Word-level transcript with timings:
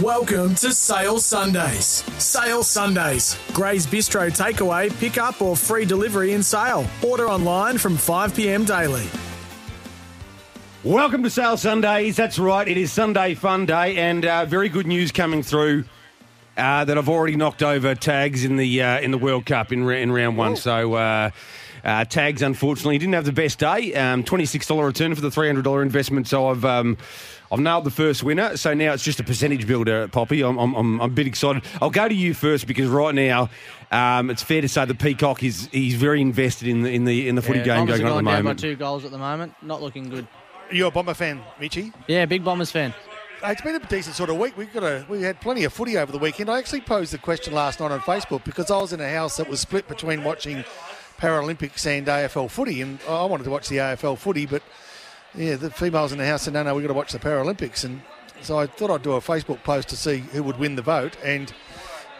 Welcome 0.00 0.54
to 0.54 0.72
Sale 0.72 1.18
Sundays. 1.18 2.02
Sale 2.16 2.62
Sundays. 2.62 3.38
Gray's 3.52 3.86
Bistro 3.86 4.30
takeaway, 4.30 4.90
pick 4.98 5.18
up 5.18 5.42
or 5.42 5.54
free 5.54 5.84
delivery 5.84 6.32
in 6.32 6.42
sale. 6.42 6.86
Order 7.06 7.28
online 7.28 7.76
from 7.76 7.98
5 7.98 8.34
p.m. 8.34 8.64
daily. 8.64 9.04
Welcome 10.82 11.22
to 11.24 11.28
Sale 11.28 11.58
Sundays. 11.58 12.16
That's 12.16 12.38
right, 12.38 12.66
it 12.66 12.78
is 12.78 12.90
Sunday 12.90 13.34
Fun 13.34 13.66
Day, 13.66 13.98
and 13.98 14.24
uh, 14.24 14.46
very 14.46 14.70
good 14.70 14.86
news 14.86 15.12
coming 15.12 15.42
through 15.42 15.84
uh, 16.56 16.86
that 16.86 16.96
I've 16.96 17.10
already 17.10 17.36
knocked 17.36 17.62
over 17.62 17.94
tags 17.94 18.46
in 18.46 18.56
the 18.56 18.82
uh, 18.82 18.98
in 19.00 19.10
the 19.10 19.18
World 19.18 19.44
Cup 19.44 19.72
in, 19.72 19.86
in 19.90 20.10
round 20.10 20.38
one. 20.38 20.56
So. 20.56 20.94
Uh, 21.84 22.04
tags, 22.04 22.42
unfortunately, 22.42 22.96
didn't 22.98 23.14
have 23.14 23.24
the 23.24 23.32
best 23.32 23.58
day. 23.58 23.94
Um, 23.94 24.22
Twenty-six 24.22 24.66
dollar 24.66 24.86
return 24.86 25.14
for 25.14 25.20
the 25.20 25.30
three 25.30 25.46
hundred 25.48 25.64
dollar 25.64 25.82
investment. 25.82 26.28
So 26.28 26.48
I've 26.48 26.64
um, 26.64 26.96
I've 27.50 27.58
nailed 27.58 27.84
the 27.84 27.90
first 27.90 28.22
winner. 28.22 28.56
So 28.56 28.72
now 28.72 28.92
it's 28.92 29.02
just 29.02 29.20
a 29.20 29.24
percentage 29.24 29.66
builder, 29.66 30.08
Poppy. 30.08 30.42
I'm, 30.42 30.58
I'm, 30.58 30.74
I'm 30.74 31.00
a 31.00 31.08
bit 31.08 31.26
excited. 31.26 31.62
I'll 31.80 31.90
go 31.90 32.08
to 32.08 32.14
you 32.14 32.34
first 32.34 32.66
because 32.66 32.88
right 32.88 33.14
now 33.14 33.50
um, 33.90 34.30
it's 34.30 34.42
fair 34.42 34.60
to 34.60 34.68
say 34.68 34.84
the 34.84 34.94
Peacock 34.94 35.42
is 35.42 35.68
he's 35.72 35.94
very 35.94 36.20
invested 36.20 36.68
in 36.68 36.82
the 36.82 36.90
in 36.94 37.04
the 37.04 37.28
in 37.28 37.34
the 37.34 37.42
footy 37.42 37.62
game 37.62 37.80
Bombers 37.80 37.98
going 37.98 38.12
are 38.12 38.12
on 38.12 38.18
at 38.18 38.24
going 38.24 38.24
the 38.24 38.30
down 38.30 38.56
by 38.56 38.60
two 38.60 38.76
goals 38.76 39.04
at 39.04 39.10
the 39.10 39.18
moment. 39.18 39.54
Not 39.60 39.82
looking 39.82 40.08
good. 40.08 40.26
You're 40.70 40.88
a 40.88 40.90
Bomber 40.92 41.14
fan, 41.14 41.42
Mitchy. 41.60 41.92
Yeah, 42.06 42.24
big 42.26 42.44
Bombers 42.44 42.70
fan. 42.70 42.94
Uh, 43.44 43.48
It's 43.48 43.60
been 43.60 43.74
a 43.74 43.80
decent 43.80 44.14
sort 44.14 44.30
of 44.30 44.38
week. 44.38 44.56
We've 44.56 44.72
got 44.72 44.84
a, 44.84 45.04
we 45.08 45.20
had 45.20 45.40
plenty 45.40 45.64
of 45.64 45.72
footy 45.72 45.98
over 45.98 46.12
the 46.12 46.18
weekend. 46.18 46.48
I 46.48 46.58
actually 46.58 46.80
posed 46.80 47.12
the 47.12 47.18
question 47.18 47.52
last 47.52 47.80
night 47.80 47.90
on 47.90 48.00
Facebook 48.00 48.44
because 48.44 48.70
I 48.70 48.78
was 48.78 48.92
in 48.92 49.00
a 49.00 49.10
house 49.10 49.36
that 49.36 49.48
was 49.48 49.60
split 49.60 49.88
between 49.88 50.22
watching 50.24 50.64
Paralympics 51.22 51.86
and 51.86 52.04
AFL 52.04 52.50
footy, 52.50 52.82
and 52.82 52.98
I 53.08 53.24
wanted 53.26 53.44
to 53.44 53.50
watch 53.50 53.68
the 53.68 53.76
AFL 53.76 54.18
footy, 54.18 54.44
but 54.44 54.60
yeah, 55.36 55.54
the 55.54 55.70
females 55.70 56.10
in 56.10 56.18
the 56.18 56.26
house 56.26 56.42
said, 56.42 56.52
no, 56.52 56.64
no, 56.64 56.74
we've 56.74 56.82
got 56.82 56.88
to 56.88 56.94
watch 56.94 57.12
the 57.12 57.20
Paralympics. 57.20 57.84
And 57.84 58.02
so 58.40 58.58
I 58.58 58.66
thought 58.66 58.90
I'd 58.90 59.02
do 59.02 59.12
a 59.12 59.20
Facebook 59.20 59.62
post 59.62 59.88
to 59.90 59.96
see 59.96 60.18
who 60.18 60.42
would 60.42 60.58
win 60.58 60.74
the 60.74 60.82
vote, 60.82 61.16
and 61.22 61.52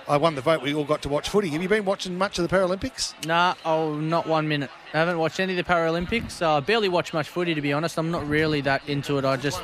I 0.06 0.18
won 0.18 0.36
the 0.36 0.40
vote. 0.40 0.62
We 0.62 0.72
all 0.72 0.84
got 0.84 1.02
to 1.02 1.08
watch 1.08 1.28
footy. 1.28 1.48
Have 1.48 1.60
you 1.60 1.68
been 1.68 1.84
watching 1.84 2.16
much 2.16 2.38
of 2.38 2.48
the 2.48 2.56
Paralympics? 2.56 3.26
Nah, 3.26 3.56
oh, 3.64 3.96
not 3.96 4.28
one 4.28 4.46
minute. 4.46 4.70
I 4.94 4.98
haven't 4.98 5.18
watched 5.18 5.40
any 5.40 5.58
of 5.58 5.66
the 5.66 5.72
Paralympics. 5.72 6.40
I 6.40 6.60
barely 6.60 6.88
watch 6.88 7.12
much 7.12 7.28
footy, 7.28 7.54
to 7.54 7.60
be 7.60 7.72
honest. 7.72 7.98
I'm 7.98 8.12
not 8.12 8.28
really 8.28 8.60
that 8.60 8.88
into 8.88 9.18
it. 9.18 9.24
I 9.24 9.36
just 9.36 9.60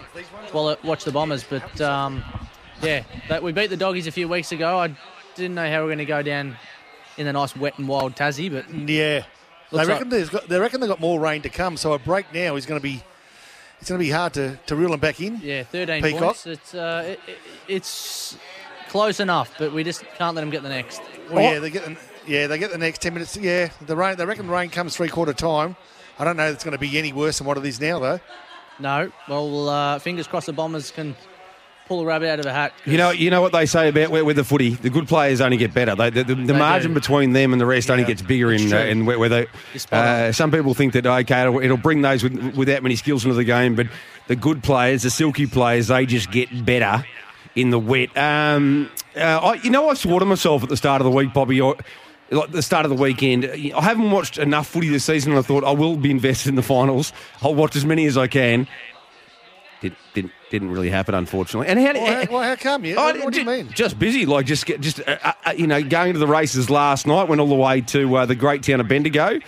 well, 0.53 0.77
watch 0.83 1.05
the 1.05 1.13
Bombers. 1.13 1.45
But 1.45 1.81
um, 1.81 2.25
yeah, 2.83 3.05
that, 3.29 3.45
we 3.45 3.53
beat 3.53 3.71
the 3.71 3.77
Doggies 3.77 4.09
a 4.09 4.13
few 4.13 4.27
weeks 4.27 4.51
ago. 4.51 4.81
I 4.81 4.97
didn't 5.37 5.55
know 5.55 5.71
how 5.71 5.77
we 5.77 5.83
were 5.83 5.89
going 5.89 5.99
to 5.99 6.05
go 6.07 6.23
down 6.23 6.57
in 7.19 7.27
the 7.27 7.33
nice 7.33 7.55
wet 7.57 7.79
and 7.79 7.87
wild 7.89 8.15
Tassie, 8.15 8.51
but 8.51 8.73
Yeah. 8.73 9.25
They 9.71 9.85
reckon, 9.85 10.09
there's 10.09 10.31
got, 10.31 10.49
they 10.49 10.59
reckon 10.59 10.81
they've 10.81 10.89
got 10.89 11.01
more 11.01 11.21
rain 11.21 11.43
to 11.43 11.51
come, 11.51 11.77
so 11.77 11.93
a 11.93 11.99
break 11.99 12.33
now 12.33 12.57
is 12.57 12.65
going 12.65 12.81
to 12.81 12.83
be 12.83 13.03
it's 13.81 13.89
going 13.89 13.99
to 14.01 14.05
be 14.05 14.11
hard 14.11 14.33
to, 14.35 14.59
to 14.67 14.75
reel 14.75 14.91
them 14.91 14.99
back 15.01 15.21
in. 15.21 15.39
yeah, 15.43 15.63
13 15.63 16.03
Peacock. 16.03 16.21
points. 16.21 16.47
It's 16.47 16.75
uh, 16.75 17.05
it, 17.07 17.21
it, 17.29 17.39
it's 17.69 18.37
close 18.89 19.21
enough, 19.21 19.55
but 19.59 19.73
we 19.73 19.85
just 19.85 20.05
can't 20.17 20.35
let 20.35 20.41
them 20.43 20.51
get 20.51 20.63
the 20.63 20.69
next. 20.69 21.01
Well, 21.31 21.43
yeah, 21.53 21.59
they 21.61 21.71
get 21.71 21.85
the, 21.85 21.97
yeah 22.27 22.47
they 22.47 22.59
get 22.59 22.73
the 22.73 22.79
next 22.79 23.03
ten 23.03 23.13
minutes. 23.15 23.37
Yeah, 23.37 23.69
the 23.87 23.95
rain. 23.95 24.17
They 24.17 24.25
reckon 24.25 24.47
the 24.47 24.53
rain 24.53 24.71
comes 24.71 24.97
three 24.97 25.09
quarter 25.09 25.35
time. 25.35 25.77
I 26.19 26.25
don't 26.25 26.37
know 26.37 26.49
if 26.49 26.55
it's 26.55 26.65
going 26.65 26.73
to 26.73 26.79
be 26.81 26.99
any 26.99 27.13
worse 27.13 27.39
than 27.39 27.47
what 27.47 27.59
it 27.59 27.65
is 27.67 27.81
now, 27.81 27.99
though. 27.99 28.21
No, 28.81 29.13
well, 29.29 29.69
uh, 29.69 29.99
fingers 29.99 30.27
crossed 30.27 30.47
the 30.47 30.53
Bombers 30.53 30.91
can 30.91 31.15
pull 31.89 32.03
a 32.03 32.07
rabbit 32.07 32.29
out 32.31 32.39
of 32.39 32.47
a 32.47 32.53
hat. 32.53 32.73
You 32.85 32.99
know, 32.99 33.11
you 33.11 33.31
know 33.31 33.41
what 33.41 33.53
they 33.53 33.67
say 33.67 33.89
about 33.89 34.11
with, 34.11 34.23
with 34.25 34.37
the 34.37 34.45
footy. 34.45 34.71
The 34.75 34.91
good 34.91 35.09
players 35.09 35.41
only 35.41 35.57
get 35.57 35.75
better. 35.75 35.95
They, 35.97 36.11
the 36.11 36.23
the, 36.23 36.35
the 36.35 36.53
They 36.53 36.59
margin 36.59 36.93
do. 36.93 37.01
between 37.01 37.33
them 37.33 37.53
and 37.53 37.61
the 37.61 37.67
rest 37.67 37.91
only 37.91 38.05
gets 38.05 38.23
bigger 38.23 38.53
in 38.53 38.73
uh, 38.73 38.77
in 38.79 39.07
where, 39.07 39.19
where 39.19 39.29
they. 39.29 39.47
You're 39.73 39.81
spot 39.81 40.07
on. 40.07 40.07
Uh, 40.27 40.33
some 40.33 40.51
people 40.51 40.75
think 40.75 40.93
that 40.93 41.07
okay, 41.07 41.41
it'll, 41.43 41.61
it'll 41.61 41.77
bring 41.77 42.03
those 42.03 42.23
with, 42.23 42.55
without 42.55 42.83
many 42.83 42.95
skills 42.95 43.25
into 43.25 43.35
the 43.35 43.45
game, 43.45 43.75
but 43.75 43.89
the 44.29 44.37
good 44.37 44.63
players, 44.63 45.03
the 45.03 45.11
silky 45.11 45.47
players, 45.47 45.89
they 45.89 46.07
just 46.07 46.31
get 46.31 46.65
better 46.65 47.05
in 47.57 47.71
the 47.71 47.79
wet. 47.79 48.17
Um, 48.17 48.91
uh, 49.17 49.21
I, 49.21 49.55
you 49.55 49.71
know, 49.71 49.89
I 49.89 49.95
swore 49.95 50.21
to 50.21 50.27
myself 50.27 50.63
at 50.63 50.69
the 50.69 50.77
start 50.77 51.01
of 51.01 51.07
the 51.07 51.11
week, 51.11 51.33
Bobby. 51.33 51.61
I, 51.61 51.73
like 52.31 52.51
the 52.51 52.61
start 52.61 52.85
of 52.85 52.91
the 52.91 53.03
weekend, 53.03 53.47
I 53.47 53.81
haven't 53.81 54.11
watched 54.11 54.37
enough 54.37 54.67
footy 54.69 54.91
this 54.91 55.05
season, 55.05 55.33
and 55.33 55.39
I 55.39 55.43
thought 55.43 55.65
I 55.65 55.71
will 55.71 55.97
be 55.97 56.11
invested 56.11 56.51
in 56.51 56.57
the 56.57 56.63
finals. 56.63 57.15
I'll 57.41 57.55
watch 57.55 57.75
as 57.75 57.87
many 57.87 58.05
as 58.05 58.19
I 58.19 58.27
can. 58.27 58.69
Did, 59.81 59.97
didn't 60.13 60.33
didn't 60.51 60.71
really 60.71 60.91
happen, 60.91 61.15
unfortunately. 61.15 61.69
And 61.69 61.79
how, 61.79 61.93
Well, 61.95 62.07
how, 62.27 62.33
well, 62.33 62.43
how 62.43 62.57
come 62.57 62.85
you? 62.85 62.97
Oh, 62.97 63.05
what, 63.05 63.25
what 63.25 63.35
do 63.35 63.41
you 63.41 63.47
mean? 63.47 63.69
Just 63.73 63.99
busy, 63.99 64.27
like 64.27 64.47
just 64.47 64.67
get 64.67 64.81
just 64.81 65.01
uh, 65.07 65.35
uh, 65.45 65.53
you 65.57 65.67
know 65.67 65.83
going 65.83 66.13
to 66.15 66.19
the 66.19 66.27
races 66.27 66.71
last 66.71 67.07
night. 67.07 67.29
Went 67.29 67.41
all 67.41 67.49
the 67.49 67.55
way 67.55 67.81
to 67.83 68.17
uh, 68.17 68.27
the 68.27 68.35
great 68.35 68.63
town 68.63 68.81
of 68.81 68.89
Bendigo, 68.89 69.41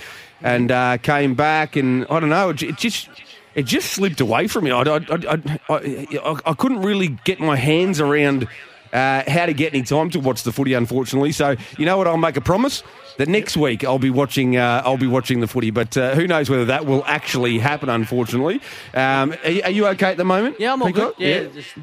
and 0.43 0.71
uh, 0.71 0.99
came 0.99 1.35
back, 1.35 1.77
and 1.77 2.07
I 2.11 2.21
don't 2.21 2.31
know, 2.31 2.51
it, 2.51 2.63
it 2.63 2.77
just 2.77 3.09
it 3.55 3.65
just 3.67 3.93
slipped 3.93 4.21
away 4.21 4.47
from 4.47 4.65
me. 4.65 4.71
I, 4.71 4.83
I, 4.83 4.97
I, 4.97 5.59
I, 5.69 6.07
I, 6.23 6.41
I 6.47 6.55
couldn't 6.55 6.83
really 6.83 7.09
get 7.25 7.41
my 7.41 7.57
hands 7.57 8.01
around 8.01 8.47
uh, 8.93 9.23
how 9.27 9.47
to 9.47 9.53
get 9.53 9.75
any 9.75 9.83
time 9.83 10.11
to 10.11 10.21
watch 10.21 10.43
the 10.43 10.53
footy, 10.53 10.75
unfortunately. 10.75 11.33
So 11.33 11.57
you 11.79 11.87
know 11.87 11.97
what? 11.97 12.07
I'll 12.07 12.17
make 12.17 12.37
a 12.37 12.41
promise. 12.41 12.83
That 13.21 13.29
next 13.29 13.55
week 13.55 13.85
I'll 13.85 13.99
be 13.99 14.09
watching. 14.09 14.57
Uh, 14.57 14.81
I'll 14.83 14.97
be 14.97 15.07
watching 15.07 15.41
the 15.41 15.47
footy, 15.47 15.71
but 15.71 15.95
uh, 15.95 16.15
who 16.15 16.27
knows 16.27 16.49
whether 16.49 16.65
that 16.65 16.87
will 16.87 17.05
actually 17.05 17.59
happen? 17.59 17.91
Unfortunately, 17.91 18.63
um, 18.95 19.35
are, 19.45 19.51
you- 19.51 19.63
are 19.63 19.71
you 19.71 19.87
okay 19.89 20.11
at 20.13 20.17
the 20.17 20.25
moment? 20.25 20.57
Yeah, 20.59 20.73
I'm 20.73 20.81
all 20.81 20.89
Peacock? 20.89 21.19
good. 21.19 21.53
Yeah, 21.55 21.61
just 21.61 21.75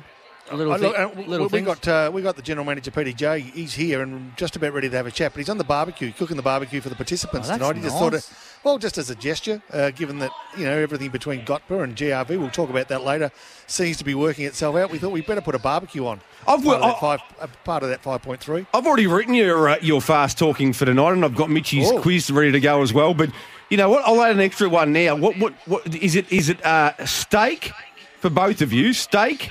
a 0.49 0.55
little, 0.55 0.73
Oh, 0.73 0.77
thi- 0.77 0.83
look, 0.87 0.97
uh, 0.97 1.07
w- 1.09 1.29
little 1.29 1.45
we 1.45 1.49
things. 1.51 1.65
got 1.67 1.87
uh, 1.87 2.09
we 2.11 2.23
got 2.23 2.37
the 2.37 2.41
general 2.41 2.65
manager 2.65 2.89
Peter 2.89 3.11
J. 3.11 3.41
He's 3.41 3.75
here 3.75 4.01
and 4.01 4.35
just 4.35 4.55
about 4.55 4.73
ready 4.73 4.89
to 4.89 4.97
have 4.97 5.05
a 5.05 5.11
chat, 5.11 5.31
but 5.33 5.37
he's 5.37 5.49
on 5.49 5.59
the 5.59 5.63
barbecue, 5.63 6.11
cooking 6.11 6.37
the 6.37 6.41
barbecue 6.43 6.81
for 6.81 6.89
the 6.89 6.95
participants 6.95 7.49
Oh, 7.51 7.57
tonight. 7.57 7.75
He 7.75 7.81
just 7.83 7.97
thought, 7.99 8.13
nice. 8.13 8.31
it, 8.31 8.37
well, 8.63 8.77
just 8.77 8.97
as 8.97 9.09
a 9.09 9.15
gesture, 9.15 9.61
uh, 9.71 9.91
given 9.91 10.19
that 10.19 10.31
you 10.57 10.65
know 10.65 10.77
everything 10.77 11.09
between 11.09 11.45
GOTBA 11.45 11.83
and 11.83 11.95
GRV, 11.95 12.29
we'll 12.39 12.49
talk 12.49 12.69
about 12.69 12.87
that 12.89 13.03
later, 13.03 13.31
seems 13.67 13.97
to 13.97 14.03
be 14.03 14.13
working 14.15 14.45
itself 14.45 14.75
out. 14.75 14.91
We 14.91 14.97
thought 14.97 15.11
we'd 15.11 15.25
better 15.25 15.41
put 15.41 15.55
a 15.55 15.59
barbecue 15.59 16.05
on. 16.05 16.19
I've 16.47 16.63
part, 16.63 16.81
of 16.81 16.81
that 16.81 16.99
five, 16.99 17.19
uh, 17.39 17.47
part 17.63 17.83
of 17.83 17.89
that 17.89 18.01
five 18.01 18.21
point 18.21 18.39
three. 18.41 18.65
I've 18.73 18.85
already 18.87 19.07
written 19.07 19.33
your 19.33 19.69
uh, 19.69 19.77
your 19.81 20.01
fast 20.01 20.37
talking 20.37 20.73
for 20.73 20.85
tonight, 20.85 21.11
and 21.13 21.23
I've 21.23 21.35
got 21.35 21.49
Mitchy's 21.49 21.89
Oh. 21.91 22.01
quiz 22.01 22.29
ready 22.31 22.51
to 22.51 22.59
go 22.59 22.81
as 22.81 22.93
well. 22.93 23.13
But 23.13 23.29
you 23.69 23.77
know 23.77 23.89
what? 23.89 24.03
I'll 24.05 24.21
add 24.21 24.31
an 24.31 24.41
extra 24.41 24.67
one 24.69 24.91
now. 24.93 25.15
What 25.15 25.37
what 25.37 25.53
what 25.65 25.95
is 25.95 26.15
it? 26.15 26.31
Is 26.31 26.49
it 26.49 26.63
uh, 26.65 26.93
steak 27.05 27.71
for 28.19 28.29
both 28.29 28.61
of 28.61 28.73
you? 28.73 28.93
Steak, 28.93 29.49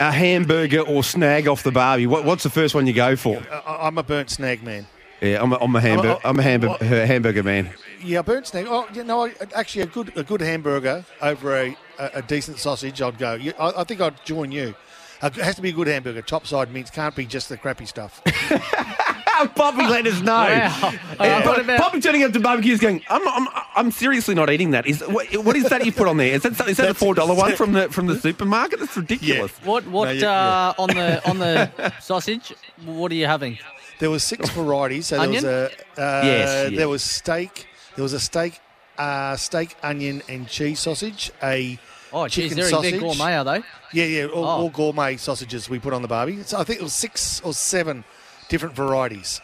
a 0.00 0.10
hamburger, 0.10 0.80
or 0.80 1.02
snag 1.04 1.46
off 1.48 1.62
the 1.62 1.72
barbie? 1.72 2.06
What, 2.06 2.24
what's 2.24 2.42
the 2.42 2.50
first 2.50 2.74
one 2.74 2.86
you 2.86 2.92
go 2.92 3.16
for? 3.16 3.42
I'm 3.66 3.98
a 3.98 4.02
burnt 4.02 4.30
snag 4.30 4.62
man. 4.62 4.86
Yeah, 5.20 5.42
I'm 5.42 5.52
a, 5.52 5.56
I'm 5.60 5.76
a 5.76 5.80
hamburger. 5.80 6.12
Oh, 6.14 6.20
oh, 6.24 6.28
I'm 6.28 6.38
a 6.38 6.42
hamburger, 6.42 6.72
what? 6.72 6.80
hamburger 6.82 7.42
man. 7.42 7.70
Yeah, 8.02 8.22
burnt 8.22 8.46
snag. 8.46 8.66
Oh, 8.68 8.86
you 8.94 9.04
know, 9.04 9.30
actually, 9.54 9.82
a 9.82 9.86
good 9.86 10.16
a 10.16 10.22
good 10.22 10.40
hamburger 10.40 11.04
over 11.20 11.54
a, 11.56 11.76
a, 11.98 12.10
a 12.14 12.22
decent 12.22 12.58
sausage, 12.58 13.02
I'd 13.02 13.18
go. 13.18 13.38
I, 13.58 13.72
I 13.80 13.84
think 13.84 14.00
I'd 14.00 14.24
join 14.24 14.50
you. 14.52 14.74
Uh, 15.22 15.26
It 15.26 15.34
has 15.42 15.56
to 15.56 15.62
be 15.62 15.68
a 15.68 15.72
good 15.72 15.86
hamburger. 15.88 16.22
Topside 16.22 16.72
mince 16.72 16.88
can't 16.90 17.14
be 17.14 17.26
just 17.26 17.50
the 17.50 17.58
crappy 17.58 17.84
stuff. 17.86 18.22
Bobby, 19.54 19.82
let 19.86 20.06
us 20.06 20.20
know. 20.20 20.32
Wow. 20.32 20.92
Uh, 21.18 21.42
what 21.42 21.60
about- 21.60 21.78
Bobby 21.78 22.00
turning 22.00 22.22
up 22.24 22.32
to 22.32 22.40
barbecues, 22.40 22.78
going, 22.78 23.02
"I'm, 23.08 23.26
I'm, 23.26 23.48
I'm 23.74 23.90
seriously 23.90 24.34
not 24.34 24.50
eating 24.50 24.72
that. 24.72 24.86
Is 24.86 25.00
what, 25.02 25.32
what 25.44 25.56
is 25.56 25.64
that 25.70 25.84
you 25.86 25.92
put 25.92 26.08
on 26.08 26.18
there? 26.18 26.34
Is 26.34 26.42
that 26.42 26.68
is 26.68 26.76
that 26.76 26.90
a 26.90 26.94
four 26.94 27.14
dollar 27.14 27.34
one 27.34 27.56
from 27.56 27.72
the 27.72 27.88
from 27.88 28.06
the 28.06 28.16
supermarket? 28.26 28.80
That's 28.80 28.96
ridiculous. 28.96 29.52
What 29.64 29.86
what 29.86 30.06
No, 30.06 30.10
you- 30.12 30.26
uh, 30.26 30.74
on 30.78 30.88
the 30.88 31.28
on 31.28 31.38
the 31.38 31.92
sausage? 32.00 32.52
What 32.84 33.10
are 33.12 33.14
you 33.14 33.26
having? 33.26 33.58
There 34.00 34.10
was 34.10 34.24
six 34.24 34.48
varieties. 34.50 35.06
So 35.08 35.20
Onion? 35.20 35.42
there 35.44 35.62
was 35.64 35.72
a 35.98 36.02
uh, 36.02 36.22
Yes, 36.24 36.70
yeah. 36.72 36.78
there 36.78 36.88
was 36.88 37.02
steak. 37.04 37.66
There 37.96 38.02
was 38.02 38.12
a 38.14 38.20
steak, 38.20 38.58
uh, 38.98 39.36
steak, 39.36 39.76
onion, 39.82 40.22
and 40.28 40.48
cheese 40.48 40.80
sausage. 40.80 41.30
A 41.42 41.78
Oh, 42.12 42.26
geez, 42.26 42.44
Chicken 42.50 42.56
they're, 42.58 42.68
sausage. 42.70 42.90
they're 42.92 43.00
gourmet, 43.00 43.36
are 43.36 43.44
they? 43.44 43.62
yeah, 43.92 44.04
yeah, 44.04 44.24
all, 44.26 44.44
Oh. 44.44 44.48
all 44.48 44.70
gourmet 44.70 45.16
sausages 45.16 45.68
we 45.70 45.78
put 45.78 45.92
on 45.92 46.02
the 46.02 46.08
barbie. 46.08 46.42
So 46.42 46.58
I 46.58 46.64
think 46.64 46.80
it 46.80 46.82
was 46.82 46.92
six 46.92 47.40
or 47.44 47.52
seven 47.54 48.02
different 48.48 48.74
varieties. 48.74 49.40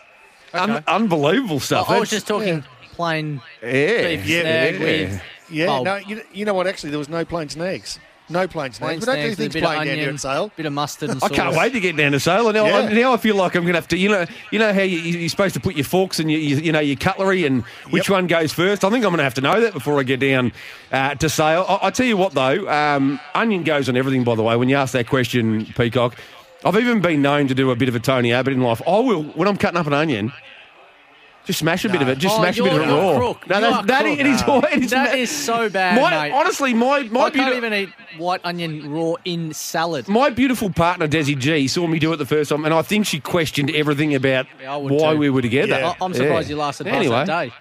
Un- 0.53 0.83
unbelievable 0.89 1.61
stuff. 1.61 1.89
I 1.91 2.01
was 2.01 2.11
just 2.11 2.27
talking 2.27 2.65
plain 2.93 3.41
yeah, 3.63 4.17
beef 4.17 4.27
Yeah, 4.27 4.41
snag 4.41 4.75
yeah. 4.75 4.81
with 4.81 5.23
Yeah, 5.51 5.67
Oh. 5.69 5.83
no, 5.85 5.97
you, 5.97 6.23
you 6.33 6.45
know 6.45 6.55
what? 6.55 6.67
Actually, 6.67 6.91
there 6.91 6.99
was 6.99 7.09
no 7.09 7.25
plain 7.25 7.49
snags. 7.49 8.01
No 8.29 8.49
plain 8.49 8.73
snags. 8.73 8.79
Plain 8.79 9.01
we 9.01 9.07
don't 9.07 9.15
do 9.15 9.21
snags 9.21 9.31
with 9.31 9.39
a 9.39 9.43
things 9.43 9.55
bit 9.55 9.63
of 9.63 9.67
plain 9.69 9.77
down 9.79 9.87
here 9.87 9.95
onion, 9.95 10.15
at 10.15 10.21
Sale. 10.21 10.51
bit 10.57 10.67
of 10.67 10.73
mustard 10.73 11.11
and 11.11 11.23
I 11.23 11.29
can't 11.29 11.57
wait 11.57 11.73
to 11.75 11.81
get 11.81 11.97
down 11.97 12.13
to 12.13 12.21
Sale. 12.21 12.53
Now, 12.53 12.67
Yeah. 12.67 12.77
I, 12.79 12.93
now 12.93 13.13
I 13.13 13.17
feel 13.19 13.37
like 13.37 13.55
I'm 13.55 13.63
going 13.63 13.75
to 13.75 13.79
have 13.81 13.89
to, 13.89 13.97
you 13.97 14.09
know, 14.09 14.27
you 14.51 14.59
know 14.59 14.73
how 14.73 14.81
you, 14.83 14.99
you're 14.99 15.29
supposed 15.29 15.55
to 15.55 15.61
put 15.61 15.77
your 15.77 15.85
forks 15.85 16.19
and 16.19 16.31
your, 16.31 16.41
you, 16.41 16.57
you 16.57 16.73
know 16.73 16.81
your 16.81 16.97
cutlery 16.97 17.45
and 17.47 17.63
which 17.91 18.09
Yep. 18.09 18.15
one 18.15 18.27
goes 18.27 18.53
first. 18.53 18.85
I 18.85 18.91
think 18.91 19.05
I'm 19.05 19.11
going 19.11 19.19
to 19.19 19.25
have 19.25 19.35
to 19.35 19.41
know 19.41 19.61
that 19.61 19.73
before 19.73 20.01
I 20.01 20.03
get 20.03 20.19
down 20.21 20.53
uh, 20.91 21.15
to 21.15 21.29
Sale. 21.29 21.65
I, 21.69 21.87
I 21.87 21.91
tell 21.91 22.07
you 22.07 22.17
what, 22.17 22.33
though, 22.33 22.69
um, 22.69 23.21
onion 23.35 23.63
goes 23.63 23.89
on 23.89 23.97
everything. 23.97 24.25
By 24.25 24.35
the 24.35 24.43
way, 24.43 24.57
when 24.57 24.69
you 24.69 24.77
ask 24.77 24.93
that 24.95 25.07
question, 25.09 25.67
Peacock, 25.77 26.17
I've 26.65 26.77
even 26.77 27.01
been 27.01 27.23
known 27.23 27.47
to 27.49 27.55
do 27.55 27.71
a 27.71 27.77
bit 27.77 27.89
of 27.89 27.95
a 27.95 28.01
Tony 28.01 28.33
Abbott 28.33 28.55
in 28.55 28.61
life. 28.61 28.83
I 28.89 28.99
will 28.99 29.23
when 29.23 29.47
I'm 29.47 29.57
cutting 29.57 29.79
up 29.79 29.87
an 29.87 29.93
onion. 29.93 30.33
Just 31.47 31.61
smash 31.61 31.85
a 31.85 31.89
bit 31.89 32.03
of 32.03 32.09
it. 32.09 32.19
Just 32.19 32.35
Oh, 32.37 32.41
smash 32.41 32.59
a 32.59 32.63
oh, 32.63 32.65
bit 32.65 32.75
of 32.75 32.81
it 32.83 32.87
you're 32.89 32.97
raw. 33.03 33.11
a 33.13 33.17
crook. 33.19 33.49
No, 33.49 33.61
that's, 33.61 33.87
that, 33.87 34.03
crook. 34.05 34.19
it 34.19 34.27
is. 34.27 34.43
It 34.77 34.83
is 34.85 34.91
That 34.91 35.15
is 35.17 35.31
so 35.31 35.69
bad, 35.71 36.01
my, 36.01 36.11
mate. 36.29 36.33
honestly, 36.33 36.75
my 36.75 37.03
my 37.05 37.21
I 37.23 37.31
can't 37.31 37.55
even 37.55 37.73
eat 37.73 37.89
white 38.19 38.41
onion 38.45 38.91
raw 38.91 39.15
in 39.25 39.53
salad. 39.55 40.09
my 40.09 40.31
beautiful 40.31 40.71
partner 40.71 41.07
Desi 41.07 41.39
G 41.39 41.69
saw 41.69 41.87
me 41.87 41.99
do 42.01 42.13
it 42.13 42.17
the 42.17 42.27
first 42.27 42.51
time, 42.51 42.65
and 42.65 42.75
I 42.75 42.83
think 42.83 43.07
she 43.07 43.21
questioned 43.21 43.71
everything 43.71 44.15
about 44.15 44.47
Yeah, 44.61 44.75
I 44.75 44.77
would 44.77 44.91
why 44.93 45.13
too. 45.13 45.19
we 45.19 45.31
were 45.31 45.43
together. 45.43 45.75
I- 45.77 45.97
I'm 46.05 46.13
surprised 46.15 46.51
you 46.51 46.57
lasted 46.57 46.87
past 46.87 46.97
Anyway, 46.97 47.25
that 47.25 47.27
day. 47.27 47.53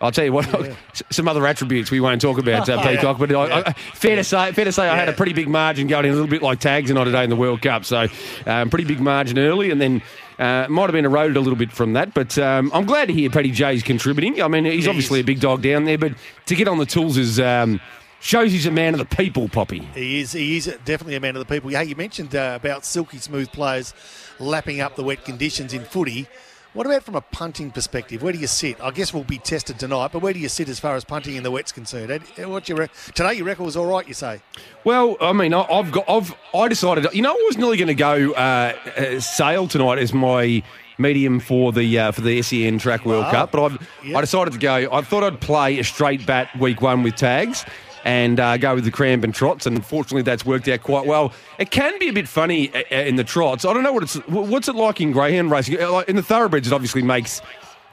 I'll 0.00 0.12
tell 0.12 0.24
you 0.24 0.32
what. 0.32 0.46
s- 0.54 1.02
Some 1.10 1.28
other 1.28 1.46
attributes 1.46 1.90
we 1.90 2.00
won't 2.00 2.20
talk 2.20 2.38
about, 2.38 2.68
uh, 2.68 2.82
Peacock. 2.88 3.18
But 3.18 3.32
I, 3.32 3.60
I, 3.60 3.72
fair 3.72 4.16
to 4.16 4.24
say, 4.24 4.52
fair 4.52 4.64
to 4.64 4.72
say, 4.72 4.88
I 4.88 4.96
had 4.96 5.08
a 5.08 5.12
pretty 5.12 5.32
big 5.32 5.48
margin 5.48 5.86
going 5.88 6.04
in, 6.06 6.12
a 6.12 6.14
little 6.14 6.28
bit 6.30 6.42
like 6.42 6.60
Tags 6.60 6.90
and 6.90 6.98
I 6.98 7.04
today 7.04 7.24
in 7.24 7.30
the 7.30 7.36
World 7.36 7.62
Cup. 7.62 7.84
So, 7.84 8.06
um, 8.46 8.70
pretty 8.70 8.84
big 8.86 9.00
margin 9.00 9.38
early, 9.38 9.70
and 9.70 9.80
then 9.80 10.02
uh, 10.38 10.66
might 10.70 10.84
have 10.84 10.92
been 10.92 11.04
eroded 11.04 11.36
a 11.36 11.40
little 11.40 11.58
bit 11.58 11.70
from 11.72 11.92
that. 11.94 12.14
But 12.14 12.38
um, 12.38 12.70
I'm 12.72 12.86
glad 12.86 13.08
to 13.08 13.14
hear 13.14 13.28
Paddy 13.30 13.50
J's 13.50 13.82
contributing. 13.82 14.40
I 14.40 14.48
mean, 14.48 14.64
he's 14.64 14.88
obviously 14.88 15.20
a 15.20 15.24
big 15.24 15.40
dog 15.40 15.62
down 15.62 15.84
there, 15.84 15.98
but 15.98 16.12
to 16.46 16.54
get 16.54 16.68
on 16.68 16.78
the 16.78 16.86
tools 16.86 17.16
is. 17.16 17.38
Um, 17.40 17.80
Shows 18.22 18.52
he's 18.52 18.66
a 18.66 18.70
man 18.70 18.92
of 18.92 18.98
the 18.98 19.16
people, 19.16 19.48
Poppy. 19.48 19.78
He 19.94 20.20
is. 20.20 20.32
He 20.32 20.58
is 20.58 20.66
definitely 20.84 21.14
a 21.16 21.20
man 21.20 21.36
of 21.36 21.40
the 21.46 21.50
people. 21.50 21.70
Hey, 21.70 21.84
you 21.84 21.96
mentioned 21.96 22.36
uh, 22.36 22.52
about 22.60 22.84
silky 22.84 23.16
smooth 23.16 23.50
players 23.50 23.94
lapping 24.38 24.82
up 24.82 24.94
the 24.94 25.02
wet 25.02 25.24
conditions 25.24 25.72
in 25.72 25.84
footy. 25.84 26.28
What 26.72 26.86
about 26.86 27.02
from 27.02 27.16
a 27.16 27.20
punting 27.20 27.72
perspective? 27.72 28.22
Where 28.22 28.32
do 28.32 28.38
you 28.38 28.46
sit? 28.46 28.80
I 28.80 28.92
guess 28.92 29.12
we'll 29.12 29.24
be 29.24 29.38
tested 29.38 29.80
tonight, 29.80 30.12
but 30.12 30.22
where 30.22 30.32
do 30.32 30.38
you 30.38 30.48
sit 30.48 30.68
as 30.68 30.78
far 30.78 30.94
as 30.94 31.04
punting 31.04 31.34
in 31.34 31.42
the 31.42 31.50
wet's 31.50 31.72
concerned? 31.72 32.12
Ed, 32.12 32.22
What 32.46 32.68
your 32.68 32.78
rec- 32.78 32.92
today? 33.12 33.34
Your 33.34 33.46
record 33.46 33.64
was 33.64 33.76
all 33.76 33.86
right, 33.86 34.06
you 34.06 34.14
say? 34.14 34.40
Well, 34.84 35.16
I 35.20 35.32
mean, 35.32 35.52
I- 35.52 35.62
I've 35.64 35.90
got, 35.90 36.08
I've, 36.08 36.32
I 36.54 36.68
decided, 36.68 37.06
you 37.12 37.22
know, 37.22 37.32
I 37.32 37.42
was 37.48 37.58
nearly 37.58 37.76
going 37.76 37.88
to 37.88 37.94
go 37.94 38.32
uh, 38.34 38.72
uh, 38.96 39.18
sail 39.20 39.66
tonight 39.66 39.98
as 39.98 40.12
my 40.14 40.62
medium 40.96 41.40
for 41.40 41.72
the 41.72 41.98
uh, 41.98 42.12
for 42.12 42.20
the 42.20 42.40
SEN 42.42 42.78
Track 42.78 43.04
World 43.04 43.24
Wow. 43.24 43.30
Cup, 43.32 43.50
but 43.52 43.64
I've, 43.64 43.88
Yep. 44.04 44.16
I 44.16 44.20
decided 44.20 44.52
to 44.52 44.58
go. 44.60 44.74
I 44.92 45.00
thought 45.00 45.24
I'd 45.24 45.40
play 45.40 45.78
a 45.80 45.84
straight 45.84 46.24
bat 46.24 46.54
week 46.60 46.80
one 46.82 47.02
with 47.02 47.16
tags. 47.16 47.64
And 48.04 48.40
uh, 48.40 48.56
go 48.56 48.74
with 48.74 48.84
the 48.84 48.90
cramp 48.90 49.24
and 49.24 49.34
trots, 49.34 49.66
and 49.66 49.84
fortunately 49.84 50.22
that's 50.22 50.46
worked 50.46 50.68
out 50.68 50.82
quite 50.82 51.04
well. 51.04 51.34
It 51.58 51.70
can 51.70 51.98
be 51.98 52.08
a 52.08 52.12
bit 52.12 52.28
funny 52.28 52.74
uh, 52.74 52.82
uh, 52.90 52.94
in 52.94 53.16
the 53.16 53.24
trots. 53.24 53.66
I 53.66 53.74
don't 53.74 53.82
know 53.82 53.92
what 53.92 54.02
it's 54.04 54.14
what's 54.26 54.68
it 54.68 54.74
like 54.74 55.02
in 55.02 55.12
greyhound 55.12 55.50
racing. 55.50 55.78
Uh, 55.78 56.02
In 56.08 56.16
the 56.16 56.22
thoroughbreds, 56.22 56.66
it 56.66 56.72
obviously 56.72 57.02
makes 57.02 57.42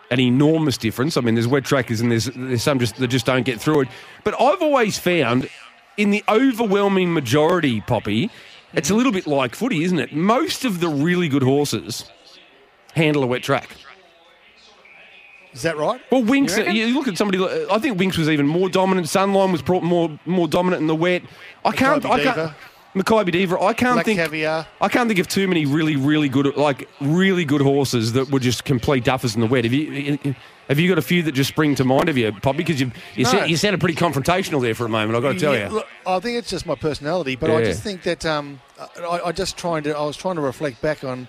an 0.09 0.21
enormous 0.21 0.77
difference. 0.77 1.17
I 1.17 1.21
mean, 1.21 1.35
there's 1.35 1.47
wet 1.47 1.65
trackers 1.65 1.99
and 1.99 2.09
there's, 2.09 2.25
there's 2.25 2.63
some 2.63 2.79
just 2.79 2.95
that 2.95 3.07
just 3.09 3.25
don't 3.25 3.43
get 3.43 3.59
through 3.59 3.81
it. 3.81 3.87
But 4.23 4.39
I've 4.39 4.61
always 4.61 4.97
found, 4.97 5.49
in 5.97 6.11
the 6.11 6.23
overwhelming 6.29 7.13
majority, 7.13 7.81
Poppy, 7.81 8.29
it's 8.73 8.89
a 8.89 8.95
little 8.95 9.11
bit 9.11 9.27
like 9.27 9.55
footy, 9.55 9.83
isn't 9.83 9.99
it? 9.99 10.13
Most 10.13 10.63
of 10.63 10.79
the 10.79 10.87
really 10.87 11.27
good 11.27 11.43
horses 11.43 12.09
handle 12.95 13.23
a 13.23 13.27
wet 13.27 13.43
track. 13.43 13.69
Is 15.57 15.63
that 15.63 15.77
right? 15.77 15.99
Well, 16.11 16.23
Winks, 16.23 16.55
You 16.57 16.65
you, 16.65 16.93
look 16.93 17.07
at 17.07 17.17
somebody. 17.17 17.43
I 17.71 17.79
think 17.79 17.97
Winks 17.97 18.17
was 18.17 18.29
even 18.29 18.45
more 18.47 18.69
dominant. 18.69 19.07
Sunline 19.07 19.51
was 19.51 19.61
pro- 19.63 19.81
more 19.81 20.17
more 20.25 20.47
dominant 20.47 20.81
in 20.81 20.87
the 20.87 20.95
wet. 20.95 21.23
I 21.65 21.71
can't. 21.71 22.05
I 22.05 22.23
can't. 22.23 22.53
Makybe 22.95 23.31
Diva. 23.31 23.59
I 23.61 23.73
can't 23.73 23.95
Black 23.95 24.05
think. 24.05 24.19
caviar. 24.19 24.65
I 24.81 24.87
can't 24.87 25.07
think 25.07 25.19
of 25.19 25.27
too 25.27 25.47
many 25.47 25.65
really, 25.65 25.95
really 25.95 26.29
good, 26.29 26.55
like 26.55 26.87
really 27.01 27.45
good 27.45 27.61
horses 27.61 28.13
that 28.13 28.31
were 28.31 28.39
just 28.39 28.65
complete 28.65 29.03
duffers 29.03 29.35
in 29.35 29.41
the 29.41 29.47
wet. 29.47 29.65
Have 29.65 29.73
you? 29.73 30.35
Have 30.67 30.79
you 30.79 30.89
got 30.89 30.97
a 30.97 31.01
few 31.01 31.23
that 31.23 31.31
just 31.31 31.49
spring 31.49 31.75
to 31.75 31.85
mind? 31.85 32.09
of 32.09 32.17
you, 32.17 32.31
Poppy? 32.33 32.57
Because 32.59 32.79
you 32.81 32.91
you, 33.15 33.23
No. 33.23 33.31
sound, 33.31 33.49
you 33.49 33.55
sounded 33.57 33.79
pretty 33.79 33.95
confrontational 33.95 34.61
there 34.61 34.75
for 34.75 34.85
a 34.85 34.89
moment. 34.89 35.15
I've 35.15 35.21
got 35.23 35.33
to 35.33 35.39
tell 35.39 35.53
Yeah, 35.55 35.69
you. 35.69 35.75
Look, 35.75 35.87
I 36.05 36.19
think 36.19 36.37
it's 36.37 36.49
just 36.49 36.65
my 36.65 36.75
personality, 36.75 37.35
but 37.35 37.49
I 37.49 37.63
just 37.63 37.81
think 37.83 38.03
that 38.03 38.25
um, 38.25 38.59
I, 38.99 39.21
I 39.25 39.31
just 39.31 39.57
trying 39.57 39.83
to. 39.83 39.97
I 39.97 40.03
was 40.03 40.17
trying 40.17 40.35
to 40.35 40.41
reflect 40.41 40.81
back 40.81 41.03
on, 41.03 41.27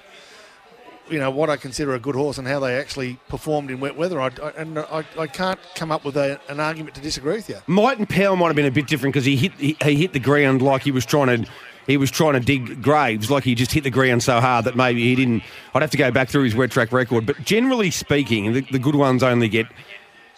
you 1.11 1.19
know, 1.19 1.31
what 1.31 1.51
I 1.51 1.57
consider 1.57 1.95
a 1.95 1.99
good 1.99 2.15
horse 2.15 2.39
and 2.39 2.47
how 2.47 2.61
they 2.61 2.79
actually 2.79 3.19
performed 3.29 3.71
in 3.71 3.81
wet 3.81 3.97
weather. 3.97 4.21
I, 4.21 4.31
I, 4.43 4.51
and 4.57 4.79
I, 4.79 5.05
I 5.19 5.27
can't 5.27 5.59
come 5.75 5.91
up 5.91 6.05
with 6.05 6.17
a, 6.17 6.41
an 6.49 6.61
argument 6.61 6.95
to 6.97 7.01
disagree 7.01 7.35
with 7.37 7.49
you. 7.49 7.59
Might 7.67 7.99
and 7.99 8.09
Power 8.09 8.37
might 8.37 8.49
have 8.49 8.57
been 8.57 8.67
a 8.67 8.71
bit 8.71 8.87
different 8.87 9.15
because 9.15 9.25
he 9.25 9.37
hit 9.37 9.53
he, 9.55 9.77
he 9.83 9.97
hit 9.97 10.13
the 10.13 10.21
ground 10.21 10.63
like 10.63 10.83
he 10.83 10.91
was 10.91 11.05
trying 11.05 11.45
to 11.45 11.51
he 11.87 11.97
was 11.97 12.11
trying 12.11 12.35
to 12.35 12.41
dig 12.41 12.83
graves, 12.83 13.31
like 13.31 13.45
he 13.45 13.55
just 13.55 13.73
hit 13.73 13.83
the 13.83 13.91
ground 13.91 14.23
so 14.23 14.41
hard 14.41 14.67
that 14.67 14.77
maybe 14.77 15.03
he 15.03 15.15
didn't. 15.15 15.43
I'd 15.75 15.83
have 15.83 15.91
to 15.93 15.97
go 15.97 16.11
back 16.11 16.29
through 16.29 16.45
his 16.45 16.55
wet 16.55 16.71
track 16.71 16.93
record, 16.93 17.25
but 17.25 17.43
generally 17.43 17.91
speaking, 17.91 18.53
the, 18.53 18.61
the 18.61 18.79
good 18.79 18.95
ones 18.95 19.23
only 19.23 19.49
get 19.49 19.67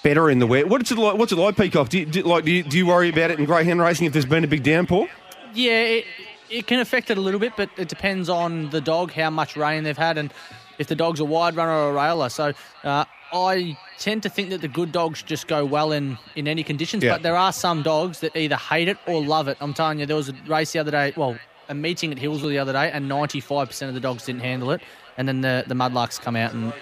better 0.04 0.30
in 0.30 0.38
the 0.38 0.46
wet. 0.46 0.68
What's 0.68 0.92
it 0.92 0.98
like? 0.98 1.18
What's 1.18 1.32
it 1.32 1.36
like, 1.36 1.56
Peacock? 1.56 1.88
Do 1.88 1.98
you, 1.98 2.06
do, 2.06 2.22
like 2.22 2.44
do 2.44 2.52
you, 2.52 2.62
do 2.62 2.78
you 2.78 2.86
worry 2.86 3.08
about 3.08 3.32
it 3.32 3.40
in 3.40 3.46
greyhound 3.46 3.80
racing 3.80 4.06
if 4.06 4.12
there's 4.12 4.26
been 4.26 4.44
a 4.44 4.48
big 4.48 4.62
downpour? 4.62 5.08
Yeah, 5.52 5.82
it, 5.82 6.04
it 6.48 6.66
can 6.68 6.78
affect 6.78 7.10
it 7.10 7.18
a 7.18 7.20
little 7.20 7.40
bit, 7.40 7.54
but 7.56 7.68
it 7.76 7.88
depends 7.88 8.28
on 8.28 8.70
the 8.70 8.80
dog, 8.80 9.12
how 9.12 9.30
much 9.30 9.56
rain 9.56 9.82
they've 9.82 9.98
had, 9.98 10.18
and 10.18 10.32
if 10.80 10.86
the 10.88 10.96
dog's 10.96 11.20
a 11.20 11.24
wide 11.24 11.54
runner 11.54 11.72
or 11.72 11.90
a 11.90 11.92
railer. 11.92 12.28
So 12.30 12.52
uh, 12.84 13.04
I 13.32 13.76
tend 13.98 14.22
to 14.24 14.28
think 14.30 14.48
that 14.50 14.62
the 14.62 14.68
good 14.68 14.90
dogs 14.90 15.22
just 15.22 15.46
go 15.46 15.64
well 15.64 15.92
in, 15.92 16.18
in 16.34 16.48
any 16.48 16.64
conditions, 16.64 17.04
Yeah. 17.04 17.12
but 17.12 17.22
there 17.22 17.36
are 17.36 17.52
some 17.52 17.82
dogs 17.82 18.20
that 18.20 18.34
either 18.34 18.56
hate 18.56 18.88
it 18.88 18.96
or 19.06 19.22
love 19.22 19.46
it. 19.46 19.58
I'm 19.60 19.74
telling 19.74 20.00
you, 20.00 20.06
there 20.06 20.16
was 20.16 20.30
a 20.30 20.34
race 20.48 20.72
the 20.72 20.78
other 20.78 20.90
day, 20.90 21.12
well, 21.16 21.38
a 21.68 21.74
meeting 21.74 22.10
at 22.10 22.18
Healesville 22.18 22.48
the 22.48 22.58
other 22.58 22.72
day, 22.72 22.90
and 22.90 23.08
95% 23.08 23.88
of 23.88 23.94
the 23.94 24.00
dogs 24.00 24.24
didn't 24.24 24.40
handle 24.40 24.70
it, 24.72 24.80
and 25.18 25.28
then 25.28 25.42
the, 25.42 25.64
the 25.68 25.74
mudlarks 25.74 26.18
come 26.20 26.34
out 26.34 26.52
and. 26.54 26.72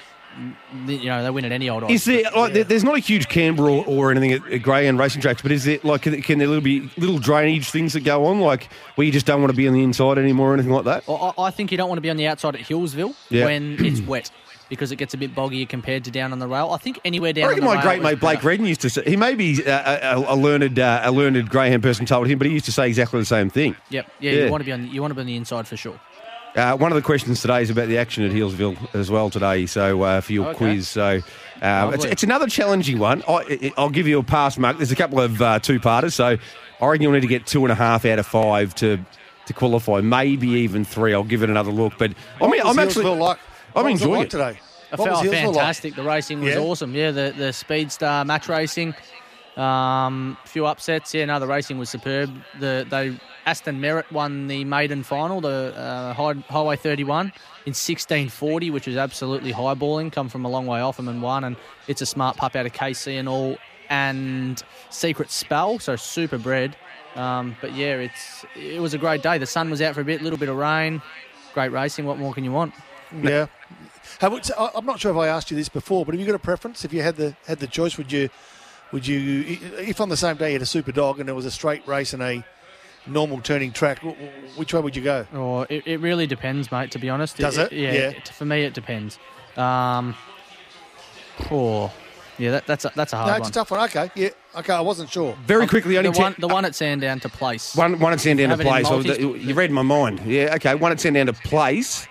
You 0.86 1.06
know 1.06 1.22
they 1.22 1.30
win 1.30 1.44
at 1.44 1.52
any 1.52 1.68
old 1.68 1.84
odds. 1.84 1.92
Is 1.92 2.04
there 2.04 2.22
like 2.36 2.52
there, 2.52 2.64
there's 2.64 2.84
not 2.84 2.96
a 2.96 3.00
huge 3.00 3.28
Canberra 3.28 3.72
or, 3.78 3.84
or 3.86 4.10
anything 4.10 4.32
at, 4.32 4.46
at 4.52 4.62
greyhound 4.62 4.98
racing 4.98 5.20
tracks, 5.22 5.42
but 5.42 5.50
is 5.52 5.64
there 5.64 5.78
like 5.82 6.02
can, 6.02 6.20
can 6.22 6.38
there 6.38 6.46
little 6.48 6.62
be 6.62 6.90
little 6.96 7.18
drainage 7.18 7.70
things 7.70 7.92
that 7.94 8.00
go 8.04 8.26
on, 8.26 8.40
like 8.40 8.68
where 8.94 9.04
you 9.06 9.12
just 9.12 9.26
don't 9.26 9.40
want 9.40 9.50
to 9.50 9.56
be 9.56 9.66
on 9.66 9.74
the 9.74 9.82
inside 9.82 10.18
anymore 10.18 10.50
or 10.50 10.54
anything 10.54 10.72
like 10.72 10.84
that? 10.84 11.06
Well, 11.08 11.34
I 11.38 11.42
I 11.44 11.50
think 11.50 11.70
you 11.72 11.78
don't 11.78 11.88
want 11.88 11.98
to 11.98 12.02
be 12.02 12.10
on 12.10 12.16
the 12.16 12.26
outside 12.26 12.54
at 12.54 12.60
Healesville 12.62 13.14
Yeah. 13.30 13.46
when 13.46 13.84
it's 13.84 14.00
wet 14.00 14.30
because 14.68 14.92
it 14.92 14.96
gets 14.96 15.14
a 15.14 15.16
bit 15.16 15.34
boggier 15.34 15.66
compared 15.66 16.04
to 16.04 16.10
down 16.10 16.30
on 16.30 16.38
the 16.40 16.46
rail. 16.46 16.70
I 16.72 16.76
think 16.76 17.00
anywhere 17.04 17.32
down 17.32 17.46
I 17.46 17.48
reckon 17.48 17.64
on 17.64 17.70
the 17.70 17.76
my 17.76 17.82
great 17.82 18.02
mate 18.02 18.20
Blake. 18.20 18.44
Redden 18.44 18.66
used 18.66 18.82
to 18.82 18.90
say 18.90 19.02
he 19.06 19.16
may 19.16 19.34
be 19.34 19.64
uh, 19.66 20.14
a, 20.18 20.34
a 20.34 20.36
learned 20.36 20.78
uh, 20.78 21.00
a 21.04 21.10
learned 21.10 21.48
greyhound 21.48 21.82
person 21.82 22.04
told 22.06 22.26
him, 22.28 22.38
but 22.38 22.46
he 22.46 22.52
used 22.52 22.66
to 22.66 22.72
say 22.72 22.86
exactly 22.86 23.18
the 23.18 23.26
same 23.26 23.48
thing. 23.50 23.74
Yep, 23.90 24.06
yeah, 24.20 24.30
Yeah. 24.32 24.44
you 24.44 24.50
want 24.50 24.60
to 24.60 24.66
be 24.66 24.72
on 24.72 24.86
you 24.88 25.00
want 25.00 25.10
to 25.10 25.14
be 25.14 25.20
on 25.22 25.26
the 25.26 25.36
inside 25.36 25.66
for 25.66 25.76
sure. 25.76 25.98
Uh, 26.56 26.76
one 26.76 26.90
of 26.90 26.96
the 26.96 27.02
questions 27.02 27.40
today 27.40 27.62
is 27.62 27.70
about 27.70 27.88
the 27.88 27.98
action 27.98 28.24
at 28.24 28.32
Healesville 28.32 28.76
as 28.94 29.10
well 29.10 29.30
today. 29.30 29.66
So 29.66 30.02
uh, 30.02 30.20
for 30.20 30.32
your 30.32 30.48
Okay. 30.48 30.56
quiz, 30.56 30.88
so 30.88 31.20
uh, 31.62 31.90
it's, 31.94 32.04
it's 32.04 32.22
another 32.22 32.46
challenging 32.46 32.98
one. 32.98 33.22
I, 33.28 33.72
I'll 33.76 33.90
give 33.90 34.08
you 34.08 34.18
a 34.18 34.22
pass 34.24 34.58
mark. 34.58 34.76
There's 34.78 34.90
a 34.90 34.96
couple 34.96 35.20
of 35.20 35.40
uh, 35.40 35.58
two 35.60 35.78
parters, 35.78 36.14
so 36.14 36.36
I 36.80 36.86
reckon 36.86 37.02
you'll 37.02 37.12
need 37.12 37.20
to 37.20 37.26
get 37.28 37.46
two 37.46 37.64
and 37.64 37.70
a 37.72 37.74
half 37.76 38.04
out 38.04 38.18
of 38.18 38.26
five 38.26 38.74
to 38.76 38.98
to 39.46 39.52
qualify. 39.54 40.00
Maybe 40.00 40.48
even 40.48 40.84
three. 40.84 41.14
I'll 41.14 41.22
give 41.24 41.42
it 41.42 41.50
another 41.50 41.70
look. 41.70 41.94
But 41.98 42.12
I 42.40 42.48
mean, 42.48 42.62
was 42.64 42.76
I'm 42.76 42.78
actually 42.84 43.04
Healesville 43.04 43.18
like? 43.18 43.38
I'm 43.76 43.84
What 43.84 43.92
was 43.92 44.00
it 44.00 44.04
enjoying 44.04 44.18
like 44.18 44.26
it. 44.26 44.30
today. 44.30 44.60
I 44.90 44.96
What 44.96 45.06
felt 45.06 45.24
Healesville 45.24 45.32
like? 45.32 45.44
fantastic. 45.54 45.94
The 45.94 46.02
racing 46.02 46.40
was 46.40 46.54
Yeah? 46.54 46.60
awesome. 46.60 46.94
Yeah, 46.94 47.10
the 47.10 47.34
the 47.36 47.52
Speed 47.52 47.92
Star 47.92 48.24
match 48.24 48.48
racing, 48.48 48.94
um, 49.58 50.38
few 50.44 50.66
upsets. 50.66 51.12
Yeah, 51.12 51.24
no, 51.26 51.40
the 51.40 51.46
racing 51.46 51.78
was 51.78 51.90
superb. 51.90 52.30
The 52.60 52.86
they 52.88 53.18
Aston 53.44 53.80
Merritt 53.80 54.10
won 54.12 54.46
the 54.46 54.64
maiden 54.64 55.02
final, 55.02 55.40
the 55.40 55.74
uh, 55.76 56.12
high, 56.12 56.34
Highway 56.48 56.76
31 56.76 57.26
in 57.26 57.74
1640, 57.74 58.70
which 58.70 58.86
was 58.86 58.96
absolutely 58.96 59.52
highballing. 59.52 60.12
Come 60.12 60.28
from 60.28 60.44
a 60.44 60.48
long 60.48 60.66
way 60.66 60.80
off 60.80 60.98
and 60.98 61.22
won, 61.22 61.44
and 61.44 61.56
it's 61.88 62.00
a 62.02 62.06
smart 62.06 62.36
pup 62.36 62.54
out 62.56 62.66
of 62.66 62.72
KC 62.72 63.18
and 63.18 63.28
all, 63.28 63.56
and 63.88 64.62
Secret 64.90 65.30
Spell, 65.30 65.78
so 65.78 65.96
super 65.96 66.38
bred. 66.38 66.76
Um, 67.16 67.56
but 67.60 67.74
yeah, 67.74 67.96
it's 67.96 68.44
it 68.54 68.80
was 68.80 68.94
a 68.94 68.98
great 68.98 69.22
day. 69.22 69.38
The 69.38 69.46
sun 69.46 69.70
was 69.70 69.82
out 69.82 69.94
for 69.94 70.02
a 70.02 70.04
bit, 70.04 70.22
little 70.22 70.38
bit 70.38 70.48
of 70.48 70.56
rain. 70.56 71.02
Great 71.52 71.72
racing. 71.72 72.04
What 72.04 72.18
more 72.18 72.32
can 72.32 72.44
you 72.44 72.52
want? 72.52 72.74
Yeah. 73.22 73.46
Have 74.20 74.34
I'm 74.58 74.86
not 74.86 75.00
sure 75.00 75.10
if 75.10 75.16
I 75.16 75.28
asked 75.28 75.50
you 75.50 75.56
this 75.56 75.68
before, 75.68 76.04
but 76.04 76.14
have 76.14 76.20
you 76.20 76.26
got 76.26 76.34
a 76.34 76.38
preference? 76.38 76.84
If 76.84 76.92
you 76.92 77.02
had 77.02 77.16
the 77.16 77.36
had 77.46 77.58
the 77.58 77.66
choice, 77.66 77.96
would 77.96 78.12
you 78.12 78.28
would 78.92 79.06
you 79.06 79.58
if 79.78 80.00
on 80.00 80.08
the 80.08 80.16
same 80.16 80.36
day 80.36 80.48
you 80.48 80.52
had 80.54 80.62
a 80.62 80.66
super 80.66 80.92
dog 80.92 81.18
and 81.20 81.28
there 81.28 81.34
was 81.34 81.46
a 81.46 81.50
straight 81.50 81.86
race 81.86 82.12
and 82.14 82.22
a 82.22 82.44
normal 83.06 83.40
turning 83.40 83.72
track, 83.72 83.98
wh- 84.00 84.12
wh- 84.14 84.58
which 84.58 84.72
way 84.74 84.80
would 84.80 84.94
you 84.96 85.02
go? 85.02 85.26
Or 85.34 85.66
it, 85.70 85.86
it 85.86 86.00
really 86.00 86.26
depends, 86.26 86.70
mate. 86.70 86.90
To 86.92 86.98
be 86.98 87.08
honest, 87.08 87.36
Does 87.38 87.56
it? 87.58 87.72
yeah, 87.72 87.92
Yeah. 87.92 87.98
it- 88.10 88.28
for 88.28 88.44
me, 88.44 88.62
it 88.64 88.74
depends. 88.74 89.18
Um, 89.56 90.14
oh, 91.50 91.90
yeah, 92.38 92.52
that, 92.52 92.66
that's 92.66 92.84
a, 92.84 92.92
that's 92.94 93.12
a 93.12 93.16
hard 93.16 93.28
no, 93.28 93.32
one. 93.34 93.40
it's 93.42 93.48
a 93.50 93.52
tough 93.52 93.70
one. 93.70 93.80
Okay, 93.80 94.10
yeah, 94.14 94.28
okay, 94.56 94.72
I 94.72 94.80
wasn't 94.80 95.10
sure. 95.10 95.36
Very 95.46 95.66
quickly, 95.66 95.98
only 95.98 96.10
the 96.10 96.14
ten- 96.16 96.22
one, 96.24 96.34
the 96.38 96.48
one 96.48 96.64
at 96.64 96.74
Sandown 96.74 97.18
to 97.20 97.28
place. 97.28 97.74
One, 97.74 97.98
one 97.98 98.12
at 98.12 98.20
Sandown 98.20 98.48
to 98.50 98.56
Have 98.56 98.60
it 98.60 98.66
in 98.66 98.68
place. 98.68 98.86
Oh, 98.86 98.90
multis. 99.02 99.16
the- 99.18 99.22
you 99.38 99.54
read 99.54 99.70
my 99.70 99.82
mind. 99.82 100.20
Yeah, 100.24 100.54
okay. 100.56 100.74
One 100.74 100.92
at 100.92 101.00
Sandown 101.00 101.26
to 101.26 101.32
place. 101.32 102.06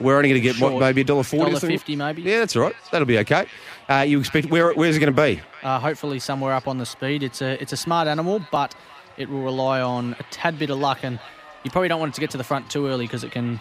We're 0.00 0.16
only 0.16 0.30
going 0.30 0.40
to 0.42 0.52
get 0.52 0.58
what, 0.60 0.80
maybe 0.80 1.02
a 1.02 1.04
dollar 1.04 1.22
forty 1.22 1.54
or 1.54 1.60
fifty, 1.60 1.94
maybe. 1.94 2.22
Yeah, 2.22 2.38
that's 2.40 2.56
all 2.56 2.62
right. 2.62 2.74
That'll 2.90 3.06
be 3.06 3.18
okay. 3.18 3.46
Uh, 3.88 4.04
you 4.06 4.18
expect? 4.18 4.48
Where, 4.50 4.72
where's 4.74 4.96
it 4.96 5.00
going 5.00 5.14
to 5.14 5.22
be? 5.22 5.40
Uh, 5.62 5.78
hopefully 5.78 6.18
somewhere 6.18 6.52
up 6.54 6.68
on 6.68 6.78
the 6.78 6.86
speed. 6.86 7.22
It's 7.22 7.42
a 7.42 7.60
it's 7.60 7.72
a 7.72 7.76
smart 7.76 8.08
animal, 8.08 8.44
but 8.50 8.74
it 9.16 9.28
will 9.28 9.42
rely 9.42 9.80
on 9.80 10.16
a 10.18 10.22
tad 10.30 10.58
bit 10.58 10.70
of 10.70 10.78
luck, 10.78 11.00
and 11.02 11.18
you 11.64 11.70
probably 11.70 11.88
don't 11.88 12.00
want 12.00 12.12
it 12.12 12.14
to 12.14 12.20
get 12.20 12.30
to 12.30 12.38
the 12.38 12.44
front 12.44 12.70
too 12.70 12.86
early 12.86 13.06
because 13.06 13.24
it 13.24 13.32
can 13.32 13.60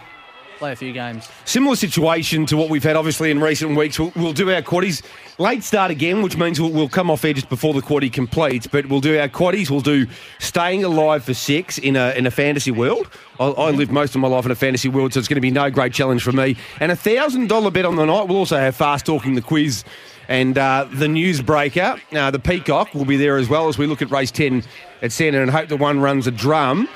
play 0.62 0.72
a 0.72 0.76
few 0.76 0.94
games. 0.94 1.28
Similar 1.46 1.76
situation 1.76 2.46
to 2.46 2.56
what 2.56 2.70
we've 2.70 2.84
had, 2.84 2.96
obviously, 2.96 3.32
in 3.32 3.42
recent 3.42 3.76
weeks. 3.76 3.98
We'll, 3.98 4.14
we'll 4.16 4.32
do 4.32 4.52
our 4.52 4.62
quaddies 4.62 5.02
late 5.40 5.64
start 5.64 5.90
again, 5.90 6.22
which 6.22 6.38
means 6.38 6.62
we'll, 6.62 6.72
we'll 6.72 6.88
come 6.88 7.10
off 7.10 7.26
air 7.26 7.34
just 7.34 7.50
before 7.50 7.74
the 7.74 7.82
quaddie 7.82 8.14
completes. 8.14 8.68
But 8.68 8.86
we'll 8.86 9.02
do 9.02 9.20
our 9.20 9.28
quaddies. 9.28 9.72
We'll 9.72 9.82
do 9.82 10.06
staying 10.38 10.84
alive 10.84 11.24
for 11.24 11.34
six 11.34 11.80
in 11.80 11.96
a 11.96 12.12
in 12.12 12.28
a 12.28 12.32
fantasy 12.32 12.70
world. 12.70 13.10
I, 13.40 13.48
I 13.48 13.72
lived 13.72 13.92
most 13.92 14.14
of 14.14 14.22
my 14.22 14.28
life 14.28 14.46
in 14.46 14.52
a 14.52 14.56
fantasy 14.56 14.88
world, 14.88 15.14
so 15.14 15.20
it's 15.20 15.28
going 15.28 15.36
to 15.36 15.42
be 15.42 15.50
no 15.50 15.72
great 15.72 15.94
challenge 15.94 16.22
for 16.22 16.32
me. 16.32 16.56
And 16.80 16.92
a 16.92 16.96
thousand 16.96 17.48
dollar 17.48 17.72
bet 17.72 17.86
on 17.86 17.96
the 17.96 18.06
night. 18.06 18.28
We'll 18.28 18.38
also 18.38 18.58
have 18.58 18.76
fast 18.76 19.06
talking 19.08 19.34
the 19.34 19.42
quiz. 19.42 19.84
And 20.32 20.58
uh, 20.58 20.88
the 20.90 21.08
newsbreaker, 21.08 22.00
uh, 22.14 22.32
the 22.32 22.40
Peacock, 22.40 22.96
will 22.96 23.04
be 23.04 23.18
there 23.18 23.36
as 23.36 23.50
well 23.50 23.68
as 23.68 23.78
we 23.78 23.86
look 23.86 24.02
at 24.02 24.10
race 24.12 24.32
10 24.32 24.64
at 25.02 25.12
Santa 25.12 25.42
and 25.42 25.52
hope 25.52 25.68
the 25.68 25.76
one 25.76 26.00
runs 26.00 26.26
a 26.26 26.32
drum. 26.32 26.88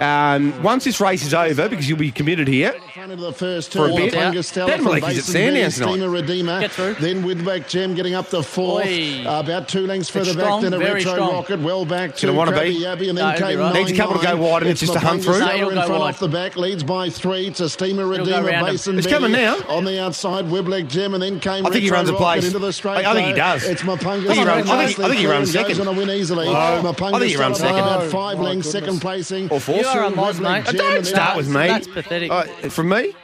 Um, 0.00 0.62
once 0.62 0.84
this 0.84 0.98
race 1.00 1.24
is 1.24 1.34
over, 1.34 1.68
because 1.68 1.88
you'll 1.88 1.98
be 1.98 2.10
committed 2.10 2.48
here, 2.48 2.74
Front 2.94 3.12
of 3.12 3.20
the 3.20 3.32
first 3.32 3.72
For 3.72 3.88
a 3.88 3.94
bit. 3.94 4.14
Fungus 4.14 4.48
Stella 4.48 4.70
Dan 4.70 4.84
Malik 4.84 5.02
is 5.04 5.08
at 5.08 5.14
Basin 5.16 5.32
Sandown 5.32 5.52
Bear, 5.54 5.70
tonight. 5.70 5.92
Steamer 5.92 6.10
Redeemer. 6.10 6.60
Get 6.60 6.70
through. 6.72 6.94
Then 6.94 7.22
Widback 7.22 7.68
Gem 7.68 7.94
getting 7.94 8.14
up 8.14 8.28
the 8.30 8.42
fourth. 8.42 8.86
Uh, 8.86 9.40
about 9.44 9.68
two 9.68 9.86
lengths 9.86 10.08
further 10.10 10.34
back 10.34 10.44
strong, 10.44 10.62
than 10.62 10.74
a 10.74 10.78
Retro 10.78 11.12
strong. 11.12 11.32
Rocket. 11.32 11.60
Well 11.60 11.84
back 11.84 12.16
to 12.16 12.26
Gonna 12.26 12.50
Krabby. 12.52 12.84
Abbey 12.84 13.08
and 13.10 13.16
then 13.18 13.34
it'll 13.34 13.46
came 13.48 13.58
right. 13.58 13.74
Needs 13.74 13.90
a 13.92 13.96
couple 13.96 14.18
to 14.18 14.26
go 14.26 14.36
9-9. 14.36 14.38
wide 14.38 14.62
and 14.62 14.70
it's 14.70 14.80
just 14.80 14.92
to 14.94 14.98
hunt 14.98 15.22
through. 15.22 15.34
Stella 15.34 15.58
No, 15.60 15.68
in 15.68 15.74
go 15.76 15.86
front 15.86 16.00
wide. 16.00 16.08
off 16.14 16.18
the 16.18 16.28
back, 16.28 16.56
leads 16.56 16.82
by 16.82 17.08
three 17.10 17.50
to 17.52 17.68
Steamer 17.68 18.06
Redeemer. 18.06 18.42
around 18.44 18.64
him. 18.66 18.72
Basin 18.72 18.98
It's 18.98 19.06
coming 19.06 19.32
now. 19.32 19.56
On 19.68 19.84
the 19.84 20.00
outside, 20.02 20.46
Wibleck 20.46 20.88
Gem 20.88 21.14
and 21.14 21.22
then 21.22 21.40
came 21.40 21.64
I 21.66 21.70
think 21.70 21.84
he 21.84 21.90
runs 21.90 22.08
a 22.08 22.14
place. 22.14 22.44
into 22.46 22.58
the 22.58 22.72
straight. 22.72 23.04
I- 23.06 23.10
I 23.10 23.14
think 23.14 23.28
he 23.28 23.34
does. 23.34 23.64
It's 23.64 23.82
Mapunga 23.82 24.24
I 24.30 24.34
think 24.34 24.38
he 24.38 24.44
runs- 24.44 24.70
I 24.70 24.86
think- 24.86 25.14
he 25.20 25.26
runs 25.26 25.52
second. 25.52 25.76
Goes 25.76 25.86
on 25.86 25.94
a 25.94 25.98
win 25.98 26.10
easily. 26.10 26.48
I 26.48 26.80
think 26.82 27.24
he 27.24 27.36
runs 27.36 27.58
second. 27.58 27.78
About 27.80 28.04
five 28.04 28.38
lengths, 28.40 28.70
second 28.70 29.00
placing. 29.00 29.48
Or 29.50 29.60
fourth. 29.60 29.89
You 29.94 30.00
are 30.00 30.04
a 30.04 30.10
Two, 30.10 30.16
Moz, 30.16 30.40
mate. 30.40 30.64
Gem 30.66 30.76
Don't 30.76 30.86
and 30.86 30.96
then 30.96 31.04
start 31.04 31.36
with 31.36 31.48
me. 31.48 31.66
That's 31.66 31.88
pathetic. 31.88 32.30
Uh, 32.30 32.44
from 32.68 32.88
me, 32.88 33.14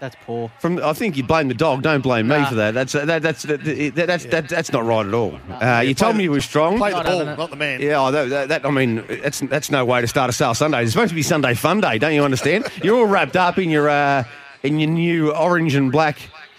That's 0.00 0.16
poor. 0.24 0.50
from 0.60 0.82
I 0.82 0.92
think 0.92 1.16
you 1.16 1.22
blame 1.24 1.48
the 1.48 1.54
dog. 1.54 1.82
Don't 1.82 2.00
blame 2.02 2.28
me 2.28 2.36
Nah. 2.36 2.48
for 2.48 2.54
that. 2.56 2.74
That's 2.74 2.92
that, 2.92 3.22
that's 3.22 3.42
that, 3.44 3.64
that, 3.64 4.06
that's 4.06 4.24
that, 4.26 4.48
that's 4.48 4.72
not 4.72 4.84
right 4.84 5.06
at 5.06 5.14
all. 5.14 5.38
Uh, 5.48 5.80
you 5.86 5.94
told 5.94 6.16
me 6.16 6.24
you 6.24 6.30
were 6.30 6.40
strong. 6.40 6.78
Play 6.78 6.90
the 6.90 6.96
Not 6.96 7.06
ball, 7.06 7.18
having 7.18 7.32
it. 7.34 7.38
not 7.38 7.50
the 7.50 7.56
man. 7.56 7.80
Yeah, 7.80 8.00
oh, 8.00 8.10
that, 8.10 8.28
that, 8.30 8.48
that- 8.48 8.66
I 8.66 8.70
mean, 8.70 9.04
that's 9.22 9.40
that's 9.40 9.70
no 9.70 9.84
way 9.84 10.00
to 10.00 10.06
start 10.06 10.28
a 10.30 10.32
sale 10.32 10.54
Sunday. 10.54 10.82
It's 10.82 10.92
supposed 10.92 11.10
to 11.10 11.14
be 11.14 11.22
Sunday 11.22 11.54
Fun 11.54 11.80
Day, 11.80 11.98
don't 11.98 12.14
you 12.14 12.24
understand? 12.24 12.66
You're 12.82 12.96
all 12.98 13.06
wrapped 13.06 13.36
up 13.36 13.58
in 13.58 13.70
your 13.70 13.88
uh, 13.88 14.24
in 14.62 14.78
your 14.80 14.90
new 14.90 15.32
orange 15.32 15.74
and 15.74 15.92
black 15.92 16.18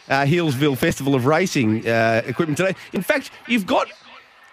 uh, 0.10 0.22
Healesville 0.24 0.78
Festival 0.78 1.16
of 1.16 1.26
Racing 1.26 1.88
uh, 1.88 2.22
equipment 2.26 2.58
today. 2.58 2.76
In 2.94 3.02
fact, 3.02 3.32
you've 3.48 3.66
got 3.66 3.88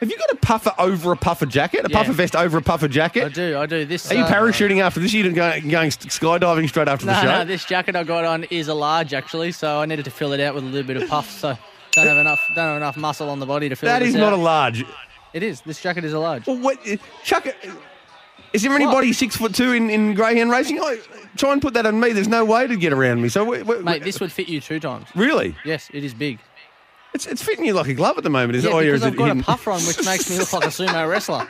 have 0.02 0.11
you 0.11 0.18
got 0.18 0.30
a 0.32 0.37
puffer 0.37 0.75
over 0.78 1.12
a 1.12 1.16
puffer 1.16 1.47
jacket, 1.47 1.87
a 1.87 1.88
Yeah. 1.90 1.97
puffer 1.97 2.12
vest 2.12 2.35
over 2.35 2.59
a 2.59 2.62
puffer 2.62 2.88
jacket? 2.88 3.25
I 3.25 3.28
do, 3.28 3.56
I 3.56 3.66
do. 3.66 3.85
This. 3.85 4.11
Are 4.11 4.14
you 4.14 4.25
uh, 4.25 4.28
parachuting 4.30 4.80
after 4.82 4.99
this? 4.99 5.12
You're 5.14 5.30
going, 5.30 5.68
going 5.68 5.90
skydiving 5.90 6.68
straight 6.68 6.88
after 6.88 7.06
the 7.06 7.12
No, 7.12 7.21
show? 7.23 7.38
no, 7.38 7.44
this 7.44 7.64
jacket 7.64 7.94
I 7.94 8.02
got 8.02 8.25
on 8.25 8.42
is 8.44 8.66
a 8.66 8.75
large 8.75 9.14
actually, 9.14 9.52
so 9.52 9.78
I 9.80 9.87
needed 9.87 10.04
to 10.06 10.11
fill 10.11 10.32
it 10.32 10.40
out 10.40 10.54
with 10.56 10.64
a 10.64 10.66
little 10.66 10.87
bit 10.87 11.00
of 11.00 11.09
puff. 11.09 11.30
So 11.30 11.56
don't 11.92 12.06
have 12.09 12.16
enough, 12.18 12.40
don't 12.56 12.66
have 12.66 12.76
enough 12.78 12.97
muscle 12.97 13.30
on 13.30 13.38
the 13.38 13.47
body 13.47 13.68
to 13.68 13.76
fill 13.76 13.87
that 13.88 14.00
this 14.00 14.09
is 14.09 14.14
not 14.16 14.32
out. 14.32 14.38
a 14.40 14.42
large. 14.42 14.85
It 15.32 15.42
is. 15.44 15.61
This 15.61 15.80
jacket 15.80 16.04
is 16.04 16.12
a 16.12 16.18
large. 16.18 16.47
Well, 16.49 16.59
what, 16.59 16.78
Chuck, 17.23 17.47
is 18.52 18.62
there 18.62 18.73
anybody 18.73 19.12
six 19.12 19.37
foot 19.37 19.54
two 19.54 19.73
in, 19.73 19.88
in 19.88 20.14
greyhound 20.14 20.50
racing? 20.50 20.80
I, 20.80 20.99
try 21.37 21.52
and 21.52 21.62
put 21.62 21.75
that 21.75 21.87
on 21.87 21.99
me. 22.00 22.12
There's 22.12 22.28
no 22.28 22.44
way 22.44 22.66
to 22.66 22.76
get 22.76 22.92
around 22.92 23.23
me. 23.23 23.28
So, 23.28 23.44
Mate, 23.44 24.02
this 24.02 24.21
would 24.21 24.32
fit 24.32 24.49
you 24.49 24.61
two 24.61 24.80
times. 24.80 25.06
really, 25.14 25.54
Yes, 25.64 25.88
it 25.94 26.04
is 26.04 26.12
big. 26.12 26.38
It's, 27.14 27.26
it's 27.26 27.42
fitting 27.42 27.64
you 27.64 27.75
like 27.75 27.88
a 27.88 27.95
glove 27.95 28.19
at 28.19 28.25
the 28.25 28.31
moment, 28.31 28.57
is 28.57 28.64
Yeah, 28.64 28.71
it? 28.71 28.75
Or 28.75 28.81
because 28.83 29.00
is 29.00 29.07
I've 29.07 29.12
it 29.14 29.16
got 29.16 29.25
hidden? 29.28 29.40
a 29.40 29.45
puffer 29.45 29.71
on, 29.73 29.81
which 29.83 30.04
makes 30.04 30.31
me 30.31 30.38
look 30.38 30.52
like 30.52 30.64
a 30.64 30.69
sumo 30.69 31.09
wrestler. 31.09 31.49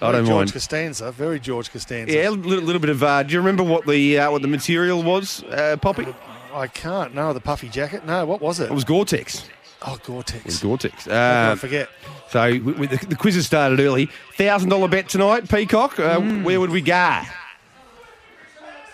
I 0.00 0.12
don't 0.12 0.12
George 0.12 0.12
mind. 0.14 0.26
George 0.26 0.52
Costanza, 0.52 1.12
very 1.12 1.40
George 1.40 1.70
Costanza. 1.72 2.14
Yeah, 2.14 2.28
a 2.28 2.30
little, 2.30 2.62
little 2.64 2.80
bit 2.80 2.90
of. 2.90 3.02
Uh, 3.02 3.22
do 3.24 3.32
you 3.34 3.40
remember 3.40 3.62
what 3.64 3.86
the 3.86 4.18
uh, 4.18 4.30
what 4.30 4.42
the 4.42 4.48
material 4.48 5.02
was, 5.02 5.42
uh, 5.44 5.76
Poppy? 5.80 6.06
I 6.54 6.66
can't. 6.68 7.14
No, 7.14 7.32
the 7.32 7.40
puffy 7.40 7.68
jacket. 7.68 8.04
No, 8.06 8.24
what 8.26 8.40
was 8.40 8.60
it? 8.60 8.64
It 8.70 8.74
was 8.74 8.84
Gore-Tex. 8.84 9.48
oh, 9.86 9.94
It 9.94 9.98
was 9.98 10.06
Gore-Tex. 10.06 10.58
Gore-Tex. 10.62 11.08
I 11.08 11.12
Uh, 11.52 11.56
forget. 11.56 11.88
so 12.28 12.46
we, 12.50 12.58
we, 12.60 12.86
the, 12.86 12.96
the 13.06 13.16
quiz 13.16 13.34
has 13.36 13.46
started 13.46 13.80
early. 13.80 14.10
Thousand 14.36 14.68
dollar 14.68 14.86
bet 14.88 15.08
tonight, 15.08 15.48
Peacock. 15.48 15.98
Uh, 15.98 16.18
Mm. 16.20 16.44
Where 16.44 16.60
would 16.60 16.70
we 16.70 16.80
go? 16.82 17.20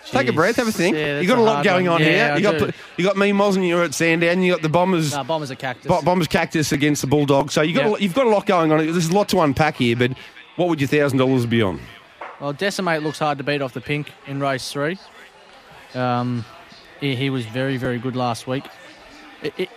Take 0.05 0.27
a 0.27 0.33
breath, 0.33 0.55
have 0.55 0.67
a 0.67 0.71
think. 0.71 0.95
Yeah, 0.95 1.19
you 1.19 1.27
got 1.27 1.37
a 1.37 1.41
a 1.41 1.43
lot 1.43 1.63
going 1.63 1.85
one. 1.85 1.95
on 1.95 2.01
Yeah, 2.01 2.07
here. 2.07 2.31
I 2.33 2.37
You 2.37 2.43
got 2.43 2.57
do. 2.57 2.71
you 2.97 3.03
got 3.05 3.15
me, 3.17 3.31
Moz, 3.31 3.55
and 3.55 3.67
you're 3.67 3.83
at 3.83 3.93
Sandown. 3.93 4.41
You 4.41 4.53
got 4.53 4.61
the 4.63 4.69
Bombers. 4.69 5.13
No, 5.13 5.23
bombers 5.23 5.51
are 5.51 5.55
cactus. 5.55 5.85
Bo- 5.87 6.01
Bombers 6.01 6.27
cactus 6.27 6.71
against 6.71 7.01
the 7.01 7.07
Bulldogs. 7.07 7.53
So 7.53 7.61
you 7.61 7.73
got 7.75 7.81
a 7.81 7.83
Yeah. 7.85 7.91
lot- 7.91 8.01
you've 8.01 8.13
got 8.15 8.25
a 8.25 8.29
lot 8.29 8.45
going 8.47 8.71
on. 8.71 8.79
There's 8.79 9.09
a 9.09 9.13
lot 9.13 9.29
to 9.29 9.41
unpack 9.41 9.77
here. 9.77 9.95
But 9.95 10.11
what 10.55 10.67
would 10.69 10.81
your 10.81 10.87
thousand 10.87 11.19
dollars 11.19 11.45
be 11.45 11.61
on? 11.61 11.79
Well, 12.39 12.53
Decimate 12.53 13.03
looks 13.03 13.19
hard 13.19 13.37
to 13.37 13.43
beat 13.43 13.61
off 13.61 13.73
the 13.73 13.81
pink 13.81 14.11
in 14.25 14.39
race 14.39 14.71
three. 14.71 14.97
Um, 15.93 16.45
he, 16.99 17.15
he 17.15 17.29
was 17.29 17.45
very, 17.45 17.77
very 17.77 17.99
good 17.99 18.15
last 18.15 18.47
week. 18.47 18.63
It, 19.41 19.53
it, 19.57 19.69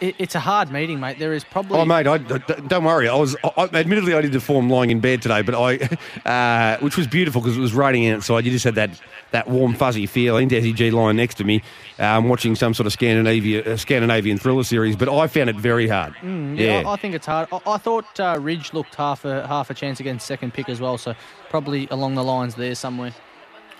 it, 0.00 0.14
it's 0.18 0.34
a 0.34 0.40
hard 0.40 0.70
meeting, 0.70 1.00
mate. 1.00 1.18
There 1.18 1.32
is 1.32 1.44
probably. 1.44 1.78
Oh, 1.78 1.84
mate, 1.84 2.06
I, 2.06 2.18
don't 2.18 2.84
worry. 2.84 3.08
I 3.08 3.14
was, 3.14 3.36
I, 3.56 3.68
admittedly, 3.72 4.14
I 4.14 4.20
did 4.20 4.32
the 4.32 4.40
form 4.40 4.68
lying 4.68 4.90
in 4.90 5.00
bed 5.00 5.22
today, 5.22 5.42
but 5.42 5.54
I, 5.54 5.98
uh, 6.28 6.78
which 6.78 6.96
was 6.96 7.06
beautiful 7.06 7.40
because 7.40 7.56
it 7.56 7.60
was 7.60 7.74
raining 7.74 8.08
outside. 8.10 8.44
You 8.44 8.50
just 8.50 8.64
had 8.64 8.74
that, 8.76 8.90
that 9.32 9.48
warm, 9.48 9.74
fuzzy 9.74 10.06
feeling. 10.06 10.48
Desi 10.48 10.74
G 10.74 10.90
lying 10.90 11.16
next 11.16 11.36
to 11.36 11.44
me, 11.44 11.62
um, 11.98 12.28
watching 12.28 12.54
some 12.54 12.74
sort 12.74 12.86
of 12.86 12.92
Scandinavia, 12.92 13.74
uh, 13.74 13.76
Scandinavian 13.76 14.38
thriller 14.38 14.64
series. 14.64 14.96
But 14.96 15.08
I 15.08 15.26
found 15.26 15.50
it 15.50 15.56
very 15.56 15.88
hard. 15.88 16.14
Mm, 16.16 16.58
yeah, 16.58 16.82
I, 16.86 16.92
I 16.92 16.96
think 16.96 17.14
it's 17.14 17.26
hard. 17.26 17.48
I, 17.52 17.60
I 17.66 17.78
thought 17.78 18.18
uh, 18.18 18.38
Ridge 18.40 18.72
looked 18.72 18.94
half 18.94 19.24
a 19.24 19.46
half 19.46 19.70
a 19.70 19.74
chance 19.74 20.00
against 20.00 20.26
second 20.26 20.54
pick 20.54 20.68
as 20.68 20.80
well, 20.80 20.98
so 20.98 21.14
probably 21.48 21.88
along 21.90 22.14
the 22.14 22.24
lines 22.24 22.54
there 22.54 22.74
somewhere. 22.74 23.12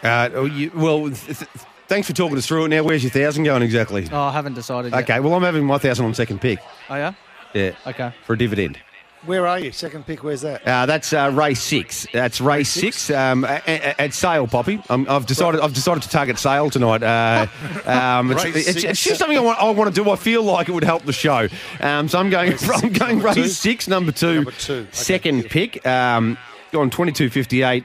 Uh, 0.03 0.31
oh, 0.33 0.47
you, 0.47 0.71
well, 0.75 1.11
th- 1.11 1.39
th- 1.39 1.51
thanks 1.91 2.07
for 2.07 2.15
talking 2.15 2.39
us 2.39 2.47
through 2.47 2.65
it. 2.65 2.69
Now, 2.69 2.83
where's 2.85 3.03
your 3.03 3.11
thousand 3.11 3.45
going 3.45 3.63
exactly? 3.63 4.09
Oh, 4.11 4.19
I 4.23 4.33
haven't 4.33 4.55
decided 4.55 4.93
yet. 4.93 5.03
Okay, 5.03 5.21
well, 5.21 5.35
I'm 5.35 5.43
having 5.43 5.65
my 5.65 5.77
thousand 5.77 6.07
on 6.07 6.15
second 6.15 6.41
pick. 6.41 6.59
Oh 6.89 6.95
yeah. 6.95 7.13
Yeah, 7.53 7.73
Okay. 7.87 8.13
for 8.25 8.35
a 8.35 8.39
dividend. 8.39 8.79
Where 9.27 9.47
are 9.47 9.59
you? 9.59 9.71
Second 9.71 10.07
pick, 10.07 10.23
where's 10.25 10.41
that? 10.43 10.67
Uh, 10.67 10.87
that's 10.87 11.13
uh, 11.13 11.31
race 11.35 11.61
six. 11.63 12.07
That's 12.11 12.41
race 12.41 12.71
six, 12.71 13.11
um, 13.11 13.45
a- 13.45 13.61
a- 13.67 14.01
at 14.01 14.15
Sale, 14.15 14.47
Poppy. 14.47 14.81
Um, 14.89 15.05
I've 15.11 15.27
decided. 15.27 15.61
I've 15.61 15.75
decided 15.75 16.03
to 16.05 16.09
target 16.09 16.39
Sale 16.39 16.71
tonight. 16.71 17.03
Uh, 17.03 17.47
um, 17.85 18.33
it's, 18.33 18.45
it's, 18.45 18.85
it's 18.85 19.05
just 19.05 19.19
something 19.19 19.37
I 19.37 19.41
want, 19.43 19.59
I 19.59 19.69
want 19.71 19.95
to 19.95 20.03
do. 20.05 20.09
I 20.11 20.17
feel 20.17 20.43
like 20.43 20.71
it 20.71 20.73
would 20.73 20.85
help 20.85 21.05
the 21.05 21.13
show. 21.13 21.49
Um, 21.81 22.09
so 22.09 22.19
I'm 22.19 22.31
going. 22.31 22.55
I'm 22.75 22.93
going 22.95 23.19
race 23.21 23.35
two? 23.35 23.49
six, 23.49 23.89
number 23.89 24.13
two, 24.13 24.37
Number 24.37 24.53
two. 24.53 24.73
Okay, 24.75 24.89
second 24.93 25.51
pick. 25.51 25.85
Um, 25.87 26.39
going 26.73 26.89
twenty 26.89 27.13
two 27.13 27.29
fifty 27.29 27.63
eight. 27.63 27.85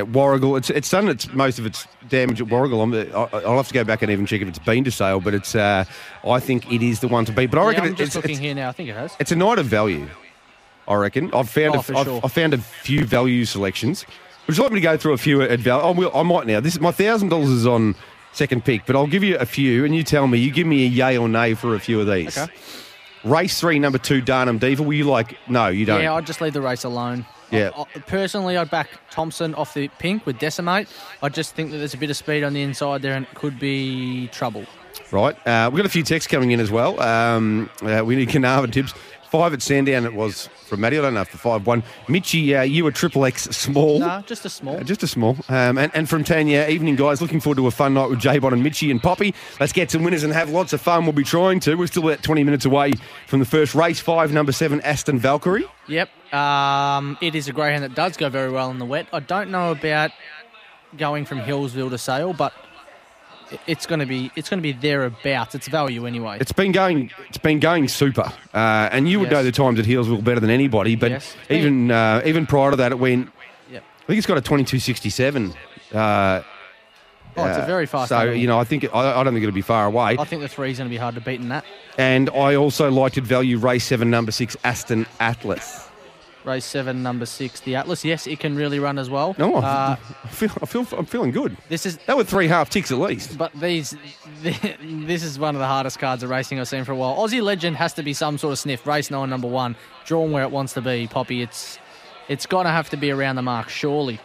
At 0.00 0.06
Warragul, 0.06 0.56
it's 0.56 0.70
it's 0.70 0.88
done 0.90 1.08
its 1.08 1.30
most 1.34 1.58
of 1.58 1.66
its 1.66 1.86
damage 2.08 2.40
at 2.40 2.46
Warragul. 2.48 2.80
I- 3.14 3.38
I'll 3.46 3.58
have 3.58 3.68
to 3.68 3.74
go 3.74 3.84
back 3.84 4.00
and 4.00 4.10
even 4.10 4.24
check 4.24 4.40
if 4.40 4.48
it's 4.48 4.58
been 4.58 4.82
to 4.84 4.90
sale, 4.90 5.20
but 5.20 5.34
it's. 5.34 5.54
Uh, 5.54 5.84
I 6.26 6.40
think 6.40 6.72
it 6.72 6.82
is 6.82 7.00
the 7.00 7.08
one 7.08 7.26
to 7.26 7.32
beat. 7.32 7.50
But 7.50 7.58
I 7.58 7.62
Yeah, 7.64 7.68
reckon 7.68 7.84
I'm 7.84 7.94
just 7.96 8.06
it's, 8.08 8.16
looking 8.16 8.30
it's, 8.32 8.40
here 8.40 8.54
now. 8.54 8.70
I 8.70 8.72
think 8.72 8.88
it 8.88 8.94
has. 8.94 9.14
it's 9.20 9.30
a 9.30 9.36
night 9.36 9.58
of 9.58 9.66
value. 9.66 10.08
I 10.88 10.94
reckon. 10.94 11.32
I've 11.34 11.50
found 11.50 11.74
Oh, 11.76 11.84
a, 11.94 11.98
I've, 11.98 12.06
sure. 12.06 12.20
I've 12.24 12.32
found 12.32 12.54
a 12.54 12.58
few 12.58 13.04
value 13.04 13.44
selections. 13.44 14.06
Would 14.46 14.56
you 14.56 14.62
like 14.62 14.72
me 14.72 14.80
to 14.80 14.84
go 14.84 14.96
through 14.96 15.12
a 15.12 15.18
few 15.18 15.42
at 15.42 15.60
value? 15.60 15.84
I, 15.84 15.90
will, 15.90 16.10
I 16.16 16.22
might 16.22 16.46
now. 16.46 16.60
This 16.60 16.80
my 16.80 16.92
thousand 16.92 17.28
dollars 17.28 17.50
is 17.50 17.66
on 17.66 17.94
second 18.32 18.64
pick, 18.64 18.86
but 18.86 18.96
I'll 18.96 19.06
give 19.06 19.22
you 19.22 19.36
a 19.36 19.44
few, 19.46 19.84
and 19.84 19.94
you 19.94 20.02
tell 20.02 20.26
me. 20.26 20.38
You 20.38 20.50
give 20.50 20.66
me 20.66 20.84
a 20.86 20.88
yay 20.88 21.18
or 21.18 21.28
nay 21.28 21.52
for 21.52 21.74
a 21.74 21.78
few 21.80 22.00
of 22.00 22.06
these. 22.06 22.38
Okay. 22.38 22.50
Race 23.22 23.60
three, 23.60 23.78
number 23.78 23.98
two, 23.98 24.22
Darnham 24.22 24.58
Diva. 24.58 24.82
Will 24.82 24.94
you 24.94 25.04
like? 25.04 25.36
No, 25.46 25.68
you 25.68 25.84
don't. 25.84 26.00
Yeah, 26.00 26.14
I'd 26.14 26.26
just 26.26 26.40
leave 26.40 26.54
the 26.54 26.62
race 26.62 26.84
alone. 26.84 27.26
Yeah. 27.50 27.70
I, 27.76 27.82
I- 27.82 27.98
personally, 28.00 28.56
I'd 28.56 28.70
back 28.70 28.88
Thompson 29.10 29.54
off 29.54 29.74
the 29.74 29.88
pink 29.98 30.26
with 30.26 30.38
Decimate. 30.38 30.88
I 31.22 31.28
just 31.28 31.54
think 31.54 31.70
that 31.70 31.78
there's 31.78 31.94
a 31.94 31.98
bit 31.98 32.10
of 32.10 32.16
speed 32.16 32.44
on 32.44 32.52
the 32.52 32.62
inside 32.62 33.02
there 33.02 33.14
and 33.14 33.26
it 33.26 33.34
could 33.34 33.58
be 33.58 34.28
trouble. 34.28 34.64
Right. 35.10 35.34
Uh, 35.46 35.70
we've 35.72 35.78
got 35.78 35.86
a 35.86 35.90
few 35.90 36.02
texts 36.02 36.30
coming 36.30 36.50
in 36.52 36.60
as 36.60 36.70
well. 36.70 37.00
Um, 37.00 37.70
uh, 37.82 38.02
we 38.04 38.16
need 38.16 38.28
Carnarvon 38.30 38.70
tips. 38.70 38.94
Five 39.30 39.52
at 39.52 39.62
Sandown 39.62 40.04
it 40.04 40.12
was 40.12 40.48
from 40.66 40.80
Matty. 40.80 40.98
I 40.98 41.02
don't 41.02 41.14
know 41.14 41.20
if 41.20 41.30
the 41.30 41.38
five 41.38 41.64
one. 41.64 41.84
Mitchy, 42.08 42.54
uh, 42.56 42.62
you 42.62 42.82
were 42.82 42.90
triple 42.90 43.24
X 43.24 43.44
small. 43.44 44.00
No, 44.00 44.22
just 44.26 44.44
a 44.44 44.50
small. 44.50 44.76
Uh, 44.76 44.82
Just 44.82 45.04
a 45.04 45.06
small. 45.06 45.36
Um, 45.48 45.78
and, 45.78 45.92
and 45.94 46.08
from 46.08 46.24
Tanya, 46.24 46.66
evening, 46.68 46.96
guys. 46.96 47.22
Looking 47.22 47.38
forward 47.40 47.56
to 47.58 47.66
a 47.68 47.70
fun 47.70 47.94
night 47.94 48.10
with 48.10 48.18
J-Bon 48.18 48.52
and 48.52 48.62
Mitchy 48.62 48.90
and 48.90 49.00
Poppy. 49.00 49.32
Let's 49.60 49.72
get 49.72 49.90
some 49.90 50.02
winners 50.02 50.24
and 50.24 50.32
have 50.32 50.50
lots 50.50 50.72
of 50.72 50.80
fun. 50.80 51.04
We'll 51.04 51.12
be 51.12 51.22
trying 51.22 51.60
to. 51.60 51.76
We're 51.76 51.86
still 51.86 52.08
about 52.08 52.24
20 52.24 52.42
minutes 52.42 52.64
away 52.64 52.92
from 53.28 53.38
the 53.38 53.46
first 53.46 53.74
race. 53.74 54.00
Five, 54.00 54.32
number 54.32 54.50
seven, 54.50 54.80
Aston 54.80 55.20
Valkyrie. 55.20 55.64
Yep. 55.86 56.08
Um, 56.34 57.16
it 57.20 57.36
is 57.36 57.46
a 57.46 57.52
greyhound 57.52 57.84
that 57.84 57.94
does 57.94 58.16
go 58.16 58.28
very 58.30 58.50
well 58.50 58.70
in 58.72 58.78
the 58.78 58.84
wet. 58.84 59.06
I 59.12 59.20
don't 59.20 59.50
know 59.50 59.70
about 59.70 60.10
going 60.96 61.24
from 61.24 61.38
Healesville 61.38 61.90
to 61.90 61.98
Sale, 61.98 62.32
but 62.32 62.52
it's 63.66 63.86
going 63.86 64.00
to 64.00 64.06
be 64.06 64.30
it's 64.36 64.48
going 64.48 64.58
to 64.58 64.62
be 64.62 64.72
thereabouts. 64.72 65.54
It's 65.54 65.68
value 65.68 66.06
anyway. 66.06 66.38
It's 66.40 66.52
been 66.52 66.72
going. 66.72 67.10
It's 67.28 67.38
been 67.38 67.60
going 67.60 67.88
super. 67.88 68.32
Uh, 68.54 68.88
and 68.92 69.08
you 69.08 69.18
would 69.20 69.26
Yes. 69.26 69.32
know 69.32 69.42
the 69.44 69.52
times 69.52 69.78
at 69.78 69.84
Healesville 69.86 70.22
better 70.24 70.40
than 70.40 70.50
anybody. 70.50 70.96
But 70.96 71.10
Yes. 71.10 71.36
even 71.48 71.90
uh, 71.90 72.22
even 72.24 72.46
prior 72.46 72.70
to 72.70 72.76
that, 72.78 72.92
it 72.92 72.98
went. 72.98 73.30
Yep. 73.72 73.82
I 74.02 74.06
think 74.06 74.18
it's 74.18 74.26
got 74.26 74.38
a 74.38 74.40
2267. 74.42 75.54
Uh, 75.94 76.42
Oh, 77.36 77.46
it's 77.46 77.58
a 77.58 77.64
very 77.64 77.86
fast 77.86 78.08
So 78.08 78.16
animal. 78.18 78.36
you 78.36 78.48
know, 78.48 78.58
I 78.58 78.64
think 78.64 78.84
I, 78.92 79.20
I 79.20 79.22
don't 79.24 79.32
think 79.32 79.44
it'll 79.44 79.54
be 79.54 79.60
far 79.62 79.86
away. 79.86 80.16
I 80.18 80.24
think 80.24 80.42
the 80.42 80.48
three's 80.48 80.78
going 80.78 80.90
to 80.90 80.92
be 80.92 80.96
hard 80.98 81.14
to 81.14 81.20
beat 81.20 81.40
in 81.40 81.48
that. 81.50 81.64
And 81.96 82.28
I 82.30 82.56
also 82.56 82.90
liked 82.90 83.18
at 83.18 83.24
value 83.24 83.56
race 83.56 83.84
seven, 83.84 84.10
number 84.10 84.32
six, 84.32 84.56
Aston 84.64 85.06
Atlas. 85.20 85.88
Race 86.44 86.64
seven, 86.64 87.02
number 87.02 87.26
six, 87.26 87.60
the 87.60 87.76
Atlas. 87.76 88.04
Yes, 88.04 88.26
it 88.26 88.40
can 88.40 88.56
really 88.56 88.78
run 88.78 88.98
as 88.98 89.10
well. 89.10 89.34
No, 89.38 89.56
Uh, 89.56 89.96
I, 90.24 90.28
feel, 90.28 90.50
I 90.62 90.66
feel 90.66 90.86
I'm 90.96 91.04
feeling 91.04 91.32
good. 91.32 91.56
this 91.68 91.84
is 91.84 91.98
That 92.06 92.16
were 92.16 92.24
three 92.24 92.48
half 92.48 92.70
ticks 92.70 92.90
at 92.90 92.98
least. 92.98 93.36
But 93.36 93.52
these, 93.60 93.94
this 94.42 95.22
is 95.22 95.38
one 95.38 95.54
of 95.54 95.60
the 95.60 95.66
hardest 95.66 95.98
cards 95.98 96.22
of 96.22 96.30
racing 96.30 96.58
I've 96.58 96.68
seen 96.68 96.84
for 96.84 96.92
a 96.92 96.96
while. 96.96 97.16
Aussie 97.16 97.42
Legend 97.42 97.76
has 97.76 97.92
to 97.94 98.02
be 98.02 98.12
some 98.14 98.38
sort 98.38 98.52
of 98.52 98.58
sniff. 98.58 98.86
Race 98.86 99.10
nine, 99.10 99.28
number 99.30 99.48
one, 99.48 99.76
drawn 100.06 100.32
where 100.32 100.42
it 100.42 100.50
wants 100.50 100.72
to 100.74 100.80
be. 100.80 101.06
Poppy, 101.08 101.42
it's 101.42 101.78
it's 102.28 102.46
going 102.46 102.64
to 102.64 102.70
have 102.72 102.88
to 102.90 102.96
be 102.96 103.10
around 103.10 103.36
the 103.36 103.42
mark, 103.42 103.68
surely. 103.68 104.18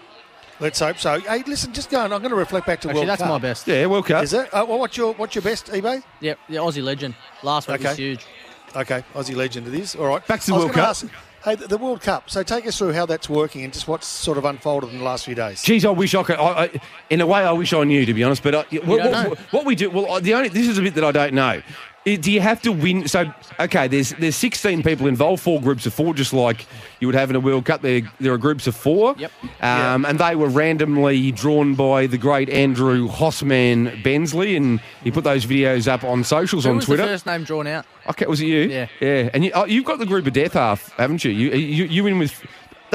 Let's 0.61 0.79
hope 0.79 0.97
so. 0.99 1.19
Hey, 1.19 1.43
listen, 1.45 1.73
just 1.73 1.89
going. 1.89 2.13
I'm 2.13 2.19
going 2.21 2.29
to 2.29 2.35
reflect 2.37 2.65
back 2.65 2.79
to 2.81 2.87
Actually, 2.87 2.99
World 3.01 3.09
that's 3.09 3.21
Cup. 3.21 3.29
my 3.29 3.39
best. 3.39 3.67
Yeah, 3.67 3.87
World 3.87 4.05
Cup. 4.05 4.23
Is 4.23 4.31
it? 4.31 4.53
Uh, 4.53 4.65
well, 4.65 4.79
what's 4.79 4.95
your 4.95 5.13
what's 5.15 5.35
your 5.35 5.41
best 5.41 5.67
eBay? 5.67 6.01
Yep, 6.21 6.39
the 6.47 6.55
Aussie 6.55 6.81
Legend. 6.83 7.13
Last 7.43 7.67
week 7.67 7.79
was 7.79 7.87
Okay. 7.87 7.95
huge. 8.01 8.25
Okay, 8.73 9.03
Aussie 9.13 9.35
legend 9.35 9.67
it 9.69 9.73
is. 9.73 9.95
All 9.95 10.05
right. 10.07 10.25
Back 10.27 10.41
to 10.41 10.47
the 10.47 10.53
I 10.53 10.55
was 10.57 10.63
World 10.65 10.75
gonna 10.75 10.87
Cup. 10.87 10.89
Ask, 10.91 11.07
hey, 11.45 11.55
the, 11.55 11.67
the 11.67 11.77
World 11.77 12.01
Cup. 12.01 12.29
So 12.29 12.43
take 12.43 12.67
us 12.67 12.77
through 12.77 12.93
how 12.93 13.05
that's 13.05 13.29
working 13.29 13.63
and 13.63 13.71
just 13.71 13.87
what's 13.87 14.07
sort 14.07 14.37
of 14.37 14.45
unfolded 14.45 14.91
in 14.91 14.97
the 14.97 15.03
last 15.03 15.25
few 15.25 15.35
days. 15.35 15.61
Geez, 15.61 15.85
I 15.85 15.91
wish 15.91 16.13
I 16.13 16.23
could. 16.23 16.35
I, 16.37 16.63
I, 16.63 16.81
in 17.09 17.21
a 17.21 17.27
way, 17.27 17.41
I 17.41 17.51
wish 17.51 17.71
I 17.71 17.83
knew, 17.83 18.05
to 18.05 18.13
be 18.13 18.23
honest. 18.23 18.43
But 18.43 18.55
I, 18.55 18.63
what, 18.79 18.99
what, 18.99 19.37
what 19.37 19.65
we 19.65 19.75
do, 19.75 19.89
well, 19.89 20.19
the 20.19 20.33
only 20.33 20.49
this 20.49 20.67
is 20.67 20.77
a 20.77 20.81
bit 20.81 20.95
that 20.95 21.03
I 21.05 21.11
don't 21.11 21.33
know. 21.33 21.61
Do 22.05 22.31
you 22.31 22.39
have 22.39 22.61
to 22.61 22.71
win? 22.71 23.07
So, 23.07 23.33
okay, 23.59 23.87
there's 23.87 24.11
there's 24.11 24.35
16 24.35 24.83
people 24.83 25.07
involved, 25.07 25.41
four 25.41 25.59
groups 25.59 25.87
of 25.87 25.93
four, 25.95 26.13
just 26.13 26.33
like 26.33 26.67
you 26.99 27.07
would 27.07 27.15
have 27.15 27.31
in 27.31 27.35
a 27.35 27.39
World 27.39 27.65
Cup. 27.65 27.81
There, 27.81 28.01
there 28.19 28.31
are 28.31 28.37
groups 28.37 28.67
of 28.67 28.75
four. 28.75 29.15
Yep. 29.17 29.31
Um, 29.59 30.05
And 30.05 30.19
they 30.19 30.35
were 30.35 30.47
randomly 30.49 31.31
drawn 31.31 31.73
by 31.73 32.05
the 32.05 32.19
great 32.19 32.47
Andrew 32.49 33.07
Hossman 33.09 34.03
Bensley, 34.03 34.55
and 34.55 34.81
he 35.03 35.09
put 35.09 35.23
those 35.23 35.47
videos 35.47 35.87
up 35.87 36.03
on 36.03 36.23
socials 36.23 36.65
Who 36.65 36.69
on 36.69 36.75
was 36.75 36.85
Twitter. 36.85 37.01
the 37.01 37.09
first 37.09 37.25
name 37.25 37.43
drawn 37.43 37.65
out? 37.65 37.87
Okay, 38.07 38.27
was 38.27 38.39
it 38.39 38.45
you? 38.49 38.59
Yeah. 38.69 38.87
Yeah. 38.99 39.31
And 39.33 39.43
you, 39.43 39.51
oh, 39.55 39.65
you've 39.65 39.85
got 39.85 39.97
the 39.97 40.05
group 40.05 40.27
of 40.27 40.33
death 40.33 40.53
half, 40.53 40.91
haven't 40.97 41.25
you? 41.25 41.31
You 41.31 41.49
you, 41.53 41.85
you 41.85 42.05
in 42.05 42.19
with. 42.19 42.39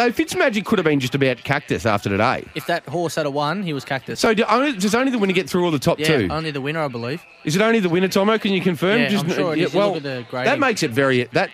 Though 0.00 0.10
Fitzmagic 0.10 0.64
could 0.64 0.78
have 0.78 0.86
been 0.86 0.98
just 0.98 1.14
about 1.14 1.44
cactus 1.44 1.84
after 1.84 2.08
today. 2.08 2.42
If 2.54 2.64
that 2.68 2.88
horse 2.88 3.16
had 3.16 3.26
a 3.26 3.30
one, 3.30 3.62
he 3.62 3.74
was 3.74 3.84
Cactus. 3.84 4.18
So 4.18 4.32
do 4.32 4.44
only, 4.44 4.72
does 4.72 4.94
only 4.94 5.12
the 5.12 5.18
winner 5.18 5.34
get 5.34 5.46
through 5.46 5.62
all 5.62 5.70
the 5.70 5.78
top 5.78 5.98
yeah, 5.98 6.06
two? 6.06 6.28
only 6.30 6.50
the 6.50 6.62
winner, 6.62 6.80
I 6.80 6.88
believe. 6.88 7.22
Is 7.44 7.54
it 7.54 7.60
only 7.60 7.80
the 7.80 7.90
winner, 7.90 8.08
Tomo? 8.08 8.38
Can 8.38 8.54
you 8.54 8.62
confirm? 8.62 8.98
Yeah, 8.98 9.20
I'm 9.20 9.28
sure 9.28 9.52
it 9.52 9.58
is. 9.58 9.74
You 9.74 9.78
well, 9.78 9.88
look 9.92 10.06
at 10.06 10.30
the 10.30 10.36
that 10.44 10.58
makes 10.58 10.82
it 10.82 10.90
very. 10.90 11.24
That 11.24 11.50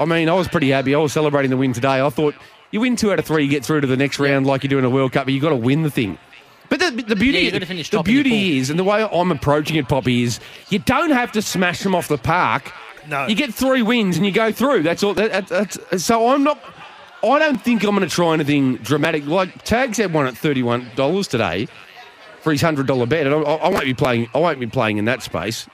I 0.00 0.04
mean, 0.04 0.28
I 0.28 0.32
was 0.32 0.48
pretty 0.48 0.70
happy. 0.70 0.96
I 0.96 0.98
was 0.98 1.12
celebrating 1.12 1.52
the 1.52 1.56
win 1.56 1.72
today. 1.72 2.04
I 2.04 2.10
thought 2.10 2.34
you 2.72 2.80
win 2.80 2.96
two 2.96 3.12
out 3.12 3.20
of 3.20 3.24
three, 3.24 3.44
you 3.44 3.50
get 3.50 3.64
through 3.64 3.82
to 3.82 3.86
the 3.86 3.96
next 3.96 4.18
round 4.18 4.48
like 4.48 4.64
you 4.64 4.68
do 4.68 4.80
in 4.80 4.84
a 4.84 4.90
World 4.90 5.12
Cup, 5.12 5.26
but 5.26 5.32
you 5.32 5.40
got 5.40 5.50
to 5.50 5.56
win 5.56 5.84
the 5.84 5.90
thing. 5.90 6.18
But 6.68 6.80
the, 6.80 6.90
the 6.90 7.14
beauty, 7.14 7.38
Yeah, 7.38 7.44
you 7.44 7.60
the 7.60 7.84
top 7.84 8.08
in 8.08 8.14
your 8.14 8.24
beauty 8.24 8.58
is, 8.58 8.68
and 8.68 8.80
the 8.80 8.84
way 8.84 9.04
I'm 9.04 9.30
approaching 9.30 9.76
it, 9.76 9.86
Poppy, 9.86 10.24
is 10.24 10.40
you 10.70 10.80
don't 10.80 11.12
have 11.12 11.30
to 11.32 11.42
smash 11.42 11.84
them 11.84 11.94
off 11.94 12.08
the 12.08 12.18
park. 12.18 12.72
No. 13.08 13.28
you 13.28 13.36
get 13.36 13.54
three 13.54 13.82
wins 13.82 14.16
and 14.16 14.26
you 14.26 14.32
go 14.32 14.50
through. 14.50 14.82
That's 14.82 15.04
all. 15.04 15.14
That, 15.14 15.30
that, 15.30 15.46
that's, 15.46 16.04
so 16.04 16.30
I'm 16.30 16.42
not. 16.42 16.58
I 17.24 17.38
don't 17.38 17.60
think 17.60 17.82
I'm 17.82 17.96
going 17.96 18.08
to 18.08 18.14
try 18.14 18.32
anything 18.34 18.76
dramatic. 18.76 19.26
Like 19.26 19.64
Tags 19.64 19.98
had 19.98 20.12
one 20.12 20.26
at 20.26 20.36
thirty-one 20.36 20.90
dollars 20.96 21.28
today 21.28 21.66
for 22.40 22.52
his 22.52 22.60
hundred 22.60 22.86
dollar 22.86 23.06
bet, 23.06 23.26
and 23.26 23.34
I, 23.34 23.38
I 23.38 23.68
won't 23.68 23.84
be 23.84 23.94
playing. 23.94 24.28
I 24.34 24.38
won't 24.38 24.60
be 24.60 24.66
playing 24.66 24.98
in 24.98 25.06
that 25.06 25.22
space. 25.22 25.66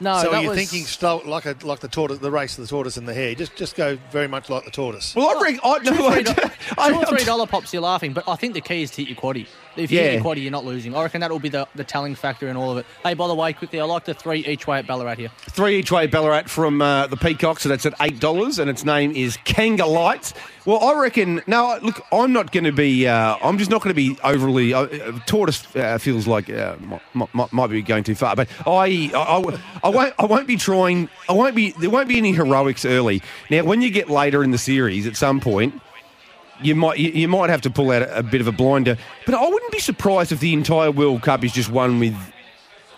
No, 0.00 0.20
so 0.20 0.30
that 0.32 0.42
you're 0.42 0.50
was, 0.50 0.58
thinking 0.58 0.84
slow, 0.86 1.22
like 1.24 1.46
a, 1.46 1.56
like 1.62 1.80
the 1.80 1.88
tortoise, 1.88 2.18
the 2.18 2.30
race 2.30 2.58
of 2.58 2.64
the 2.64 2.68
tortoise 2.68 2.96
and 2.96 3.06
the 3.06 3.14
hare. 3.14 3.34
Just 3.34 3.54
just 3.56 3.76
go 3.76 3.96
very 4.10 4.26
much 4.26 4.50
like 4.50 4.64
the 4.64 4.70
tortoise. 4.70 5.14
Well, 5.14 5.36
I 5.38 5.40
reckon. 5.40 5.60
I, 5.62 5.78
no, 5.78 5.96
Two 5.96 6.02
or 6.02 6.12
three, 6.12 6.22
do- 6.24 6.32
I- 6.78 6.90
two 6.90 6.96
or 6.96 7.04
three 7.06 7.24
dollar 7.24 7.46
pops, 7.46 7.72
you're 7.72 7.82
laughing, 7.82 8.12
but 8.12 8.28
I 8.28 8.36
think 8.36 8.54
the 8.54 8.60
key 8.60 8.82
is 8.82 8.90
to 8.92 9.04
hit 9.04 9.08
your 9.08 9.16
quaddy. 9.16 9.46
If 9.76 9.90
you 9.90 10.00
Yeah. 10.00 10.12
your 10.12 10.22
quaddy, 10.22 10.42
you're 10.42 10.50
not 10.52 10.64
losing. 10.64 10.94
I 10.96 11.02
reckon 11.02 11.20
that 11.20 11.30
will 11.30 11.38
be 11.38 11.48
the, 11.48 11.66
the 11.74 11.84
telling 11.84 12.14
factor 12.14 12.48
in 12.48 12.56
all 12.56 12.70
of 12.72 12.78
it. 12.78 12.86
Hey, 13.02 13.14
by 13.14 13.26
the 13.28 13.34
way, 13.34 13.52
quickly, 13.52 13.80
I 13.80 13.84
like 13.84 14.04
the 14.04 14.14
three 14.14 14.40
each 14.46 14.66
way 14.66 14.78
at 14.78 14.86
Ballarat 14.86 15.16
here. 15.16 15.30
Three 15.50 15.78
each 15.78 15.90
way 15.92 16.06
Ballarat 16.06 16.44
from 16.48 16.80
uh, 16.82 17.06
the 17.06 17.16
Peacock, 17.16 17.60
so 17.60 17.68
that's 17.68 17.86
at 17.86 17.94
eight 18.00 18.20
dollars, 18.20 18.58
and 18.58 18.68
its 18.70 18.84
name 18.84 19.12
is 19.12 19.36
Kanga 19.44 19.86
Lights. 19.86 20.34
Well, 20.66 20.82
I 20.82 20.98
reckon. 20.98 21.42
No, 21.46 21.78
look, 21.82 22.00
I'm 22.10 22.32
not 22.32 22.50
going 22.52 22.64
to 22.64 22.72
be. 22.72 23.06
Uh, 23.06 23.36
I'm 23.42 23.58
just 23.58 23.70
not 23.70 23.82
going 23.82 23.94
to 23.94 23.94
be 23.94 24.18
overly. 24.24 24.72
Uh, 24.72 24.86
tortoise 25.26 25.64
uh, 25.76 25.98
feels 25.98 26.26
like 26.26 26.48
uh, 26.48 26.76
might, 27.12 27.34
might, 27.34 27.52
might 27.52 27.66
be 27.68 27.82
going 27.82 28.04
too 28.04 28.14
far, 28.14 28.34
but 28.34 28.48
I, 28.66 29.10
I, 29.14 29.18
I, 29.18 29.60
I 29.84 29.88
won't. 29.90 30.14
I 30.18 30.24
won't 30.24 30.46
be 30.46 30.56
trying. 30.56 31.08
I 31.28 31.32
won't 31.32 31.54
be. 31.54 31.72
There 31.72 31.90
won't 31.90 32.08
be 32.08 32.16
any 32.16 32.32
heroics 32.32 32.84
early. 32.84 33.22
Now, 33.50 33.64
when 33.64 33.82
you 33.82 33.90
get 33.90 34.08
later 34.08 34.42
in 34.42 34.50
the 34.52 34.58
series, 34.58 35.06
at 35.06 35.16
some 35.16 35.40
point. 35.40 35.80
You 36.62 36.74
might 36.74 36.98
you, 36.98 37.10
you 37.10 37.28
might 37.28 37.50
have 37.50 37.60
to 37.62 37.70
pull 37.70 37.90
out 37.90 38.02
a, 38.02 38.18
a 38.18 38.22
bit 38.22 38.40
of 38.40 38.46
a 38.46 38.52
blinder, 38.52 38.96
but 39.26 39.34
I 39.34 39.42
wouldn't 39.48 39.72
be 39.72 39.80
surprised 39.80 40.30
if 40.32 40.40
the 40.40 40.52
entire 40.52 40.90
World 40.90 41.22
Cup 41.22 41.44
is 41.44 41.52
just 41.52 41.70
won 41.70 41.98
with 41.98 42.14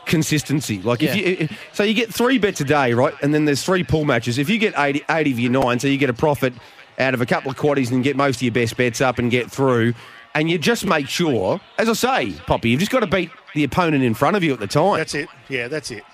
consistency. 0.05 0.81
Like 0.83 1.03
if 1.03 1.17
Yeah. 1.17 1.23
you, 1.45 1.49
so 1.73 1.83
you 1.83 1.95
get 1.95 2.13
three 2.13 2.39
bets 2.39 2.61
a 2.61 2.65
day, 2.65 2.93
right? 2.95 3.15
And 3.23 3.35
then 3.35 3.45
there's 3.45 3.63
three 3.63 3.83
pool 3.85 4.05
matches. 4.05 4.39
If 4.39 4.49
you 4.49 4.59
get 4.59 4.75
80, 4.77 5.05
80 5.11 5.33
of 5.33 5.39
your 5.41 5.53
nine, 5.53 5.79
so 5.81 5.89
you 5.89 5.97
get 5.99 6.11
a 6.11 6.15
profit 6.15 6.53
out 6.99 7.15
of 7.15 7.21
a 7.21 7.27
couple 7.27 7.51
of 7.51 7.57
quaddies 7.57 7.91
and 7.91 8.03
get 8.05 8.17
most 8.17 8.37
of 8.37 8.43
your 8.43 8.53
best 8.53 8.77
bets 8.77 9.01
up 9.01 9.19
and 9.19 9.31
get 9.31 9.51
through. 9.51 9.95
And 10.35 10.51
you 10.51 10.59
just 10.59 10.85
make 10.85 11.09
sure, 11.09 11.61
as 11.79 11.89
I 11.89 11.93
say, 11.95 12.33
Poppy, 12.47 12.71
you've 12.71 12.81
just 12.81 12.93
got 12.93 13.01
to 13.01 13.07
beat 13.07 13.31
the 13.55 13.65
opponent 13.65 14.05
in 14.05 14.13
front 14.15 14.37
of 14.37 14.45
you 14.45 14.53
at 14.53 14.61
the 14.61 14.67
time. 14.67 14.99
That's 14.99 15.15
it. 15.15 15.29
Yeah, 15.49 15.69
that's 15.69 15.91
it. 15.91 16.05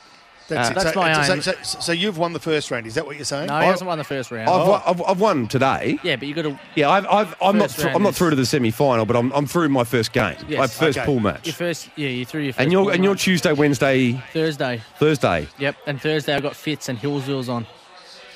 That's 0.49 0.69
Uh, 0.69 0.73
it. 0.73 0.75
That's 0.75 0.95
so, 0.95 1.01
my 1.01 1.23
so, 1.23 1.35
aim. 1.35 1.41
so, 1.43 1.53
so 1.63 1.93
you've 1.93 2.19
won 2.19 2.33
the 2.33 2.41
first 2.41 2.71
round. 2.71 2.87
Is 2.87 2.95
that 2.95 3.07
what 3.07 3.17
you're 3.17 3.25
saying? 3.25 3.47
No, 3.47 3.61
he 3.61 3.67
hasn't 3.67 3.87
won 3.89 3.99
the 3.99 4.05
first 4.05 4.31
round. 4.31 4.49
I've, 4.51 4.69
won, 4.69 4.83
I've, 4.87 5.03
I've 5.03 5.21
won 5.21 5.49
today. 5.49 5.99
yeah, 6.03 6.17
but 6.17 6.29
you 6.29 6.35
got 6.35 6.43
to 6.43 6.59
Yeah, 6.75 6.91
I've, 6.91 7.07
I've, 7.07 7.35
I'm 7.41 7.59
not. 7.59 7.71
Th- 7.71 7.95
I'm 7.95 8.03
not 8.03 8.15
through 8.15 8.31
to 8.31 8.37
the 8.37 8.47
semi 8.47 8.71
final, 8.71 9.05
but 9.07 9.17
I'm, 9.17 9.33
I'm 9.33 9.47
through 9.47 9.69
my 9.69 9.85
first 9.85 10.13
game. 10.13 10.37
Yes. 10.49 10.59
my 10.59 10.67
first 10.67 10.99
Okay. 10.99 11.07
pool 11.07 11.21
match. 11.21 11.47
your 11.47 11.55
first. 11.55 11.89
Yeah, 11.97 12.09
you 12.09 12.25
threw 12.25 12.43
your 12.43 12.53
first. 12.53 12.61
and 12.63 12.73
you're 12.73 12.85
ball 12.85 12.93
and 12.93 13.05
you're. 13.05 13.15
Tuesday, 13.15 13.53
Wednesday, 13.53 14.23
Thursday. 14.33 14.81
Thursday. 14.99 15.47
Yep, 15.59 15.77
and 15.87 16.01
Thursday 16.01 16.35
I 16.35 16.41
got 16.41 16.57
Fitz 16.57 16.89
and 16.89 16.99
Healesville's 16.99 17.49
on. 17.49 17.67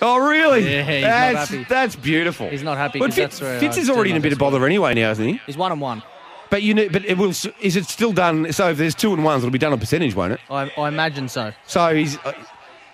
Oh, 0.03 0.29
really? 0.29 0.71
Yeah, 0.71 0.83
he's 0.83 1.03
not 1.03 1.09
that's, 1.09 1.51
happy. 1.51 1.65
That's 1.69 1.97
beautiful. 1.97 2.49
He's 2.51 2.63
not 2.63 2.77
happy 2.77 2.99
But 2.99 3.15
Fitz, 3.15 3.39
that's 3.39 3.61
Fitz 3.61 3.79
is 3.79 3.89
already 3.89 4.11
in 4.11 4.19
a 4.19 4.21
bit 4.21 4.33
of 4.33 4.39
bother 4.39 4.65
anyway 4.67 4.93
now, 4.95 5.11
isn't 5.11 5.27
he? 5.27 5.41
He's 5.47 5.57
one 5.57 5.73
and 5.73 5.81
one. 5.81 6.03
But 6.51 6.63
you 6.63 6.75
know, 6.75 6.89
but 6.89 7.05
it 7.05 7.19
will. 7.19 7.31
Is 7.31 7.77
it 7.77 7.87
still 7.87 8.13
done? 8.13 8.53
So 8.53 8.71
if 8.71 8.79
there's 8.79 8.95
two 8.95 9.13
and 9.13 9.25
ones, 9.25 9.43
it'll 9.43 9.53
be 9.53 9.59
done 9.59 9.73
on 9.73 9.81
percentage, 9.81 10.15
won't 10.15 10.35
it? 10.35 10.41
I, 10.51 10.71
I 10.79 10.89
imagine 10.89 11.29
so. 11.29 11.53
So 11.67 11.95
he's. 11.95 12.17
Uh, 12.19 12.33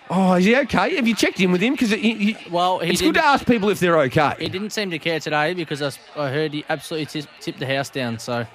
oh, 0.09 0.33
is 0.33 0.45
he 0.45 0.55
okay? 0.55 0.95
Have 0.95 1.07
you 1.07 1.15
checked 1.15 1.39
in 1.39 1.51
with 1.51 1.61
him? 1.61 1.73
Because 1.73 1.91
Well, 2.49 2.79
he 2.79 2.91
it's 2.91 3.01
good 3.01 3.13
to 3.15 3.25
ask 3.25 3.45
people 3.45 3.69
if 3.69 3.79
they're 3.79 3.99
okay. 4.01 4.33
He 4.39 4.49
didn't 4.49 4.71
seem 4.71 4.89
to 4.91 4.99
care 4.99 5.19
today 5.19 5.53
because 5.53 5.81
I 6.15 6.29
heard 6.29 6.53
he 6.53 6.65
absolutely 6.69 7.05
tis- 7.05 7.27
tipped 7.39 7.59
the 7.59 7.67
house 7.67 7.89
down. 7.89 8.17
So 8.19 8.45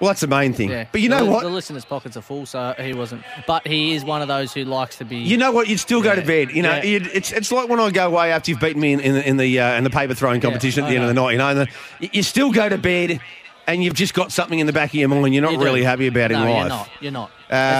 well, 0.00 0.08
that's 0.08 0.20
the 0.22 0.26
main 0.26 0.52
thing. 0.52 0.70
yeah, 0.70 0.86
But 0.90 1.00
you 1.00 1.08
know 1.08 1.24
the, 1.24 1.30
what? 1.30 1.42
The 1.44 1.48
listeners' 1.48 1.84
pockets 1.84 2.16
are 2.16 2.22
full, 2.22 2.44
so 2.44 2.74
he 2.76 2.92
wasn't. 2.92 3.22
But 3.46 3.64
he 3.64 3.94
is 3.94 4.04
one 4.04 4.20
of 4.20 4.26
those 4.26 4.52
who 4.52 4.64
likes 4.64 4.96
to 4.96 5.04
be. 5.04 5.18
You 5.18 5.36
know 5.36 5.52
what? 5.52 5.68
You'd 5.68 5.78
still 5.78 6.02
go 6.02 6.16
to 6.16 6.22
bed. 6.22 6.50
You 6.50 6.62
know, 6.64 6.74
Yeah. 6.82 7.06
it's 7.12 7.30
it's 7.30 7.52
like 7.52 7.68
when 7.68 7.78
I 7.78 7.88
go 7.92 8.08
away 8.08 8.32
after 8.32 8.50
you've 8.50 8.58
beaten 8.58 8.80
me 8.80 8.94
in, 8.94 8.98
in 9.00 9.14
the 9.14 9.28
in 9.28 9.36
the, 9.36 9.60
uh, 9.60 9.74
in 9.78 9.84
the 9.84 9.90
paper 9.90 10.12
throwing 10.14 10.40
competition 10.40 10.82
at 10.82 10.88
the 10.88 10.94
I 10.94 10.96
end 10.96 11.04
of 11.04 11.14
the 11.14 11.22
night. 11.22 11.32
You 11.32 11.38
know, 11.38 11.66
you 12.12 12.24
still 12.24 12.50
go 12.50 12.68
to 12.68 12.78
bed, 12.78 13.20
and 13.66 13.82
you've 13.84 13.94
just 13.94 14.14
got 14.14 14.32
something 14.32 14.58
in 14.58 14.66
the 14.66 14.72
back 14.72 14.90
of 14.90 14.94
your 14.94 15.08
mind. 15.08 15.32
You're 15.34 15.42
not 15.42 15.52
You 15.52 15.60
really 15.62 15.82
happy 15.82 16.06
about 16.08 16.30
no, 16.30 16.42
in 16.42 16.48
life. 16.48 16.58
you're 16.58 16.68
not. 16.68 16.88
You're 17.00 17.12
not. 17.12 17.30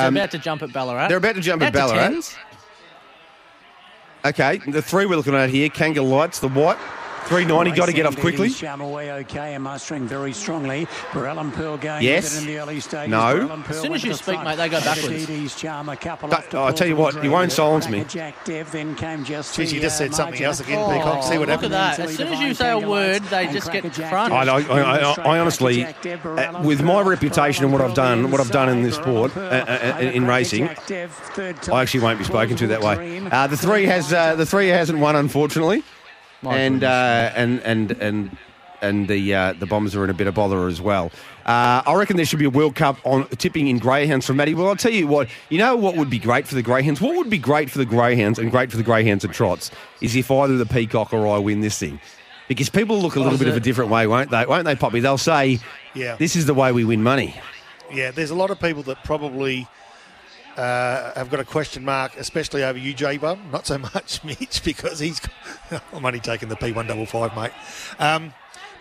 Um, 0.09 0.15
They're 0.15 0.23
about 0.25 0.31
to 0.33 0.39
jump 0.39 0.63
at 0.63 0.73
Ballarat. 0.73 1.09
they're 1.09 1.17
about 1.19 1.35
to 1.35 1.41
jump 1.41 1.63
at 1.63 1.75
Out 1.77 1.89
to 1.89 1.95
Ballarat. 1.95 2.21
Okay, 4.25 4.59
the 4.69 4.81
three 4.83 5.05
we're 5.07 5.17
looking 5.17 5.35
at 5.35 5.51
here: 5.51 5.69
Kanga 5.69 6.03
Lights, 6.03 6.39
the 6.39 6.49
white, 6.49 6.79
three 7.33 7.45
ninety. 7.47 7.71
Got 7.71 7.87
to 7.87 7.93
get 7.93 8.05
off 8.07 8.17
quickly. 8.17 8.49
Shamaway 8.49 9.21
okay 9.23 9.55
and 9.55 9.65
mustering 9.65 10.07
very 10.07 10.33
strongly. 10.33 10.87
Barellum 11.13 11.53
Pearl 11.53 11.79
going 11.79 12.03
Yes. 12.03 12.39
in 12.39 12.47
the 12.47 12.59
early 12.59 12.81
stages. 12.81 13.11
No. 13.11 13.63
As 13.69 13.81
soon 13.81 13.95
as 13.95 14.05
you 14.05 14.13
speak, 14.15 14.43
mate, 14.43 14.57
they 14.57 14.69
go 14.69 14.81
backwards. 14.81 15.25
Adedi's 15.25 15.57
charm 15.57 15.89
a 15.89 15.97
couple 15.97 16.29
But, 16.29 16.51
to 16.51 16.59
oh, 16.59 16.65
I'll 16.65 16.75
tell 16.75 16.87
you 16.87 16.97
what, 16.97 17.23
you 17.25 17.31
won't 17.31 17.53
silence 17.53 17.89
me. 17.89 18.05
Jack 18.05 18.45
Dev 18.45 18.71
then 18.71 18.95
came 18.95 19.25
just 19.25 19.57
Geez, 19.57 19.71
the, 19.71 19.77
you 19.77 19.81
just 19.83 19.97
uh, 19.97 20.05
said 20.05 20.15
something 20.15 20.43
else 20.43 20.61
again, 20.61 20.79
Oh, 20.79 20.91
Peacock. 20.93 21.23
See 21.23 21.39
what 21.39 21.49
look 21.49 21.61
happens. 21.61 21.73
at 21.75 21.97
that. 21.97 21.99
As 22.01 22.17
soon 22.17 22.29
as 22.29 22.41
you 22.41 22.55
say 22.55 22.71
a 22.71 22.79
word, 22.79 23.23
they 23.25 23.47
just 23.47 23.73
get 23.73 23.95
front. 23.95 24.33
I, 24.33 24.43
I, 24.43 24.61
I, 24.61 25.15
I 25.23 25.39
honestly, 25.39 25.85
uh, 25.85 26.63
with 26.63 26.83
my 26.83 27.01
reputation 27.01 27.65
and 27.65 27.73
what 27.73 27.81
I've 27.83 27.95
done, 27.95 28.31
what 28.31 28.41
I've 28.41 28.51
done 28.51 28.69
in 28.69 28.83
this 28.83 28.97
sport, 28.97 29.35
uh, 29.37 29.41
uh, 29.41 29.95
uh, 29.97 30.01
in 30.01 30.27
racing, 30.27 30.69
I 30.69 31.83
actually 31.83 32.01
won't 32.01 32.19
be 32.19 32.25
spoken 32.25 32.57
to 32.59 32.67
that 32.69 32.83
way. 32.83 33.21
Uh, 33.31 33.47
the 33.47 33.57
three 33.57 33.87
has 33.87 34.13
uh, 34.13 34.35
the 34.35 34.45
three 34.47 34.69
hasn't 34.69 34.99
won, 34.99 35.17
unfortunately, 35.17 35.79
My 35.79 35.85
and 36.45 36.85
uh, 36.85 37.33
and 37.35 37.61
and 37.61 37.93
and 37.93 38.37
and 38.81 39.09
the 39.09 39.35
uh, 39.35 39.53
the 39.55 39.67
Bombers 39.67 39.95
are 39.95 40.05
in 40.05 40.11
a 40.11 40.15
bit 40.15 40.27
of 40.27 40.35
bother 40.35 40.67
as 40.67 40.81
well. 40.81 41.11
Uh, 41.47 41.83
I 41.87 41.95
reckon 41.95 42.17
there 42.17 42.27
should 42.27 42.39
be 42.39 42.45
a 42.45 42.51
World 42.51 42.75
Cup 42.75 42.99
on 43.05 43.27
tipping 43.29 43.69
in 43.69 43.79
greyhounds 43.79 44.27
from 44.27 44.37
Matty. 44.37 44.55
Well, 44.55 44.69
I'll 44.69 44.77
tell 44.77 44.93
you 44.93 45.07
what. 45.07 45.29
You 45.49 45.59
know 45.59 45.77
what 45.77 45.97
would 45.97 46.11
be 46.11 46.19
great 46.19 46.47
for 46.47 46.55
the 46.55 46.63
greyhounds? 46.63 47.01
What 47.01 47.17
would 47.17 47.31
be 47.31 47.39
great 47.39 47.71
for 47.71 47.79
the 47.79 47.85
greyhounds 47.85 48.39
and 48.39 48.51
great 48.51 48.71
for 48.71 48.77
the 48.77 48.83
greyhounds 48.83 49.25
and 49.25 49.33
trots 49.33 49.71
is 50.01 50.15
if 50.15 50.31
either 50.31 50.57
the 50.57 50.67
Peacock 50.67 51.13
or 51.13 51.27
I 51.27 51.39
win 51.39 51.61
this 51.61 51.79
thing. 51.79 52.01
Because 52.49 52.69
people 52.69 53.01
look 53.01 53.17
a 53.17 53.19
little 53.19 53.35
is 53.35 53.39
bit 53.39 53.49
of 53.49 53.57
a 53.57 53.61
different 53.61 53.91
way, 53.91 54.07
won't 54.07 54.31
they? 54.31 54.45
Won't 54.45 54.65
they, 54.65 54.75
Poppy? 54.75 55.01
They'll 55.01 55.17
say, 55.17 55.59
Yeah. 55.95 56.17
this 56.17 56.37
is 56.37 56.47
the 56.47 56.55
way 56.55 56.73
we 56.73 56.85
win 56.85 57.03
money." 57.03 57.35
Yeah, 57.93 58.11
there's 58.11 58.31
a 58.31 58.35
lot 58.35 58.51
of 58.51 58.59
people 58.59 58.83
that 58.85 59.05
probably 59.05 59.67
uh, 60.57 61.13
have 61.15 61.31
got 61.31 61.41
a 61.41 61.45
question 61.45 61.85
mark, 61.85 62.17
especially 62.17 62.65
over 62.65 62.79
you, 62.79 62.95
J 62.95 63.19
Bum. 63.19 63.41
Not 63.51 63.67
so 63.67 63.79
much 63.95 64.23
Mitch 64.25 64.63
because 64.65 64.99
he's. 64.99 65.21
I'm 65.93 66.05
only 66.05 66.21
taking 66.21 66.49
the 66.49 66.57
P155, 66.57 67.37
mate. 67.37 67.53
Um, 67.99 68.33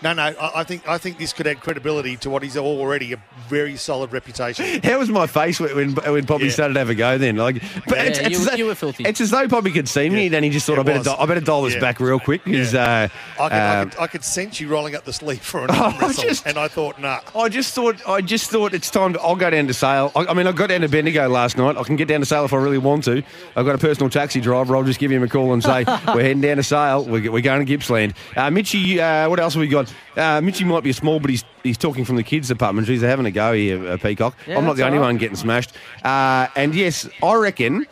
No, 0.04 0.14
no. 0.14 0.24
I, 0.24 0.62
I 0.62 0.64
think 0.64 0.88
I 0.88 0.98
think 0.98 1.18
this 1.20 1.32
could 1.34 1.46
add 1.48 1.60
credibility 1.62 2.18
to 2.18 2.30
what 2.30 2.44
is 2.44 2.58
already 2.58 3.14
a 3.14 3.22
very 3.48 3.76
solid 3.78 4.12
reputation. 4.12 4.82
How 4.84 4.98
was 5.00 5.10
my 5.10 5.28
face 5.28 5.60
when 5.60 5.94
when, 5.96 6.26
Poppy 6.26 6.46
Yeah. 6.46 6.52
started 6.52 6.74
to 6.74 6.80
have 6.80 6.90
a 6.90 6.96
go? 6.96 7.18
Then, 7.18 7.36
like, 7.38 7.62
but 7.88 7.98
Yeah, 7.98 8.04
it's, 8.04 8.20
it's 8.20 8.30
you- 8.32 8.38
as 8.38 8.46
though, 8.46 8.56
you 8.56 8.66
were 8.66 8.76
filthy. 8.76 9.04
It's 9.06 9.22
as 9.22 9.30
though 9.32 9.48
Poppy 9.48 9.72
could 9.72 9.88
see 9.88 10.10
me, 10.10 10.28
Yeah. 10.28 10.38
and 10.38 10.46
he 10.46 10.52
just 10.52 10.66
thought, 10.66 10.78
It 10.78 10.82
I 10.82 10.84
better, 10.84 11.04
di- 11.04 11.16
I 11.18 11.26
better 11.26 11.42
dial 11.42 11.62
this 11.64 11.76
back 11.76 12.00
real 12.00 12.20
quick 12.20 12.44
because. 12.44 12.74
Uh, 12.74 13.10
I 13.40 13.44
could, 13.50 13.54
I, 13.54 13.80
um, 13.82 13.90
could, 13.92 14.00
I 14.00 14.08
could 14.08 14.24
sense 14.24 14.60
you 14.60 14.68
rolling 14.70 14.96
up 14.96 15.04
the 15.06 15.14
sleeve 15.14 15.42
for 15.42 15.64
an 15.66 15.70
arm 15.76 15.98
wrestle, 16.00 16.24
just- 16.24 16.46
and 16.48 16.58
I 16.58 16.68
thought, 16.68 17.00
nah. 17.00 17.20
I 17.36 17.50
just 17.50 17.74
thought 17.76 18.08
I 18.08 18.22
just 18.22 18.50
thought 18.50 18.74
it's 18.74 18.90
time. 18.90 19.14
To, 19.14 19.22
I'll 19.22 19.36
go 19.36 19.50
down 19.50 19.68
to 19.68 19.74
Sale. 19.74 20.12
I, 20.16 20.26
I 20.28 20.34
mean, 20.34 20.48
I 20.48 20.52
got 20.52 20.70
down 20.70 20.82
to 20.82 20.90
Bendigo 20.90 21.28
last 21.30 21.58
night. 21.58 21.78
I 21.78 21.84
can 21.84 21.96
get 21.96 22.08
down 22.08 22.22
to 22.22 22.26
Sale 22.26 22.46
if 22.46 22.54
I 22.54 22.58
really 22.58 22.78
want 22.80 23.04
to. 23.06 23.22
I've 23.56 23.66
got 23.66 23.76
a 23.76 23.80
personal 23.80 24.10
taxi 24.10 24.42
driver. 24.42 24.76
I'll 24.76 24.84
just 24.84 25.00
give 25.00 25.12
him 25.12 25.22
a 25.22 25.28
call 25.28 25.54
and 25.54 25.64
say 25.64 25.84
we're 26.08 26.22
heading 26.24 26.42
down 26.42 26.58
to 26.58 26.64
Sale. 26.64 27.06
We're, 27.06 27.32
we're 27.32 27.42
going 27.42 27.64
to 27.66 27.72
Gippsland. 27.78 28.14
Uh, 28.36 28.50
Mitchy, 28.50 29.00
uh, 29.00 29.30
what 29.30 29.40
else 29.40 29.54
have 29.54 29.62
we 29.62 29.68
got? 29.68 29.91
Uh, 30.18 30.42
Mitchy 30.42 30.64
might 30.64 30.84
be 30.84 30.92
small, 30.94 31.20
but 31.20 31.30
he's 31.30 31.44
he's 31.64 31.78
talking 31.78 32.06
from 32.06 32.16
the 32.16 32.24
kids' 32.24 32.48
department. 32.48 32.88
Geez, 32.88 33.02
they're 33.02 33.10
having 33.10 33.26
a 33.26 33.32
go 33.32 33.54
here, 33.54 33.88
uh, 33.88 33.98
Peacock. 33.98 34.36
Yeah, 34.48 34.58
I'm 34.58 34.66
not 34.66 34.76
the 34.76 34.86
only 34.86 34.98
right. 34.98 35.06
one 35.06 35.18
getting 35.18 35.38
smashed. 35.38 35.74
Uh, 36.04 36.48
and 36.56 36.74
yes, 36.76 37.08
I 37.24 37.36
reckon 37.36 37.86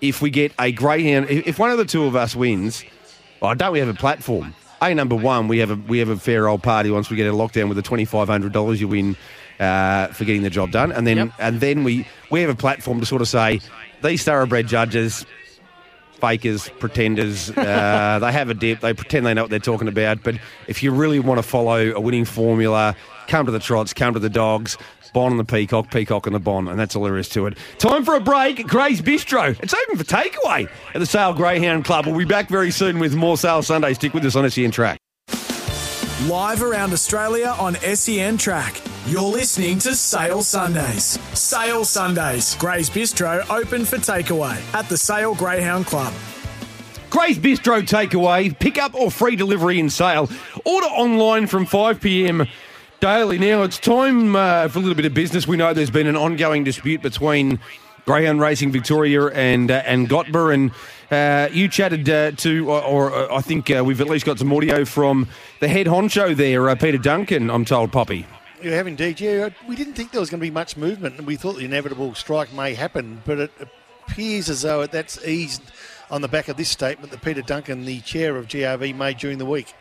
if 0.00 0.20
we 0.22 0.30
get 0.30 0.52
a 0.58 0.72
greyhound, 0.72 1.28
if 1.30 1.58
one 1.58 1.70
of 1.70 1.78
the 1.78 1.84
two 1.84 2.04
of 2.04 2.14
us 2.16 2.36
wins, 2.36 2.84
oh, 3.42 3.54
don't 3.54 3.72
we 3.72 3.78
have 3.78 3.88
a 3.88 3.94
platform? 3.94 4.54
A 4.82 4.92
number 4.94 5.14
one, 5.16 5.48
we 5.48 5.58
have 5.58 5.70
a 5.70 5.74
we 5.76 5.98
have 6.00 6.10
a 6.10 6.16
fair 6.18 6.48
old 6.48 6.62
party 6.62 6.90
once 6.90 7.08
we 7.10 7.16
get 7.16 7.26
a 7.26 7.32
lockdown 7.32 7.68
with 7.68 7.76
the 7.76 7.82
twenty 7.82 8.04
five 8.04 8.28
hundred 8.28 8.52
dollars 8.52 8.80
you 8.80 8.88
win 8.88 9.16
uh, 9.58 10.08
for 10.08 10.24
getting 10.26 10.42
the 10.42 10.50
job 10.50 10.70
done, 10.70 10.92
and 10.92 11.06
then 11.06 11.16
Yep. 11.16 11.30
and 11.38 11.60
then 11.60 11.82
we 11.82 12.06
we 12.30 12.42
have 12.42 12.50
a 12.50 12.54
platform 12.54 13.00
to 13.00 13.06
sort 13.06 13.22
of 13.22 13.28
say 13.28 13.60
these 14.02 14.22
thoroughbred 14.22 14.66
judges, 14.68 15.24
fakers, 16.18 16.68
pretenders, 16.78 17.50
uh, 17.50 18.18
they 18.20 18.32
have 18.32 18.50
a 18.50 18.54
dip, 18.54 18.80
they 18.80 18.94
pretend 18.94 19.26
they 19.26 19.34
know 19.34 19.42
what 19.42 19.50
they're 19.50 19.58
talking 19.58 19.88
about, 19.88 20.22
but 20.22 20.36
if 20.68 20.82
you 20.82 20.90
really 20.90 21.20
want 21.20 21.38
to 21.38 21.42
follow 21.42 21.92
a 21.92 22.00
winning 22.00 22.24
formula, 22.24 22.96
come 23.28 23.46
to 23.46 23.52
the 23.52 23.58
trots, 23.58 23.92
come 23.92 24.14
to 24.14 24.20
the 24.20 24.30
dogs. 24.30 24.76
Bon 25.12 25.30
and 25.30 25.40
the 25.40 25.44
peacock, 25.44 25.90
peacock 25.90 26.26
and 26.26 26.34
the 26.34 26.40
bon, 26.40 26.68
and 26.68 26.78
that's 26.78 26.94
all 26.94 27.04
there 27.04 27.16
is 27.16 27.26
to 27.30 27.46
it. 27.46 27.56
Time 27.78 28.04
for 28.04 28.16
a 28.16 28.20
break. 28.20 28.66
Gray's 28.66 29.00
Bistro. 29.00 29.58
It's 29.62 29.72
open 29.72 29.96
for 29.96 30.04
takeaway 30.04 30.68
at 30.92 30.98
the 30.98 31.06
Sale 31.06 31.32
Greyhound 31.32 31.86
Club. 31.86 32.04
We'll 32.04 32.18
be 32.18 32.26
back 32.26 32.50
very 32.50 32.70
soon 32.70 32.98
with 32.98 33.14
more 33.14 33.38
Sale 33.38 33.62
Sunday. 33.62 33.94
Stick 33.94 34.12
with 34.12 34.26
us 34.26 34.36
on 34.36 34.50
SEN 34.50 34.72
Track. 34.72 34.98
Live 36.26 36.62
around 36.62 36.92
Australia 36.92 37.54
on 37.58 37.76
SEN 37.76 38.36
Track. 38.36 38.78
You're 39.08 39.22
listening 39.22 39.78
to 39.80 39.94
Sale 39.94 40.42
Sundays. 40.42 41.16
Sale 41.32 41.84
Sundays. 41.84 42.56
Gray's 42.56 42.90
Bistro 42.90 43.48
open 43.48 43.84
for 43.84 43.98
takeaway 43.98 44.60
at 44.74 44.88
the 44.88 44.98
Sale 44.98 45.36
Greyhound 45.36 45.86
Club. 45.86 46.12
Gray's 47.08 47.38
Bistro 47.38 47.82
takeaway, 47.82 48.58
pick 48.58 48.78
up 48.78 48.96
or 48.96 49.12
free 49.12 49.36
delivery 49.36 49.78
in 49.78 49.90
sale. 49.90 50.28
Order 50.64 50.88
online 50.88 51.46
from 51.46 51.66
5 51.66 52.00
pm 52.00 52.48
daily. 52.98 53.38
Now 53.38 53.62
it's 53.62 53.78
time 53.78 54.34
uh, 54.34 54.66
for 54.66 54.80
a 54.80 54.82
little 54.82 54.96
bit 54.96 55.04
of 55.06 55.14
business. 55.14 55.46
We 55.46 55.56
know 55.56 55.72
there's 55.72 55.88
been 55.88 56.08
an 56.08 56.16
ongoing 56.16 56.64
dispute 56.64 57.00
between 57.00 57.60
Greyhound 58.06 58.40
Racing 58.40 58.72
Victoria 58.72 59.26
and 59.26 59.70
uh, 59.70 59.84
and 59.86 60.08
GOTBA, 60.08 60.52
and 60.52 60.72
uh, 61.12 61.48
you 61.52 61.68
chatted 61.68 62.08
uh, 62.10 62.32
to, 62.32 62.68
or, 62.68 62.82
or 62.82 63.14
uh, 63.14 63.36
I 63.36 63.40
think 63.40 63.70
uh, 63.70 63.84
we've 63.84 64.00
at 64.00 64.08
least 64.08 64.26
got 64.26 64.40
some 64.40 64.52
audio 64.52 64.84
from 64.84 65.28
the 65.60 65.68
head 65.68 65.86
honcho 65.86 66.34
there, 66.34 66.68
uh, 66.68 66.74
Peta 66.74 66.98
Duncan. 66.98 67.50
I'm 67.50 67.64
told, 67.64 67.92
Poppy. 67.92 68.26
You 68.62 68.72
have 68.72 68.86
indeed. 68.86 69.20
Yeah, 69.20 69.50
we 69.68 69.76
didn't 69.76 69.94
think 69.94 70.12
there 70.12 70.20
was 70.20 70.30
going 70.30 70.40
to 70.40 70.46
be 70.46 70.50
much 70.50 70.76
movement, 70.76 71.18
and 71.18 71.26
we 71.26 71.36
thought 71.36 71.56
the 71.56 71.64
inevitable 71.64 72.14
strike 72.14 72.52
may 72.52 72.74
happen, 72.74 73.22
but 73.24 73.38
it 73.38 73.52
appears 74.08 74.48
as 74.48 74.62
though 74.62 74.86
that's 74.86 75.22
eased 75.26 75.62
on 76.10 76.22
the 76.22 76.28
back 76.28 76.48
of 76.48 76.56
this 76.56 76.70
statement 76.70 77.10
that 77.10 77.22
Peta 77.22 77.42
Duncan, 77.42 77.84
the 77.84 78.00
chair 78.00 78.36
of 78.36 78.48
GRV, 78.48 78.94
made 78.94 79.18
during 79.18 79.38
the 79.38 79.46
week. 79.46 79.74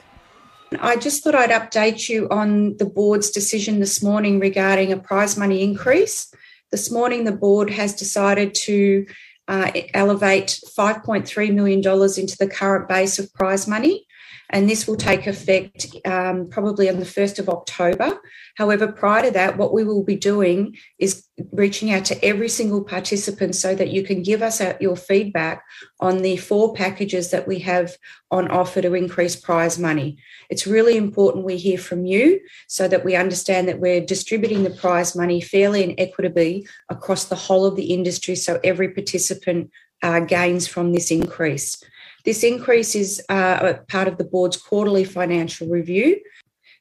I 0.79 0.97
just 0.97 1.23
thought 1.23 1.35
I'd 1.35 1.51
update 1.51 2.09
you 2.09 2.27
on 2.29 2.75
the 2.77 2.85
board's 2.85 3.29
decision 3.29 3.79
this 3.79 4.03
morning 4.03 4.39
regarding 4.39 4.91
a 4.91 4.97
prize 4.97 5.37
money 5.37 5.63
increase. 5.63 6.33
This 6.71 6.91
morning, 6.91 7.23
the 7.23 7.31
board 7.31 7.69
has 7.69 7.93
decided 7.93 8.53
to 8.63 9.05
uh, 9.47 9.71
elevate 9.93 10.59
$5.3 10.77 11.53
million 11.53 11.79
into 11.79 12.37
the 12.37 12.47
current 12.47 12.89
base 12.89 13.19
of 13.19 13.31
prize 13.33 13.67
money, 13.67 14.04
and 14.49 14.69
this 14.69 14.87
will 14.87 14.95
take 14.95 15.27
effect 15.27 15.87
um, 16.05 16.47
probably 16.49 16.89
on 16.89 16.99
the 16.99 17.05
1st 17.05 17.39
of 17.39 17.49
October. 17.49 18.19
However, 18.55 18.87
prior 18.91 19.23
to 19.23 19.31
that, 19.31 19.57
what 19.57 19.73
we 19.73 19.83
will 19.83 20.03
be 20.03 20.15
doing 20.15 20.77
is 20.99 21.25
reaching 21.51 21.91
out 21.91 22.05
to 22.05 22.23
every 22.23 22.47
single 22.47 22.83
participant 22.83 23.55
so 23.55 23.75
that 23.75 23.89
you 23.89 24.03
can 24.03 24.23
give 24.23 24.41
us 24.41 24.61
out 24.61 24.81
your 24.81 24.95
feedback 24.95 25.63
on 25.99 26.19
the 26.19 26.37
four 26.37 26.73
packages 26.73 27.31
that 27.31 27.47
we 27.47 27.59
have 27.59 27.97
on 28.31 28.49
offer 28.49 28.81
to 28.81 28.93
increase 28.93 29.35
prize 29.35 29.77
money. 29.77 30.17
It's 30.49 30.67
really 30.67 30.95
important 30.95 31.45
we 31.45 31.57
hear 31.57 31.77
from 31.77 32.05
you 32.05 32.39
so 32.67 32.87
that 32.87 33.03
we 33.03 33.15
understand 33.15 33.67
that 33.67 33.79
we're 33.79 34.05
distributing 34.05 34.63
the 34.63 34.69
prize 34.69 35.15
money 35.15 35.41
fairly 35.41 35.83
and 35.83 35.95
equitably 35.97 36.67
across 36.89 37.25
the 37.25 37.35
whole 37.35 37.65
of 37.65 37.75
the 37.75 37.93
industry 37.93 38.35
so 38.35 38.59
every 38.63 38.89
participant 38.89 39.71
uh, 40.01 40.19
gains 40.19 40.67
from 40.67 40.93
this 40.93 41.11
increase. 41.11 41.83
This 42.25 42.43
increase 42.43 42.95
is 42.95 43.23
uh, 43.29 43.75
part 43.87 44.07
of 44.07 44.17
the 44.17 44.23
board's 44.23 44.57
quarterly 44.57 45.03
financial 45.03 45.67
review. 45.67 46.19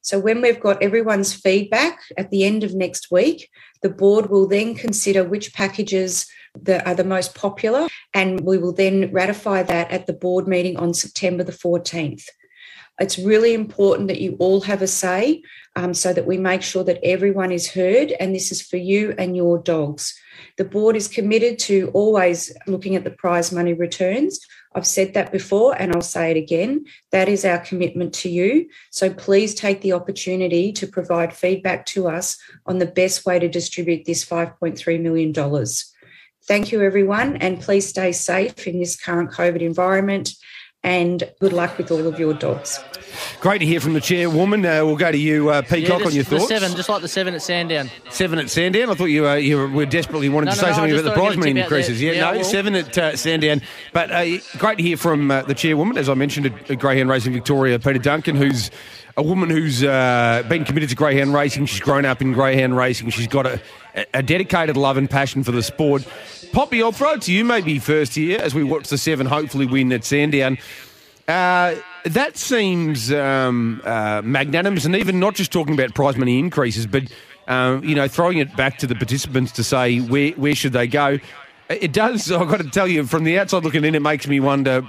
So, 0.00 0.18
when 0.18 0.40
we've 0.40 0.60
got 0.60 0.82
everyone's 0.82 1.34
feedback 1.34 2.00
at 2.18 2.30
the 2.30 2.44
end 2.44 2.64
of 2.64 2.74
next 2.74 3.10
week, 3.10 3.50
the 3.82 3.90
board 3.90 4.30
will 4.30 4.46
then 4.46 4.74
consider 4.74 5.22
which 5.22 5.54
packages 5.54 6.26
that 6.62 6.86
are 6.86 6.94
the 6.94 7.04
most 7.04 7.34
popular, 7.34 7.88
and 8.12 8.40
we 8.40 8.58
will 8.58 8.72
then 8.72 9.12
ratify 9.12 9.62
that 9.62 9.90
at 9.90 10.06
the 10.06 10.12
board 10.12 10.48
meeting 10.48 10.76
on 10.76 10.94
September 10.94 11.44
the 11.44 11.52
14th. 11.52 12.26
It's 13.00 13.18
really 13.18 13.54
important 13.54 14.08
that 14.08 14.20
you 14.20 14.36
all 14.38 14.60
have 14.62 14.80
a 14.80 14.86
say 14.86 15.42
um, 15.74 15.94
so 15.94 16.12
that 16.12 16.26
we 16.26 16.38
make 16.38 16.62
sure 16.62 16.84
that 16.84 17.00
everyone 17.02 17.50
is 17.50 17.72
heard, 17.72 18.12
and 18.12 18.34
this 18.34 18.52
is 18.52 18.62
for 18.62 18.76
you 18.76 19.14
and 19.18 19.36
your 19.36 19.58
dogs. 19.58 20.14
The 20.58 20.64
board 20.64 20.94
is 20.96 21.08
committed 21.08 21.58
to 21.60 21.90
always 21.92 22.52
looking 22.66 22.94
at 22.94 23.04
the 23.04 23.10
prize 23.10 23.50
money 23.50 23.72
returns. 23.72 24.38
I've 24.74 24.86
said 24.86 25.14
that 25.14 25.30
before 25.30 25.80
and 25.80 25.92
I'll 25.92 26.02
say 26.02 26.30
it 26.30 26.36
again. 26.36 26.86
That 27.12 27.28
is 27.28 27.44
our 27.44 27.58
commitment 27.58 28.12
to 28.14 28.28
you. 28.28 28.68
So 28.90 29.12
please 29.12 29.54
take 29.54 29.80
the 29.80 29.92
opportunity 29.92 30.72
to 30.72 30.86
provide 30.86 31.32
feedback 31.32 31.86
to 31.86 32.08
us 32.08 32.38
on 32.66 32.78
the 32.78 32.86
best 32.86 33.24
way 33.24 33.38
to 33.38 33.48
distribute 33.48 34.04
this 34.04 34.24
$5.3 34.24 35.00
million. 35.00 35.32
Thank 36.46 36.72
you, 36.72 36.82
everyone, 36.82 37.36
and 37.36 37.60
please 37.60 37.88
stay 37.88 38.12
safe 38.12 38.66
in 38.66 38.78
this 38.78 39.00
current 39.00 39.30
COVID 39.30 39.62
environment. 39.62 40.32
And 40.84 41.28
good 41.40 41.52
luck 41.54 41.78
with 41.78 41.90
all 41.90 42.06
of 42.06 42.18
your 42.18 42.34
dogs. 42.34 42.78
Great 43.40 43.58
to 43.60 43.66
hear 43.66 43.80
from 43.80 43.94
the 43.94 44.00
chairwoman. 44.00 44.66
Uh, 44.66 44.84
we'll 44.84 44.96
go 44.96 45.10
to 45.10 45.16
you, 45.16 45.48
uh, 45.48 45.62
Peacock, 45.62 46.00
Yeah, 46.00 46.06
on 46.06 46.12
your 46.14 46.24
the 46.24 46.38
thoughts. 46.38 46.48
seven, 46.48 46.74
just 46.76 46.88
like 46.90 47.00
the 47.00 47.08
seven 47.08 47.32
at 47.32 47.40
Sandown. 47.42 47.90
Seven 48.10 48.38
at 48.38 48.50
Sandown. 48.50 48.90
I 48.90 48.94
thought 48.94 49.06
you 49.06 49.26
uh, 49.26 49.34
you 49.36 49.66
were 49.68 49.86
desperately 49.86 50.28
wanted 50.28 50.46
No, 50.46 50.52
to 50.52 50.56
no, 50.56 50.62
say 50.62 50.68
no, 50.68 50.74
something 50.76 50.92
about 50.92 51.04
the 51.04 51.12
prize 51.12 51.36
money 51.38 51.52
tip 51.52 51.54
there. 51.54 51.64
increases. 51.64 52.02
Yeah, 52.02 52.12
Yeah, 52.12 52.20
no, 52.20 52.28
I 52.28 52.36
will. 52.38 52.44
seven 52.44 52.74
at 52.74 52.98
uh, 52.98 53.16
Sandown. 53.16 53.62
But 53.94 54.10
uh, 54.10 54.24
great 54.58 54.76
to 54.78 54.82
hear 54.82 54.96
from 54.98 55.30
uh, 55.30 55.42
the 55.42 55.54
chairwoman, 55.54 55.96
as 55.96 56.08
I 56.08 56.14
mentioned, 56.14 56.46
at, 56.46 56.70
at 56.70 56.78
Greyhound 56.80 57.08
Racing 57.08 57.32
Victoria, 57.32 57.78
Peta 57.78 57.98
Duncan, 57.98 58.36
who's 58.36 58.70
a 59.16 59.22
woman 59.22 59.50
who's 59.50 59.84
uh, 59.84 60.42
been 60.48 60.64
committed 60.64 60.88
to 60.88 60.96
greyhound 60.96 61.34
racing. 61.34 61.66
She's 61.66 61.80
grown 61.80 62.04
up 62.04 62.20
in 62.20 62.32
greyhound 62.32 62.76
racing. 62.76 63.10
She's 63.10 63.28
got 63.28 63.46
a, 63.46 63.60
a 64.12 64.22
dedicated 64.22 64.76
love 64.76 64.96
and 64.96 65.08
passion 65.08 65.44
for 65.44 65.52
the 65.52 65.62
sport. 65.62 66.06
Poppy, 66.52 66.82
I'll 66.82 66.92
throw 66.92 67.12
it 67.12 67.22
to 67.22 67.32
you 67.32 67.44
maybe 67.44 67.78
first 67.78 68.14
here 68.14 68.40
as 68.40 68.54
we 68.54 68.64
watch 68.64 68.88
the 68.88 68.98
seven 68.98 69.26
hopefully 69.26 69.66
win 69.66 69.92
at 69.92 70.04
Sandown. 70.04 70.58
Uh, 71.26 71.76
that 72.04 72.36
seems 72.36 73.12
um, 73.12 73.80
uh, 73.84 74.20
magnanimous, 74.24 74.84
and 74.84 74.94
even 74.94 75.18
not 75.18 75.34
just 75.34 75.50
talking 75.50 75.74
about 75.74 75.94
prize 75.94 76.16
money 76.16 76.38
increases, 76.38 76.86
but 76.86 77.04
um, 77.48 77.82
you 77.82 77.94
know, 77.94 78.08
throwing 78.08 78.38
it 78.38 78.54
back 78.56 78.78
to 78.78 78.86
the 78.86 78.94
participants 78.94 79.52
to 79.52 79.64
say 79.64 80.00
where 80.00 80.32
where 80.32 80.54
should 80.54 80.72
they 80.72 80.86
go. 80.86 81.18
It 81.70 81.92
does. 81.92 82.30
I've 82.32 82.48
got 82.48 82.60
to 82.60 82.68
tell 82.70 82.86
you, 82.86 83.06
from 83.06 83.24
the 83.24 83.38
outside 83.38 83.64
looking 83.64 83.84
in, 83.84 83.94
it 83.94 84.02
makes 84.02 84.26
me 84.26 84.38
wonder 84.38 84.82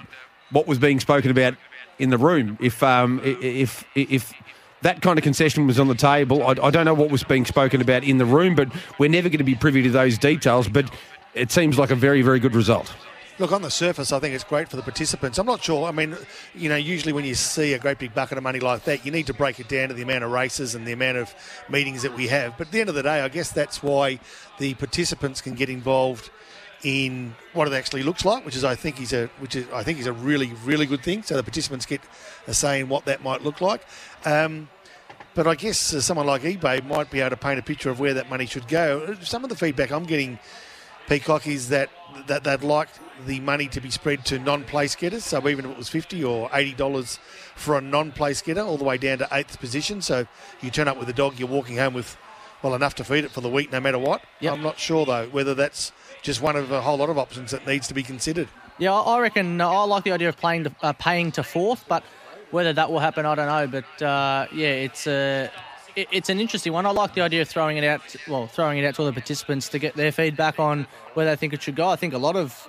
what 0.51 0.67
was 0.67 0.77
being 0.77 0.99
spoken 0.99 1.31
about 1.31 1.55
in 1.99 2.10
the 2.10 2.17
room. 2.17 2.58
If 2.62 2.84
um, 2.84 3.21
if 3.23 3.86
if 3.95 4.34
that 4.81 5.01
kind 5.01 5.17
of 5.17 5.23
concession 5.23 5.67
was 5.67 5.79
on 5.79 5.88
the 5.88 5.95
table, 5.95 6.43
I, 6.43 6.51
I 6.62 6.69
don't 6.69 6.86
know 6.86 6.93
what 6.93 7.10
was 7.10 7.23
being 7.23 7.45
spoken 7.45 7.81
about 7.81 8.03
in 8.03 8.17
the 8.17 8.25
room, 8.25 8.55
but 8.55 8.69
we're 8.99 9.10
never 9.10 9.29
going 9.29 9.39
to 9.39 9.43
be 9.43 9.55
privy 9.55 9.81
to 9.84 9.89
those 9.89 10.17
details. 10.17 10.67
But 10.67 10.91
it 11.34 11.51
seems 11.51 11.77
like 11.77 11.91
a 11.91 11.95
very 11.95 12.21
very 12.21 12.39
good 12.39 12.55
result. 12.55 12.93
Look, 13.38 13.51
on 13.51 13.62
the 13.62 13.71
surface, 13.71 14.13
I 14.13 14.19
think 14.19 14.34
it's 14.34 14.45
great 14.45 14.69
for 14.69 14.77
the 14.77 14.81
participants. 14.81 15.38
I'm 15.38 15.45
not 15.45 15.62
sure. 15.62 15.86
I 15.88 15.91
mean, 15.91 16.15
you 16.53 16.69
know, 16.69 16.77
usually 16.77 17.12
when 17.12 17.25
you 17.25 17.36
see 17.36 17.73
a 17.73 17.79
great 17.79 17.99
big 17.99 18.13
bucket 18.13 18.38
of 18.38 18.45
money 18.45 18.62
like 18.62 18.86
that, 18.86 19.05
you 19.05 19.12
need 19.12 19.27
to 19.27 19.34
break 19.34 19.60
it 19.60 19.67
down 19.67 19.89
to 19.89 19.93
the 19.93 20.03
amount 20.03 20.23
of 20.23 20.31
races 20.31 20.73
and 20.73 20.88
the 20.88 20.93
amount 20.93 21.17
of 21.17 21.36
meetings 21.69 22.03
that 22.03 22.15
we 22.15 22.27
have. 22.27 22.58
But 22.58 22.67
at 22.67 22.71
the 22.71 22.79
end 22.79 22.88
of 22.88 22.95
the 22.95 23.03
day, 23.03 23.19
I 23.19 23.27
guess 23.27 23.51
that's 23.51 23.84
why 23.84 24.21
the 24.58 24.73
participants 24.75 25.41
can 25.41 25.53
get 25.53 25.69
involved 25.69 26.29
in 26.85 27.33
what 27.53 27.67
it 27.67 27.73
actually 27.73 28.03
looks 28.03 28.23
like, 28.23 28.45
which 28.45 28.55
is 28.55 28.63
I 28.63 28.75
think 28.75 29.01
is 29.01 29.11
a 29.11 29.25
which 29.39 29.55
is 29.55 29.65
I 29.73 29.83
think 29.83 29.99
is 29.99 30.05
a 30.05 30.13
really 30.13 30.53
really 30.63 30.85
good 30.85 31.01
thing. 31.01 31.23
So 31.23 31.35
the 31.35 31.43
participants 31.43 31.85
get 31.85 32.01
a 32.47 32.53
say 32.53 32.79
in 32.79 32.89
what 32.89 33.05
that 33.05 33.23
might 33.23 33.43
look 33.43 33.59
like. 33.59 33.81
Um, 34.23 34.69
but 35.33 35.47
I 35.47 35.55
guess 35.55 35.93
uh, 35.93 35.99
someone 35.99 36.27
like 36.27 36.43
eBay 36.43 36.85
might 36.85 37.09
be 37.09 37.21
able 37.21 37.31
to 37.31 37.37
paint 37.37 37.59
a 37.59 37.63
picture 37.63 37.89
of 37.89 37.99
where 37.99 38.13
that 38.13 38.29
money 38.29 38.45
should 38.45 38.67
go. 38.67 39.15
Some 39.21 39.43
of 39.43 39.49
the 39.49 39.55
feedback 39.55 39.91
I'm 39.91 40.05
getting 40.05 40.37
Peacock 41.07 41.45
is 41.47 41.69
that, 41.69 41.89
that 42.27 42.43
they'd 42.43 42.63
like 42.63 42.89
the 43.27 43.39
money 43.39 43.67
to 43.67 43.81
be 43.81 43.91
spread 43.91 44.25
to 44.25 44.39
non-place 44.39 44.95
getters. 44.95 45.23
So 45.23 45.47
even 45.47 45.65
if 45.65 45.71
it 45.71 45.77
was 45.77 45.89
fifty 45.89 46.23
or 46.23 46.49
eighty 46.53 46.73
dollars 46.73 47.19
for 47.55 47.77
a 47.77 47.81
non-place 47.81 48.41
getter, 48.43 48.61
all 48.61 48.77
the 48.77 48.83
way 48.83 48.97
down 48.97 49.17
to 49.19 49.27
eighth 49.31 49.59
position. 49.59 50.01
So 50.01 50.27
you 50.61 50.69
turn 50.69 50.87
up 50.87 50.97
with 50.97 51.09
a 51.09 51.13
dog, 51.13 51.39
you're 51.39 51.47
walking 51.47 51.77
home 51.77 51.95
with 51.95 52.15
well 52.63 52.75
enough 52.75 52.95
to 52.95 53.03
feed 53.03 53.25
it 53.25 53.31
for 53.31 53.41
the 53.41 53.49
week, 53.49 53.71
no 53.71 53.79
matter 53.79 53.99
what. 53.99 54.23
Yep. 54.39 54.53
I'm 54.53 54.63
not 54.63 54.79
sure 54.79 55.05
though 55.05 55.27
whether 55.27 55.53
that's 55.53 55.91
just 56.25 56.41
one 56.41 56.55
of 56.55 56.71
a 56.71 56.81
whole 56.81 56.97
lot 56.97 57.09
of 57.09 57.17
options 57.17 57.51
that 57.51 57.65
needs 57.67 57.88
to 57.88 57.93
be 57.93 58.03
considered. 58.03 58.47
Yeah, 58.77 58.93
I 58.93 59.15
I 59.15 59.19
reckon 59.21 59.61
uh, 59.61 59.69
I 59.69 59.83
like 59.85 60.03
the 60.03 60.11
idea 60.11 60.27
of 60.29 60.35
playing 60.38 60.65
to, 60.65 60.75
uh, 60.81 60.93
paying 60.93 61.31
to 61.33 61.43
fourth, 61.43 61.85
but 61.88 62.03
whether 62.51 62.73
that 62.73 62.91
will 62.91 62.99
happen, 62.99 63.25
I 63.25 63.35
don't 63.35 63.47
know. 63.47 63.67
But 63.67 64.01
uh, 64.05 64.47
yeah, 64.53 64.69
it's 64.88 65.07
a 65.07 65.49
it, 65.95 66.07
it's 66.11 66.29
an 66.29 66.39
interesting 66.41 66.73
one. 66.73 66.85
I 66.85 66.89
like 66.91 67.13
the 67.13 67.21
idea 67.21 67.41
of 67.41 67.47
throwing 67.47 67.77
it 67.77 67.83
out. 67.85 68.01
Well, 68.27 68.47
throwing 68.47 68.77
it 68.79 68.85
out 68.85 68.95
to 68.95 69.01
all 69.01 69.05
the 69.07 69.13
participants 69.13 69.69
to 69.69 69.79
get 69.79 69.95
their 69.95 70.11
feedback 70.11 70.59
on 70.59 70.88
where 71.13 71.25
they 71.25 71.35
think 71.38 71.53
it 71.53 71.61
should 71.61 71.75
go. 71.77 71.88
I 71.88 71.95
think 71.95 72.13
a 72.13 72.17
lot 72.17 72.35
of 72.35 72.67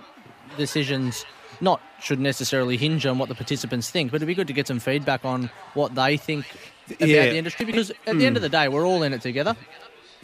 decisions 0.56 1.24
not 1.60 1.80
should 2.00 2.20
necessarily 2.20 2.76
hinge 2.76 3.06
on 3.06 3.18
what 3.18 3.28
the 3.28 3.34
participants 3.34 3.90
think, 3.90 4.10
but 4.10 4.16
it'd 4.16 4.28
be 4.28 4.34
good 4.34 4.46
to 4.46 4.52
get 4.52 4.66
some 4.68 4.78
feedback 4.78 5.24
on 5.24 5.50
what 5.74 5.94
they 5.94 6.16
think 6.18 6.44
about 6.88 7.08
Yeah. 7.08 7.26
the 7.30 7.36
industry 7.38 7.64
because 7.66 7.90
at 8.06 8.18
the 8.18 8.26
end 8.26 8.36
of 8.36 8.42
the 8.42 8.48
day, 8.48 8.68
we're 8.68 8.86
all 8.86 9.02
in 9.02 9.12
it 9.12 9.22
together. 9.22 9.56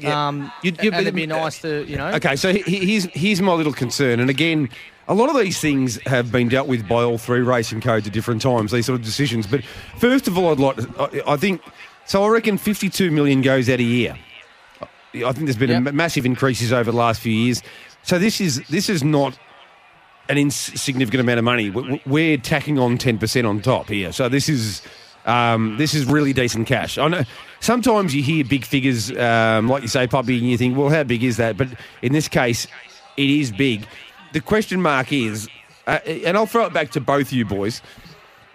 Yeah. 0.03 0.29
Um, 0.29 0.53
You- 0.63 0.73
you- 0.83 0.91
and 0.93 1.01
it'd 1.03 1.15
be 1.15 1.27
nice 1.27 1.61
to, 1.63 1.85
you 1.89 1.97
know. 1.97 2.09
Okay, 2.09 2.37
so 2.37 2.53
he- 2.53 2.63
he- 2.63 2.87
here's 2.93 3.05
here's 3.15 3.41
my 3.41 3.53
little 3.53 3.73
concern, 3.73 4.21
and 4.21 4.29
again, 4.31 4.69
a 5.09 5.15
lot 5.15 5.29
of 5.31 5.37
these 5.41 5.59
things 5.59 5.99
have 6.07 6.31
been 6.33 6.49
dealt 6.49 6.69
with 6.69 6.87
by 6.89 7.03
all 7.03 7.19
three 7.19 7.41
racing 7.41 7.81
codes 7.81 8.07
at 8.07 8.13
different 8.13 8.43
times. 8.43 8.73
These 8.73 8.87
sort 8.87 8.99
of 8.99 9.05
decisions, 9.05 9.47
but 9.47 9.63
first 9.99 10.29
of 10.29 10.37
all, 10.39 10.51
I'd 10.53 10.59
like 10.61 10.77
to, 10.77 11.23
I, 11.27 11.33
I 11.35 11.37
think 11.37 11.61
so. 12.07 12.25
I 12.25 12.29
reckon 12.29 12.59
52 12.59 13.11
million 13.11 13.43
goes 13.43 13.69
out 13.69 13.79
a 13.81 13.85
year. 13.85 14.17
I 15.15 15.33
think 15.33 15.45
there's 15.47 15.57
been 15.57 15.71
a 15.71 15.75
Yep. 15.75 15.83
ma- 15.83 15.93
massive 15.93 16.25
increases 16.25 16.73
over 16.73 16.91
the 16.91 16.97
last 16.97 17.21
few 17.21 17.33
years. 17.33 17.63
So 18.03 18.19
this 18.19 18.41
is 18.41 18.63
this 18.69 18.89
is 18.89 19.05
not 19.05 19.39
an 20.29 20.39
insignificant 20.39 21.21
amount 21.21 21.39
of 21.39 21.45
money. 21.45 21.69
We're 22.07 22.39
tacking 22.39 22.79
on 22.79 22.97
10% 22.97 23.47
on 23.47 23.61
top 23.61 23.89
here. 23.89 24.13
So 24.13 24.29
this 24.29 24.49
is 24.49 24.81
um, 25.25 25.77
this 25.77 25.95
is 25.95 26.07
really 26.07 26.33
decent 26.33 26.67
cash. 26.67 26.99
I 26.99 27.09
know 27.09 27.23
sometimes 27.61 28.15
you 28.15 28.23
hear 28.23 28.45
big 28.45 28.65
figures, 28.65 29.11
um, 29.17 29.69
like 29.69 29.83
you 29.83 29.89
say, 29.89 30.07
puppy, 30.07 30.39
and 30.39 30.49
you 30.49 30.59
think, 30.59 30.77
well, 30.77 30.89
how 30.89 31.05
big 31.05 31.23
is 31.23 31.37
that? 31.37 31.57
But 31.57 31.69
in 32.03 32.13
this 32.13 32.29
case, 32.29 32.67
it 33.17 33.31
is 33.31 33.53
big. 33.53 33.87
The 34.33 34.41
question 34.41 34.81
mark 34.83 35.13
is, 35.13 35.49
uh, 35.87 35.99
and 36.07 36.37
I'll 36.37 36.47
throw 36.47 36.67
it 36.67 36.73
back 36.73 36.91
to 36.93 37.01
both 37.01 37.33
you 37.33 37.45
boys. 37.45 37.83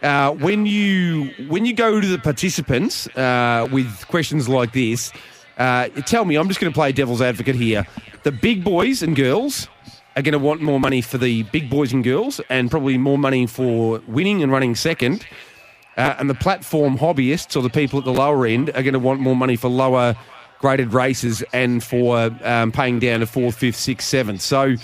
Uh, 0.04 0.32
when 0.32 0.66
you 0.68 1.32
when 1.48 1.66
you 1.66 1.74
go 1.74 2.00
to 2.00 2.08
the 2.08 2.20
participants 2.20 3.08
uh, 3.18 3.68
with 3.72 4.08
questions 4.08 4.48
like 4.48 4.74
this, 4.74 5.12
uh, 5.58 5.90
tell 6.06 6.26
me. 6.26 6.36
I'm 6.36 6.48
just 6.48 6.60
going 6.60 6.72
to 6.72 6.76
play 6.78 6.92
devil's 6.92 7.22
advocate 7.22 7.56
here. 7.56 7.88
The 8.24 8.32
big 8.32 8.64
boys 8.64 9.02
and 9.02 9.16
girls 9.16 9.68
are 10.16 10.22
going 10.22 10.34
to 10.34 10.40
want 10.40 10.62
more 10.62 10.80
money 10.80 11.02
for 11.02 11.18
the 11.18 11.44
big 11.44 11.70
boys 11.70 11.94
and 11.94 12.04
girls, 12.04 12.40
and 12.50 12.70
probably 12.70 12.98
more 12.98 13.18
money 13.18 13.48
for 13.48 14.02
winning 14.08 14.44
and 14.44 14.52
running 14.52 14.76
second. 14.76 15.26
Uh, 15.98 16.16
and 16.20 16.30
the 16.30 16.36
platform 16.36 16.98
hobbyists 16.98 17.58
or 17.58 17.62
the 17.62 17.70
people 17.70 17.98
at 17.98 18.06
the 18.06 18.14
lower 18.14 18.46
end 18.46 18.70
are 18.70 18.84
going 18.84 18.94
to 18.94 19.00
want 19.00 19.20
more 19.20 19.36
money 19.36 19.56
for 19.56 19.68
lower 19.68 20.16
graded 20.60 20.94
races 20.94 21.44
and 21.54 21.84
for 21.84 22.32
um, 22.44 22.72
paying 22.72 23.00
down 23.00 23.20
to 23.20 23.26
fourth, 23.26 23.56
fifth, 23.56 23.76
sixth, 23.76 24.08
seventh. 24.08 24.42
So 24.42 24.76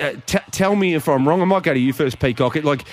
uh, 0.00 0.12
t- 0.26 0.38
tell 0.50 0.76
me 0.76 0.94
if 0.94 1.08
I'm 1.08 1.26
wrong. 1.28 1.40
I 1.42 1.44
might 1.44 1.62
go 1.62 1.72
to 1.72 1.78
you 1.78 1.92
first, 1.92 2.18
Peacock. 2.18 2.56
It, 2.56 2.64
like 2.64 2.84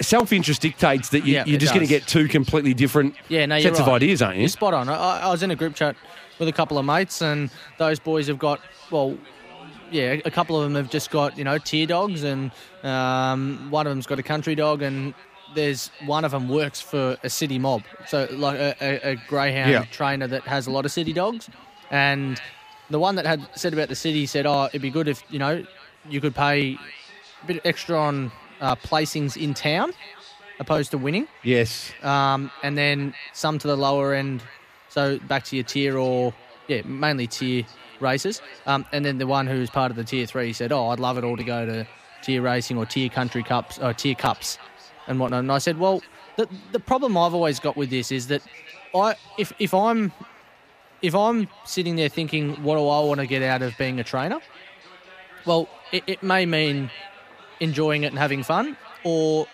self 0.00 0.32
interest 0.32 0.62
dictates 0.62 1.10
that 1.10 1.24
you, 1.24 1.34
Yeah, 1.34 1.44
it 1.46 1.58
just 1.58 1.74
going 1.74 1.86
to 1.86 1.88
get 1.88 2.06
two 2.06 2.28
completely 2.28 2.74
different 2.74 3.14
Yeah, 3.28 3.46
no, 3.46 3.60
sets 3.60 3.78
you're 3.78 3.88
of 3.88 3.94
ideas, 3.94 4.20
aren't 4.22 4.36
you? 4.36 4.42
You're 4.42 4.48
spot 4.48 4.74
on. 4.74 4.88
I, 4.88 5.20
I 5.20 5.28
was 5.28 5.42
in 5.42 5.50
a 5.50 5.56
group 5.56 5.74
chat 5.74 5.96
with 6.38 6.48
a 6.48 6.52
couple 6.52 6.78
of 6.78 6.84
mates, 6.84 7.22
and 7.22 7.50
those 7.78 7.98
boys 7.98 8.26
have 8.28 8.38
got 8.38 8.60
well, 8.90 9.16
yeah, 9.90 10.16
a 10.24 10.30
couple 10.30 10.56
of 10.56 10.64
them 10.64 10.74
have 10.74 10.90
just 10.90 11.10
got 11.10 11.38
you 11.38 11.44
know 11.44 11.58
tier 11.58 11.86
dogs, 11.86 12.24
and 12.24 12.50
um, 12.82 13.70
one 13.70 13.86
of 13.86 13.90
them's 13.90 14.06
got 14.06 14.18
a 14.18 14.22
country 14.22 14.54
dog, 14.54 14.82
and 14.82 15.14
there's 15.56 15.90
one 16.06 16.24
of 16.24 16.30
them 16.30 16.48
works 16.48 16.80
for 16.80 17.16
a 17.24 17.30
city 17.30 17.58
mob, 17.58 17.82
so 18.06 18.28
like 18.30 18.58
a, 18.58 18.76
a, 18.80 19.12
a 19.12 19.16
greyhound 19.28 19.70
Yeah. 19.72 19.84
trainer 19.90 20.28
that 20.28 20.42
has 20.44 20.68
a 20.68 20.70
lot 20.70 20.84
of 20.84 20.92
city 20.92 21.12
dogs, 21.12 21.50
and 21.90 22.40
the 22.90 23.00
one 23.00 23.16
that 23.16 23.26
had 23.26 23.40
said 23.56 23.72
about 23.72 23.88
the 23.88 23.96
city 23.96 24.26
said, 24.26 24.46
oh, 24.46 24.66
it'd 24.66 24.82
be 24.82 24.90
good 24.90 25.08
if 25.08 25.24
you 25.28 25.40
know 25.40 25.64
you 26.08 26.20
could 26.20 26.34
pay 26.36 26.78
a 27.42 27.46
bit 27.46 27.60
extra 27.64 27.98
on 27.98 28.30
uh, 28.60 28.76
placings 28.76 29.36
in 29.36 29.54
town 29.54 29.92
opposed 30.60 30.90
to 30.92 30.98
winning 30.98 31.26
yes. 31.42 31.92
um, 32.02 32.50
and 32.62 32.78
then 32.78 33.12
some 33.32 33.58
to 33.58 33.66
the 33.66 33.76
lower 33.76 34.14
end. 34.14 34.42
So 34.88 35.18
back 35.18 35.44
to 35.46 35.56
your 35.56 35.64
tier 35.64 35.98
or 35.98 36.32
yeah, 36.68 36.82
mainly 36.84 37.26
tier 37.26 37.64
races. 38.00 38.40
Um, 38.66 38.86
and 38.92 39.04
then 39.04 39.18
the 39.18 39.26
one 39.26 39.46
who's 39.46 39.68
part 39.68 39.90
of 39.90 39.96
the 39.96 40.04
tier 40.04 40.26
three 40.26 40.52
said, 40.52 40.72
"Oh, 40.72 40.88
I'd 40.88 41.00
love 41.00 41.18
it 41.18 41.24
all 41.24 41.36
to 41.36 41.44
go 41.44 41.66
to 41.66 41.86
tier 42.22 42.40
racing 42.40 42.78
or 42.78 42.86
tier 42.86 43.08
country 43.08 43.42
cups 43.42 43.78
or 43.78 43.92
tier 43.92 44.14
cups 44.14 44.58
and 45.06 45.18
whatnot." 45.20 45.40
And 45.40 45.52
I 45.52 45.58
said, 45.58 45.78
"Well, 45.78 46.02
the 46.36 46.48
the 46.72 46.80
problem 46.80 47.16
I've 47.16 47.34
always 47.34 47.60
got 47.60 47.76
with 47.76 47.90
this 47.90 48.12
is 48.12 48.28
that 48.28 48.42
I 48.94 49.14
if 49.38 49.52
if 49.58 49.74
I'm 49.74 50.12
if 51.02 51.14
I'm 51.14 51.48
sitting 51.64 51.96
there 51.96 52.08
thinking, 52.08 52.54
what 52.62 52.76
do 52.76 52.88
I 52.88 53.00
want 53.00 53.20
to 53.20 53.26
get 53.26 53.42
out 53.42 53.62
of 53.62 53.76
being 53.78 54.00
a 54.00 54.04
trainer? 54.04 54.40
Well, 55.44 55.68
it, 55.92 56.02
it 56.06 56.22
may 56.22 56.46
mean 56.46 56.90
enjoying 57.60 58.04
it 58.04 58.08
and 58.08 58.18
having 58.18 58.42
fun, 58.42 58.76
or 59.04 59.46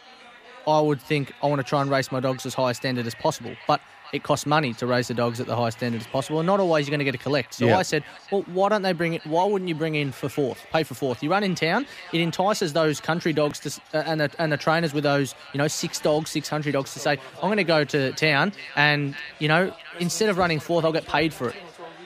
I 0.66 0.80
would 0.80 1.00
think 1.00 1.32
I 1.42 1.46
want 1.46 1.60
to 1.60 1.64
try 1.64 1.82
and 1.82 1.90
race 1.90 2.10
my 2.12 2.20
dogs 2.20 2.46
as 2.46 2.54
high 2.54 2.70
a 2.70 2.74
standard 2.74 3.06
as 3.06 3.14
possible. 3.14 3.54
But 3.66 3.80
it 4.12 4.22
costs 4.22 4.46
money 4.46 4.74
to 4.74 4.86
raise 4.86 5.08
the 5.08 5.14
dogs 5.14 5.40
at 5.40 5.46
the 5.46 5.56
highest 5.56 5.78
standard 5.78 6.00
as 6.00 6.06
possible, 6.06 6.38
and 6.40 6.46
not 6.46 6.60
always 6.60 6.86
you're 6.86 6.90
going 6.92 6.98
to 6.98 7.04
get 7.04 7.14
a 7.14 7.18
collect. 7.18 7.54
So 7.54 7.66
Yeah. 7.66 7.78
I 7.78 7.82
said, 7.82 8.04
well, 8.30 8.42
why 8.52 8.68
don't 8.68 8.82
they 8.82 8.92
bring 8.92 9.14
it? 9.14 9.26
Why 9.26 9.44
wouldn't 9.44 9.68
you 9.68 9.74
bring 9.74 9.94
in 9.94 10.12
for 10.12 10.28
fourth? 10.28 10.64
Pay 10.72 10.82
for 10.82 10.94
fourth. 10.94 11.22
You 11.22 11.30
run 11.30 11.42
in 11.44 11.54
town. 11.54 11.86
It 12.12 12.20
entices 12.20 12.72
those 12.74 13.00
country 13.00 13.32
dogs 13.32 13.58
to, 13.60 13.80
uh, 13.94 14.02
and 14.06 14.20
the, 14.20 14.30
and 14.38 14.52
the 14.52 14.56
trainers 14.58 14.92
with 14.92 15.04
those 15.04 15.34
you 15.54 15.58
know 15.58 15.68
six 15.68 15.98
dogs, 15.98 16.30
six 16.30 16.48
country 16.48 16.72
dogs 16.72 16.92
to 16.92 16.98
say, 16.98 17.12
I'm 17.42 17.48
going 17.48 17.56
to 17.56 17.64
go 17.64 17.84
to 17.84 18.12
town, 18.12 18.52
and 18.76 19.14
you 19.38 19.48
know 19.48 19.72
instead 19.98 20.28
of 20.28 20.36
running 20.38 20.60
fourth, 20.60 20.84
I'll 20.84 20.92
get 20.92 21.06
paid 21.06 21.32
for 21.32 21.48
it. 21.48 21.56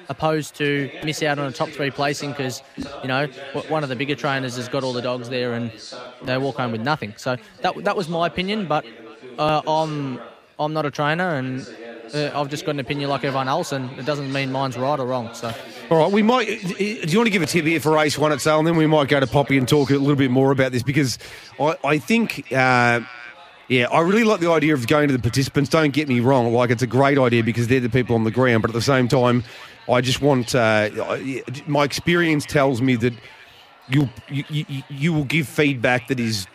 Opposed 0.08 0.54
to 0.56 0.88
miss 1.02 1.20
out 1.24 1.40
on 1.40 1.46
a 1.48 1.52
top 1.52 1.70
three 1.70 1.90
placing 1.90 2.30
because 2.30 2.62
you 3.02 3.08
know 3.08 3.26
one 3.68 3.82
of 3.82 3.88
the 3.88 3.96
bigger 3.96 4.14
trainers 4.14 4.54
has 4.54 4.68
got 4.68 4.84
all 4.84 4.92
the 4.92 5.02
dogs 5.02 5.28
there 5.28 5.54
and 5.54 5.72
they 6.22 6.38
walk 6.38 6.54
home 6.58 6.70
with 6.70 6.80
nothing. 6.82 7.14
So 7.16 7.36
that 7.62 7.74
that 7.82 7.96
was 7.96 8.08
my 8.08 8.28
opinion, 8.28 8.66
but 8.66 8.84
uh, 9.36 9.62
I'm 9.66 10.20
I'm 10.60 10.72
not 10.72 10.86
a 10.86 10.92
trainer 10.92 11.34
and 11.34 11.66
uh, 12.14 12.30
I've 12.34 12.48
just 12.48 12.64
got 12.64 12.72
an 12.72 12.80
opinion 12.80 13.10
like 13.10 13.24
everyone 13.24 13.48
else, 13.48 13.72
and 13.72 13.90
it 13.98 14.06
doesn't 14.06 14.32
mean 14.32 14.52
mine's 14.52 14.76
right 14.76 14.98
or 14.98 15.06
wrong. 15.06 15.32
So 15.34 15.52
All 15.90 15.98
right, 15.98 16.12
we 16.12 16.22
might. 16.22 16.46
Do 16.46 16.84
you 16.84 17.18
want 17.18 17.26
to 17.26 17.30
give 17.30 17.42
a 17.42 17.46
tip 17.46 17.64
here 17.64 17.80
for 17.80 17.92
race 17.92 18.18
one 18.18 18.32
at 18.32 18.40
sale, 18.40 18.58
and 18.58 18.66
then 18.66 18.76
we 18.76 18.86
might 18.86 19.08
go 19.08 19.20
to 19.20 19.26
Poppy 19.26 19.58
and 19.58 19.68
talk 19.68 19.90
a 19.90 19.94
little 19.94 20.16
bit 20.16 20.30
more 20.30 20.50
about 20.52 20.72
this 20.72 20.82
because 20.82 21.18
I, 21.58 21.76
I 21.84 21.98
think, 21.98 22.52
uh, 22.52 23.00
yeah, 23.68 23.86
I 23.90 24.00
really 24.00 24.24
like 24.24 24.40
the 24.40 24.50
idea 24.50 24.74
of 24.74 24.86
going 24.86 25.08
to 25.08 25.16
the 25.16 25.22
participants. 25.22 25.70
Don't 25.70 25.92
get 25.92 26.08
me 26.08 26.20
wrong; 26.20 26.52
like 26.52 26.70
it's 26.70 26.82
a 26.82 26.86
great 26.86 27.18
idea 27.18 27.42
because 27.42 27.68
they're 27.68 27.80
the 27.80 27.90
people 27.90 28.14
on 28.14 28.24
the 28.24 28.30
ground. 28.30 28.62
But 28.62 28.70
at 28.70 28.74
the 28.74 28.82
same 28.82 29.08
time, 29.08 29.44
I 29.88 30.00
just 30.00 30.20
want. 30.20 30.54
Uh, 30.54 30.90
my 31.66 31.84
experience 31.84 32.44
tells 32.46 32.80
me 32.80 32.96
that 32.96 33.14
you'll, 33.88 34.10
you 34.28 34.44
you 34.48 34.82
you 34.88 35.12
will 35.12 35.24
give 35.24 35.48
feedback 35.48 36.08
that 36.08 36.20
is 36.20 36.46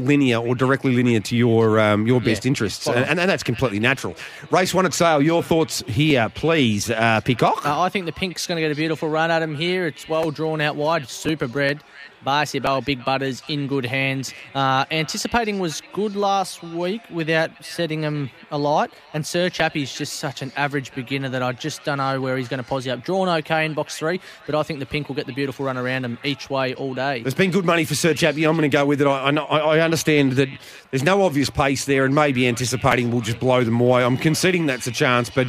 linear 0.00 0.38
or 0.38 0.54
directly 0.54 0.92
linear 0.94 1.20
to 1.20 1.36
your 1.36 1.78
um, 1.80 2.06
your 2.06 2.20
best 2.20 2.44
Yeah, 2.44 2.48
interests, 2.50 2.82
spot 2.84 2.96
on. 2.96 3.04
and, 3.04 3.20
and 3.20 3.30
that's 3.30 3.42
completely 3.42 3.78
natural. 3.80 4.14
Race 4.50 4.72
one 4.74 4.86
at 4.86 4.94
sale. 4.94 5.20
Your 5.22 5.42
thoughts 5.42 5.82
here, 5.86 6.28
please, 6.34 6.90
uh, 6.90 7.20
Peacock. 7.24 7.64
uh, 7.66 7.80
I 7.80 7.88
think 7.88 8.06
the 8.06 8.12
pink's 8.12 8.46
going 8.46 8.56
to 8.56 8.62
get 8.62 8.72
a 8.72 8.74
beautiful 8.74 9.08
run 9.08 9.30
at 9.30 9.42
him 9.42 9.54
here. 9.54 9.86
It's 9.86 10.08
well 10.08 10.30
drawn 10.30 10.60
out 10.60 10.76
wide, 10.76 11.08
super 11.08 11.46
bred. 11.48 11.80
Barcia 12.24 12.62
Bell, 12.62 12.80
Big 12.80 13.04
Butters 13.04 13.42
in 13.48 13.66
good 13.66 13.84
hands. 13.84 14.32
Uh, 14.54 14.84
anticipating 14.90 15.58
was 15.58 15.82
good 15.92 16.16
last 16.16 16.62
week 16.62 17.02
without 17.10 17.50
setting 17.64 18.02
him 18.02 18.30
alight. 18.50 18.92
And 19.14 19.26
Sir 19.26 19.48
Chappie's 19.48 19.92
just 19.92 20.14
such 20.14 20.42
an 20.42 20.52
average 20.56 20.94
beginner 20.94 21.28
that 21.30 21.42
I 21.42 21.52
just 21.52 21.84
don't 21.84 21.98
know 21.98 22.20
where 22.20 22.36
he's 22.36 22.48
going 22.48 22.62
to 22.62 22.68
posse 22.68 22.90
up. 22.90 23.04
Drawn 23.04 23.28
okay 23.28 23.64
in 23.64 23.74
box 23.74 23.98
three, 23.98 24.20
but 24.46 24.54
I 24.54 24.62
think 24.62 24.80
the 24.80 24.86
pink 24.86 25.08
will 25.08 25.16
get 25.16 25.26
the 25.26 25.32
beautiful 25.32 25.66
run 25.66 25.76
around 25.76 26.04
him 26.04 26.18
each 26.24 26.50
way 26.50 26.74
all 26.74 26.94
day. 26.94 27.22
There's 27.22 27.34
been 27.34 27.50
good 27.50 27.64
money 27.64 27.84
for 27.84 27.94
Sir 27.94 28.14
Chappie. 28.14 28.44
I'm 28.44 28.56
going 28.56 28.70
to 28.70 28.76
go 28.76 28.84
with 28.84 29.00
it. 29.00 29.06
I, 29.06 29.30
I 29.30 29.58
I 29.58 29.80
understand 29.80 30.32
that 30.32 30.48
there's 30.90 31.02
no 31.02 31.22
obvious 31.22 31.48
pace 31.48 31.84
there, 31.84 32.04
and 32.04 32.14
maybe 32.14 32.46
anticipating 32.46 33.10
will 33.10 33.20
just 33.20 33.38
blow 33.38 33.64
them 33.64 33.80
away. 33.80 34.04
I'm 34.04 34.16
conceding 34.16 34.66
that's 34.66 34.86
a 34.86 34.90
chance, 34.92 35.30
but 35.30 35.46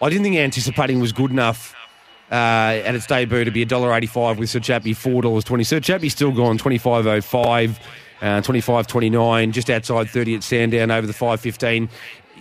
I 0.00 0.08
didn't 0.08 0.24
think 0.24 0.36
anticipating 0.36 1.00
was 1.00 1.12
good 1.12 1.30
enough 1.30 1.74
uh, 2.32 2.80
at 2.84 2.94
its 2.94 3.06
debut 3.06 3.44
to 3.44 3.50
be 3.50 3.64
$1.85 3.66 4.38
with 4.38 4.48
Sir 4.48 4.58
Chappie 4.58 4.94
$4.20. 4.94 5.66
Sir 5.66 5.80
Chappie's 5.80 6.12
still 6.12 6.32
gone 6.32 6.56
25.05, 6.56 7.78
uh, 8.22 8.24
25.29, 8.40 9.52
just 9.52 9.68
outside 9.68 10.08
30 10.08 10.36
at 10.36 10.42
Sandown 10.42 10.90
over 10.90 11.06
the 11.06 11.12
5.15. 11.12 11.90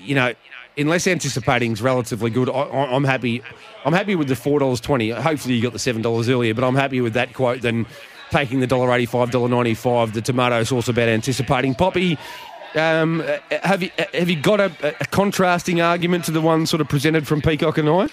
You 0.01 0.15
know, 0.15 0.33
unless 0.77 1.07
anticipating 1.07 1.73
is 1.73 1.81
relatively 1.81 2.29
good, 2.29 2.49
I, 2.49 2.61
I'm 2.63 3.03
happy. 3.03 3.43
I'm 3.83 3.93
happy 3.93 4.15
with 4.15 4.27
the 4.27 4.35
four 4.35 4.59
dollars 4.59 4.79
twenty. 4.79 5.09
Hopefully, 5.09 5.55
you 5.55 5.61
got 5.61 5.73
the 5.73 5.79
seven 5.79 6.01
dollars 6.01 6.27
earlier, 6.27 6.55
but 6.55 6.63
I'm 6.63 6.75
happy 6.75 7.01
with 7.01 7.13
that 7.13 7.33
quote 7.33 7.61
than 7.61 7.85
taking 8.31 8.61
the 8.61 8.67
dollar 8.67 8.91
eighty-five, 8.93 9.29
dollar 9.29 9.47
ninety-five. 9.49 10.13
The 10.13 10.21
tomato 10.21 10.63
sauce 10.63 10.87
about 10.87 11.07
anticipating. 11.07 11.75
Poppy, 11.75 12.17
um, 12.75 13.23
have 13.51 13.83
you 13.83 13.91
have 14.13 14.29
you 14.29 14.41
got 14.41 14.59
a, 14.59 14.71
a 15.01 15.05
contrasting 15.07 15.81
argument 15.81 16.25
to 16.25 16.31
the 16.31 16.41
one 16.41 16.65
sort 16.65 16.81
of 16.81 16.87
presented 16.89 17.27
from 17.27 17.41
Peacock 17.41 17.77
and 17.77 17.89
I? 17.89 18.07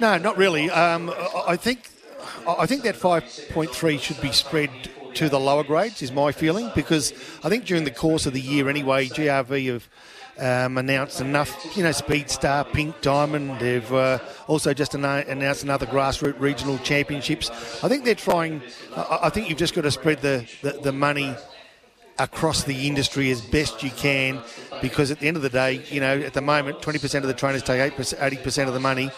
No, 0.00 0.18
not 0.18 0.36
really. 0.36 0.70
Um, 0.70 1.12
I- 1.46 1.56
think 1.56 1.88
I 2.46 2.66
think 2.66 2.82
that 2.84 2.94
5.3 2.96 3.98
should 4.00 4.20
be 4.20 4.32
spread 4.32 4.70
to 5.14 5.28
the 5.28 5.38
lower 5.38 5.64
grades, 5.64 6.02
is 6.02 6.12
my 6.12 6.32
feeling, 6.32 6.70
because 6.74 7.12
I 7.44 7.48
think 7.48 7.64
during 7.64 7.84
the 7.84 7.90
course 7.90 8.26
of 8.26 8.32
the 8.32 8.40
year 8.40 8.68
anyway, 8.68 9.08
GRV 9.08 9.66
have 9.72 9.88
um, 10.38 10.78
announced 10.78 11.20
enough, 11.20 11.76
you 11.76 11.82
know, 11.82 11.92
Speed 11.92 12.30
Star, 12.30 12.64
Pink 12.64 13.00
Diamond. 13.02 13.60
They've 13.60 13.92
uh, 13.92 14.18
also 14.46 14.72
just 14.72 14.92
annou- 14.92 15.28
announced 15.28 15.62
another 15.64 15.86
grassroots 15.86 16.40
regional 16.40 16.78
championships. 16.78 17.50
I 17.84 17.88
think 17.88 18.04
they're 18.04 18.14
trying. 18.14 18.62
I, 18.96 19.18
I 19.24 19.28
think 19.30 19.48
you've 19.48 19.58
just 19.58 19.74
got 19.74 19.82
to 19.82 19.90
spread 19.90 20.22
the, 20.22 20.46
the, 20.62 20.72
the 20.82 20.92
money 20.92 21.34
across 22.18 22.64
the 22.64 22.86
industry 22.86 23.30
as 23.30 23.40
best 23.40 23.82
you 23.82 23.90
can 23.90 24.42
because 24.80 25.10
at 25.10 25.20
the 25.20 25.28
end 25.28 25.36
of 25.36 25.42
the 25.42 25.48
day, 25.48 25.82
you 25.90 26.00
know, 26.00 26.18
at 26.18 26.34
the 26.34 26.40
moment, 26.40 26.80
20% 26.80 27.14
of 27.16 27.22
the 27.24 27.34
trainers 27.34 27.62
take 27.62 27.92
80% 27.92 28.66
of 28.66 28.74
the 28.74 28.80
money, 28.80 29.10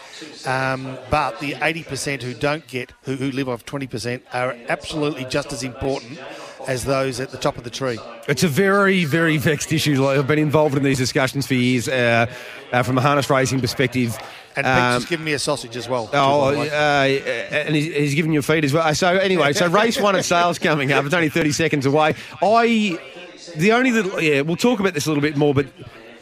um, 0.45 0.97
but 1.09 1.39
the 1.39 1.53
80% 1.53 2.21
who 2.21 2.33
don't 2.33 2.65
get, 2.67 2.91
who, 3.03 3.15
who 3.15 3.31
live 3.31 3.49
off 3.49 3.65
20%, 3.65 4.21
are 4.33 4.55
absolutely 4.69 5.25
just 5.25 5.51
as 5.51 5.63
important 5.63 6.19
as 6.67 6.85
those 6.85 7.19
at 7.19 7.29
the 7.29 7.37
top 7.37 7.57
of 7.57 7.63
the 7.63 7.69
tree. 7.69 7.99
It's 8.27 8.43
a 8.43 8.47
very, 8.47 9.05
very 9.05 9.37
vexed 9.37 9.71
issue. 9.71 10.01
Like, 10.03 10.17
I've 10.17 10.27
been 10.27 10.39
involved 10.39 10.75
in 10.75 10.83
these 10.83 10.97
discussions 10.97 11.47
for 11.47 11.53
years 11.53 11.87
uh, 11.87 12.25
uh, 12.71 12.83
from 12.83 12.97
a 12.97 13.01
harness 13.01 13.29
racing 13.29 13.61
perspective. 13.61 14.17
And 14.55 14.65
Pete's 14.65 14.67
Um, 14.67 15.01
just 15.01 15.09
giving 15.09 15.25
me 15.25 15.33
a 15.33 15.39
sausage 15.39 15.75
as 15.75 15.89
well. 15.89 16.09
Oh, 16.13 16.57
way. 16.57 16.69
uh, 16.69 17.55
and 17.55 17.75
he's, 17.75 17.93
he's 17.93 18.15
giving 18.15 18.31
you 18.31 18.39
a 18.39 18.43
feed 18.43 18.63
as 18.63 18.73
well. 18.73 18.95
So 18.95 19.09
anyway, 19.09 19.53
so 19.53 19.67
race 19.67 19.99
one 19.99 20.15
at 20.15 20.25
sales 20.25 20.59
coming 20.59 20.91
up. 20.91 21.03
It's 21.05 21.13
only 21.13 21.29
thirty 21.29 21.51
seconds 21.51 21.85
away. 21.85 22.15
I, 22.41 22.97
the 23.55 23.73
only 23.73 23.91
little, 23.91 24.21
yeah, 24.21 24.41
we'll 24.41 24.55
talk 24.55 24.79
about 24.79 24.93
this 24.93 25.05
a 25.05 25.09
little 25.09 25.21
bit 25.21 25.35
more, 25.35 25.53
but 25.53 25.67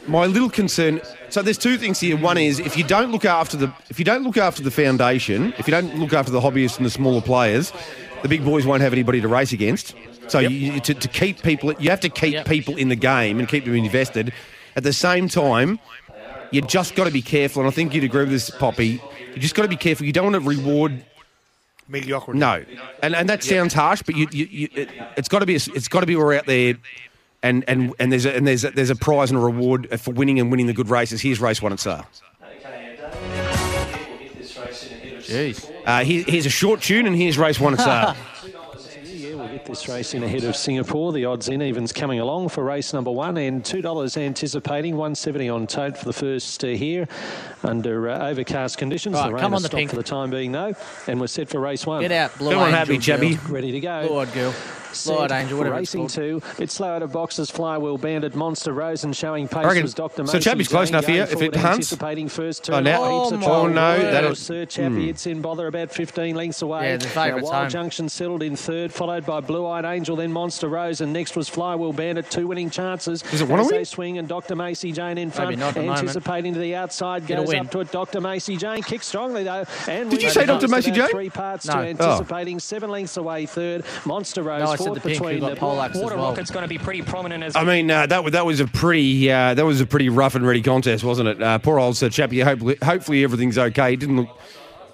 my 0.06 0.26
little 0.26 0.50
concern. 0.50 1.00
So 1.30 1.42
there's 1.42 1.58
two 1.58 1.78
things 1.78 2.00
here. 2.00 2.16
One 2.16 2.36
is 2.36 2.58
if 2.58 2.76
you 2.76 2.84
don't 2.84 3.10
look 3.12 3.24
after 3.24 3.56
the, 3.56 3.72
if 3.88 3.98
you 3.98 4.04
don't 4.04 4.24
look 4.24 4.36
after 4.36 4.62
the 4.62 4.70
foundation, 4.70 5.54
if 5.56 5.66
you 5.66 5.70
don't 5.70 5.96
look 5.98 6.12
after 6.12 6.30
the 6.30 6.40
hobbyists 6.40 6.76
and 6.76 6.84
the 6.84 6.90
smaller 6.90 7.22
players, 7.22 7.72
the 8.22 8.28
big 8.28 8.44
boys 8.44 8.66
won't 8.66 8.82
have 8.82 8.92
anybody 8.92 9.20
to 9.20 9.28
race 9.28 9.52
against. 9.52 9.94
So 10.28 10.38
you, 10.38 10.80
to, 10.80 10.94
to 10.94 11.08
keep 11.08 11.42
people, 11.42 11.72
you 11.74 11.90
have 11.90 12.00
to 12.00 12.08
keep 12.08 12.32
Yep. 12.32 12.46
people 12.46 12.76
in 12.76 12.88
the 12.88 12.96
game 12.96 13.38
and 13.38 13.48
keep 13.48 13.64
them 13.64 13.74
invested. 13.74 14.32
At 14.76 14.82
the 14.82 14.92
same 14.92 15.28
time, 15.28 15.78
you 16.50 16.62
just 16.62 16.94
got 16.94 17.04
to 17.04 17.10
be 17.10 17.22
careful, 17.22 17.62
and 17.62 17.68
I 17.68 17.72
think 17.72 17.94
you'd 17.94 18.04
agree 18.04 18.22
with 18.22 18.30
this, 18.30 18.50
Poppy. 18.50 19.00
You 19.34 19.40
just 19.40 19.54
got 19.54 19.62
to 19.62 19.68
be 19.68 19.76
careful. 19.76 20.06
You 20.06 20.12
don't 20.12 20.32
want 20.32 20.42
to 20.42 20.48
reward 20.48 21.04
Mediocrity. 21.88 22.38
no, 22.38 22.64
and 23.02 23.14
and 23.14 23.28
that 23.28 23.42
sounds 23.42 23.74
harsh, 23.74 24.02
but 24.02 24.16
you, 24.16 24.26
you, 24.32 24.46
you 24.50 24.68
it, 24.74 24.88
it's 25.16 25.28
got 25.28 25.40
to 25.40 25.46
be 25.46 25.54
a, 25.54 25.60
it's 25.74 25.88
got 25.88 26.00
to 26.00 26.06
be 26.06 26.16
we're 26.16 26.34
out 26.34 26.46
there, 26.46 26.74
and 27.42 27.62
and 27.68 27.92
and 27.98 28.10
there's 28.10 28.24
a, 28.24 28.34
and 28.34 28.46
there's 28.46 28.64
a, 28.64 28.70
there's 28.70 28.90
a 28.90 28.96
prize 28.96 29.30
and 29.30 29.38
a 29.38 29.42
reward 29.42 29.88
for 30.00 30.12
winning 30.12 30.40
and 30.40 30.50
winning 30.50 30.66
the 30.66 30.72
good 30.72 30.88
races. 30.88 31.20
Here's 31.20 31.40
race 31.40 31.60
one 31.60 31.72
at 31.72 31.80
Sale. 31.80 32.06
Jeez. 35.20 35.70
Uh, 35.86 36.04
here, 36.04 36.24
here's 36.26 36.46
a 36.46 36.50
short 36.50 36.80
tune, 36.82 37.06
and 37.06 37.16
here's 37.16 37.38
race 37.38 37.58
one 37.60 37.74
at 37.74 37.80
Sale. 37.80 38.16
Yeah, 39.64 39.70
we'll 39.70 39.76
get 39.76 39.80
this 39.80 39.88
race 39.88 40.14
in 40.14 40.22
ahead 40.22 40.44
of 40.44 40.56
Singapore. 40.56 41.12
The 41.12 41.24
odds 41.24 41.48
in 41.48 41.62
evens 41.62 41.92
coming 41.92 42.20
along 42.20 42.50
for 42.50 42.64
race 42.64 42.92
number 42.92 43.10
one, 43.10 43.36
and 43.36 43.64
two 43.64 43.80
dollars 43.82 44.16
anticipating 44.16 44.96
one 44.96 45.14
seventy 45.14 45.48
on 45.48 45.66
tote 45.66 45.96
for 45.96 46.04
the 46.04 46.12
first 46.12 46.62
uh, 46.64 46.68
here 46.68 47.08
under 47.62 48.10
uh, 48.10 48.28
overcast 48.28 48.78
conditions. 48.78 49.14
Right, 49.14 49.28
the 49.28 49.34
rain 49.34 49.40
come 49.40 49.52
has 49.52 49.58
on 49.58 49.62
the 49.62 49.68
stopped 49.68 49.78
pink. 49.78 49.90
for 49.90 49.96
the 49.96 50.02
time 50.02 50.30
being, 50.30 50.52
though, 50.52 50.74
and 51.06 51.20
we're 51.20 51.26
set 51.28 51.48
for 51.48 51.60
race 51.60 51.86
one. 51.86 52.02
Get 52.02 52.12
out, 52.12 52.36
Blue 52.38 52.50
Come 52.50 52.58
on, 52.60 52.66
Angel. 52.68 52.78
happy 52.78 52.98
chubby. 52.98 53.38
Ready 53.48 53.72
to 53.72 53.80
go. 53.80 54.06
Blue 54.06 54.18
Eyed 54.20 54.32
Girl. 54.32 54.54
Eyed 54.94 55.32
Angel, 55.32 55.58
whatever 55.58 55.76
Racing 55.76 56.00
called. 56.02 56.10
two. 56.10 56.42
It's 56.58 56.74
slow 56.74 56.88
out 56.96 57.02
of 57.02 57.12
boxes. 57.12 57.50
Flywheel 57.50 57.98
Bandit, 57.98 58.34
Monster 58.34 58.72
Rose, 58.72 59.04
and 59.04 59.14
showing 59.16 59.48
pace 59.48 59.64
I 59.64 59.68
reckon- 59.68 59.82
was 59.82 59.94
Dr. 59.94 60.26
so 60.26 60.38
Chubby's 60.38 60.68
close 60.68 60.88
enough 60.90 61.06
here, 61.06 61.24
if 61.30 61.40
it 61.40 61.54
hunts. 61.56 61.94
First 61.94 62.68
Oh, 62.70 62.74
turn. 62.74 62.84
now- 62.84 63.20
Heaps 63.24 63.32
of 63.32 63.42
Oh, 63.44 63.52
oh 63.52 63.66
no, 63.66 63.98
that'll- 63.98 64.34
Sir 64.34 64.64
Chappie, 64.64 64.88
hmm. 65.04 65.08
it's 65.08 65.26
in 65.26 65.40
bother 65.40 65.66
about 65.66 65.90
15 65.90 66.34
lengths 66.36 66.62
away. 66.62 66.88
Yeah, 66.90 66.96
the 66.96 67.06
favourite's 67.08 67.44
Now, 67.46 67.52
Wild 67.52 67.62
home. 67.64 67.70
Junction 67.70 68.08
settled 68.08 68.42
in 68.42 68.56
third, 68.56 68.92
followed 68.92 69.26
by 69.26 69.40
Blue 69.40 69.66
Eyed 69.66 69.84
Angel, 69.84 70.16
then 70.16 70.32
Monster 70.32 70.68
Rose, 70.68 71.00
and 71.00 71.12
next 71.12 71.36
was 71.36 71.48
Flywheel 71.48 71.92
Bandit. 71.92 72.30
Two 72.30 72.46
winning 72.46 72.70
chances. 72.70 73.22
Does 73.22 73.40
it 73.40 73.48
wanna 73.48 73.62
As 73.64 73.70
win? 73.72 73.84
swing, 73.84 74.18
and 74.18 74.28
Dr. 74.28 74.54
Macy 74.56 74.92
Jane 74.92 75.18
in 75.18 75.30
front. 75.30 75.50
Maybe 75.50 75.60
not 75.60 75.76
moment. 75.76 75.98
anticipating 75.98 76.54
to 76.54 76.60
the 76.60 76.74
outside, 76.76 77.26
goes 77.26 77.52
up 77.52 77.70
to 77.72 77.80
it. 77.80 77.92
Dr. 77.92 78.20
Macy 78.20 78.56
Jane 78.56 78.82
kicks 78.82 79.06
strongly 79.06 79.44
though. 79.44 79.64
And 79.88 80.10
Did 80.10 80.22
you 80.22 80.30
say 80.30 80.46
Dr. 80.46 80.68
Macy 80.68 80.90
Jane? 80.90 81.08
Three 81.08 81.30
parts 81.30 81.66
No. 81.66 81.74
to 81.74 81.78
Oh. 81.80 81.82
anticipating 81.82 82.58
seven 82.60 82.90
lengths 82.90 83.16
away 83.16 83.46
third. 83.46 83.84
Monster 84.04 84.42
Rose 84.42 84.62
said 84.84 84.90
fourth 84.90 85.02
the 85.02 85.08
pink, 85.08 85.22
between 85.22 85.40
got 85.40 85.50
the 85.50 85.56
poleaxed 85.56 85.96
as 85.96 86.02
Water 86.02 86.16
well. 86.16 86.30
Rocket's 86.30 86.50
going 86.50 86.62
to 86.62 86.68
be 86.68 86.78
pretty 86.78 87.02
prominent 87.02 87.42
as 87.42 87.56
I 87.56 87.64
mean, 87.64 87.90
uh, 87.90 88.06
that 88.06 88.22
was 88.22 88.32
that 88.32 88.46
was 88.46 88.60
a 88.60 88.66
pretty 88.66 89.30
uh, 89.30 89.54
that 89.54 89.64
was 89.64 89.80
a 89.80 89.86
pretty 89.86 90.08
rough 90.08 90.34
and 90.34 90.46
ready 90.46 90.62
contest, 90.62 91.04
wasn't 91.04 91.28
it? 91.28 91.42
Uh, 91.42 91.58
poor 91.58 91.78
old 91.78 91.96
Sir 91.96 92.08
Chappie. 92.08 92.40
Hopefully, 92.40 92.76
hopefully 92.82 93.24
everything's 93.24 93.58
okay. 93.58 93.94
It 93.94 94.00
didn't 94.00 94.16
look 94.16 94.40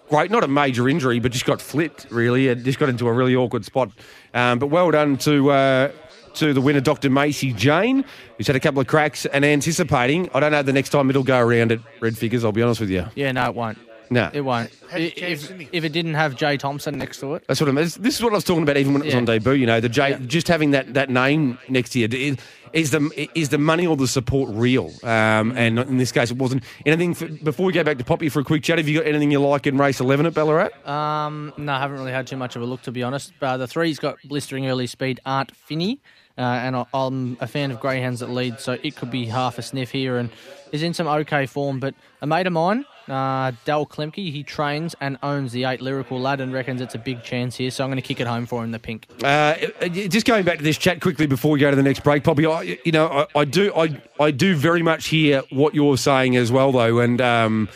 great, 0.09 0.31
not 0.31 0.45
a 0.45 0.49
major 0.49 0.89
injury, 0.89 1.19
but 1.19 1.33
just 1.33 1.47
got 1.47 1.61
flipped. 1.61 2.07
Really, 2.11 2.49
it 2.49 2.63
just 2.63 2.79
got 2.79 2.89
into 2.89 3.07
a 3.09 3.13
really 3.13 3.37
awkward 3.37 3.65
spot. 3.65 3.91
Um, 4.35 4.59
but 4.59 4.69
well 4.69 4.91
done 4.91 5.17
to. 5.19 5.51
Uh, 5.51 5.93
to 6.35 6.53
the 6.53 6.61
winner, 6.61 6.81
Dr. 6.81 7.11
Macy 7.11 7.53
Jane, 7.53 8.05
who's 8.37 8.47
had 8.47 8.55
a 8.55 8.61
couple 8.61 8.81
of 8.81 8.87
cracks 8.87 9.27
and 9.27 9.45
anticipating. 9.45 10.31
I 10.33 10.39
don't 10.39 10.53
know 10.53 10.63
the 10.63 10.73
next 10.73 10.91
time 10.91 11.11
it'll 11.11 11.25
go 11.25 11.41
around 11.41 11.73
at 11.73 11.81
Red 11.99 12.17
Figures, 12.17 12.45
I'll 12.45 12.53
be 12.53 12.63
honest 12.63 12.81
with 12.81 12.91
you. 12.91 13.07
Yeah, 13.17 13.33
no, 13.33 13.47
it 13.47 13.55
won't. 13.57 13.79
No. 14.13 14.29
It 14.33 14.41
won't. 14.41 14.71
Had 14.91 15.01
a 15.01 15.07
I- 15.07 15.11
chance, 15.11 15.51
If, 15.51 15.69
if 15.73 15.85
it 15.85 15.93
didn't 15.93 16.15
have 16.15 16.35
Jay 16.35 16.57
Thompson 16.57 16.99
next 16.99 17.21
to 17.21 17.35
it, 17.37 17.45
That's 17.47 17.61
what 17.61 17.69
I 17.69 17.73
mean. 17.73 17.85
This 17.85 17.95
this 17.95 18.17
is 18.17 18.23
what 18.23 18.33
I 18.33 18.37
was 18.37 18.45
talking 18.45 18.65
about 18.65 18.77
even 18.77 18.93
when 18.93 19.03
it 19.03 19.07
was 19.07 19.15
Yeah. 19.15 19.19
on 19.21 19.25
debut. 19.25 19.53
You 19.53 19.67
know, 19.67 19.79
the 19.81 19.89
J, 19.89 20.11
Yeah. 20.11 20.19
just 20.27 20.49
having 20.49 20.73
that, 20.73 20.95
that 20.95 21.11
name 21.11 21.59
next 21.69 21.91
to 21.91 22.01
you 22.01 22.09
is, 22.11 22.37
is 22.73 22.91
the 22.91 23.29
is 23.35 23.51
the 23.51 23.59
money 23.59 23.87
or 23.87 23.97
the 23.97 24.09
support 24.09 24.51
real? 24.53 24.93
Um, 25.05 25.53
and 25.57 25.79
in 25.79 25.97
this 25.99 26.11
case, 26.13 26.31
it 26.33 26.39
wasn't. 26.39 26.65
Anything 26.85 27.15
for, 27.15 27.27
before 27.29 27.67
we 27.67 27.73
go 27.73 27.85
back 27.85 27.99
to 27.99 28.05
Poppy 28.05 28.29
for 28.29 28.41
a 28.41 28.45
quick 28.45 28.63
chat? 28.65 28.79
Have 28.79 28.89
you 28.89 28.99
got 28.99 29.07
anything 29.07 29.31
you 29.31 29.39
like 29.41 29.67
in 29.69 29.79
race 29.79 30.01
eleven 30.01 30.27
at 30.27 30.35
Ballarat? 30.35 30.71
Um, 30.85 31.53
no, 31.57 31.73
I 31.73 31.79
haven't 31.79 31.99
really 31.99 32.13
had 32.13 32.27
too 32.27 32.37
much 32.37 32.57
of 32.57 32.63
a 32.63 32.65
look 32.65 32.83
to 32.83 32.93
be 32.93 33.03
honest. 33.05 33.33
Uh, 33.41 33.57
the 33.57 33.67
three's 33.69 33.99
got 34.01 34.17
blistering 34.25 34.67
early 34.69 34.87
speed, 34.89 35.21
aren't 35.25 35.55
Finney, 35.57 36.01
uh, 36.37 36.41
and 36.43 36.75
I- 36.77 36.87
I'm 36.95 37.37
a 37.41 37.47
fan 37.47 37.71
of 37.71 37.79
greyhounds 37.81 38.21
that 38.21 38.31
lead, 38.31 38.59
so 38.61 38.77
it 38.83 38.97
could 38.97 39.11
be 39.11 39.27
half 39.27 39.59
a 39.59 39.63
sniff 39.63 39.91
here, 39.93 40.17
and 40.17 40.31
is 40.73 40.83
in 40.83 40.95
some 40.95 41.07
okay 41.09 41.47
form. 41.47 41.79
But 41.81 41.95
a 42.23 42.27
mate 42.27 42.47
of 42.47 42.53
mine, 42.53 42.85
uh, 43.09 43.53
Dal 43.65 43.87
Klemke, 43.87 44.31
he 44.33 44.43
trains 44.43 44.95
and 45.01 45.19
owns 45.23 45.53
the 45.53 45.65
eight 45.65 45.81
lyrical 45.81 46.21
lad, 46.21 46.41
and 46.41 46.53
reckons 46.53 46.81
it's 46.81 46.95
a 46.95 46.99
big 46.99 47.23
chance 47.23 47.57
here. 47.57 47.71
So 47.71 47.85
I'm 47.85 47.91
going 47.91 48.01
to 48.01 48.07
kick 48.07 48.21
it 48.21 48.27
home 48.27 48.47
for 48.47 48.63
him, 48.63 48.71
the 48.71 48.79
pink. 48.79 49.07
Uh, 49.23 49.57
just 49.89 50.27
going 50.27 50.45
back 50.45 50.59
to 50.59 50.65
this 50.65 50.79
chat 50.79 51.01
quickly 51.01 51.27
before 51.27 51.53
we 51.53 51.59
go 51.59 51.71
to 51.71 51.77
the 51.77 51.83
next 51.83 52.05
break, 52.05 52.25
Poppy. 52.25 52.47
I, 52.47 52.79
you 52.85 52.93
know, 52.93 53.07
I, 53.07 53.41
I 53.41 53.45
do, 53.45 53.73
I, 53.75 54.01
I 54.19 54.31
do 54.31 54.55
very 54.55 54.83
much 54.83 55.09
hear 55.09 55.43
what 55.51 55.75
you're 55.75 55.97
saying 55.97 56.37
as 56.37 56.53
well, 56.53 56.73
though, 56.73 57.01
and 57.01 57.21
um, 57.21 57.69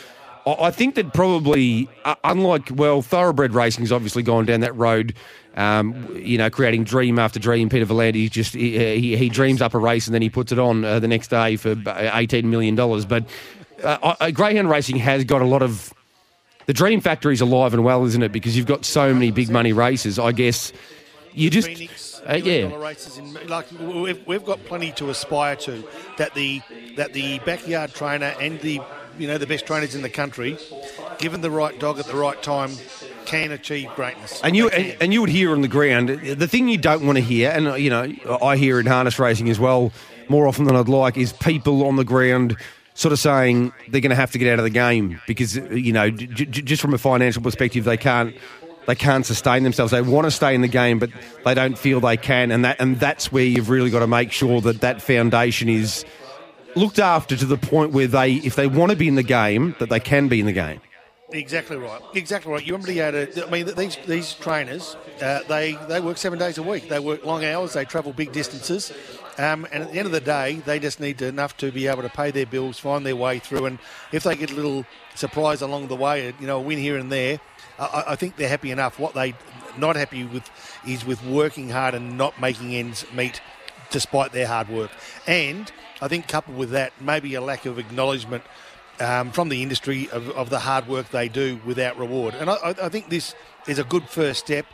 I, 0.45 0.69
think 0.69 0.95
that 0.95 1.13
probably, 1.13 1.89
uh, 2.03 2.15
unlike 2.23 2.69
well, 2.73 3.01
thoroughbred 3.01 3.53
racing 3.53 3.83
has 3.83 3.91
obviously 3.91 4.21
gone 4.23 4.45
down 4.45 4.59
that 4.59 4.75
road. 4.75 5.15
Um, 5.55 6.13
you 6.17 6.37
know, 6.37 6.49
creating 6.49 6.83
dream 6.83 7.17
after 7.17 7.39
dream. 7.39 7.69
Peter 7.69 7.85
V'landys 7.85 8.29
just 8.29 8.53
he, 8.53 8.77
he, 8.99 9.15
he 9.15 9.29
dreams 9.29 9.61
up 9.61 9.73
a 9.73 9.79
race 9.79 10.05
and 10.05 10.13
then 10.13 10.21
he 10.21 10.29
puts 10.29 10.51
it 10.51 10.59
on 10.59 10.83
uh, 10.83 10.99
the 10.99 11.07
next 11.07 11.29
day 11.29 11.55
for 11.55 11.75
eighteen 11.87 12.49
million 12.49 12.75
dollars. 12.75 13.05
But 13.05 13.23
uh, 13.85 14.15
uh, 14.19 14.31
greyhound 14.31 14.69
racing 14.69 14.97
has 14.97 15.23
got 15.23 15.41
a 15.41 15.45
lot 15.45 15.61
of 15.61 15.93
the 16.65 16.73
dream 16.73 17.01
factory 17.01 17.33
is 17.33 17.41
alive 17.41 17.73
and 17.73 17.83
well, 17.83 18.05
isn't 18.05 18.23
it? 18.23 18.31
Because 18.31 18.57
you've 18.57 18.65
got 18.65 18.85
so 18.85 19.13
many 19.13 19.31
big 19.31 19.49
money 19.49 19.73
races. 19.73 20.17
I 20.17 20.31
guess 20.31 20.73
you 21.33 21.49
just 21.49 21.67
Phoenix, 21.67 22.21
uh, 22.27 22.39
yeah. 22.43 22.75
races 22.77 23.17
in, 23.17 23.33
like 23.47 23.67
we've, 23.79 24.25
we've 24.25 24.45
got 24.45 24.63
plenty 24.65 24.91
to 24.93 25.09
aspire 25.09 25.55
to. 25.57 25.83
That 26.17 26.33
the 26.33 26.61
that 26.95 27.13
the 27.13 27.39
backyard 27.39 27.93
trainer 27.93 28.33
and 28.39 28.59
the 28.61 28.81
you 29.17 29.27
know 29.27 29.37
the 29.37 29.47
best 29.47 29.65
trainers 29.65 29.95
in 29.95 30.01
the 30.01 30.09
country, 30.09 30.57
given 31.19 31.41
the 31.41 31.51
right 31.51 31.79
dog 31.79 31.99
at 31.99 32.05
the 32.05 32.15
right 32.15 32.41
time, 32.41 32.71
can 33.25 33.51
achieve 33.51 33.89
greatness. 33.95 34.41
And 34.43 34.55
you 34.55 34.69
and, 34.69 34.97
and 35.01 35.13
you 35.13 35.21
would 35.21 35.29
hear 35.29 35.51
on 35.51 35.61
the 35.61 35.67
ground 35.67 36.09
the 36.09 36.47
thing 36.47 36.67
you 36.67 36.77
don't 36.77 37.05
want 37.05 37.17
to 37.17 37.23
hear, 37.23 37.51
and 37.51 37.67
uh, 37.67 37.75
you 37.75 37.89
know 37.89 38.11
I 38.41 38.57
hear 38.57 38.79
in 38.79 38.85
harness 38.85 39.19
racing 39.19 39.49
as 39.49 39.59
well 39.59 39.91
more 40.27 40.47
often 40.47 40.65
than 40.65 40.75
I'd 40.75 40.89
like, 40.89 41.17
is 41.17 41.33
people 41.33 41.85
on 41.85 41.97
the 41.97 42.03
ground 42.03 42.57
sort 42.95 43.11
of 43.13 43.19
saying 43.19 43.71
they're 43.89 44.01
going 44.01 44.09
to 44.09 44.15
have 44.15 44.31
to 44.31 44.39
get 44.39 44.51
out 44.51 44.57
of 44.59 44.63
the 44.65 44.71
game 44.71 45.21
because 45.27 45.57
uh, 45.57 45.63
you 45.65 45.93
know 45.93 46.09
j- 46.09 46.45
j- 46.45 46.61
just 46.61 46.81
from 46.81 46.93
a 46.93 46.97
financial 46.97 47.41
perspective 47.43 47.83
they 47.83 47.97
can't 47.97 48.35
they 48.87 48.95
can't 48.95 49.25
sustain 49.25 49.63
themselves. 49.63 49.91
They 49.91 50.01
want 50.01 50.25
to 50.25 50.31
stay 50.31 50.53
in 50.53 50.61
the 50.61 50.67
game, 50.67 50.99
but 50.99 51.09
they 51.43 51.53
don't 51.53 51.77
feel 51.77 51.99
they 51.99 52.17
can, 52.17 52.51
and 52.51 52.65
that 52.65 52.77
and 52.79 52.99
that's 52.99 53.31
where 53.31 53.43
you've 53.43 53.69
really 53.69 53.89
got 53.89 53.99
to 53.99 54.07
make 54.07 54.31
sure 54.31 54.61
that 54.61 54.81
that 54.81 55.01
foundation 55.01 55.69
is 55.69 56.05
looked 56.75 56.99
after 56.99 57.35
to 57.35 57.45
the 57.45 57.57
point 57.57 57.93
where 57.93 58.07
they, 58.07 58.33
if 58.33 58.55
they 58.55 58.67
want 58.67 58.91
to 58.91 58.97
be 58.97 59.07
in 59.07 59.15
the 59.15 59.23
game, 59.23 59.75
that 59.79 59.89
they 59.89 59.99
can 59.99 60.27
be 60.27 60.39
in 60.39 60.45
the 60.45 60.53
game. 60.53 60.81
Exactly 61.31 61.77
right. 61.77 62.01
Exactly 62.13 62.51
right. 62.51 62.65
You 62.65 62.73
want 62.73 62.85
to 62.85 62.99
able 62.99 63.31
to. 63.33 63.47
I 63.47 63.49
mean, 63.49 63.65
these 63.75 63.97
these 64.05 64.33
trainers, 64.35 64.95
uh, 65.21 65.41
they 65.47 65.77
they 65.87 65.99
work 65.99 66.17
seven 66.17 66.37
days 66.37 66.57
a 66.59 66.63
week. 66.63 66.87
They 66.87 66.99
work 66.99 67.25
long 67.25 67.43
hours. 67.43 67.73
They 67.73 67.83
travel 67.83 68.13
big 68.13 68.31
distances, 68.31 68.93
um, 69.37 69.67
and 69.71 69.83
at 69.83 69.91
the 69.91 69.97
end 69.99 70.05
of 70.05 70.11
the 70.11 70.21
day, 70.21 70.55
they 70.65 70.79
just 70.79 70.99
need 70.99 71.17
to, 71.19 71.27
enough 71.27 71.57
to 71.57 71.71
be 71.71 71.87
able 71.87 72.01
to 72.03 72.09
pay 72.09 72.31
their 72.31 72.45
bills, 72.45 72.79
find 72.79 73.05
their 73.05 73.15
way 73.15 73.39
through, 73.39 73.65
and 73.65 73.79
if 74.11 74.23
they 74.23 74.35
get 74.35 74.51
a 74.51 74.55
little 74.55 74.85
surprise 75.15 75.61
along 75.61 75.87
the 75.87 75.95
way, 75.95 76.33
you 76.39 76.47
know, 76.47 76.57
a 76.57 76.61
win 76.61 76.77
here 76.79 76.97
and 76.97 77.11
there, 77.11 77.39
I, 77.79 78.03
I 78.09 78.15
think 78.15 78.37
they're 78.37 78.49
happy 78.49 78.71
enough. 78.71 78.99
What 78.99 79.13
they 79.13 79.33
not 79.77 79.95
happy 79.95 80.23
with 80.23 80.49
is 80.87 81.05
with 81.05 81.23
working 81.25 81.69
hard 81.69 81.95
and 81.95 82.17
not 82.17 82.39
making 82.39 82.73
ends 82.75 83.05
meet, 83.13 83.41
despite 83.91 84.31
their 84.31 84.47
hard 84.47 84.69
work. 84.69 84.91
And 85.27 85.71
I 86.01 86.07
think 86.07 86.27
coupled 86.27 86.57
with 86.57 86.71
that, 86.71 86.93
maybe 87.01 87.33
a 87.35 87.41
lack 87.41 87.65
of 87.65 87.77
acknowledgement 87.77 88.43
um, 88.99 89.31
from 89.31 89.49
the 89.49 89.61
industry 89.61 90.09
of, 90.11 90.29
of 90.31 90.49
the 90.49 90.59
hard 90.59 90.87
work 90.87 91.09
they 91.09 91.27
do 91.27 91.59
without 91.65 91.97
reward. 91.97 92.35
And 92.35 92.49
I, 92.49 92.75
I- 92.81 92.89
think 92.89 93.09
this 93.09 93.35
is 93.67 93.79
a 93.79 93.83
good 93.83 94.07
first 94.07 94.39
step, 94.39 94.65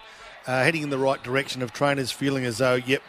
uh, 0.46 0.64
heading 0.64 0.84
in 0.84 0.90
the 0.92 0.98
right 0.98 1.24
direction 1.24 1.62
of 1.64 1.74
trainers 1.74 2.12
feeling 2.12 2.46
as 2.46 2.60
though, 2.60 2.76
yep, 2.76 3.02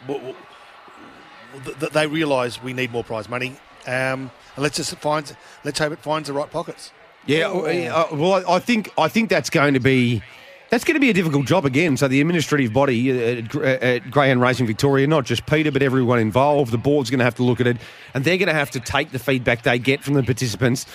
th- 1.65 1.79
th- 1.79 1.91
they 1.91 2.07
realise 2.07 2.61
we 2.61 2.73
need 2.73 2.91
more 2.91 3.03
prize 3.03 3.29
money. 3.29 3.55
Um, 3.85 4.31
and 4.55 4.63
let's 4.63 4.77
just 4.77 4.95
find, 4.97 5.35
let's 5.63 5.79
hope 5.79 5.93
it 5.93 5.99
finds 5.99 6.27
the 6.27 6.33
right 6.33 6.49
pockets. 6.49 6.91
Yeah, 7.25 7.47
uh, 7.47 8.07
well, 8.11 8.33
I 8.33 8.55
I 8.55 8.59
think 8.59 8.91
I 8.97 9.07
think 9.07 9.29
that's 9.29 9.49
going 9.49 9.75
to 9.75 9.79
be 9.79 10.21
that's 10.69 10.83
going 10.83 10.95
to 10.95 10.99
be 10.99 11.09
a 11.09 11.13
difficult 11.13 11.45
job 11.45 11.65
again. 11.65 11.95
So 11.95 12.07
the 12.07 12.19
administrative 12.19 12.73
body 12.73 13.11
uh, 13.11 13.43
at, 13.43 13.55
uh, 13.55 13.59
at 13.61 14.11
Greyhound 14.11 14.41
Racing 14.41 14.67
Victoria, 14.67 15.07
not 15.07 15.23
just 15.23 15.45
Peter, 15.45 15.71
but 15.71 15.81
everyone 15.81 16.19
involved, 16.19 16.71
the 16.71 16.77
board's 16.77 17.09
going 17.09 17.19
to 17.19 17.23
have 17.23 17.35
to 17.35 17.43
look 17.43 17.61
at 17.61 17.67
it, 17.67 17.77
and 18.13 18.25
they're 18.25 18.37
going 18.37 18.47
to 18.47 18.53
have 18.53 18.71
to 18.71 18.79
take 18.79 19.11
the 19.11 19.19
feedback 19.19 19.63
they 19.63 19.79
get 19.79 20.03
from 20.03 20.15
the 20.15 20.23
participants. 20.23 20.85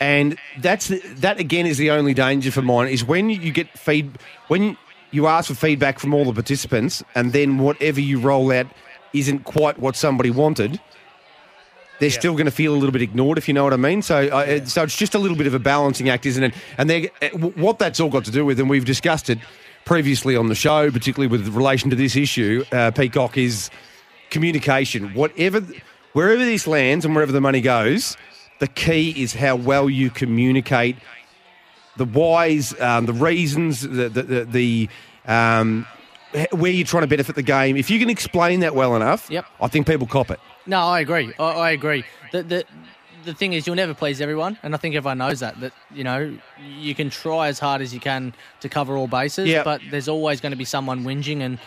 And 0.00 0.36
that's 0.58 0.88
the, 0.88 0.98
that 1.20 1.38
again 1.38 1.64
is 1.64 1.78
the 1.78 1.92
only 1.92 2.12
danger 2.12 2.50
for 2.50 2.60
mine 2.60 2.88
is 2.88 3.04
when 3.04 3.30
you 3.30 3.52
get 3.52 3.70
feed 3.78 4.18
when 4.48 4.76
you 5.12 5.28
ask 5.28 5.46
for 5.46 5.54
feedback 5.54 5.98
from 5.98 6.12
all 6.12 6.24
the 6.24 6.32
participants, 6.32 7.02
and 7.14 7.32
then 7.32 7.56
whatever 7.58 8.00
you 8.00 8.18
roll 8.18 8.52
out 8.52 8.66
isn't 9.14 9.44
quite 9.44 9.78
what 9.78 9.96
somebody 9.96 10.30
wanted 10.30 10.80
they're 12.00 12.10
still 12.10 12.32
going 12.32 12.46
to 12.46 12.50
feel 12.52 12.74
a 12.74 12.76
little 12.76 12.92
bit 12.92 13.02
ignored, 13.02 13.38
if 13.38 13.48
you 13.48 13.54
know 13.54 13.64
what 13.64 13.72
I 13.72 13.76
mean. 13.76 14.02
So, 14.02 14.28
uh, 14.28 14.64
so 14.64 14.82
it's 14.82 14.96
just 14.96 15.14
a 15.14 15.18
little 15.18 15.36
bit 15.36 15.46
of 15.46 15.54
a 15.54 15.58
balancing 15.58 16.08
act, 16.08 16.26
isn't 16.26 16.42
it? 16.42 16.54
And 16.76 16.90
they, 16.90 17.08
uh, 17.22 17.28
what 17.38 17.78
that's 17.78 18.00
all 18.00 18.10
got 18.10 18.24
to 18.24 18.30
do 18.30 18.44
with, 18.44 18.58
and 18.58 18.68
we've 18.68 18.84
discussed 18.84 19.30
it 19.30 19.38
previously 19.84 20.36
on 20.36 20.48
the 20.48 20.54
show, 20.54 20.90
particularly 20.90 21.28
with 21.28 21.46
relation 21.54 21.90
to 21.90 21.96
this 21.96 22.16
issue, 22.16 22.64
uh, 22.72 22.90
Peacock 22.90 23.38
is 23.38 23.70
communication. 24.30 25.14
Whatever, 25.14 25.60
wherever 26.12 26.44
this 26.44 26.66
lands 26.66 27.04
and 27.04 27.14
wherever 27.14 27.32
the 27.32 27.40
money 27.40 27.60
goes, 27.60 28.16
the 28.58 28.68
key 28.68 29.22
is 29.22 29.34
how 29.34 29.56
well 29.56 29.88
you 29.88 30.10
communicate 30.10 30.96
the 31.96 32.04
whys, 32.04 32.78
um, 32.80 33.06
the 33.06 33.12
reasons, 33.12 33.82
the 33.82 34.08
the, 34.08 34.22
the, 34.22 34.44
the 34.44 34.88
um, 35.26 35.86
where 36.52 36.70
you're 36.72 36.86
trying 36.86 37.02
to 37.02 37.06
benefit 37.06 37.34
the 37.36 37.42
game. 37.42 37.76
If 37.76 37.90
you 37.90 37.98
can 37.98 38.10
explain 38.10 38.60
that 38.60 38.74
well 38.74 38.96
enough, 38.96 39.30
Yep. 39.30 39.44
I 39.60 39.68
think 39.68 39.86
people 39.86 40.06
cop 40.06 40.30
it. 40.30 40.40
No, 40.66 40.78
I 40.80 41.00
agree. 41.00 41.32
I, 41.38 41.44
I 41.44 41.70
agree. 41.70 42.04
The, 42.32 42.42
the 42.42 42.64
the 43.24 43.32
thing 43.34 43.54
is, 43.54 43.66
you'll 43.66 43.76
never 43.76 43.94
please 43.94 44.20
everyone, 44.20 44.58
and 44.62 44.74
I 44.74 44.78
think 44.78 44.94
everyone 44.94 45.16
knows 45.18 45.40
that. 45.40 45.58
That 45.60 45.72
you 45.94 46.04
know, 46.04 46.36
you 46.78 46.94
can 46.94 47.08
try 47.08 47.48
as 47.48 47.58
hard 47.58 47.80
as 47.80 47.94
you 47.94 48.00
can 48.00 48.34
to 48.60 48.68
cover 48.68 48.96
all 48.96 49.06
bases, 49.06 49.48
Yeah. 49.48 49.62
but 49.64 49.80
there's 49.90 50.08
always 50.08 50.40
going 50.42 50.52
to 50.52 50.58
be 50.58 50.64
someone 50.66 51.04
whinging, 51.04 51.40
and 51.40 51.58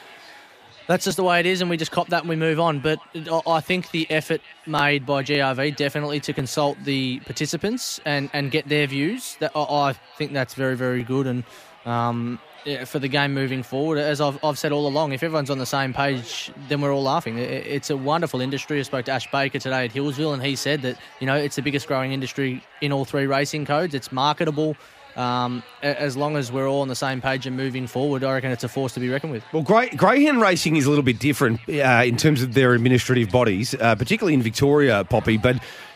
that's 0.88 1.06
just 1.06 1.18
the 1.18 1.24
way 1.24 1.40
it 1.40 1.46
is. 1.48 1.62
And 1.62 1.70
we 1.70 1.76
just 1.78 1.90
cop 1.92 2.10
that 2.10 2.22
and 2.22 2.30
we 2.30 2.36
move 2.36 2.60
on. 2.60 2.80
But 2.80 3.00
I- 3.16 3.42
I 3.58 3.60
think 3.62 3.90
the 3.92 4.06
effort 4.12 4.42
made 4.68 5.06
by 5.06 5.24
GRV 5.24 5.76
definitely 5.76 6.20
to 6.22 6.34
consult 6.34 6.78
the 6.84 7.22
participants 7.22 8.00
and 8.06 8.30
and 8.34 8.52
get 8.52 8.68
their 8.70 8.86
views. 8.86 9.36
That 9.40 9.52
I, 9.56 9.94
think 10.18 10.34
that's 10.34 10.54
very 10.54 10.76
very 10.76 11.04
good 11.04 11.26
and. 11.28 11.44
Um, 11.86 12.40
for 12.86 13.00
the 13.00 13.08
game 13.08 13.34
moving 13.34 13.64
forward, 13.64 13.98
as 13.98 14.20
I've, 14.22 14.44
I've 14.44 14.60
said 14.60 14.72
all 14.72 14.88
along, 14.88 15.14
if 15.14 15.24
everyone's 15.24 15.50
on 15.50 15.58
the 15.58 15.66
same 15.66 15.94
page, 15.94 16.52
then 16.68 16.82
we're 16.82 16.94
all 16.94 17.04
laughing. 17.04 17.38
It's 17.38 17.90
a 17.90 17.98
wonderful 17.98 18.42
industry. 18.42 18.80
I 18.80 18.84
spoke 18.84 19.06
to 19.06 19.12
Ash 19.12 19.30
Baker 19.32 19.60
today 19.60 19.86
at 19.86 19.92
Healesville, 19.92 20.34
and 20.34 20.44
he 20.44 20.56
said 20.56 20.82
that 20.82 20.98
you 21.20 21.28
know 21.28 21.36
it's 21.36 21.56
the 21.56 21.62
biggest 21.62 21.88
growing 21.88 22.12
industry 22.12 22.64
in 22.82 22.92
all 22.92 23.06
three 23.06 23.28
racing 23.28 23.66
codes. 23.66 23.94
It's 23.94 24.12
marketable. 24.12 24.76
Um, 25.16 25.64
as 25.82 26.16
long 26.16 26.38
as 26.38 26.52
we're 26.52 26.70
all 26.70 26.82
on 26.82 26.90
the 26.90 26.96
same 26.96 27.22
page 27.22 27.48
and 27.48 27.58
moving 27.58 27.88
forward, 27.88 28.24
I 28.24 28.34
reckon 28.34 28.52
it's 28.52 28.64
a 28.64 28.70
force 28.70 28.94
to 28.94 29.00
be 29.00 29.10
reckoned 29.10 29.34
with. 29.34 29.44
Well, 29.52 29.64
Grey, 29.64 29.90
Greyhound 29.90 30.42
Racing 30.42 30.76
is 30.76 30.86
a 30.86 30.90
little 30.90 31.04
bit 31.04 31.18
different 31.18 31.60
uh, 31.68 32.04
in 32.06 32.18
terms 32.18 32.44
of 32.44 32.54
their 32.54 32.76
administrative 32.76 33.32
bodies, 33.32 33.74
uh, 33.74 33.96
particularly 33.96 34.36
in 34.36 34.44
Victoria, 34.44 35.04
Poppy. 35.06 35.38
But 35.38 35.56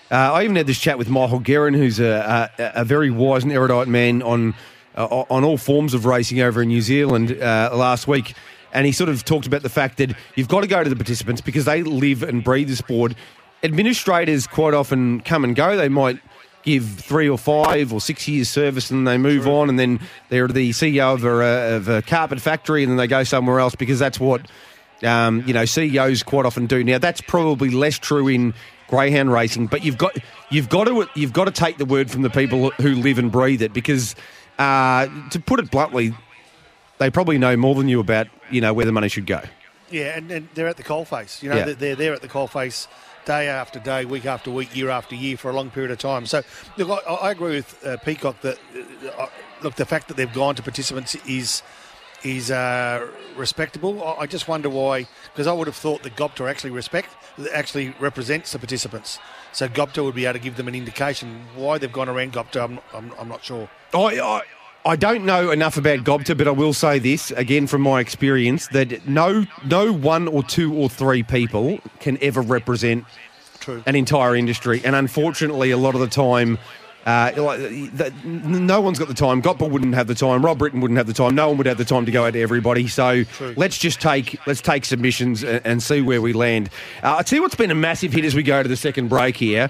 uh, 0.09 0.15
I 0.33 0.43
even 0.43 0.55
had 0.55 0.65
this 0.65 0.79
chat 0.79 0.97
with 0.97 1.07
Michael 1.07 1.39
Guerin, 1.39 1.75
who's 1.75 1.99
a, 1.99 2.49
a, 2.57 2.81
a 2.81 2.83
very 2.83 3.11
wise 3.11 3.43
and 3.43 3.51
erudite 3.51 3.87
man 3.87 4.23
on 4.23 4.55
uh, 4.95 5.23
on 5.29 5.43
all 5.43 5.57
forms 5.57 5.93
of 5.93 6.05
racing 6.05 6.41
over 6.41 6.61
in 6.61 6.69
New 6.69 6.81
Zealand 6.81 7.31
uh, 7.41 7.71
last 7.73 8.07
week. 8.07 8.33
And 8.73 8.85
he 8.85 8.91
sort 8.91 9.09
of 9.09 9.25
talked 9.25 9.47
about 9.47 9.63
the 9.63 9.69
fact 9.69 9.97
that 9.97 10.15
you've 10.35 10.47
got 10.47 10.61
to 10.61 10.67
go 10.67 10.83
to 10.83 10.89
the 10.89 10.95
participants 10.95 11.41
because 11.41 11.65
they 11.65 11.83
live 11.83 12.23
and 12.23 12.43
breathe 12.43 12.69
the 12.69 12.75
sport. 12.75 13.13
Administrators 13.63 14.47
quite 14.47 14.73
often 14.73 15.21
come 15.21 15.43
and 15.43 15.55
go. 15.55 15.75
They 15.75 15.89
might 15.89 16.19
give 16.63 16.87
three 16.87 17.27
or 17.27 17.37
five 17.37 17.91
or 17.91 17.99
six 17.99 18.27
years 18.27 18.49
service 18.49 18.91
and 18.91 19.07
they 19.07 19.17
move 19.17 19.47
on 19.47 19.69
and 19.69 19.79
then 19.79 19.99
they're 20.29 20.47
the 20.47 20.69
CEO 20.71 21.13
of 21.13 21.23
a, 21.25 21.75
of 21.75 21.89
a 21.89 22.01
carpet 22.03 22.39
factory 22.39 22.83
and 22.83 22.91
then 22.91 22.97
they 22.97 23.07
go 23.07 23.23
somewhere 23.23 23.59
else 23.59 23.75
because 23.75 23.99
that's 23.99 24.19
what 24.19 24.47
um, 25.03 25.43
you 25.47 25.53
know 25.53 25.65
CEOs 25.65 26.23
quite 26.23 26.45
often 26.45 26.67
do. 26.67 26.83
Now 26.83 26.99
that's 26.99 27.21
probably 27.21 27.69
less 27.69 27.97
true 27.97 28.27
in 28.27 28.53
greyhound 28.87 29.31
racing, 29.31 29.67
but 29.67 29.83
you've 29.83 29.97
got 29.97 30.15
you've 30.49 30.69
got 30.69 30.85
to 30.85 31.07
you've 31.15 31.33
got 31.33 31.45
to 31.45 31.51
take 31.51 31.77
the 31.77 31.85
word 31.85 32.11
from 32.11 32.21
the 32.21 32.29
people 32.29 32.69
who 32.71 32.95
live 32.95 33.17
and 33.17 33.31
breathe 33.31 33.61
it 33.61 33.73
because 33.73 34.15
uh, 34.61 35.29
to 35.29 35.39
put 35.39 35.59
it 35.59 35.71
bluntly, 35.71 36.13
they 36.99 37.09
probably 37.09 37.37
know 37.37 37.55
more 37.57 37.75
than 37.75 37.87
you 37.89 37.99
about 37.99 38.27
you 38.49 38.61
know 38.61 38.73
where 38.73 38.85
the 38.85 38.91
money 38.91 39.09
should 39.09 39.25
go. 39.25 39.41
Yeah, 39.89 40.17
and, 40.17 40.31
and 40.31 40.47
they're 40.53 40.67
at 40.69 40.77
the 40.77 40.83
coalface. 40.83 41.41
You 41.43 41.49
know, 41.49 41.57
Yeah. 41.57 41.65
they're, 41.65 41.75
they're 41.75 41.95
there 41.95 42.13
at 42.13 42.21
the 42.21 42.29
coalface 42.29 42.87
day 43.25 43.47
after 43.47 43.79
day, 43.79 44.05
week 44.05 44.25
after 44.25 44.49
week, 44.49 44.75
year 44.75 44.89
after 44.89 45.15
year 45.15 45.35
for 45.37 45.49
a 45.51 45.53
long 45.53 45.69
period 45.69 45.91
of 45.91 45.97
time. 45.97 46.25
So, 46.25 46.41
look, 46.77 47.03
I, 47.07 47.13
I 47.27 47.31
agree 47.31 47.55
with 47.55 47.85
uh, 47.85 47.97
Peacock 47.97 48.39
that, 48.41 48.57
uh, 49.05 49.23
uh, 49.23 49.27
look, 49.63 49.75
the 49.75 49.85
fact 49.85 50.07
that 50.07 50.15
they've 50.17 50.31
gone 50.33 50.55
to 50.55 50.63
participants 50.63 51.15
is 51.27 51.61
is 52.23 52.51
uh, 52.51 53.07
respectable. 53.35 54.03
I, 54.03 54.11
I 54.23 54.25
just 54.27 54.47
wonder 54.47 54.69
why, 54.69 55.07
because 55.33 55.47
I 55.47 55.53
would 55.53 55.67
have 55.67 55.75
thought 55.75 56.03
that 56.03 56.15
GOTBA 56.15 56.49
actually 56.49 56.69
respect, 56.71 57.09
actually 57.53 57.95
represents 57.99 58.51
the 58.51 58.59
participants. 58.59 59.19
So 59.53 59.67
GOTBA 59.67 60.03
would 60.03 60.15
be 60.15 60.25
able 60.25 60.33
to 60.33 60.39
give 60.39 60.57
them 60.57 60.67
an 60.67 60.75
indication 60.75 61.45
why 61.55 61.77
they've 61.77 61.91
gone 61.91 62.09
around 62.09 62.33
GOTBA. 62.33 62.63
I'm, 62.63 62.79
I'm, 62.93 63.13
I'm 63.19 63.27
not 63.27 63.43
sure. 63.43 63.69
I, 63.93 64.19
I 64.19 64.41
I 64.83 64.95
don't 64.95 65.25
know 65.25 65.51
enough 65.51 65.77
about 65.77 65.99
GOTBA, 65.99 66.37
but 66.37 66.47
I 66.47 66.51
will 66.51 66.73
say 66.73 66.97
this 66.97 67.29
again 67.31 67.67
from 67.67 67.81
my 67.81 67.99
experience 67.99 68.67
that 68.69 69.07
no 69.07 69.45
no 69.63 69.93
one 69.93 70.27
or 70.27 70.41
two 70.41 70.73
or 70.73 70.89
three 70.89 71.21
people 71.21 71.79
can 71.99 72.17
ever 72.21 72.41
represent 72.41 73.05
True. 73.59 73.83
an 73.85 73.95
entire 73.95 74.35
industry, 74.35 74.81
and 74.83 74.95
unfortunately, 74.95 75.69
a 75.69 75.77
lot 75.77 75.93
of 75.93 76.01
the 76.01 76.07
time. 76.07 76.57
Uh, 77.05 77.31
no 78.23 78.81
one's 78.81 78.99
got 78.99 79.07
the 79.07 79.13
time. 79.13 79.41
Gopper 79.41 79.67
wouldn't 79.67 79.95
have 79.95 80.07
the 80.07 80.15
time. 80.15 80.43
Rob 80.43 80.59
Britton 80.59 80.81
wouldn't 80.81 80.97
have 80.97 81.07
the 81.07 81.13
time. 81.13 81.35
No 81.35 81.49
one 81.49 81.57
would 81.57 81.67
have 81.67 81.77
the 81.77 81.85
time 81.85 82.05
to 82.05 82.11
go 82.11 82.25
out 82.25 82.33
to 82.33 82.41
everybody. 82.41 82.87
So 82.87 83.23
let's 83.55 83.77
just 83.77 84.01
take 84.01 84.39
let's 84.45 84.61
take 84.61 84.85
submissions 84.85 85.43
and, 85.43 85.65
and 85.65 85.83
see 85.83 86.01
where 86.01 86.21
we 86.21 86.33
land. 86.33 86.69
Uh, 87.01 87.23
I 87.27 87.35
you 87.35 87.41
what's 87.41 87.55
been 87.55 87.71
a 87.71 87.75
massive 87.75 88.13
hit 88.13 88.25
as 88.25 88.35
we 88.35 88.43
go 88.43 88.61
to 88.61 88.69
the 88.69 88.75
second 88.77 89.07
break 89.07 89.37
here. 89.37 89.69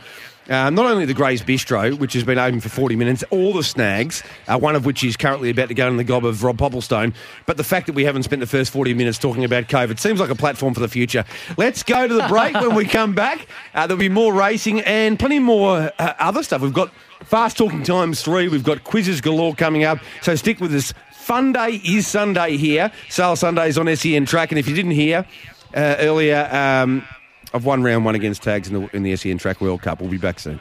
Uh, 0.50 0.70
not 0.70 0.88
only 0.88 1.06
the 1.06 1.14
Grays 1.14 1.42
Bistro, 1.42 1.98
which 1.98 2.14
has 2.14 2.24
been 2.24 2.40
open 2.40 2.60
for 2.60 2.70
40 2.70 2.96
minutes, 2.96 3.24
all 3.30 3.54
the 3.54 3.64
snags, 3.64 4.24
uh, 4.48 4.58
one 4.58 4.76
of 4.76 4.86
which 4.86 5.04
is 5.04 5.16
currently 5.16 5.52
about 5.52 5.68
to 5.68 5.76
go 5.76 5.88
in 5.88 5.98
the 5.98 6.04
gob 6.04 6.26
of 6.26 6.44
Rob 6.44 6.58
Popplestone, 6.58 7.14
but 7.46 7.58
the 7.58 7.64
fact 7.64 7.86
that 7.86 7.94
we 7.94 8.04
haven't 8.04 8.24
spent 8.24 8.40
the 8.40 8.48
first 8.48 8.74
40 8.74 8.96
minutes 8.96 9.20
talking 9.20 9.46
about 9.46 9.66
COVID 9.66 10.00
seems 10.00 10.20
like 10.20 10.32
a 10.32 10.36
platform 10.36 10.74
for 10.74 10.80
the 10.80 10.88
future. 10.88 11.24
Let's 11.58 11.84
go 11.84 12.08
to 12.08 12.14
the 12.14 12.28
break 12.28 12.56
when 12.56 12.74
we 12.74 12.86
come 12.86 13.14
back. 13.14 13.48
Uh, 13.76 13.86
there'll 13.86 14.00
be 14.00 14.10
more 14.10 14.34
racing 14.34 14.82
and 14.82 15.20
plenty 15.20 15.40
more 15.40 15.92
uh, 16.00 16.14
other 16.20 16.42
stuff. 16.42 16.62
We've 16.62 16.74
got 16.74 16.92
Fast 17.26 17.58
Talking 17.58 17.84
Times 17.84 18.22
3, 18.22 18.48
we've 18.50 18.64
got 18.64 18.84
quizzes 18.84 19.22
galore 19.22 19.56
coming 19.56 19.84
up, 19.84 20.00
so 20.22 20.36
stick 20.36 20.60
with 20.60 20.74
us. 20.74 20.94
Fun 21.14 21.54
day 21.54 21.82
is 21.86 22.08
Sunday 22.08 22.58
here. 22.58 22.92
Sale 23.10 23.36
Sundays 23.36 23.78
on 23.78 23.94
SEN 23.96 24.26
track, 24.26 24.52
and 24.52 24.60
if 24.60 24.68
you 24.68 24.76
didn't 24.76 24.92
hear 24.92 25.26
uh, 25.76 25.96
earlier, 26.00 26.50
um, 26.52 27.06
I've 27.54 27.64
won 27.66 27.84
round 27.84 28.06
one 28.06 28.16
against 28.16 28.44
Tags 28.44 28.70
in 28.70 28.74
the, 28.74 28.96
in 28.96 29.04
the 29.04 29.16
SEN 29.16 29.38
Track 29.38 29.62
World 29.62 29.82
Cup. 29.82 30.02
We'll 30.02 30.10
be 30.10 30.18
back 30.18 30.40
soon. 30.40 30.60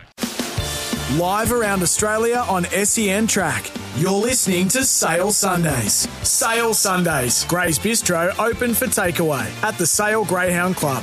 Live 1.16 1.50
around 1.50 1.82
Australia 1.82 2.44
on 2.48 2.64
SEN 2.64 3.26
Track. 3.26 3.68
You're 3.96 4.12
listening 4.12 4.68
to 4.68 4.84
Sale 4.84 5.32
Sundays. 5.32 6.08
Sale 6.28 6.74
Sundays. 6.74 7.44
Gray's 7.46 7.78
Bistro 7.78 8.38
open 8.38 8.74
for 8.74 8.86
takeaway 8.86 9.46
at 9.64 9.76
the 9.76 9.86
Sale 9.86 10.24
Greyhound 10.24 10.76
Club. 10.76 11.02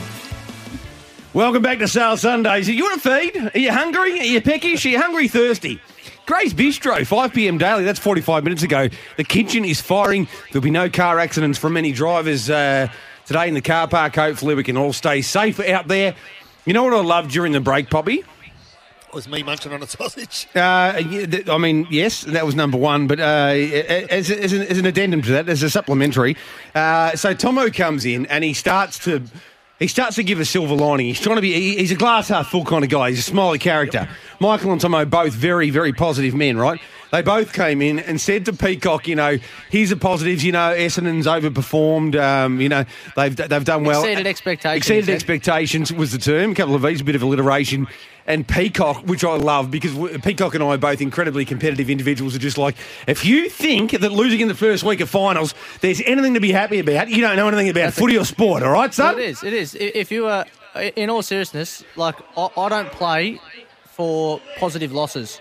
Welcome 1.34 1.61
back 1.61 1.80
to 1.80 1.88
Sale 1.88 2.17
Sundays. 2.17 2.69
You 2.69 2.84
want 2.84 3.05
a 3.05 3.09
feed? 3.09 3.51
Are 3.55 3.59
you 3.59 3.71
hungry? 3.71 4.19
Are 4.19 4.23
you 4.23 4.41
peckish? 4.41 4.86
Are 4.86 4.89
you 4.89 4.99
hungry, 4.99 5.28
thirsty? 5.28 5.80
Gray's 6.25 6.53
Bistro, 6.53 7.05
5 7.05 7.34
p.m. 7.34 7.57
daily. 7.57 7.84
That's 7.84 7.99
45 7.99 8.43
minutes 8.43 8.63
ago. 8.63 8.88
The 9.17 9.23
kitchen 9.23 9.63
is 9.63 9.80
firing. 9.80 10.28
There'll 10.51 10.63
be 10.63 10.71
no 10.71 10.89
car 10.89 11.19
accidents 11.19 11.59
from 11.59 11.78
any 11.78 11.91
drivers 11.91 12.49
uh, 12.49 12.88
today 13.25 13.47
in 13.47 13.53
the 13.53 13.61
car 13.61 13.88
park. 13.88 14.15
Hopefully, 14.15 14.55
we 14.55 14.63
can 14.63 14.78
all 14.78 14.93
stay 14.93 15.21
safe 15.21 15.59
out 15.59 15.88
there. 15.88 16.15
You 16.65 16.73
know 16.73 16.84
what 16.84 16.93
I 16.93 17.01
love 17.01 17.30
during 17.30 17.51
the 17.51 17.61
break, 17.61 17.89
Poppy? 17.89 18.23
was 19.13 19.28
me 19.28 19.41
munching 19.41 19.73
on 19.73 19.82
a 19.82 19.88
sausage. 19.88 20.47
Uh, 20.55 20.93
I 21.49 21.57
mean, 21.57 21.88
yes, 21.89 22.21
that 22.21 22.45
was 22.45 22.55
number 22.55 22.78
one, 22.78 23.07
but 23.07 23.19
uh, 23.19 23.23
as, 23.23 24.30
as, 24.30 24.53
an, 24.53 24.61
as 24.63 24.78
an 24.78 24.86
addendum 24.86 25.21
to 25.23 25.32
that, 25.32 25.49
as 25.49 25.63
a 25.63 25.69
supplementary, 25.69 26.38
uh, 26.75 27.15
so 27.15 27.34
Tomo 27.34 27.69
comes 27.69 28.05
in 28.05 28.25
and 28.28 28.43
he 28.43 28.53
starts 28.53 28.99
to. 28.99 29.23
He 29.80 29.88
starts 29.88 30.15
to 30.15 30.23
give 30.23 30.39
a 30.39 30.45
silver 30.45 30.73
lining. 30.73 31.05
He's 31.05 31.19
trying 31.19 31.36
to 31.36 31.41
be, 31.41 31.53
he- 31.53 31.78
he's 31.78 31.91
a 31.91 31.95
glass 31.95 32.30
half 32.30 32.47
full 32.49 32.65
kind 32.65 32.84
of 32.84 32.89
guy. 32.89 33.09
He's 33.11 33.19
a 33.19 33.23
smiley 33.23 33.59
character. 33.59 34.09
Michael 34.39 34.71
and 34.71 34.82
Tomo, 34.82 35.05
both 35.05 35.34
very, 35.34 35.69
very 35.69 35.93
positive 35.93 36.34
men, 36.34 36.57
right? 36.57 36.80
They 37.11 37.21
both 37.21 37.53
came 37.53 37.82
in 37.82 37.99
and 37.99 38.19
said 38.19 38.45
to 38.45 38.53
Peacock, 38.53 39.07
you 39.07 39.15
know, 39.15 39.38
here's 39.69 39.91
the 39.91 39.95
positives, 39.95 40.43
you 40.43 40.51
know, 40.51 40.73
Essendon's 40.75 41.25
overperformed, 41.25 42.19
um, 42.21 42.59
you 42.59 42.69
know, 42.69 42.84
they've, 43.15 43.34
they've 43.36 43.63
done 43.63 43.84
well. 43.86 44.01
Exceeded 44.03 44.28
expectations, 44.28 44.78
Exceeded 44.78 45.09
expectations 45.09 45.93
was 45.93 46.11
the 46.11 46.17
term. 46.17 46.51
A 46.51 46.55
couple 46.55 46.75
of 46.75 46.82
these, 46.82 46.99
a 47.01 47.03
bit 47.05 47.15
of 47.15 47.21
alliteration. 47.21 47.88
And 48.28 48.47
Peacock, 48.47 49.03
which 49.07 49.23
I 49.23 49.36
love 49.38 49.71
because 49.71 49.93
Peacock 50.21 50.53
and 50.53 50.63
I 50.63 50.67
are 50.67 50.78
both 50.78 51.01
incredibly 51.01 51.45
competitive 51.45 51.89
individuals. 51.89 52.36
Are 52.36 52.39
just 52.39 52.57
like, 52.57 52.75
if 53.07 53.25
you 53.25 53.49
think 53.49 53.91
that 53.91 54.11
losing 54.11 54.41
in 54.41 54.47
the 54.49 54.55
first 54.55 54.84
week 54.84 54.99
of 54.99 55.09
finals, 55.09 55.53
there's 55.82 56.01
anything 56.01 56.34
to 56.34 56.39
be 56.41 56.51
happy 56.51 56.80
about, 56.80 57.09
you 57.09 57.21
don't 57.21 57.38
know 57.38 57.47
anything 57.47 57.69
about 57.69 57.93
footy 57.93 58.17
or 58.17 58.25
sport, 58.25 58.63
all 58.63 58.71
right, 58.71 58.88
Well, 58.97 59.13
son? 59.13 59.17
it 59.19 59.23
is. 59.30 59.43
It 59.43 59.53
is. 59.53 59.75
If 59.80 60.11
you 60.11 60.28
are, 60.28 60.45
in 60.95 61.09
all 61.09 61.21
seriousness, 61.23 61.84
like 61.95 62.15
I, 62.38 62.49
I 62.57 62.69
don't 62.69 62.91
play 62.91 63.39
for 63.86 64.39
positive 64.57 64.91
losses. 64.91 65.39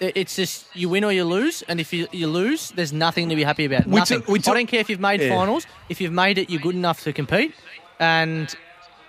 It's 0.00 0.36
just 0.36 0.66
you 0.74 0.88
win 0.88 1.04
or 1.04 1.12
you 1.12 1.24
lose, 1.24 1.62
and 1.68 1.80
if 1.80 1.92
you, 1.92 2.06
you 2.12 2.26
lose, 2.26 2.70
there's 2.72 2.92
nothing 2.92 3.28
to 3.28 3.36
be 3.36 3.42
happy 3.44 3.64
about. 3.64 3.86
We 3.86 3.96
Nothing. 3.96 4.20
took- 4.20 4.28
we 4.28 4.38
took- 4.38 4.54
I 4.54 4.58
don't 4.58 4.66
care 4.66 4.80
if 4.80 4.88
you've 4.88 5.00
made 5.00 5.20
Yeah. 5.20 5.34
finals. 5.36 5.66
If 5.88 6.00
you've 6.00 6.12
made 6.12 6.38
it, 6.38 6.48
you're 6.50 6.60
good 6.60 6.74
enough 6.74 7.02
to 7.04 7.12
compete. 7.12 7.54
And 8.00 8.54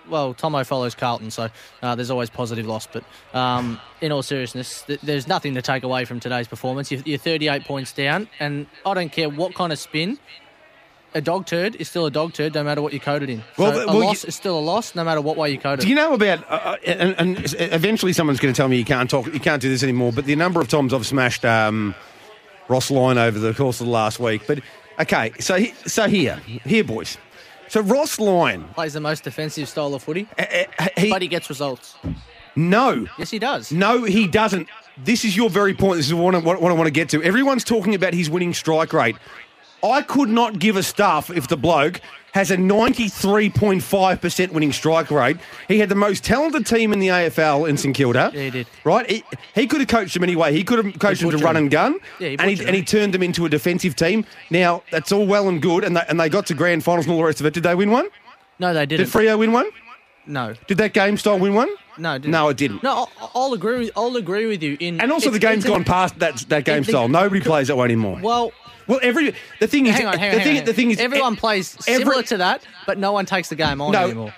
well, 0.08 0.34
Tomo 0.34 0.64
follows 0.64 0.94
Carlton, 0.94 1.30
so 1.30 1.48
uh, 1.82 1.94
there's 1.94 2.10
always 2.10 2.30
positive 2.30 2.66
loss. 2.66 2.86
But 2.86 3.04
um, 3.34 3.80
in 4.00 4.12
all 4.12 4.22
seriousness, 4.22 4.82
th- 4.82 5.00
there's 5.02 5.26
nothing 5.26 5.54
to 5.54 5.62
take 5.62 5.82
away 5.82 6.04
from 6.04 6.20
today's 6.20 6.48
performance. 6.48 6.90
You're, 6.90 7.02
you're 7.04 7.18
38 7.18 7.64
points 7.64 7.92
down, 7.92 8.28
and 8.40 8.66
I 8.84 8.94
don't 8.94 9.10
care 9.12 9.28
what 9.28 9.54
kind 9.54 9.72
of 9.72 9.78
spin. 9.78 10.18
A 11.14 11.20
dog 11.20 11.46
turd 11.46 11.76
is 11.76 11.88
still 11.88 12.04
a 12.04 12.10
dog 12.10 12.34
turd, 12.34 12.54
no 12.54 12.62
matter 12.62 12.82
what 12.82 12.92
you 12.92 13.00
coded 13.00 13.30
in. 13.30 13.42
Well, 13.56 13.72
so 13.72 13.78
th- 13.78 13.88
a 13.88 13.92
loss 13.92 14.24
you- 14.24 14.28
is 14.28 14.34
still 14.34 14.58
a 14.58 14.60
loss, 14.60 14.94
no 14.94 15.02
matter 15.02 15.20
what 15.22 15.36
way 15.38 15.50
you 15.50 15.58
coded. 15.58 15.80
it. 15.80 15.82
Do 15.84 15.88
you 15.88 15.94
know 15.94 16.12
about? 16.12 16.44
Uh, 16.50 16.54
uh, 16.54 16.76
and, 16.84 17.14
and 17.38 17.54
eventually, 17.58 18.12
someone's 18.12 18.38
going 18.40 18.52
to 18.52 18.56
tell 18.56 18.68
me 18.68 18.76
you 18.76 18.84
can't 18.84 19.08
talk, 19.08 19.26
you 19.32 19.40
can't 19.40 19.62
do 19.62 19.68
this 19.70 19.82
anymore. 19.82 20.12
But 20.12 20.26
the 20.26 20.36
number 20.36 20.60
of 20.60 20.68
times 20.68 20.92
I've 20.92 21.06
smashed 21.06 21.44
um, 21.46 21.94
Ross 22.68 22.90
Lyon 22.90 23.16
over 23.16 23.38
the 23.38 23.54
course 23.54 23.80
of 23.80 23.86
the 23.86 23.92
last 23.92 24.20
week. 24.20 24.42
But 24.46 24.60
okay, 25.00 25.32
so 25.40 25.56
he, 25.56 25.72
so 25.86 26.06
here, 26.06 26.36
here, 26.64 26.84
boys. 26.84 27.16
So 27.68 27.80
Ross 27.80 28.18
Lyon, 28.18 28.64
plays 28.74 28.92
the 28.92 29.00
most 29.00 29.24
defensive 29.24 29.68
style 29.68 29.94
of 29.94 30.02
footy, 30.02 30.28
he- 30.96 31.10
but 31.10 31.20
he 31.22 31.28
gets 31.28 31.48
results. 31.48 31.96
no, 32.54 33.06
Yes, 33.18 33.30
he 33.30 33.38
does. 33.38 33.72
no, 33.72 34.04
he 34.04 34.26
doesn't. 34.26 34.68
This 35.04 35.24
is 35.24 35.36
your 35.36 35.50
very 35.50 35.74
point. 35.74 35.96
This 35.98 36.06
is 36.06 36.14
what 36.14 36.34
I, 36.34 36.38
what 36.38 36.62
I 36.62 36.74
want 36.74 36.86
to 36.86 36.90
get 36.90 37.08
to. 37.10 37.22
Everyone's 37.22 37.64
talking 37.64 37.94
about 37.94 38.14
his 38.14 38.30
winning 38.30 38.54
strike 38.54 38.92
rate. 38.92 39.16
I 39.84 40.00
could 40.02 40.30
not 40.30 40.58
give 40.58 40.76
a 40.76 40.82
stuff 40.82 41.28
if 41.30 41.48
the 41.48 41.56
bloke 41.56 42.00
has 42.36 42.50
a 42.50 42.56
93.5% 42.58 44.50
winning 44.50 44.70
strike 44.70 45.10
rate. 45.10 45.38
He 45.68 45.78
had 45.78 45.88
the 45.88 45.94
most 45.94 46.22
talented 46.22 46.66
team 46.66 46.92
in 46.92 46.98
the 46.98 47.08
AFL 47.08 47.66
in 47.66 47.78
St 47.78 47.96
Kilda. 47.96 48.30
Yeah, 48.34 48.42
he 48.42 48.50
did. 48.50 48.66
Right? 48.84 49.10
He, 49.10 49.24
he 49.54 49.66
could 49.66 49.80
have 49.80 49.88
coached 49.88 50.12
them 50.12 50.22
anyway. 50.22 50.52
He 50.52 50.62
could 50.62 50.84
have 50.84 50.98
coached 50.98 51.22
them 51.22 51.30
to 51.30 51.38
run 51.38 51.56
and 51.56 51.70
gun. 51.70 51.98
Yeah, 52.20 52.28
he 52.28 52.38
and, 52.38 52.50
he, 52.50 52.66
and 52.66 52.76
he 52.76 52.82
turned 52.82 53.14
them 53.14 53.22
into 53.22 53.46
a 53.46 53.48
defensive 53.48 53.96
team. 53.96 54.26
Now, 54.50 54.82
that's 54.90 55.12
all 55.12 55.26
well 55.26 55.48
and 55.48 55.62
good. 55.62 55.82
And 55.82 55.96
they, 55.96 56.02
and 56.10 56.20
they 56.20 56.28
got 56.28 56.44
to 56.48 56.54
grand 56.54 56.84
finals 56.84 57.06
and 57.06 57.14
all 57.14 57.20
the 57.20 57.24
rest 57.24 57.40
of 57.40 57.46
it. 57.46 57.54
Did 57.54 57.62
they 57.62 57.74
win 57.74 57.90
one? 57.90 58.10
No, 58.58 58.74
they 58.74 58.80
didn't. 58.80 58.98
didn't. 58.98 59.12
Frio 59.12 59.38
win 59.38 59.52
one? 59.52 59.70
No, 60.26 60.54
Did 60.66 60.78
that 60.78 60.92
game 60.92 61.16
style 61.16 61.38
win 61.38 61.54
one? 61.54 61.68
no, 61.98 62.14
it 62.14 62.18
didn't. 62.22 62.32
No, 62.32 62.48
it 62.48 62.56
didn't. 62.56 62.82
No, 62.82 62.90
I'll, 63.20 63.30
I'll 63.34 63.52
agree. 63.54 63.78
With, 63.78 63.90
I'll 63.96 64.16
agree 64.16 64.46
with 64.46 64.62
you. 64.62 64.76
In 64.80 65.00
And 65.00 65.10
also, 65.12 65.30
the 65.30 65.38
game's 65.38 65.64
gone 65.64 65.84
past 65.84 66.18
that, 66.18 66.36
that 66.48 66.64
game 66.64 66.82
the- 66.82 66.92
style. 66.92 67.08
Nobody 67.08 67.40
plays 67.40 67.68
that 67.68 67.76
way 67.76 67.84
anymore. 67.84 68.18
Well, 68.22 68.52
Well, 68.86 69.00
every 69.02 69.34
the 69.60 69.66
thing 69.66 69.86
is, 69.86 69.94
hang 69.96 70.06
on, 70.06 70.18
hang 70.18 70.32
the 70.32 70.36
on, 70.38 70.42
thing, 70.44 70.58
on. 70.58 70.64
the 70.64 70.72
thing 70.74 70.90
is, 70.90 70.98
everyone 71.00 71.32
e- 71.34 71.36
plays 71.36 71.76
every- 71.88 72.04
similar 72.04 72.22
to 72.24 72.36
that, 72.38 72.62
but 72.86 72.98
no 72.98 73.12
one 73.12 73.24
takes 73.26 73.48
the 73.48 73.56
game 73.56 73.80
on 73.80 73.92
No. 73.92 74.04
anymore. 74.04 74.34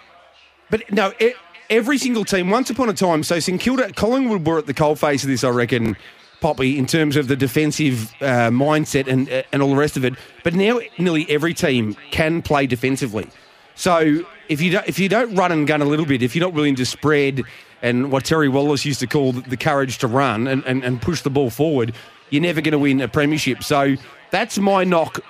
But 0.70 0.90
no, 0.92 1.12
e- 1.20 1.32
every 1.68 1.98
single 1.98 2.24
team. 2.24 2.48
Once 2.50 2.70
upon 2.70 2.88
a 2.88 2.94
time, 2.94 3.22
so 3.22 3.40
St 3.40 3.60
Kilda, 3.60 3.92
Collingwood 3.92 4.46
were 4.46 4.58
at 4.58 4.66
the 4.66 4.74
cold 4.74 4.98
face 4.98 5.22
of 5.22 5.28
this, 5.28 5.44
I 5.44 5.48
reckon, 5.50 5.96
Poppy, 6.40 6.78
in 6.78 6.86
terms 6.86 7.16
of 7.16 7.26
the 7.28 7.36
defensive 7.36 8.12
uh, 8.20 8.48
mindset 8.50 9.08
and 9.08 9.28
uh, 9.30 9.42
and 9.52 9.60
all 9.62 9.70
the 9.70 9.76
rest 9.76 9.96
of 9.96 10.04
it. 10.04 10.14
But 10.44 10.54
now, 10.54 10.78
nearly 10.96 11.28
every 11.28 11.52
team 11.52 11.96
can 12.12 12.40
play 12.42 12.66
defensively. 12.68 13.26
So 13.74 14.24
if 14.48 14.60
you 14.60 14.70
don't, 14.70 14.88
if 14.88 14.98
you 14.98 15.08
don't 15.08 15.34
run 15.34 15.52
and 15.52 15.66
gun 15.66 15.82
a 15.82 15.84
little 15.84 16.06
bit, 16.06 16.22
if 16.22 16.34
you're 16.34 16.44
not 16.44 16.54
willing 16.54 16.74
to 16.76 16.86
spread 16.86 17.42
and 17.82 18.10
what 18.10 18.24
Terry 18.24 18.48
Wallace 18.48 18.84
used 18.84 19.00
to 19.00 19.06
call 19.06 19.32
the 19.32 19.56
courage 19.56 19.98
to 19.98 20.06
run 20.06 20.46
and, 20.48 20.64
and, 20.64 20.82
and 20.84 21.00
push 21.00 21.22
the 21.22 21.30
ball 21.30 21.50
forward, 21.50 21.94
you're 22.30 22.42
never 22.42 22.60
going 22.60 22.72
to 22.72 22.78
win 22.78 23.00
a 23.00 23.08
premiership. 23.08 23.62
So 23.62 23.96
that's 24.30 24.58
my 24.58 24.84
knock 24.84 25.20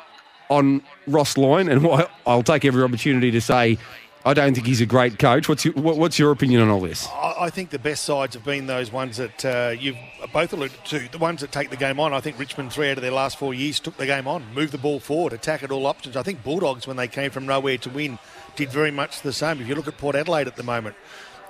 on 0.50 0.82
Ross 1.06 1.36
Lyon, 1.36 1.68
and 1.68 1.82
why 1.84 2.08
I'll 2.26 2.42
take 2.42 2.64
every 2.64 2.82
opportunity 2.82 3.30
to 3.30 3.40
say 3.40 3.78
I 4.24 4.34
don't 4.34 4.52
think 4.52 4.66
he's 4.66 4.80
a 4.80 4.86
great 4.86 5.18
coach. 5.18 5.48
What's 5.48 5.64
your, 5.64 5.74
what's 5.74 6.18
your 6.18 6.32
opinion 6.32 6.60
on 6.60 6.68
all 6.68 6.80
this? 6.80 7.08
I 7.08 7.50
think 7.50 7.70
the 7.70 7.78
best 7.78 8.04
sides 8.04 8.34
have 8.34 8.44
been 8.44 8.66
those 8.66 8.92
ones 8.92 9.16
that 9.16 9.44
uh, 9.44 9.74
you've 9.78 9.96
both 10.32 10.52
alluded 10.52 10.84
to. 10.86 11.08
The 11.10 11.18
ones 11.18 11.40
that 11.40 11.52
take 11.52 11.70
the 11.70 11.76
game 11.76 12.00
on. 12.00 12.12
I 12.12 12.20
think 12.20 12.38
Richmond, 12.38 12.72
three 12.72 12.90
out 12.90 12.98
of 12.98 13.02
their 13.02 13.12
last 13.12 13.38
four 13.38 13.54
years, 13.54 13.80
took 13.80 13.96
the 13.96 14.06
game 14.06 14.26
on, 14.26 14.44
moved 14.54 14.72
the 14.72 14.78
ball 14.78 15.00
forward, 15.00 15.32
attack 15.32 15.62
at 15.62 15.70
all 15.70 15.86
options. 15.86 16.16
I 16.16 16.22
think 16.22 16.42
Bulldogs, 16.42 16.86
when 16.86 16.96
they 16.96 17.08
came 17.08 17.30
from 17.30 17.46
nowhere 17.46 17.78
to 17.78 17.90
win, 17.90 18.18
did 18.58 18.70
very 18.70 18.90
much 18.90 19.22
the 19.22 19.32
same. 19.32 19.60
If 19.60 19.68
you 19.68 19.74
look 19.76 19.86
at 19.88 19.96
Port 19.96 20.16
Adelaide 20.16 20.48
at 20.48 20.56
the 20.56 20.64
moment, 20.64 20.96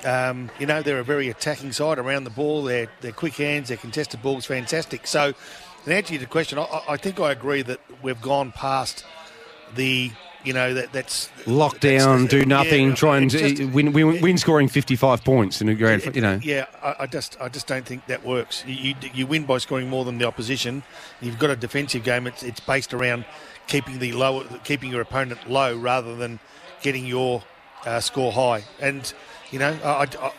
um, 0.05 0.51
you 0.61 0.67
know 0.67 0.83
they're 0.83 1.01
a 1.01 1.05
very 1.05 1.29
attacking 1.29 1.73
side 1.73 1.99
around 1.99 2.25
the 2.25 2.31
ball. 2.31 2.63
Their 2.63 2.89
their 3.01 3.13
quick 3.13 3.35
hands, 3.35 3.69
their 3.69 3.79
contested 3.79 4.23
balls, 4.23 4.45
fantastic. 4.45 5.07
So, 5.07 5.33
in 5.87 5.93
answer 5.93 6.15
to 6.15 6.21
your 6.21 6.29
question, 6.29 6.59
I, 6.59 6.83
I 6.89 6.97
think 6.99 7.19
I 7.19 7.33
agree 7.33 7.63
that 7.63 7.81
we've 8.03 8.21
gone 8.23 8.53
past 8.53 9.05
the. 9.75 10.13
You 10.45 10.53
know 10.53 10.73
that 10.73 10.93
that's 10.93 11.29
Lockdown, 11.47 11.81
that's- 11.81 12.31
do 12.31 12.45
nothing, 12.47 12.91
yeah, 12.91 12.95
try 12.95 13.19
and 13.19 13.29
just- 13.29 13.61
win, 13.75 13.93
win, 13.93 14.21
win 14.21 14.39
scoring 14.39 14.69
55 14.69 15.25
points 15.25 15.61
in 15.61 15.69
a 15.69 15.75
grand, 15.75 16.15
you 16.15 16.23
know. 16.23 16.39
Yeah, 16.41 16.67
I, 16.81 16.95
I 17.01 17.07
just 17.07 17.37
I 17.41 17.49
just 17.49 17.67
don't 17.67 17.85
think 17.85 18.07
that 18.07 18.25
works. 18.25 18.63
You, 18.65 18.75
you, 18.75 18.95
you 19.13 19.27
win 19.27 19.47
by 19.47 19.59
scoring 19.59 19.91
more 19.91 20.05
than 20.05 20.17
the 20.19 20.27
opposition. 20.27 20.85
You've 21.21 21.41
got 21.41 21.51
a 21.51 21.57
defensive 21.57 22.05
game. 22.05 22.29
It's 22.29 22.45
it's 22.45 22.61
based 22.61 22.95
around 22.95 23.25
keeping 23.67 23.99
the 23.99 24.13
low, 24.13 24.45
keeping 24.63 24.93
your 24.93 25.01
opponent 25.01 25.51
low 25.51 25.77
rather 25.77 26.15
than 26.15 26.39
getting 26.83 27.07
your 27.07 27.43
uh, 27.85 28.01
score 28.01 28.33
high. 28.33 28.65
And 28.81 29.13
you 29.51 29.59
know, 29.59 29.77
I, 29.85 30.07
I- 30.21 30.33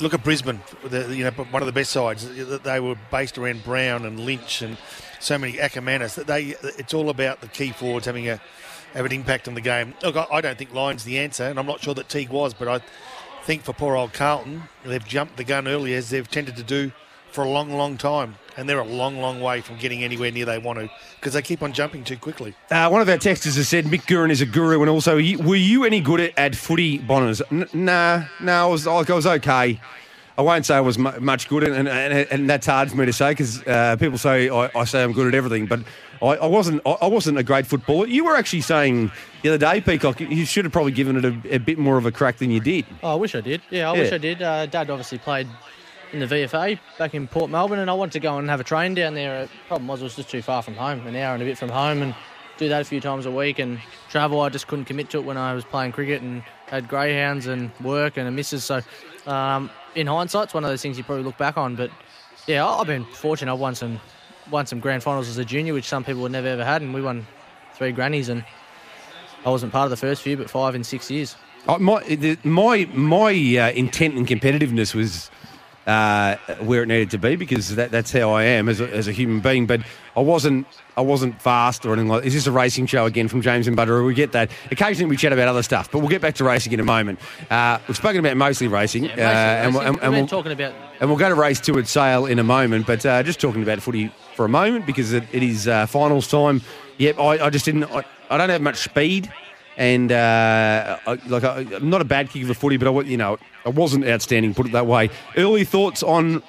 look 0.00 0.14
at 0.14 0.22
Brisbane. 0.22 0.60
The, 0.84 1.14
you 1.14 1.24
know, 1.24 1.30
one 1.30 1.62
of 1.62 1.66
the 1.66 1.72
best 1.72 1.90
sides. 1.90 2.28
They 2.62 2.80
were 2.80 2.96
based 3.10 3.38
around 3.38 3.64
Brown 3.64 4.04
and 4.04 4.20
Lynch 4.20 4.62
and 4.62 4.76
so 5.20 5.38
many 5.38 5.54
Akermanis. 5.54 6.14
That 6.14 6.26
they 6.26 6.54
it's 6.78 6.94
all 6.94 7.10
about 7.10 7.40
the 7.40 7.48
key 7.48 7.72
forwards 7.72 8.06
having 8.06 8.28
a 8.28 8.40
have 8.94 9.04
an 9.04 9.12
impact 9.12 9.48
on 9.48 9.54
the 9.54 9.60
game. 9.60 9.94
Look, 10.02 10.16
I, 10.16 10.26
I 10.32 10.40
don't 10.40 10.56
think 10.56 10.72
Lyon's 10.72 11.04
the 11.04 11.18
answer, 11.18 11.44
and 11.44 11.58
I'm 11.58 11.66
not 11.66 11.80
sure 11.80 11.94
that 11.94 12.08
Teague 12.08 12.30
was, 12.30 12.54
but 12.54 12.68
I 12.68 12.80
think 13.42 13.62
for 13.62 13.72
poor 13.72 13.96
old 13.96 14.12
Carlton, 14.12 14.62
they've 14.84 15.04
jumped 15.04 15.36
the 15.36 15.44
gun 15.44 15.68
early 15.68 15.94
as 15.94 16.10
they've 16.10 16.28
tended 16.30 16.56
to 16.56 16.62
do 16.62 16.92
for 17.30 17.44
a 17.44 17.48
long, 17.48 17.70
long 17.72 17.98
time. 17.98 18.36
And 18.58 18.68
they're 18.68 18.80
a 18.80 18.84
long, 18.84 19.20
long 19.20 19.40
way 19.40 19.60
from 19.60 19.76
getting 19.78 20.02
anywhere 20.02 20.32
near 20.32 20.44
they 20.44 20.58
want 20.58 20.80
to 20.80 20.90
because 21.14 21.32
they 21.32 21.42
keep 21.42 21.62
on 21.62 21.72
jumping 21.72 22.02
too 22.02 22.16
quickly. 22.16 22.54
Uh, 22.72 22.88
one 22.88 23.00
of 23.00 23.08
our 23.08 23.16
texters 23.16 23.56
has 23.56 23.68
said 23.68 23.84
Mick 23.84 24.04
Guerin 24.06 24.32
is 24.32 24.40
a 24.40 24.46
guru, 24.46 24.80
and 24.80 24.90
also, 24.90 25.14
were 25.14 25.54
you 25.54 25.84
any 25.84 26.00
good 26.00 26.18
at, 26.18 26.36
at 26.36 26.56
footy, 26.56 26.98
Bonners? 26.98 27.40
N- 27.52 27.68
nah, 27.72 28.24
no, 28.40 28.64
I 28.64 28.66
was, 28.66 28.84
I 28.88 29.00
was 29.14 29.26
okay. 29.28 29.80
I 30.36 30.42
won't 30.42 30.66
say 30.66 30.74
I 30.74 30.80
was 30.80 30.98
mu- 30.98 31.18
much 31.20 31.48
good, 31.48 31.62
and, 31.62 31.88
and, 31.88 32.28
and 32.30 32.50
that's 32.50 32.66
hard 32.66 32.90
for 32.90 32.96
me 32.96 33.06
to 33.06 33.12
say 33.12 33.30
because 33.30 33.64
uh, 33.66 33.96
people 33.98 34.18
say 34.18 34.50
I, 34.50 34.68
I 34.74 34.84
say 34.84 35.04
I'm 35.04 35.12
good 35.12 35.28
at 35.28 35.34
everything, 35.34 35.66
but 35.66 35.80
I, 36.20 36.26
I 36.26 36.46
wasn't. 36.46 36.82
I, 36.84 36.90
I 37.02 37.06
wasn't 37.06 37.38
a 37.38 37.44
great 37.44 37.64
footballer. 37.66 38.08
You 38.08 38.24
were 38.24 38.34
actually 38.36 38.62
saying 38.62 39.12
the 39.42 39.50
other 39.50 39.58
day, 39.58 39.80
Peacock, 39.80 40.18
you 40.20 40.44
should 40.44 40.64
have 40.64 40.72
probably 40.72 40.92
given 40.92 41.16
it 41.16 41.24
a, 41.24 41.54
a 41.54 41.58
bit 41.58 41.78
more 41.78 41.96
of 41.96 42.06
a 42.06 42.12
crack 42.12 42.38
than 42.38 42.50
you 42.50 42.58
did. 42.60 42.86
Oh, 43.04 43.12
I 43.12 43.14
wish 43.14 43.36
I 43.36 43.40
did. 43.40 43.62
Yeah, 43.70 43.90
I 43.90 43.94
Yeah. 43.94 44.00
wish 44.02 44.12
I 44.12 44.18
did. 44.18 44.42
Uh, 44.42 44.66
Dad 44.66 44.90
obviously 44.90 45.18
played 45.18 45.46
in 46.12 46.20
the 46.20 46.26
VFA 46.26 46.78
back 46.98 47.14
in 47.14 47.26
Port 47.26 47.50
Melbourne, 47.50 47.78
and 47.78 47.90
I 47.90 47.94
wanted 47.94 48.12
to 48.12 48.20
go 48.20 48.38
and 48.38 48.48
have 48.48 48.60
a 48.60 48.64
train 48.64 48.94
down 48.94 49.14
there. 49.14 49.46
The 49.46 49.50
problem 49.66 49.88
was 49.88 50.00
it 50.00 50.04
was 50.04 50.16
just 50.16 50.30
too 50.30 50.42
far 50.42 50.62
from 50.62 50.74
home, 50.74 51.06
an 51.06 51.16
hour 51.16 51.34
and 51.34 51.42
a 51.42 51.46
bit 51.46 51.58
from 51.58 51.68
home, 51.68 52.02
and 52.02 52.14
do 52.56 52.68
that 52.68 52.82
a 52.82 52.84
few 52.84 53.00
times 53.00 53.26
a 53.26 53.30
week 53.30 53.58
and 53.58 53.78
travel. 54.08 54.40
I 54.40 54.48
just 54.48 54.66
couldn't 54.66 54.86
commit 54.86 55.10
to 55.10 55.18
it 55.18 55.24
when 55.24 55.36
I 55.36 55.54
was 55.54 55.64
playing 55.64 55.92
cricket 55.92 56.22
and 56.22 56.42
had 56.66 56.88
greyhounds 56.88 57.46
and 57.46 57.70
work 57.80 58.16
and 58.16 58.26
a 58.26 58.30
missus. 58.30 58.64
So, 58.64 58.80
um, 59.26 59.70
in 59.94 60.06
hindsight, 60.06 60.44
it's 60.44 60.54
one 60.54 60.64
of 60.64 60.70
those 60.70 60.82
things 60.82 60.98
you 60.98 61.04
probably 61.04 61.24
look 61.24 61.38
back 61.38 61.56
on. 61.56 61.76
But 61.76 61.90
yeah, 62.46 62.66
I've 62.66 62.86
been 62.86 63.04
fortunate. 63.04 63.52
I've 63.52 63.60
won 63.60 63.74
some 63.74 64.00
won 64.50 64.66
some 64.66 64.80
grand 64.80 65.02
finals 65.02 65.28
as 65.28 65.38
a 65.38 65.44
junior, 65.44 65.74
which 65.74 65.86
some 65.86 66.04
people 66.04 66.22
would 66.22 66.32
never 66.32 66.48
ever 66.48 66.64
had, 66.64 66.82
and 66.82 66.94
we 66.94 67.02
won 67.02 67.26
three 67.74 67.92
grannies 67.92 68.28
and. 68.28 68.44
I 69.46 69.50
wasn't 69.50 69.70
part 69.72 69.84
of 69.84 69.90
the 69.90 69.96
first 69.96 70.22
few, 70.22 70.36
but 70.36 70.50
five 70.50 70.74
in 70.74 70.82
six 70.82 71.12
years. 71.12 71.36
Uh, 71.68 71.78
my 71.78 72.02
the, 72.02 72.36
my 72.42 72.88
my 72.92 73.30
uh, 73.30 73.70
intent 73.70 74.14
and 74.14 74.26
competitiveness 74.26 74.96
was 74.96 75.30
uh, 75.88 76.36
where 76.60 76.82
it 76.82 76.86
needed 76.86 77.10
to 77.10 77.18
be 77.18 77.34
because 77.34 77.74
that, 77.76 77.90
that's 77.90 78.12
how 78.12 78.30
I 78.30 78.44
am 78.44 78.68
as 78.68 78.80
a, 78.80 78.88
as 78.94 79.08
a 79.08 79.12
human 79.12 79.40
being. 79.40 79.66
But 79.66 79.80
I 80.16 80.20
wasn't 80.20 80.66
I 80.96 81.00
wasn't 81.00 81.40
fast 81.40 81.86
or 81.86 81.94
anything 81.94 82.08
like. 82.08 82.24
Is 82.24 82.34
this 82.34 82.46
a 82.46 82.52
racing 82.52 82.86
show 82.86 83.06
again 83.06 83.26
from 83.28 83.40
James 83.40 83.66
and 83.66 83.74
Butter? 83.74 84.04
We 84.04 84.12
get 84.14 84.32
that. 84.32 84.50
Occasionally 84.70 85.08
we 85.08 85.16
chat 85.16 85.32
about 85.32 85.48
other 85.48 85.62
stuff, 85.62 85.90
but 85.90 86.00
we'll 86.00 86.08
get 86.10 86.20
back 86.20 86.34
to 86.36 86.44
racing 86.44 86.72
in 86.74 86.80
a 86.80 86.84
moment. 86.84 87.18
Uh, 87.50 87.78
we've 87.88 87.96
spoken 87.96 88.18
about 88.20 88.36
mostly 88.36 88.68
racing, 88.68 89.04
Yeah, 89.04 89.10
mostly 89.10 89.24
uh, 89.24 89.28
and, 89.28 89.74
we'll, 89.74 89.82
racing. 89.82 89.94
and, 89.94 90.02
and 90.04 90.12
We're 90.12 90.18
we'll 90.20 90.28
talking 90.28 90.52
about 90.52 90.72
and 91.00 91.08
we'll 91.08 91.18
go 91.18 91.28
to 91.28 91.34
race 91.34 91.60
two 91.60 91.78
at 91.78 91.88
Sale 91.88 92.26
in 92.26 92.38
a 92.38 92.44
moment. 92.44 92.86
But 92.86 93.06
uh, 93.06 93.22
just 93.22 93.40
talking 93.40 93.62
about 93.62 93.80
footy 93.80 94.12
for 94.34 94.44
a 94.44 94.48
moment 94.48 94.84
because 94.86 95.12
it, 95.14 95.24
it 95.32 95.42
is 95.42 95.66
uh, 95.66 95.86
finals 95.86 96.28
time. 96.28 96.60
Yep, 96.98 97.18
I, 97.18 97.46
I 97.46 97.50
just 97.50 97.64
didn't. 97.64 97.84
I, 97.84 98.04
I 98.30 98.36
don't 98.36 98.50
have 98.50 98.60
much 98.60 98.76
speed. 98.76 99.32
And 99.78 100.10
uh, 100.10 100.98
I, 101.06 101.18
like, 101.28 101.44
I, 101.44 101.60
I'm 101.76 101.88
not 101.88 102.00
a 102.00 102.04
bad 102.04 102.28
kick 102.30 102.42
of 102.42 102.50
a 102.50 102.54
footy, 102.54 102.76
but 102.76 102.92
I, 102.92 103.00
you 103.02 103.16
know, 103.16 103.38
I 103.64 103.68
wasn't 103.68 104.04
outstanding. 104.06 104.52
Put 104.52 104.66
it 104.66 104.72
that 104.72 104.86
way. 104.86 105.08
Early 105.36 105.64
thoughts 105.64 106.02
on 106.02 106.42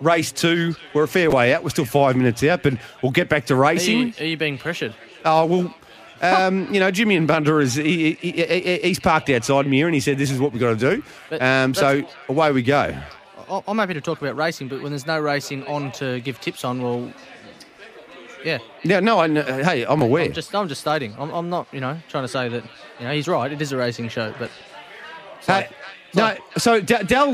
race 0.00 0.32
two. 0.32 0.74
We're 0.94 1.04
a 1.04 1.08
fair 1.08 1.30
way 1.30 1.52
out. 1.52 1.62
We're 1.62 1.68
still 1.70 1.84
five 1.84 2.16
minutes 2.16 2.42
out, 2.42 2.62
but 2.62 2.74
we'll 3.02 3.12
get 3.12 3.28
back 3.28 3.44
to 3.46 3.54
Are 3.54 3.58
racing. 3.58 3.98
you, 4.08 4.12
are 4.18 4.24
you 4.24 4.36
being 4.38 4.56
pressured? 4.56 4.94
Oh 5.26 5.44
well, 5.44 5.74
um, 6.22 6.72
you 6.72 6.80
know, 6.80 6.90
Jimmy 6.90 7.16
and 7.16 7.28
Bunter 7.28 7.60
is 7.60 7.74
he, 7.74 8.14
he, 8.14 8.32
he, 8.32 8.78
he's 8.82 8.98
parked 8.98 9.28
outside 9.28 9.66
me 9.66 9.76
here, 9.76 9.86
and 9.86 9.94
he 9.94 10.00
said, 10.00 10.16
"This 10.16 10.30
is 10.30 10.40
what 10.40 10.52
we've 10.52 10.60
got 10.60 10.78
to 10.78 11.02
do." 11.30 11.36
Um, 11.38 11.74
so 11.74 12.02
away 12.30 12.50
we 12.50 12.62
go. 12.62 12.96
I- 13.50 13.62
I'm 13.68 13.76
happy 13.78 13.92
to 13.94 14.00
talk 14.00 14.22
about 14.22 14.36
racing, 14.36 14.68
but 14.68 14.80
when 14.80 14.90
there's 14.92 15.06
no 15.06 15.20
racing 15.20 15.66
on 15.66 15.92
to 15.92 16.20
give 16.20 16.40
tips 16.40 16.64
on, 16.64 16.80
well, 16.80 17.12
yeah. 18.44 18.58
Yeah, 18.82 19.00
no, 19.00 19.18
I 19.20 19.26
know, 19.26 19.42
hey, 19.42 19.84
I'm 19.84 20.02
aware. 20.02 20.24
I'm 20.24 20.32
just, 20.32 20.54
I'm 20.54 20.68
just 20.68 20.80
stating. 20.80 21.14
I'm, 21.18 21.30
I'm 21.30 21.50
not, 21.50 21.66
you 21.72 21.80
know, 21.80 21.98
trying 22.08 22.24
to 22.24 22.28
say 22.28 22.48
that, 22.48 22.64
you 22.98 23.06
know, 23.06 23.12
he's 23.12 23.28
right. 23.28 23.50
It 23.52 23.60
is 23.60 23.72
a 23.72 23.76
racing 23.76 24.08
show, 24.08 24.34
but 24.38 24.50
Hey, 25.46 25.68
no, 26.14 26.36
so 26.58 26.80
D- 26.80 27.02
Dell, 27.06 27.32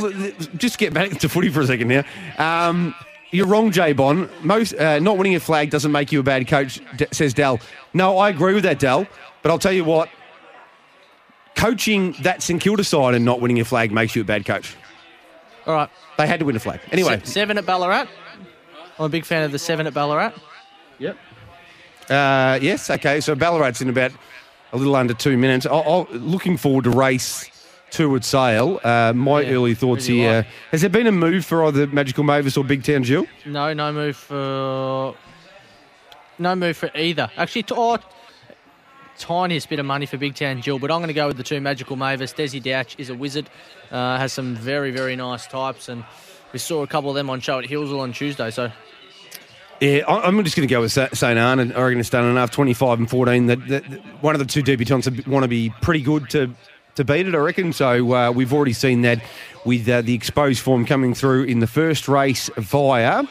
just 0.56 0.78
get 0.78 0.94
back 0.94 1.10
to 1.20 1.28
footy 1.28 1.48
for 1.48 1.60
a 1.60 1.66
second 1.66 1.90
here. 1.90 2.04
Um, 2.38 2.94
you're 3.32 3.46
wrong, 3.46 3.72
Jay 3.72 3.92
Bond. 3.92 4.28
Most 4.42 4.74
uh, 4.74 4.98
not 5.00 5.18
winning 5.18 5.34
a 5.34 5.40
flag 5.40 5.70
doesn't 5.70 5.90
make 5.90 6.12
you 6.12 6.20
a 6.20 6.22
bad 6.22 6.46
coach, 6.46 6.80
D- 6.96 7.06
says 7.10 7.34
Dell. 7.34 7.58
No, 7.94 8.18
I 8.18 8.28
agree 8.30 8.54
with 8.54 8.62
that, 8.64 8.78
Dell. 8.78 9.06
But 9.42 9.50
I'll 9.50 9.58
tell 9.58 9.72
you 9.72 9.84
what, 9.84 10.08
coaching 11.54 12.12
that 12.22 12.42
St 12.42 12.60
Kilda 12.60 12.84
side 12.84 13.14
and 13.14 13.24
not 13.24 13.40
winning 13.40 13.60
a 13.60 13.64
flag 13.64 13.90
makes 13.92 14.14
you 14.14 14.22
a 14.22 14.24
bad 14.24 14.44
coach. 14.44 14.76
all 15.66 15.74
right. 15.74 15.90
They 16.18 16.26
had 16.26 16.40
to 16.40 16.46
win 16.46 16.56
a 16.56 16.60
flag 16.60 16.80
anyway. 16.92 17.18
Se- 17.24 17.32
seven 17.32 17.58
at 17.58 17.66
Ballarat. 17.66 18.06
I'm 18.98 19.04
a 19.04 19.08
big 19.08 19.24
fan 19.24 19.42
of 19.42 19.52
the 19.52 19.58
seven 19.58 19.86
at 19.86 19.92
Ballarat. 19.94 20.32
Yep. 20.98 21.16
Uh, 22.08 22.58
yes. 22.62 22.88
Okay. 22.90 23.20
So 23.20 23.34
Ballarat's 23.34 23.80
in 23.82 23.88
about 23.88 24.12
a 24.72 24.76
little 24.76 24.96
under 24.96 25.14
two 25.14 25.36
minutes. 25.36 25.66
I'll, 25.66 25.82
I'll, 25.86 26.06
looking 26.16 26.56
forward 26.56 26.84
to 26.84 26.90
race 26.90 27.50
two 27.90 28.14
at 28.16 28.24
Sale. 28.24 28.80
Uh, 28.82 29.12
my 29.14 29.40
Yeah, 29.42 29.52
early 29.52 29.74
thoughts 29.74 30.08
really 30.08 30.20
here. 30.20 30.36
like. 30.38 30.46
Has 30.72 30.80
there 30.80 30.90
been 30.90 31.06
a 31.06 31.12
move 31.12 31.44
for 31.44 31.64
either 31.64 31.86
Magical 31.86 32.24
Mavis 32.24 32.56
or 32.56 32.64
Big 32.64 32.82
Town 32.84 33.02
Jill? 33.04 33.26
No, 33.44 33.72
no 33.72 33.92
move 33.92 34.16
for. 34.16 35.14
No 36.38 36.54
move 36.54 36.76
for 36.76 36.90
either. 36.94 37.30
Actually, 37.36 37.62
t- 37.62 37.74
oh, 37.76 37.96
tiniest 39.16 39.68
bit 39.70 39.78
of 39.78 39.86
money 39.86 40.04
for 40.04 40.18
Big 40.18 40.34
Town 40.34 40.60
Jill, 40.60 40.78
but 40.78 40.90
I'm 40.90 40.98
going 40.98 41.08
to 41.08 41.14
go 41.14 41.26
with 41.28 41.38
the 41.38 41.42
two 41.42 41.60
Magical 41.60 41.96
Mavis. 41.96 42.32
Desi 42.34 42.62
Douch 42.62 42.94
is 42.98 43.08
a 43.08 43.14
wizard, 43.14 43.48
uh, 43.90 44.18
has 44.18 44.32
some 44.34 44.54
very, 44.54 44.90
very 44.90 45.16
nice 45.16 45.46
types, 45.46 45.88
and 45.88 46.04
we 46.52 46.58
saw 46.58 46.82
a 46.82 46.86
couple 46.86 47.08
of 47.08 47.16
them 47.16 47.30
on 47.30 47.40
show 47.40 47.58
at 47.58 47.64
Healesville 47.64 48.00
on 48.00 48.12
Tuesday. 48.12 48.50
So, 48.50 48.70
Yeah, 49.80 50.04
I'm 50.08 50.42
just 50.42 50.56
going 50.56 50.66
to 50.66 50.72
go 50.72 50.80
with 50.80 50.92
St. 50.92 51.38
Arn 51.38 51.58
and 51.58 51.74
Oregon 51.76 51.98
has 51.98 52.08
done 52.08 52.24
enough, 52.24 52.50
25 52.50 52.98
and 52.98 53.10
14. 53.10 53.46
That, 53.46 53.68
that, 53.68 53.84
one 54.22 54.34
of 54.34 54.38
the 54.38 54.46
two 54.46 54.62
debutants 54.62 55.26
want 55.26 55.44
to 55.44 55.48
be 55.48 55.70
pretty 55.82 56.00
good 56.00 56.30
to, 56.30 56.50
to 56.94 57.04
beat 57.04 57.26
it, 57.26 57.34
I 57.34 57.38
reckon. 57.38 57.74
So 57.74 58.14
uh, 58.14 58.30
we've 58.30 58.54
already 58.54 58.72
seen 58.72 59.02
that 59.02 59.22
with 59.66 59.86
uh, 59.86 60.00
the 60.00 60.14
exposed 60.14 60.60
form 60.60 60.86
coming 60.86 61.12
through 61.12 61.44
in 61.44 61.58
the 61.58 61.66
first 61.66 62.08
race 62.08 62.48
via 62.56 63.24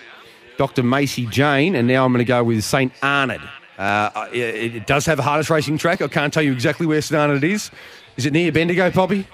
Dr. 0.57 0.83
Macy 0.83 1.25
Jane, 1.25 1.75
and 1.75 1.87
now 1.87 2.05
I'm 2.05 2.11
going 2.11 2.23
to 2.23 2.25
go 2.25 2.43
with 2.43 2.63
St. 2.63 2.93
Arnaud. 3.01 3.41
Uh, 3.79 4.27
it, 4.31 4.75
it 4.75 4.87
does 4.87 5.05
have 5.07 5.17
a 5.17 5.23
hardest 5.23 5.49
racing 5.49 5.79
track. 5.79 6.01
I 6.01 6.07
can't 6.07 6.31
tell 6.31 6.43
you 6.43 6.53
exactly 6.53 6.85
where 6.85 7.01
St. 7.01 7.19
Arnaud 7.19 7.43
is. 7.43 7.71
Is 8.17 8.25
it 8.27 8.33
near 8.33 8.51
Bendigo, 8.51 8.91
Poppy? 8.91 9.27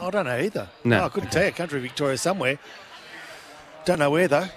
I 0.00 0.10
don't 0.10 0.24
know 0.24 0.38
either. 0.38 0.68
No. 0.84 1.04
I 1.04 1.08
couldn't 1.10 1.30
tell 1.30 1.44
you. 1.44 1.52
Country 1.52 1.80
Victoria 1.80 2.16
somewhere. 2.16 2.58
Don't 3.84 3.98
know 3.98 4.10
where 4.10 4.28
though. 4.28 4.48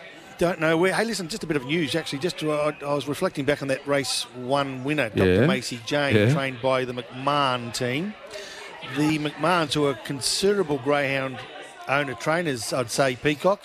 Don't 0.42 0.60
know 0.60 0.76
where. 0.76 0.92
Hey, 0.92 1.06
listen, 1.06 1.28
just 1.28 1.44
a 1.44 1.46
bit 1.46 1.56
of 1.56 1.68
news 1.68 1.94
actually. 1.94 2.18
Just 2.18 2.40
to, 2.40 2.52
I, 2.52 2.76
I 2.82 2.96
was 2.96 3.08
reflecting 3.08 3.46
back 3.46 3.62
on 3.62 3.68
that 3.68 3.86
race 3.86 4.24
one 4.36 4.84
winner, 4.84 5.10
Dr. 5.10 5.42
Yeah. 5.42 5.46
Macy 5.46 5.80
Jane, 5.86 6.16
Yeah. 6.16 6.34
trained 6.34 6.60
by 6.64 6.84
the 6.84 6.94
McMahon 6.94 7.72
team. 7.72 8.16
The 8.98 9.20
McMahons, 9.20 9.74
who 9.74 9.86
are 9.86 9.94
considerable 9.94 10.80
greyhound 10.80 11.38
owner 11.88 12.16
trainers, 12.16 12.74
I'd 12.74 12.90
say 12.90 13.16
Peacock, 13.18 13.62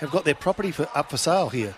have 0.00 0.10
got 0.10 0.26
their 0.26 0.34
property 0.34 0.72
for, 0.72 0.86
up 0.94 1.08
for 1.10 1.16
sale 1.16 1.48
here. 1.48 1.74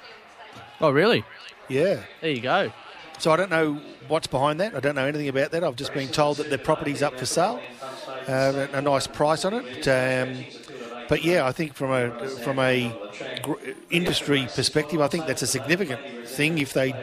oh 0.80 0.90
really? 0.90 1.24
Yeah. 1.68 2.02
There 2.20 2.30
you 2.32 2.40
go. 2.40 2.72
So 3.18 3.30
I 3.30 3.36
don't 3.36 3.50
know 3.50 3.80
what's 4.08 4.26
behind 4.26 4.58
that. 4.58 4.74
I 4.74 4.80
don't 4.80 4.96
know 4.96 5.06
anything 5.06 5.28
about 5.28 5.52
that. 5.52 5.62
I've 5.62 5.76
just 5.76 5.94
been 5.94 6.08
told 6.08 6.38
that 6.38 6.48
their 6.48 6.58
property's 6.58 7.00
up 7.00 7.16
for 7.16 7.26
sale, 7.26 7.60
uh, 8.28 8.66
a, 8.72 8.78
a 8.78 8.82
nice 8.82 9.06
price 9.06 9.44
on 9.44 9.54
it. 9.54 9.86
Um, 9.86 10.44
but 11.12 11.22
yeah, 11.22 11.44
I 11.46 11.52
think 11.52 11.74
from 11.74 11.90
a 11.90 12.10
from 12.42 12.58
a 12.58 12.90
gr- 13.42 13.60
industry 13.90 14.48
perspective, 14.54 14.98
I 15.02 15.08
think 15.08 15.26
that's 15.26 15.42
a 15.42 15.46
significant 15.46 16.00
thing. 16.26 16.56
If 16.56 16.72
they 16.72 16.94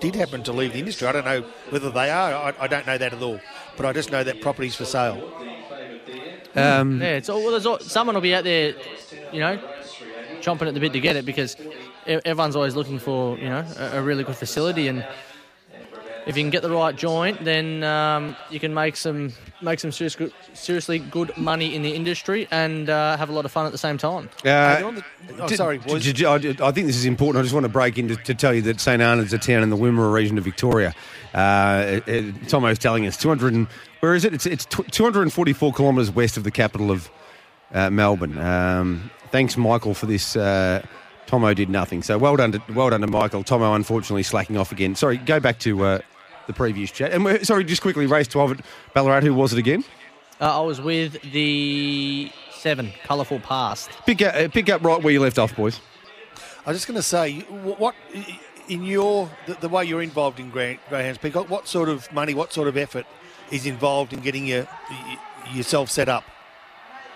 did 0.00 0.16
happen 0.16 0.42
to 0.42 0.52
leave 0.52 0.72
the 0.72 0.80
industry, 0.80 1.06
I 1.06 1.12
don't 1.12 1.24
know 1.24 1.44
whether 1.70 1.88
they 1.88 2.10
are. 2.10 2.32
I, 2.32 2.54
I 2.58 2.66
don't 2.66 2.88
know 2.88 2.98
that 2.98 3.12
at 3.12 3.22
all. 3.22 3.38
But 3.76 3.86
I 3.86 3.92
just 3.92 4.10
know 4.10 4.24
that 4.24 4.40
property's 4.40 4.74
for 4.74 4.84
sale. 4.84 5.32
Um, 6.56 7.00
Yeah, 7.00 7.18
it's 7.18 7.28
all, 7.28 7.40
well, 7.40 7.52
there's 7.52 7.64
all, 7.64 7.78
someone 7.78 8.16
will 8.16 8.20
be 8.20 8.34
out 8.34 8.42
there, 8.42 8.74
you 9.32 9.38
know, 9.38 9.56
chomping 10.40 10.66
at 10.66 10.74
the 10.74 10.80
bit 10.80 10.92
to 10.94 11.00
get 11.00 11.14
it 11.14 11.24
because 11.24 11.56
everyone's 12.08 12.56
always 12.56 12.74
looking 12.74 12.98
for, 12.98 13.38
you 13.38 13.48
know, 13.48 13.64
a, 13.78 13.98
a 13.98 14.02
really 14.02 14.24
good 14.24 14.34
facility 14.34 14.88
and 14.88 15.06
if 16.26 16.36
you 16.36 16.42
can 16.42 16.50
get 16.50 16.62
the 16.62 16.70
right 16.70 16.94
joint, 16.94 17.44
then 17.44 17.82
um, 17.82 18.36
you 18.50 18.60
can 18.60 18.72
make 18.72 18.96
some 18.96 19.32
make 19.60 19.78
some 19.80 19.92
serious, 19.92 20.16
seriously 20.54 20.98
good 20.98 21.36
money 21.36 21.74
in 21.74 21.82
the 21.82 21.94
industry 21.94 22.48
and 22.50 22.90
uh, 22.90 23.16
have 23.16 23.28
a 23.28 23.32
lot 23.32 23.44
of 23.44 23.52
fun 23.52 23.64
at 23.66 23.72
the 23.72 23.78
same 23.78 23.96
time. 23.98 24.28
Uh, 24.44 24.82
on 24.84 24.94
the- 24.96 25.04
oh, 25.40 25.48
d- 25.48 25.56
sorry, 25.56 25.78
d- 25.78 25.88
boys. 25.88 26.02
d- 26.04 26.12
d- 26.12 26.26
I 26.26 26.34
I 26.34 26.72
think 26.72 26.86
this 26.86 26.96
is 26.96 27.04
important. 27.04 27.40
I 27.40 27.42
just 27.42 27.54
want 27.54 27.64
to 27.64 27.68
break 27.72 27.98
in 27.98 28.08
to, 28.08 28.16
to 28.16 28.34
tell 28.34 28.52
you 28.54 28.62
that 28.62 28.80
St 28.80 29.00
Arnaud's 29.02 29.32
a 29.32 29.38
town 29.38 29.62
in 29.62 29.70
the 29.70 29.76
Wimmera 29.76 30.12
region 30.12 30.38
of 30.38 30.44
Victoria. 30.44 30.94
Uh, 31.34 32.00
it, 32.06 32.08
it, 32.08 32.48
Tomo's 32.48 32.78
telling 32.78 33.06
us 33.06 33.16
200. 33.16 33.52
And, 33.54 33.66
where 34.00 34.14
is 34.14 34.24
it? 34.24 34.34
It's, 34.34 34.46
it's 34.46 34.64
244 34.66 35.72
kilometres 35.72 36.10
west 36.10 36.36
of 36.36 36.44
the 36.44 36.50
capital 36.50 36.90
of 36.90 37.08
uh, 37.72 37.88
Melbourne. 37.90 38.36
Um, 38.38 39.10
thanks, 39.30 39.56
Michael, 39.56 39.94
for 39.94 40.06
this. 40.06 40.36
Uh, 40.36 40.84
Tomo 41.26 41.54
did 41.54 41.70
nothing. 41.70 42.02
So 42.02 42.18
well 42.18 42.36
done, 42.36 42.52
to, 42.52 42.62
well 42.74 42.90
done 42.90 43.00
to 43.00 43.06
Michael. 43.06 43.42
Tomo 43.44 43.74
unfortunately 43.74 44.22
slacking 44.24 44.56
off 44.58 44.72
again. 44.72 44.94
Sorry, 44.94 45.16
go 45.16 45.40
back 45.40 45.58
to 45.60 45.84
uh, 45.84 45.98
the 46.46 46.52
previous 46.52 46.90
chat. 46.90 47.12
And 47.12 47.24
we're, 47.24 47.42
sorry, 47.44 47.64
just 47.64 47.82
quickly, 47.82 48.06
race 48.06 48.28
12 48.28 48.52
at 48.52 48.60
Ballarat. 48.94 49.20
Who 49.22 49.34
was 49.34 49.52
it 49.52 49.58
again? 49.58 49.84
Uh, 50.40 50.60
I 50.60 50.64
was 50.64 50.80
with 50.80 51.20
the 51.32 52.30
seven, 52.52 52.92
colourful 53.04 53.40
past. 53.40 53.90
Pick 54.06 54.22
up, 54.22 54.34
uh, 54.34 54.48
pick 54.48 54.68
up 54.68 54.82
right 54.82 55.02
where 55.02 55.12
you 55.12 55.20
left 55.20 55.38
off, 55.38 55.54
boys. 55.56 55.80
I 56.66 56.70
was 56.70 56.78
just 56.78 56.86
going 56.86 56.96
to 56.96 57.02
say, 57.02 57.40
wh- 57.40 57.80
what 57.80 57.94
in 58.68 58.84
your 58.84 59.28
the, 59.46 59.54
the 59.54 59.68
way 59.68 59.84
you're 59.84 60.02
involved 60.02 60.38
in 60.40 60.50
grey, 60.50 60.78
greyhounds, 60.88 61.18
Peacock, 61.18 61.50
what 61.50 61.66
sort 61.66 61.88
of 61.88 62.10
money, 62.12 62.34
what 62.34 62.52
sort 62.52 62.68
of 62.68 62.76
effort 62.76 63.06
is 63.50 63.66
involved 63.66 64.12
in 64.12 64.20
getting 64.20 64.46
your, 64.46 64.66
yourself 65.52 65.90
set 65.90 66.08
up 66.08 66.24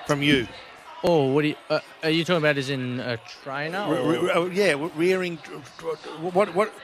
from 0.07 0.23
you? 0.23 0.47
Oh, 1.05 1.33
what 1.33 1.43
do 1.43 1.49
you, 1.49 1.55
uh, 1.71 1.79
are 2.03 2.11
you 2.11 2.25
talking 2.25 2.39
about? 2.39 2.59
As 2.59 2.71
in 2.71 2.99
a 3.01 3.17
trainer? 3.43 3.85
Or- 3.87 4.11
re- 4.25 4.31
oh, 4.35 4.47
yeah, 4.47 4.89
rearing. 4.97 5.37
What 6.21 6.53
what 6.55 6.69
ha- 6.69 6.75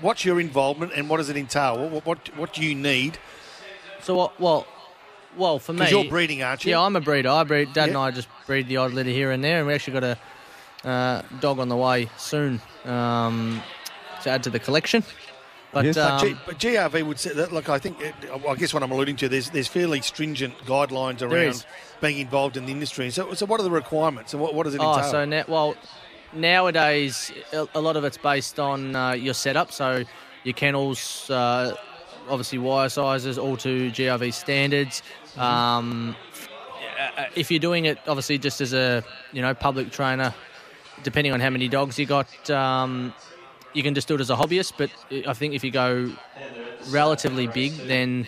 what's 0.00 0.24
your 0.24 0.40
involvement 0.40 0.92
and 0.94 1.08
what 1.08 1.18
does 1.18 1.28
it 1.28 1.36
entail? 1.36 1.88
What 1.88 2.06
what, 2.06 2.36
what 2.36 2.52
do 2.52 2.62
you 2.62 2.74
need? 2.74 3.18
So 4.02 4.14
what? 4.14 4.40
Well, 4.40 4.66
well, 5.36 5.58
for 5.58 5.72
me, 5.72 5.80
'Cause 5.80 5.90
you're 5.90 6.04
breeding, 6.04 6.42
aren't 6.42 6.64
you? 6.64 6.72
Yeah, 6.72 6.80
I'm 6.80 6.96
a 6.96 7.00
breeder. 7.00 7.28
I 7.30 7.44
breed. 7.44 7.72
Dad 7.72 7.88
and 7.88 7.98
I 7.98 8.10
just 8.10 8.28
breed 8.46 8.68
the 8.68 8.78
odd 8.78 8.92
litter 8.92 9.10
here 9.10 9.30
and 9.30 9.42
there, 9.42 9.58
and 9.58 9.66
we 9.66 9.74
actually 9.74 10.00
got 10.00 10.04
a 10.04 10.18
uh, 10.88 11.22
dog 11.40 11.58
on 11.58 11.68
the 11.68 11.76
way 11.76 12.08
soon 12.16 12.60
um, 12.84 13.62
to 14.22 14.30
add 14.30 14.42
to 14.44 14.50
the 14.50 14.58
collection. 14.58 15.04
But 15.72 15.84
Yes. 15.84 15.96
But, 15.96 16.12
um, 16.12 16.20
G, 16.20 16.36
but 16.46 16.58
GRV 16.58 17.02
would 17.06 17.18
say 17.20 17.34
that. 17.34 17.52
Look, 17.52 17.68
I 17.68 17.78
think. 17.78 18.00
It, 18.00 18.14
I 18.48 18.54
guess 18.54 18.72
what 18.72 18.82
I'm 18.82 18.90
alluding 18.90 19.16
to, 19.16 19.28
there's 19.28 19.50
there's 19.50 19.68
fairly 19.68 20.00
stringent 20.00 20.56
guidelines 20.64 21.20
around 21.20 21.66
being 22.00 22.18
involved 22.18 22.56
in 22.56 22.64
the 22.64 22.72
industry. 22.72 23.10
So, 23.10 23.34
so 23.34 23.44
what 23.44 23.60
are 23.60 23.64
the 23.64 23.70
requirements 23.70 24.32
and 24.32 24.42
what, 24.42 24.54
what 24.54 24.64
does 24.64 24.74
it 24.74 24.80
oh, 24.80 24.94
entail? 24.94 25.10
so 25.10 25.24
now, 25.24 25.44
well, 25.46 25.76
nowadays 26.32 27.32
a, 27.52 27.80
lot 27.80 27.96
of 27.96 28.04
it's 28.04 28.18
based 28.18 28.58
on 28.58 28.94
uh, 28.94 29.12
your 29.12 29.34
setup. 29.34 29.72
So 29.72 30.04
your 30.44 30.54
kennels, 30.54 31.30
uh, 31.30 31.76
obviously 32.28 32.58
wire 32.58 32.88
sizes, 32.88 33.38
all 33.38 33.56
to 33.58 33.90
GRV 33.90 34.32
standards. 34.32 35.02
Mm-hmm. 35.30 35.40
Um, 35.40 36.16
if 37.34 37.50
you're 37.50 37.60
doing 37.60 37.86
it, 37.86 37.98
obviously 38.06 38.38
just 38.38 38.60
as 38.60 38.72
a 38.72 39.04
you 39.32 39.42
know 39.42 39.54
public 39.54 39.90
trainer, 39.90 40.34
depending 41.02 41.32
on 41.32 41.40
how 41.40 41.50
many 41.50 41.68
dogs 41.68 41.98
you 41.98 42.06
got, 42.06 42.50
um, 42.50 43.14
you 43.72 43.82
can 43.82 43.94
just 43.94 44.08
do 44.08 44.14
it 44.14 44.20
as 44.20 44.30
a 44.30 44.36
hobbyist. 44.36 44.74
But 44.76 44.90
I 45.26 45.32
think 45.32 45.54
if 45.54 45.62
you 45.64 45.70
go 45.70 46.12
relatively 46.90 47.46
big, 47.46 47.72
then 47.86 48.26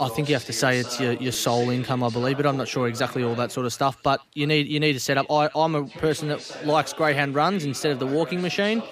I 0.00 0.08
think 0.08 0.28
you 0.28 0.34
have 0.34 0.44
to 0.44 0.52
say 0.52 0.78
it's 0.78 1.00
your, 1.00 1.12
your 1.14 1.32
sole 1.32 1.70
income, 1.70 2.02
I 2.04 2.08
believe, 2.10 2.36
but 2.36 2.46
I'm 2.46 2.56
not 2.56 2.68
sure 2.68 2.86
exactly 2.86 3.22
all 3.24 3.34
that 3.36 3.50
sort 3.50 3.66
of 3.66 3.72
stuff. 3.72 3.98
But 4.02 4.20
you 4.34 4.46
need 4.46 4.68
you 4.68 4.80
need 4.80 4.92
to 4.92 5.00
set 5.00 5.18
up. 5.18 5.30
I, 5.30 5.50
I'm 5.54 5.74
a 5.74 5.86
person 5.86 6.28
that 6.28 6.40
likes 6.64 6.92
greyhound 6.92 7.34
runs 7.34 7.64
instead 7.64 7.92
of 7.92 7.98
the 7.98 8.06
walking 8.06 8.40
machine, 8.40 8.82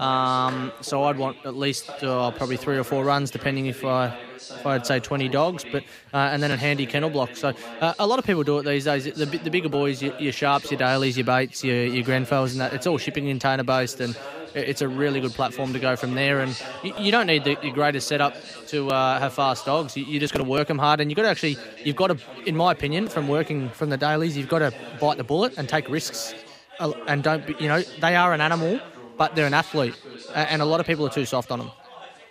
um, 0.00 0.72
so 0.80 1.04
I'd 1.04 1.16
want 1.16 1.38
at 1.44 1.54
least 1.54 2.02
uh, 2.02 2.30
probably 2.32 2.56
three 2.56 2.78
or 2.78 2.84
four 2.84 3.04
runs, 3.04 3.30
depending 3.30 3.66
if 3.66 3.84
I 3.84 4.12
if 4.54 4.64
I'd 4.66 4.86
say 4.86 5.00
20 5.00 5.28
dogs, 5.28 5.64
but 5.64 5.84
uh, 6.12 6.16
and 6.32 6.42
then 6.42 6.50
a 6.50 6.56
handy 6.56 6.86
kennel 6.86 7.10
block. 7.10 7.36
So 7.36 7.52
uh, 7.80 7.94
a 7.98 8.06
lot 8.06 8.18
of 8.18 8.24
people 8.24 8.42
do 8.42 8.58
it 8.58 8.64
these 8.64 8.84
days. 8.84 9.04
The, 9.04 9.26
the 9.26 9.50
bigger 9.50 9.68
boys, 9.68 10.02
your, 10.02 10.14
your 10.18 10.32
sharps, 10.32 10.70
your 10.70 10.78
dailies, 10.78 11.16
your 11.16 11.24
baits, 11.24 11.64
your 11.64 11.84
your 11.84 12.10
and 12.12 12.26
that 12.26 12.72
it's 12.72 12.86
all 12.86 12.98
shipping 12.98 13.26
container 13.26 13.64
based 13.64 14.00
and. 14.00 14.16
It- 14.56 14.68
It's 14.70 14.82
a 14.82 14.88
really 14.88 15.20
good 15.20 15.32
platform 15.34 15.72
to 15.72 15.78
go 15.78 15.96
from 15.96 16.14
there, 16.14 16.40
and 16.40 16.50
you, 16.82 16.92
you 16.98 17.10
don't 17.12 17.26
need 17.26 17.44
the, 17.44 17.56
the 17.62 17.70
greatest 17.70 18.08
setup 18.08 18.34
to 18.68 18.88
uh, 18.90 19.18
have 19.18 19.32
fast 19.34 19.66
dogs. 19.66 19.96
You, 19.96 20.04
you 20.04 20.18
just 20.18 20.32
got 20.32 20.38
to 20.40 20.48
work 20.48 20.68
them 20.68 20.78
hard, 20.78 21.00
and 21.00 21.10
you've 21.10 21.16
got 21.16 21.22
to 21.22 21.28
actually, 21.28 21.56
you've 21.84 21.96
got 21.96 22.08
to, 22.08 22.16
in 22.46 22.56
my 22.56 22.72
opinion, 22.72 23.08
from 23.08 23.28
working 23.28 23.68
from 23.70 23.90
the 23.90 23.96
dailies, 23.96 24.36
you've 24.36 24.48
got 24.48 24.60
to 24.60 24.72
bite 25.00 25.18
the 25.18 25.24
bullet 25.24 25.52
and 25.58 25.68
take 25.68 25.88
risks, 25.88 26.34
Uh, 26.78 26.92
and 27.06 27.22
don't, 27.22 27.46
be, 27.46 27.54
you 27.58 27.68
know, 27.68 27.80
they 28.00 28.14
are 28.16 28.32
an 28.34 28.40
animal, 28.40 28.78
but 29.16 29.34
they're 29.34 29.46
an 29.46 29.54
athlete, 29.54 29.94
and 30.34 30.60
a 30.60 30.64
lot 30.64 30.78
of 30.80 30.86
people 30.86 31.06
are 31.06 31.14
too 31.20 31.24
soft 31.24 31.50
on 31.50 31.58
them. 31.60 31.70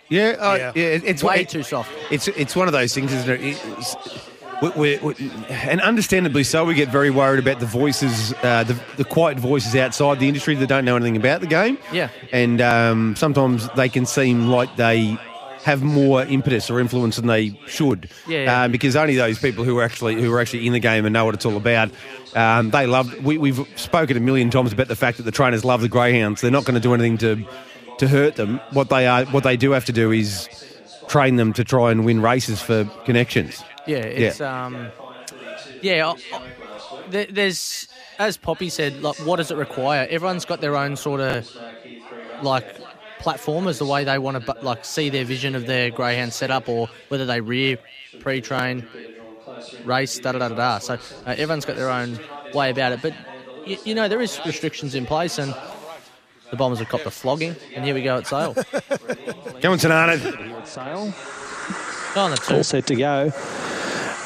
Yeah, 0.08 0.36
uh, 0.38 0.54
Yeah. 0.54 0.72
yeah. 0.76 1.10
it's 1.10 1.22
Way 1.24 1.40
it- 1.40 1.48
too 1.48 1.64
soft. 1.64 1.90
It's 2.12 2.28
it's 2.28 2.54
one 2.54 2.68
of 2.68 2.72
those 2.72 2.94
things, 2.94 3.12
isn't 3.12 3.28
it? 3.28 3.40
It's, 3.78 3.96
we, 4.62 4.70
we, 4.70 4.98
we, 4.98 5.30
and 5.48 5.80
understandably 5.80 6.44
so, 6.44 6.64
we 6.64 6.74
get 6.74 6.88
very 6.88 7.10
worried 7.10 7.38
about 7.38 7.60
the 7.60 7.66
voices, 7.66 8.32
uh, 8.42 8.64
the, 8.64 8.80
the 8.96 9.04
quiet 9.04 9.38
voices 9.38 9.74
outside 9.76 10.18
the 10.18 10.28
industry 10.28 10.54
that 10.54 10.66
don't 10.66 10.84
know 10.84 10.96
anything 10.96 11.16
about 11.16 11.40
the 11.40 11.46
game. 11.46 11.78
Yeah. 11.92 12.10
And 12.32 12.60
um, 12.60 13.16
sometimes 13.16 13.68
they 13.76 13.88
can 13.88 14.06
seem 14.06 14.48
like 14.48 14.76
they 14.76 15.18
have 15.66 15.82
more 15.82 16.22
impetus 16.22 16.70
or 16.70 16.78
influence 16.78 17.16
than 17.16 17.26
they 17.26 17.58
should. 17.66 18.08
Yeah, 18.28 18.44
yeah. 18.44 18.62
Um, 18.62 18.72
because 18.72 18.94
only 18.94 19.16
those 19.16 19.38
people 19.38 19.64
who 19.64 19.76
are 19.78 19.82
actually 19.82 20.14
who 20.14 20.32
are 20.32 20.40
actually 20.40 20.64
in 20.64 20.72
the 20.72 20.78
game 20.78 21.04
and 21.04 21.12
know 21.12 21.24
what 21.24 21.34
it's 21.34 21.44
all 21.44 21.56
about, 21.56 21.90
um, 22.36 22.70
they 22.70 22.86
love. 22.86 23.12
We, 23.24 23.36
we've 23.36 23.66
spoken 23.74 24.16
a 24.16 24.20
million 24.20 24.48
times 24.50 24.72
about 24.72 24.86
the 24.86 24.94
fact 24.94 25.16
that 25.16 25.24
the 25.24 25.32
trainers 25.32 25.64
love 25.64 25.80
the 25.80 25.88
greyhounds. 25.88 26.40
They're 26.40 26.52
not 26.52 26.64
going 26.64 26.76
to 26.76 26.80
do 26.80 26.94
anything 26.94 27.18
to 27.18 27.44
to 27.98 28.06
hurt 28.06 28.36
them. 28.36 28.60
What 28.70 28.90
they 28.90 29.08
are, 29.08 29.24
what 29.26 29.42
they 29.42 29.56
do 29.56 29.72
have 29.72 29.86
to 29.86 29.92
do 29.92 30.12
is 30.12 30.48
train 31.08 31.34
them 31.36 31.52
to 31.54 31.64
try 31.64 31.90
and 31.90 32.04
win 32.04 32.22
races 32.22 32.62
for 32.62 32.84
connections. 33.04 33.64
Yeah, 33.86 33.98
it's 33.98 34.40
um, 34.40 34.88
yeah. 35.82 36.08
I- 36.32 36.36
I- 36.36 37.26
There's 37.30 37.88
as 38.18 38.36
Poppy 38.36 38.68
said, 38.70 39.02
like, 39.02 39.16
what 39.26 39.36
does 39.36 39.50
it 39.50 39.56
require? 39.56 40.06
Everyone's 40.10 40.44
got 40.44 40.60
their 40.60 40.76
own 40.76 40.96
sort 40.96 41.20
of 41.20 41.48
like 42.42 42.66
platform 43.18 43.68
as 43.68 43.78
the 43.78 43.84
way 43.86 44.04
they 44.04 44.18
want 44.18 44.44
to 44.44 44.52
like 44.62 44.84
see 44.84 45.08
their 45.10 45.24
vision 45.24 45.54
of 45.54 45.66
their 45.66 45.90
greyhound 45.90 46.32
setup, 46.32 46.68
or 46.68 46.88
whether 47.08 47.26
they 47.26 47.40
rear, 47.40 47.78
pre-train, 48.20 48.86
race, 49.84 50.18
da 50.18 50.32
da 50.32 50.38
da 50.40 50.48
da. 50.48 50.54
da. 50.54 50.78
So 50.78 50.94
uh, 50.94 51.30
everyone's 51.30 51.64
got 51.64 51.76
their 51.76 51.90
own 51.90 52.18
way 52.54 52.70
about 52.70 52.92
it, 52.92 53.02
but 53.02 53.14
you, 53.66 53.76
you 53.84 53.94
know 53.94 54.08
there 54.08 54.20
is 54.22 54.40
restrictions 54.46 54.94
in 54.94 55.06
place, 55.06 55.38
and 55.38 55.54
the 56.50 56.56
Bombers 56.56 56.78
have 56.80 56.88
copped 56.88 57.06
a 57.06 57.10
flogging, 57.10 57.54
and 57.74 57.84
here 57.84 57.94
we 57.94 58.02
go 58.02 58.16
at 58.18 58.26
Sale. 58.26 58.54
Come 59.60 59.72
on, 59.72 59.78
Tanana. 59.78 60.16
Here 60.16 60.62
Sale. 60.64 61.14
Go 62.14 62.20
on 62.22 62.30
the 62.30 62.36
two. 62.38 62.56
All 62.56 62.64
set 62.64 62.86
to 62.86 62.94
go. 62.94 63.32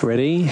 Ready. 0.03 0.51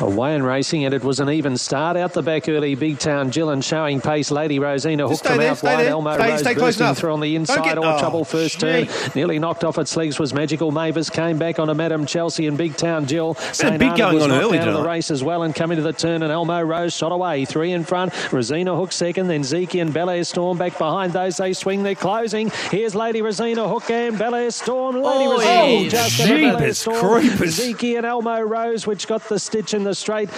Away 0.00 0.34
and 0.34 0.44
racing, 0.44 0.84
and 0.84 0.92
it 0.94 1.04
was 1.04 1.20
an 1.20 1.30
even 1.30 1.56
start 1.56 1.96
out 1.96 2.12
the 2.12 2.22
back 2.22 2.48
early. 2.48 2.74
Big 2.74 2.98
Town 2.98 3.30
Gillen 3.30 3.60
showing 3.60 4.00
pace. 4.00 4.30
Lady 4.30 4.58
Rosina 4.58 5.06
hooked 5.06 5.20
stay 5.24 5.34
him 5.34 5.40
out 5.42 5.58
stay 5.58 5.68
wide. 5.68 5.84
there. 5.84 5.90
Elmo 5.90 6.14
Stay- 6.14 6.30
Rose 6.30 6.40
stay 6.40 6.54
bursting 6.54 6.86
enough. 6.86 6.98
through 6.98 7.12
on 7.12 7.20
the 7.20 7.36
inside. 7.36 7.64
get- 7.64 7.78
All 7.78 7.84
oh, 7.84 7.98
trouble 7.98 8.24
first 8.24 8.58
turn. 8.60 8.88
Nearly 9.14 9.38
knocked 9.38 9.62
off 9.64 9.78
its 9.78 9.96
legs 9.96 10.18
was 10.18 10.34
Magical 10.34 10.70
Mavis. 10.72 11.10
Came 11.10 11.38
back 11.38 11.58
on 11.58 11.68
a 11.70 11.74
Madam 11.74 12.06
Chelsea 12.06 12.46
and 12.46 12.58
Big 12.58 12.76
Town 12.76 13.06
Jill. 13.06 13.34
St. 13.52 13.78
big 13.78 13.88
Arnold 13.90 13.98
going 13.98 14.14
was 14.14 14.22
on 14.24 14.28
knocked 14.30 14.42
early 14.44 14.58
out 14.58 14.68
of 14.68 14.74
the 14.74 14.82
race 14.88 15.10
as 15.10 15.22
well 15.22 15.42
and 15.44 15.54
coming 15.54 15.76
to 15.76 15.82
the 15.82 15.92
turn. 15.92 16.22
And 16.22 16.32
Elmo 16.32 16.60
Rose 16.62 16.94
shot 16.94 17.12
away. 17.12 17.44
Three 17.44 17.72
in 17.72 17.84
front. 17.84 18.12
Rosina 18.32 18.74
Hook 18.76 18.92
second. 18.92 19.28
Then 19.28 19.44
Zeke 19.44 19.74
and 19.76 19.92
Bel 19.92 20.10
Air 20.10 20.24
Storm 20.24 20.58
back 20.58 20.76
behind 20.76 21.12
those. 21.12 21.36
They 21.36 21.52
swing. 21.52 21.82
They're 21.82 21.94
closing. 21.94 22.50
Here's 22.70 22.94
Lady 22.94 23.22
Rosina 23.22 23.68
Hook 23.68 23.90
and 23.90 24.18
Bel 24.18 24.34
Air 24.34 24.50
Storm. 24.50 24.96
Lady 24.96 25.24
Oh, 25.26 25.32
Rosina 25.32 25.80
yeah. 25.82 25.88
just 25.88 26.20
ahead 26.20 26.30
of 26.30 26.40
Bel 26.40 26.50
Air 26.50 26.58
Jeepers 26.60 26.78
Storm. 26.78 27.20
creepers. 27.20 27.50
Zeke 27.54 27.82
and 27.96 28.06
Elmo 28.06 28.40
Rose, 28.40 28.86
which 28.86 29.06
got 29.06 29.28
the 29.28 29.38
stitch 29.38 29.74
in 29.84 29.90
the 29.90 29.94
straight. 29.94 30.30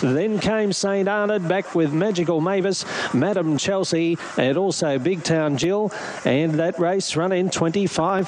Then 0.00 0.38
came 0.38 0.72
St. 0.72 1.06
Arnaud 1.06 1.40
back 1.40 1.74
with 1.74 1.92
Magical 1.92 2.40
Mavis, 2.40 2.84
Madam 3.12 3.58
Chelsea, 3.58 4.16
and 4.38 4.56
also 4.56 4.98
Big 4.98 5.22
Town 5.22 5.58
Jill. 5.58 5.92
And 6.24 6.54
that 6.54 6.78
race 6.78 7.14
run 7.16 7.32
in 7.32 7.50
25.57. 7.50 8.24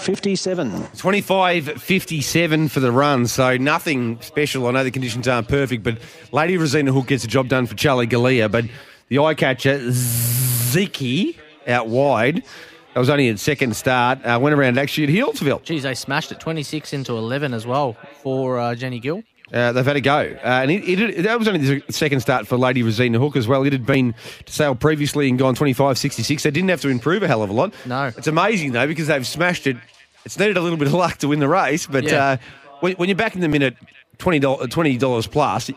25.57 0.97 2.71
for 2.71 2.81
the 2.81 2.93
run, 2.93 3.27
so 3.27 3.57
nothing 3.57 4.21
special. 4.21 4.67
I 4.67 4.73
know 4.73 4.85
the 4.85 4.91
conditions 4.91 5.27
aren't 5.27 5.49
perfect, 5.49 5.83
but 5.83 5.99
Lady 6.31 6.59
Rosina 6.59 6.93
Hook 6.93 7.07
gets 7.07 7.23
the 7.23 7.29
job 7.29 7.49
done 7.49 7.67
for 7.67 7.75
Charlie 7.75 8.07
Galea. 8.07 8.51
But 8.51 8.67
the 9.09 9.19
eye 9.19 9.35
catcher, 9.35 9.79
Ziki, 9.79 11.39
out 11.67 11.89
wide. 11.89 12.45
That 12.93 13.01
was 13.01 13.11
only 13.11 13.29
its 13.29 13.43
second 13.43 13.77
start. 13.77 14.25
Uh, 14.25 14.39
went 14.41 14.55
around 14.55 14.79
actually 14.79 15.05
at 15.05 15.11
Healesville. 15.11 15.63
Geez, 15.63 15.83
they 15.83 15.95
smashed 15.95 16.33
it 16.33 16.41
26 16.41 16.95
into 16.95 17.13
11 17.13 17.53
as 17.53 17.67
well 17.67 17.95
for 18.23 18.59
uh, 18.59 18.75
Jenny 18.75 19.01
Gill. 19.01 19.23
Uh, 19.53 19.71
they've 19.73 19.87
had 19.87 19.97
a 19.97 20.01
go. 20.01 20.19
Uh, 20.43 20.47
and 20.63 20.71
it, 20.73 20.89
it, 21.01 21.23
that 21.23 21.39
was 21.39 21.47
only 21.47 21.81
the 21.81 21.93
second 21.93 22.19
start 22.21 22.47
for 22.49 22.57
Lady 22.57 22.83
Rosina 22.83 23.19
Hook 23.21 23.37
as 23.37 23.47
well. 23.47 23.63
It 23.65 23.73
had 23.73 23.87
been 23.87 24.15
to 24.45 24.53
sale 24.53 24.75
previously 24.75 25.29
and 25.29 25.39
gone 25.39 25.55
25 25.55 25.97
66. 25.97 26.43
They 26.43 26.51
didn't 26.51 26.69
have 26.71 26.81
to 26.81 26.89
improve 26.89 27.23
a 27.23 27.29
hell 27.29 27.43
of 27.43 27.51
a 27.51 27.53
lot. 27.53 27.73
No. 27.87 28.07
It's 28.07 28.27
amazing, 28.27 28.73
though, 28.73 28.87
because 28.89 29.07
they've 29.07 29.27
smashed 29.27 29.67
it. 29.69 29.77
It's 30.25 30.37
needed 30.39 30.57
a 30.57 30.61
little 30.61 30.77
bit 30.79 30.89
of 30.89 30.95
luck 30.95 31.19
to 31.19 31.29
win 31.29 31.39
the 31.39 31.49
race, 31.49 31.87
but 31.87 32.03
Yeah. 32.05 32.25
uh, 32.25 32.37
when, 32.81 32.95
when 32.95 33.09
you're 33.09 33.15
back 33.17 33.37
in 33.37 33.41
the 33.41 33.49
minute 33.49 33.77
$20, 34.19 34.41
$20 34.41 35.31
plus, 35.31 35.71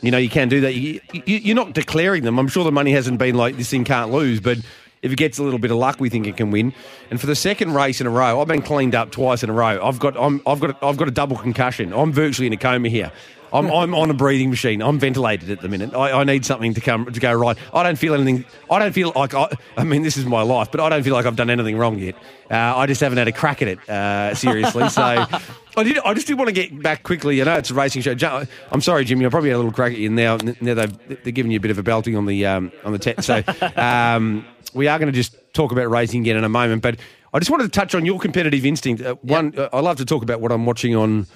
you 0.00 0.10
know, 0.10 0.16
you 0.18 0.30
can 0.30 0.48
do 0.48 0.62
that. 0.62 0.74
You, 0.74 1.00
you, 1.12 1.22
you're 1.26 1.54
not 1.56 1.74
declaring 1.74 2.24
them. 2.24 2.38
I'm 2.38 2.48
sure 2.48 2.64
the 2.64 2.72
money 2.72 2.92
hasn't 2.92 3.18
been 3.18 3.34
like 3.34 3.56
this 3.58 3.68
thing 3.70 3.84
can't 3.84 4.10
lose, 4.10 4.40
but 4.40 4.58
if 5.04 5.12
it 5.12 5.16
gets 5.16 5.38
a 5.38 5.42
little 5.42 5.58
bit 5.58 5.70
of 5.70 5.76
luck, 5.76 6.00
we 6.00 6.08
think 6.08 6.26
it 6.26 6.38
can 6.38 6.50
win. 6.50 6.72
And 7.10 7.20
for 7.20 7.26
the 7.26 7.36
second 7.36 7.74
race 7.74 8.00
in 8.00 8.06
a 8.06 8.10
row, 8.10 8.40
I've 8.40 8.48
been 8.48 8.62
cleaned 8.62 8.94
up 8.94 9.10
twice 9.10 9.42
in 9.42 9.50
a 9.50 9.52
row. 9.52 9.78
I've 9.84 9.98
got, 9.98 10.16
I'm, 10.16 10.40
I've 10.46 10.60
got, 10.60 10.82
I've 10.82 10.96
got 10.96 11.08
a 11.08 11.10
double 11.10 11.36
concussion. 11.36 11.92
I'm 11.92 12.10
virtually 12.10 12.46
in 12.46 12.54
a 12.54 12.56
coma 12.56 12.88
here. 12.88 13.12
I'm, 13.54 13.70
I'm 13.70 13.94
on 13.94 14.10
a 14.10 14.14
breathing 14.14 14.50
machine. 14.50 14.82
I'm 14.82 14.98
ventilated 14.98 15.48
at 15.48 15.60
the 15.60 15.68
minute. 15.68 15.94
I, 15.94 16.10
I 16.10 16.24
need 16.24 16.44
something 16.44 16.74
to 16.74 16.80
come 16.80 17.06
to 17.06 17.20
go 17.20 17.32
right. 17.32 17.56
I 17.72 17.84
don't 17.84 17.96
feel 17.96 18.12
anything. 18.12 18.44
I 18.68 18.80
don't 18.80 18.92
feel 18.92 19.12
like 19.14 19.32
I. 19.32 19.48
I 19.76 19.84
mean, 19.84 20.02
this 20.02 20.16
is 20.16 20.26
my 20.26 20.42
life, 20.42 20.72
but 20.72 20.80
I 20.80 20.88
don't 20.88 21.04
feel 21.04 21.14
like 21.14 21.24
I've 21.24 21.36
done 21.36 21.50
anything 21.50 21.78
wrong 21.78 21.98
yet. 21.98 22.16
Uh, 22.50 22.76
I 22.76 22.86
just 22.86 23.00
haven't 23.00 23.18
had 23.18 23.28
a 23.28 23.32
crack 23.32 23.62
at 23.62 23.68
it 23.68 23.88
uh, 23.88 24.34
seriously. 24.34 24.88
So 24.88 25.02
I 25.76 25.82
did. 25.82 25.98
I 26.00 26.14
just 26.14 26.26
did 26.26 26.36
want 26.36 26.48
to 26.48 26.52
get 26.52 26.82
back 26.82 27.04
quickly. 27.04 27.38
You 27.38 27.44
know 27.44 27.54
it's 27.54 27.70
a 27.70 27.74
racing 27.74 28.02
show. 28.02 28.44
I'm 28.72 28.80
sorry, 28.80 29.04
Jimmy. 29.04 29.24
I 29.24 29.28
probably 29.28 29.50
had 29.50 29.56
a 29.56 29.58
little 29.58 29.72
crack 29.72 29.92
at 29.92 29.98
you 29.98 30.10
now. 30.10 30.36
Now 30.60 30.74
they've 30.74 31.22
they're 31.22 31.32
giving 31.32 31.52
you 31.52 31.58
a 31.58 31.60
bit 31.60 31.70
of 31.70 31.78
a 31.78 31.84
belting 31.84 32.16
on 32.16 32.26
the 32.26 32.44
um, 32.46 32.72
on 32.84 32.92
the 32.92 32.98
tech. 32.98 33.22
So 33.22 33.40
um, 33.76 34.44
we 34.74 34.88
are 34.88 34.98
going 34.98 35.12
to 35.12 35.16
just 35.16 35.36
talk 35.52 35.70
about 35.70 35.88
racing 35.88 36.22
again 36.22 36.36
in 36.36 36.42
a 36.42 36.48
moment. 36.48 36.82
But 36.82 36.98
I 37.32 37.38
just 37.38 37.52
wanted 37.52 37.64
to 37.64 37.70
touch 37.70 37.94
on 37.94 38.04
your 38.04 38.18
competitive 38.18 38.66
instinct. 38.66 39.02
Uh, 39.02 39.14
one, 39.22 39.56
uh, 39.56 39.68
I 39.72 39.78
love 39.80 39.98
to 39.98 40.04
talk 40.04 40.24
about 40.24 40.40
what 40.40 40.50
I'm 40.50 40.66
watching 40.66 40.96
on 40.96 41.26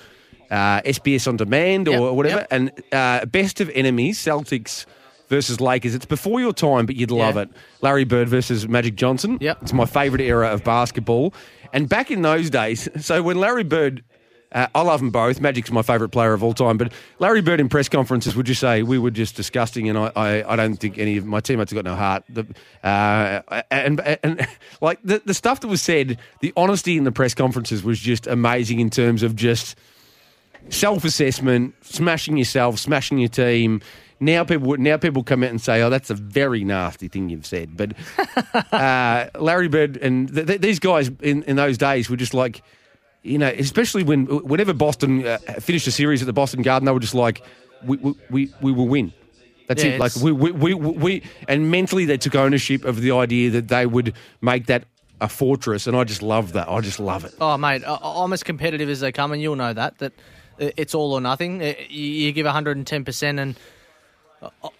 uh, 0.51 0.81
SBS 0.83 1.27
on 1.29 1.37
demand 1.37 1.89
or 1.89 1.93
Yep, 2.09 2.13
whatever. 2.15 2.37
yep. 2.39 2.49
And 2.51 2.73
uh, 2.93 3.25
best 3.27 3.61
of 3.61 3.71
enemies, 3.75 4.19
Celtics 4.19 4.87
versus 5.29 5.61
Lakers. 5.61 5.95
It's 5.95 6.07
before 6.07 6.41
your 6.41 6.53
time, 6.55 6.87
but 6.87 6.97
you'd 6.97 7.11
love 7.11 7.37
Yeah. 7.37 7.43
it. 7.43 7.51
Larry 7.83 8.05
Bird 8.05 8.29
versus 8.29 8.67
Magic 8.67 8.95
Johnson. 8.97 9.37
Yep. 9.41 9.59
It's 9.63 9.73
my 9.75 9.85
favourite 9.85 10.25
era 10.25 10.49
of 10.49 10.65
basketball. 10.65 11.35
And 11.73 11.87
back 11.89 12.11
in 12.11 12.23
those 12.23 12.49
days, 12.51 12.89
so 12.99 13.23
when 13.23 13.39
Larry 13.39 13.65
Bird. 13.65 14.03
Uh, 14.51 14.67
I 14.75 14.81
love 14.81 15.01
them 15.01 15.11
both. 15.11 15.43
Magic's 15.43 15.71
my 15.71 15.83
favourite 15.83 16.11
player 16.11 16.33
of 16.33 16.43
all 16.43 16.55
time. 16.55 16.79
But 16.79 16.95
Larry 17.19 17.43
Bird 17.43 17.61
in 17.61 17.69
press 17.69 17.87
conferences 17.87 18.35
would 18.35 18.47
just 18.47 18.63
say 18.63 18.83
we 18.83 18.99
were 18.99 19.11
just 19.11 19.37
disgusting, 19.37 19.91
and 19.91 19.99
I, 19.99 20.11
I, 20.17 20.53
I 20.55 20.57
don't 20.57 20.77
think 20.77 20.97
any 20.97 21.19
of 21.19 21.27
my 21.27 21.41
teammates 21.41 21.71
have 21.71 21.77
got 21.77 21.85
no 21.85 21.95
heart. 21.95 22.25
The, 22.31 22.47
uh, 22.83 23.43
and 23.71 24.01
and 24.01 24.49
like 24.81 25.01
the 25.05 25.21
the 25.23 25.35
stuff 25.35 25.61
that 25.61 25.69
was 25.69 25.83
said, 25.83 26.17
the 26.41 26.55
honesty 26.57 26.97
in 26.97 27.05
the 27.05 27.13
press 27.13 27.35
conferences 27.35 27.85
was 27.85 27.99
just 28.01 28.27
amazing 28.27 28.81
in 28.81 28.89
terms 28.89 29.23
of 29.23 29.37
just 29.37 29.77
self 30.71 31.05
assessment, 31.05 31.75
smashing 31.83 32.37
yourself, 32.37 32.79
smashing 32.79 33.19
your 33.19 33.29
team. 33.29 33.81
Now 34.21 34.43
people 34.45 34.77
now 34.77 34.97
people 34.97 35.23
come 35.23 35.45
out 35.45 35.51
and 35.51 35.61
say, 35.61 35.81
"Oh, 35.83 35.91
that's 35.91 36.11
a 36.11 36.15
very 36.15 36.65
nasty 36.65 37.09
thing 37.09 37.29
you've 37.29 37.47
said." 37.47 37.77
But 37.77 37.93
uh, 38.73 39.29
Larry 39.39 39.69
Bird 39.69 39.97
and 39.97 40.33
th- 40.33 40.47
th- 40.47 40.61
these 40.61 40.79
guys 40.81 41.11
in, 41.23 41.45
in 41.45 41.57
those 41.57 41.79
days 41.79 42.11
were 42.11 42.17
just 42.17 42.35
like, 42.35 42.63
you 43.23 43.39
know, 43.39 43.47
especially 43.47 44.03
when 44.03 44.27
whenever 44.27 44.73
Boston 44.75 45.25
uh, 45.25 45.39
finished 45.61 45.87
a 45.87 45.93
series 45.93 46.21
at 46.21 46.27
the 46.27 46.33
Boston 46.33 46.63
Garden, 46.63 46.87
they 46.87 46.93
were 46.93 46.99
just 46.99 47.15
like, 47.15 47.43
"We 47.85 47.97
we 47.99 48.15
we, 48.31 48.53
we 48.61 48.73
will 48.73 48.89
win." 48.89 49.13
That's 49.69 49.85
Yeah, 49.85 49.91
it. 49.91 50.01
Like 50.01 50.17
we, 50.17 50.33
we, 50.33 50.51
we, 50.51 50.75
we, 50.75 51.23
and 51.47 51.71
mentally 51.71 52.07
they 52.07 52.17
took 52.17 52.35
ownership 52.35 52.85
of 52.87 53.03
the 53.03 53.13
idea 53.13 53.51
that 53.51 53.69
they 53.69 53.85
would 53.85 54.15
make 54.41 54.65
that 54.67 54.85
a 55.21 55.29
fortress, 55.29 55.87
and 55.87 55.95
I 55.97 56.05
just 56.05 56.23
love 56.23 56.55
that. 56.55 56.69
I 56.71 56.81
just 56.81 56.99
love 56.99 57.25
it. 57.25 57.35
Oh, 57.41 57.57
mate, 57.59 57.83
I'm 57.87 58.33
as 58.33 58.43
competitive 58.43 58.89
as 58.89 59.01
they 59.01 59.13
come, 59.13 59.31
and 59.33 59.43
you'll 59.43 59.57
know 59.57 59.75
that. 59.75 59.99
That 59.99 60.15
it's 60.59 60.95
all 60.95 61.13
or 61.13 61.21
nothing. 61.21 61.61
You 61.89 62.33
give 62.33 62.45
110 62.47 63.05
percent, 63.05 63.39
and 63.39 63.57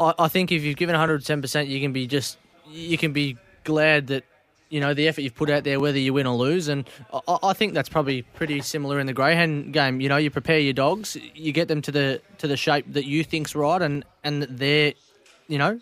I, 0.01 0.15
I 0.19 0.29
think 0.29 0.53
if 0.53 0.63
you've 0.63 0.77
given 0.77 0.95
110 0.95 1.41
percent, 1.43 1.69
you 1.69 1.81
can 1.81 1.93
be 1.93 2.07
just 2.07 2.39
you 2.71 2.99
can 2.99 3.13
be 3.13 3.37
glad 3.65 4.09
that 4.09 4.25
you 4.71 4.81
know 4.81 4.93
the 4.95 5.09
effort 5.09 5.23
you've 5.23 5.35
put 5.35 5.51
out 5.51 5.65
there, 5.65 5.81
whether 5.81 5.99
you 5.99 6.13
win 6.13 6.27
or 6.27 6.37
lose. 6.37 6.69
And 6.69 6.89
I, 7.13 7.39
I 7.43 7.53
think 7.55 7.75
that's 7.75 7.89
probably 7.89 8.23
pretty 8.23 8.61
similar 8.61 9.01
in 9.01 9.07
the 9.07 9.13
greyhound 9.15 9.73
game. 9.73 10.01
You 10.01 10.09
know, 10.09 10.17
you 10.17 10.31
prepare 10.31 10.59
your 10.59 10.75
dogs, 10.75 11.17
you 11.35 11.53
get 11.53 11.69
them 11.69 11.83
to 11.83 11.91
the 11.93 12.21
to 12.39 12.47
the 12.47 12.57
shape 12.57 12.85
that 12.93 13.05
you 13.07 13.25
think's 13.25 13.55
right, 13.55 13.81
and 13.83 14.05
and 14.25 14.43
they're 14.43 14.95
you 15.49 15.59
know 15.59 15.81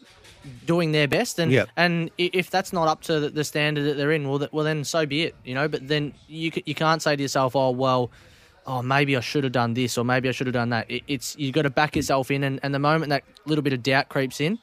doing 0.64 0.92
their 0.92 1.08
best 1.08 1.40
and 1.40 1.50
Yep. 1.50 1.68
and 1.76 2.08
if 2.18 2.50
that's 2.50 2.72
not 2.72 2.86
up 2.86 3.00
to 3.02 3.28
the- 3.30 3.42
standard 3.42 3.82
that 3.82 3.96
they're 3.96 4.12
in 4.12 4.28
well 4.28 4.46
well 4.52 4.64
then 4.64 4.84
so 4.84 5.04
be 5.04 5.22
it 5.24 5.34
you 5.44 5.56
know 5.56 5.66
but 5.66 5.88
then 5.88 6.14
you 6.28 6.52
you 6.64 6.72
can't 6.72 7.02
say 7.02 7.16
to 7.16 7.20
yourself 7.20 7.56
oh 7.56 7.70
well 7.72 8.12
oh 8.66 8.82
maybe 8.82 9.16
I 9.16 9.20
should 9.20 9.44
have 9.44 9.52
done 9.52 9.74
this 9.74 9.96
or 9.96 10.04
maybe 10.04 10.28
I 10.28 10.32
should 10.32 10.46
have 10.48 10.54
done 10.54 10.70
that 10.70 10.90
it, 10.90 11.02
it's 11.08 11.36
you've 11.38 11.54
got 11.54 11.62
to 11.62 11.70
back 11.70 11.96
yourself 11.96 12.30
in 12.30 12.42
and, 12.44 12.60
and 12.62 12.74
the 12.74 12.78
moment 12.78 13.10
that 13.10 13.24
little 13.46 13.62
bit 13.62 13.72
of 13.72 13.82
doubt 13.82 14.08
creeps 14.08 14.40
in 14.40 14.58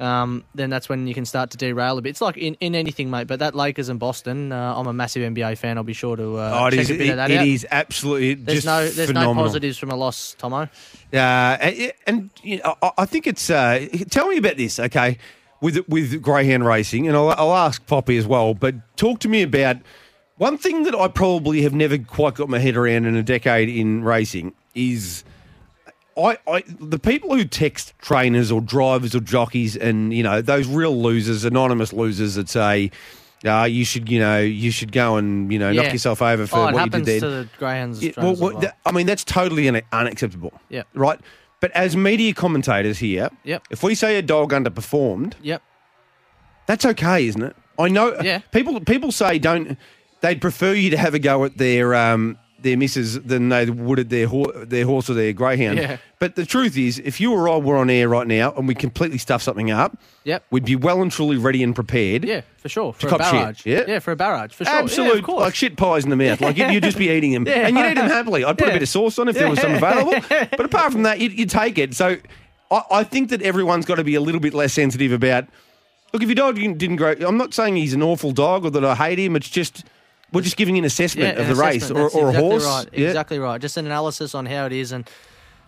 um, 0.00 0.44
then 0.54 0.70
that's 0.70 0.88
when 0.88 1.08
you 1.08 1.14
can 1.14 1.24
start 1.24 1.50
to 1.50 1.56
derail 1.56 1.98
a 1.98 2.00
bit. 2.02 2.10
It's 2.10 2.20
like 2.20 2.36
in, 2.36 2.54
in 2.60 2.76
anything, 2.76 3.10
mate. 3.10 3.26
But 3.26 3.40
that 3.40 3.56
Lakers 3.56 3.88
and 3.88 3.98
Boston, 3.98 4.52
uh, 4.52 4.74
I'm 4.76 4.86
a 4.86 4.92
massive 4.92 5.22
NBA 5.34 5.58
fan. 5.58 5.76
I'll 5.76 5.82
be 5.82 5.92
sure 5.92 6.14
to 6.14 6.36
uh, 6.36 6.56
Oh, 6.62 6.66
it 6.66 6.70
check 6.70 6.78
is. 6.82 6.90
a 6.90 6.94
bit 6.94 7.06
It, 7.08 7.10
of 7.10 7.16
that 7.16 7.30
it 7.32 7.38
out. 7.38 7.46
is 7.48 7.66
absolutely 7.68 8.34
There's 8.34 8.64
no 8.64 8.88
there's 8.88 9.08
phenomenal. 9.08 9.34
no 9.34 9.42
positives 9.42 9.76
from 9.76 9.90
a 9.90 9.96
loss, 9.96 10.36
Tomo. 10.38 10.68
Uh, 11.12 11.16
and 11.16 11.92
and, 12.06 12.30
you 12.44 12.58
know, 12.58 12.76
I, 12.80 12.92
I 12.98 13.06
think 13.06 13.26
it's. 13.26 13.50
Uh, 13.50 13.88
tell 14.08 14.28
me 14.28 14.36
about 14.36 14.56
this, 14.56 14.78
okay? 14.78 15.18
With 15.60 15.78
with 15.88 16.22
greyhound 16.22 16.64
racing, 16.64 17.08
and 17.08 17.16
I'll, 17.16 17.30
I'll 17.30 17.56
ask 17.56 17.84
Poppy 17.88 18.18
as 18.18 18.26
well. 18.28 18.54
But 18.54 18.76
talk 18.96 19.18
to 19.20 19.28
me 19.28 19.42
about 19.42 19.78
one 20.38 20.56
thing 20.58 20.84
that 20.84 20.94
I 20.94 21.08
probably 21.08 21.62
have 21.62 21.74
never 21.74 21.98
quite 21.98 22.34
got 22.34 22.48
my 22.48 22.58
head 22.58 22.76
around 22.76 23.04
in 23.06 23.14
a 23.16 23.22
decade 23.22 23.68
in 23.68 24.02
racing 24.04 24.54
is 24.74 25.24
I, 26.16 26.38
I, 26.48 26.64
the 26.80 26.98
people 26.98 27.34
who 27.34 27.44
text 27.44 27.92
trainers 27.98 28.50
or 28.50 28.60
drivers 28.60 29.14
or 29.14 29.20
jockeys 29.20 29.76
and 29.76 30.12
you 30.12 30.22
know 30.22 30.40
those 30.42 30.66
real 30.66 31.00
losers, 31.00 31.44
anonymous 31.44 31.92
losers 31.92 32.34
that 32.34 32.48
say, 32.48 32.90
uh, 33.46 33.64
you 33.64 33.84
should, 33.84 34.08
you 34.08 34.18
know, 34.18 34.40
you 34.40 34.70
should 34.72 34.90
go 34.90 35.16
and 35.16 35.52
you 35.52 35.58
know 35.60 35.70
Yeah. 35.70 35.82
knock 35.82 35.92
yourself 35.92 36.20
over 36.22 36.46
for 36.46 36.56
oh, 36.58 36.72
what 36.72 36.84
you 36.94 37.02
did 37.02 37.20
to 37.20 37.28
the 37.28 37.48
greyhounds. 37.58 38.04
Well, 38.16 38.34
well. 38.34 38.62
I 38.84 38.90
mean, 38.92 39.06
that's 39.06 39.24
totally 39.24 39.68
un- 39.68 39.82
unacceptable. 39.92 40.52
Yeah. 40.68 40.82
Right. 40.94 41.20
But 41.60 41.70
as 41.72 41.96
media 41.96 42.34
commentators 42.34 42.98
here, 42.98 43.30
Yep. 43.44 43.64
if 43.70 43.82
we 43.82 43.94
say 43.96 44.16
a 44.16 44.22
dog 44.22 44.52
underperformed, 44.52 45.34
Yep. 45.42 45.62
that's 46.66 46.84
okay, 46.84 47.26
isn't 47.26 47.42
it? 47.42 47.56
I 47.78 47.88
know. 47.88 48.16
Yeah. 48.22 48.38
People 48.50 48.80
people 48.80 49.12
say 49.12 49.38
don't. 49.38 49.76
They'd 50.20 50.40
prefer 50.40 50.72
you 50.74 50.90
to 50.90 50.96
have 50.96 51.14
a 51.14 51.18
go 51.18 51.44
at 51.44 51.58
their 51.58 51.94
um, 51.94 52.38
their 52.60 52.76
misses 52.76 53.20
than 53.22 53.50
they 53.50 53.70
would 53.70 54.00
at 54.00 54.08
their 54.08 54.26
ho- 54.26 54.50
their 54.64 54.84
horse 54.84 55.08
or 55.08 55.14
their 55.14 55.32
greyhound. 55.32 55.78
Yeah. 55.78 55.98
But 56.18 56.34
the 56.34 56.44
truth 56.44 56.76
is, 56.76 56.98
if 56.98 57.20
you 57.20 57.32
or 57.32 57.48
I 57.48 57.56
were 57.58 57.76
on 57.76 57.88
air 57.88 58.08
right 58.08 58.26
now 58.26 58.52
and 58.56 58.66
we 58.66 58.74
completely 58.74 59.18
stuff 59.18 59.42
something 59.42 59.70
up, 59.70 59.96
Yep. 60.24 60.42
we'd 60.50 60.64
be 60.64 60.74
well 60.74 61.00
and 61.00 61.12
truly 61.12 61.36
ready 61.36 61.62
and 61.62 61.72
prepared. 61.72 62.24
Yeah, 62.24 62.40
for 62.56 62.68
sure. 62.68 62.92
For 62.92 63.06
a 63.06 63.10
cop 63.10 63.22
shit, 63.22 63.30
barrage. 63.32 63.64
yeah? 63.64 63.98
for 64.00 64.10
a 64.10 64.16
barrage. 64.16 64.52
For 64.52 64.64
sure. 64.64 64.74
Yeah, 64.74 64.80
Absolute, 64.80 65.22
of 65.22 65.28
like 65.28 65.54
shit 65.54 65.76
pies 65.76 66.02
in 66.02 66.10
the 66.10 66.16
mouth. 66.16 66.40
Like 66.40 66.56
you'd, 66.56 66.72
you'd 66.72 66.82
just 66.82 66.98
be 66.98 67.10
eating 67.16 67.30
them, 67.32 67.46
Yeah. 67.46 67.52
and 67.68 67.76
you'd 67.78 67.86
eat 67.92 67.94
them 67.94 68.10
happily. 68.10 68.44
I'd 68.44 68.58
put 68.58 68.68
a 68.68 68.72
bit 68.72 68.82
of 68.82 68.88
sauce 68.88 69.20
on 69.20 69.28
if 69.28 69.36
there 69.36 69.48
was 69.48 69.60
some 69.60 69.74
available. 69.74 70.14
But 70.50 70.64
apart 70.64 70.90
from 70.90 71.04
that, 71.04 71.20
you'd, 71.20 71.38
you'd 71.38 71.50
take 71.50 71.78
it. 71.78 71.94
So 71.94 72.16
I, 72.72 72.82
I 72.90 73.04
think 73.04 73.30
that 73.30 73.40
everyone's 73.42 73.86
got 73.86 73.94
to 73.96 74.04
be 74.04 74.16
a 74.16 74.20
little 74.20 74.40
bit 74.40 74.52
less 74.52 74.72
sensitive 74.72 75.12
about. 75.12 75.46
Look, 76.12 76.22
if 76.24 76.28
your 76.28 76.34
dog 76.34 76.56
didn't 76.56 76.96
grow, 76.96 77.14
I'm 77.20 77.36
not 77.36 77.54
saying 77.54 77.76
he's 77.76 77.94
an 77.94 78.02
awful 78.02 78.32
dog 78.32 78.64
or 78.64 78.70
that 78.70 78.84
I 78.84 78.96
hate 78.96 79.20
him. 79.20 79.36
It's 79.36 79.48
just 79.50 79.84
we're 80.32 80.42
just 80.42 80.56
giving 80.56 80.76
an 80.78 80.84
assessment 80.84 81.36
Yeah, 81.36 81.42
of 81.42 81.50
an 81.50 81.56
the 81.56 81.62
race 81.62 81.76
assessment. 81.84 81.98
or, 81.98 82.02
That's 82.04 82.14
or 82.14 82.26
a 82.26 82.28
exactly 82.30 82.48
horse. 82.50 82.64
Right. 82.66 82.88
Yeah. 82.92 83.06
Exactly 83.08 83.38
right. 83.38 83.60
Just 83.60 83.76
an 83.76 83.86
analysis 83.86 84.34
on 84.34 84.46
how 84.46 84.66
it 84.66 84.72
is, 84.72 84.92
and 84.92 85.08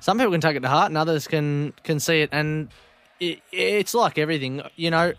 some 0.00 0.18
people 0.18 0.32
can 0.32 0.40
take 0.40 0.56
it 0.56 0.60
to 0.60 0.68
heart, 0.68 0.88
and 0.90 0.98
others 0.98 1.26
can 1.26 1.72
can 1.84 2.00
see 2.00 2.20
it. 2.22 2.28
And 2.32 2.68
it, 3.20 3.40
it's 3.52 3.94
like 3.94 4.18
everything, 4.18 4.62
you 4.76 4.90
know. 4.90 5.12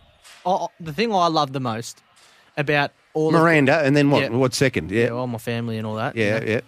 I, 0.45 0.67
the 0.79 0.91
thing 0.93 1.13
I 1.13 1.27
love 1.27 1.53
the 1.53 1.59
most 1.59 2.01
about 2.57 2.91
all 3.13 3.31
Miranda, 3.31 3.79
and 3.83 3.95
then 3.95 4.09
what? 4.09 4.21
Yeah. 4.23 4.29
What's 4.29 4.57
second? 4.57 4.89
yeah, 4.91 5.05
Yeah, 5.05 5.09
all 5.11 5.27
my 5.27 5.37
family 5.37 5.77
and 5.77 5.85
all 5.85 5.95
that. 5.95 6.15
you 6.15 6.23
yeah, 6.23 6.39
know. 6.39 6.45
yeah. 6.45 6.61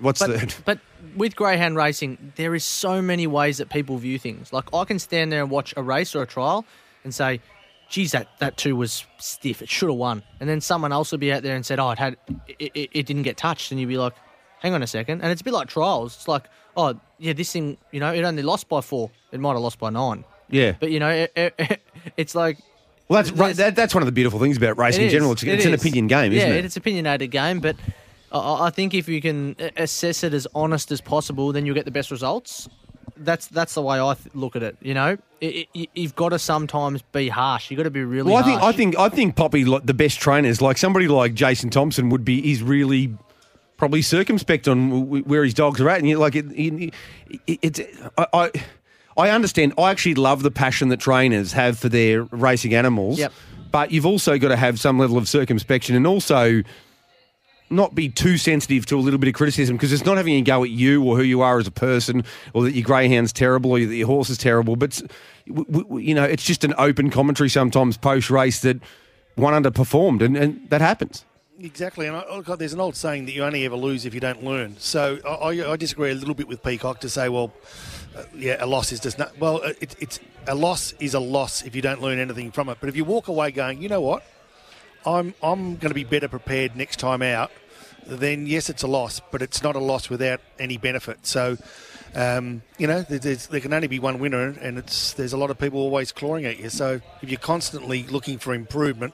What's 0.00 0.20
But, 0.20 0.38
third? 0.40 0.54
but 0.64 0.78
with 1.16 1.34
greyhound 1.36 1.76
racing, 1.76 2.32
there 2.36 2.54
is 2.54 2.64
so 2.64 3.02
many 3.02 3.26
ways 3.26 3.58
that 3.58 3.68
people 3.68 3.96
view 3.98 4.18
things. 4.18 4.52
Like 4.52 4.72
I 4.72 4.84
can 4.84 4.98
stand 4.98 5.30
there 5.32 5.42
and 5.42 5.50
watch 5.50 5.74
a 5.76 5.82
race 5.82 6.14
or 6.14 6.22
a 6.22 6.26
trial 6.26 6.64
and 7.04 7.14
say, 7.14 7.40
"Geez, 7.88 8.12
that 8.12 8.28
that 8.38 8.56
two 8.56 8.76
was 8.76 9.04
stiff. 9.18 9.62
It 9.62 9.68
should 9.68 9.88
have 9.88 9.98
won." 9.98 10.22
And 10.40 10.48
then 10.48 10.60
someone 10.60 10.92
else 10.92 11.10
would 11.12 11.20
be 11.20 11.32
out 11.32 11.42
there 11.42 11.56
and 11.56 11.64
said, 11.64 11.78
"Oh, 11.78 11.90
it 11.90 11.98
had, 11.98 12.16
it, 12.58 12.72
it, 12.74 12.90
it 12.92 13.06
didn't 13.06 13.22
get 13.22 13.36
touched," 13.36 13.70
and 13.70 13.80
you'd 13.80 13.88
be 13.88 13.98
like, 13.98 14.14
"Hang 14.60 14.74
on 14.74 14.82
a 14.82 14.86
second. 14.86 15.22
And 15.22 15.30
it's 15.30 15.40
a 15.40 15.44
bit 15.44 15.52
like 15.54 15.68
trials. 15.68 16.14
It's 16.16 16.28
like, 16.28 16.44
"Oh, 16.76 16.98
yeah, 17.18 17.32
this 17.32 17.52
thing, 17.52 17.78
you 17.92 18.00
know, 18.00 18.12
it 18.12 18.22
only 18.22 18.42
lost 18.42 18.68
by 18.68 18.80
four. 18.80 19.10
It 19.32 19.40
might 19.40 19.52
have 19.52 19.60
lost 19.60 19.78
by 19.78 19.90
nine. 19.90 20.24
Yeah. 20.48 20.72
But 20.78 20.90
you 20.90 21.00
know, 21.00 21.10
it, 21.10 21.32
it, 21.36 21.80
it's 22.16 22.34
like." 22.34 22.58
Well, 23.08 23.22
that's 23.22 23.34
right. 23.36 23.56
That, 23.56 23.74
that's 23.74 23.94
one 23.94 24.02
of 24.02 24.06
the 24.06 24.12
beautiful 24.12 24.38
things 24.38 24.58
about 24.58 24.76
racing 24.76 25.04
in 25.04 25.10
general. 25.10 25.32
It's, 25.32 25.42
It 25.42 25.48
it's 25.48 25.64
an 25.64 25.72
opinion 25.72 26.08
game, 26.08 26.32
isn't 26.32 26.46
yeah, 26.46 26.56
it? 26.56 26.64
it's 26.66 26.76
an 26.76 26.82
opinionated 26.82 27.30
game, 27.30 27.60
but 27.60 27.74
I, 28.30 28.66
I 28.66 28.70
think 28.70 28.92
if 28.92 29.08
you 29.08 29.22
can 29.22 29.56
assess 29.78 30.22
it 30.22 30.34
as 30.34 30.46
honest 30.54 30.92
as 30.92 31.00
possible, 31.00 31.52
then 31.52 31.64
you'll 31.64 31.74
get 31.74 31.86
the 31.86 31.90
best 31.90 32.10
results. 32.10 32.68
That's 33.18 33.46
that's 33.48 33.74
the 33.74 33.82
way 33.82 34.00
I 34.00 34.14
th- 34.14 34.34
look 34.34 34.56
at 34.56 34.62
it. 34.62 34.76
You 34.80 34.94
know, 34.94 35.18
it, 35.40 35.68
it, 35.74 35.90
you've 35.94 36.16
got 36.16 36.30
to 36.30 36.38
sometimes 36.38 37.02
be 37.02 37.28
harsh. 37.28 37.70
You've 37.70 37.78
got 37.78 37.84
to 37.84 37.90
be 37.90 38.04
really. 38.04 38.30
Well, 38.30 38.42
I 38.42 38.42
think 38.42 38.62
I 38.62 38.72
think 38.72 38.98
I 38.98 39.08
think 39.08 39.36
Poppy, 39.36 39.64
like, 39.64 39.86
the 39.86 39.94
best 39.94 40.20
trainers, 40.20 40.62
like 40.62 40.78
somebody 40.78 41.08
like 41.08 41.34
Jason 41.34 41.70
Thompson, 41.70 42.08
would 42.10 42.24
be. 42.24 42.52
is 42.52 42.62
really 42.62 43.16
probably 43.76 44.02
circumspect 44.02 44.68
on 44.68 44.90
w- 45.04 45.24
where 45.24 45.44
his 45.44 45.54
dogs 45.54 45.80
are 45.80 45.88
at, 45.88 45.98
and 45.98 46.08
you 46.08 46.18
like 46.18 46.34
it. 46.34 46.46
it, 46.52 46.94
it 47.46 47.58
it's 47.62 47.80
I, 48.16 48.26
I 48.32 48.50
I 49.16 49.30
understand. 49.30 49.74
I 49.78 49.90
actually 49.90 50.14
love 50.14 50.42
the 50.42 50.50
passion 50.50 50.88
that 50.90 51.00
trainers 51.00 51.52
have 51.52 51.78
for 51.78 51.88
their 51.88 52.22
racing 52.24 52.74
animals. 52.74 53.18
Yep. 53.18 53.32
But 53.70 53.90
you've 53.90 54.06
also 54.06 54.38
got 54.38 54.48
to 54.48 54.56
have 54.56 54.80
some 54.80 54.98
level 54.98 55.18
of 55.18 55.28
circumspection, 55.28 55.94
and 55.94 56.06
also 56.06 56.62
not 57.70 57.94
be 57.94 58.08
too 58.08 58.36
sensitive 58.38 58.86
to 58.86 58.96
a 58.98 59.00
little 59.00 59.18
bit 59.18 59.28
of 59.28 59.34
criticism 59.34 59.76
because 59.76 59.92
it's 59.92 60.04
not 60.04 60.16
having 60.16 60.34
a 60.34 60.42
go 60.42 60.64
at 60.64 60.70
you 60.70 61.02
or 61.04 61.16
who 61.16 61.22
you 61.22 61.42
are 61.42 61.58
as 61.58 61.66
a 61.66 61.70
person 61.72 62.24
or 62.54 62.62
that 62.64 62.72
your 62.72 62.84
greyhound's 62.84 63.32
terrible 63.32 63.72
or 63.72 63.78
that 63.84 63.94
your 63.94 64.06
horse 64.06 64.30
is 64.30 64.38
terrible. 64.38 64.76
But, 64.76 65.00
you 65.46 66.14
know, 66.14 66.24
it's 66.24 66.44
just 66.44 66.64
an 66.64 66.74
open 66.78 67.10
commentary 67.10 67.48
sometimes 67.48 67.96
post 67.96 68.30
race 68.30 68.60
that 68.60 68.78
one 69.36 69.52
underperformed 69.60 70.22
and, 70.22 70.36
and 70.36 70.70
that 70.70 70.80
happens. 70.80 71.24
Exactly, 71.60 72.06
and 72.06 72.16
I, 72.16 72.24
oh 72.28 72.40
God, 72.40 72.60
there's 72.60 72.72
an 72.72 72.78
old 72.78 72.94
saying 72.94 73.26
that 73.26 73.32
you 73.32 73.42
only 73.42 73.64
ever 73.64 73.74
lose 73.74 74.06
if 74.06 74.14
you 74.14 74.20
don't 74.20 74.44
learn. 74.44 74.76
So 74.78 75.18
I, 75.26 75.28
I- 75.30 75.72
I 75.72 75.76
disagree 75.76 76.12
a 76.12 76.14
little 76.14 76.34
bit 76.34 76.46
with 76.46 76.62
Peacock 76.62 77.00
to 77.00 77.08
say, 77.08 77.28
well, 77.28 77.52
uh, 78.16 78.22
yeah, 78.36 78.56
a 78.60 78.66
loss 78.66 78.92
is 78.92 79.00
just 79.00 79.18
not. 79.18 79.36
Well, 79.38 79.56
uh, 79.64 79.72
it, 79.80 79.96
it's 79.98 80.20
a 80.46 80.54
loss 80.54 80.92
is 81.00 81.14
a 81.14 81.20
loss 81.20 81.62
if 81.62 81.74
you 81.74 81.82
don't 81.82 82.00
learn 82.00 82.20
anything 82.20 82.52
from 82.52 82.68
it. 82.68 82.78
But 82.80 82.88
if 82.90 82.96
you 82.96 83.04
walk 83.04 83.26
away 83.26 83.50
going, 83.50 83.82
you 83.82 83.88
know 83.88 84.00
what, 84.00 84.22
I'm 85.14 85.34
I'm 85.42 85.76
going 85.76 85.90
to 85.90 85.94
be 85.94 86.04
better 86.04 86.28
prepared 86.28 86.76
next 86.76 86.98
time 86.98 87.22
out. 87.22 87.50
Then 88.06 88.46
yes, 88.46 88.70
it's 88.70 88.82
a 88.82 88.86
loss, 88.88 89.20
but 89.30 89.42
it's 89.42 89.62
not 89.62 89.76
a 89.76 89.80
loss 89.80 90.08
without 90.10 90.40
any 90.58 90.76
benefit. 90.76 91.26
So. 91.26 91.56
Um, 92.14 92.62
you 92.78 92.86
know, 92.86 93.02
there- 93.02 93.18
there's, 93.18 93.48
there 93.48 93.60
can 93.60 93.74
only 93.74 93.86
be 93.86 93.98
one 93.98 94.18
winner, 94.18 94.56
and 94.62 94.78
it's 94.78 95.12
there's 95.12 95.34
a 95.34 95.36
lot 95.36 95.50
of 95.50 95.58
people 95.58 95.78
always 95.80 96.10
clawing 96.10 96.46
at 96.46 96.58
you. 96.58 96.70
So 96.70 97.02
if 97.20 97.28
you're 97.28 97.38
constantly 97.38 98.04
looking 98.04 98.38
for 98.38 98.54
improvement, 98.54 99.12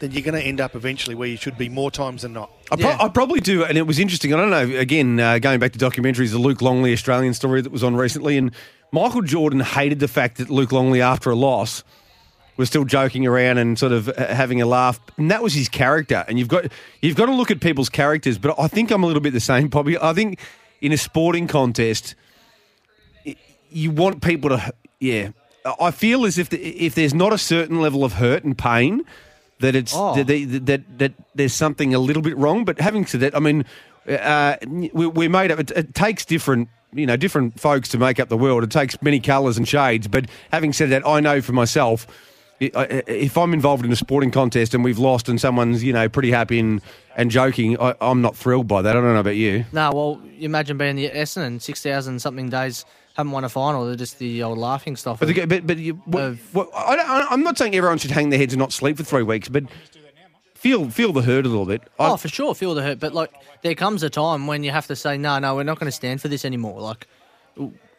then 0.00 0.12
you're 0.12 0.20
going 0.22 0.34
to 0.38 0.42
end 0.46 0.60
up 0.60 0.76
eventually 0.76 1.14
where 1.14 1.28
you 1.28 1.38
should 1.38 1.56
be 1.56 1.70
more 1.70 1.90
times 1.90 2.22
than 2.22 2.34
not. 2.34 2.50
I, 2.70 2.76
pro- 2.76 2.90
I 2.90 3.08
probably 3.08 3.40
do, 3.40 3.64
and 3.64 3.78
it 3.78 3.86
was 3.86 3.98
interesting. 3.98 4.34
I 4.34 4.36
don't 4.36 4.50
know. 4.50 4.78
Again, 4.78 5.18
uh, 5.18 5.38
going 5.38 5.58
back 5.60 5.72
to 5.72 5.78
documentaries, 5.78 6.30
the 6.30 6.38
Luke 6.38 6.60
Longley 6.60 6.92
Australian 6.92 7.32
story 7.32 7.62
that 7.62 7.72
was 7.72 7.82
on 7.82 7.96
recently, 7.96 8.36
and 8.36 8.52
Michael 8.92 9.22
Jordan 9.22 9.60
hated 9.60 9.98
the 10.00 10.08
fact 10.08 10.36
that 10.36 10.50
Luke 10.50 10.72
Longley, 10.72 11.00
after 11.00 11.30
a 11.30 11.34
loss, 11.34 11.84
was 12.56 12.68
still 12.68 12.84
joking 12.84 13.26
around 13.26 13.58
and 13.58 13.78
sort 13.78 13.92
of 13.92 14.08
uh, 14.08 14.34
having 14.34 14.60
a 14.62 14.66
laugh, 14.66 15.00
and 15.18 15.30
that 15.30 15.42
was 15.42 15.52
his 15.54 15.68
character. 15.68 16.24
And 16.28 16.38
you've 16.38 16.48
got 16.48 16.66
you've 17.02 17.16
got 17.16 17.26
to 17.26 17.34
look 17.34 17.50
at 17.50 17.60
people's 17.60 17.88
characters, 17.88 18.38
but 18.38 18.58
I 18.58 18.68
think 18.68 18.90
I'm 18.90 19.02
a 19.02 19.06
little 19.06 19.22
bit 19.22 19.32
the 19.32 19.40
same, 19.40 19.68
Bobby. 19.68 19.98
I 19.98 20.12
think 20.12 20.38
in 20.80 20.92
a 20.92 20.96
sporting 20.96 21.46
contest, 21.46 22.14
you 23.70 23.90
want 23.90 24.22
people 24.22 24.50
to, 24.50 24.72
yeah. 25.00 25.30
I 25.80 25.90
feel 25.90 26.24
as 26.24 26.38
if 26.38 26.48
the, 26.50 26.58
if 26.62 26.94
there's 26.94 27.12
not 27.14 27.32
a 27.32 27.38
certain 27.38 27.80
level 27.80 28.04
of 28.04 28.14
hurt 28.14 28.44
and 28.44 28.56
pain, 28.56 29.02
that 29.60 29.74
it's 29.74 29.92
Oh. 29.94 30.14
that, 30.14 30.26
they, 30.26 30.44
that 30.44 30.98
that 30.98 31.12
there's 31.34 31.52
something 31.52 31.92
a 31.94 31.98
little 31.98 32.22
bit 32.22 32.36
wrong. 32.36 32.64
But 32.64 32.80
having 32.80 33.04
said 33.06 33.20
that, 33.20 33.36
I 33.36 33.40
mean, 33.40 33.64
uh, 34.08 34.56
we, 34.68 35.06
we 35.08 35.28
made 35.28 35.50
up. 35.50 35.58
It, 35.58 35.70
it 35.72 35.94
takes 35.94 36.24
different. 36.24 36.68
You 36.92 37.04
know, 37.04 37.16
different 37.16 37.60
folks 37.60 37.88
to 37.90 37.98
make 37.98 38.20
up 38.20 38.28
the 38.28 38.38
world. 38.38 38.62
It 38.62 38.70
takes 38.70 39.02
many 39.02 39.20
colours 39.20 39.58
and 39.58 39.66
shades. 39.68 40.06
But 40.08 40.26
having 40.52 40.72
said 40.72 40.90
that, 40.90 41.06
I 41.06 41.20
know 41.20 41.42
for 41.42 41.52
myself, 41.52 42.06
if 42.60 43.36
I'm 43.36 43.52
involved 43.52 43.84
in 43.84 43.92
a 43.92 43.96
sporting 43.96 44.30
contest 44.30 44.74
and 44.74 44.82
we've 44.82 44.98
lost 44.98 45.28
and 45.28 45.40
someone's 45.40 45.84
you 45.84 45.92
know 45.92 46.08
pretty 46.08 46.30
happy 46.30 46.58
and, 46.58 46.80
and 47.16 47.30
joking, 47.30 47.78
I, 47.80 47.94
I'm 48.00 48.22
not 48.22 48.36
thrilled 48.36 48.66
by 48.66 48.82
that. 48.82 48.96
I 48.96 49.00
don't 49.00 49.12
know 49.12 49.20
about 49.20 49.36
you. 49.36 49.64
No, 49.72 49.90
well, 49.92 50.22
you 50.24 50.46
imagine 50.46 50.78
being 50.78 50.96
the 50.96 51.10
Essendon, 51.10 51.60
6,000 51.60 52.20
something 52.20 52.48
days, 52.48 52.84
haven't 53.14 53.32
won 53.32 53.44
a 53.44 53.48
final. 53.48 53.86
They're 53.86 53.96
just 53.96 54.18
the 54.18 54.42
old 54.42 54.58
laughing 54.58 54.96
stuff. 54.96 55.20
But, 55.20 55.28
the, 55.28 55.44
but, 55.46 55.66
but 55.66 55.78
you, 55.78 55.94
what, 56.04 56.36
what, 56.52 56.70
I 56.74 57.26
I'm 57.30 57.42
not 57.42 57.58
saying 57.58 57.74
everyone 57.74 57.98
should 57.98 58.10
hang 58.10 58.30
their 58.30 58.38
heads 58.38 58.52
and 58.52 58.60
not 58.60 58.72
sleep 58.72 58.96
for 58.96 59.04
three 59.04 59.22
weeks, 59.22 59.48
but 59.48 59.64
feel 60.54 60.90
feel 60.90 61.12
the 61.12 61.22
hurt 61.22 61.46
a 61.46 61.48
little 61.48 61.66
bit. 61.66 61.82
Oh, 61.98 62.16
for 62.16 62.28
sure, 62.28 62.54
feel 62.54 62.74
the 62.74 62.82
hurt. 62.82 63.00
But 63.00 63.14
like, 63.14 63.32
there 63.62 63.74
comes 63.74 64.02
a 64.02 64.10
time 64.10 64.46
when 64.46 64.64
you 64.64 64.70
have 64.70 64.86
to 64.88 64.96
say, 64.96 65.16
no, 65.16 65.38
no, 65.38 65.54
we're 65.54 65.62
not 65.62 65.78
going 65.78 65.88
to 65.88 65.96
stand 65.96 66.20
for 66.20 66.28
this 66.28 66.44
anymore. 66.44 66.80
Like, 66.80 67.06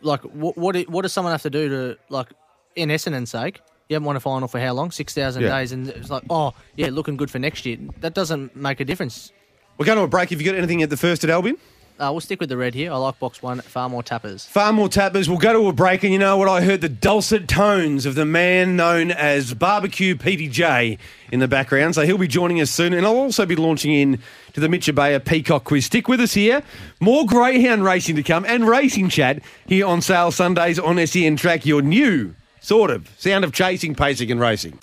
like 0.02 0.22
what 0.22 0.58
what, 0.58 0.76
what 0.90 1.02
does 1.02 1.14
someone 1.14 1.32
have 1.32 1.44
to 1.44 1.50
do 1.50 1.70
to 1.70 1.98
like, 2.10 2.28
in 2.76 2.90
Essendon's 2.90 3.32
sake? 3.32 3.62
You 3.90 3.94
haven't 3.96 4.06
won 4.06 4.16
a 4.16 4.20
final 4.20 4.48
for 4.48 4.60
how 4.60 4.74
long? 4.74 4.92
Six 4.92 5.14
thousand 5.14 5.44
Yeah. 5.44 5.50
days, 5.60 5.72
and 5.72 5.88
it's 5.90 6.10
like, 6.10 6.24
oh 6.30 6.54
yeah, 6.76 6.90
looking 6.90 7.16
good 7.18 7.32
for 7.32 7.40
next 7.40 7.66
year. 7.66 7.78
That 8.02 8.14
doesn't 8.14 8.56
make 8.56 8.80
a 8.80 8.86
difference. 8.86 9.32
We're 9.78 9.86
going 9.86 9.98
to 9.98 10.04
a 10.04 10.08
break. 10.08 10.30
Have 10.32 10.42
you 10.42 10.46
got 10.46 10.58
anything 10.58 10.82
at 10.84 10.90
the 10.90 10.98
first 10.98 11.24
at 11.24 11.30
Albion? 11.30 11.58
Uh, 12.00 12.10
we'll 12.12 12.20
stick 12.22 12.40
with 12.40 12.50
the 12.50 12.58
red 12.58 12.76
here. 12.76 12.92
I 12.92 12.98
like 12.98 13.18
box 13.18 13.42
one. 13.42 13.60
Far 13.62 13.90
more 13.90 14.04
tappers. 14.04 14.46
Far 14.46 14.72
more 14.72 14.88
tappers. 14.88 15.28
We'll 15.28 15.40
go 15.40 15.52
to 15.54 15.68
a 15.68 15.74
break, 15.74 16.04
and 16.04 16.14
you 16.14 16.20
know 16.20 16.38
what? 16.38 16.48
I 16.48 16.62
heard 16.62 16.82
the 16.82 16.90
dulcet 16.90 17.48
tones 17.48 18.06
of 18.06 18.14
the 18.14 18.26
man 18.26 18.76
known 18.76 19.10
as 19.10 19.56
Barbecue 19.56 20.14
PDJ 20.16 21.00
in 21.32 21.40
the 21.40 21.48
background, 21.48 21.96
so 21.96 22.04
he'll 22.06 22.20
be 22.20 22.28
joining 22.28 22.62
us 22.62 22.70
soon. 22.70 22.94
And 22.94 23.04
I'll 23.06 23.16
also 23.18 23.48
be 23.48 23.56
launching 23.56 23.94
in 23.94 24.20
to 24.54 24.60
the 24.60 24.70
Mitch 24.70 24.86
Ebeyer 24.88 25.24
Peacock 25.26 25.64
Quiz. 25.64 25.86
Stick 25.86 26.08
with 26.08 26.20
us 26.22 26.34
here. 26.36 26.62
More 27.00 27.26
greyhound 27.26 27.84
racing 27.84 28.16
to 28.18 28.24
come 28.24 28.46
and 28.46 28.68
racing 28.68 29.10
chat 29.10 29.42
here 29.66 29.88
on 29.88 30.02
Sale 30.02 30.32
Sundays 30.32 30.78
on 30.78 31.04
SEN 31.08 31.36
Track. 31.36 31.66
Your 31.66 31.82
new 31.82 32.36
sort 32.68 32.92
of 32.92 33.10
sound 33.18 33.46
of 33.46 33.54
chasing, 33.54 33.96
pacing, 33.96 34.30
and 34.30 34.42
racing. 34.42 34.78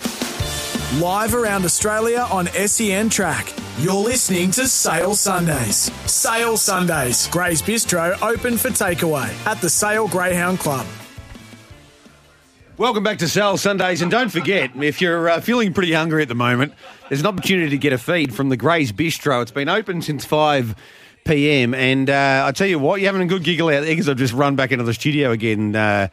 Live 0.99 1.35
around 1.35 1.65
Australia 1.65 2.27
on 2.31 2.47
SEN 2.47 3.09
Track. 3.09 3.53
You're 3.77 3.93
listening 3.93 4.49
to 4.51 4.67
Sale 4.67 5.13
Sundays. 5.13 5.91
Sale 6.09 6.57
Sundays. 6.57 7.27
Grey's 7.27 7.61
Bistro 7.61 8.19
open 8.23 8.57
for 8.57 8.69
takeaway 8.69 9.29
at 9.45 9.61
the 9.61 9.69
Sale 9.69 10.07
Greyhound 10.07 10.57
Club. 10.57 10.87
Welcome 12.77 13.03
back 13.03 13.19
to 13.19 13.27
Sale 13.27 13.57
Sundays, 13.57 14.01
and 14.01 14.09
don't 14.09 14.29
forget, 14.29 14.71
if 14.75 14.99
you're 14.99 15.29
uh, 15.29 15.39
feeling 15.39 15.71
pretty 15.71 15.93
hungry 15.93 16.23
at 16.23 16.27
the 16.27 16.33
moment, 16.35 16.73
there's 17.09 17.21
an 17.21 17.27
opportunity 17.27 17.69
to 17.69 17.77
get 17.77 17.93
a 17.93 17.99
feed 17.99 18.33
from 18.33 18.49
the 18.49 18.57
Grey's 18.57 18.91
Bistro. 18.91 19.43
It's 19.43 19.51
been 19.51 19.69
open 19.69 20.01
since 20.01 20.25
5 20.25 20.75
p.m. 21.23 21.75
And 21.75 22.09
uh, 22.09 22.45
I 22.47 22.51
tell 22.51 22.67
you 22.67 22.79
what, 22.79 22.99
you're 22.99 23.11
having 23.11 23.27
a 23.27 23.29
good 23.29 23.43
giggle 23.43 23.67
out 23.67 23.81
there 23.81 23.83
because 23.83 24.09
I've 24.09 24.17
just 24.17 24.33
run 24.33 24.55
back 24.55 24.71
into 24.71 24.83
the 24.83 24.93
studio 24.93 25.31
again, 25.31 25.75
uh, 25.75 26.07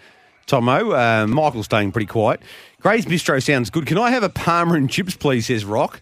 Tomo. 0.47 0.93
Uh, 0.93 1.26
Michael's 1.26 1.66
staying 1.66 1.93
pretty 1.93 2.07
quiet. 2.07 2.40
Gray's 2.80 3.07
Bistro 3.07 3.43
sounds 3.43 3.70
good. 3.70 3.86
Can 3.86 3.99
I 3.99 4.11
have 4.11 4.22
a 4.22 4.28
Palmer 4.28 4.76
and 4.76 4.90
chips, 4.90 5.14
please? 5.16 5.47
Says 5.47 5.64
Rock. 5.64 6.01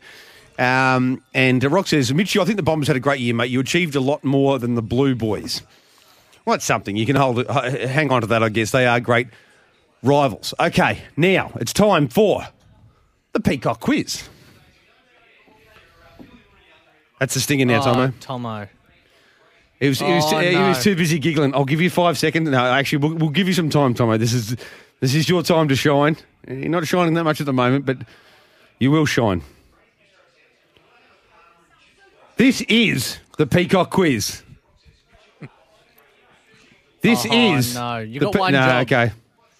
Um, 0.58 1.22
and 1.32 1.64
uh, 1.64 1.68
Rock 1.70 1.86
says, 1.86 2.12
Mitchy, 2.12 2.38
I 2.38 2.44
think 2.44 2.56
the 2.56 2.62
Bombers 2.62 2.88
had 2.88 2.96
a 2.96 3.00
great 3.00 3.20
year, 3.20 3.34
mate. 3.34 3.50
You 3.50 3.60
achieved 3.60 3.94
a 3.96 4.00
lot 4.00 4.22
more 4.24 4.58
than 4.58 4.74
the 4.74 4.82
Blue 4.82 5.14
Boys. 5.14 5.62
Well, 6.44 6.54
that's 6.54 6.64
something. 6.64 6.96
You 6.96 7.06
can 7.06 7.16
hold 7.16 7.38
it, 7.38 7.48
hang 7.50 8.10
on 8.10 8.20
to 8.22 8.26
that, 8.28 8.42
I 8.42 8.48
guess. 8.50 8.70
They 8.70 8.86
are 8.86 9.00
great 9.00 9.28
rivals. 10.02 10.52
Okay, 10.60 11.02
now 11.16 11.52
it's 11.60 11.72
time 11.72 12.08
for 12.08 12.42
the 13.32 13.40
Peacock 13.40 13.80
Quiz. 13.80 14.28
That's 17.18 17.34
the 17.34 17.40
stinger 17.40 17.66
now, 17.66 17.80
Oh, 17.80 17.84
Tomo. 17.84 18.12
Tomo. 18.20 18.68
He 19.80 19.88
was, 19.88 19.98
he, 19.98 20.04
was, 20.12 20.24
Oh, 20.32 20.38
he 20.38 20.52
no. 20.52 20.68
was 20.68 20.82
too 20.84 20.94
busy 20.94 21.18
giggling. 21.18 21.54
I'll 21.54 21.64
give 21.64 21.80
you 21.80 21.88
five 21.90 22.18
seconds. 22.18 22.48
No, 22.50 22.58
actually, 22.58 22.98
we'll, 22.98 23.14
we'll 23.16 23.30
give 23.30 23.48
you 23.48 23.54
some 23.54 23.70
time, 23.70 23.94
Tomo. 23.94 24.18
This 24.18 24.32
is 24.34 24.56
this 25.00 25.14
is 25.14 25.26
your 25.28 25.42
time 25.42 25.68
to 25.68 25.74
shine. 25.76 26.16
You're 26.46 26.68
not 26.68 26.86
shining 26.86 27.14
that 27.14 27.24
much 27.24 27.40
at 27.40 27.46
the 27.46 27.52
moment, 27.54 27.86
but 27.86 27.96
you 28.78 28.90
will 28.90 29.06
shine. 29.06 29.42
This 32.36 32.60
is 32.62 33.18
the 33.38 33.46
Peacock 33.46 33.90
Quiz. 33.90 34.42
This 37.02 37.26
Oh, 37.30 37.54
is 37.56 37.74
no. 37.74 37.98
You 37.98 38.20
the 38.20 38.26
got 38.26 38.32
pe- 38.34 38.38
one 38.40 38.52
no, 38.52 38.58
job. 38.60 38.82
okay. 38.82 39.12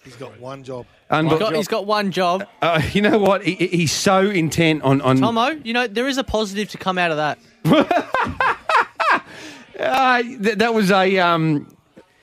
He's 0.03 0.15
got 0.15 0.39
one 0.39 0.63
job. 0.63 0.85
Unbe- 1.09 1.29
He's 1.31 1.39
got, 1.39 1.55
he's 1.55 1.67
got 1.67 1.85
one 1.85 2.11
job. 2.11 2.47
Uh, 2.61 2.81
you 2.93 3.01
know 3.01 3.17
what? 3.17 3.43
He, 3.43 3.55
he's 3.55 3.91
so 3.91 4.29
intent 4.29 4.83
on 4.83 5.01
on. 5.01 5.17
Tomo, 5.17 5.47
you 5.63 5.73
know, 5.73 5.87
there 5.87 6.07
is 6.07 6.17
a 6.17 6.23
positive 6.23 6.69
to 6.69 6.77
come 6.77 6.97
out 6.97 7.11
of 7.11 7.17
that. 7.17 7.39
Uh, 9.81 10.21
th- 10.23 10.57
that 10.59 10.73
was 10.73 10.91
a 10.91 11.17
um. 11.19 11.67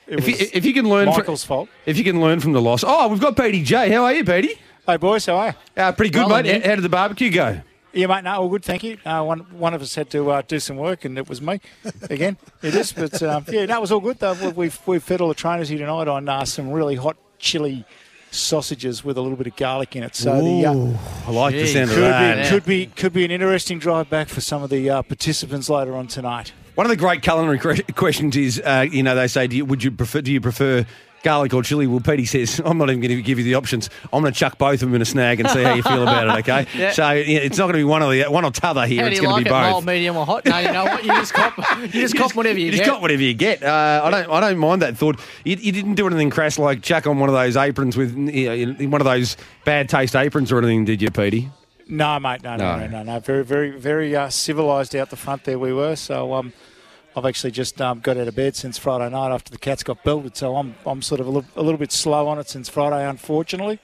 If 0.07 0.27
you, 0.27 0.35
if 0.53 0.65
you 0.65 0.73
can 0.73 0.89
learn 0.89 1.05
Michael's 1.05 1.43
from, 1.43 1.47
fault. 1.55 1.69
If 1.85 1.97
you 1.97 2.03
can 2.03 2.19
learn 2.19 2.39
from 2.39 2.53
the 2.53 2.61
loss. 2.61 2.83
Oh, 2.85 3.07
we've 3.09 3.19
got 3.21 3.35
Petey 3.37 3.61
J. 3.63 3.89
How 3.91 4.05
are 4.05 4.13
you, 4.13 4.23
Petey? 4.25 4.55
Hey, 4.87 4.97
boys, 4.97 5.27
how 5.27 5.35
are 5.37 5.47
you? 5.49 5.53
Uh, 5.83 5.91
pretty 5.91 6.09
good, 6.09 6.25
Well 6.27 6.41
mate. 6.41 6.51
done, 6.51 6.61
How, 6.61 6.69
how 6.69 6.75
did 6.75 6.81
the 6.83 6.89
barbecue 6.89 7.29
go? 7.29 7.61
Yeah, 7.93 8.07
mate, 8.07 8.23
no, 8.23 8.33
all 8.41 8.49
good, 8.49 8.63
thank 8.65 8.83
you. 8.83 8.97
Uh, 9.05 9.23
one 9.23 9.39
one 9.51 9.73
of 9.75 9.81
us 9.83 9.93
had 9.93 10.09
to 10.11 10.31
uh, 10.31 10.41
do 10.47 10.59
some 10.59 10.77
work, 10.77 11.05
and 11.05 11.15
it 11.17 11.29
was 11.29 11.41
me 11.43 11.59
again. 12.09 12.37
it 12.63 12.73
is, 12.73 12.91
but 12.91 13.21
um, 13.21 13.45
yeah, 13.49 13.65
no, 13.67 13.81
was 13.81 13.91
all 13.91 13.99
good. 13.99 14.17
Though. 14.19 14.33
We- 14.33 14.51
We've 14.51 14.79
we've 14.87 15.03
fed 15.03 15.21
all 15.21 15.27
the 15.27 15.35
trainers 15.35 15.69
here 15.69 15.77
tonight 15.79 16.07
on 16.07 16.27
uh, 16.27 16.43
some 16.45 16.71
really 16.71 16.95
hot 16.95 17.17
chili 17.37 17.85
sausages 18.31 19.03
with 19.03 19.17
a 19.17 19.21
little 19.21 19.37
bit 19.37 19.47
of 19.47 19.55
garlic 19.55 19.95
in 19.95 20.03
it. 20.03 20.15
So 20.15 20.41
the 20.41 20.65
uh, 20.67 20.71
I 21.27 21.31
like 21.31 21.53
the 21.53 21.63
Jeez. 21.63 21.73
sound 21.73 21.89
of 21.89 21.95
could 21.95 22.03
that. 22.03 22.43
be 22.43 22.49
could 22.49 22.65
be 22.65 22.85
could 22.87 23.13
be 23.13 23.25
an 23.25 23.31
interesting 23.31 23.79
drive 23.79 24.09
back 24.09 24.27
for 24.29 24.41
some 24.41 24.63
of 24.63 24.69
the 24.69 24.89
uh, 24.89 25.01
participants 25.03 25.69
later 25.69 25.95
on 25.95 26.07
tonight. 26.07 26.53
One 26.79 26.85
of 26.85 26.91
the 26.91 26.95
great 26.95 27.21
culinary 27.21 27.59
questions 27.93 28.37
is, 28.37 28.61
uh, 28.63 28.85
you 28.89 29.03
know, 29.03 29.13
they 29.13 29.27
say, 29.27 29.47
do 29.47 29.57
you, 29.57 29.65
would 29.65 29.83
you 29.83 29.91
prefer? 29.91 30.21
Do 30.21 30.31
you 30.31 30.39
prefer 30.39 30.85
garlic 31.23 31.53
or 31.53 31.61
chili? 31.61 31.87
Well, 31.87 31.99
Petey 31.99 32.23
says, 32.23 32.61
I'm 32.63 32.77
not 32.77 32.89
even 32.89 33.01
going 33.01 33.17
to 33.17 33.21
give 33.21 33.37
you 33.37 33.43
the 33.43 33.55
options. 33.55 33.89
I'm 34.13 34.21
going 34.21 34.31
to 34.31 34.39
chuck 34.39 34.57
both 34.57 34.75
of 34.75 34.79
them 34.79 34.95
in 34.95 35.01
a 35.01 35.05
snag 35.05 35.41
and 35.41 35.49
see 35.49 35.61
how 35.61 35.73
you 35.73 35.83
feel 35.83 36.03
about 36.03 36.27
it. 36.29 36.39
Okay, 36.49 36.67
Yeah. 36.77 36.91
so 36.93 37.11
yeah, 37.11 37.39
it's 37.39 37.57
not 37.57 37.65
going 37.65 37.73
to 37.73 37.79
be 37.79 37.83
one 37.83 38.01
or 38.01 38.13
the 38.13 38.23
one 38.31 38.45
or 38.45 38.51
t'other 38.51 38.87
here. 38.87 39.01
How 39.01 39.07
it's 39.09 39.17
you 39.17 39.23
going 39.23 39.33
like 39.33 39.43
to 39.43 39.49
it? 39.49 39.49
be 39.49 39.49
both. 39.49 39.71
Mild, 39.73 39.85
medium, 39.87 40.15
or 40.15 40.25
hot? 40.25 40.45
No, 40.45 40.57
you 40.57 40.71
know 40.71 40.85
what? 40.85 41.03
You 41.03 41.09
just 41.09 41.33
cop, 41.33 41.57
you 41.81 41.87
just 41.89 42.15
cop 42.15 42.33
whatever 42.33 42.57
you, 42.57 42.67
you 42.67 42.71
get. 42.71 42.77
just 42.77 42.89
got 42.89 43.01
whatever 43.01 43.23
you 43.23 43.33
get. 43.33 43.61
Uh, 43.61 44.01
I 44.05 44.09
don't. 44.09 44.29
I 44.31 44.39
don't 44.39 44.57
mind 44.57 44.81
that 44.81 44.95
thought. 44.95 45.19
You, 45.43 45.57
you 45.57 45.73
didn't 45.73 45.95
do 45.95 46.07
anything 46.07 46.29
crass 46.29 46.57
like 46.57 46.81
chuck 46.81 47.07
on 47.07 47.19
one 47.19 47.27
of 47.27 47.35
those 47.35 47.57
aprons 47.57 47.97
with 47.97 48.15
you 48.17 48.65
know, 48.67 48.87
one 48.87 49.01
of 49.01 49.05
those 49.05 49.35
bad 49.65 49.89
taste 49.89 50.15
aprons 50.15 50.49
or 50.49 50.59
anything, 50.59 50.85
did 50.85 51.01
you, 51.01 51.11
Petey? 51.11 51.49
No, 51.89 52.17
mate, 52.21 52.41
no, 52.41 52.55
no, 52.55 52.77
No. 52.77 52.87
no, 52.87 52.87
no, 52.87 53.13
no. 53.15 53.19
Very, 53.19 53.43
very, 53.43 53.71
very 53.71 54.15
uh, 54.15 54.29
civilised 54.29 54.95
out 54.95 55.09
the 55.09 55.15
front 55.17 55.43
there 55.43 55.59
we 55.59 55.73
were. 55.73 55.97
So 55.97 56.35
um, 56.35 56.53
I've 57.15 57.25
actually 57.25 57.51
just 57.51 57.81
um, 57.81 57.99
got 57.99 58.17
out 58.17 58.27
of 58.27 58.35
bed 58.35 58.55
since 58.55 58.77
Friday 58.77 59.09
night 59.09 59.31
after 59.33 59.51
the 59.51 59.57
cats 59.57 59.83
got 59.83 60.03
belted. 60.03 60.37
So 60.37 60.55
I'm, 60.55 60.75
I'm 60.85 61.01
sort 61.01 61.19
of 61.21 61.27
a 61.27 61.29
little, 61.29 61.49
a 61.55 61.61
little 61.63 61.77
bit 61.79 61.91
slow 61.91 62.27
on 62.27 62.39
it 62.39 62.47
since 62.49 62.69
Friday, 62.69 63.07
unfortunately. 63.07 63.79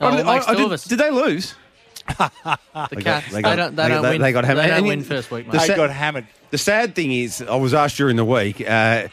Oh, 0.00 0.10
did, 0.12 0.20
it 0.20 0.26
I- 0.26 0.36
I 0.46 0.54
did- 0.54 0.66
of 0.66 0.72
us. 0.72 0.84
did 0.84 0.98
they 0.98 1.10
lose? 1.10 1.54
The 2.08 2.30
got- 2.44 3.02
cats, 3.02 3.26
they 3.30 3.36
they, 3.36 3.42
got- 3.42 3.56
don't, 3.56 3.76
they, 3.76 3.82
they 3.82 3.88
don't 3.88 4.02
win. 4.02 4.20
they 4.22 4.32
got 4.32 4.44
hammered. 4.44 4.64
They 4.64 4.68
don't 4.68 4.86
win 4.86 5.02
first 5.02 5.30
week, 5.30 5.46
the 5.46 5.52
mate. 5.52 5.60
They 5.60 5.66
sa- 5.66 5.76
got 5.76 5.90
hammered. 5.90 6.26
The 6.50 6.58
sad 6.58 6.94
thing 6.94 7.12
is, 7.12 7.42
I 7.42 7.56
was 7.56 7.74
asked 7.74 7.96
during 7.96 8.16
the 8.16 8.24
week, 8.24 8.60
uh, 8.66 9.08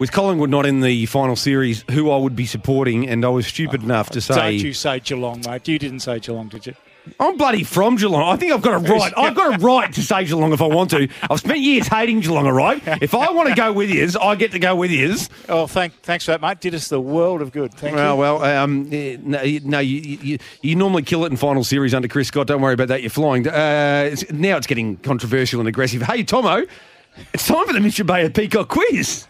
with 0.00 0.10
Collingwood 0.10 0.48
not 0.50 0.64
in 0.66 0.80
the 0.80 1.06
final 1.06 1.36
series, 1.36 1.84
who 1.90 2.10
I 2.10 2.16
would 2.16 2.34
be 2.34 2.46
supporting, 2.46 3.08
and 3.08 3.24
I 3.24 3.28
was 3.28 3.46
stupid 3.46 3.82
enough 3.84 4.10
to 4.10 4.20
say, 4.20 4.34
Don't 4.34 4.54
you 4.54 4.72
say 4.72 4.98
Geelong, 5.00 5.42
mate. 5.46 5.68
You 5.68 5.78
didn't 5.78 6.00
say 6.00 6.18
Geelong, 6.18 6.48
did 6.48 6.66
you? 6.66 6.74
I'm 7.18 7.36
bloody 7.36 7.64
from 7.64 7.96
Geelong. 7.96 8.22
I 8.22 8.36
think 8.36 8.52
I've 8.52 8.62
got 8.62 8.74
a 8.74 8.78
right. 8.92 9.12
I've 9.16 9.34
got 9.34 9.54
a 9.60 9.64
right 9.64 9.92
to 9.92 10.02
say 10.02 10.24
Geelong 10.24 10.52
if 10.52 10.60
I 10.62 10.66
want 10.66 10.90
to. 10.90 11.08
I've 11.28 11.40
spent 11.40 11.58
years 11.60 11.86
hating 11.88 12.20
Geelong, 12.20 12.46
all 12.46 12.52
right? 12.52 12.80
If 13.02 13.14
I 13.14 13.30
want 13.30 13.48
to 13.48 13.54
go 13.54 13.72
with 13.72 13.90
yous, 13.90 14.16
I 14.16 14.34
get 14.36 14.52
to 14.52 14.58
go 14.58 14.76
with 14.76 14.90
yous. 14.90 15.28
Oh, 15.48 15.66
thank, 15.66 15.94
thanks 16.02 16.24
for 16.26 16.32
that, 16.32 16.40
mate. 16.40 16.60
Did 16.60 16.74
us 16.74 16.88
the 16.88 17.00
world 17.00 17.42
of 17.42 17.52
good. 17.52 17.72
Thank 17.74 17.96
Well, 17.96 18.14
you. 18.14 18.20
well, 18.20 18.44
um, 18.44 18.88
eh, 18.92 19.16
no, 19.22 19.42
you- 19.42 19.60
no 19.60 19.78
you, 19.80 20.00
you, 20.22 20.38
you 20.62 20.76
normally 20.76 21.02
kill 21.02 21.24
it 21.24 21.30
in 21.30 21.36
final 21.36 21.64
series 21.64 21.94
under 21.94 22.08
Chris 22.08 22.28
Scott. 22.28 22.46
Don't 22.46 22.60
worry 22.62 22.74
about 22.74 22.88
that. 22.88 23.00
You're 23.02 23.10
flying. 23.10 23.46
Uh, 23.48 24.08
it's, 24.12 24.30
now 24.30 24.56
it's 24.56 24.66
getting 24.66 24.96
controversial 24.98 25.60
and 25.60 25.68
aggressive. 25.68 26.02
Hey, 26.02 26.22
Tomo, 26.22 26.64
it's 27.32 27.46
time 27.46 27.66
for 27.66 27.72
the 27.72 27.80
Mitch 27.80 27.96
Ebeyer 27.96 28.32
Peacock 28.34 28.68
quiz. 28.68 29.26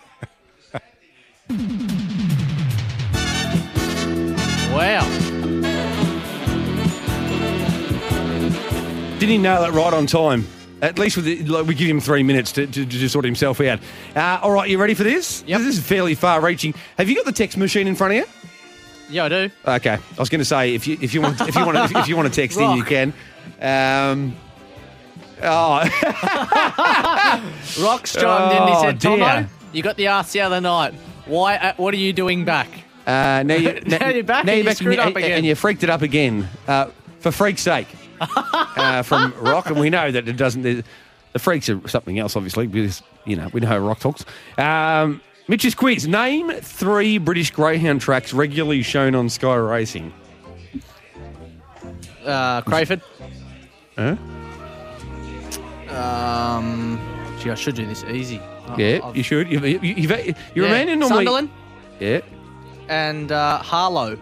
Wow. 4.72 5.29
Didn't 9.20 9.32
he 9.32 9.38
nail 9.38 9.64
it 9.64 9.72
right 9.72 9.92
on 9.92 10.06
time? 10.06 10.46
At 10.82 10.98
least 10.98 11.16
with 11.16 11.26
the, 11.26 11.42
like, 11.44 11.66
we 11.66 11.74
give 11.74 11.88
him 11.90 12.00
three 12.00 12.22
minutes 12.22 12.52
to, 12.52 12.66
to, 12.66 12.86
to 12.86 13.08
sort 13.08 13.26
himself 13.26 13.60
out. 13.60 13.80
Uh, 14.16 14.40
all 14.42 14.50
right, 14.50 14.68
you 14.68 14.78
ready 14.78 14.94
for 14.94 15.04
this? 15.04 15.44
Yep. 15.46 15.60
This 15.60 15.76
is 15.78 15.86
fairly 15.86 16.14
far-reaching. 16.14 16.72
Have 16.96 17.08
you 17.10 17.16
got 17.16 17.26
the 17.26 17.32
text 17.32 17.58
machine 17.58 17.86
in 17.86 17.94
front 17.94 18.14
of 18.14 18.18
you? 18.20 18.24
Yeah, 19.10 19.24
I 19.26 19.28
do. 19.28 19.50
Okay, 19.66 19.92
I 19.94 20.00
was 20.18 20.30
going 20.30 20.38
to 20.38 20.44
say 20.44 20.74
if 20.74 20.86
you 20.86 20.96
if 21.02 21.12
you 21.12 21.20
want 21.20 21.38
if 21.42 21.54
you 21.54 21.66
want 21.66 21.76
to, 21.90 21.98
if 21.98 22.08
you 22.08 22.16
want 22.16 22.32
to 22.32 22.40
text 22.40 22.58
in, 22.58 22.76
you 22.76 22.84
can. 22.94 23.12
Um, 23.60 24.36
oh, 25.42 25.82
Rock's 27.82 28.14
chimed 28.14 28.52
in. 28.52 28.68
He 28.68 28.74
Oh, 28.74 28.82
said, 28.82 28.98
dear. 29.00 29.10
Tomo, 29.18 29.46
you 29.72 29.82
got 29.82 29.96
the 29.96 30.06
ass 30.06 30.32
the 30.32 30.40
other 30.42 30.60
night. 30.60 30.94
Why? 31.26 31.56
Uh, 31.56 31.72
what 31.76 31.92
are 31.92 31.96
you 31.98 32.12
doing 32.12 32.44
back? 32.44 32.68
uh, 33.06 33.42
now, 33.44 33.54
you, 33.56 33.80
Now 33.86 34.08
you're 34.08 34.22
back 34.24 34.44
now 34.46 34.52
and 34.52 34.58
you're 34.58 34.64
back 34.66 34.76
screwed 34.76 34.98
and, 34.98 35.08
up 35.08 35.14
you- 35.18 35.24
again. 35.24 35.36
and 35.38 35.46
you 35.46 35.54
freaked 35.56 35.82
it 35.82 35.90
up 35.90 36.02
again. 36.02 36.48
Uh, 36.68 36.86
for 37.18 37.32
freak's 37.32 37.62
sake, 37.62 37.88
uh, 38.20 39.02
from 39.02 39.34
Rock, 39.40 39.66
and 39.66 39.78
we 39.80 39.90
know 39.90 40.10
that 40.10 40.28
it 40.28 40.36
doesn't. 40.36 40.62
The, 40.62 40.84
freaks 41.38 41.68
are 41.68 41.86
something 41.88 42.18
else, 42.18 42.36
obviously, 42.36 42.66
because 42.66 43.02
you 43.24 43.36
know 43.36 43.48
we 43.52 43.60
know 43.60 43.68
how 43.68 43.78
Rock 43.78 44.00
talks. 44.00 44.24
Um, 44.58 45.20
Mitch's 45.48 45.74
quiz: 45.74 46.06
Name 46.06 46.50
three 46.60 47.18
British 47.18 47.50
Greyhound 47.50 48.00
tracks 48.00 48.32
regularly 48.32 48.82
shown 48.82 49.14
on 49.14 49.28
Sky 49.28 49.54
Racing. 49.54 50.12
Uh, 52.24 52.60
Crayford. 52.62 53.00
Huh? 53.96 54.16
Um, 55.88 56.98
gee, 57.40 57.50
I 57.50 57.54
should 57.54 57.74
do 57.74 57.86
this 57.86 58.04
easy. 58.04 58.40
Yeah, 58.78 59.00
I've- 59.02 59.16
you 59.18 59.22
should. 59.24 59.50
You've, 59.50 59.64
you- 59.66 59.80
you've, 59.82 60.10
you're 60.54 60.66
yeah. 60.66 60.74
a 60.74 60.86
man 60.86 60.98
normally. 61.00 61.08
Sunderland 61.24 61.50
Yeah, 61.98 62.20
and 62.88 63.32
uh, 63.32 63.58
Harlow. 63.58 64.16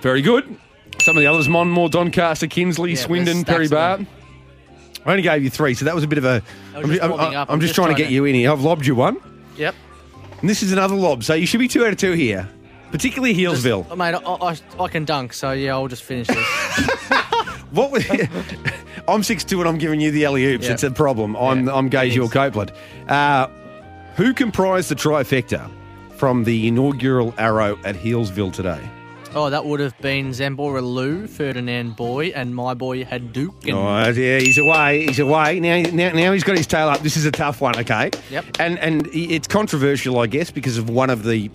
very 0.00 0.22
good. 0.22 0.58
Some 1.04 1.16
of 1.16 1.20
the 1.20 1.26
others: 1.26 1.48
Monmore, 1.48 1.88
Doncaster, 1.90 2.46
Kinsley, 2.46 2.90
Yeah, 2.90 2.96
Swindon, 2.96 3.44
Perry 3.44 3.66
stacks 3.66 3.70
Bar. 3.70 3.98
of 4.00 5.06
I 5.06 5.10
only 5.10 5.22
gave 5.22 5.44
you 5.44 5.50
three, 5.50 5.74
so 5.74 5.84
that 5.84 5.94
was 5.94 6.02
a 6.04 6.06
bit 6.06 6.18
of 6.18 6.24
a. 6.24 6.42
I 6.74 6.78
was 6.78 6.84
I'm, 6.84 6.90
just 6.90 7.02
I'm- 7.02 7.10
warming 7.10 7.34
up. 7.36 7.48
I'm 7.48 7.54
I'm 7.54 7.60
just 7.60 7.70
just 7.70 7.74
trying 7.76 7.94
to 7.94 8.00
get 8.00 8.08
to- 8.08 8.14
you 8.14 8.24
in 8.24 8.34
here. 8.34 8.50
I've 8.50 8.62
lobbed 8.62 8.86
you 8.86 8.94
one, 8.94 9.18
Yep. 9.56 9.74
and 10.40 10.48
this 10.48 10.62
is 10.62 10.72
another 10.72 10.94
lob. 10.94 11.22
So 11.24 11.34
you 11.34 11.46
should 11.46 11.60
be 11.60 11.68
two 11.68 11.84
out 11.84 11.92
of 11.92 11.98
two 11.98 12.12
here, 12.12 12.48
particularly 12.90 13.34
Healesville. 13.34 13.86
Oh, 13.90 13.96
mate, 13.96 14.14
I, 14.14 14.18
I, 14.18 14.82
I 14.84 14.88
can 14.88 15.04
dunk, 15.04 15.34
so 15.34 15.52
yeah, 15.52 15.72
I'll 15.74 15.88
just 15.88 16.02
finish 16.04 16.26
this. 16.28 17.10
What 17.70 17.90
was? 17.90 18.04
I'm 19.08 19.24
six 19.24 19.42
two, 19.42 19.58
and 19.60 19.68
I'm 19.68 19.78
giving 19.78 20.00
you 20.00 20.12
the 20.12 20.24
alley 20.26 20.44
oops. 20.46 20.64
Yeah. 20.66 20.74
It's 20.74 20.84
a 20.84 20.92
problem. 20.92 21.36
I'm 21.36 21.66
Yeah, 21.66 21.74
I'm 21.74 21.86
it 21.88 21.92
Gaziel. 21.92 22.30
Copeland. 22.30 22.70
Uh, 23.08 23.48
who 24.14 24.32
comprised 24.32 24.90
the 24.90 24.94
trifecta 24.94 25.68
from 26.16 26.44
the 26.44 26.68
inaugural 26.68 27.34
Arrow 27.36 27.76
at 27.84 27.96
Healesville 27.96 28.52
today? 28.52 28.80
Oh, 29.34 29.50
that 29.50 29.64
would 29.64 29.80
have 29.80 29.98
been 29.98 30.30
Zambora 30.30 30.82
Lou, 30.82 31.26
Ferdinand 31.26 31.96
Boy, 31.96 32.28
and 32.28 32.54
my 32.54 32.74
boy 32.74 33.04
had 33.04 33.32
Duke. 33.32 33.66
And 33.66 33.76
Oh, 33.76 34.08
yeah, 34.10 34.38
he's 34.38 34.58
away. 34.58 35.06
He's 35.06 35.18
away. 35.18 35.60
Now, 35.60 35.80
now, 35.90 36.12
now 36.12 36.32
he's 36.32 36.44
got 36.44 36.56
his 36.56 36.66
tail 36.66 36.88
up. 36.88 37.00
This 37.00 37.16
is 37.16 37.24
a 37.24 37.30
tough 37.30 37.60
one, 37.60 37.76
okay? 37.80 38.10
Yep. 38.30 38.44
And 38.58 38.78
and 38.78 39.08
it's 39.12 39.48
controversial, 39.48 40.18
I 40.18 40.26
guess, 40.26 40.50
because 40.50 40.78
of 40.78 40.88
one 40.90 41.10
of 41.10 41.24
the 41.24 41.48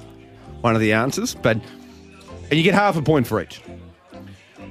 one 0.61 0.75
of 0.75 0.81
the 0.81 0.93
answers. 0.93 1.35
But 1.35 1.57
and 2.49 2.53
you 2.53 2.63
get 2.63 2.73
half 2.73 2.97
a 2.97 3.01
point 3.01 3.27
for 3.27 3.41
each. 3.41 3.61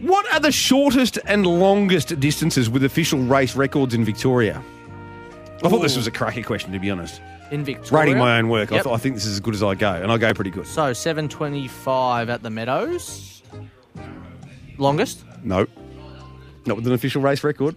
What 0.00 0.32
are 0.32 0.40
the 0.40 0.52
shortest 0.52 1.18
and 1.24 1.44
longest 1.46 2.20
distances 2.20 2.70
with 2.70 2.84
official 2.84 3.18
race 3.20 3.56
records 3.56 3.94
in 3.94 4.04
Victoria? 4.04 4.62
I 5.64 5.68
thought 5.68 5.82
this 5.82 5.96
was 5.96 6.06
a 6.06 6.12
cracky 6.12 6.42
question, 6.42 6.72
to 6.72 6.78
be 6.78 6.88
honest. 6.88 7.20
In 7.50 7.64
Victoria. 7.64 8.04
Rating 8.04 8.18
my 8.18 8.38
own 8.38 8.48
work, 8.48 8.70
I, 8.72 8.76
Yep. 8.76 8.84
th- 8.84 8.94
I 8.94 8.98
think 8.98 9.14
this 9.14 9.24
is 9.24 9.34
as 9.34 9.40
good 9.40 9.54
as 9.54 9.62
I 9.62 9.74
go, 9.74 9.90
and 9.92 10.12
I 10.12 10.18
go 10.18 10.32
pretty 10.34 10.50
good. 10.50 10.66
So 10.66 10.92
725 10.92 12.28
at 12.28 12.42
the 12.42 12.50
Meadows. 12.50 13.42
Longest? 14.76 15.24
No, 15.42 15.66
not 16.66 16.76
with 16.76 16.86
an 16.86 16.92
official 16.92 17.22
race 17.22 17.42
record. 17.42 17.74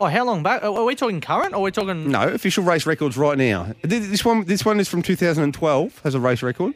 Oh, 0.00 0.06
how 0.06 0.24
long 0.24 0.42
back? 0.44 0.62
Are 0.62 0.84
we 0.84 0.94
talking 0.94 1.20
current 1.20 1.54
or 1.54 1.56
are 1.56 1.62
we 1.62 1.70
talking? 1.72 2.10
No, 2.10 2.22
official 2.28 2.62
race 2.62 2.86
records 2.86 3.16
right 3.16 3.36
now. 3.36 3.72
Th- 3.82 4.02
This 4.02 4.24
one, 4.24 4.44
this 4.44 4.64
one 4.64 4.78
is 4.78 4.86
from 4.86 5.02
2012. 5.02 6.00
Has 6.04 6.14
a 6.14 6.20
race 6.20 6.42
record. 6.42 6.74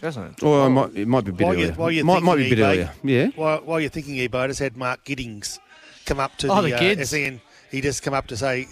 Hasn't 0.00 0.38
it? 0.38 0.42
Or 0.42 0.66
it 0.66 0.70
might, 0.70 0.96
it 0.96 1.06
might 1.06 1.24
be 1.24 1.30
a 1.30 1.34
bit 1.34 1.44
While 1.44 1.52
earlier. 1.54 1.66
you're, 1.66 1.74
while 1.74 1.90
you're 1.90 2.04
might, 2.04 2.22
might 2.22 2.36
be 2.36 2.46
a 2.46 2.48
thinking, 2.48 2.58
bit 2.58 2.64
Ebeyer, 2.64 2.90
earlier. 3.04 3.16
Yeah. 3.26 3.26
While, 3.36 3.58
while 3.60 3.80
you're 3.80 3.90
thinking 3.90 4.14
Ebeyer, 4.16 4.34
I 4.44 4.46
just 4.48 4.58
had 4.60 4.76
Mark 4.76 5.04
Giddings 5.04 5.60
come 6.06 6.18
up 6.18 6.36
to 6.38 6.48
Oh, 6.48 6.62
the, 6.62 6.70
the 6.70 6.76
uh, 6.76 6.78
kids. 6.78 7.10
SEN. 7.10 7.40
He 7.70 7.80
just 7.82 8.02
come 8.02 8.14
up 8.14 8.26
to 8.28 8.36
say, 8.36 8.66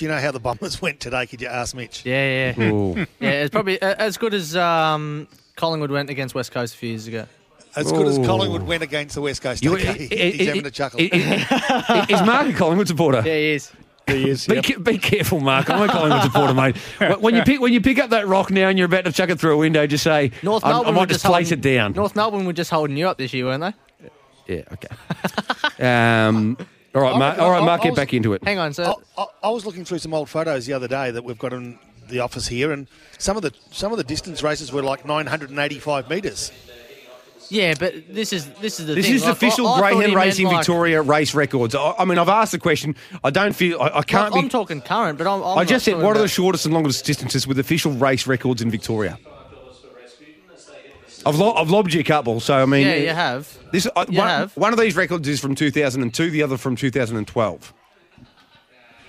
"Do 0.00 0.06
you 0.06 0.10
know 0.10 0.18
how 0.18 0.30
the 0.32 0.40
Bombers 0.40 0.80
went 0.86 0.98
today? 0.98 1.26
Could 1.26 1.42
you 1.42 1.48
ask 1.48 1.76
Mitch?" 1.76 2.04
Yeah, 2.06 2.54
yeah. 2.56 3.04
Yeah, 3.20 3.30
it's 3.42 3.50
probably 3.50 3.80
uh, 3.80 3.94
as 3.98 4.16
good 4.16 4.32
as 4.32 4.56
um, 4.56 5.28
Collingwood 5.56 5.90
went 5.90 6.08
against 6.08 6.34
West 6.34 6.52
Coast 6.52 6.74
a 6.74 6.78
few 6.78 6.88
years 6.88 7.06
ago. 7.06 7.26
As 7.76 7.92
good 7.92 8.06
as 8.08 8.18
Ooh. 8.18 8.24
Collingwood 8.24 8.62
went 8.62 8.82
against 8.82 9.14
the 9.14 9.20
West 9.20 9.42
Coast. 9.42 9.62
You- 9.62 9.74
okay, 9.74 9.88
i- 9.88 9.92
i- 9.92 9.96
he's 10.32 10.40
i- 10.40 10.44
having 10.44 10.66
a 10.66 10.70
chuckle. 10.70 11.00
i- 11.00 11.10
i- 11.12 12.06
Is 12.08 12.22
Mark 12.22 12.48
a 12.48 12.52
Collingwood 12.54 12.88
supporter? 12.88 13.18
Yeah, 13.24 13.34
he 13.34 13.50
is. 13.52 13.70
He 14.08 14.28
is. 14.30 14.46
Be, 14.46 14.54
yep. 14.56 14.64
ca- 14.64 14.78
be 14.78 14.98
careful, 14.98 15.38
Mark. 15.38 15.68
I'm 15.70 15.82
a 15.82 15.92
Collingwood 15.92 16.22
supporter, 16.22 16.54
mate. 16.54 16.76
When- 16.98 17.20
When 17.20 17.34
you 17.36 17.42
pick 17.42 17.60
when 17.60 17.72
you 17.74 17.80
pick 17.82 17.98
up 18.00 18.10
that 18.10 18.26
rock 18.26 18.50
now 18.50 18.68
and 18.68 18.78
you're 18.78 18.86
about 18.86 19.04
to 19.04 19.12
chuck 19.12 19.28
it 19.30 19.38
through 19.38 19.52
a 19.54 19.58
window, 19.58 19.86
just 19.86 20.02
say, 20.02 20.32
North 20.42 20.64
I, 20.64 20.68
I 20.68 20.72
Melbourne 20.72 20.94
might 20.94 21.00
were 21.02 21.06
just 21.06 21.20
just 21.22 21.30
place 21.32 21.52
it 21.52 21.60
down. 21.60 21.92
North 21.92 22.16
Melbourne 22.16 22.46
were 22.46 22.52
just 22.54 22.70
holding 22.70 22.96
you 22.96 23.06
up 23.06 23.18
this 23.18 23.32
year, 23.34 23.44
weren't 23.44 23.62
they? 23.62 23.74
Yeah, 24.56 24.62
okay. 24.72 26.26
um, 26.28 26.56
all 26.94 27.02
right, 27.02 27.14
I 27.14 27.18
Mark. 27.18 27.30
reckon- 27.32 27.44
All 27.44 27.50
right, 27.50 27.62
I- 27.62 27.64
Mark. 27.66 27.82
Get 27.82 27.90
was- 27.90 27.96
back 27.96 28.14
into 28.14 28.32
it. 28.34 28.42
Hang 28.44 28.58
on, 28.58 28.72
sir. 28.72 28.84
I, 29.16 29.22
I, 29.22 29.26
I 29.44 29.50
was 29.50 29.64
looking 29.66 29.84
through 29.84 29.98
some 29.98 30.14
old 30.14 30.28
photos 30.28 30.66
the 30.66 30.72
other 30.72 30.88
day 30.88 31.10
that 31.10 31.24
we've 31.24 31.38
got 31.38 31.52
in 31.52 31.78
the 32.08 32.20
office 32.20 32.48
here, 32.48 32.72
and 32.72 32.88
some 33.18 33.36
of 33.36 33.42
the 33.42 33.52
some 33.70 33.92
of 33.92 33.98
the 33.98 34.04
distance 34.04 34.42
races 34.42 34.72
were 34.72 34.82
like 34.82 35.04
985 35.06 36.10
metres. 36.10 36.50
Yeah, 37.52 37.74
but 37.78 37.94
this 38.14 38.32
is 38.32 38.46
this 38.60 38.78
is 38.78 38.86
the 38.86 38.94
This 38.94 39.06
thing. 39.06 39.14
is 39.16 39.22
like, 39.24 39.32
official 39.32 39.66
I- 39.66 39.74
I 39.74 39.80
Greyhound 39.80 40.00
meant, 40.00 40.14
Racing 40.14 40.46
like- 40.46 40.58
Victoria 40.58 41.02
race 41.02 41.34
records. 41.34 41.74
I, 41.74 41.94
I 41.98 42.04
mean, 42.04 42.18
I've 42.18 42.28
asked 42.28 42.52
the 42.52 42.58
question. 42.60 42.94
I 43.24 43.30
don't 43.30 43.54
feel 43.54 43.80
I, 43.80 43.86
I 43.98 44.02
can't 44.02 44.30
Well, 44.30 44.38
I'm 44.38 44.44
be. 44.46 44.50
talking 44.50 44.80
current, 44.80 45.18
but 45.18 45.26
I'm. 45.26 45.42
I'm 45.42 45.58
I 45.58 45.64
just 45.64 45.72
not 45.72 45.82
said, 45.82 45.90
talking 45.92 46.06
what 46.06 46.16
are 46.16 46.20
the 46.20 46.28
shortest 46.28 46.64
and 46.66 46.74
longest 46.74 47.04
distances 47.04 47.46
with 47.48 47.58
official 47.58 47.92
race 47.92 48.26
records 48.28 48.62
in 48.62 48.70
Victoria? 48.70 49.18
I've, 51.26 51.36
lo- 51.36 51.52
I've 51.54 51.70
lobbed 51.70 51.92
you 51.92 52.00
a 52.00 52.04
couple, 52.04 52.40
so 52.40 52.54
I 52.54 52.64
mean, 52.66 52.86
Yeah, 52.86 52.94
you 52.96 53.08
have. 53.10 53.58
This 53.72 53.86
uh, 53.94 54.06
You 54.08 54.18
one, 54.18 54.28
have. 54.28 54.56
one 54.56 54.72
of 54.72 54.78
these 54.78 54.96
records 54.96 55.28
is 55.28 55.38
from 55.40 55.54
2002, 55.54 56.30
the 56.30 56.42
other 56.42 56.56
from 56.56 56.76
2012. 56.76 57.74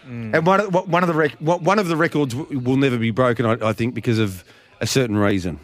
Hmm. 0.03 0.35
And 0.35 0.45
one 0.45 0.59
of, 0.59 0.73
one 0.89 1.03
of 1.03 1.07
the 1.07 1.13
rec- 1.13 1.37
one 1.39 1.77
of 1.79 1.87
the 1.87 1.95
records 1.95 2.33
w- 2.33 2.59
will 2.59 2.77
never 2.77 2.97
be 2.97 3.11
broken, 3.11 3.45
I, 3.45 3.69
I 3.69 3.73
think, 3.73 3.93
because 3.93 4.17
of 4.19 4.43
a 4.81 4.87
certain 4.87 5.15
reason. 5.17 5.59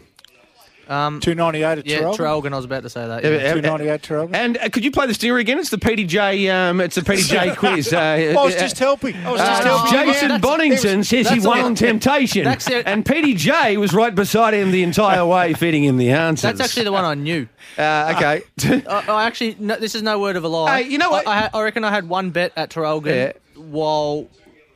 Um, 0.88 1.20
298 1.20 1.78
at 1.80 1.86
yeah, 1.86 1.98
Traralgon. 1.98 2.16
Traralgon. 2.16 2.52
I 2.52 2.56
was 2.56 2.64
about 2.64 2.82
to 2.84 2.88
say 2.90 3.06
that. 3.06 3.24
Uh, 3.24 3.28
yeah. 3.28 3.36
uh, 3.50 3.54
298 3.54 4.02
Traralgon. 4.02 4.30
And 4.34 4.56
uh, 4.56 4.68
could 4.70 4.84
you 4.84 4.90
play 4.90 5.06
the 5.06 5.12
steer 5.14 5.36
again? 5.36 5.58
It's 5.58 5.68
the 5.70 5.76
PDJ. 5.76 6.50
Um, 6.52 6.80
it's 6.80 6.94
the 6.94 7.02
PDJ 7.02 7.56
quiz. 7.58 7.92
Uh, 7.92 7.98
I 7.98 8.32
was 8.44 8.54
just 8.54 8.78
helping. 8.78 9.14
I 9.16 9.30
was 9.30 9.40
just 9.40 9.62
uh, 9.62 9.64
helping. 9.66 9.92
Jason 10.12 10.28
that's- 10.28 10.40
Bonnington 10.40 11.04
says 11.04 11.28
he 11.28 11.40
won 11.40 11.60
on 11.60 11.74
Temptation, 11.74 12.46
and 12.46 13.04
PDJ 13.04 13.76
was 13.78 13.92
right 13.92 14.14
beside 14.14 14.54
him 14.54 14.70
the 14.70 14.82
entire 14.82 15.26
way, 15.26 15.52
feeding 15.58 15.84
him 15.84 15.98
the 15.98 16.10
answers. 16.10 16.42
That's 16.42 16.60
actually 16.70 16.84
the 16.84 16.92
one 16.92 17.04
I 17.04 17.14
knew. 17.14 17.48
uh, 17.76 18.14
okay. 18.16 18.42
I, 18.88 19.04
I 19.08 19.26
actually, 19.26 19.56
no, 19.58 19.76
this 19.76 19.94
is 19.94 20.02
no 20.02 20.18
word 20.18 20.36
of 20.36 20.44
a 20.44 20.48
lie. 20.48 20.82
Hey, 20.82 20.88
you 20.88 20.96
know 20.98 21.10
what? 21.10 21.26
I, 21.26 21.44
I, 21.46 21.50
I 21.52 21.62
reckon 21.62 21.84
I 21.84 21.90
had 21.90 22.08
one 22.08 22.30
bet 22.30 22.52
at 22.56 22.70
Traralgon 22.70 23.06
Yeah. 23.14 23.32
while, 23.60 24.26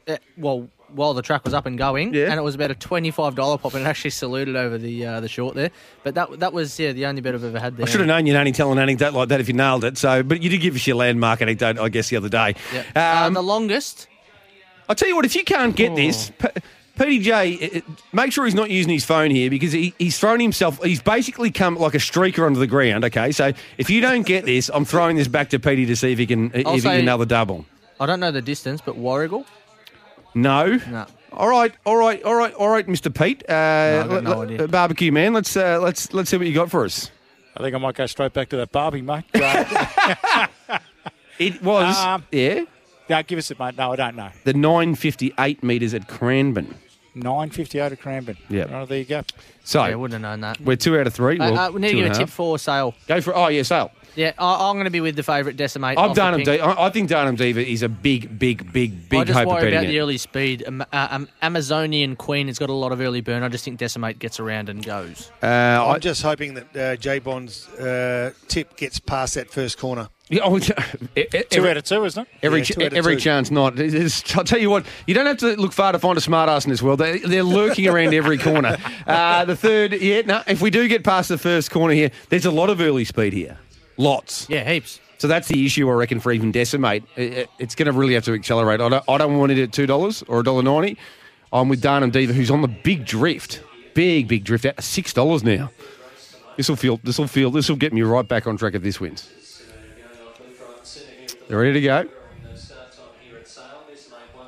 uh, 0.07 0.17
well, 0.37 0.69
while 0.95 1.15
the 1.15 1.23
track 1.23 1.45
was 1.45 1.55
up 1.55 1.67
and 1.67 1.77
going, 1.79 2.15
Yeah. 2.15 2.27
and 2.31 2.35
it 2.39 2.43
was 2.43 2.55
about 2.55 2.71
a 2.71 2.75
twenty-five 2.75 3.35
dollar 3.35 3.59
pop, 3.59 3.75
and 3.75 3.85
it 3.85 3.89
actually 3.89 4.11
saluted 4.11 4.57
over 4.57 4.79
the 4.79 5.07
uh, 5.07 5.21
the 5.21 5.29
short 5.29 5.55
there. 5.55 5.71
But 6.05 6.15
that 6.15 6.41
that 6.41 6.53
was 6.53 6.79
yeah 6.79 6.93
the 6.93 7.07
only 7.07 7.21
bet 7.21 7.35
I've 7.35 7.45
ever 7.45 7.59
had 7.59 7.77
there. 7.77 7.87
I 7.87 7.89
should 7.91 8.01
have 8.01 8.07
known 8.09 8.27
you'd 8.27 8.37
only 8.37 8.53
tell 8.53 8.71
an 8.73 8.79
anecdote 8.79 9.15
like 9.15 9.29
that 9.29 9.41
if 9.41 9.49
you 9.49 9.55
nailed 9.55 9.85
it. 9.85 9.99
So, 9.99 10.23
but 10.23 10.43
you 10.43 10.51
did 10.51 10.59
give 10.61 10.75
us 10.75 10.87
your 10.87 10.97
landmark 10.97 11.43
anecdote, 11.43 11.79
I 11.79 11.89
guess, 11.89 12.09
the 12.09 12.17
other 12.17 12.29
day. 12.29 12.55
Uh, 12.97 13.25
Um, 13.27 13.35
the 13.35 13.43
longest. 13.43 14.09
I'll 14.89 14.95
tell 14.97 15.09
you 15.09 15.17
what, 15.17 15.25
if 15.25 15.35
you 15.37 15.45
can't 15.45 15.75
get 15.77 15.95
this, 15.97 16.31
Oh. 16.45 16.49
P- 16.49 16.61
PDJ, 17.21 17.83
make 18.13 18.33
sure 18.33 18.45
he's 18.45 18.55
not 18.55 18.69
using 18.71 18.93
his 18.93 19.05
phone 19.05 19.31
here 19.31 19.49
because 19.49 19.73
he, 19.73 19.95
he's 19.99 20.19
thrown 20.19 20.41
himself, 20.41 20.83
he's 20.85 21.03
basically 21.03 21.51
come 21.51 21.77
like 21.77 21.95
a 21.95 21.99
streaker 21.99 22.45
onto 22.45 22.61
the 22.61 22.67
ground, 22.67 23.05
okay? 23.05 23.33
So 23.33 23.53
if 23.79 23.89
you 23.89 24.01
don't 24.01 24.27
get 24.27 24.45
this, 24.45 24.71
I'm 24.73 24.85
throwing 24.85 25.17
this 25.17 25.29
back 25.29 25.51
to 25.51 25.59
Petey 25.59 25.87
to 25.87 25.97
see 25.97 26.13
if 26.13 26.19
he 26.19 26.27
can, 26.27 26.51
if 26.55 26.67
he 26.67 26.81
can 26.83 27.07
the 27.19 27.25
double. 27.27 27.65
I 27.99 28.07
don't 28.07 28.21
know 28.21 28.31
the 28.31 28.43
distance, 28.43 28.81
but 28.85 28.97
Warragul. 28.99 29.47
No? 30.35 30.77
No. 30.89 31.07
All 31.33 31.49
right, 31.49 31.73
all 31.87 31.97
right, 31.97 32.23
all 32.25 32.35
right, 32.35 32.53
all 32.55 32.69
right, 32.69 32.87
Mr. 32.87 33.13
Pete. 33.15 33.43
Uh, 33.49 34.03
I've 34.05 34.09
got 34.09 34.15
let- 34.15 34.25
no 34.25 34.39
let- 34.39 34.51
idea. 34.51 34.69
barbecue 34.69 35.11
man, 35.13 35.33
let's, 35.33 35.57
uh, 35.57 35.81
let's, 35.81 36.13
let's 36.13 36.31
see 36.31 36.37
what 36.37 36.47
you 36.47 36.53
got 36.55 36.71
for 36.71 36.85
us. 36.85 37.11
I 37.57 37.63
think 37.63 37.75
I 37.75 37.79
might 37.79 37.95
go 37.95 38.07
straight 38.07 38.33
back 38.33 38.49
to 38.51 38.57
that 38.59 38.73
Barbie, 38.73 39.03
mate. 39.03 39.25
It 41.39 41.63
was, 41.63 41.97
Um, 41.97 42.25
yeah, 42.31 42.65
no, 43.09 43.23
give 43.23 43.39
us 43.39 43.51
it, 43.51 43.59
mate. 43.59 43.77
No, 43.77 43.93
I 43.93 43.97
don't 43.97 44.15
know. 44.17 44.29
the 44.45 44.53
958 44.53 45.63
metres 45.63 45.93
at 45.95 46.07
Cranbourne. 46.07 46.75
958 47.15 47.93
at 47.93 48.01
Cranbourne. 48.01 48.37
Yeah. 48.49 48.67
Oh, 48.71 48.87
there 48.87 48.99
you 48.99 49.05
go. 49.05 49.23
So, 49.65 49.85
Yeah, 49.85 49.93
I 49.93 49.95
wouldn't 49.97 50.23
have 50.25 50.31
known 50.31 50.41
that. 50.41 50.61
we're 50.61 50.77
two 50.77 50.99
out 50.99 51.07
of 51.07 51.15
three. 51.15 51.39
Uh, 51.39 51.51
Well, 51.53 51.59
uh, 51.59 51.71
we 51.71 51.81
need 51.81 51.91
to 51.91 51.95
give 51.97 52.07
a 52.07 52.11
a 52.11 52.15
tip 52.15 52.21
half. 52.21 52.31
for 52.31 52.59
sale. 52.59 52.95
Go 53.07 53.21
for 53.21 53.37
Oh, 53.37 53.49
yeah, 53.49 53.63
Sale. 53.63 53.91
Yeah, 54.15 54.33
I, 54.39 54.69
I'm 54.69 54.75
going 54.75 54.85
to 54.85 54.91
be 54.91 55.01
with 55.01 55.17
the 55.17 55.23
favourite 55.23 55.57
Decimate. 55.57 55.97
I've 55.97 56.11
off 56.11 56.15
the 56.15 56.21
done 56.21 56.35
him. 56.35 56.41
pink. 56.45 56.61
Diva. 56.61 56.65
I 56.65 56.87
I 56.87 56.91
think 56.91 57.09
Darnum 57.09 57.35
Diva 57.37 57.67
is 57.67 57.83
a 57.83 57.89
big, 57.89 58.39
big, 58.39 58.71
big, 58.71 59.09
big 59.09 59.21
I 59.21 59.25
just 59.25 59.39
hope 59.39 59.49
worry 59.49 59.63
betting 59.63 59.79
about 59.79 59.87
the 59.89 60.01
early 60.01 60.19
speed. 60.19 60.65
Um, 60.67 60.83
uh, 60.93 61.09
um, 61.11 61.29
Amazonian 61.41 62.17
Queen 62.17 62.49
has 62.49 62.59
got 62.59 62.69
a 62.69 62.75
lot 62.75 62.93
of 62.93 63.01
early 63.01 63.23
burn. 63.23 63.43
I 63.43 63.49
just 63.49 63.65
think 63.65 63.79
Decimate 63.79 64.19
gets 64.19 64.39
around 64.39 64.69
and 64.69 64.85
goes. 64.85 65.31
Uh, 65.43 65.47
I, 65.47 65.95
I'm 65.95 66.01
just 66.01 66.21
hoping 66.23 66.53
that 66.55 66.77
uh, 66.77 66.97
J 66.97 67.21
Bond's 67.21 67.67
uh, 67.71 68.33
tip 68.49 68.77
gets 68.77 68.99
past 69.01 69.35
that 69.37 69.51
first 69.51 69.79
corner. 69.79 70.09
Yeah, 70.33 70.41
oh, 70.45 70.57
e- 70.59 70.63
e- 71.17 71.27
Two 71.51 71.59
every, 71.59 71.71
out 71.71 71.77
of 71.77 71.85
two, 71.85 72.05
isn't 72.05 72.23
it? 72.23 72.29
every, 72.43 72.59
Yeah, 72.61 72.65
ch- 72.65 72.77
out 72.79 72.83
of 72.87 72.95
every 72.95 73.15
two. 73.15 73.21
chance 73.21 73.51
not. 73.51 73.79
It 73.79 73.95
is- 73.95 74.25
I'll 74.35 74.43
tell 74.45 74.59
you 74.59 74.71
what, 74.71 74.85
you 75.07 75.15
don't 75.15 75.27
have 75.27 75.37
to 75.39 75.55
look 75.57 75.73
far 75.73 75.93
to 75.93 75.99
find 75.99 76.19
a 76.19 76.21
smart 76.21 76.49
ass 76.49 76.65
in 76.65 76.71
this 76.71 76.83
world. 76.83 76.99
They, 76.99 77.19
they're 77.19 77.43
lurking 77.45 77.87
around 77.89 78.15
every 78.15 78.39
corner. 78.39 78.77
Uh, 79.07 79.45
the 79.45 79.57
third, 79.57 79.93
yeah, 79.95 80.23
no, 80.23 80.43
if 80.47 80.63
we 80.63 80.71
do 80.71 80.87
get 80.89 81.03
past 81.05 81.29
the 81.29 81.37
first 81.39 81.71
corner 81.71 81.93
here, 81.95 82.11
there's 82.31 82.47
a 82.47 82.51
lot 82.51 82.71
of 82.71 82.81
early 82.81 83.05
speed 83.05 83.33
here. 83.33 83.59
Lots. 83.97 84.49
Yeah, 84.49 84.69
heaps. 84.71 85.01
So 85.19 85.29
that's 85.29 85.49
the 85.49 85.65
issue, 85.67 85.89
I 85.91 85.93
reckon, 85.93 86.19
for 86.21 86.33
even 86.33 86.51
Decimate. 86.53 87.05
It- 87.17 87.33
it- 87.33 87.51
It's 87.59 87.75
going 87.75 87.87
to 87.87 87.93
really 87.93 88.15
have 88.15 88.25
to 88.25 88.33
accelerate. 88.33 88.81
I 88.81 88.89
don't, 88.89 89.05
I 89.09 89.19
don't 89.19 89.37
want 89.39 89.53
it 89.53 89.59
at 89.63 89.71
$2 89.71 90.25
or 90.29 90.43
$1.90. 90.43 90.97
I'm 91.53 91.69
with 91.69 91.83
Darnum 91.83 92.11
Diva, 92.13 92.33
who's 92.33 92.51
on 92.51 92.63
the 92.63 92.69
big 92.69 93.05
drift. 93.05 93.63
Big, 93.95 94.29
big 94.29 94.45
drift 94.45 94.65
out. 94.65 94.77
$6 94.77 95.43
now. 95.45 95.71
This 96.57 96.69
will 96.69 96.77
feel, 96.77 96.99
this 97.03 97.19
will 97.19 97.27
feel, 97.27 97.51
this 97.51 97.69
will 97.69 97.77
get 97.77 97.93
me 97.93 98.03
right 98.03 98.27
back 98.27 98.47
on 98.47 98.57
track 98.57 98.75
if 98.75 98.83
this 98.83 99.01
wins. 99.01 99.29
They're 101.53 101.61
ready 101.61 101.75
to 101.75 101.81
go. 101.83 102.09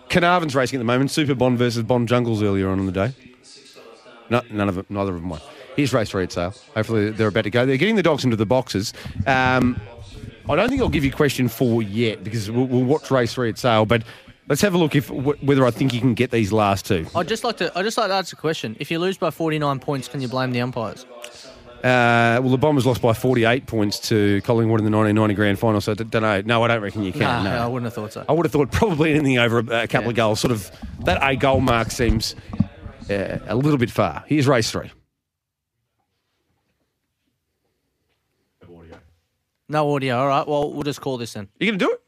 Carnarvon's 0.08 0.54
racing 0.54 0.78
at 0.78 0.80
the 0.80 0.86
moment. 0.86 1.10
Super 1.10 1.34
Bond 1.34 1.58
versus 1.58 1.82
Bond 1.82 2.08
Jungles 2.08 2.42
earlier 2.42 2.70
on 2.70 2.78
in 2.78 2.86
the 2.86 2.92
day. 2.92 3.12
No, 4.30 4.40
none 4.50 4.70
of 4.70 4.74
them, 4.76 4.86
neither 4.88 5.10
of 5.10 5.20
them 5.20 5.28
won. 5.28 5.42
Here's 5.76 5.92
race 5.92 6.08
three 6.08 6.22
at 6.22 6.32
sale. 6.32 6.54
Hopefully 6.74 7.10
they're 7.10 7.28
about 7.28 7.44
to 7.44 7.50
go. 7.50 7.66
They're 7.66 7.76
getting 7.76 7.96
the 7.96 8.02
dogs 8.02 8.24
into 8.24 8.36
the 8.36 8.46
boxes. 8.46 8.94
Um, 9.26 9.78
I 10.48 10.56
don't 10.56 10.70
think 10.70 10.80
I'll 10.80 10.88
give 10.88 11.04
you 11.04 11.12
question 11.12 11.46
four 11.48 11.82
yet 11.82 12.24
because 12.24 12.50
we'll, 12.50 12.68
we'll 12.68 12.84
watch 12.84 13.10
race 13.10 13.34
three 13.34 13.50
at 13.50 13.58
sale. 13.58 13.84
But 13.84 14.02
let's 14.48 14.62
have 14.62 14.72
a 14.72 14.78
look 14.78 14.96
if 14.96 15.10
whether 15.10 15.66
I 15.66 15.72
think 15.72 15.92
you 15.92 16.00
can 16.00 16.14
get 16.14 16.30
these 16.30 16.52
last 16.52 16.86
two. 16.86 17.06
I'd 17.14 17.28
just 17.28 17.44
like 17.44 17.58
to. 17.58 17.70
I 17.78 17.82
just 17.82 17.98
like 17.98 18.08
to 18.08 18.14
ask 18.14 18.32
a 18.32 18.36
question. 18.36 18.78
If 18.80 18.90
you 18.90 18.98
lose 18.98 19.18
by 19.18 19.30
49 19.30 19.78
points, 19.78 20.08
can 20.08 20.22
you 20.22 20.28
blame 20.28 20.52
the 20.52 20.62
umpires? 20.62 21.04
Uh, 21.84 22.40
well, 22.40 22.48
the 22.48 22.56
Bombers 22.56 22.86
lost 22.86 23.02
by 23.02 23.12
48 23.12 23.66
points 23.66 23.98
to 24.08 24.40
Collingwood 24.42 24.80
in 24.80 24.86
the 24.86 24.90
1990 24.96 25.34
grand 25.34 25.58
final, 25.58 25.82
so 25.82 25.92
I 25.92 25.94
don't 25.96 26.14
know. 26.22 26.40
No, 26.40 26.62
I 26.62 26.68
don't 26.68 26.80
reckon 26.80 27.02
you 27.02 27.12
can. 27.12 27.20
Nah, 27.20 27.42
no. 27.42 27.50
I 27.62 27.66
wouldn't 27.66 27.84
have 27.84 27.92
thought 27.92 28.12
so. 28.14 28.24
I 28.26 28.32
would 28.32 28.46
have 28.46 28.52
thought 28.52 28.72
probably 28.72 29.12
anything 29.12 29.36
over 29.36 29.58
a, 29.58 29.82
a 29.82 29.86
couple 29.86 30.04
Yeah. 30.04 30.08
of 30.08 30.14
goals. 30.14 30.40
Sort 30.40 30.52
of 30.52 30.70
that 31.00 31.18
a 31.22 31.36
goal 31.36 31.60
mark 31.60 31.90
seems 31.90 32.34
uh, 33.10 33.36
a 33.46 33.54
little 33.54 33.76
bit 33.76 33.90
far. 33.90 34.24
Here's 34.26 34.48
race 34.48 34.70
three. 34.70 34.90
No 39.68 39.94
audio. 39.94 40.18
All 40.18 40.26
right. 40.28 40.46
Well, 40.46 40.72
we'll 40.72 40.82
just 40.82 41.00
call 41.00 41.16
this 41.16 41.32
then. 41.32 41.48
You 41.58 41.66
going 41.68 41.78
to 41.78 41.84
do 41.86 41.90
it? 41.92 42.02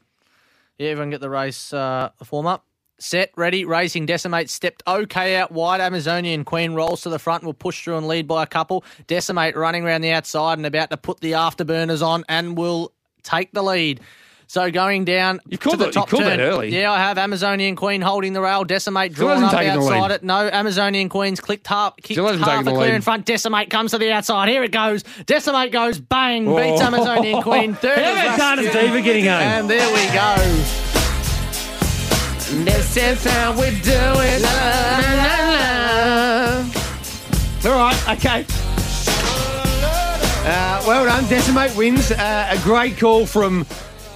Yeah, 0.77 0.89
everyone 0.89 1.09
get 1.09 1.21
the 1.21 1.29
race 1.29 1.73
uh, 1.73 2.09
form 2.23 2.45
up. 2.45 2.66
Set, 2.99 3.31
ready, 3.35 3.63
racing, 3.63 4.07
Decimate 4.07 4.49
stepped 4.49 4.81
okay 4.87 5.35
out 5.35 5.51
wide. 5.51 5.81
Amazonian 5.81 6.43
Queen 6.43 6.73
rolls 6.73 7.01
to 7.01 7.09
the 7.09 7.19
front 7.19 7.43
and 7.43 7.47
will 7.47 7.53
push 7.53 7.83
through 7.83 7.97
and 7.97 8.07
lead 8.07 8.27
by 8.27 8.41
a 8.41 8.47
couple. 8.47 8.83
Decimate 9.05 9.55
running 9.55 9.83
around 9.85 10.01
the 10.01 10.11
outside 10.11 10.57
and 10.57 10.65
about 10.65 10.89
to 10.89 10.97
put 10.97 11.19
the 11.19 11.33
afterburners 11.33 12.01
on 12.05 12.25
and 12.27 12.57
will 12.57 12.91
take 13.21 13.51
the 13.51 13.61
lead. 13.61 13.99
So 14.49 14.71
going 14.71 15.03
down 15.03 15.41
You 15.47 15.57
called 15.57 15.73
to 15.73 15.77
the 15.77 15.83
that- 15.85 15.87
you 15.95 16.01
top 16.01 16.09
called 16.09 16.23
turn. 16.23 16.37
that 16.37 16.43
early. 16.43 16.69
Yeah, 16.69 16.89
I 16.91 16.99
have 16.99 17.17
Amazonian 17.17 17.75
Queen 17.75 18.01
holding 18.01 18.31
the 18.33 18.39
rail. 18.41 18.63
Decimate 18.63 19.11
Still 19.13 19.27
drawn 19.27 19.43
up 19.43 19.51
the 19.51 19.57
lead. 19.57 19.67
outside 19.67 20.11
it. 20.11 20.23
No, 20.23 20.49
Amazonian 20.51 21.09
Queen's 21.09 21.39
clicked 21.41 21.67
half, 21.67 21.97
kicked 21.97 22.13
Still 22.13 22.25
hasn't 22.27 22.45
half 22.45 22.51
taken 22.59 22.67
a 22.69 22.71
the 22.71 22.77
clear 22.77 22.89
lead. 22.91 22.95
in 22.95 23.01
front. 23.01 23.25
Decimate 23.25 23.69
comes 23.69 23.91
to 23.91 23.97
the 23.97 24.09
outside. 24.11 24.47
Here 24.49 24.63
it 24.63 24.71
goes. 24.71 25.03
Decimate 25.25 25.71
goes 25.73 25.99
bang, 25.99 26.47
oh. 26.47 26.55
beats 26.55 26.81
Oh. 26.81 26.85
Amazonian 26.85 27.41
Queen. 27.43 27.73
Third 27.81 27.99
How 27.99 28.09
is 28.29 28.35
about 28.35 28.57
Darnum 28.57 28.71
Diva 28.71 29.01
getting 29.01 29.25
home? 29.25 29.33
And 29.33 29.69
there 29.69 29.93
we 29.93 30.05
go. 30.15 30.63
This 32.63 32.86
is 32.97 33.23
how 33.23 33.51
we 33.51 33.69
do 33.81 33.91
it. 33.93 34.43
All 37.65 37.77
right, 37.77 38.09
okay. 38.09 38.45
Uh, 40.49 40.83
well 40.87 41.05
done. 41.05 41.27
Decimate 41.27 41.75
wins. 41.75 42.11
Uh, 42.11 42.47
a 42.49 42.57
great 42.63 42.97
call 42.97 43.25
from 43.25 43.65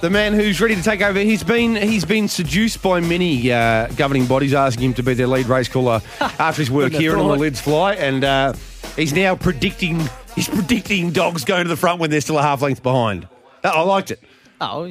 the 0.00 0.08
man 0.10 0.32
who's 0.32 0.60
ready 0.60 0.74
to 0.74 0.82
take 0.82 1.02
over. 1.02 1.18
He's 1.20 1.44
been 1.44 1.76
he's 1.76 2.04
been 2.04 2.26
seduced 2.28 2.82
by 2.82 3.00
many 3.00 3.52
uh, 3.52 3.88
governing 3.96 4.26
bodies 4.26 4.54
asking 4.54 4.84
him 4.84 4.94
to 4.94 5.02
be 5.02 5.14
their 5.14 5.26
lead 5.26 5.46
race 5.46 5.68
caller 5.68 6.00
after 6.20 6.62
his 6.62 6.70
work 6.70 6.92
here 6.92 7.12
and 7.12 7.20
on 7.20 7.28
the 7.28 7.34
thought. 7.34 7.40
Lids 7.40 7.60
Fly, 7.60 7.94
and 7.94 8.24
uh, 8.24 8.52
he's 8.96 9.12
now 9.12 9.36
predicting 9.36 10.00
he's 10.34 10.48
predicting 10.48 11.10
dogs 11.10 11.44
going 11.44 11.64
to 11.64 11.68
the 11.68 11.76
front 11.76 12.00
when 12.00 12.10
they're 12.10 12.20
still 12.22 12.38
a 12.38 12.42
half 12.42 12.62
length 12.62 12.82
behind. 12.82 13.28
Uh, 13.62 13.68
I 13.74 13.82
liked 13.82 14.10
it. 14.10 14.20
Oh, 14.60 14.90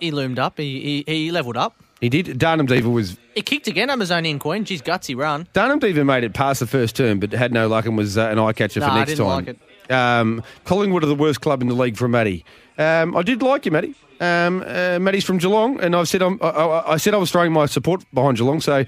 he 0.00 0.10
loomed 0.10 0.38
up. 0.38 0.56
He 0.56 1.04
he, 1.06 1.12
he 1.12 1.30
levelled 1.30 1.56
up. 1.58 1.76
He 2.00 2.08
did. 2.08 2.26
Darnum 2.38 2.66
Diva 2.68 2.88
was 2.88 3.18
He 3.34 3.42
kicked 3.42 3.66
again, 3.66 3.90
Amazonian 3.90 4.38
Queen. 4.38 4.64
She's 4.64 4.80
gutsy 4.82 5.16
run. 5.16 5.48
Darnum 5.54 5.80
Diva 5.80 6.04
made 6.04 6.22
it 6.24 6.32
past 6.32 6.60
the 6.60 6.66
first 6.66 6.94
term, 6.96 7.18
but 7.18 7.32
had 7.32 7.52
no 7.52 7.66
luck 7.68 7.86
and 7.86 7.96
was 7.96 8.16
uh, 8.16 8.28
an 8.28 8.38
eye 8.38 8.52
catcher 8.52 8.80
for 8.80 8.86
I 8.86 8.98
next 9.00 9.10
didn't 9.16 9.26
time. 9.26 9.44
like 9.88 9.90
Um, 9.92 10.42
Collingwood 10.64 11.02
are 11.02 11.06
the 11.08 11.14
worst 11.14 11.40
club 11.40 11.60
in 11.62 11.68
the 11.68 11.74
league 11.74 11.96
for 11.96 12.06
Matty. 12.08 12.44
Um, 12.78 13.16
I 13.16 13.22
did 13.22 13.42
like 13.42 13.66
you, 13.66 13.72
Matty. 13.72 13.94
Um, 14.20 14.62
uh, 14.66 14.98
Matty's 15.00 15.24
from 15.24 15.38
Geelong, 15.38 15.80
and 15.80 15.96
I've 15.96 16.08
said 16.08 16.22
I'm, 16.22 16.38
I, 16.42 16.48
I, 16.48 16.92
I 16.92 16.96
said 16.98 17.14
I 17.14 17.16
was 17.16 17.30
throwing 17.32 17.52
my 17.52 17.66
support 17.66 18.04
behind 18.14 18.36
Geelong, 18.36 18.60
so 18.60 18.84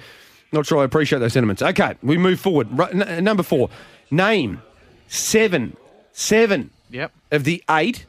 not 0.52 0.66
sure 0.66 0.78
I 0.80 0.84
appreciate 0.84 1.18
those 1.18 1.32
sentiments. 1.32 1.62
Okay, 1.62 1.94
we 2.02 2.16
move 2.18 2.38
forward. 2.40 2.68
Ru- 2.76 2.86
n- 2.86 3.24
number 3.24 3.42
four, 3.42 3.70
name 4.10 4.62
seven, 5.08 5.76
seven 6.12 6.70
Yep. 6.90 7.12
of 7.32 7.44
the 7.44 7.62
eight 7.70 8.06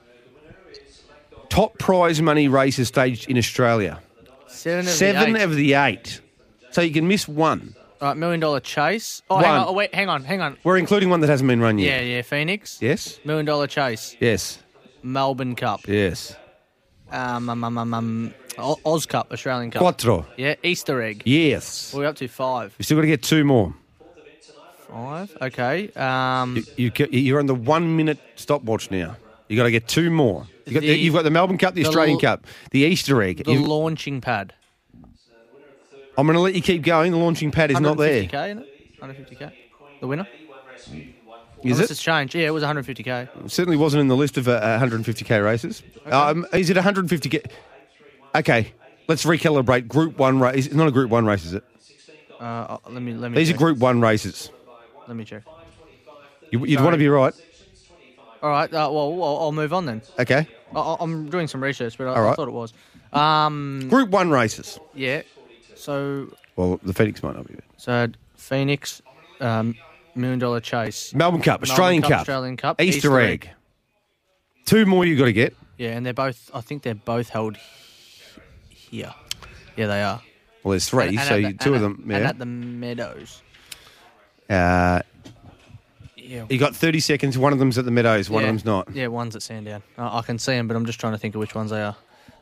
top 1.50 1.78
prize 1.78 2.22
money 2.22 2.48
races 2.48 2.88
staged 2.88 3.30
in 3.30 3.38
Australia. 3.38 4.00
Seven 4.52 4.86
of 4.86 4.92
seven 4.94 5.34
the 5.34 5.40
eight. 5.40 5.44
of 5.44 5.56
the 5.56 5.74
eight. 5.74 6.22
So 6.72 6.82
you 6.82 6.92
can 6.94 7.08
miss 7.08 7.28
one. 7.28 7.76
All 8.02 8.08
right, 8.10 8.18
million 8.18 8.40
dollar 8.40 8.60
chase. 8.60 9.22
Oh, 9.30 9.38
hang 9.38 9.50
One. 9.52 9.60
on. 9.62 9.68
Oh, 9.68 9.74
wait, 9.74 9.94
hang 9.94 10.10
on, 10.10 10.24
hang 10.24 10.42
on. 10.42 10.58
We're 10.64 10.78
including 10.78 11.10
one 11.10 11.20
that 11.22 11.30
hasn't 11.30 11.48
been 11.48 11.60
run 11.62 11.78
Yeah, 11.78 11.86
yet. 11.98 12.04
yeah. 12.06 12.16
Yeah. 12.18 12.22
Phoenix. 12.24 12.80
Yes. 12.82 13.20
Million 13.26 13.46
dollar 13.46 13.68
chase. 13.68 14.16
Yes. 14.20 14.58
Melbourne 15.04 15.56
Cup. 15.56 15.88
Yes. 15.88 16.36
Um, 17.12 17.50
um, 17.50 17.64
um, 17.64 17.78
um, 17.78 17.94
um 17.94 18.34
O- 18.58 18.80
Oz 18.86 19.06
Cup, 19.06 19.32
Australian 19.32 19.70
Cup. 19.72 19.82
Quattro. 19.82 20.26
Yeah, 20.38 20.56
Easter 20.64 21.02
egg. 21.02 21.24
Yes. 21.26 21.94
We're 21.94 22.06
up 22.06 22.16
to 22.18 22.28
five. 22.28 22.74
You've 22.80 22.86
still 22.86 22.98
got 22.98 23.02
to 23.02 23.08
get 23.08 23.22
two 23.24 23.44
more. 23.44 23.74
Five. 24.90 25.38
Okay. 25.42 25.90
Um, 25.96 26.64
You, 26.78 26.92
you, 26.98 27.08
you're 27.12 27.40
on 27.40 27.46
the 27.46 27.56
one 27.56 27.96
minute 27.96 28.20
stopwatch 28.36 28.90
now. 28.92 29.16
You 29.52 29.58
got 29.58 29.64
to 29.64 29.72
get 29.72 29.88
two 29.88 30.10
more. 30.10 30.48
You 30.66 30.74
got, 30.74 30.80
The- 30.82 30.98
you've 30.98 31.14
got 31.14 31.24
the 31.24 31.30
Melbourne 31.32 31.58
Cup, 31.58 31.74
the 31.74 31.84
the 31.84 31.88
Australian 31.90 32.16
l- 32.16 32.22
Cup, 32.22 32.48
the 32.72 32.80
Easter 32.82 33.22
egg. 33.22 33.44
the 33.44 33.54
You- 33.54 33.66
launching 33.66 34.22
pad. 34.22 34.54
I'm 36.18 36.26
going 36.28 36.36
to 36.36 36.42
let 36.42 36.56
you 36.56 36.62
keep 36.62 36.84
going. 36.84 37.12
The 37.12 37.18
launching 37.18 37.52
pad 37.52 37.72
is 37.72 37.80
not 37.80 37.98
there. 37.98 38.24
150k, 38.24 38.46
isn't 38.52 38.60
it? 38.60 39.02
150k. 39.02 39.52
The 40.02 40.08
winner. 40.08 40.28
Is 41.64 41.74
Unless 41.78 41.80
it? 41.80 41.92
it's 41.92 42.02
changed. 42.04 42.34
Yeah, 42.36 42.48
it 42.48 42.54
was 42.54 42.64
150k. 42.64 43.50
Certainly 43.50 43.78
wasn't 43.78 44.02
in 44.02 44.08
the 44.08 44.16
list 44.16 44.38
of 44.38 44.48
uh, 44.48 44.60
150k 44.80 45.44
races. 45.44 45.84
Um, 46.06 46.46
is 46.54 46.70
it 46.70 46.78
150k? 46.78 47.46
Okay, 48.36 48.74
let's 49.08 49.26
recalibrate. 49.26 49.88
Group 49.88 50.18
one 50.18 50.40
race. 50.40 50.66
It's 50.66 50.76
not 50.76 50.88
a 50.88 50.92
Group 50.92 51.12
one 51.12 51.26
race, 51.26 51.46
is 51.46 51.54
it? 51.54 51.64
Uh, 52.40 52.78
let 52.90 53.02
me 53.04 53.14
let 53.14 53.32
me. 53.32 53.36
These 53.38 53.50
check. 53.50 53.56
are 53.56 53.60
Group 53.60 53.78
one 53.78 54.02
races. 54.02 54.50
Let 55.08 55.16
me 55.16 55.24
check. 55.24 55.44
You, 56.50 56.66
you'd 56.66 56.82
want 56.82 56.94
to 56.94 56.98
be 56.98 57.08
right. 57.10 57.34
All 58.42 58.50
right. 58.50 58.72
Uh, 58.74 58.90
well, 58.92 59.14
well, 59.16 59.38
I'll 59.40 59.52
move 59.52 59.74
on 59.74 59.86
then. 59.86 60.02
Okay. 60.20 60.48
I- 60.76 60.98
I'm 61.00 61.30
doing 61.30 61.48
some 61.48 61.62
research, 61.64 61.98
but 61.98 62.08
I, 62.08 62.10
All 62.12 62.16
I 62.18 62.20
right. 62.22 62.36
thought 62.36 62.48
it 62.48 62.54
was. 62.54 62.74
Um, 63.14 63.88
Group 63.90 64.10
one 64.10 64.30
races. 64.30 64.80
yeah. 64.94 65.22
So 65.76 66.34
Well, 66.56 66.80
the 66.84 66.94
Phoenix 66.94 67.22
might 67.24 67.36
not 67.36 67.48
be. 67.48 67.56
so 67.78 68.08
Phoenix, 68.36 69.02
um, 69.40 69.76
million 70.16 70.40
dollar 70.40 70.60
chase. 70.60 71.14
Melbourne 71.14 71.42
Cup, 71.42 71.62
Australian 71.64 72.02
Cup, 72.04 72.22
Australian 72.22 72.56
Cup, 72.58 72.80
Easter, 72.82 73.20
egg. 73.20 73.50
Two 74.66 74.86
more 74.86 75.06
you 75.06 75.18
got 75.18 75.26
to 75.26 75.34
get. 75.34 75.56
Yeah, 75.78 75.90
and 75.98 76.06
they're 76.06 76.14
both. 76.14 76.50
I 76.54 76.62
think 76.62 76.84
they're 76.84 76.94
both 76.96 77.30
held 77.30 77.58
he- 77.58 78.98
here. 78.98 79.14
Yeah, 79.76 79.88
they 79.88 80.04
are. 80.04 80.22
Well, 80.64 80.72
there's 80.72 80.88
three, 80.88 81.08
And- 81.08 81.20
and 81.20 81.28
so 81.28 81.34
at 81.36 81.42
you, 81.42 81.48
the- 81.48 81.54
two 81.64 81.74
and 81.74 81.84
of 81.84 81.92
at- 81.92 81.98
them. 81.98 82.12
And 82.12 82.24
Yeah. 82.24 82.30
at 82.30 82.38
the 82.40 82.46
Meadows. 82.46 83.42
Uh, 84.50 85.02
Yeah. 86.32 86.46
you 86.50 86.58
got 86.58 86.74
30 86.74 87.02
seconds. 87.02 87.38
One 87.38 87.52
of 87.52 87.60
them's 87.60 87.78
at 87.78 87.84
the 87.84 87.92
Meadows. 87.92 88.30
One 88.30 88.42
yeah. 88.44 88.48
of 88.48 88.54
them's 88.54 88.66
not. 88.66 88.96
Yeah, 88.96 89.08
one's 89.08 89.36
at 89.36 89.42
Sandown. 89.42 89.84
I, 89.98 90.20
I 90.20 90.22
can 90.22 90.40
see 90.40 90.54
them, 90.54 90.66
but 90.70 90.78
I'm 90.78 90.86
just 90.86 90.98
trying 90.98 91.12
to 91.12 91.18
think 91.20 91.36
of 91.36 91.40
which 91.40 91.54
ones 91.56 91.72
they 91.72 91.82
are. 91.82 91.96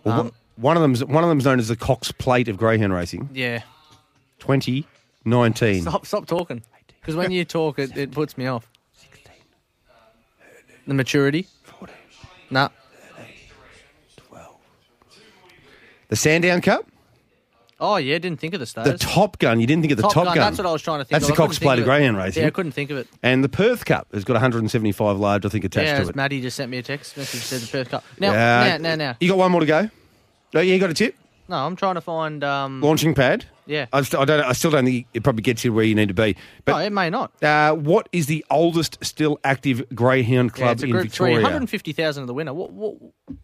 Well, 0.03 0.19
Um, 0.19 0.31
one 0.57 0.77
of 0.77 0.81
them's 0.81 1.03
one 1.03 1.23
of 1.23 1.29
them's 1.29 1.45
known 1.45 1.57
as 1.57 1.69
the 1.69 1.75
Cox 1.75 2.11
Plate 2.11 2.47
of 2.49 2.57
greyhound 2.57 2.93
racing. 2.93 3.29
yeah. 3.33 3.63
2019. 4.39 5.81
Stop, 5.81 6.05
stop 6.05 6.25
talking. 6.27 6.61
Because 7.01 7.15
when 7.15 7.31
you 7.31 7.43
talk, 7.45 7.79
it, 7.79 7.97
it 7.97 8.11
puts 8.11 8.37
me 8.37 8.45
off. 8.47 8.69
The 10.87 10.93
maturity. 10.93 11.47
Nah. 12.49 12.69
Twelve. 14.17 14.55
The 16.07 16.15
Sandown 16.15 16.61
Cup. 16.61 16.85
Oh 17.81 17.95
yeah, 17.97 18.17
didn't 18.17 18.39
think 18.39 18.53
of 18.53 18.59
the 18.59 18.81
The. 18.83 18.97
Top 18.97 19.39
Gun. 19.39 19.59
You 19.59 19.67
didn't 19.67 19.83
think 19.83 19.91
of 19.91 19.97
the 19.97 20.03
Top, 20.09 20.25
Gun. 20.25 20.37
That's 20.37 20.57
what 20.57 20.67
I 20.67 20.71
was 20.71 20.81
trying 20.81 20.99
to 20.99 21.05
think. 21.05 21.11
That's 21.11 21.23
of. 21.23 21.27
the 21.29 21.33
I 21.33 21.37
Cox 21.37 21.57
couldn't 21.57 21.59
think 21.59 21.67
Plate 21.67 21.79
of 21.79 21.83
it. 21.83 21.85
greyhound 21.85 22.17
racing. 22.17 22.41
Yeah, 22.43 22.47
I 22.47 22.51
couldn't 22.51 22.71
think 22.73 22.89
of 22.91 22.97
it. 22.97 23.07
And 23.23 23.43
the 23.43 23.49
Perth 23.49 23.85
Cup 23.85 24.07
has 24.13 24.23
got 24.23 24.33
175 24.33 25.17
large, 25.17 25.45
I 25.45 25.49
think, 25.49 25.63
attached 25.65 25.87
yeah, 25.87 25.95
to 25.95 26.01
as 26.01 26.09
it. 26.09 26.15
Maddie 26.15 26.41
just 26.41 26.57
sent 26.57 26.69
me 26.71 26.77
a 26.77 26.83
text 26.83 27.15
message 27.17 27.41
said 27.41 27.61
the 27.61 27.67
Perth 27.67 27.89
Cup. 27.89 28.03
Now, 28.19 28.31
Uh, 28.31 28.33
now, 28.33 28.77
now, 28.77 28.95
now. 28.95 29.15
You 29.19 29.29
got 29.29 29.37
one 29.37 29.51
more 29.51 29.61
to 29.61 29.65
go. 29.65 29.89
Oh, 30.55 30.59
yeah, 30.59 30.73
you 30.73 30.79
got 30.79 30.89
a 30.89 30.93
tip. 30.93 31.15
No, 31.47 31.55
I'm 31.55 31.75
trying 31.75 31.95
to 31.95 32.01
find. 32.01 32.43
Um, 32.43 32.81
Launching 32.81 33.15
pad. 33.15 33.45
Yeah. 33.65 33.85
I, 33.93 34.01
st- 34.03 34.21
I 34.21 34.25
don't. 34.25 34.43
I 34.43 34.51
still 34.53 34.69
don't 34.71 34.85
think 34.85 35.07
it 35.13 35.23
probably 35.23 35.41
gets 35.41 35.63
you 35.63 35.71
where 35.73 35.83
you 35.85 35.95
need 35.95 36.09
to 36.09 36.13
be. 36.13 36.35
But 36.65 36.73
no, 36.73 36.77
it 36.79 36.91
may 36.91 37.09
not. 37.09 37.31
Uh, 37.43 37.73
what 37.73 38.07
is 38.11 38.25
the 38.27 38.45
oldest 38.51 38.97
still 39.03 39.39
active 39.43 39.83
greyhound 39.95 40.51
Yeah, 40.51 40.57
club 40.57 40.71
it's 40.73 40.83
a 40.83 40.85
in 40.85 40.91
group 40.91 41.03
three. 41.03 41.27
Victoria? 41.29 41.35
150,000 41.43 42.21
of 42.23 42.27
the 42.27 42.33
winner. 42.33 42.53
What, 42.53 42.71
what, 42.71 42.95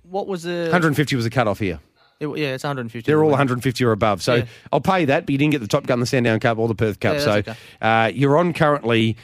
what 0.03 0.27
was 0.27 0.43
the? 0.43 0.63
150 0.63 1.15
was 1.15 1.25
the 1.25 1.31
cut 1.31 1.47
off 1.47 1.59
here. 1.59 1.79
It- 2.19 2.27
yeah, 2.37 2.53
it's 2.53 2.63
150. 2.63 3.09
They're 3.09 3.21
all 3.23 3.29
150 3.31 3.83
or 3.83 3.91
above. 3.91 4.21
So 4.21 4.35
Yeah. 4.35 4.45
I'll 4.71 4.79
pay 4.81 5.05
that, 5.05 5.25
but 5.25 5.31
you 5.31 5.37
didn't 5.37 5.51
get 5.51 5.61
the 5.61 5.67
Top 5.67 5.85
Gun, 5.85 5.99
the 5.99 6.05
Sandown 6.05 6.39
Cup, 6.39 6.57
or 6.57 6.67
the 6.67 6.75
Perth 6.75 6.99
Cup. 6.99 7.15
Yeah, 7.15 7.19
so 7.19 7.41
that's 7.41 7.59
uh, 7.81 8.11
you're 8.13 8.37
on 8.37 8.53
currently 8.53 9.17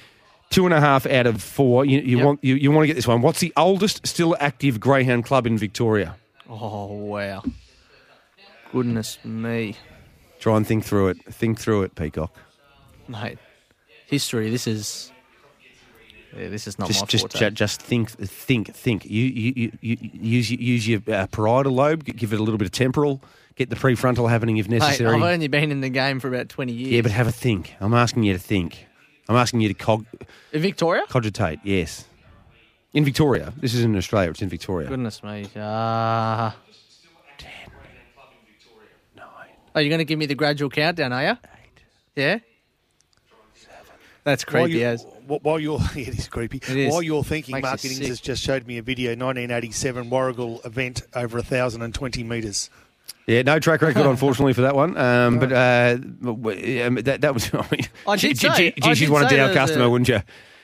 two 0.49 0.65
and 0.65 0.73
a 0.73 0.81
half 0.81 1.05
out 1.05 1.25
of 1.25 1.41
four. 1.41 1.85
You, 1.85 1.99
you 2.01 2.17
Yep. 2.17 2.25
want 2.25 2.43
you, 2.43 2.55
you 2.55 2.71
want 2.71 2.83
to 2.83 2.87
get 2.87 2.95
this 2.95 3.07
one. 3.07 3.21
What's 3.21 3.39
the 3.39 3.53
oldest 3.55 4.05
still 4.05 4.35
active 4.39 4.79
greyhound 4.81 5.23
club 5.25 5.47
in 5.47 5.57
Victoria? 5.57 6.15
Oh 6.49 6.87
wow! 6.87 7.43
Goodness 8.73 9.17
me, 9.23 9.77
Try 10.39 10.57
and 10.57 10.67
think 10.67 10.83
through 10.83 11.09
it. 11.09 11.17
Think 11.33 11.59
through 11.59 11.83
it, 11.83 11.95
Peacock. 11.95 12.35
mate. 13.07 13.37
History. 14.07 14.49
This 14.49 14.67
is. 14.67 15.11
Yeah, 16.37 16.49
this 16.49 16.65
is 16.67 16.79
not 16.79 16.87
just 16.87 17.01
my 17.01 17.05
just 17.07 17.23
forte. 17.23 17.39
ju- 17.39 17.51
just 17.51 17.81
think 17.81 18.09
think 18.11 18.73
think. 18.73 19.05
You 19.05 19.23
you, 19.25 19.53
you, 19.55 19.71
you 19.81 19.97
use 20.13 20.49
use 20.51 20.87
your 20.87 21.01
uh, 21.11 21.27
parietal 21.27 21.73
lobe. 21.73 22.03
Give 22.05 22.31
it 22.33 22.39
a 22.39 22.43
little 22.43 22.57
bit 22.57 22.65
of 22.67 22.71
temporal. 22.71 23.21
Get 23.55 23.69
the 23.69 23.75
prefrontal 23.75 24.29
happening 24.29 24.57
if 24.57 24.69
Mate, 24.69 24.79
necessary. 24.79 25.15
I've 25.15 25.21
only 25.21 25.47
been 25.49 25.71
in 25.71 25.81
the 25.81 25.89
game 25.89 26.19
for 26.21 26.29
about 26.29 26.47
20 26.49 26.71
years. 26.71 26.91
yeah, 26.93 27.01
but 27.01 27.11
have 27.11 27.27
a 27.27 27.31
think. 27.33 27.75
I'm 27.81 27.93
asking 27.93 28.23
you 28.23 28.33
to 28.33 28.39
think. 28.39 28.87
I'm 29.27 29.35
asking 29.35 29.59
you 29.61 29.67
to 29.67 29.73
cog- 29.73 30.05
in 30.53 30.61
Victoria. 30.61 31.03
cogitate. 31.09 31.59
Yes. 31.63 32.05
In 32.93 33.03
Victoria. 33.05 33.53
This 33.57 33.73
is 33.73 33.83
in 33.83 33.95
Australia. 33.95 34.29
It's 34.31 34.41
in 34.41 34.49
Victoria. 34.49 34.87
Goodness 34.87 35.21
me. 35.23 35.47
Uh, 35.55 36.51
Are 39.73 39.81
you 39.81 39.89
going 39.89 39.99
to 39.99 40.05
give 40.05 40.19
me 40.19 40.25
the 40.25 40.35
gradual 40.35 40.69
countdown? 40.69 41.13
Are 41.13 41.23
you? 41.23 41.29
Eight. 41.31 41.83
Yeah. 42.15 42.39
That's 44.23 44.43
While 44.45 44.67
you- 44.67 44.85
as. 44.85 45.05
While 45.27 45.59
you're, 45.59 45.79
it 45.95 46.07
is 46.09 46.27
creepy. 46.27 46.57
It 46.57 46.77
is. 46.77 46.91
While 46.91 47.01
you're 47.01 47.23
thinking, 47.23 47.53
Makes 47.53 47.63
you 47.63 47.69
Mark 47.69 47.85
Innings 47.85 48.07
has 48.07 48.19
just 48.21 48.43
showed 48.43 48.67
me 48.67 48.77
a 48.77 48.81
video, 48.81 49.11
1987 49.11 50.09
Warragul 50.09 50.65
event 50.65 51.03
over 51.15 51.37
1,020 51.37 52.23
metres. 52.23 52.69
Yeah, 53.27 53.41
no 53.43 53.59
track 53.59 53.81
record, 53.81 54.05
unfortunately, 54.05 54.53
for 54.53 54.61
that 54.61 54.75
one. 54.75 54.97
Um, 54.97 55.39
but 55.39 55.51
uh, 55.51 55.97
um, 55.97 56.95
that, 56.95 57.19
that 57.21 57.33
was. 57.33 57.49
I 57.53 57.65
mean, 57.71 57.81
I 58.07 58.15
did 58.17 58.37
gee, 58.39 58.49
say- 58.49 58.71
gee, 58.71 58.81
I 58.83 58.87
gee, 58.89 58.95
she's 58.95 58.99
did 59.07 59.09
one 59.09 59.27
say 59.29 59.37
down 59.37 59.47
there 59.47 59.55
customer, 59.55 59.85
a- 59.85 59.89
wouldn't 59.89 60.09
you? 60.09 60.21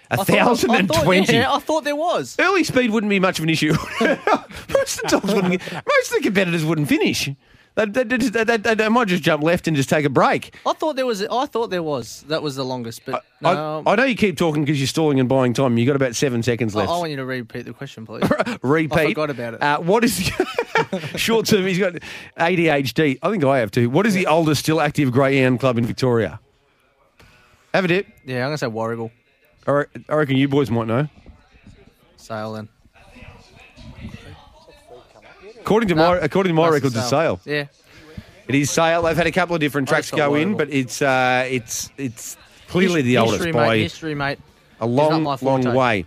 A 0.09 0.17
thought- 0.17 0.27
thousand 0.27 0.71
I 0.71 0.81
thought- 0.83 1.29
Yeah, 1.29 1.51
I 1.53 1.59
thought 1.59 1.83
there 1.83 1.95
was. 1.95 2.37
Early 2.39 2.63
speed 2.63 2.91
wouldn't 2.91 3.09
be 3.09 3.19
much 3.19 3.39
of 3.39 3.43
an 3.43 3.49
issue. 3.49 3.73
most 3.99 3.99
of 3.99 5.01
the 5.01 5.07
dogs 5.09 5.33
wouldn't. 5.33 5.71
Most 5.71 6.11
of 6.11 6.17
the 6.17 6.21
competitors 6.23 6.63
wouldn't 6.63 6.87
finish. 6.87 7.29
They, 7.77 8.89
might 8.89 9.07
just 9.07 9.21
jump 9.21 9.43
left 9.43 9.67
and 9.67 9.77
just 9.77 9.87
take 9.87 10.03
a 10.03 10.09
break. 10.09 10.55
I 10.65 10.73
thought 10.73 10.95
there 10.95 11.05
was. 11.05 11.21
I 11.23 11.45
thought 11.45 11.69
there 11.69 11.83
was. 11.83 12.23
That 12.27 12.41
was 12.41 12.55
the 12.55 12.65
longest, 12.65 13.03
but 13.05 13.23
no. 13.39 13.83
I, 13.85 13.91
I 13.91 13.95
know 13.95 14.03
you 14.03 14.15
keep 14.15 14.35
talking 14.35 14.63
because 14.65 14.79
you're 14.79 14.87
stalling 14.87 15.19
and 15.19 15.29
buying 15.29 15.53
time. 15.53 15.77
You 15.77 15.85
got 15.85 15.95
about 15.95 16.15
seven 16.15 16.41
seconds 16.41 16.73
left. 16.73 16.89
I 16.89 16.97
want 16.97 17.11
you 17.11 17.17
to 17.17 17.25
repeat 17.25 17.65
the 17.65 17.73
question, 17.73 18.03
please. 18.07 18.27
Repeat. 18.63 18.97
I 18.97 19.05
forgot 19.09 19.29
about 19.29 19.53
it. 19.53 19.61
Uh, 19.61 19.79
what 19.79 20.03
is 20.03 20.17
short 21.15 21.45
term? 21.45 21.67
He's 21.67 21.77
got 21.77 21.93
ADHD. 22.39 23.19
I 23.21 23.29
think 23.29 23.43
I 23.43 23.59
have 23.59 23.69
too. 23.69 23.91
What 23.91 24.07
is 24.07 24.15
the 24.15 24.25
oldest 24.25 24.61
still 24.63 24.81
active 24.81 25.11
greyhound 25.11 25.59
club 25.59 25.77
in 25.77 25.85
Victoria? 25.85 26.39
Have 27.75 27.85
a 27.85 27.89
dip. 27.89 28.07
yeah, 28.25 28.37
I'm 28.37 28.47
gonna 28.47 28.57
say 28.57 28.67
Warragul. 28.67 29.11
I 29.67 29.85
I 30.09 30.15
reckon 30.15 30.35
you 30.35 30.47
boys 30.47 30.71
might 30.71 30.87
know. 30.87 31.07
Sale 32.15 32.53
then. 32.53 32.69
According 35.67 35.89
to 35.89 35.95
No, 35.95 36.11
my 36.11 36.17
according 36.19 36.51
to 36.51 36.53
my 36.53 36.69
records, 36.69 36.95
it's 36.95 37.09
Sale. 37.09 37.41
sale. 37.43 37.53
Yeah. 37.53 37.65
It 38.47 38.55
is 38.55 38.71
sale. 38.71 39.01
They've 39.01 39.17
had 39.17 39.27
a 39.27 39.33
couple 39.33 39.53
of 39.53 39.59
different 39.59 39.89
I 39.89 39.91
tracks 39.91 40.11
go 40.11 40.35
in, 40.35 40.55
but 40.55 40.69
it's 40.69 41.01
uh, 41.01 41.45
it's 41.49 41.89
it's 41.97 42.37
clearly 42.69 43.01
His- 43.01 43.07
the 43.07 43.17
oldest 43.17 43.39
history, 43.39 43.51
by 43.51 43.67
mate, 43.67 43.81
history, 43.81 44.15
mate. 44.15 44.39
a 44.79 44.87
long, 44.87 45.25
long 45.41 45.73
way. 45.75 46.05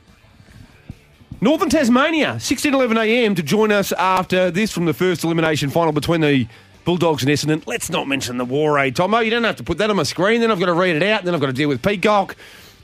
Northern 1.43 1.69
Tasmania, 1.69 2.37
16:11 2.39 2.97
a.m. 3.05 3.35
to 3.35 3.43
join 3.43 3.71
us 3.71 3.93
after 3.93 4.51
this 4.51 4.73
from 4.73 4.87
the 4.87 4.95
first 4.95 5.25
elimination 5.25 5.69
final 5.69 5.93
between 5.93 6.23
the 6.23 6.47
Bulldogs 6.87 7.23
and 7.23 7.31
Essendon. 7.31 7.63
Let's 7.67 7.91
not 7.91 8.09
mention 8.09 8.39
the 8.39 8.47
war 8.47 8.79
aid, 8.79 8.97
Tomo. 8.97 9.19
You 9.19 9.31
don't 9.31 9.45
have 9.45 9.57
to 9.57 9.63
put 9.63 9.77
that 9.77 9.91
on 9.91 9.97
my 9.97 10.05
screen. 10.05 10.41
Then 10.41 10.51
I've 10.51 10.59
got 10.59 10.67
to 10.67 10.73
read 10.73 10.97
it 10.97 11.03
out. 11.03 11.25
Then 11.25 11.35
I've 11.35 11.41
got 11.41 11.49
to 11.49 11.53
deal 11.53 11.69
with 11.69 11.83
Peacock. 11.83 12.35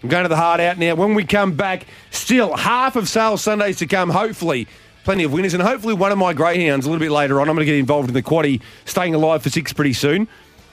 I'm 0.03 0.11
going 0.11 0.25
to 0.25 0.29
the 0.29 0.37
hard 0.37 0.61
out 0.61 0.77
now. 0.77 0.95
When 0.95 1.15
we 1.15 1.25
come 1.25 1.55
back, 1.57 1.87
still 2.11 2.55
half 2.55 2.97
of 2.97 3.09
Sales 3.09 3.41
Sundays 3.41 3.79
to 3.79 3.87
come. 3.87 4.11
Hopefully, 4.11 4.69
plenty 5.07 5.23
of 5.23 5.33
winners, 5.33 5.55
and 5.55 5.63
hopefully 5.63 5.95
one 5.95 6.11
of 6.11 6.19
my 6.19 6.35
greyhounds 6.35 6.85
a 6.85 6.91
little 6.91 7.01
bit 7.01 7.13
later 7.13 7.41
on. 7.41 7.49
I'm 7.49 7.55
going 7.55 7.65
to 7.65 7.73
get 7.73 7.79
involved 7.79 8.09
in 8.09 8.15
the 8.15 8.25
quaddy, 8.25 8.61
staying 8.87 9.15
alive 9.15 9.41
for 9.41 9.49
six 9.49 9.73
pretty 9.73 9.93
soon. 9.93 10.27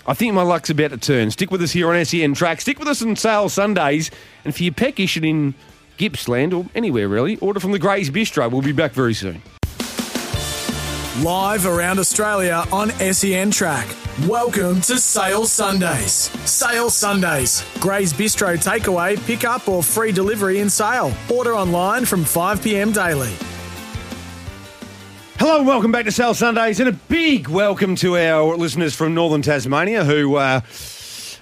I 0.08 0.16
think 0.16 0.34
my 0.34 0.42
luck's 0.42 0.72
about 0.72 0.90
to 0.90 0.98
turn. 0.98 1.30
Stick 1.30 1.52
with 1.52 1.62
us 1.62 1.72
here 1.72 1.94
on 1.94 2.04
SEN 2.04 2.34
Track. 2.34 2.60
Stick 2.60 2.80
with 2.80 2.88
us 2.88 3.04
on 3.04 3.16
Sale 3.16 3.50
Sundays. 3.50 4.10
And 4.44 4.54
for 4.54 4.64
your 4.64 4.74
peckish 4.74 5.16
and 5.16 5.24
in 5.24 5.54
Gippsland 5.98 6.52
or 6.52 6.66
anywhere 6.74 7.08
really, 7.08 7.38
order 7.38 7.60
from 7.60 7.74
the 7.74 7.80
Grays 7.80 8.10
Bistro. 8.10 8.52
We'll 8.52 8.64
be 8.64 8.72
back 8.72 8.92
very 8.92 9.14
soon. 9.14 9.42
Live 11.22 11.68
around 11.68 12.00
Australia 12.00 12.66
on 12.72 12.90
SEN 12.90 13.52
Track. 13.52 13.88
Welcome 14.28 14.82
to 14.82 14.98
Sale 14.98 15.46
Sundays. 15.46 16.32
Sale 16.50 16.90
Sundays. 16.90 17.64
Gray's 17.80 18.12
Bistro 18.12 18.58
takeaway, 18.58 19.24
pick 19.28 19.46
up 19.46 19.70
or 19.70 19.84
free 19.84 20.12
delivery 20.12 20.60
in 20.60 20.72
sale. 20.72 21.14
Order 21.32 21.56
online 21.56 22.06
from 22.06 22.26
5 22.26 22.64
p.m. 22.64 22.92
daily. 22.92 23.32
Hello 25.44 25.58
and 25.58 25.68
welcome 25.68 25.92
back 25.92 26.06
to 26.06 26.12
Sale 26.14 26.36
Sundays, 26.36 26.80
and 26.80 26.88
a 26.88 26.94
big 26.94 27.50
welcome 27.50 27.98
to 27.98 28.16
our 28.16 28.56
listeners 28.56 28.96
from 28.96 29.14
Northern 29.14 29.42
Tasmania 29.42 30.06
who. 30.06 30.38
Uh, 30.38 30.62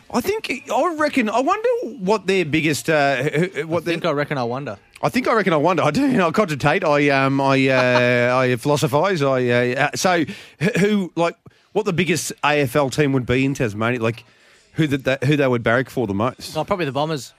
I 0.10 0.22
think 0.22 0.52
I 0.74 0.96
reckon. 0.96 1.30
I 1.30 1.40
wonder 1.40 1.70
what 2.00 2.26
their 2.26 2.44
biggest. 2.44 2.90
Uh, 2.90 3.22
what 3.68 3.84
I 3.84 3.86
think 3.86 4.04
I 4.04 4.10
reckon 4.10 4.40
I 4.40 4.44
wonder. 4.44 4.80
I 5.04 5.10
think 5.10 5.28
I 5.28 5.36
reckon 5.36 5.54
I 5.54 5.58
wonder. 5.58 5.84
I 5.84 5.92
do. 5.92 6.02
You 6.02 6.18
know, 6.18 6.30
I 6.30 6.32
cogitate. 6.32 6.84
I 6.84 7.10
um. 7.10 7.40
I 7.40 7.68
uh, 7.68 8.36
I 8.40 8.56
philosophise. 8.56 9.22
I 9.22 9.48
uh, 9.50 9.76
uh, 9.76 9.90
so 9.94 10.26
who- 10.60 10.80
who 10.80 11.14
like 11.16 11.36
what 11.74 11.86
the 11.86 11.94
biggest 11.94 12.34
AFL 12.44 12.92
team 12.92 13.14
would 13.14 13.28
be 13.28 13.46
in 13.46 13.54
Tasmania? 13.54 14.02
Like 14.02 14.24
who 14.74 14.88
that 14.88 15.04
that- 15.04 15.24
who 15.26 15.38
they 15.38 15.48
would 15.48 15.62
barrack 15.62 15.92
for 15.92 16.08
the 16.08 16.16
most? 16.16 16.58
Oh, 16.58 16.64
probably 16.64 16.86
the 16.86 16.92
Bombers. 16.92 17.36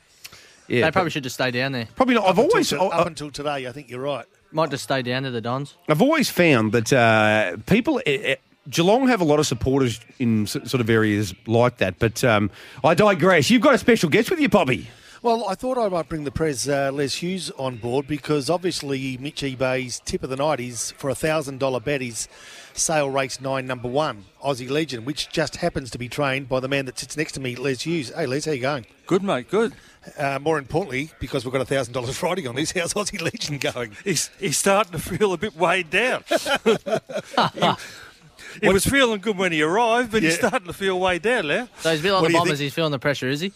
Yeah, 0.68 0.84
they 0.84 0.93
probably 0.93 1.10
should 1.10 1.24
just 1.24 1.34
stay 1.34 1.51
down 1.51 1.72
there. 1.72 1.89
Probably 1.97 2.14
not. 2.14 2.22
I've 2.26 2.39
Up 2.39 2.44
always 2.52 2.70
until, 2.70 2.93
I- 2.93 2.98
up 2.98 3.06
until 3.09 3.32
today, 3.32 3.66
I 3.66 3.72
think 3.72 3.90
you're 3.90 3.98
right. 4.01 4.26
Might 4.53 4.70
just 4.70 4.85
stay 4.85 5.03
down 5.03 5.23
to 5.24 5.31
the 5.31 5.41
Dons. 5.41 5.77
I've 5.89 6.03
always 6.03 6.31
found 6.31 6.73
that 6.73 6.93
uh, 6.93 7.57
people. 7.66 8.01
Uh, 8.07 8.37
Geelong 8.70 9.09
have 9.09 9.20
a 9.20 9.24
lot 9.24 9.41
of 9.41 9.47
supporters 9.49 9.99
in 10.20 10.47
sort 10.47 10.74
of 10.74 10.89
areas 10.89 11.35
like 11.49 11.79
that, 11.79 11.99
but 11.99 12.23
um, 12.23 12.49
I 12.85 12.95
digress. 12.95 13.51
You've 13.51 13.61
got 13.61 13.74
a 13.74 13.79
special 13.79 14.09
guest 14.09 14.31
with 14.31 14.39
you, 14.39 14.49
Poppy. 14.49 14.87
Well, 15.20 15.49
I 15.49 15.55
thought 15.55 15.79
I 15.79 15.89
might 15.89 16.09
bring 16.09 16.24
the 16.24 16.33
Prez 16.33 16.69
uh, 16.69 16.91
Les 16.93 17.15
Hughes 17.15 17.51
on 17.53 17.77
board 17.77 18.09
because 18.09 18.51
obviously 18.51 19.16
Mitch 19.19 19.43
Ebeyer's 19.43 20.01
tip 20.01 20.24
of 20.24 20.31
the 20.31 20.37
night 20.37 20.59
is 20.59 20.91
for 20.93 21.11
a 21.11 21.15
thousand 21.15 21.59
dollar 21.59 21.79
bet 21.79 22.03
is 22.03 22.27
sale 22.74 23.11
race 23.11 23.40
nine 23.40 23.66
number 23.66 23.89
one 23.89 24.24
Aussie 24.43 24.69
Legend, 24.70 25.07
which 25.07 25.31
just 25.31 25.57
happens 25.57 25.90
to 25.90 25.99
be 25.99 26.09
trained 26.09 26.49
by 26.49 26.61
the 26.61 26.69
man 26.69 26.86
that 26.86 26.99
sits 26.99 27.16
next 27.16 27.32
to 27.32 27.40
me, 27.40 27.57
Les 27.57 27.82
Hughes. 27.82 28.12
Hey, 28.15 28.27
Les, 28.27 28.44
how 28.44 28.53
you 28.53 28.61
going? 28.61 28.86
Good, 29.07 29.23
mate. 29.23 29.49
Good. 29.51 29.74
Uh, 30.19 30.39
more 30.40 30.59
importantly, 30.59 31.11
because 31.20 31.44
we've 31.44 31.53
got 31.53 31.61
a 31.61 31.66
thousand 31.66 31.93
dollars 31.93 32.20
riding 32.23 32.49
on 32.49 32.57
this, 32.57 32.73
how's 32.73 32.94
Aussie 32.94 33.20
Legend 33.23 33.61
going? 33.61 33.97
He's, 34.05 34.31
he's 34.39 34.59
starting 34.59 34.93
to 34.93 34.99
feel 34.99 35.32
a 35.32 35.39
bit 35.39 35.57
weighed 35.57 35.90
down. 35.90 36.24
he, 36.28 37.73
he 38.61 38.69
was 38.69 38.85
feeling 38.85 39.20
good 39.20 39.39
when 39.39 39.53
he 39.53 39.62
arrived, 39.62 40.11
but 40.11 40.23
he's 40.23 40.35
starting 40.36 40.66
to 40.66 40.73
feel 40.73 40.99
weighed 40.99 41.23
down 41.23 41.47
now. 41.47 41.69
So 41.78 41.90
he's 41.90 42.01
a 42.01 42.03
bit 42.03 42.12
like 42.12 42.23
What 42.23 42.32
the 42.32 42.39
Bombers. 42.39 42.59
He's 42.59 42.74
feeling 42.74 42.93
the 42.93 42.99
pressure, 42.99 43.28
is 43.28 43.40
he? 43.40 43.53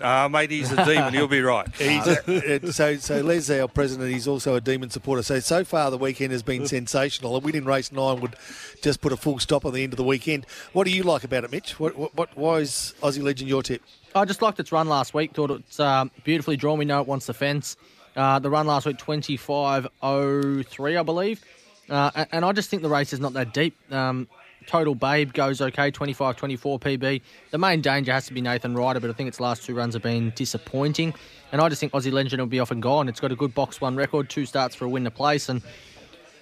Uh, 0.00 0.28
mate, 0.28 0.50
he's 0.50 0.70
a 0.72 0.84
demon. 0.84 1.14
He'll 1.14 1.28
be 1.28 1.40
right. 1.40 1.66
He's 1.76 2.06
uh, 2.06 2.72
so 2.72 2.96
so 2.96 3.20
Les, 3.20 3.50
our 3.50 3.68
president, 3.68 4.10
he's 4.10 4.28
also 4.28 4.54
a 4.54 4.60
demon 4.60 4.90
supporter. 4.90 5.22
So 5.22 5.40
so 5.40 5.64
far 5.64 5.90
the 5.90 5.98
weekend 5.98 6.32
has 6.32 6.42
been 6.42 6.66
sensational. 6.78 7.36
A 7.36 7.40
win 7.40 7.56
in 7.56 7.64
race 7.64 7.92
nine 7.92 8.20
would 8.20 8.36
just 8.82 9.00
put 9.00 9.12
a 9.12 9.16
full 9.16 9.38
stop 9.38 9.64
on 9.64 9.72
the 9.74 9.82
end 9.82 9.92
of 9.92 9.96
the 9.96 10.04
weekend. 10.04 10.46
What 10.72 10.84
do 10.84 10.90
you 10.90 11.02
like 11.02 11.24
about 11.24 11.44
it, 11.44 11.52
Mitch? 11.52 11.78
What 11.80 11.96
what, 11.96 12.14
what 12.14 12.36
why 12.36 12.58
is 12.58 12.94
Aussie 13.02 13.22
Legend 13.22 13.48
your 13.48 13.62
tip? 13.62 13.82
I 14.14 14.24
just 14.24 14.42
liked 14.42 14.58
its 14.60 14.72
run 14.72 14.88
last 14.88 15.14
week. 15.14 15.34
Thought 15.34 15.50
it's 15.50 15.80
um, 15.80 16.10
beautifully 16.24 16.56
drawn. 16.56 16.78
We 16.78 16.84
know 16.84 17.00
it 17.00 17.06
wants 17.06 17.26
the 17.26 17.34
fence. 17.34 17.76
Uh, 18.16 18.38
the 18.38 18.50
run 18.50 18.66
last 18.66 18.86
week, 18.86 18.96
25.03, 18.98 20.98
I 20.98 21.02
believe. 21.02 21.44
Uh, 21.88 22.10
a- 22.14 22.34
and 22.34 22.44
I 22.44 22.52
just 22.52 22.68
think 22.70 22.82
the 22.82 22.88
race 22.88 23.12
is 23.12 23.20
not 23.20 23.32
that 23.34 23.52
deep. 23.54 23.76
Um, 23.92 24.28
total 24.68 24.94
Babe 24.94 25.32
goes 25.32 25.60
okay, 25.60 25.90
25 25.90 26.36
24 26.36 26.78
PB. 26.78 27.22
The 27.50 27.58
main 27.58 27.80
danger 27.80 28.12
has 28.12 28.26
to 28.26 28.34
be 28.34 28.40
Nathan 28.40 28.74
Ryder, 28.74 29.00
but 29.00 29.10
I 29.10 29.12
think 29.14 29.28
its 29.28 29.40
last 29.40 29.64
two 29.64 29.74
runs 29.74 29.94
have 29.94 30.02
been 30.02 30.32
disappointing. 30.36 31.14
And 31.50 31.60
I 31.60 31.68
just 31.68 31.80
think 31.80 31.92
Aussie 31.92 32.12
Legend 32.12 32.40
will 32.40 32.46
be 32.46 32.60
off 32.60 32.70
and 32.70 32.82
gone. 32.82 33.08
It's 33.08 33.18
got 33.18 33.32
a 33.32 33.36
good 33.36 33.54
box 33.54 33.80
one 33.80 33.96
record, 33.96 34.28
two 34.28 34.46
starts 34.46 34.76
for 34.76 34.84
a 34.84 34.88
win 34.88 35.04
to 35.04 35.10
place. 35.10 35.48
And 35.48 35.62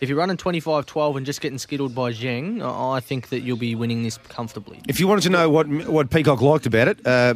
if 0.00 0.08
you're 0.08 0.18
running 0.18 0.36
25 0.36 0.84
12 0.84 1.16
and 1.16 1.24
just 1.24 1.40
getting 1.40 1.58
skittled 1.58 1.94
by 1.94 2.12
Zheng, 2.12 2.60
I 2.60 3.00
think 3.00 3.28
that 3.30 3.40
you'll 3.40 3.56
be 3.56 3.74
winning 3.74 4.02
this 4.02 4.18
comfortably. 4.28 4.82
If 4.88 5.00
you 5.00 5.08
wanted 5.08 5.22
to 5.22 5.30
know 5.30 5.48
what 5.48 5.68
what 5.68 6.10
Peacock 6.10 6.42
liked 6.42 6.66
about 6.66 6.88
it, 6.88 7.06
uh, 7.06 7.34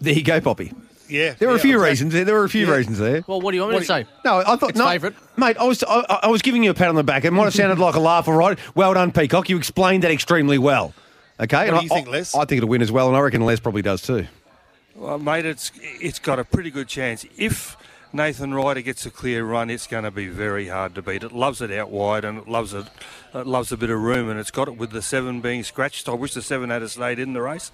there 0.00 0.14
you 0.14 0.24
go, 0.24 0.40
Poppy. 0.40 0.72
Yeah, 1.08 1.34
There 1.38 1.48
were 1.48 1.54
a 1.54 1.56
yeah, 1.58 1.62
few 1.62 1.78
okay. 1.80 1.90
reasons. 1.90 2.12
There, 2.12 2.24
there 2.24 2.34
were 2.34 2.44
a 2.44 2.48
few 2.48 2.66
Yeah. 2.66 2.74
reasons 2.76 2.98
there. 2.98 3.24
Well, 3.26 3.40
what 3.40 3.52
do 3.52 3.56
you 3.56 3.62
want 3.62 3.74
me 3.74 3.78
to 3.80 3.84
say? 3.84 4.06
No, 4.24 4.38
I 4.46 4.56
thought 4.56 4.70
Its 4.70 4.78
no, 4.78 4.86
favourite. 4.86 5.14
mate. 5.36 5.56
I 5.58 5.64
was 5.64 5.82
I, 5.82 6.20
I 6.24 6.28
was 6.28 6.42
giving 6.42 6.62
you 6.62 6.70
a 6.70 6.74
pat 6.74 6.88
on 6.88 6.94
the 6.94 7.02
back. 7.04 7.24
It 7.24 7.32
might 7.32 7.44
have 7.44 7.54
sounded 7.62 7.78
like 7.78 7.94
a 7.94 8.00
laugh, 8.00 8.28
all 8.28 8.34
right. 8.34 8.58
Well 8.74 8.94
done, 8.94 9.12
Peacock. 9.12 9.48
You 9.48 9.56
explained 9.56 10.02
that 10.04 10.10
extremely 10.10 10.58
well. 10.58 10.92
Okay, 11.40 11.56
What 11.56 11.68
and 11.68 11.78
do 11.80 11.84
you 11.86 11.90
I, 11.92 11.94
think, 11.94 12.08
Les? 12.08 12.34
I, 12.34 12.40
I 12.40 12.44
think 12.44 12.58
it'll 12.58 12.68
win 12.68 12.82
as 12.82 12.90
well, 12.92 13.08
and 13.08 13.16
I 13.16 13.20
reckon 13.20 13.40
Les 13.42 13.60
probably 13.60 13.82
does 13.82 14.02
too. 14.02 14.26
Well, 14.96 15.18
mate, 15.18 15.46
it's 15.46 15.70
it's 15.80 16.18
got 16.18 16.38
a 16.38 16.44
pretty 16.44 16.70
good 16.70 16.88
chance. 16.88 17.24
If 17.36 17.76
Nathan 18.12 18.52
Ryder 18.54 18.80
gets 18.82 19.06
a 19.06 19.10
clear 19.10 19.44
run, 19.44 19.70
it's 19.70 19.86
going 19.86 20.02
to 20.04 20.10
be 20.10 20.26
very 20.26 20.66
hard 20.68 20.94
to 20.96 21.02
beat. 21.02 21.22
It 21.22 21.30
loves 21.32 21.60
it 21.62 21.70
out 21.70 21.90
wide 21.90 22.24
and 22.24 22.38
it 22.38 22.48
loves 22.48 22.74
it. 22.74 22.86
It 23.34 23.46
loves 23.46 23.70
a 23.70 23.76
bit 23.76 23.90
of 23.90 24.00
room, 24.00 24.28
and 24.28 24.40
it's 24.40 24.50
got 24.50 24.66
it 24.66 24.76
with 24.76 24.90
the 24.90 25.02
seven 25.02 25.40
being 25.40 25.62
scratched. 25.62 26.08
I 26.08 26.14
wish 26.14 26.34
the 26.34 26.42
seven 26.42 26.70
had 26.70 26.88
stayed 26.90 27.18
in 27.20 27.34
the 27.34 27.42
race, 27.42 27.70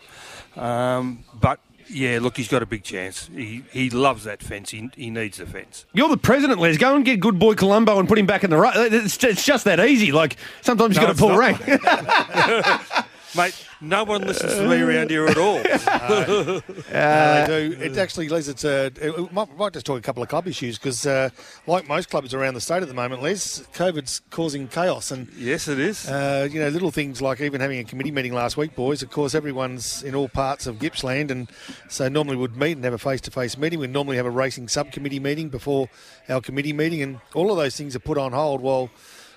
um, 0.57 1.25
but 1.41 1.61
yeah, 1.89 2.19
look, 2.21 2.37
he's 2.37 2.49
got 2.49 2.63
a 2.63 2.67
big 2.67 2.83
chance. 2.83 3.29
He 3.35 3.65
he 3.71 3.91
loves 3.91 4.25
that 4.25 4.43
fence. 4.43 4.71
He, 4.71 4.91
he 4.97 5.11
needs 5.11 5.39
the 5.39 5.47
fence. 5.47 5.87
You're 5.93 6.09
the 6.09 6.17
president, 6.17 6.61
Les. 6.61 6.77
Go 6.79 6.95
and 6.97 7.05
get 7.05 7.21
good 7.21 7.39
boy 7.39 7.55
Colombo 7.55 7.99
and 7.99 8.09
put 8.09 8.19
him 8.19 8.27
back 8.27 8.45
in 8.45 8.51
the 8.51 8.57
right. 8.57 8.75
It's, 8.93 9.23
it's 9.23 9.45
just 9.45 9.65
that 9.65 9.81
easy. 9.81 10.13
Like 10.13 10.37
sometimes 10.63 10.97
you 10.97 11.03
No, 11.03 11.09
got 11.09 11.17
to 11.17 11.19
pull 11.19 11.37
rank. 11.37 11.61
Mate, 13.37 13.67
no 13.89 14.05
one 14.05 14.23
listens 14.27 14.55
to 14.55 14.69
me 14.69 14.81
around 14.81 15.11
here 15.11 15.27
at 15.27 15.37
all. 15.37 15.57
No, 15.57 16.61
they 16.91 17.45
do. 17.47 17.77
It's 17.81 17.99
actually, 17.99 18.29
Les, 18.29 18.49
it's 18.49 18.65
uh, 18.65 18.91
it 18.97 19.33
might, 19.33 19.57
might 19.57 19.73
just 19.73 19.87
talk 19.87 19.99
a 19.99 20.03
couple 20.03 20.23
of 20.23 20.29
club 20.29 20.47
issues 20.49 20.79
because, 20.79 21.07
uh, 21.07 21.31
like 21.67 21.89
most 21.89 22.11
clubs 22.11 22.35
around 22.35 22.55
the 22.55 22.61
state 22.61 22.83
at 22.83 22.89
the 22.89 22.95
moment, 22.95 23.23
Les, 23.23 23.61
COVID's 23.75 24.21
causing 24.31 24.69
chaos. 24.69 25.11
And, 25.11 25.29
yes, 25.37 25.69
it 25.69 25.79
is. 25.79 26.09
uh, 26.09 26.49
you 26.51 26.61
know, 26.61 26.69
little 26.69 26.91
things 26.91 27.21
like 27.23 27.41
even 27.41 27.61
having 27.61 27.79
a 27.79 27.85
committee 27.85 28.11
meeting 28.11 28.33
last 28.33 28.57
week, 28.57 28.75
boys. 28.75 29.03
Of 29.03 29.11
course, 29.11 29.35
everyone's 29.35 30.03
in 30.03 30.15
all 30.15 30.29
parts 30.29 30.67
of 30.67 30.79
Gippsland. 30.79 31.31
And 31.31 31.49
so 31.89 32.09
normally 32.09 32.37
would 32.37 32.57
meet 32.57 32.73
and 32.73 32.85
have 32.85 32.95
a 32.95 32.99
face 32.99 33.21
to 33.23 33.31
face 33.31 33.57
meeting. 33.59 33.79
We 33.79 33.87
normally 33.87 34.17
have 34.17 34.27
a 34.27 34.31
racing 34.31 34.69
subcommittee 34.69 35.21
meeting 35.21 35.49
before 35.49 35.89
our 36.29 36.41
committee 36.41 36.73
meeting. 36.73 37.03
And 37.03 37.21
all 37.35 37.51
of 37.51 37.57
those 37.57 37.77
things 37.77 37.95
are 37.95 38.01
put 38.01 38.19
on 38.19 38.33
hold 38.33 38.61
while, 38.61 38.91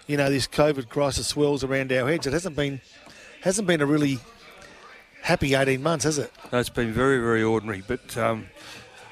you 0.08 0.18
know, 0.18 0.30
this 0.30 0.48
COVID 0.48 0.90
crisis 0.90 1.28
swirls 1.28 1.64
around 1.64 1.92
our 1.92 2.10
heads. 2.10 2.26
It 2.28 2.34
hasn't 2.34 2.56
been, 2.56 2.82
hasn't 3.42 3.68
been 3.68 3.82
a 3.82 3.86
really 3.86 4.20
happy 5.24 5.56
18 5.56 5.82
months, 5.82 6.04
has 6.06 6.18
it? 6.18 6.32
No, 6.52 6.60
it's 6.60 6.70
been 6.70 6.92
very, 6.92 7.20
very 7.20 7.44
ordinary. 7.44 7.84
But 7.88 8.16
um, 8.18 8.48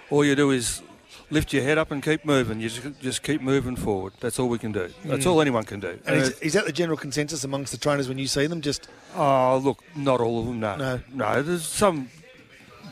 all 0.09 0.23
you 0.25 0.35
do 0.35 0.51
is 0.51 0.81
lift 1.29 1.53
your 1.53 1.63
head 1.63 1.77
up 1.77 1.91
and 1.91 2.03
keep 2.03 2.23
moving. 2.25 2.59
You 2.61 2.69
just, 2.69 3.01
just 3.01 3.23
keep 3.23 3.41
moving 3.41 3.75
forward. 3.75 4.13
That's 4.19 4.39
all 4.39 4.47
we 4.47 4.59
can 4.59 4.71
do. 4.71 4.89
That's 5.03 5.25
Mm. 5.25 5.31
all 5.31 5.41
anyone 5.41 5.63
can 5.63 5.79
do. 5.79 5.99
And 6.05 6.17
Uh, 6.17 6.23
is, 6.23 6.39
is 6.39 6.53
that 6.53 6.65
the 6.65 6.71
general 6.71 6.97
consensus 6.97 7.43
amongst 7.43 7.71
the 7.71 7.77
trainers 7.77 8.07
when 8.07 8.17
you 8.17 8.27
see 8.27 8.47
them? 8.47 8.61
Just 8.61 8.87
oh, 9.15 9.57
look, 9.57 9.83
not 9.95 10.21
all 10.21 10.39
of 10.39 10.45
them. 10.45 10.59
No, 10.59 10.75
No. 10.75 10.99
no. 11.13 11.41
There's 11.41 11.65
some 11.67 12.09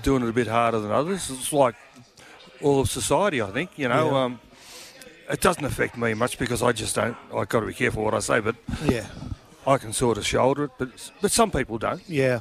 doing 0.02 0.24
it 0.24 0.30
a 0.30 0.34
bit 0.34 0.48
harder 0.48 0.80
than 0.80 0.92
others. 0.92 1.30
It's 1.30 1.54
like 1.54 1.76
all 2.62 2.80
of 2.82 2.90
society, 2.90 3.42
I 3.42 3.52
think. 3.52 3.72
You 3.78 3.88
know, 3.90 4.12
Yeah. 4.12 4.24
um, 4.24 4.40
it 5.30 5.40
doesn't 5.40 5.64
affect 5.64 5.96
me 5.98 6.14
much 6.14 6.38
because 6.38 6.62
I 6.64 6.72
just 6.74 6.96
don't. 6.96 7.16
I've 7.36 7.48
got 7.50 7.62
to 7.62 7.68
be 7.68 7.74
careful 7.74 8.04
what 8.04 8.14
I 8.14 8.20
say, 8.20 8.40
but 8.40 8.56
yeah, 8.86 9.06
I 9.66 9.78
can 9.78 9.94
sort 9.94 10.18
of 10.18 10.26
shoulder 10.26 10.66
it. 10.66 10.72
But 10.80 10.90
but 11.22 11.32
some 11.32 11.52
people 11.52 11.78
don't. 11.78 12.02
yeah, 12.10 12.40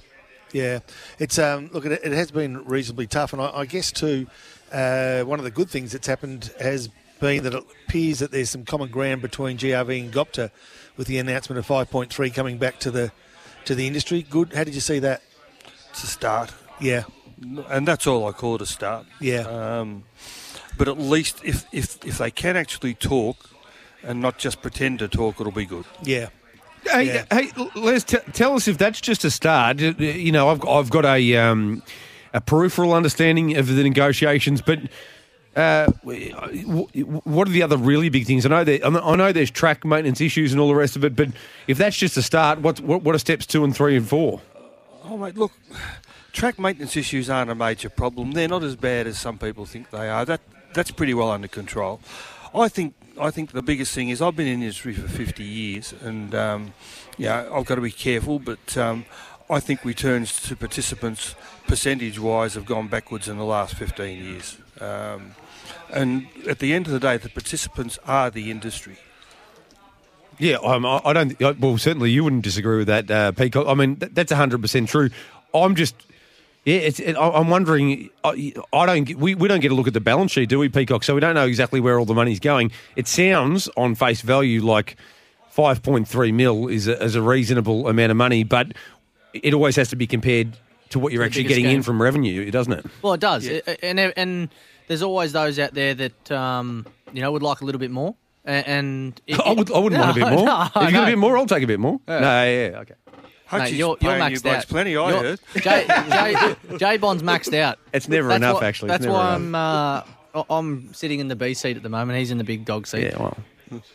yeah. 0.53 0.81
It's 1.19 1.39
um, 1.39 1.71
look, 1.73 1.85
it, 1.85 1.93
it 2.05 2.13
has 2.13 2.31
been 2.31 2.65
reasonably 2.65 3.07
tough, 3.07 3.33
and 3.33 3.43
I, 3.43 3.51
I 3.59 3.67
guess 3.67 3.93
too, 3.93 4.27
uh, 4.73 5.23
one 5.23 5.39
of 5.39 5.45
the 5.45 5.51
good 5.51 5.71
things 5.71 5.93
that's 5.93 6.07
happened 6.07 6.53
has 6.61 6.89
been 7.21 7.43
that 7.45 7.55
it 7.55 7.65
appears 7.87 8.19
that 8.19 8.31
there's 8.33 8.51
some 8.51 8.65
common 8.65 8.91
ground 8.91 9.23
between 9.23 9.57
GRV 9.57 10.01
and 10.05 10.13
GOTBA 10.13 10.51
with 10.97 11.07
the 11.07 11.19
announcement 11.19 11.59
of 11.59 11.67
5.3 11.67 12.35
coming 12.35 12.59
back 12.59 12.79
to 12.81 12.91
the 12.91 13.13
to 13.65 13.75
the 13.75 13.87
industry. 13.87 14.23
Good. 14.23 14.53
How 14.53 14.65
did 14.65 14.75
you 14.75 14.81
see 14.81 14.99
that? 15.01 15.23
It's 15.91 16.05
a 16.05 16.07
start. 16.07 16.53
Yeah, 16.81 17.05
and 17.69 17.87
that's 17.87 18.07
all 18.07 18.27
I 18.29 18.33
call 18.33 18.57
it 18.57 18.63
a 18.63 18.67
start. 18.67 19.07
Yeah. 19.21 19.41
Um, 19.43 20.05
but 20.77 20.89
at 20.89 20.99
least 20.99 21.41
if, 21.45 21.67
if 21.73 22.05
if 22.05 22.19
they 22.19 22.31
can 22.31 22.57
actually 22.57 22.95
talk 22.95 23.51
and 24.03 24.21
not 24.21 24.39
just 24.39 24.63
pretend 24.63 24.99
to 24.99 25.09
talk, 25.09 25.41
it'll 25.41 25.53
be 25.53 25.67
good. 25.67 25.85
yeah. 26.03 26.29
Hey, 26.91 27.07
Yeah. 27.07 27.25
hey, 27.31 27.51
Les, 27.75 28.05
t- 28.05 28.19
tell 28.33 28.55
us 28.55 28.69
if 28.69 28.79
that's 28.79 29.01
just 29.01 29.25
a 29.25 29.31
start. 29.31 29.81
Uh, 29.83 29.93
You 29.99 30.33
know, 30.33 30.49
I've 30.51 30.67
I've 30.67 30.91
got 30.91 31.05
a 31.05 31.37
um, 31.37 31.83
a 32.35 32.41
peripheral 32.41 32.93
understanding 32.95 33.57
of 33.57 33.67
the 33.69 33.83
negotiations, 33.83 34.61
but 34.63 34.81
Uh, 35.55 35.87
what 37.25 37.47
are 37.47 37.51
the 37.51 37.63
other 37.63 37.77
really 37.77 38.09
big 38.09 38.25
things? 38.27 38.47
I 38.47 38.49
know 38.49 38.65
that 38.65 38.85
I 38.87 39.17
know 39.17 39.33
there's 39.33 39.51
track 39.51 39.85
maintenance 39.85 40.21
issues 40.23 40.51
and 40.53 40.61
all 40.61 40.69
the 40.69 40.75
rest 40.75 40.97
of 40.97 41.05
it, 41.05 41.15
but 41.15 41.29
if 41.67 41.77
that's 41.77 41.97
just 41.97 42.17
a 42.17 42.23
start, 42.23 42.61
what 42.61 42.81
what, 42.81 43.03
what 43.03 43.15
are 43.15 43.19
steps 43.19 43.45
two 43.47 43.63
and 43.63 43.77
three 43.77 43.95
and 43.97 44.09
four? 44.09 44.41
Oh, 45.05 45.19
mate, 45.19 45.37
look, 45.37 45.53
track 46.33 46.59
maintenance 46.59 46.97
issues 46.97 47.29
aren't 47.29 47.51
a 47.51 47.55
major 47.55 47.91
problem. 47.91 48.33
They're 48.33 48.49
not 48.49 48.63
as 48.65 48.77
bad 48.77 49.07
as 49.07 49.19
some 49.21 49.37
people 49.37 49.67
think 49.67 49.91
they 49.91 50.09
are. 50.09 50.25
That 50.25 50.41
that's 50.73 50.91
pretty 50.91 51.13
well 51.13 51.31
under 51.31 51.49
control. 51.49 52.01
I 52.55 52.69
think 52.69 52.95
I 53.23 53.31
think 53.31 53.53
the 53.53 53.63
biggest 53.63 53.95
thing 53.95 54.09
is 54.09 54.21
I've 54.21 54.37
been 54.37 54.49
in 54.49 54.61
the 54.61 54.67
industry 54.67 54.95
for 54.95 55.09
50 55.09 55.45
years, 55.45 55.95
and 56.03 56.35
um, 56.35 56.75
yeah, 57.17 57.49
I've 57.53 57.65
got 57.67 57.77
to 57.77 57.81
be 57.81 57.93
careful, 57.93 58.39
but. 58.39 58.77
Um, 58.77 59.05
I 59.51 59.61
think 59.61 59.85
returns 59.85 60.41
to 60.43 60.57
participants, 60.57 61.35
percentage-wise, 61.67 62.55
have 62.55 62.65
gone 62.65 62.89
backwards 62.89 63.29
in 63.29 63.37
the 63.37 63.45
last 63.45 63.75
15 63.75 64.25
years. 64.25 64.57
Um, 64.81 65.35
and 65.93 66.27
at 66.49 66.59
the 66.59 66.73
end 66.73 66.87
of 66.87 66.93
the 66.93 67.01
day, 67.01 67.19
the 67.19 67.29
participants 67.29 67.99
are 68.07 68.31
the 68.31 68.51
industry. 68.51 68.97
Yeah, 70.39 70.57
um, 70.57 70.87
I, 70.87 71.13
don't. 71.13 71.61
Well, 71.61 71.77
certainly 71.77 72.11
you 72.11 72.25
wouldn't 72.25 72.43
disagree 72.43 72.79
with 72.79 72.87
that, 72.87 73.11
uh, 73.11 73.33
Peacock. 73.33 73.67
I 73.69 73.75
mean, 73.75 73.97
that, 73.97 74.15
that's 74.15 74.33
hundred 74.33 74.63
percent 74.63 74.89
true. 74.89 75.11
I'm 75.55 75.75
just, 75.75 75.95
yeah, 76.65 76.77
it's. 76.77 77.01
It, 77.01 77.17
I- 77.17 77.31
I'm 77.31 77.49
wondering. 77.49 78.11
I, 78.25 78.53
I 78.73 78.87
don't. 78.87 79.15
We, 79.17 79.35
we 79.35 79.49
don't 79.49 79.61
get 79.61 79.73
a 79.73 79.75
look 79.75 79.87
at 79.89 79.95
the 79.95 80.01
balance 80.01 80.33
sheet, 80.33 80.49
do 80.49 80.59
we, 80.59 80.69
Peacock? 80.69 81.05
So 81.05 81.15
we 81.15 81.21
don't 81.21 81.35
know 81.35 81.47
exactly 81.47 81.81
where 81.81 81.99
all 81.99 82.05
the 82.05 82.15
money's 82.15 82.41
going. 82.41 82.71
It 82.97 83.09
sounds 83.09 83.69
on 83.77 83.95
face 83.95 84.21
value 84.23 84.63
like 84.65 84.97
five 85.51 85.83
point 85.83 86.09
three 86.09 86.33
mil 86.33 86.69
is 86.69 86.89
a, 86.89 87.03
is 87.03 87.15
a 87.15 87.23
reasonable 87.23 87.89
amount 87.89 88.11
of 88.11 88.17
money, 88.17 88.45
but 88.45 88.69
it 89.35 89.55
always 89.55 89.77
has 89.77 89.89
to 89.91 89.97
be 89.97 90.07
compared 90.07 90.57
to 90.91 90.99
what 90.99 91.13
you're 91.13 91.23
actually 91.25 91.45
biggest 91.45 91.59
getting 91.61 91.75
in 91.77 91.83
from 91.83 92.01
revenue, 92.01 92.51
doesn't 92.51 92.73
it? 92.75 92.87
Well, 93.03 93.15
it 93.15 93.21
does, 93.21 93.49
I- 93.49 93.63
and 93.83 93.99
and 93.99 94.49
there's 94.89 95.03
always 95.03 95.33
those 95.33 95.59
out 95.59 95.75
there 95.75 95.95
that 95.95 96.31
um, 96.33 96.87
you 97.13 97.23
know 97.23 97.33
would 97.33 97.43
like 97.43 97.61
a 97.61 97.65
little 97.65 97.79
bit 97.79 97.91
more, 97.91 98.15
A- 98.45 98.51
and 98.69 99.19
it, 99.27 99.39
I, 99.45 99.53
would, 99.53 99.73
I 99.73 99.79
wouldn't 99.79 100.01
want 100.01 100.17
a 100.17 100.21
bit 100.21 100.31
more. 100.35 100.45
No, 100.47 100.63
if 100.63 100.75
you 100.75 100.81
got 100.83 100.93
no. 100.93 101.03
a 101.05 101.07
bit 101.07 101.19
more, 101.19 101.37
I'll 101.39 101.47
take 101.47 101.63
a 101.63 101.67
bit 101.67 101.81
more. 101.81 101.99
Yeah. 102.07 102.19
No, 102.21 102.45
yeah, 102.45 102.79
okay. 102.81 102.95
Mate, 103.53 103.73
you're, 103.73 103.89
you're 103.89 103.97
paying 103.97 104.33
you 104.33 104.39
maxed 104.41 104.47
out. 104.51 104.67
plenty, 104.69 104.97
I 104.97 105.09
You're- 105.11 105.21
heard. 105.23 105.41
Jay, 105.63 105.87
Jay, 106.69 106.77
Jay 106.79 106.97
Bond's 106.97 107.23
maxed 107.23 107.57
out. 107.59 107.79
It's 107.93 108.09
never 108.09 108.29
That's 108.29 108.37
enough, 108.39 108.61
why- 108.63 108.69
actually. 108.69 108.89
That's 108.89 109.07
why 109.07 109.37
enough. 109.37 109.55
I'm 109.55 109.55
uh, 109.55 110.03
I- 110.35 110.45
I'm 110.59 110.93
sitting 110.95 111.21
in 111.21 111.29
the 111.29 111.37
B 111.37 111.55
seat 111.55 111.77
at 111.77 111.83
the 111.83 111.89
moment. 111.89 112.19
He's 112.19 112.31
in 112.31 112.39
the 112.39 112.45
big 112.45 112.65
dog 112.65 112.87
seat. 112.87 113.05
Yeah, 113.05 113.19
well, 113.19 113.37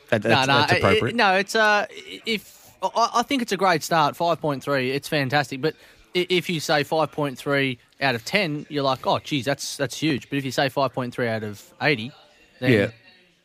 that, 0.10 0.22
that's, 0.22 0.48
no, 0.48 0.58
that's 0.60 0.72
it- 0.74 0.78
appropriate. 0.78 1.16
no, 1.16 1.34
it's 1.36 1.56
uh, 1.56 1.86
if 2.26 2.72
I, 2.84 3.10
I 3.16 3.24
think 3.24 3.42
it's 3.42 3.52
a 3.52 3.58
great 3.58 3.84
start, 3.84 4.16
five 4.16 4.40
point 4.40 4.64
three, 4.64 4.92
it's 4.92 5.08
fantastic. 5.08 5.62
But 5.62 5.76
if 6.14 6.50
you 6.50 6.60
say 6.60 6.84
five 6.84 7.12
point 7.12 7.38
three 7.38 7.80
out 8.02 8.16
of 8.16 8.24
ten, 8.26 8.66
you're 8.70 8.84
like, 8.84 9.06
oh, 9.08 9.20
geez, 9.20 9.46
that's 9.46 9.78
that's 9.78 9.98
huge. 9.98 10.30
But 10.30 10.38
if 10.38 10.46
you 10.46 10.52
say 10.52 10.70
five 10.70 10.94
point 10.94 11.14
three 11.14 11.28
out 11.28 11.44
of 11.44 11.64
eighty, 11.82 12.12
then 12.60 12.72
Yeah. 12.72 12.90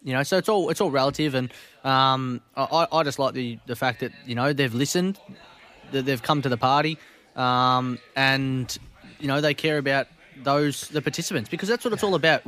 you 0.02 0.12
know, 0.12 0.22
so 0.22 0.36
it's 0.38 0.48
all 0.48 0.68
it's 0.70 0.80
all 0.80 0.90
relative, 0.90 1.34
and 1.34 1.50
um, 1.84 2.40
I, 2.56 2.86
I 2.92 3.02
just 3.02 3.18
like 3.18 3.34
the 3.34 3.58
the 3.66 3.76
fact 3.76 4.00
that 4.00 4.12
you 4.26 4.34
know 4.34 4.52
they've 4.52 4.72
listened, 4.74 5.18
that 5.92 6.04
they've 6.04 6.22
come 6.22 6.42
to 6.42 6.48
the 6.48 6.56
party, 6.56 6.98
um, 7.36 7.98
and 8.16 8.76
you 9.20 9.28
know 9.28 9.40
they 9.40 9.54
care 9.54 9.78
about 9.78 10.06
those 10.42 10.88
the 10.88 11.00
participants 11.02 11.48
because 11.48 11.68
that's 11.68 11.84
what 11.84 11.92
it's 11.92 12.02
all 12.02 12.14
about. 12.14 12.42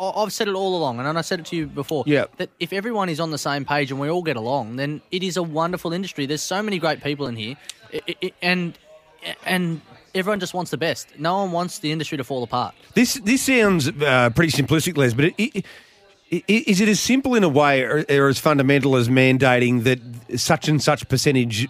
I've 0.00 0.32
said 0.32 0.46
it 0.46 0.54
all 0.54 0.76
along, 0.76 1.00
and 1.00 1.18
I 1.18 1.20
said 1.22 1.40
it 1.40 1.46
to 1.46 1.56
you 1.56 1.66
before. 1.66 2.04
Yeah. 2.06 2.26
That 2.36 2.50
if 2.60 2.72
everyone 2.72 3.08
is 3.08 3.18
on 3.18 3.32
the 3.32 3.38
same 3.38 3.64
page 3.64 3.90
and 3.90 3.98
we 3.98 4.08
all 4.08 4.22
get 4.22 4.36
along, 4.36 4.76
then 4.76 5.00
it 5.10 5.24
is 5.24 5.36
a 5.36 5.42
wonderful 5.42 5.92
industry. 5.92 6.24
There's 6.24 6.40
so 6.42 6.62
many 6.62 6.78
great 6.78 7.02
people 7.02 7.26
in 7.26 7.34
here, 7.36 7.56
I- 7.92 8.00
I- 8.08 8.16
I- 8.22 8.32
and 8.40 8.78
and 9.44 9.80
everyone 10.14 10.38
just 10.38 10.54
wants 10.54 10.70
the 10.70 10.76
best. 10.76 11.08
No 11.18 11.38
one 11.38 11.50
wants 11.50 11.80
the 11.80 11.90
industry 11.90 12.16
to 12.18 12.24
fall 12.24 12.44
apart. 12.44 12.74
This 12.94 13.14
this 13.14 13.42
sounds 13.42 13.88
uh, 13.88 14.30
pretty 14.36 14.52
simplistic, 14.52 14.96
Les, 14.96 15.14
but 15.14 15.24
it, 15.36 15.64
it, 16.30 16.44
is 16.48 16.80
it 16.80 16.88
as 16.88 17.00
simple 17.00 17.34
in 17.34 17.42
a 17.42 17.48
way 17.48 17.82
or, 17.82 18.04
or 18.08 18.28
as 18.28 18.38
fundamental 18.38 18.94
as 18.96 19.08
mandating 19.08 19.82
that 19.82 20.38
such 20.38 20.68
and 20.68 20.80
such 20.80 21.08
percentage 21.08 21.66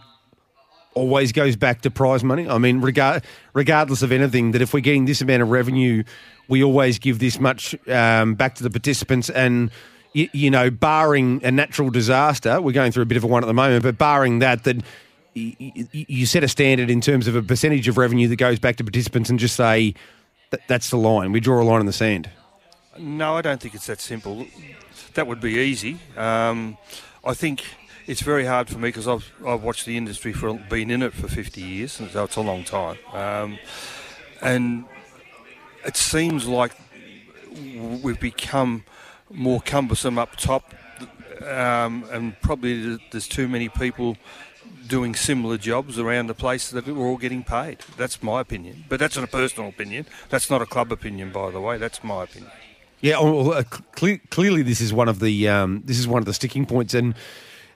always 0.99 1.33
goes 1.33 1.57
back 1.57 1.83
to 1.83 1.91
prize 1.91 2.23
money? 2.23 2.49
I 2.49 2.59
mean, 2.59 2.81
regard, 2.81 3.25
regardless 3.55 4.03
of 4.03 4.13
anything, 4.13 4.53
that 4.53 4.63
if 4.63 4.75
we're 4.75 4.81
getting 4.81 5.07
this 5.07 5.21
amount 5.21 5.43
of 5.43 5.51
revenue, 5.51 6.05
we 6.49 6.63
always 6.63 6.99
give 6.99 7.19
this 7.19 7.41
much 7.41 7.75
um, 7.89 8.35
back 8.35 8.55
to 8.57 8.63
the 8.63 8.71
participants 8.71 9.31
and. 9.31 9.71
You, 10.15 10.27
you 10.33 10.51
know, 10.51 10.71
barring 10.71 11.45
a 11.45 11.51
natural 11.51 11.91
disaster, 11.91 12.63
we're 12.63 12.73
going 12.73 12.93
through 12.93 13.03
a 13.03 13.07
bit 13.07 13.19
of 13.19 13.25
a 13.25 13.27
one 13.27 13.45
at 13.45 13.47
the 13.47 13.53
moment, 13.53 13.83
but 13.83 13.99
barring 13.99 14.39
that, 14.39 14.65
that 14.65 14.83
you 15.35 16.27
set 16.27 16.43
a 16.43 16.49
standard 16.49 16.89
in 16.91 17.03
terms 17.03 17.29
of 17.29 17.37
a 17.37 17.43
percentage 17.43 17.89
of 17.89 17.99
revenue 17.99 18.27
that 18.29 18.37
goes 18.37 18.59
back 18.59 18.77
to 18.77 18.85
participants 18.85 19.29
and 19.31 19.39
just 19.39 19.55
say 19.55 19.95
that, 20.51 20.61
that's 20.67 20.89
the 20.91 20.97
line. 20.97 21.31
We 21.31 21.41
draw 21.41 21.63
a 21.63 21.65
line 21.65 21.81
in 21.81 21.87
the 21.87 21.93
sand. 21.93 22.31
No, 22.99 23.37
I 23.37 23.43
don't 23.43 23.61
think 23.61 23.75
it's 23.75 23.87
that 23.87 24.01
simple. 24.01 24.47
That 25.15 25.27
would 25.27 25.41
be 25.41 25.53
easy. 25.53 25.99
Um, 26.17 26.79
I 27.25 27.35
think 27.35 27.65
it's 28.09 28.23
very 28.23 28.47
hard 28.47 28.71
for 28.71 28.79
me 28.79 28.89
because 28.89 29.07
I've, 29.07 29.31
I've 29.47 29.63
watched 29.63 29.85
the 29.85 29.99
industry 29.99 30.33
for 30.33 30.55
been 30.55 30.91
in 30.91 31.03
it 31.03 31.13
for 31.13 31.29
50 31.29 31.61
years, 31.61 31.93
so 31.93 32.25
it's 32.25 32.37
a 32.37 32.41
long 32.41 32.65
time. 32.65 32.97
Um, 33.13 33.59
and 34.41 34.87
it 35.85 35.95
seems 35.97 36.49
like 36.49 36.73
we've 38.03 38.19
become 38.19 38.85
more 39.31 39.61
cumbersome 39.61 40.19
up 40.19 40.37
top, 40.37 40.75
um, 41.43 42.05
and 42.11 42.35
probably 42.41 42.99
there's 43.11 43.29
too 43.29 43.47
many 43.47 43.69
people 43.69 44.17
doing 44.87 45.15
similar 45.15 45.59
jobs 45.59 45.99
around 45.99 46.29
the 46.29 46.35
place 46.35 46.71
that 46.71 46.87
we're 46.87 47.07
all 47.07 47.19
getting 47.19 47.45
paid. 47.45 47.81
That's 47.99 48.23
my 48.23 48.41
opinion, 48.41 48.85
but 48.89 48.99
that's 48.99 49.19
a 49.19 49.27
personal 49.27 49.69
opinion. 49.69 50.07
That's 50.31 50.49
not 50.49 50.63
a 50.63 50.67
club 50.67 50.91
opinion, 50.93 51.31
by 51.31 51.51
the 51.51 51.61
way. 51.61 51.77
That's 51.77 52.03
my 52.03 52.25
opinion. 52.25 52.53
Yeah, 53.03 53.17
oh, 53.19 53.43
well, 53.45 53.53
uh, 53.53 53.65
cle 53.65 54.17
clearly 54.31 54.63
this 54.63 54.81
is 54.81 54.95
one 54.95 55.09
of 55.09 55.21
the 55.21 55.47
um, 55.47 55.83
this 55.85 55.99
is 55.99 56.09
one 56.09 56.21
of 56.21 56.25
the 56.25 56.33
sticking 56.33 56.65
points. 56.65 56.95
And 56.95 57.15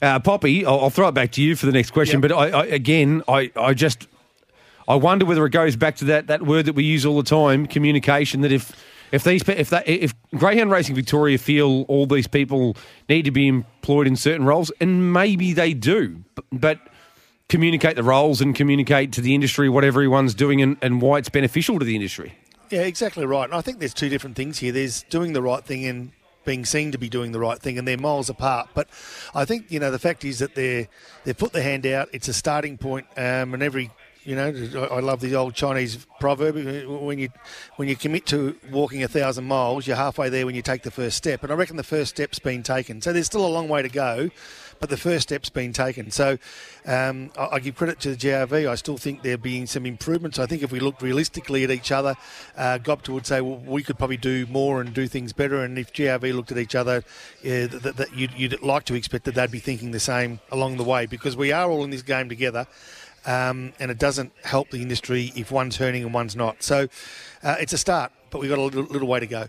uh, 0.02 0.18
Poppy, 0.18 0.66
I'll, 0.66 0.80
I'll 0.80 0.90
throw 0.90 1.08
it 1.08 1.12
back 1.12 1.32
to 1.32 1.42
you 1.42 1.56
for 1.56 1.66
the 1.66 1.72
next 1.72 1.92
question. 1.92 2.20
But 2.20 2.32
I, 2.32 2.50
I, 2.50 2.64
again, 2.66 3.22
I, 3.28 3.50
I 3.56 3.72
just 3.72 4.08
I 4.88 4.96
wonder 4.96 5.24
whether 5.24 5.46
it 5.46 5.50
goes 5.50 5.76
back 5.76 5.96
to 5.96 6.04
that, 6.06 6.26
that 6.26 6.42
word 6.42 6.66
that 6.66 6.74
we 6.74 6.84
use 6.84 7.06
all 7.06 7.16
the 7.16 7.28
time, 7.28 7.66
communication. 7.66 8.40
That 8.40 8.52
if 8.52 8.72
if 9.12 9.24
these 9.24 9.48
if 9.48 9.70
that 9.70 9.88
if 9.88 10.14
Greyhound 10.34 10.70
Racing 10.70 10.94
Victoria 10.94 11.38
feel 11.38 11.82
all 11.82 12.06
these 12.06 12.26
people 12.26 12.76
need 13.08 13.24
to 13.24 13.30
be 13.30 13.46
employed 13.46 14.06
in 14.06 14.16
certain 14.16 14.44
roles, 14.44 14.72
and 14.80 15.12
maybe 15.12 15.52
they 15.52 15.72
do, 15.72 16.24
but, 16.34 16.44
but 16.52 16.80
communicate 17.48 17.96
the 17.96 18.02
roles 18.02 18.40
and 18.40 18.54
communicate 18.54 19.12
to 19.12 19.20
the 19.20 19.34
industry 19.34 19.68
what 19.68 19.84
everyone's 19.84 20.34
doing 20.34 20.62
and, 20.62 20.76
and 20.80 21.02
why 21.02 21.18
it's 21.18 21.28
beneficial 21.28 21.78
to 21.78 21.84
the 21.84 21.94
industry. 21.94 22.34
Yeah, 22.70 22.80
exactly 22.80 23.26
right. 23.26 23.44
And 23.44 23.54
I 23.54 23.60
think 23.60 23.78
there's 23.78 23.92
two 23.92 24.08
different 24.08 24.36
things 24.36 24.58
here. 24.58 24.72
There's 24.72 25.02
doing 25.04 25.34
the 25.34 25.42
right 25.42 25.62
thing 25.62 25.84
and 25.84 26.12
being 26.44 26.64
seen 26.64 26.92
to 26.92 26.98
be 26.98 27.08
doing 27.08 27.32
the 27.32 27.40
right 27.40 27.58
thing, 27.58 27.78
and 27.78 27.86
they're 27.86 27.98
miles 27.98 28.28
apart. 28.28 28.70
But 28.74 28.88
I 29.34 29.44
think 29.44 29.70
you 29.70 29.80
know 29.80 29.90
the 29.90 29.98
fact 29.98 30.24
is 30.24 30.38
that 30.40 30.54
they're 30.54 30.88
they've 31.24 31.36
put 31.36 31.52
their 31.52 31.62
hand 31.62 31.86
out. 31.86 32.08
It's 32.12 32.28
a 32.28 32.34
starting 32.34 32.78
point, 32.78 33.06
um, 33.16 33.54
and 33.54 33.62
every 33.62 33.90
you 34.24 34.36
know 34.36 34.48
I 34.90 35.00
love 35.00 35.20
the 35.20 35.34
old 35.34 35.54
Chinese 35.54 36.06
proverb: 36.20 36.54
when 36.54 37.18
you 37.18 37.28
when 37.76 37.88
you 37.88 37.96
commit 37.96 38.26
to 38.26 38.56
walking 38.70 39.02
a 39.02 39.08
thousand 39.08 39.44
miles, 39.44 39.86
you're 39.86 39.96
halfway 39.96 40.28
there 40.28 40.46
when 40.46 40.54
you 40.54 40.62
take 40.62 40.82
the 40.82 40.90
first 40.90 41.16
step. 41.16 41.42
And 41.42 41.52
I 41.52 41.54
reckon 41.54 41.76
the 41.76 41.82
first 41.82 42.10
step's 42.16 42.38
been 42.38 42.62
taken. 42.62 43.00
So 43.00 43.12
there's 43.12 43.26
still 43.26 43.46
a 43.46 43.48
long 43.48 43.68
way 43.68 43.82
to 43.82 43.88
go. 43.88 44.30
But 44.82 44.90
the 44.90 44.96
first 44.96 45.28
step's 45.28 45.48
been 45.48 45.72
taken. 45.72 46.10
So 46.10 46.38
um, 46.86 47.30
I, 47.38 47.50
I 47.52 47.60
give 47.60 47.76
credit 47.76 48.00
to 48.00 48.10
the 48.10 48.16
GRV. 48.16 48.68
I 48.68 48.74
still 48.74 48.98
think 48.98 49.22
there 49.22 49.38
being 49.38 49.66
some 49.66 49.86
improvements. 49.86 50.40
I 50.40 50.46
think 50.46 50.64
if 50.64 50.72
we 50.72 50.80
looked 50.80 51.02
realistically 51.02 51.62
at 51.62 51.70
each 51.70 51.92
other, 51.92 52.16
uh, 52.56 52.78
GOTBA 52.82 53.08
would 53.10 53.24
say, 53.24 53.40
well, 53.40 53.58
we 53.64 53.84
could 53.84 53.96
probably 53.96 54.16
do 54.16 54.44
more 54.46 54.80
and 54.80 54.92
do 54.92 55.06
things 55.06 55.32
better. 55.32 55.62
And 55.62 55.78
if 55.78 55.92
GRV 55.92 56.34
looked 56.34 56.50
at 56.50 56.58
each 56.58 56.74
other, 56.74 56.96
uh, 56.96 57.00
that, 57.44 57.94
that 57.96 58.12
you'd, 58.16 58.32
you'd 58.32 58.60
like 58.60 58.82
to 58.86 58.94
expect 58.96 59.24
that 59.26 59.36
they'd 59.36 59.52
be 59.52 59.60
thinking 59.60 59.92
the 59.92 60.00
same 60.00 60.40
along 60.50 60.78
the 60.78 60.84
way 60.84 61.06
because 61.06 61.36
we 61.36 61.52
are 61.52 61.70
all 61.70 61.84
in 61.84 61.90
this 61.90 62.02
game 62.02 62.28
together. 62.28 62.66
Um, 63.24 63.74
and 63.78 63.88
it 63.92 64.00
doesn't 64.00 64.32
help 64.42 64.70
the 64.70 64.82
industry 64.82 65.30
if 65.36 65.52
one's 65.52 65.76
hurting 65.76 66.02
and 66.02 66.12
one's 66.12 66.34
not. 66.34 66.60
So 66.64 66.88
uh, 67.44 67.54
it's 67.60 67.72
a 67.72 67.78
start, 67.78 68.10
but 68.30 68.40
we've 68.40 68.50
got 68.50 68.58
a 68.58 68.62
little, 68.62 68.82
little 68.82 69.06
way 69.06 69.20
to 69.20 69.28
go. 69.28 69.46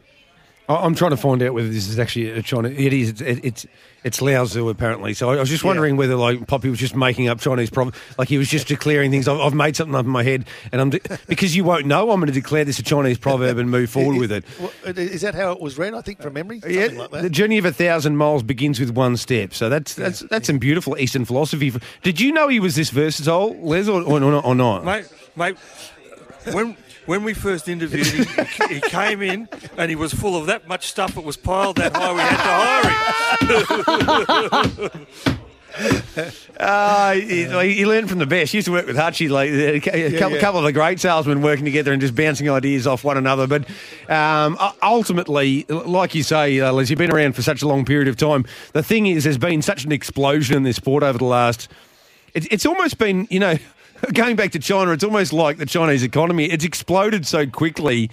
I- 0.69 0.75
I'm 0.85 0.95
trying 0.95 1.11
to 1.11 1.17
find 1.17 1.41
out 1.43 1.53
whether 1.53 1.67
this 1.67 1.87
is 1.87 1.99
actually 1.99 2.29
a 2.31 2.41
Chinese. 2.41 2.77
It 2.79 2.93
is. 2.93 3.09
It's 3.09 3.21
it's, 3.21 3.65
it's 4.05 4.21
Lao 4.21 4.43
Tzu 4.45 4.67
apparently. 4.69 5.13
So 5.13 5.29
I 5.29 5.37
was 5.39 5.49
just 5.49 5.63
wondering 5.63 5.95
whether 5.97 6.15
like 6.15 6.45
Poppy 6.47 6.69
was 6.69 6.79
just 6.79 6.95
making 6.95 7.27
up 7.29 7.39
Chinese 7.39 7.69
proverb, 7.69 7.95
like 8.17 8.27
he 8.29 8.37
was 8.37 8.49
just 8.49 8.67
declaring 8.67 9.11
things. 9.11 9.27
I've, 9.27 9.39
I've 9.39 9.53
made 9.53 9.75
something 9.77 9.95
up 9.95 10.05
in 10.05 10.11
my 10.11 10.23
head, 10.23 10.45
and 10.71 10.81
I'm 10.81 10.89
de- 10.89 10.99
because 11.27 11.55
you 11.55 11.63
won't 11.63 11.85
know. 11.85 12.11
I'm 12.11 12.19
going 12.19 12.27
to 12.27 12.33
declare 12.33 12.65
this 12.65 12.79
a 12.79 12.83
Chinese 12.83 13.17
proverb 13.17 13.57
and 13.57 13.69
move 13.71 13.89
forward 13.89 14.17
with 14.19 14.31
it. 14.31 14.43
Well, 14.59 14.71
Is 14.97 15.21
that 15.21 15.35
how 15.35 15.51
it 15.53 15.59
was 15.61 15.77
read? 15.77 15.93
I 15.93 16.01
think 16.01 16.21
from 16.21 16.33
memory, 16.33 16.59
something 16.59 16.77
Yeah, 16.79 16.87
like 16.99 17.11
that. 17.11 17.21
the 17.23 17.29
journey 17.29 17.57
of 17.57 17.65
a 17.65 17.71
thousand 17.73 18.17
miles 18.17 18.43
begins 18.43 18.79
with 18.79 18.89
one 18.91 19.15
step. 19.17 19.53
So 19.53 19.69
that's 19.69 19.93
that's 19.95 20.19
that's 20.21 20.47
some 20.47 20.59
beautiful 20.59 20.97
Eastern 20.97 21.23
philosophy. 21.25 21.71
Did 22.03 22.19
you 22.19 22.31
know 22.33 22.47
he 22.49 22.59
was 22.59 22.75
this 22.75 22.89
versatile, 22.89 23.55
Les, 23.61 23.87
or, 23.87 24.01
or, 24.01 24.19
not- 24.19 24.43
or 24.45 24.55
not? 24.55 24.83
Mate, 24.85 25.07
mate, 25.37 25.55
when 26.51 26.75
when 27.05 27.23
we 27.23 27.33
first 27.33 27.67
interviewed 27.67 28.07
him, 28.07 28.45
he, 28.45 28.75
he 28.75 28.81
came 28.81 29.21
in 29.21 29.49
and 29.77 29.89
he 29.89 29.95
was 29.95 30.13
full 30.13 30.35
of 30.35 30.47
that 30.47 30.67
much 30.67 30.87
stuff. 30.87 31.15
that 31.15 31.23
was 31.23 31.37
piled 31.37 31.77
that 31.77 31.95
high. 31.95 32.13
We 32.13 32.19
had 32.19 32.37
to 32.37 33.73
hire 33.77 34.99
him. 34.99 35.07
Uh, 36.59 37.13
he, 37.13 37.45
he 37.73 37.85
learned 37.85 38.07
from 38.07 38.19
the 38.19 38.27
best. 38.27 38.51
He 38.51 38.59
used 38.59 38.67
to 38.67 38.71
work 38.71 38.85
with 38.85 38.95
Hutchie, 38.95 39.29
like 39.29 39.49
a 39.49 39.79
couple, 39.79 40.35
yeah. 40.35 40.39
couple 40.39 40.59
of 40.59 40.65
the 40.65 40.71
great 40.71 40.99
salesmen 40.99 41.41
working 41.41 41.65
together 41.65 41.91
and 41.91 41.99
just 41.99 42.13
bouncing 42.15 42.49
ideas 42.49 42.85
off 42.85 43.03
one 43.03 43.17
another. 43.17 43.47
But 43.47 43.67
um, 44.09 44.57
ultimately, 44.83 45.65
like 45.67 46.13
you 46.13 46.21
say, 46.21 46.59
uh, 46.59 46.71
Liz, 46.71 46.89
you've 46.89 46.99
been 46.99 47.11
around 47.11 47.33
for 47.33 47.41
such 47.41 47.63
a 47.63 47.67
long 47.67 47.85
period 47.85 48.07
of 48.07 48.17
time. 48.17 48.45
The 48.73 48.83
thing 48.83 49.07
is, 49.07 49.23
there's 49.23 49.39
been 49.39 49.61
such 49.61 49.83
an 49.83 49.91
explosion 49.91 50.55
in 50.55 50.63
this 50.63 50.75
sport 50.75 51.01
over 51.01 51.17
the 51.17 51.25
last. 51.25 51.67
It, 52.35 52.51
it's 52.51 52.65
almost 52.67 52.99
been, 52.99 53.27
you 53.31 53.39
know, 53.39 53.57
going 54.13 54.35
back 54.35 54.51
to 54.51 54.59
China. 54.59 54.91
It's 54.91 55.03
almost 55.03 55.33
like 55.33 55.57
the 55.57 55.65
Chinese 55.65 56.03
economy. 56.03 56.45
It's 56.45 56.65
exploded 56.65 57.25
so 57.27 57.45
quickly. 57.47 58.09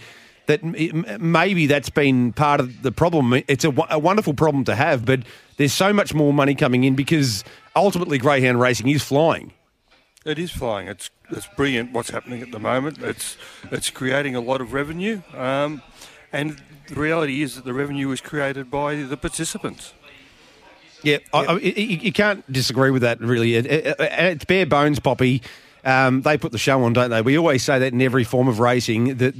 That 0.46 0.64
maybe 0.64 1.66
that's 1.66 1.90
been 1.90 2.32
part 2.32 2.58
of 2.58 2.82
the 2.82 2.90
problem. 2.90 3.34
It's 3.46 3.64
a, 3.64 3.72
a 3.88 4.00
wonderful 4.00 4.34
problem 4.34 4.64
to 4.64 4.74
have, 4.74 5.04
but 5.04 5.20
there's 5.58 5.72
so 5.72 5.92
much 5.92 6.12
more 6.12 6.32
money 6.32 6.56
coming 6.56 6.82
in 6.82 6.96
because 6.96 7.44
ultimately 7.76 8.18
greyhound 8.18 8.58
racing 8.60 8.88
is 8.88 9.04
flying. 9.04 9.52
It 10.26 10.40
is 10.40 10.50
flying. 10.50 10.88
It's 10.88 11.08
it's 11.30 11.46
brilliant 11.56 11.92
what's 11.92 12.10
happening 12.10 12.42
at 12.42 12.50
the 12.50 12.58
moment. 12.58 12.98
It's 13.00 13.36
it's 13.70 13.90
creating 13.90 14.34
a 14.34 14.40
lot 14.40 14.60
of 14.60 14.72
revenue, 14.72 15.22
um, 15.36 15.82
and 16.32 16.60
the 16.88 16.96
reality 16.96 17.42
is 17.42 17.54
that 17.54 17.64
the 17.64 17.74
revenue 17.74 18.10
is 18.10 18.20
created 18.20 18.72
by 18.72 18.96
the 18.96 19.16
participants. 19.16 19.94
Yeah, 21.04 21.18
I, 21.32 21.44
I, 21.44 21.58
you, 21.58 21.72
you 21.98 22.12
can't 22.12 22.50
disagree 22.52 22.90
with 22.90 23.02
that. 23.02 23.20
Really, 23.20 23.54
it, 23.54 23.66
it- 23.66 23.96
it's 24.00 24.44
bare 24.46 24.66
bones, 24.66 24.98
Poppy. 24.98 25.42
Um, 25.84 26.22
they 26.22 26.36
put 26.36 26.52
the 26.52 26.58
show 26.58 26.82
on, 26.84 26.92
don't 26.92 27.10
they? 27.10 27.22
We 27.22 27.38
always 27.38 27.62
say 27.62 27.78
that 27.78 27.92
in 27.92 28.02
every 28.02 28.24
form 28.24 28.48
of 28.48 28.60
racing. 28.60 29.16
That 29.16 29.34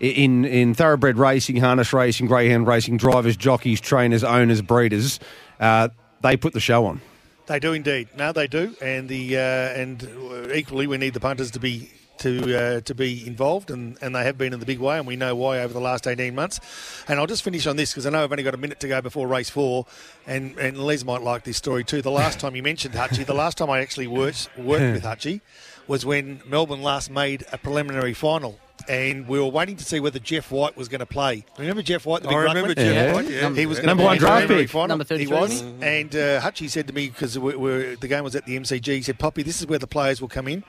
in 0.00 0.44
in 0.44 0.74
thoroughbred 0.74 1.16
racing, 1.16 1.56
harness 1.56 1.92
racing, 1.92 2.26
greyhound 2.26 2.66
racing, 2.66 2.96
drivers, 2.96 3.36
jockeys, 3.36 3.80
trainers, 3.80 4.24
owners, 4.24 4.62
breeders, 4.62 5.20
uh, 5.60 5.88
they 6.20 6.36
put 6.36 6.52
the 6.52 6.60
show 6.60 6.86
on. 6.86 7.00
They 7.46 7.58
do 7.58 7.72
indeed. 7.72 8.08
No, 8.16 8.32
they 8.32 8.46
do, 8.46 8.74
and 8.80 9.08
the 9.08 9.36
uh, 9.36 9.40
and 9.40 10.02
uh, 10.02 10.52
equally 10.52 10.86
we 10.86 10.96
need 10.96 11.14
the 11.14 11.20
punters 11.20 11.50
to 11.52 11.60
be 11.60 11.90
to 12.18 12.58
uh, 12.58 12.80
to 12.80 12.94
be 12.94 13.26
involved, 13.26 13.70
and, 13.70 13.98
and 14.00 14.14
they 14.14 14.24
have 14.24 14.38
been 14.38 14.52
in 14.52 14.60
the 14.60 14.66
big 14.66 14.78
way, 14.78 14.98
and 14.98 15.06
we 15.06 15.16
know 15.16 15.34
why 15.34 15.58
over 15.58 15.74
the 15.74 15.80
last 15.80 16.06
eighteen 16.06 16.34
months. 16.34 16.60
And 17.08 17.18
I'll 17.18 17.26
just 17.26 17.42
finish 17.42 17.66
on 17.66 17.76
this 17.76 17.92
because 17.92 18.06
I 18.06 18.10
know 18.10 18.24
I've 18.24 18.32
only 18.32 18.44
got 18.44 18.54
a 18.54 18.58
minute 18.58 18.80
to 18.80 18.88
go 18.88 19.00
before 19.02 19.28
race 19.28 19.50
four, 19.50 19.86
and 20.26 20.56
and 20.58 20.78
Les 20.78 21.04
might 21.04 21.22
like 21.22 21.44
this 21.44 21.56
story 21.56 21.84
too. 21.84 22.02
The 22.02 22.10
last 22.10 22.40
time 22.40 22.56
you 22.56 22.62
mentioned 22.62 22.94
Hutchie, 22.94 23.26
the 23.26 23.34
last 23.34 23.58
time 23.58 23.68
I 23.70 23.80
actually 23.80 24.06
worked 24.06 24.48
worked 24.56 24.94
with 24.94 25.02
Hutchie 25.02 25.40
was 25.86 26.04
when 26.06 26.40
Melbourne 26.46 26.82
last 26.82 27.10
made 27.10 27.44
a 27.52 27.58
preliminary 27.58 28.14
final. 28.14 28.58
And 28.88 29.26
we 29.28 29.38
were 29.38 29.46
waiting 29.46 29.76
to 29.76 29.84
see 29.84 29.98
whether 30.00 30.18
Jeff 30.18 30.50
White 30.50 30.76
was 30.76 30.88
going 30.88 30.98
to 30.98 31.06
play. 31.06 31.44
Remember 31.58 31.80
Jeff 31.80 32.04
White, 32.04 32.22
the 32.22 32.28
big 32.28 32.36
I 32.36 32.42
remember? 32.42 32.74
Jeff 32.74 32.94
Yeah. 32.94 33.12
White. 33.14 33.30
Yeah, 33.30 33.54
He 33.54 33.64
was 33.66 33.78
going 33.78 33.86
Number 33.86 34.02
to 34.02 34.06
one 34.06 34.16
play 34.16 34.18
draft 34.18 34.32
preliminary 34.46 34.64
pick. 34.64 34.70
final. 34.70 34.88
Number 34.88 35.04
He 35.04 35.24
33. 35.26 35.38
was. 35.40 35.60
And 35.80 36.14
uh, 36.16 36.40
Hutchie 36.40 36.68
said 36.68 36.86
to 36.88 36.92
me 36.92 37.08
because 37.08 37.38
we, 37.38 37.56
we, 37.56 37.94
the 37.94 38.08
game 38.08 38.24
was 38.24 38.34
at 38.36 38.44
the 38.44 38.58
MCG, 38.58 38.86
he 38.86 39.02
said, 39.02 39.18
"Poppy, 39.18 39.42
this 39.42 39.60
is 39.60 39.66
where 39.66 39.78
the 39.78 39.86
players 39.86 40.20
will 40.20 40.28
come 40.28 40.48
in. 40.48 40.64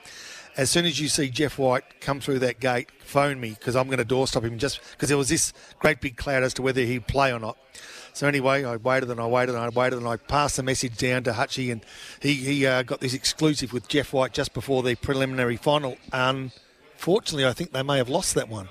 As 0.56 0.70
soon 0.70 0.86
as 0.86 1.02
you 1.02 1.10
see 1.10 1.30
Jeff 1.30 1.58
White 1.58 2.00
come 2.00 2.22
through 2.22 2.40
that 2.40 2.62
gate, 2.62 2.90
phone 3.04 3.42
me 3.42 3.50
because 3.50 3.76
I'm 3.76 3.88
going 3.88 3.98
to 3.98 4.06
doorstop 4.06 4.44
him 4.44 4.58
just 4.60 4.80
because 4.92 5.10
there 5.10 5.18
was 5.18 5.28
this 5.28 5.52
great 5.80 6.00
big 6.00 6.16
cloud 6.16 6.44
as 6.44 6.54
to 6.54 6.62
whether 6.62 6.82
he'd 6.82 7.08
play 7.08 7.34
or 7.34 7.40
not." 7.40 7.58
So 8.16 8.30
anyway, 8.30 8.64
I 8.64 8.78
waited 8.78 9.12
and 9.12 9.20
I 9.20 9.28
waited 9.28 9.56
and 9.56 9.64
I 9.64 9.68
waited 9.68 10.00
and 10.00 10.08
I 10.08 10.16
passed 10.16 10.56
the 10.56 10.64
message 10.64 10.96
down 10.96 11.26
to 11.26 11.34
Hutchie, 11.34 11.70
and 11.70 11.86
he 12.22 12.34
he 12.36 12.66
uh, 12.66 12.82
got 12.84 13.02
this 13.02 13.14
exclusive 13.14 13.74
with 13.74 13.90
Jeff 13.90 14.14
White 14.14 14.32
just 14.32 14.54
before 14.54 14.84
the 14.84 14.96
preliminary 14.96 15.58
final. 15.58 15.98
Unfortunately, 16.14 17.46
I 17.46 17.52
think 17.52 17.74
they 17.74 17.84
may 17.84 17.98
have 17.98 18.08
lost 18.08 18.34
that 18.36 18.48
one. 18.48 18.70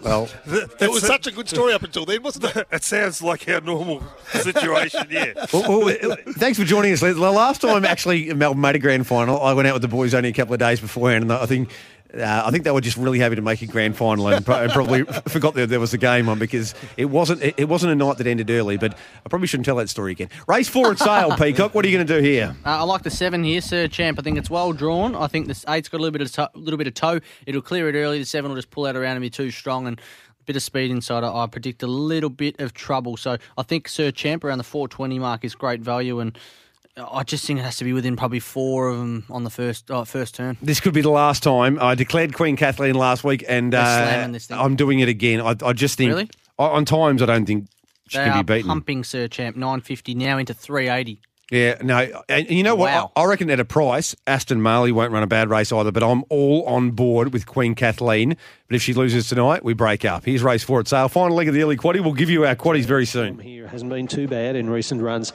Well, 0.00 0.28
It 0.80 0.90
was 0.90 1.04
such 1.04 1.26
a 1.26 1.32
good 1.32 1.48
story 1.48 1.72
up 1.72 1.82
until 1.82 2.04
then, 2.04 2.22
wasn't 2.22 2.56
it? 2.56 2.68
It 2.70 2.84
sounds 2.84 3.20
like 3.20 3.48
our 3.48 3.60
normal 3.60 4.02
situation. 4.28 5.08
Yeah. 5.10 5.32
well, 5.52 5.80
well, 5.84 6.16
thanks 6.34 6.60
for 6.60 6.64
joining 6.64 6.92
us. 6.92 7.00
The 7.00 7.14
last 7.14 7.62
time 7.62 7.84
actually 7.84 8.32
Melbourne 8.32 8.60
made 8.60 8.76
a 8.76 8.78
grand 8.78 9.08
final, 9.08 9.40
I 9.40 9.54
went 9.54 9.66
out 9.66 9.74
with 9.74 9.82
the 9.82 9.88
boys 9.88 10.14
only 10.14 10.28
a 10.28 10.32
couple 10.32 10.54
of 10.54 10.60
days 10.60 10.80
beforehand, 10.80 11.24
and 11.24 11.32
I 11.32 11.46
think. 11.46 11.70
Uh, 12.14 12.42
I 12.44 12.50
think 12.50 12.64
they 12.64 12.70
were 12.70 12.80
just 12.82 12.96
really 12.98 13.18
happy 13.18 13.36
to 13.36 13.42
make 13.42 13.62
a 13.62 13.66
grand 13.66 13.96
final 13.96 14.28
and, 14.28 14.44
pro- 14.44 14.62
and 14.64 14.70
probably 14.72 15.02
forgot 15.28 15.54
that 15.54 15.70
there 15.70 15.80
was 15.80 15.94
a 15.94 15.98
game 15.98 16.28
on 16.28 16.38
because 16.38 16.74
it 16.98 17.06
wasn't 17.06 17.40
it, 17.42 17.54
it 17.56 17.68
wasn't 17.68 17.90
a 17.92 17.94
night 17.94 18.18
that 18.18 18.26
ended 18.26 18.50
early. 18.50 18.76
But 18.76 18.92
I 19.24 19.28
probably 19.30 19.46
shouldn't 19.48 19.64
tell 19.64 19.76
that 19.76 19.88
story 19.88 20.12
again. 20.12 20.28
Race 20.46 20.68
four 20.68 20.90
at 20.90 20.98
Sale, 20.98 21.36
Peacock. 21.38 21.74
What 21.74 21.84
are 21.84 21.88
you 21.88 21.96
going 21.96 22.06
to 22.06 22.16
do 22.18 22.22
here? 22.22 22.54
Uh, 22.66 22.80
I 22.80 22.82
like 22.82 23.02
the 23.02 23.10
seven 23.10 23.42
here, 23.42 23.60
Sir 23.62 23.88
Champ. 23.88 24.18
I 24.18 24.22
think 24.22 24.36
it's 24.36 24.50
well 24.50 24.72
drawn. 24.74 25.14
I 25.16 25.26
think 25.26 25.46
this 25.46 25.64
eight's 25.68 25.88
got 25.88 25.98
a 25.98 26.02
little 26.02 26.12
bit 26.12 26.22
of 26.22 26.32
to- 26.32 26.50
little 26.54 26.78
bit 26.78 26.86
of 26.86 26.94
toe. 26.94 27.20
It'll 27.46 27.62
clear 27.62 27.88
it 27.88 27.94
early. 27.94 28.18
The 28.18 28.26
seven 28.26 28.50
will 28.50 28.56
just 28.58 28.70
pull 28.70 28.84
out 28.86 28.96
around 28.96 29.16
and 29.16 29.22
be 29.22 29.30
too 29.30 29.50
strong 29.50 29.86
and. 29.86 29.98
a 29.98 30.02
Bit 30.44 30.56
of 30.56 30.62
speed 30.64 30.90
inside. 30.90 31.22
I 31.22 31.32
I 31.32 31.46
predict 31.46 31.84
a 31.84 31.86
little 31.86 32.28
bit 32.28 32.60
of 32.60 32.74
trouble. 32.74 33.16
So 33.16 33.38
I 33.56 33.62
think 33.62 33.86
Sir 33.88 34.10
Champ 34.10 34.42
around 34.42 34.58
the 34.58 34.64
420 34.64 35.20
mark 35.20 35.44
is 35.44 35.54
great 35.54 35.80
value, 35.80 36.18
and 36.18 36.36
I 36.96 37.22
just 37.22 37.46
think 37.46 37.58
it 37.58 37.62
has 37.62 37.78
to 37.78 37.84
be 37.84 37.92
within 37.94 38.16
probably 38.16 38.40
four 38.40 38.88
of 38.88 38.98
them 38.98 39.24
on 39.30 39.44
the 39.44 39.50
first 39.50 39.90
uh, 39.90 40.04
first 40.04 40.34
turn. 40.34 40.58
This 40.60 40.78
could 40.80 40.92
be 40.92 41.00
the 41.00 41.10
last 41.10 41.42
time. 41.42 41.78
I 41.80 41.94
declared 41.94 42.34
Queen 42.34 42.54
Kathleen 42.56 42.94
last 42.94 43.24
week, 43.24 43.44
and 43.48 43.74
uh, 43.74 43.82
slamming 43.84 44.32
this 44.32 44.46
thing. 44.46 44.58
I'm 44.58 44.76
doing 44.76 45.00
it 45.00 45.08
again. 45.08 45.40
I, 45.40 45.54
I 45.64 45.72
just 45.72 45.96
think 45.96 46.10
Really? 46.10 46.28
on 46.58 46.70
on 46.70 46.84
times 46.84 47.22
I 47.22 47.26
don't 47.26 47.46
think 47.46 47.68
she 48.08 48.18
They 48.18 48.24
can 48.24 48.32
are 48.34 48.44
be 48.44 48.54
beaten. 48.56 48.68
pumping 48.68 49.04
Sir 49.04 49.26
Champ 49.26 49.56
950 49.56 50.14
now 50.16 50.36
into 50.36 50.52
380. 50.52 51.20
Yeah, 51.50 51.76
no, 51.82 52.22
and 52.30 52.48
you 52.50 52.62
know 52.62 52.74
what? 52.74 52.90
Wow. 52.90 53.12
I 53.16 53.22
I 53.22 53.24
reckon 53.26 53.50
at 53.50 53.60
a 53.60 53.64
price, 53.64 54.14
Aston 54.26 54.60
Marley 54.62 54.90
won't 54.92 55.12
run 55.12 55.22
a 55.22 55.26
bad 55.26 55.50
race 55.50 55.70
either. 55.72 55.92
But 55.92 56.02
I'm 56.02 56.24
all 56.30 56.64
on 56.66 56.90
board 56.92 57.32
with 57.32 57.46
Queen 57.46 57.74
Kathleen. 57.74 58.36
But 58.68 58.76
if 58.76 58.82
she 58.82 58.92
loses 58.94 59.28
tonight, 59.28 59.62
we 59.64 59.72
break 59.74 60.04
up. 60.04 60.24
Here's 60.26 60.42
race 60.42 60.62
four 60.62 60.80
at 60.80 60.88
sale. 60.88 61.08
Final 61.08 61.36
leg 61.36 61.48
of 61.48 61.54
the 61.54 61.62
early 61.62 61.76
quaddy. 61.76 62.00
We'll 62.02 62.12
give 62.14 62.28
you 62.30 62.44
our 62.46 62.54
quaddies 62.56 62.84
very 62.84 63.04
soon. 63.06 63.38
Here 63.38 63.66
hasn't 63.66 63.90
been 63.90 64.06
too 64.06 64.28
bad 64.28 64.56
in 64.56 64.68
recent 64.70 65.00
runs. 65.02 65.32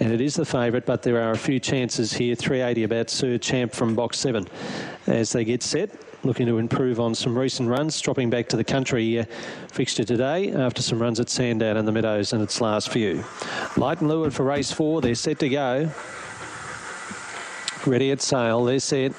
And 0.00 0.12
it 0.14 0.22
is 0.22 0.34
the 0.34 0.46
favourite, 0.46 0.86
but 0.86 1.02
there 1.02 1.20
are 1.20 1.32
a 1.32 1.38
few 1.38 1.60
chances 1.60 2.10
here. 2.10 2.34
380 2.34 2.84
about 2.84 3.10
Sir 3.10 3.36
Champ 3.36 3.74
from 3.74 3.94
box 3.94 4.18
seven 4.18 4.48
as 5.06 5.30
they 5.32 5.44
get 5.44 5.62
set. 5.62 5.90
Looking 6.24 6.46
to 6.46 6.58
improve 6.58 7.00
on 7.00 7.14
some 7.14 7.36
recent 7.36 7.68
runs, 7.68 8.00
dropping 8.00 8.30
back 8.30 8.48
to 8.48 8.56
the 8.56 8.64
country 8.64 9.20
uh, 9.20 9.24
fixture 9.70 10.04
today 10.04 10.52
after 10.52 10.80
some 10.80 10.98
runs 10.98 11.20
at 11.20 11.28
Sandown 11.28 11.76
and 11.76 11.86
the 11.86 11.92
Meadows 11.92 12.32
in 12.32 12.40
its 12.40 12.62
last 12.62 12.90
few. 12.90 13.24
Light 13.76 14.00
and 14.00 14.08
lured 14.08 14.32
for 14.32 14.42
race 14.42 14.72
four. 14.72 15.02
They're 15.02 15.14
set 15.14 15.38
to 15.40 15.48
go. 15.50 15.90
Ready 17.86 18.10
at 18.10 18.22
sail. 18.22 18.64
They're 18.64 18.80
set. 18.80 19.12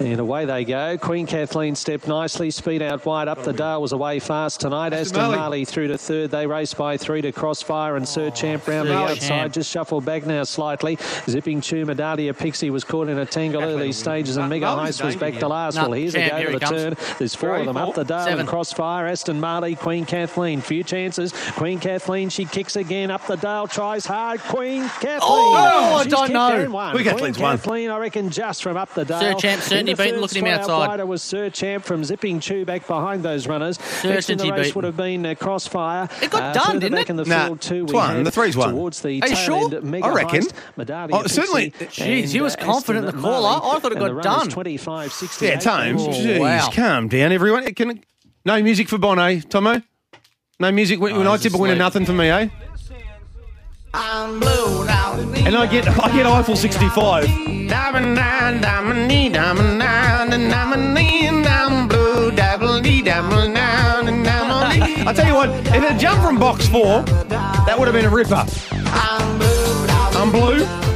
And 0.00 0.20
away 0.20 0.44
they 0.44 0.64
go. 0.64 0.96
Queen 0.96 1.26
Kathleen 1.26 1.74
stepped 1.74 2.06
nicely. 2.06 2.50
Speed 2.52 2.82
out 2.82 3.04
wide 3.04 3.26
up 3.26 3.42
the 3.42 3.52
dale 3.52 3.82
was 3.82 3.90
away 3.92 4.20
fast 4.20 4.60
tonight. 4.60 4.92
Aston 4.92 5.18
Marley. 5.20 5.36
Marley 5.36 5.64
through 5.64 5.88
to 5.88 5.98
third. 5.98 6.30
They 6.30 6.46
race 6.46 6.72
by 6.72 6.96
three 6.96 7.20
to 7.22 7.32
Crossfire 7.32 7.96
and 7.96 8.08
Sir 8.08 8.30
Champ 8.30 8.66
round 8.68 8.88
the 8.88 8.94
outside. 8.94 9.20
Champ. 9.20 9.52
Just 9.54 9.72
shuffled 9.72 10.04
back 10.04 10.24
now 10.24 10.44
slightly. 10.44 10.98
Zipping 11.28 11.60
to 11.62 11.84
Medalia 11.84 12.32
Pixie 12.32 12.70
was 12.70 12.84
caught 12.84 13.08
in 13.08 13.18
a 13.18 13.26
tangle 13.26 13.62
early 13.62 13.90
stages 13.90 14.36
and 14.36 14.46
uh, 14.46 14.48
Mega 14.48 14.66
Marley's 14.66 14.98
Heist 14.98 15.04
was 15.04 15.16
back 15.16 15.34
to 15.34 15.48
last. 15.48 15.74
No, 15.74 15.82
well, 15.88 15.92
here's 15.92 16.12
Champ, 16.14 16.26
a 16.26 16.30
go 16.30 16.36
here 16.36 16.46
to 16.46 16.52
the 16.52 16.60
comes. 16.60 16.82
turn. 16.82 16.96
There's 17.18 17.34
four 17.34 17.56
of 17.56 17.66
them 17.66 17.76
up 17.76 17.94
the 17.94 18.04
dale 18.04 18.24
Seven. 18.24 18.40
and 18.40 18.48
Crossfire. 18.48 19.06
Aston 19.06 19.40
Marley, 19.40 19.74
Queen 19.74 20.04
Kathleen. 20.06 20.60
Few 20.60 20.84
chances. 20.84 21.32
Queen 21.56 21.80
Kathleen, 21.80 22.28
she 22.28 22.44
kicks 22.44 22.76
again 22.76 23.10
up 23.10 23.26
the 23.26 23.36
dale. 23.36 23.66
Tries 23.66 24.06
hard. 24.06 24.40
Queen 24.40 24.82
Kathleen. 24.82 25.20
Oh, 25.22 25.96
I 25.96 26.04
don't 26.04 26.20
kicked 26.22 26.32
know. 26.34 26.50
her 26.50 26.64
in 26.64 26.72
one. 26.72 26.92
Queen 26.92 27.04
Kathleen's 27.04 27.38
won. 27.38 27.56
Kathleen, 27.58 27.90
I 27.90 27.98
reckon, 27.98 28.30
just 28.30 28.62
from 28.62 28.76
up 28.76 28.94
the 28.94 29.04
dale. 29.04 29.18
Sir 29.20 29.34
Champ 29.34 29.62
certainly 29.62 29.87
In 29.90 29.96
the 29.96 30.02
beaten. 30.02 30.14
third 30.16 30.20
Look 30.22 30.30
at 30.32 30.36
him 30.36 30.46
out 30.46 30.60
outside. 30.60 30.86
wider 30.88 31.06
was 31.06 31.22
Sir 31.22 31.50
Champ 31.50 31.84
from 31.84 32.04
Zipping 32.04 32.40
Chew 32.40 32.64
back 32.64 32.86
behind 32.86 33.22
those 33.22 33.46
runners. 33.46 33.78
Next 33.78 34.04
in 34.04 34.08
the 34.38 34.44
Certainty 34.44 34.50
race 34.52 34.60
beaten. 34.66 34.74
would 34.76 34.84
have 34.84 34.96
been 34.96 35.26
uh, 35.26 35.34
Crossfire. 35.34 36.08
It 36.22 36.30
got 36.30 36.42
Uh, 36.56 36.64
done, 36.64 36.78
didn't 36.78 36.96
back 36.96 37.04
it? 37.06 37.10
in 37.10 37.16
the 37.16 37.24
Nah, 37.24 37.46
field 37.46 37.60
too, 37.60 37.84
it's 37.84 37.92
we 37.92 37.98
one. 37.98 38.24
The 38.24 38.30
three's 38.30 38.56
one. 38.56 38.70
Towards 38.70 39.00
the 39.02 39.20
Are 39.22 39.28
you 39.28 39.36
sure? 39.36 39.74
end, 39.74 39.82
Mega 39.84 40.06
I 40.06 40.12
reckon. 40.12 40.42
Heist, 40.42 41.10
Oh, 41.12 41.26
certainly- 41.26 41.70
Jeez, 41.72 42.22
and, 42.24 42.32
you 42.34 42.42
was 42.42 42.54
uh, 42.54 42.58
confident 42.58 43.06
in 43.08 43.14
the 43.16 43.20
caller. 43.22 43.40
Marley. 43.42 43.76
I 43.76 43.80
thought 43.80 43.92
it 43.92 43.98
got 43.98 44.22
done. 44.22 44.48
25, 44.48 45.12
68. 45.12 45.48
Yeah, 45.48 45.58
times. 45.58 46.02
Oh, 46.02 46.08
Jeez, 46.10 46.38
wow. 46.40 46.70
calm 46.72 47.08
down, 47.08 47.32
everyone. 47.32 47.72
Can, 47.74 48.02
no 48.44 48.62
music 48.62 48.88
for 48.88 48.98
Bono, 48.98 49.40
Tomo? 49.40 49.82
No 50.60 50.72
music 50.72 51.00
when, 51.00 51.16
when 51.16 51.26
I 51.26 51.32
he's 51.32 51.42
tip 51.42 51.54
a 51.54 51.58
winner, 51.58 51.76
nothing 51.76 52.04
for 52.04 52.12
me, 52.12 52.28
eh? 52.30 52.48
And 55.48 55.56
I 55.56 55.66
get 55.66 55.88
I 55.88 56.12
get 56.12 56.26
Eiffel 56.26 56.56
65. 56.56 57.24
Diamond 57.68 58.14
nine, 58.14 58.60
diamond 58.60 59.08
knee, 59.08 59.30
diamond 59.30 59.78
nine, 59.78 60.30
and 60.30 60.50
diamond 60.50 60.92
knee, 60.92 61.26
and 61.26 61.42
diamond 61.42 61.88
blue, 61.88 62.30
diamond 62.32 62.84
knee, 62.84 63.00
diamond 63.00 63.54
nine, 63.54 64.08
and 64.08 64.22
diamond 64.22 64.78
knee. 64.78 65.06
I 65.06 65.14
tell 65.14 65.26
you 65.26 65.34
what, 65.34 65.48
if 65.74 65.82
it 65.82 65.98
jumped 65.98 66.22
from 66.22 66.38
box 66.38 66.68
four, 66.68 67.02
that 67.30 67.76
would 67.78 67.88
have 67.88 67.94
been 67.94 68.04
a 68.04 68.10
ripper. 68.10 68.44
I'm 68.92 70.30
blue. 70.30 70.87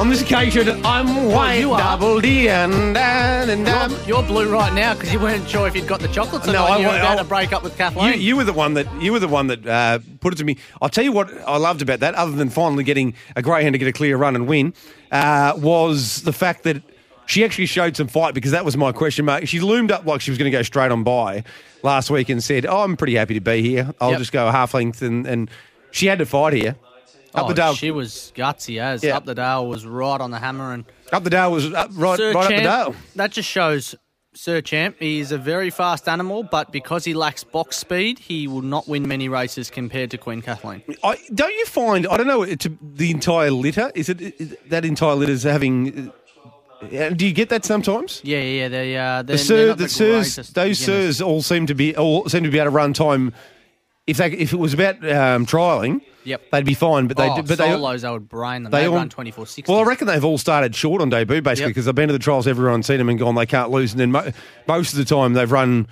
On 0.00 0.08
this 0.08 0.20
occasion, 0.22 0.84
I'm 0.84 1.26
white, 1.30 1.60
you 1.60 1.72
are. 1.72 1.78
double 1.78 2.20
D, 2.20 2.48
and 2.48 2.96
and 2.96 3.48
and 3.50 3.68
um, 3.68 3.92
You're, 3.92 4.00
you're 4.18 4.22
blue 4.24 4.50
right 4.52 4.72
now 4.74 4.94
because 4.94 5.12
you 5.12 5.20
weren't 5.20 5.48
sure 5.48 5.68
if 5.68 5.76
you'd 5.76 5.86
got 5.86 6.00
the 6.00 6.08
chocolates 6.08 6.48
or 6.48 6.52
No, 6.52 6.58
not. 6.66 6.70
I 6.72 6.76
you 6.78 6.86
were 6.86 6.92
wa- 6.92 6.98
about 6.98 7.18
I- 7.18 7.22
to 7.22 7.28
break 7.28 7.52
up 7.52 7.62
with 7.62 7.76
Kathleen. 7.78 8.20
you 8.20 8.34
were 8.36 8.42
the 8.42 8.52
one 8.52 8.74
that 8.74 8.86
you 9.00 9.12
were 9.12 9.20
the 9.20 9.28
one 9.28 9.46
that 9.46 9.64
uh, 9.64 10.00
put 10.18 10.32
it 10.32 10.36
to 10.38 10.44
me. 10.44 10.56
I'll 10.80 10.88
tell 10.88 11.04
you 11.04 11.12
what 11.12 11.30
I 11.46 11.56
loved 11.56 11.82
about 11.82 12.00
that, 12.00 12.14
other 12.16 12.32
than 12.32 12.50
finally 12.50 12.82
getting 12.82 13.14
a 13.36 13.42
greyhound 13.42 13.74
to 13.74 13.78
get 13.78 13.86
a 13.86 13.92
clear 13.92 14.16
run 14.16 14.34
and 14.34 14.48
win, 14.48 14.74
uh, 15.12 15.52
was 15.56 16.22
the 16.22 16.32
fact 16.32 16.64
that 16.64 16.82
she 17.26 17.44
actually 17.44 17.66
showed 17.66 17.96
some 17.96 18.08
fight 18.08 18.34
because 18.34 18.50
that 18.50 18.64
was 18.64 18.76
my 18.76 18.90
question 18.90 19.24
mark. 19.24 19.46
She 19.46 19.60
loomed 19.60 19.92
up 19.92 20.04
like 20.04 20.20
she 20.20 20.32
was 20.32 20.38
going 20.38 20.50
to 20.50 20.56
go 20.56 20.62
straight 20.62 20.90
on 20.90 21.04
by 21.04 21.44
last 21.84 22.10
week 22.10 22.28
and 22.28 22.42
said, 22.42 22.66
"Oh, 22.66 22.80
I'm 22.80 22.96
pretty 22.96 23.14
happy 23.14 23.34
to 23.34 23.40
be 23.40 23.62
here. 23.62 23.94
I'll 24.00 24.10
Yep. 24.10 24.18
just 24.18 24.32
go 24.32 24.50
half 24.50 24.74
length," 24.74 25.00
and, 25.00 25.26
and 25.28 25.48
she 25.92 26.06
had 26.06 26.18
to 26.18 26.26
fight 26.26 26.54
here. 26.54 26.74
Up 27.34 27.46
oh, 27.46 27.48
the 27.48 27.54
dale. 27.54 27.74
She 27.74 27.90
was 27.90 28.32
gutsy 28.36 28.78
as. 28.80 29.02
Yeah. 29.02 29.16
Up 29.16 29.24
the 29.24 29.34
Dale 29.34 29.66
was 29.66 29.86
right 29.86 30.20
on 30.20 30.30
the 30.30 30.38
hammer. 30.38 30.72
and 30.72 30.84
Up 31.12 31.24
the 31.24 31.30
dale 31.30 31.50
was 31.50 31.72
up, 31.72 31.90
right, 31.94 32.18
Sir 32.18 32.32
right 32.32 32.48
Champ, 32.50 32.66
up 32.66 32.84
the 32.84 32.92
dale. 32.92 33.02
That 33.16 33.30
just 33.32 33.48
shows 33.48 33.94
Sir 34.34 34.60
Champ. 34.60 34.96
is 35.00 35.32
a 35.32 35.38
very 35.38 35.70
fast 35.70 36.08
animal, 36.08 36.42
but 36.42 36.72
because 36.72 37.04
he 37.06 37.14
lacks 37.14 37.42
box 37.42 37.76
speed, 37.78 38.18
he 38.18 38.46
will 38.48 38.60
not 38.62 38.86
win 38.86 39.08
many 39.08 39.28
races 39.30 39.70
compared 39.70 40.10
to 40.10 40.18
Queen 40.18 40.42
Kathleen. 40.42 40.82
I, 41.02 41.16
don't 41.34 41.52
you 41.54 41.64
find? 41.66 42.06
I 42.06 42.16
don't 42.18 42.26
know. 42.26 42.44
The 42.44 43.10
entire 43.10 43.50
litter. 43.50 43.90
Is 43.94 44.08
it 44.10 44.20
is 44.20 44.56
that 44.68 44.84
entire 44.84 45.14
litter 45.14 45.32
is 45.32 45.42
having? 45.44 46.12
uh, 46.82 47.10
Do 47.10 47.26
you 47.26 47.32
get 47.32 47.48
that 47.48 47.64
sometimes? 47.64 48.20
Yeah, 48.24 48.40
yeah. 48.40 48.68
They, 48.68 48.96
uh, 48.96 49.22
they're, 49.22 49.36
The, 49.36 49.38
sir, 49.42 49.66
the 49.68 49.84
the 49.84 49.88
sirs, 49.88 50.36
those 50.36 50.50
beginners. 50.50 50.78
sirs 50.80 51.22
all 51.22 51.40
seem 51.40 51.66
to 51.66 51.74
be 51.74 51.96
all 51.96 52.28
seem 52.28 52.42
to 52.44 52.50
be 52.50 52.58
able 52.58 52.70
to 52.72 52.76
run 52.76 52.92
time. 52.92 53.32
If 54.06 54.16
they 54.18 54.32
if 54.32 54.52
it 54.52 54.58
was 54.58 54.74
about 54.74 54.96
um, 55.08 55.46
trialing, 55.46 56.00
Yep. 56.24 56.50
they'd 56.52 56.64
be 56.64 56.74
fine. 56.74 57.06
But 57.08 57.16
they 57.16 57.28
oh, 57.28 57.36
but 57.42 57.46
they 57.48 57.70
solos, 57.70 58.04
I 58.04 58.10
would 58.10 58.28
brain 58.28 58.62
them. 58.62 58.70
they 58.72 58.82
They, 58.82 58.86
all- 58.86 58.94
run 58.94 59.08
24 59.08 59.46
60. 59.46 59.70
Well, 59.72 59.80
I 59.82 59.84
reckon 59.84 60.06
they've 60.06 60.24
all 60.24 60.38
started 60.38 60.74
short 60.74 61.02
on 61.02 61.08
debut, 61.10 61.42
basically, 61.42 61.62
Yep. 61.64 61.70
because 61.70 61.84
they've 61.86 61.94
been 61.94 62.08
to 62.08 62.12
the 62.12 62.18
trials, 62.18 62.46
everyone's 62.46 62.86
seen 62.86 62.98
them 62.98 63.08
and 63.08 63.18
gone, 63.18 63.34
they 63.34 63.46
can't 63.46 63.70
lose. 63.70 63.92
And 63.92 64.00
then 64.00 64.12
mo- 64.12 64.32
most 64.68 64.92
of 64.92 64.98
the 64.98 65.04
time, 65.04 65.32
they've 65.32 65.50
run 65.50 65.86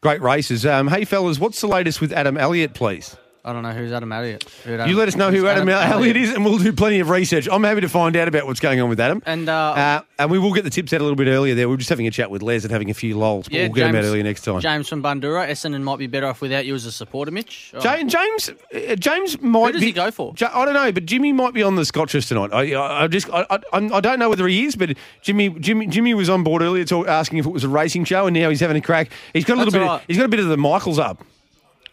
great 0.00 0.20
races. 0.22 0.64
Um, 0.66 0.88
hey, 0.88 1.04
fellas, 1.04 1.38
what's 1.38 1.60
the 1.60 1.66
latest 1.68 2.00
with 2.00 2.12
Adam 2.12 2.36
Elliott, 2.36 2.74
please? 2.74 3.16
I 3.46 3.52
don't 3.52 3.62
know 3.62 3.70
who's 3.70 3.92
Adam 3.92 4.10
Elliott. 4.12 4.42
Who 4.64 4.72
You 4.72 4.96
let 4.96 5.06
us 5.06 5.14
know 5.14 5.30
who 5.30 5.36
who's 5.42 5.44
Adam, 5.48 5.68
Elliott 5.68 6.16
is, 6.16 6.34
and 6.34 6.44
we'll 6.44 6.58
do 6.58 6.72
plenty 6.72 6.98
of 6.98 7.10
research. 7.10 7.48
I'm 7.50 7.62
happy 7.62 7.80
to 7.82 7.88
find 7.88 8.16
out 8.16 8.26
about 8.26 8.44
what's 8.46 8.58
going 8.58 8.80
on 8.80 8.88
with 8.88 8.98
Adam. 8.98 9.22
And 9.24 9.48
uh, 9.48 9.52
Uh, 9.70 10.00
and 10.18 10.30
we 10.32 10.38
will 10.40 10.52
get 10.52 10.64
the 10.64 10.70
tips 10.70 10.92
out 10.92 11.00
a 11.00 11.04
little 11.04 11.16
bit 11.16 11.28
earlier 11.28 11.54
there. 11.54 11.68
We 11.68 11.74
We're 11.74 11.78
just 11.78 11.90
having 11.90 12.06
a 12.08 12.10
chat 12.10 12.30
with 12.30 12.42
Les 12.42 12.64
and 12.64 12.72
having 12.72 12.90
a 12.90 12.94
few 12.94 13.16
lols, 13.16 13.48
but 13.48 13.56
we'll 13.56 13.68
get 13.68 13.86
them 13.86 13.94
out 13.96 14.02
earlier 14.04 14.22
next 14.24 14.42
time. 14.42 14.60
James 14.60 14.88
from 14.88 15.02
Bundura. 15.02 15.48
Essendon 15.48 15.82
might 15.82 15.98
be 15.98 16.08
better 16.08 16.26
off 16.26 16.40
without 16.40 16.66
you 16.66 16.74
as 16.74 16.84
a 16.86 16.90
supporter, 16.92 17.30
Mitch. 17.30 17.72
Oh. 17.74 17.80
James, 17.80 18.12
James, 18.12 18.50
uh, 18.50 18.96
James 18.96 19.40
might 19.40 19.66
Who 19.66 19.72
does 19.72 19.80
be. 19.80 19.86
he 19.86 19.92
go 19.92 20.10
for? 20.10 20.34
Ja- 20.36 20.50
I 20.52 20.64
don't 20.64 20.74
know, 20.74 20.90
but 20.90 21.06
Jimmy 21.06 21.32
might 21.32 21.54
be 21.54 21.62
on 21.62 21.76
the 21.76 21.84
Scotchers 21.84 22.26
tonight. 22.26 22.50
I, 22.52 22.72
I, 22.74 23.04
I 23.04 23.06
just, 23.06 23.30
I, 23.30 23.46
I, 23.50 23.58
I 23.72 24.00
don't 24.00 24.18
know 24.18 24.28
whether 24.28 24.48
he 24.48 24.64
is, 24.64 24.74
but 24.74 24.96
Jimmy, 25.22 25.50
Jimmy, 25.50 25.86
Jimmy 25.86 26.14
was 26.14 26.28
on 26.28 26.42
board 26.42 26.62
earlier, 26.62 26.84
talk, 26.84 27.06
asking 27.06 27.38
if 27.38 27.46
it 27.46 27.50
was 27.50 27.62
a 27.62 27.68
racing 27.68 28.04
show, 28.06 28.26
and 28.26 28.34
now 28.34 28.48
he's 28.48 28.60
having 28.60 28.76
a 28.76 28.80
crack. 28.80 29.10
He's 29.32 29.44
got 29.44 29.54
a 29.54 29.58
little 29.58 29.70
That's 29.70 29.82
bit. 29.84 29.88
all 29.88 29.96
Of, 29.96 30.02
he's 30.08 30.16
got 30.16 30.26
a 30.26 30.28
bit 30.28 30.40
of 30.40 30.46
the 30.48 30.56
Michaels 30.56 30.98
up. 30.98 31.22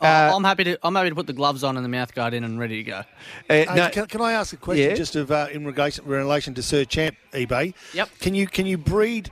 Oh, 0.03 0.35
I'm 0.35 0.43
happy 0.43 0.63
to. 0.65 0.77
I'm 0.83 0.95
happy 0.95 1.09
to 1.09 1.15
put 1.15 1.27
the 1.27 1.33
gloves 1.33 1.63
on 1.63 1.77
and 1.77 1.85
the 1.85 1.89
mouth 1.89 2.13
guard 2.13 2.33
in 2.33 2.43
and 2.43 2.59
ready 2.59 2.83
to 2.83 2.89
go. 2.89 2.97
Uh, 2.97 3.03
Hey, 3.49 3.65
no- 3.73 3.89
can, 3.89 4.05
can 4.07 4.21
I 4.21 4.33
ask 4.33 4.53
a 4.53 4.57
question 4.57 4.89
Yeah. 4.89 4.95
just 4.95 5.15
of 5.15 5.31
uh, 5.31 5.47
in 5.51 5.65
relation, 5.65 6.05
relation 6.05 6.53
to 6.55 6.63
Sir 6.63 6.83
Champ 6.85 7.15
Ebeyer? 7.31 7.73
Yep. 7.93 8.09
Can 8.19 8.35
you 8.35 8.47
can 8.47 8.65
you 8.65 8.77
breed 8.77 9.31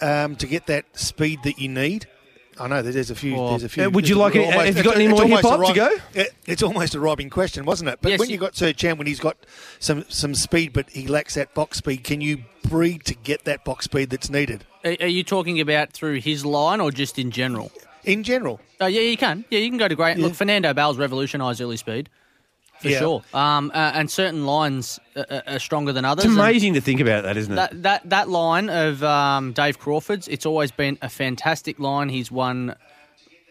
um, 0.00 0.36
to 0.36 0.46
get 0.46 0.66
that 0.66 0.84
speed 0.98 1.40
that 1.44 1.58
you 1.58 1.68
need? 1.68 2.06
I 2.58 2.68
know 2.68 2.82
there's 2.82 3.10
a 3.10 3.16
few. 3.16 3.34
Well, 3.34 3.50
there's 3.50 3.64
a 3.64 3.68
few. 3.68 3.84
Uh, 3.84 3.90
would 3.90 4.08
you 4.08 4.14
like 4.14 4.36
any- 4.36 4.44
almost- 4.44 4.66
have 4.66 4.76
you 4.76 4.82
got 4.84 4.94
any 4.94 5.08
more 5.08 5.24
hip-hop 5.26 5.66
to 5.66 5.72
go? 5.74 5.90
it- 6.14 6.32
it's 6.46 6.62
almost 6.62 6.94
a 6.94 7.00
robbing 7.00 7.28
question, 7.30 7.64
wasn't 7.64 7.90
it? 7.90 7.98
But 8.00 8.10
Yes, 8.10 8.20
when 8.20 8.28
you- 8.28 8.34
you 8.34 8.38
got 8.40 8.54
Sir 8.56 8.72
Champ, 8.72 8.98
when 8.98 9.06
he's 9.08 9.18
got 9.20 9.36
some 9.80 10.04
some 10.08 10.34
speed, 10.34 10.72
but 10.72 10.88
he 10.90 11.06
lacks 11.08 11.34
that 11.34 11.52
box 11.54 11.78
speed, 11.78 12.04
can 12.04 12.20
you 12.20 12.44
breed 12.62 13.04
to 13.06 13.14
get 13.14 13.44
that 13.44 13.64
box 13.64 13.84
speed 13.86 14.08
that's 14.10 14.30
needed 14.30 14.64
Are, 14.84 14.96
are 15.00 15.06
you 15.08 15.22
talking 15.24 15.60
about 15.60 15.92
through 15.92 16.20
his 16.20 16.46
line 16.46 16.80
or 16.80 16.90
just 16.92 17.18
in 17.18 17.30
general? 17.32 17.70
In 18.04 18.22
general? 18.22 18.60
Oh 18.80 18.86
yeah, 18.86 19.00
you 19.02 19.16
can. 19.16 19.44
Yeah, 19.50 19.58
you 19.60 19.68
can 19.68 19.78
go 19.78 19.88
to 19.88 19.94
great. 19.94 20.18
Look, 20.18 20.34
Fernando 20.34 20.72
Bale's 20.74 20.98
revolutionised 20.98 21.60
early 21.60 21.76
speed 21.76 22.08
for 22.80 22.88
Yeah. 22.88 22.98
sure. 22.98 23.22
Um, 23.32 23.70
uh, 23.74 23.92
and 23.94 24.10
certain 24.10 24.44
lines 24.46 24.98
are, 25.16 25.26
are- 25.30 25.42
are 25.46 25.58
stronger 25.58 25.92
than 25.92 26.04
others. 26.04 26.24
It's 26.24 26.32
and 26.32 26.40
amazing 26.40 26.74
to 26.74 26.80
think 26.80 27.00
about 27.00 27.22
that, 27.24 27.36
isn't 27.36 27.52
it? 27.52 27.56
That 27.56 27.82
that 27.82 28.10
that 28.10 28.28
line 28.28 28.68
of 28.68 29.02
um, 29.02 29.52
Dave 29.52 29.78
Crawford's, 29.78 30.28
it's 30.28 30.44
always 30.46 30.70
been 30.70 30.98
a 31.02 31.08
fantastic 31.08 31.78
line. 31.78 32.08
He's 32.08 32.30
won 32.30 32.74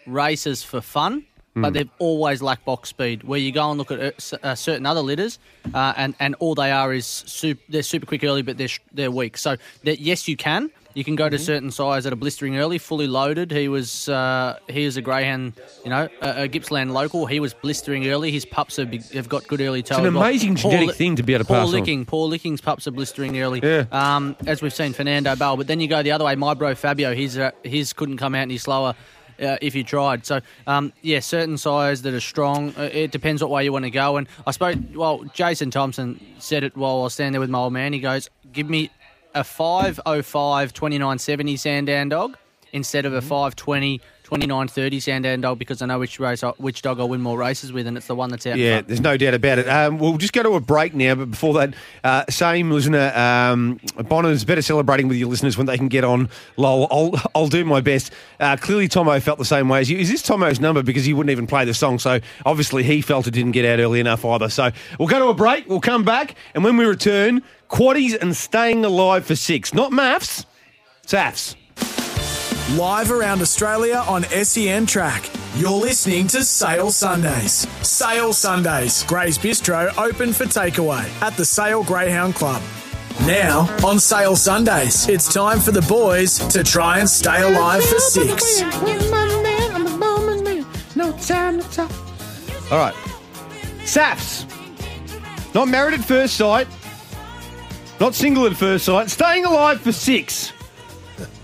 races 0.05 0.63
for 0.63 0.81
fun. 0.81 1.25
Hmm. 1.55 1.61
But 1.61 1.73
they've 1.73 1.89
always 1.99 2.41
lacked 2.41 2.65
box 2.65 2.89
speed. 2.89 3.23
Where 3.23 3.37
you 3.39 3.51
go 3.51 3.69
and 3.69 3.77
look 3.77 3.91
at 3.91 4.33
uh, 4.33 4.37
uh, 4.41 4.55
certain 4.55 4.87
other 4.87 5.01
litters, 5.01 5.37
uh, 5.71 5.93
and 5.95 6.15
and 6.19 6.33
all 6.39 6.55
they 6.55 6.71
are 6.71 6.91
is 6.91 7.05
super, 7.05 7.61
they're 7.69 7.83
super 7.83 8.07
quick 8.07 8.23
early, 8.23 8.41
but 8.41 8.57
they're 8.57 8.67
sh- 8.69 8.79
they're 8.91 9.11
weak. 9.11 9.37
So 9.37 9.57
that 9.83 9.99
yes, 9.99 10.27
you 10.27 10.35
can. 10.35 10.71
You 10.93 11.03
can 11.03 11.15
go 11.15 11.23
Mm-hmm. 11.25 11.31
to 11.31 11.39
certain 11.39 11.71
size 11.71 12.03
that 12.03 12.13
are 12.13 12.17
blistering 12.17 12.57
early, 12.57 12.77
fully 12.77 13.07
loaded. 13.07 13.51
He 13.51 13.67
was 13.67 14.07
uh, 14.09 14.57
he 14.69 14.83
is 14.83 14.97
a 14.97 15.01
greyhound, 15.01 15.53
you 15.83 15.89
know, 15.89 16.07
a, 16.21 16.43
a 16.43 16.47
Gippsland 16.47 16.93
local. 16.93 17.25
He 17.25 17.39
was 17.39 17.53
blistering 17.53 18.07
early. 18.07 18.29
His 18.31 18.45
pups 18.45 18.75
have, 18.75 18.91
be, 18.91 18.99
have 19.13 19.27
got 19.29 19.47
good 19.47 19.61
early 19.61 19.81
toe. 19.81 19.95
It's 19.95 19.99
an 19.99 20.05
as 20.07 20.13
well. 20.13 20.23
amazing 20.23 20.55
Paul 20.55 20.71
genetic 20.71 20.89
Li- 20.89 20.95
thing 20.95 21.15
to 21.15 21.23
be 21.23 21.33
able 21.33 21.45
to 21.45 21.47
Paul 21.47 21.57
pass 21.61 21.67
on. 21.69 21.73
Licking, 21.73 22.05
Paul 22.05 22.27
Licking's 22.27 22.61
pups 22.61 22.87
are 22.87 22.91
blistering 22.91 23.39
early. 23.39 23.61
Yeah. 23.63 23.85
Um, 23.91 24.35
as 24.45 24.61
we've 24.61 24.73
seen 24.73 24.93
Fernando 24.93 25.35
Bale, 25.35 25.57
but 25.57 25.67
then 25.67 25.79
you 25.79 25.87
go 25.87 26.03
the 26.03 26.11
other 26.11 26.25
way. 26.25 26.35
My 26.35 26.53
bro 26.53 26.75
Fabio, 26.75 27.13
his 27.15 27.37
uh, 27.37 27.51
his 27.63 27.93
couldn't 27.93 28.17
come 28.17 28.35
out 28.35 28.41
any 28.43 28.57
slower. 28.57 28.93
Uh, 29.41 29.57
if 29.63 29.73
you 29.73 29.83
tried, 29.83 30.27
so 30.27 30.39
um, 30.67 30.93
yeah, 31.01 31.19
certain 31.19 31.57
size 31.57 32.03
that 32.03 32.13
are 32.13 32.19
strong. 32.19 32.69
Uh, 32.77 32.87
it 32.93 33.09
depends 33.09 33.41
what 33.41 33.49
way 33.49 33.63
you 33.63 33.73
want 33.73 33.83
to 33.83 33.89
go. 33.89 34.17
And 34.17 34.27
I 34.45 34.51
suppose, 34.51 34.75
well, 34.93 35.23
Jason 35.33 35.71
Thompson 35.71 36.19
said 36.37 36.63
it 36.63 36.77
while 36.77 36.99
I 36.99 37.03
was 37.05 37.15
standing 37.15 37.31
there 37.31 37.41
with 37.41 37.49
my 37.49 37.57
old 37.57 37.73
man. 37.73 37.93
He 37.93 37.99
goes, 37.99 38.29
"Give 38.51 38.69
me 38.69 38.91
a 39.33 39.43
505 39.43 40.73
2970 40.73 41.57
Sandown 41.57 42.09
dog 42.09 42.37
instead 42.71 43.05
of 43.05 43.13
a 43.13 43.21
520 43.21 43.99
2930 44.23 44.99
Sandown 44.99 45.41
dog 45.41 45.59
because 45.59 45.81
I 45.81 45.85
know 45.85 45.99
which 45.99 46.19
race 46.19 46.43
I, 46.43 46.49
which 46.51 46.81
dog 46.81 46.99
I'll 46.99 47.09
win 47.09 47.21
more 47.21 47.37
races 47.37 47.71
with, 47.71 47.85
and 47.85 47.95
it's 47.97 48.07
the 48.07 48.15
one 48.15 48.31
that's 48.31 48.47
out. 48.47 48.57
Yeah, 48.57 48.77
front. 48.77 48.87
there's 48.87 49.01
no 49.01 49.15
doubt 49.15 49.33
about 49.35 49.59
it. 49.59 49.67
Um, 49.67 49.99
we'll 49.99 50.17
just 50.17 50.33
go 50.33 50.41
to 50.41 50.53
a 50.55 50.59
break 50.59 50.95
now, 50.95 51.13
but 51.13 51.29
before 51.29 51.53
that, 51.55 51.75
uh, 52.03 52.23
same 52.29 52.71
listener, 52.71 53.11
um, 53.15 53.79
Bonner's 53.97 54.43
better 54.43 54.61
celebrating 54.61 55.07
with 55.07 55.17
your 55.17 55.29
listeners 55.29 55.55
when 55.55 55.67
they 55.67 55.77
can 55.77 55.87
get 55.87 56.03
on. 56.03 56.29
Lol, 56.57 56.87
I'll, 56.89 57.21
I'll 57.35 57.47
do 57.47 57.63
my 57.63 57.81
best. 57.81 58.11
Uh, 58.39 58.57
clearly, 58.57 58.87
Tomo 58.87 59.19
felt 59.19 59.37
the 59.37 59.45
same 59.45 59.69
way 59.69 59.81
as 59.81 59.91
you. 59.91 59.97
Is 59.99 60.09
this 60.09 60.23
Tomo's 60.23 60.59
number? 60.59 60.81
Because 60.81 61.05
he 61.05 61.13
wouldn't 61.13 61.31
even 61.31 61.45
play 61.45 61.65
the 61.65 61.73
song, 61.73 61.99
so 61.99 62.19
obviously 62.45 62.81
he 62.81 63.01
felt 63.01 63.27
it 63.27 63.31
didn't 63.31 63.51
get 63.51 63.65
out 63.65 63.79
early 63.83 63.99
enough 63.99 64.25
either. 64.25 64.49
So 64.49 64.71
we'll 64.97 65.09
go 65.09 65.19
to 65.19 65.27
a 65.27 65.33
break, 65.33 65.67
we'll 65.67 65.81
come 65.81 66.03
back, 66.03 66.35
and 66.55 66.63
when 66.63 66.77
we 66.77 66.85
return, 66.85 67.43
quaddies 67.73 68.15
and 68.21 68.37
staying 68.37 68.85
alive 68.85 69.25
for 69.25 69.35
six. 69.35 69.73
Not 69.73 69.91
maths, 69.91 70.45
SAFs. 71.07 71.55
Live 72.77 73.11
around 73.11 73.41
Australia 73.41 74.03
on 74.07 74.23
SEN 74.23 74.85
Track. 74.85 75.27
You're 75.55 75.71
listening 75.71 76.27
to 76.27 76.43
Sale 76.43 76.91
Sundays. 76.91 77.67
Sale 77.85 78.33
Sundays. 78.33 79.03
Grey's 79.03 79.37
Bistro 79.39 79.95
open 79.97 80.33
for 80.33 80.45
takeaway 80.45 81.03
at 81.21 81.35
the 81.35 81.45
Sale 81.45 81.83
Greyhound 81.83 82.35
Club. 82.35 82.61
Now, 83.25 83.67
on 83.85 83.99
Sale 83.99 84.35
Sundays, 84.35 85.07
it's 85.09 85.33
time 85.33 85.59
for 85.59 85.71
the 85.71 85.81
boys 85.83 86.37
to 86.49 86.63
try 86.63 86.99
and 86.99 87.09
stay 87.09 87.41
alive 87.41 87.83
for 87.83 87.99
six. 87.99 88.61
All 92.71 92.77
right. 92.77 92.95
Saps. 93.85 94.45
Not 95.53 95.67
married 95.67 95.95
at 95.95 96.05
first 96.05 96.35
sight. 96.35 96.67
Not 97.99 98.15
single 98.15 98.45
at 98.47 98.55
first 98.55 98.85
sight. 98.85 99.09
Staying 99.09 99.45
alive 99.45 99.79
for 99.81 99.91
six. 99.91 100.51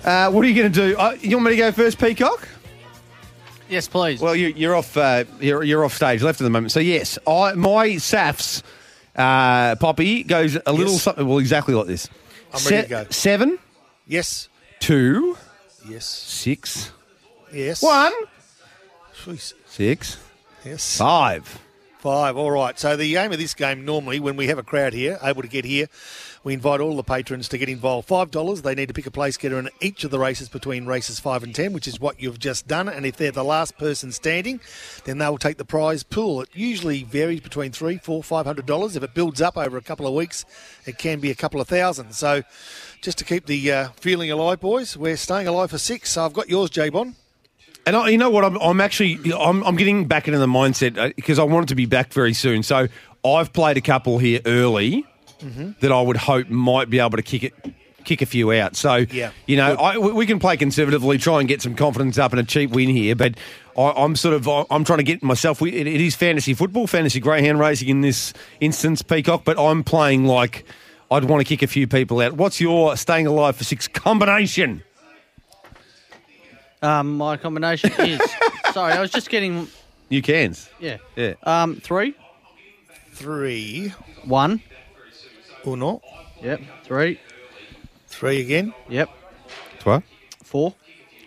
Uh, 0.03 0.29
what 0.31 0.43
are 0.43 0.47
you 0.47 0.55
going 0.55 0.71
to 0.71 0.87
do? 0.91 0.97
Uh, 0.97 1.15
you 1.21 1.37
want 1.37 1.45
me 1.45 1.51
to 1.51 1.57
go 1.57 1.71
first, 1.71 1.99
Peacock? 1.99 2.47
Yes, 3.69 3.87
please. 3.87 4.19
Well, 4.19 4.35
you, 4.35 4.47
you're 4.47 4.75
off. 4.75 4.97
Uh, 4.97 5.25
you're, 5.39 5.63
you're 5.63 5.85
off 5.85 5.93
stage 5.93 6.23
left 6.23 6.41
at 6.41 6.43
the 6.43 6.49
moment. 6.49 6.71
So 6.71 6.79
yes, 6.79 7.19
I 7.27 7.53
my 7.53 7.89
SAFs 7.99 8.63
uh, 9.15 9.75
Poppy 9.75 10.23
goes 10.23 10.57
a 10.65 10.71
little 10.73 10.93
Yes. 10.93 11.03
something. 11.03 11.27
Well, 11.27 11.37
exactly 11.37 11.75
like 11.75 11.85
this. 11.87 12.09
I'm 12.51 12.65
ready 12.65 12.83
to 12.83 12.89
go. 12.89 13.05
Seven, 13.11 13.59
Yes. 14.07 14.49
two, 14.79 15.37
Yes. 15.87 16.05
six, 16.07 16.91
Yes. 17.53 17.83
one, 17.83 18.11
Jeez. 19.23 19.53
six, 19.67 20.17
Yes. 20.65 20.97
five. 20.97 21.59
Five. 21.99 22.37
All 22.37 22.49
right. 22.49 22.79
So 22.79 22.95
the 22.95 23.17
aim 23.17 23.31
of 23.33 23.37
this 23.37 23.53
game 23.53 23.85
normally, 23.85 24.19
when 24.19 24.35
we 24.35 24.47
have 24.47 24.57
a 24.57 24.63
crowd 24.63 24.93
here, 24.93 25.19
able 25.21 25.41
to 25.43 25.47
get 25.49 25.63
here, 25.65 25.87
we 26.43 26.53
invite 26.53 26.79
all 26.79 26.95
the 26.95 27.03
patrons 27.03 27.47
to 27.49 27.57
get 27.57 27.69
involved. 27.69 28.07
Five 28.07 28.31
dollars. 28.31 28.61
They 28.61 28.75
need 28.75 28.87
to 28.87 28.93
pick 28.93 29.05
a 29.05 29.11
place 29.11 29.37
getter 29.37 29.59
in 29.59 29.69
each 29.81 30.03
of 30.03 30.11
the 30.11 30.19
races 30.19 30.49
between 30.49 30.85
races 30.85 31.19
five 31.19 31.43
and 31.43 31.53
ten, 31.53 31.73
which 31.73 31.87
is 31.87 31.99
what 31.99 32.21
you've 32.21 32.39
just 32.39 32.67
done. 32.67 32.87
And 32.87 33.05
if 33.05 33.17
they're 33.17 33.31
the 33.31 33.43
last 33.43 33.77
person 33.77 34.11
standing, 34.11 34.59
then 35.05 35.17
they 35.17 35.27
will 35.27 35.37
take 35.37 35.57
the 35.57 35.65
prize 35.65 36.03
pool. 36.03 36.41
It 36.41 36.49
usually 36.53 37.03
varies 37.03 37.41
between 37.41 37.71
three, 37.71 37.97
four, 37.97 38.23
five 38.23 38.45
hundred 38.45 38.65
dollars. 38.65 38.95
If 38.95 39.03
it 39.03 39.13
builds 39.13 39.41
up 39.41 39.57
over 39.57 39.77
a 39.77 39.81
couple 39.81 40.07
of 40.07 40.13
weeks, 40.13 40.45
it 40.85 40.97
can 40.97 41.19
be 41.19 41.31
a 41.31 41.35
couple 41.35 41.61
of 41.61 41.67
thousand. 41.67 42.13
So. 42.13 42.43
Just 43.01 43.17
to 43.19 43.23
keep 43.23 43.45
the 43.45 43.71
uh, 43.71 43.87
feeling 43.95 44.29
alive, 44.29 44.59
boys, 44.59 44.97
we're 44.97 45.15
staying 45.15 45.47
alive 45.47 45.71
for 45.71 45.77
six. 45.77 46.11
So 46.11 46.25
I've 46.25 46.33
got 46.33 46.49
yours, 46.49 46.69
J 46.69 46.89
Bon. 46.89 47.15
And 47.85 47.95
I, 47.95 48.09
you 48.09 48.17
know 48.17 48.29
what? 48.29 48.43
I'm, 48.43 48.57
I'm 48.57 48.81
actually 48.81 49.17
I'm, 49.33 49.63
I'm 49.63 49.77
getting 49.77 50.05
back 50.05 50.27
into 50.27 50.37
the 50.37 50.47
mindset 50.47 51.15
because 51.15 51.39
I 51.39 51.43
want 51.43 51.63
it 51.63 51.69
to 51.69 51.75
be 51.75 51.85
back 51.85 52.11
very 52.11 52.33
soon. 52.33 52.61
So 52.61 52.89
I've 53.23 53.53
played 53.53 53.77
a 53.77 53.81
couple 53.81 54.17
here 54.17 54.41
early 54.45 55.05
that 55.79 55.91
I 55.91 56.01
would 56.01 56.17
hope 56.17 56.49
might 56.49 56.89
be 56.89 56.99
able 56.99 57.17
to 57.17 57.21
kick 57.23 57.43
it. 57.43 57.53
Kick 58.05 58.21
a 58.21 58.25
few 58.25 58.51
out, 58.53 58.77
so 58.77 59.05
Yeah. 59.11 59.31
you 59.45 59.57
know 59.57 59.73
I, 59.75 59.97
we 59.97 60.13
we 60.13 60.25
can 60.25 60.39
play 60.39 60.55
conservatively, 60.55 61.17
try 61.17 61.39
and 61.41 61.49
get 61.49 61.61
some 61.61 61.75
confidence 61.75 62.17
up 62.17 62.31
and 62.31 62.39
a 62.39 62.43
cheap 62.43 62.71
win 62.71 62.87
here. 62.89 63.13
But 63.13 63.35
I, 63.77 63.91
I'm 63.91 64.15
sort 64.15 64.33
of 64.35 64.47
I'm 64.71 64.85
trying 64.85 64.97
to 64.99 65.03
get 65.03 65.21
myself. 65.21 65.61
It, 65.61 65.73
it 65.75 65.85
is 65.87 66.15
fantasy 66.15 66.53
football, 66.53 66.87
fantasy 66.87 67.19
greyhound 67.19 67.59
racing 67.59 67.89
in 67.89 67.99
this 68.01 68.33
instance, 68.61 69.01
Peacock. 69.01 69.43
But 69.43 69.59
I'm 69.59 69.83
playing 69.83 70.25
like 70.25 70.63
I'd 71.11 71.25
want 71.25 71.41
to 71.41 71.43
kick 71.43 71.61
a 71.61 71.67
few 71.67 71.87
people 71.87 72.21
out. 72.21 72.33
What's 72.33 72.61
your 72.61 72.95
staying 72.95 73.27
alive 73.27 73.57
for 73.57 73.65
six 73.65 73.87
combination? 73.89 74.81
Um, 76.81 77.17
my 77.17 77.35
combination 77.37 77.91
is 77.99 78.21
sorry, 78.73 78.93
I 78.93 79.01
was 79.01 79.11
just 79.11 79.29
getting 79.29 79.67
new 80.09 80.21
cans, 80.21 80.69
yeah. 80.79 80.97
yeah. 81.17 81.33
Um, 81.43 81.75
three, 81.75 82.15
three. 83.11 83.89
One. 84.23 84.61
Uno. 85.65 86.01
Yep. 86.41 86.61
Three. 86.83 87.19
Three 88.07 88.41
again. 88.41 88.73
Yep. 88.89 89.09
Trois. 89.79 90.01
Four. 90.43 90.73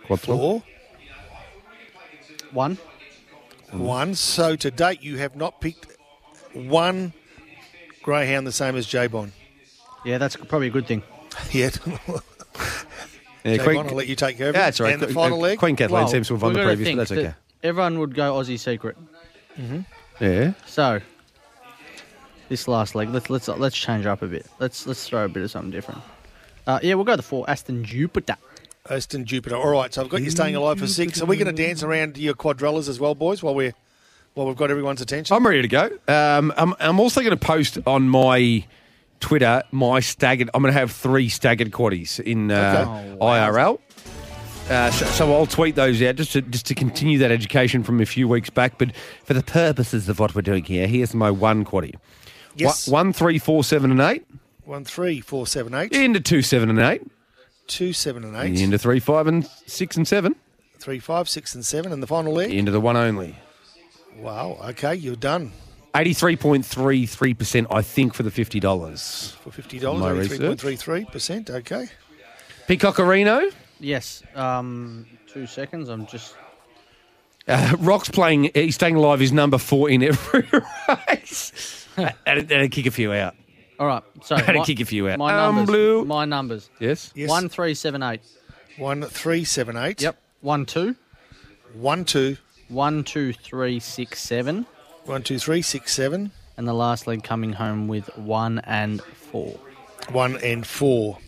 Quattro. 0.07 0.37
Four. 0.37 0.63
One. 2.53 2.79
One. 3.71 4.15
So 4.15 4.57
to 4.57 4.71
date, 4.71 5.03
you 5.03 5.19
have 5.19 5.37
not 5.37 5.61
picked 5.61 5.87
one 6.53 7.13
greyhound 8.03 8.47
the 8.47 8.53
same 8.53 8.77
as 8.77 8.87
J 8.87 9.07
Bond. 9.07 9.33
Yeah, 10.05 10.19
that's 10.19 10.37
probably 10.37 10.67
a 10.69 10.71
good 10.71 10.87
thing. 10.87 11.03
Yet. 11.51 11.79
Yeah, 13.45 13.57
J 13.57 13.65
Queen- 13.65 13.77
Bond, 13.77 13.89
I'll 13.89 13.97
let 13.97 14.07
you 14.07 14.15
take 14.15 14.37
care 14.39 14.51
of 14.51 14.55
it. 14.55 14.59
Yeah, 14.59 14.67
that's 14.67 14.79
all 14.81 14.85
right. 14.85 14.93
And 14.93 15.03
the 15.03 15.09
final 15.09 15.39
leg. 15.39 15.59
Queen 15.59 15.75
Kathleen 15.75 16.03
Well, 16.03 16.07
seems 16.09 16.29
to 16.29 16.35
have 16.35 16.43
won 16.43 16.53
the 16.53 16.63
previous, 16.63 16.89
but 16.91 16.97
that's 16.97 17.11
that 17.11 17.19
okay. 17.19 17.35
Everyone 17.65 17.99
would 17.99 18.15
go 18.15 18.35
Aussie 18.35 18.57
Secret. 18.57 18.97
Mm-hmm. 19.59 19.81
Yeah. 20.25 20.53
So 20.65 21.01
this 22.53 22.69
last 22.69 22.95
leg, 22.95 23.09
let's 23.09 23.31
let's 23.31 23.49
let's 23.49 23.77
change 23.77 24.05
up 24.05 24.21
a 24.21 24.27
bit. 24.27 24.47
Let's 24.61 24.87
let's 24.87 25.09
throw 25.09 25.25
a 25.25 25.29
bit 25.29 25.43
of 25.43 25.51
something 25.51 25.71
different. 25.71 26.03
Uh, 26.67 26.79
yeah, 26.83 26.95
we'll 26.95 27.05
go 27.05 27.15
to 27.15 27.17
the 27.17 27.23
four 27.23 27.49
Aston 27.49 27.83
Jupiter. 27.83 28.37
Aston 28.91 29.25
Jupiter. 29.25 29.57
All 29.57 29.71
right, 29.71 29.93
so 29.93 30.03
I've 30.03 30.09
got 30.11 30.23
you 30.23 30.31
staying 30.31 30.55
alive 30.55 30.79
for 30.79 30.87
six. 30.87 31.23
Are 31.23 31.25
we 31.25 31.37
going 31.37 31.55
to 31.55 31.63
dance 31.63 31.83
around 31.83 32.19
your 32.19 32.35
quadrillas 32.35 32.89
as 32.89 33.01
well, 33.01 33.15
boys, 33.15 33.43
while 33.43 33.55
we're 33.55 33.73
while 34.35 34.47
we've 34.47 34.57
got 34.57 34.71
everyone's 34.71 35.01
attention? 35.01 35.35
I'm 35.35 35.47
ready 35.47 35.63
to 35.63 35.69
go. 35.69 35.91
Um, 36.09 36.53
I'm, 36.57 36.75
I'm 36.79 37.01
also 37.01 37.21
going 37.21 37.31
to 37.37 37.37
post 37.37 37.79
on 37.87 38.09
my 38.09 38.65
Twitter 39.21 39.63
my 39.71 40.01
staggered. 40.01 40.51
I'm 40.53 40.63
going 40.63 40.75
to 40.75 40.79
have 40.79 40.93
three 40.93 41.29
staggered 41.31 41.71
quaddies 41.71 42.21
in 42.21 42.51
uh, 42.51 42.85
Okay. 42.87 43.19
IRL. 43.25 43.79
Uh, 44.69 44.91
so, 44.91 45.07
so 45.07 45.33
I'll 45.35 45.47
tweet 45.47 45.75
those 45.75 46.01
out 46.03 46.17
just 46.17 46.33
to 46.33 46.43
just 46.43 46.67
to 46.67 46.75
continue 46.75 47.19
that 47.19 47.31
education 47.33 47.83
from 47.83 48.01
a 48.01 48.07
few 48.07 48.29
weeks 48.29 48.51
back. 48.51 48.79
But 48.79 48.95
for 49.25 49.35
the 49.35 49.43
purposes 49.43 50.09
of 50.09 50.19
what 50.19 50.35
we're 50.35 50.43
doing 50.43 50.65
here, 50.65 50.87
here's 50.87 51.15
my 51.15 51.31
one 51.31 51.65
quaddie. 51.65 51.95
Yes. 52.55 52.87
One, 52.89 53.07
one, 53.09 53.13
three, 53.13 53.39
four, 53.39 53.65
seven, 53.65 53.91
and 53.91 54.01
eight. 54.01 54.27
One, 54.65 54.85
three, 54.85 55.21
four, 55.21 55.47
seven, 55.47 55.75
eight. 55.75 55.93
Into 55.93 56.21
two, 56.21 56.43
seven, 56.43 56.71
and 56.71 56.79
eight. 56.79 57.03
Two, 57.67 57.93
seven, 57.93 58.25
and 58.25 58.37
eight. 58.37 58.61
Into 58.61 58.79
three, 58.79 59.01
five, 59.01 59.27
and 59.27 59.47
six, 59.67 59.97
and 59.97 60.07
seven. 60.07 60.35
Three, 60.79 60.99
five, 60.99 61.29
six, 61.29 61.55
and 61.55 61.65
seven, 61.65 61.93
and 61.93 62.03
the 62.03 62.07
final 62.07 62.33
leg. 62.33 62.53
Into 62.53 62.71
the 62.73 62.81
one 62.81 62.97
only. 62.97 63.37
Wow. 64.19 64.59
Okay, 64.71 64.95
you're 64.95 65.17
done 65.17 65.53
Eighty-three 65.95 66.37
point 66.37 66.65
three 66.65 67.05
three 67.05 67.35
percent, 67.35 67.67
I 67.71 67.83
think, 67.83 68.15
for 68.15 68.23
the 68.23 68.31
fifty 68.31 68.61
dollars. 68.61 69.37
for 69.43 69.51
fifty 69.51 69.77
My 69.77 69.83
dollars. 69.83 70.29
Three 70.29 70.39
point 70.39 70.41
research. 70.41 70.61
three 70.61 70.77
three 70.77 71.05
percent. 71.05 71.51
Okay. 71.51 71.89
Peacockerino. 72.67 73.53
Yes. 73.79 74.23
Um, 74.35 75.07
two 75.27 75.47
seconds. 75.47 75.89
I'm 75.89 76.07
just. 76.07 76.35
Uh, 77.49 77.77
Rock's 77.81 78.09
playing. 78.09 78.51
He's 78.55 78.75
staying 78.77 78.97
alive. 78.97 79.21
He's 79.21 79.33
number 79.33 79.59
four 79.59 79.91
in 79.91 80.03
every 80.03 80.47
race. 81.09 81.82
and, 82.27 82.51
and 82.53 82.71
kick 82.71 82.87
a 82.87 82.91
few 82.91 83.13
out. 83.13 83.35
All 83.79 83.87
right. 83.87 84.03
So 84.25 84.37
Had 84.37 84.53
to 84.53 84.59
my- 84.61 84.65
kick 84.65 84.81
a 84.81 84.85
few 84.85 85.09
out. 85.09 85.19
My 85.19 85.33
Um, 85.33 85.57
numbers. 85.57 85.67
blue. 85.73 86.05
My 86.05 86.25
numbers. 86.25 86.71
Yes. 86.79 87.13
Yes. 87.15 87.29
One 87.29 87.49
three 87.49 87.75
seven 87.75 88.03
eight. 88.03 88.21
One, 88.79 89.03
three, 89.03 89.45
seven, 89.45 89.77
eight. 89.77 90.01
Yep. 90.01 90.17
One 90.41 90.65
two. 90.67 90.97
One, 91.75 92.05
two. 92.05 92.37
One 92.69 93.05
two 93.05 93.33
three 93.33 93.81
six 93.81 94.21
seven. 94.23 94.67
One, 95.05 95.23
two, 95.23 95.39
three, 95.39 95.63
six, 95.63 95.93
seven. 95.93 96.31
And 96.57 96.69
the 96.69 96.73
last 96.75 97.07
leg 97.07 97.25
coming 97.25 97.53
home 97.55 97.89
with 97.89 98.07
one 98.17 98.61
and 98.61 99.03
four. 99.03 99.59
One 100.11 100.37
and 100.39 100.67
four. 100.67 101.19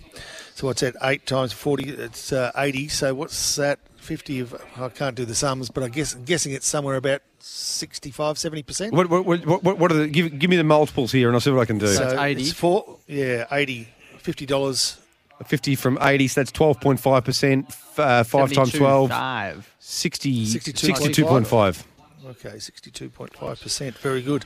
So 0.55 0.69
what's 0.69 0.81
that? 0.83 0.95
Eight 1.03 1.27
times 1.27 1.53
forty. 1.53 1.89
It's 1.91 2.33
uh, 2.33 2.53
eighty. 2.57 2.89
So 2.89 3.15
what's 3.15 3.57
that? 3.57 3.79
Fifty 3.97 4.41
of. 4.41 4.55
I 4.77 4.89
can't 4.91 5.17
do 5.17 5.25
the 5.25 5.35
sums, 5.35 5.71
but 5.71 5.83
I 5.83 5.89
guess 5.89 6.15
I'm 6.15 6.25
guessing 6.25 6.53
it's 6.53 6.67
somewhere 6.67 6.97
about 6.97 7.23
65, 7.47 8.39
70 8.39 8.63
percent. 8.63 8.93
What, 8.95 9.11
what, 9.11 9.25
what, 9.27 9.63
what, 9.63 9.79
what 9.79 9.93
are 9.93 9.97
the? 9.97 10.09
Give, 10.09 10.39
give 10.39 10.49
me 10.51 10.57
the 10.57 10.65
multiples 10.65 11.13
here, 11.13 11.29
and 11.29 11.37
I'll 11.37 11.41
see 11.41 11.51
what 11.51 11.61
I 11.61 11.67
can 11.67 11.79
do. 11.79 11.87
So- 11.89 12.01
That's 12.05 12.15
80. 12.21 12.41
It's 12.43 12.53
four. 12.53 12.99
Yeah, 13.07 13.47
eighty. 13.53 13.89
Fifty 14.19 14.47
dollars. 14.47 14.99
Fifty 15.47 15.75
from 15.75 15.99
eighty, 16.01 16.29
so 16.29 16.41
that's 16.41 16.53
twelve 16.53 16.81
point 16.81 17.01
five 17.01 17.25
percent. 17.25 17.67
Uh, 17.99 18.23
five 18.25 18.53
times 18.53 18.73
12, 18.73 19.11
Five. 19.11 19.75
60, 19.79 20.47
62.5. 20.47 21.45
62.5. 21.45 21.85
Okay, 22.31 22.59
sixty-two 22.59 23.11
point 23.11 23.37
five 23.37 23.61
percent. 23.61 23.97
Very 23.99 24.23
good. 24.23 24.45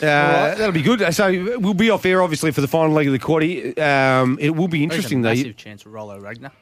Uh, 0.00 0.54
That'll 0.54 0.70
be 0.72 0.82
good. 0.82 1.12
So 1.14 1.56
we'll 1.58 1.74
be 1.74 1.90
off 1.90 2.04
air, 2.06 2.22
obviously, 2.22 2.50
for 2.52 2.60
the 2.60 2.68
final 2.68 2.92
leg 2.94 3.06
of 3.08 3.12
the 3.12 3.18
quaddy. 3.18 3.76
Um, 3.78 4.38
it 4.40 4.50
will 4.50 4.68
be 4.68 4.82
interesting, 4.84 5.22
though. 5.22 5.28
There's 5.30 5.40
a 5.40 5.44
massive 5.44 5.56
chance 5.56 5.86
of 5.86 5.92
Rollo 5.92 6.18
Ragnar. 6.20 6.52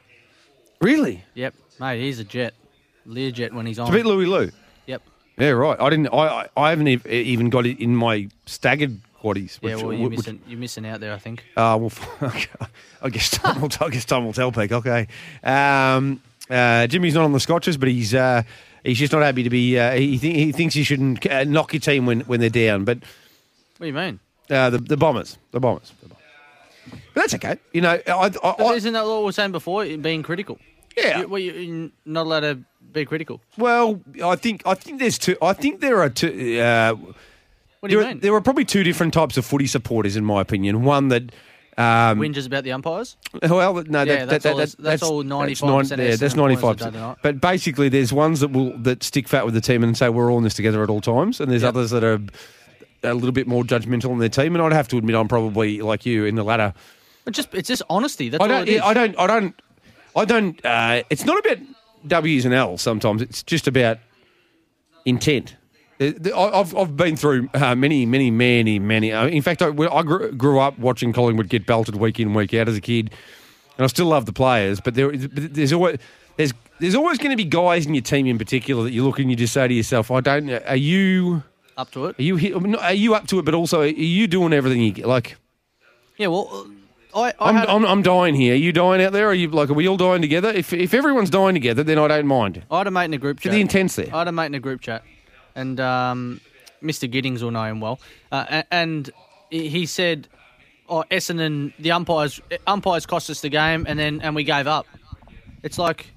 Really? 0.79 1.23
Yep, 1.35 1.53
mate, 1.79 2.01
he's 2.01 2.19
a 2.19 2.23
jet, 2.23 2.53
Learjet 3.07 3.51
when 3.53 3.65
he's 3.67 3.77
on. 3.79 3.87
To 3.87 3.93
beat 3.93 4.05
Louis 4.05 4.25
Lou. 4.25 4.49
Yeah, 5.41 5.49
right. 5.51 5.79
I 5.79 5.89
didn't. 5.89 6.07
I 6.13 6.17
I, 6.43 6.49
I 6.55 6.69
haven't 6.69 6.87
ev- 6.87 7.07
even 7.07 7.49
got 7.49 7.65
it 7.65 7.79
in 7.79 7.95
my 7.95 8.29
staggered 8.45 8.99
quaddies. 9.23 9.57
Yeah, 9.61 9.75
well, 9.75 9.91
you're 9.93 10.09
which- 10.09 10.17
missing, 10.19 10.41
you're 10.47 10.59
missing 10.59 10.85
out 10.85 10.99
there, 10.99 11.13
I 11.13 11.17
think. 11.17 11.43
Uh, 11.57 11.77
well, 11.81 11.91
I 13.01 13.09
guess 13.09 13.29
time 13.31 13.61
will, 13.61 13.69
I 13.81 13.89
guess 13.89 14.05
time 14.05 14.25
will 14.25 14.33
tell, 14.33 14.51
Peak. 14.51 14.71
Okay. 14.71 15.07
Um, 15.43 16.21
uh, 16.49 16.85
Jimmy's 16.87 17.13
not 17.15 17.23
on 17.23 17.31
the 17.31 17.39
Scotches, 17.39 17.77
but 17.77 17.89
he's 17.89 18.13
uh, 18.13 18.43
he's 18.83 18.99
just 18.99 19.13
not 19.13 19.21
happy 19.23 19.43
to 19.43 19.49
be. 19.49 19.79
Uh, 19.79 19.93
he, 19.93 20.17
th- 20.19 20.35
he 20.35 20.51
thinks 20.51 20.75
you 20.75 20.83
shouldn't 20.83 21.25
uh, 21.25 21.43
knock 21.45 21.73
your 21.73 21.79
team 21.79 22.05
when, 22.05 22.21
when 22.21 22.39
they're 22.39 22.49
down. 22.49 22.83
But 22.85 22.99
What 23.77 23.85
do 23.85 23.87
you 23.87 23.93
mean? 23.93 24.19
uh, 24.49 24.69
the 24.69 24.77
the 24.77 24.97
Bombers, 24.97 25.37
the 25.51 25.59
Bombers. 25.59 25.91
The 26.01 26.09
Bombers. 26.09 26.17
But 27.13 27.21
that's 27.21 27.33
okay. 27.35 27.57
You 27.73 27.81
know, 27.81 27.99
I, 28.07 28.11
I, 28.43 28.49
I, 28.49 28.73
isn't 28.73 28.93
that 28.93 29.05
what 29.05 29.19
we 29.19 29.25
were 29.25 29.31
saying 29.31 29.51
before? 29.53 29.85
Being 29.97 30.23
critical. 30.23 30.59
Yeah. 30.97 31.19
You, 31.21 31.27
well, 31.27 31.39
you're 31.39 31.89
not 32.05 32.25
allowed 32.25 32.39
to 32.41 32.59
be 32.91 33.05
critical. 33.05 33.41
well, 33.57 34.01
I 34.23 34.35
think 34.35 34.61
I 34.65 34.73
think 34.73 34.99
there's 34.99 35.17
two. 35.17 35.35
I 35.41 35.53
think 35.53 35.79
there 35.81 36.01
are 36.01 36.09
two. 36.09 36.59
Uh, 36.59 36.95
What 37.79 37.89
do 37.89 37.95
you 37.95 38.01
there, 38.01 38.09
mean? 38.09 38.19
there 38.19 38.33
are 38.35 38.41
probably 38.41 38.65
two 38.65 38.83
different 38.83 39.13
types 39.13 39.37
of 39.37 39.45
footy 39.45 39.67
supporters, 39.67 40.15
in 40.15 40.23
my 40.25 40.41
opinion. 40.41 40.83
One 40.83 41.07
that. 41.09 41.31
Um, 41.77 42.19
Whinges 42.19 42.45
about 42.45 42.63
the 42.65 42.73
umpires. 42.73 43.15
Well, 43.41 43.73
no, 43.87 44.03
Yeah, 44.03 44.25
that, 44.25 44.29
that's 44.29 44.43
that, 44.43 44.51
all- 44.51 44.57
that, 44.57 44.75
that's 44.77 45.01
all 45.03 45.23
95% 45.23 45.61
nine- 45.89 45.99
Yeah, 45.99 46.15
that's 46.15 46.21
Essendon 46.33 46.35
ninety 46.35 46.55
boys 46.55 46.61
five 46.61 46.69
have 46.69 46.77
done 46.79 46.93
tonight. 46.93 47.17
But 47.23 47.39
basically, 47.41 47.87
there's 47.87 48.11
ones 48.11 48.41
that 48.41 48.51
will 48.51 48.77
that 48.79 49.01
stick 49.03 49.27
fat 49.29 49.45
with 49.45 49.53
the 49.53 49.61
team 49.61 49.81
and 49.83 49.97
say 49.97 50.09
we're 50.09 50.29
all 50.29 50.37
in 50.37 50.43
this 50.43 50.53
together 50.53 50.83
at 50.83 50.89
all 50.89 50.99
times, 51.01 51.39
and 51.39 51.49
there's 51.49 51.61
Yep. 51.63 51.69
others 51.69 51.91
that 51.91 52.03
are 52.03 52.19
a 53.03 53.13
little 53.13 53.31
bit 53.31 53.47
more 53.47 53.63
judgmental 53.63 54.11
on 54.11 54.19
their 54.19 54.29
team. 54.29 54.53
And 54.53 54.63
I'd 54.63 54.73
have 54.73 54.89
to 54.89 54.97
admit, 54.97 55.15
I'm 55.15 55.29
probably 55.29 55.81
like 55.81 56.05
you 56.05 56.25
in 56.25 56.35
the 56.35 56.43
latter. 56.43 56.73
But 57.23 57.33
just 57.33 57.53
it's 57.53 57.69
just 57.69 57.81
honesty. 57.89 58.27
That's 58.29 58.41
I 58.41 58.43
all 58.43 58.49
don't. 58.49 58.67
it 58.67 58.73
is. 58.73 58.81
I 58.81 58.93
don't. 58.93 59.17
I 59.17 59.27
don't. 59.27 59.61
I 60.15 60.25
don't. 60.25 60.65
Uh, 60.65 61.03
it's 61.09 61.23
not 61.25 61.39
about 61.39 61.57
W's 62.07 62.45
and 62.45 62.53
L's. 62.53 62.81
Sometimes 62.81 63.21
it's 63.21 63.43
just 63.43 63.67
about 63.67 63.97
intent. 65.05 65.55
Uh, 65.99 66.11
I've, 66.35 66.75
I've 66.75 66.97
been 66.97 67.15
through 67.15 67.49
uh, 67.53 67.75
many, 67.75 68.05
many, 68.05 68.31
many, 68.31 68.79
many. 68.79 69.11
Uh, 69.11 69.27
in 69.27 69.41
fact, 69.41 69.61
I, 69.61 69.67
I 69.67 70.03
grew, 70.03 70.31
grew 70.31 70.59
up 70.59 70.79
watching 70.79 71.13
Collingwood 71.13 71.47
get 71.49 71.65
belted 71.65 71.95
week 71.95 72.19
in, 72.19 72.33
week 72.33 72.53
out 72.55 72.67
as 72.67 72.75
a 72.75 72.81
kid, 72.81 73.11
and 73.77 73.83
I 73.83 73.87
still 73.87 74.07
love 74.07 74.25
the 74.25 74.33
players. 74.33 74.79
But 74.79 74.95
there, 74.95 75.11
there's 75.15 75.73
always 75.73 75.99
there's 76.37 76.53
there's 76.79 76.95
always 76.95 77.19
going 77.19 77.29
to 77.31 77.37
be 77.37 77.45
guys 77.45 77.85
in 77.85 77.93
your 77.93 78.01
team 78.01 78.25
in 78.25 78.37
particular 78.39 78.83
that 78.83 78.91
you 78.91 79.05
look 79.05 79.19
and 79.19 79.29
you 79.29 79.35
just 79.35 79.53
say 79.53 79.67
to 79.67 79.73
yourself, 79.73 80.09
"I 80.09 80.21
don't. 80.21 80.49
Are 80.49 80.75
you 80.75 81.43
Up 81.77 81.91
to 81.91 82.07
it. 82.07 82.19
are 82.19 82.23
you 82.23 82.77
are 82.79 82.93
you 82.93 83.13
up 83.13 83.27
to 83.27 83.39
it? 83.39 83.45
But 83.45 83.53
also, 83.53 83.81
are 83.81 83.87
you 83.87 84.27
doing 84.27 84.53
everything 84.53 84.81
you 84.81 85.05
like?" 85.05 85.37
Yeah, 86.17 86.27
well, 86.27 86.67
I, 87.15 87.29
I 87.29 87.33
I'm, 87.49 87.55
had, 87.55 87.67
I'm, 87.67 87.85
I'm 87.85 88.01
dying 88.01 88.35
here. 88.35 88.53
Are 88.53 88.57
you 88.57 88.71
dying 88.71 89.01
out 89.03 89.13
there? 89.13 89.27
Are 89.27 89.33
you 89.33 89.49
like? 89.49 89.69
Are 89.69 89.73
we 89.73 89.87
all 89.87 89.97
dying 89.97 90.21
together? 90.21 90.49
If 90.49 90.73
if 90.73 90.93
everyone's 90.93 91.29
dying 91.29 91.53
together, 91.53 91.83
then 91.83 91.97
I 91.97 92.07
don't 92.07 92.27
mind. 92.27 92.63
I 92.71 92.79
had 92.79 92.87
a 92.87 92.91
mate 92.91 93.05
in 93.05 93.13
a 93.13 93.17
group 93.17 93.37
For 93.37 93.43
chat. 93.43 93.51
the 93.53 93.61
intents 93.61 93.95
there. 93.95 94.13
I 94.13 94.19
had 94.19 94.27
a 94.27 94.31
mate 94.31 94.47
in 94.47 94.55
a 94.55 94.59
group 94.59 94.81
chat, 94.81 95.03
and 95.55 95.79
um, 95.79 96.41
Mr. 96.81 97.09
Giddings 97.09 97.43
will 97.43 97.51
know 97.51 97.63
him 97.65 97.79
well. 97.81 97.99
Uh, 98.31 98.63
and 98.71 99.09
he 99.49 99.85
said, 99.85 100.27
"Oh, 100.87 101.03
Essendon, 101.11 101.73
the 101.79 101.91
umpires 101.91 102.39
umpires 102.67 103.05
cost 103.05 103.29
us 103.29 103.41
the 103.41 103.49
game, 103.49 103.85
and 103.87 103.99
then 103.99 104.21
and 104.21 104.35
we 104.35 104.43
gave 104.43 104.67
up." 104.67 104.85
It's 105.63 105.77
like 105.77 106.11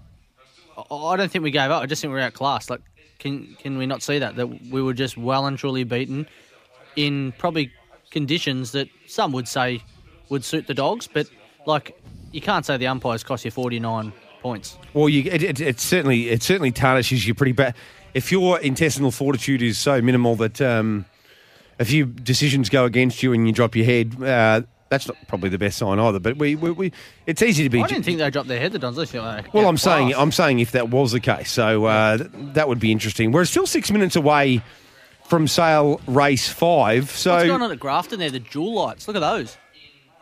I- 0.76 0.94
I 0.94 1.16
don't 1.16 1.30
think 1.30 1.44
we 1.44 1.50
gave 1.50 1.70
up. 1.70 1.82
I 1.82 1.86
just 1.86 2.00
think 2.02 2.10
we 2.12 2.18
we're 2.18 2.24
outclassed. 2.24 2.70
Like, 2.70 2.80
can 3.18 3.56
can 3.58 3.78
we 3.78 3.86
not 3.86 4.02
see 4.02 4.18
that 4.18 4.36
that 4.36 4.46
we 4.46 4.82
were 4.82 4.94
just 4.94 5.16
well 5.16 5.46
and 5.46 5.58
truly 5.58 5.84
beaten 5.84 6.26
in 6.96 7.32
probably 7.38 7.72
conditions 8.10 8.70
that 8.72 8.88
some 9.06 9.32
would 9.32 9.48
say 9.48 9.82
would 10.28 10.44
suit 10.44 10.66
the 10.66 10.74
dogs, 10.74 11.06
but 11.12 11.28
like 11.66 11.98
you 12.32 12.40
can't 12.40 12.64
say 12.66 12.76
the 12.76 12.86
umpires 12.86 13.22
cost 13.24 13.44
you 13.44 13.50
forty 13.50 13.80
nine 13.80 14.12
points. 14.42 14.76
Well, 14.92 15.08
you 15.08 15.30
it, 15.30 15.42
it, 15.42 15.60
it 15.60 15.80
certainly 15.80 16.28
it 16.28 16.42
certainly 16.42 16.72
tarnishes 16.72 17.26
you 17.26 17.34
pretty 17.34 17.52
bad. 17.52 17.74
If 18.14 18.30
your 18.30 18.60
intestinal 18.60 19.10
fortitude 19.10 19.62
is 19.62 19.78
so 19.78 20.00
minimal 20.00 20.36
that 20.36 20.60
um, 20.60 21.04
a 21.78 21.84
few 21.84 22.06
decisions 22.06 22.68
go 22.68 22.84
against 22.84 23.22
you 23.22 23.32
and 23.32 23.46
you 23.46 23.52
drop 23.52 23.74
your 23.74 23.84
head, 23.84 24.22
uh, 24.22 24.62
that's 24.88 25.08
not 25.08 25.16
probably 25.26 25.48
the 25.48 25.58
best 25.58 25.78
sign 25.78 25.98
either. 25.98 26.20
But 26.20 26.36
we, 26.36 26.54
we, 26.54 26.70
we 26.70 26.92
it's 27.26 27.42
easy 27.42 27.64
to 27.64 27.70
be. 27.70 27.82
I 27.82 27.86
didn't 27.88 28.04
think 28.04 28.18
they 28.18 28.30
dropped 28.30 28.48
their 28.48 28.60
head. 28.60 28.70
The 28.72 28.78
Dons. 28.78 28.96
Think 28.96 29.14
Well, 29.22 29.34
I'm 29.34 29.74
outclassed. 29.74 29.82
saying 29.82 30.14
I'm 30.14 30.30
saying 30.30 30.60
if 30.60 30.72
that 30.72 30.90
was 30.90 31.10
the 31.12 31.20
case, 31.20 31.50
so 31.50 31.86
uh, 31.86 32.18
th- 32.18 32.30
that 32.54 32.68
would 32.68 32.78
be 32.78 32.92
interesting. 32.92 33.32
We're 33.32 33.44
still 33.46 33.66
six 33.66 33.90
minutes 33.90 34.14
away 34.14 34.62
from 35.26 35.48
sale 35.48 36.00
race 36.06 36.48
five. 36.48 37.10
So 37.10 37.32
What's 37.32 37.46
going 37.46 37.62
on 37.62 37.72
at 37.72 37.80
Grafton 37.80 38.18
there? 38.20 38.30
The 38.30 38.40
jewel 38.40 38.74
lights. 38.74 39.08
Look 39.08 39.16
at 39.16 39.20
those. 39.20 39.56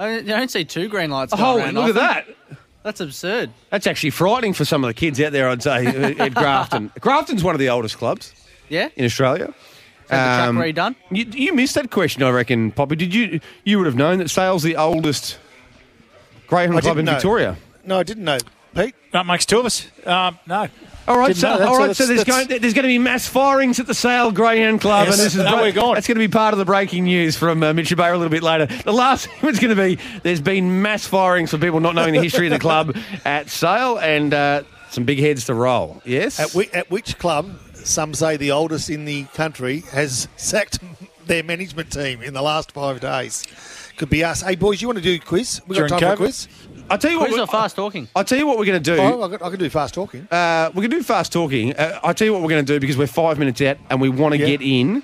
I 0.05 0.21
don't, 0.23 0.51
see 0.51 0.65
two 0.65 0.89
green 0.89 1.11
lights. 1.11 1.33
Going 1.35 1.45
Oh, 1.45 1.59
around 1.59 1.75
look 1.75 1.89
at 1.91 1.95
that. 1.95 2.27
That's 2.83 3.01
absurd. 3.01 3.51
That's 3.71 3.87
actually 3.87 4.11
frightening 4.11 4.53
for 4.55 4.65
some 4.65 4.83
of 4.83 4.89
the 4.89 4.95
kids 4.95 5.21
out 5.21 5.33
there. 5.33 5.49
I'd 5.49 5.63
say 5.63 5.87
at 6.19 6.35
Grafton. 6.35 6.91
Grafton's 7.01 7.45
one 7.45 7.55
of 7.55 7.61
the 7.61 7.69
oldest 7.69 7.97
clubs 7.99 8.33
Yeah. 8.69 8.89
in 8.97 9.05
Australia. 9.05 9.55
Had 10.11 10.49
Um, 10.49 10.57
the 10.57 10.63
track 10.63 10.75
redone. 10.75 10.97
You, 11.11 11.25
you 11.33 11.53
missed 11.55 11.77
that 11.77 11.91
question, 11.91 12.23
I 12.25 12.31
reckon, 12.31 12.73
Poppy. 12.73 12.97
Did 12.97 13.15
you? 13.15 13.41
You 13.65 13.79
would 13.79 13.87
have 13.87 13.95
known 13.95 14.19
that 14.19 14.31
Sale's 14.31 14.63
the 14.65 14.77
oldest 14.77 15.39
greyhound 16.49 16.77
I 16.77 16.81
club 16.81 16.99
in 16.99 17.05
didn't 17.05 17.07
know. 17.07 17.13
Victoria. 17.19 17.57
No, 17.85 17.99
I 18.01 18.03
didn't 18.03 18.25
know. 18.25 18.39
Pete? 18.75 18.95
That 19.13 19.27
makes 19.27 19.47
two 19.47 19.61
of 19.61 19.67
us. 19.67 19.87
Um, 20.05 20.39
no. 20.47 20.67
All 21.09 21.19
right, 21.19 21.35
so, 21.37 21.49
all 21.67 21.79
right, 21.79 21.97
so 21.97 22.07
there's 22.07 22.23
going, 22.25 22.47
there's 22.47 22.75
going 22.75 22.83
to 22.85 22.89
be 22.89 22.99
mass 22.99 23.27
firings 23.27 23.81
at 23.81 23.87
the 23.89 23.95
Sale 23.95 24.31
Greyhound 24.31 24.81
Club, 24.81 25.09
Yes, 25.09 25.19
and 25.19 25.27
this 25.27 25.35
is 25.35 25.43
now 25.45 25.61
we're 25.61 25.73
going. 25.73 25.95
that's 25.95 26.07
going 26.07 26.17
to 26.17 26.27
be 26.27 26.31
part 26.33 26.55
of 26.55 26.59
the 26.59 26.65
breaking 26.65 27.05
news 27.05 27.37
from 27.37 27.63
uh, 27.63 27.73
Mitch 27.73 27.91
Ebeyer 27.91 28.13
a 28.15 28.17
little 28.17 28.29
bit 28.31 28.43
later. 28.45 28.67
The 28.67 28.93
last 28.93 29.27
thing 29.41 29.47
was 29.49 29.59
going 29.59 29.75
to 29.77 29.83
be 29.83 29.99
there's 30.23 30.41
been 30.41 30.81
mass 30.83 31.05
firings 31.07 31.51
for 31.51 31.59
people 31.59 31.81
not 31.81 31.95
knowing 31.97 32.15
the 32.15 32.21
history 32.23 32.47
of 32.47 32.53
the 32.53 32.59
club 32.61 32.97
at 33.25 33.49
Sale, 33.51 33.99
and 33.99 34.33
uh, 34.33 34.63
some 34.91 35.05
big 35.05 35.19
heads 35.19 35.47
to 35.47 35.55
roll. 35.55 36.01
Yes, 36.05 36.39
At, 36.39 36.51
whi- 36.53 36.71
at 36.73 36.91
which 36.91 37.19
club, 37.19 37.51
some 37.75 38.15
say 38.15 38.37
the 38.37 38.53
oldest 38.53 38.89
in 38.89 39.05
the 39.05 39.25
country, 39.35 39.81
has 39.93 40.29
sacked 40.37 40.79
their 41.27 41.43
management 41.43 41.91
team 41.91 42.23
in 42.23 42.33
the 42.35 42.43
last 42.43 42.71
five 42.73 43.01
days? 43.01 43.45
Could 43.97 44.09
be 44.09 44.23
us. 44.25 44.41
Hey, 44.43 44.55
boys, 44.57 44.81
you 44.81 44.89
want 44.89 44.99
to 44.99 45.05
do 45.05 45.15
a 45.15 45.19
quiz? 45.19 45.61
We 45.67 45.77
got 45.77 45.89
During 45.89 45.91
time 45.91 45.99
for 46.01 46.07
a 46.07 46.11
COVID? 46.15 46.17
quiz? 46.17 46.49
I'll 46.93 46.99
tell 46.99 47.11
you 47.11 47.19
what. 47.19 47.29
Quiz 47.29 47.37
we- 47.39 47.43
or 47.43 47.47
fast 47.47 47.75
talking? 47.75 48.07
I'll 48.15 48.25
tell 48.25 48.39
you 48.39 48.47
what 48.47 48.59
we're 48.59 48.67
going 48.67 48.83
to 48.83 48.95
do. 48.97 49.01
Oh, 49.01 49.23
I 49.23 49.29
can, 49.29 49.47
I 49.47 49.51
can 49.51 49.59
do 49.59 49.71
fast 49.71 49.95
talking. 49.95 50.29
Uh, 50.31 50.69
we're 50.75 50.83
going 50.83 50.91
to 50.91 50.97
do 50.99 51.03
fast 51.03 51.33
talking. 51.33 51.75
Uh, 51.75 51.99
I'll 52.05 52.13
tell 52.15 52.27
you 52.27 52.33
what 52.35 52.43
we're 52.43 52.51
going 52.51 52.65
to 52.65 52.73
do 52.75 52.79
because 52.79 52.97
we're 52.99 53.07
five 53.07 53.39
minutes 53.39 53.61
out 53.63 53.79
and 53.91 54.01
we 54.01 54.09
want 54.11 54.35
to 54.35 54.39
Yeah. 54.41 54.47
get 54.47 54.61
in 54.63 55.03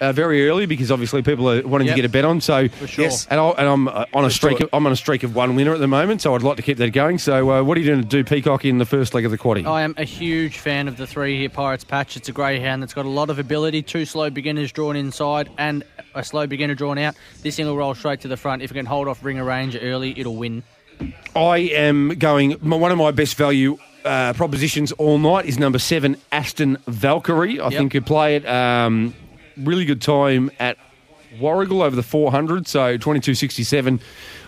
uh, 0.00 0.12
very 0.12 0.48
early 0.48 0.66
because 0.66 0.90
obviously 0.90 1.22
people 1.22 1.48
are 1.48 1.62
wanting 1.66 1.86
Yep. 1.86 1.96
to 1.96 2.02
get 2.02 2.08
a 2.08 2.12
bet 2.12 2.24
on. 2.24 2.40
So 2.40 2.68
sure. 2.86 3.04
Yes. 3.04 3.26
and, 3.30 3.38
I'll, 3.38 3.54
and 3.54 3.68
I'm 3.68 3.88
uh, 3.88 4.06
on 4.14 4.24
a 4.24 4.30
streak. 4.30 4.58
do 4.58 4.64
Of, 4.64 4.70
I'm 4.72 4.86
on 4.86 4.92
a 4.92 4.96
streak 4.96 5.22
of 5.22 5.34
one 5.34 5.54
winner 5.56 5.74
at 5.74 5.78
the 5.80 5.86
moment. 5.86 6.20
So 6.22 6.34
I'd 6.34 6.42
like 6.42 6.56
to 6.56 6.62
keep 6.62 6.78
that 6.78 6.90
going. 6.90 7.18
So 7.18 7.50
uh, 7.50 7.62
what 7.62 7.76
are 7.76 7.80
you 7.80 7.86
going 7.86 8.00
to 8.02 8.08
do, 8.08 8.24
Peacock, 8.24 8.64
in 8.64 8.78
the 8.78 8.86
first 8.86 9.12
leg 9.14 9.24
of 9.26 9.30
the 9.30 9.38
quaddy? 9.38 9.66
I 9.66 9.82
am 9.82 9.94
a 9.98 10.04
huge 10.04 10.58
fan 10.58 10.88
of 10.88 10.96
the 10.96 11.06
three 11.06 11.38
here 11.38 11.48
Pirates 11.50 11.84
patch. 11.84 12.16
It's 12.16 12.28
a 12.28 12.32
greyhound 12.32 12.82
that's 12.82 12.94
got 12.94 13.04
a 13.04 13.10
lot 13.10 13.28
of 13.30 13.38
ability. 13.38 13.82
Two 13.82 14.04
slow 14.06 14.30
beginners 14.30 14.72
drawn 14.72 14.96
inside 14.96 15.50
and 15.58 15.84
a 16.14 16.24
slow 16.24 16.46
beginner 16.46 16.74
drawn 16.74 16.96
out. 16.98 17.14
This 17.42 17.56
thing 17.56 17.66
will 17.66 17.76
roll 17.76 17.94
straight 17.94 18.20
to 18.22 18.28
the 18.28 18.36
front. 18.36 18.62
If 18.62 18.70
it 18.70 18.74
can 18.74 18.86
hold 18.86 19.06
off 19.06 19.22
ring 19.22 19.36
Ringer 19.36 19.44
Ranger 19.48 19.78
early, 19.80 20.18
it'll 20.18 20.36
win. 20.36 20.62
I 21.36 21.58
am 21.58 22.10
going. 22.18 22.52
One 22.52 22.92
of 22.92 22.98
my 22.98 23.10
best 23.10 23.36
value 23.36 23.78
uh, 24.04 24.32
propositions 24.34 24.92
all 24.92 25.18
night 25.18 25.46
is 25.46 25.58
number 25.58 25.78
seven, 25.78 26.16
Aston 26.30 26.78
Valkyrie. 26.86 27.60
I 27.60 27.64
Yep. 27.68 27.72
think 27.78 27.94
you 27.94 28.00
play 28.02 28.36
it. 28.36 28.46
Um, 28.46 29.14
really 29.56 29.84
good 29.84 30.00
time 30.02 30.50
at 30.60 30.76
Warragul 31.38 31.82
over 31.84 31.96
the 31.96 32.02
400, 32.02 32.68
so 32.68 32.96
22.67. 32.98 34.00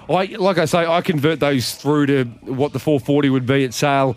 I 0.08 0.26
like 0.38 0.58
I 0.58 0.66
say, 0.66 0.86
I 0.86 1.00
convert 1.00 1.40
those 1.40 1.74
through 1.74 2.06
to 2.06 2.24
what 2.42 2.72
the 2.72 2.78
440 2.78 3.30
would 3.30 3.46
be 3.46 3.64
at 3.64 3.74
sale. 3.74 4.16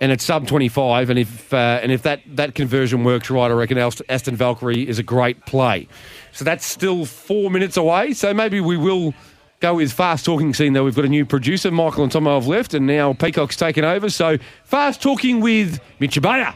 And 0.00 0.12
it's 0.12 0.22
sub 0.22 0.46
25, 0.46 1.10
and 1.10 1.18
if 1.18 1.52
uh, 1.52 1.80
and 1.82 1.90
if 1.90 2.02
that, 2.02 2.20
that 2.36 2.54
conversion 2.54 3.02
works 3.02 3.30
right, 3.30 3.50
I 3.50 3.54
reckon 3.54 3.78
Ast- 3.78 4.00
Aston 4.08 4.36
Valkyrie 4.36 4.88
is 4.88 5.00
a 5.00 5.02
great 5.02 5.44
play. 5.44 5.88
So 6.32 6.44
that's 6.44 6.64
still 6.64 7.04
four 7.04 7.50
minutes 7.50 7.76
away. 7.76 8.12
So 8.12 8.32
maybe 8.32 8.60
we 8.60 8.76
will 8.76 9.12
go 9.60 9.74
with 9.74 9.92
fast 9.92 10.24
talking 10.24 10.54
scene 10.54 10.72
though. 10.72 10.84
We've 10.84 10.94
got 10.94 11.04
a 11.04 11.08
new 11.08 11.26
producer, 11.26 11.70
Michael 11.70 12.04
and 12.04 12.12
Tomo 12.12 12.34
have 12.34 12.46
left, 12.46 12.74
and 12.74 12.86
now 12.86 13.12
Peacock's 13.12 13.56
taken 13.56 13.84
over. 13.84 14.08
So 14.10 14.38
fast 14.64 15.02
talking 15.02 15.40
with 15.40 15.80
Mitch 15.98 16.16
Ebeyer. 16.20 16.54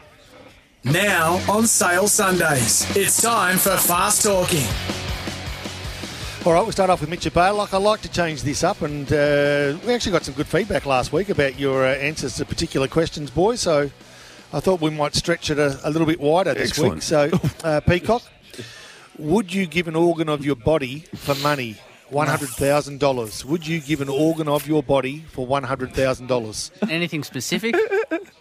Now 0.83 1.39
on 1.49 1.65
sale 1.67 2.07
Sundays. 2.07 2.85
It's 2.95 3.21
time 3.21 3.57
for 3.57 3.77
Fast 3.77 4.23
Talking. 4.23 4.67
All 6.45 6.51
right, 6.51 6.61
we'll 6.61 6.73
start 6.73 6.89
off 6.89 6.99
with 6.99 7.09
Mitch 7.09 7.33
Bale. 7.33 7.55
Like 7.55 7.73
I 7.73 7.77
like 7.77 8.01
to 8.01 8.11
change 8.11 8.43
this 8.43 8.65
up, 8.65 8.81
and 8.81 9.07
uh, 9.13 9.77
we 9.85 9.93
actually 9.93 10.11
got 10.11 10.25
some 10.25 10.33
good 10.33 10.47
feedback 10.47 10.85
last 10.85 11.13
week 11.13 11.29
about 11.29 11.57
your 11.57 11.85
uh, 11.85 11.93
answers 11.95 12.35
to 12.35 12.45
particular 12.45 12.89
questions, 12.89 13.29
boys. 13.29 13.61
So 13.61 13.89
I 14.51 14.59
thought 14.59 14.81
we 14.81 14.89
might 14.89 15.15
stretch 15.15 15.49
it 15.49 15.57
a, 15.57 15.79
a 15.85 15.89
little 15.89 16.05
bit 16.05 16.19
wider 16.19 16.53
this 16.53 16.71
Excellent. 16.71 16.95
week. 16.95 17.03
So, 17.03 17.31
uh, 17.63 17.79
Peacock, 17.79 18.23
would 19.17 19.53
you 19.53 19.65
give 19.65 19.87
an 19.87 19.95
organ 19.95 20.27
of 20.27 20.43
your 20.43 20.57
body 20.57 21.05
for 21.15 21.33
money? 21.35 21.77
One 22.09 22.27
hundred 22.27 22.49
thousand 22.49 22.99
dollars. 22.99 23.43
Would 23.43 23.65
you 23.65 23.79
give 23.79 23.99
an 24.01 24.09
organ 24.09 24.47
of 24.47 24.67
your 24.67 24.83
body 24.83 25.23
for 25.31 25.47
one 25.47 25.63
hundred 25.63 25.93
thousand 25.93 26.27
dollars? 26.27 26.69
Anything 26.89 27.23
specific? 27.23 27.75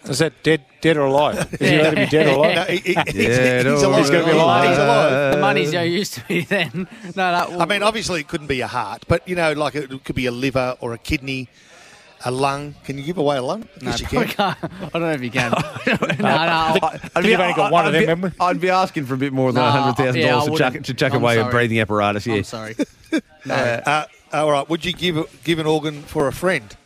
Is 0.05 0.19
that 0.19 0.43
dead, 0.43 0.65
dead 0.83 0.97
or 0.99 1.07
alive? 1.07 1.49
Is 1.59 1.71
he 1.71 1.77
allowed 1.79 1.91
to 1.91 1.97
be 1.97 2.07
dead 2.07 2.27
or 2.27 2.31
alive? 2.37 2.55
No, 2.57 2.65
he- 2.65 2.77
he- 2.79 2.95
he's, 2.95 3.15
Dead 3.15 3.65
he's 3.67 3.83
or 3.83 3.87
alive. 3.87 3.99
He's 4.01 4.11
gonna 4.11 4.25
be 4.25 4.31
alive. 4.33 4.69
He's 4.69 4.79
alive. 4.79 5.35
the 5.35 5.41
money's 5.41 5.73
no 5.73 5.83
use 5.83 6.11
to 6.11 6.25
be 6.27 6.41
then. 6.43 6.87
No, 7.05 7.13
that 7.15 7.61
I 7.61 7.65
mean, 7.65 7.83
obviously, 7.83 8.21
it 8.21 8.29
couldn't 8.29 8.49
be 8.49 8.61
a 8.61 8.67
heart, 8.67 9.05
but 9.09 9.27
you 9.27 9.37
know, 9.37 9.53
like 9.53 9.75
it 9.75 10.05
could 10.05 10.17
be 10.17 10.27
a 10.27 10.33
liver 10.33 10.77
or 10.81 10.93
a 10.93 10.99
kidney, 10.99 11.49
a 12.25 12.31
lung. 12.31 12.75
Can 12.85 12.99
you 12.99 13.05
give 13.05 13.19
away 13.19 13.37
a 13.37 13.43
lung? 13.43 13.61
no, 13.81 13.91
Yes, 13.91 14.01
you 14.01 14.07
can. 14.07 14.29
can't. 14.29 14.59
I 14.63 14.89
don't 14.93 15.03
know 15.03 15.13
if 15.13 15.23
you 15.23 15.31
can. 15.31 15.51
no, 15.87 15.97
no. 15.97 16.79
I 16.83 16.99
think 17.15 17.27
you've 17.27 17.41
only 17.41 17.55
got 17.55 17.73
one 17.73 17.87
of 17.87 17.95
I'd 17.95 17.95
them, 17.95 18.01
be, 18.03 18.07
remember? 18.07 18.33
I'd 18.41 18.61
be 18.61 18.71
asking 18.71 19.07
for 19.07 19.15
a 19.15 19.19
bit 19.19 19.33
more 19.33 19.53
than 19.53 19.63
No, 19.65 19.71
hundred 19.71 19.97
thousand 19.97 20.21
yeah, 20.21 20.31
dollars 20.31 20.51
to 20.51 20.57
chuck, 20.59 20.83
to 20.83 20.95
chuck 20.95 21.13
I'm 21.13 21.23
away 21.23 21.39
a 21.39 21.49
breathing 21.49 21.81
apparatus. 21.81 22.27
Yeah, 22.27 22.35
I'm 22.37 22.45
sorry. 22.45 22.77
No. 23.45 23.55
Uh, 23.55 24.07
all 24.33 24.51
right. 24.53 24.69
Would 24.71 24.85
you 24.85 24.93
give 24.93 25.41
give 25.45 25.59
an 25.59 25.67
organ 25.67 26.01
for 26.03 26.29
a 26.29 26.33
friend? 26.33 26.77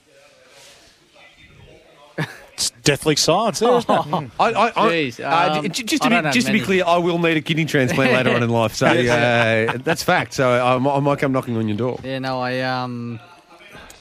It's 2.54 2.70
deathly 2.70 3.16
science, 3.16 3.58
there, 3.58 3.76
isn't 3.76 3.90
it? 3.90 4.30
I, 4.40 4.50
I, 4.50 4.66
I, 4.68 4.70
Jeez, 4.90 5.20
uh, 5.22 5.58
um, 5.58 5.68
j- 5.70 5.82
just 5.82 6.02
to 6.02 6.08
be 6.08 6.30
just 6.30 6.46
to 6.46 6.52
be 6.54 6.60
clear, 6.60 6.84
I 6.86 6.96
will 6.96 7.18
need 7.18 7.36
a 7.36 7.42
kidney 7.42 7.66
transplant 7.66 8.14
later 8.14 8.34
on 8.34 8.42
in 8.42 8.48
life. 8.48 8.74
So 8.74 8.86
uh, 8.86 9.76
that's 9.84 10.02
fact. 10.02 10.32
So 10.32 10.48
I, 10.48 10.74
I 10.74 11.00
might 11.00 11.18
come 11.18 11.32
knocking 11.32 11.58
on 11.58 11.68
your 11.68 11.76
door. 11.76 12.00
Yeah, 12.02 12.18
no, 12.18 12.40
I 12.40 12.60
um, 12.60 13.20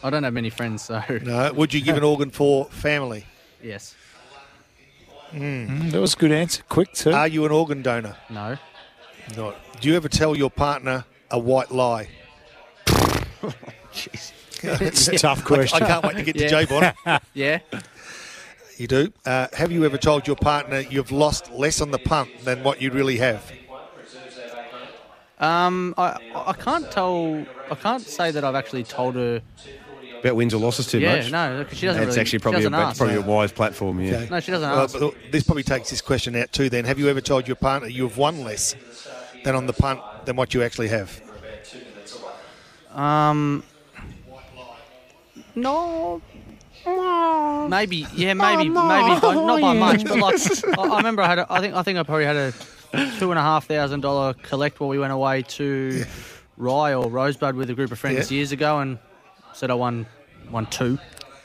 I 0.05 0.09
don't 0.11 0.23
have 0.23 0.33
many 0.33 0.49
friends, 0.51 0.83
so 0.83 1.01
No. 1.23 1.51
Would 1.53 1.73
you 1.73 1.81
give 1.81 1.97
an 1.97 2.03
organ 2.03 2.29
for 2.29 2.65
family? 2.65 3.25
yes, 3.63 3.95
Mm, 5.33 5.91
that 5.91 5.99
was 5.99 6.13
a 6.13 6.17
good 6.17 6.31
answer. 6.31 6.61
Quick, 6.69 6.93
too. 6.93 7.11
Are 7.11 7.27
you 7.27 7.45
an 7.45 7.51
organ 7.51 7.81
donor? 7.81 8.15
no. 8.29 8.57
No. 9.35 9.53
Do 9.81 9.89
you 9.89 9.95
ever 9.95 10.07
tell 10.07 10.37
your 10.37 10.51
partner 10.51 11.03
a 11.31 11.39
white 11.39 11.71
lie? 11.71 12.07
Jeez. 12.85 14.31
it's 14.61 15.07
a 15.07 15.17
tough 15.27 15.43
question. 15.43 15.81
I 15.81 15.85
question. 15.85 15.87
can't 15.87 16.03
wait 16.05 16.15
to 16.17 16.23
get 16.23 16.37
to 16.37 16.43
Yeah. 16.43 16.49
J 16.49 16.65
Bond. 17.05 17.21
Yeah, 17.33 17.59
You 18.77 18.87
do. 18.87 19.11
Uh, 19.25 19.47
have 19.53 19.71
you 19.71 19.83
ever 19.83 19.97
told 19.97 20.27
your 20.27 20.35
partner 20.35 20.79
you've 20.81 21.11
lost 21.11 21.51
less 21.51 21.81
on 21.81 21.89
the 21.91 21.97
punt 21.99 22.29
than 22.45 22.63
what 22.63 22.79
you 22.81 22.91
really 22.91 23.17
have? 23.17 23.41
um, 25.39 25.93
I 25.97 26.17
I 26.33 26.53
can't 26.53 26.89
tell. 26.91 27.43
I 27.71 27.75
can't 27.75 28.01
say 28.03 28.31
that 28.31 28.43
I've 28.45 28.55
actually 28.55 28.83
told 28.83 29.15
her. 29.15 29.41
About 30.25 30.37
wins 30.37 30.55
or 30.55 30.57
losses 30.57 30.87
too 30.87 30.97
yeah, 30.99 31.17
much. 31.17 31.31
no, 31.31 31.59
because 31.59 31.77
she 31.77 31.85
doesn't. 31.85 32.01
That's 32.01 32.15
really, 32.15 32.21
actually 32.21 32.39
she 32.39 32.41
probably 32.41 32.59
a, 32.61 32.63
doesn't 32.63 32.71
that's 32.71 32.89
ask. 32.89 32.97
probably 32.97 33.15
a 33.17 33.21
wise 33.21 33.51
platform. 33.51 34.01
Yeah. 34.01 34.15
Okay. 34.15 34.27
No, 34.31 34.39
she 34.39 34.51
doesn't 34.51 34.67
Well, 34.67 34.81
ask. 34.81 34.97
but 34.99 35.13
this 35.31 35.43
probably 35.43 35.61
takes 35.61 35.91
this 35.91 36.01
question 36.01 36.35
out 36.35 36.51
too. 36.51 36.67
Then, 36.67 36.83
have 36.85 36.97
you 36.97 37.09
ever 37.09 37.21
told 37.21 37.47
your 37.47 37.55
partner 37.55 37.89
you've 37.89 38.17
won 38.17 38.43
less 38.43 38.75
than 39.43 39.53
on 39.55 39.67
the 39.67 39.73
punt 39.73 40.01
than 40.25 40.35
what 40.35 40.55
you 40.55 40.63
actually 40.63 40.87
have? 40.87 41.21
Um, 42.91 43.63
no. 45.53 46.23
Maybe, 47.69 48.07
yeah, 48.15 48.33
maybe, 48.33 48.63
maybe, 48.69 48.73
by, 48.73 49.33
not 49.35 49.61
by 49.61 49.73
much, 49.77 50.03
but 50.05 50.17
like, 50.17 50.39
I, 50.77 50.81
I 50.81 50.97
remember 50.97 51.21
I 51.21 51.27
had, 51.27 51.39
a, 51.39 51.47
I 51.51 51.59
think, 51.59 51.75
I 51.75 51.83
think 51.83 51.99
I 51.99 52.03
probably 52.03 52.25
had 52.25 52.35
a 52.35 52.53
two 53.19 53.31
and 53.31 53.37
a 53.39 53.43
half 53.43 53.67
thousand 53.67 54.01
dollar 54.01 54.33
collect 54.33 54.79
while 54.79 54.89
we 54.89 54.97
went 54.97 55.13
away 55.13 55.43
to 55.43 56.03
Rye 56.57 56.93
or 56.95 57.09
Rosebud 57.09 57.55
with 57.55 57.69
a 57.69 57.73
group 57.75 57.91
of 57.91 57.99
friends 57.99 58.31
Yeah. 58.31 58.37
years 58.37 58.51
ago, 58.51 58.79
and 58.79 58.97
said 59.55 59.71
I 59.71 59.73
won, 59.73 60.05
won 60.51 60.65
two. 60.67 60.99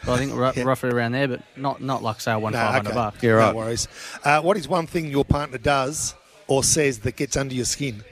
So 0.04 0.12
I 0.14 0.18
think 0.18 0.32
r- 0.32 0.52
Yeah. 0.56 0.64
roughly 0.64 0.90
around 0.90 1.12
there, 1.12 1.28
but 1.28 1.42
not, 1.56 1.80
not 1.82 2.02
like 2.02 2.20
say 2.20 2.32
I 2.32 2.36
won 2.36 2.52
No, 2.52 2.58
five 2.58 2.72
hundred 2.72 2.88
okay. 2.88 2.94
bucks. 2.94 3.22
Yeah, 3.22 3.30
right. 3.32 3.52
No 3.52 3.56
worries. 3.58 3.88
Uh, 4.24 4.40
what 4.40 4.56
is 4.56 4.66
one 4.68 4.86
thing 4.86 5.06
your 5.10 5.24
partner 5.24 5.58
does 5.58 6.14
or 6.48 6.64
says 6.64 6.98
that 7.00 7.16
gets 7.16 7.36
under 7.36 7.54
your 7.54 7.64
skin? 7.66 8.02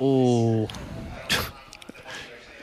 Ooh. 0.00 0.68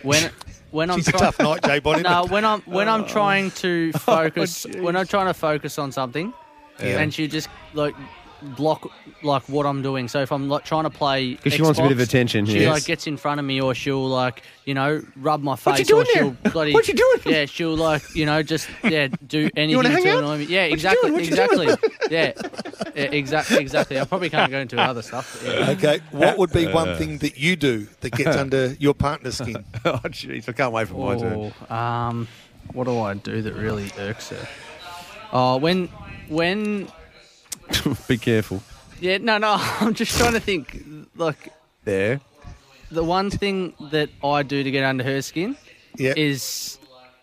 when 0.04 0.30
when 0.72 0.90
I'm 0.92 0.98
She's 0.98 1.08
a 1.08 1.12
tough 1.14 1.40
night, 1.40 1.64
Jay 1.64 1.80
Bonnie. 1.80 2.04
No, 2.10 2.26
when 2.26 2.46
I'm 2.46 2.62
when 2.62 2.88
I'm 2.90 3.06
trying 3.06 3.52
to 3.52 3.92
Oh, 3.96 3.98
focus 4.00 4.66
when 4.80 4.96
I'm 4.96 5.08
trying 5.08 5.28
to 5.28 5.34
focus 5.34 5.80
on 5.80 5.92
something, 5.92 6.34
Yeah. 6.80 7.00
and 7.00 7.14
she 7.14 7.28
just 7.28 7.50
like 7.74 7.96
block 8.56 8.92
like 9.24 9.48
what 9.50 9.66
I'm 9.66 9.82
doing. 9.82 10.08
So 10.08 10.22
if 10.22 10.32
I'm 10.32 10.50
like 10.50 10.66
trying 10.66 10.84
to 10.84 10.90
play, 10.90 11.36
'Cause 11.36 11.54
she 11.54 11.62
wants 11.62 11.80
a 11.80 11.84
bit 11.84 11.92
of 11.94 12.00
attention, 12.00 12.46
She 12.46 12.60
yes. 12.62 12.70
like 12.72 12.86
gets 12.86 13.08
in 13.08 13.18
front 13.18 13.40
of 13.40 13.46
me, 13.46 13.62
or 13.62 13.74
she'll 13.74 14.06
like 14.08 14.44
you 14.66 14.74
know 14.74 15.02
rub 15.18 15.42
my 15.42 15.56
face, 15.56 15.66
What 15.66 15.80
you 15.80 15.86
doing 15.86 16.02
or 16.02 16.06
she'll 16.14 16.32
there? 16.44 16.52
bloody 16.52 16.74
What 16.74 16.88
you 16.88 16.94
doing? 16.94 17.20
yeah, 17.26 17.46
she'll 17.46 17.76
like 17.76 18.02
you 18.16 18.26
know 18.26 18.44
just 18.44 18.68
yeah 18.84 19.08
do 19.28 19.50
anything 19.56 19.76
wanna 19.78 19.90
hang 19.90 20.04
to 20.04 20.10
out? 20.12 20.20
annoy 20.20 20.38
me. 20.40 20.44
Yeah, 20.46 20.62
What 20.64 20.68
you 20.70 20.74
exactly, 20.74 21.02
doing? 21.10 21.14
What 21.14 21.24
you 21.24 21.28
exactly. 21.30 21.66
doing? 21.68 21.78
yeah, 22.12 22.32
yeah, 22.96 23.04
exactly, 23.04 23.58
exactly. 23.58 24.00
I 24.00 24.06
probably 24.06 24.30
can't 24.30 24.52
go 24.52 24.60
into 24.60 24.80
other 24.80 25.02
stuff. 25.02 25.42
yeah. 25.46 25.70
Okay, 25.72 26.00
what 26.12 26.38
would 26.38 26.52
be 26.52 26.68
one 26.68 26.96
thing 26.98 27.18
that 27.20 27.38
you 27.38 27.56
do 27.56 27.88
that 28.02 28.12
gets 28.12 28.36
under 28.44 28.74
your 28.80 28.94
partner's 28.94 29.38
skin? 29.38 29.64
oh 29.86 30.00
jeez, 30.06 30.48
I 30.50 30.52
can't 30.52 30.72
wait 30.74 30.88
for 30.90 30.96
my 31.16 31.20
turn. 31.20 31.52
Oh, 31.70 31.76
um, 31.76 32.28
what 32.74 32.86
do 32.86 33.00
I 33.00 33.14
do 33.14 33.42
that 33.42 33.54
really 33.54 33.92
irks 33.98 34.30
her? 34.30 34.48
Oh, 35.36 35.58
when, 35.58 35.88
when, 36.30 36.88
Be 38.08 38.18
careful. 38.18 38.62
yeah, 39.00 39.18
no, 39.18 39.38
no, 39.38 39.56
I'm 39.82 39.94
just 39.94 40.18
trying 40.18 40.34
to 40.34 40.40
think. 40.40 40.84
Like 41.16 41.52
There. 41.84 42.20
the 42.92 43.04
one 43.04 43.30
thing 43.30 43.74
that 43.92 44.10
I 44.24 44.44
do 44.44 44.64
to 44.64 44.72
get 44.72 44.84
under 44.84 45.04
her 45.04 45.22
skin 45.22 45.56
Yeah. 45.98 46.14
is 46.18 46.78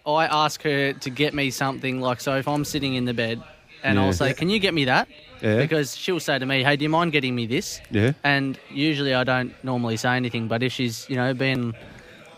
I 0.06 0.26
ask 0.26 0.62
her 0.62 0.92
to 0.92 1.10
get 1.10 1.34
me 1.34 1.50
something. 1.50 2.00
Like 2.00 2.20
so, 2.20 2.36
if 2.36 2.46
I'm 2.48 2.64
sitting 2.64 2.94
in 2.94 3.04
the 3.04 3.14
bed 3.14 3.42
and 3.82 3.96
Yeah. 3.98 4.04
I'll 4.04 4.12
say, 4.12 4.32
"Can 4.34 4.48
you 4.50 4.58
get 4.58 4.74
me 4.74 4.84
that?" 4.86 5.08
Yeah. 5.42 5.56
because 5.56 5.96
she'll 5.96 6.20
say 6.20 6.38
to 6.38 6.46
me, 6.46 6.62
"Hey, 6.64 6.76
do 6.76 6.82
you 6.84 6.88
mind 6.90 7.12
getting 7.12 7.34
me 7.34 7.46
this?" 7.46 7.80
Yeah. 7.90 8.12
And 8.24 8.58
usually 8.70 9.14
I 9.14 9.24
don't 9.24 9.52
normally 9.64 9.96
say 9.96 10.16
anything, 10.16 10.48
but 10.48 10.62
if 10.62 10.72
she's 10.72 11.06
you 11.08 11.16
know 11.16 11.32
being 11.34 11.74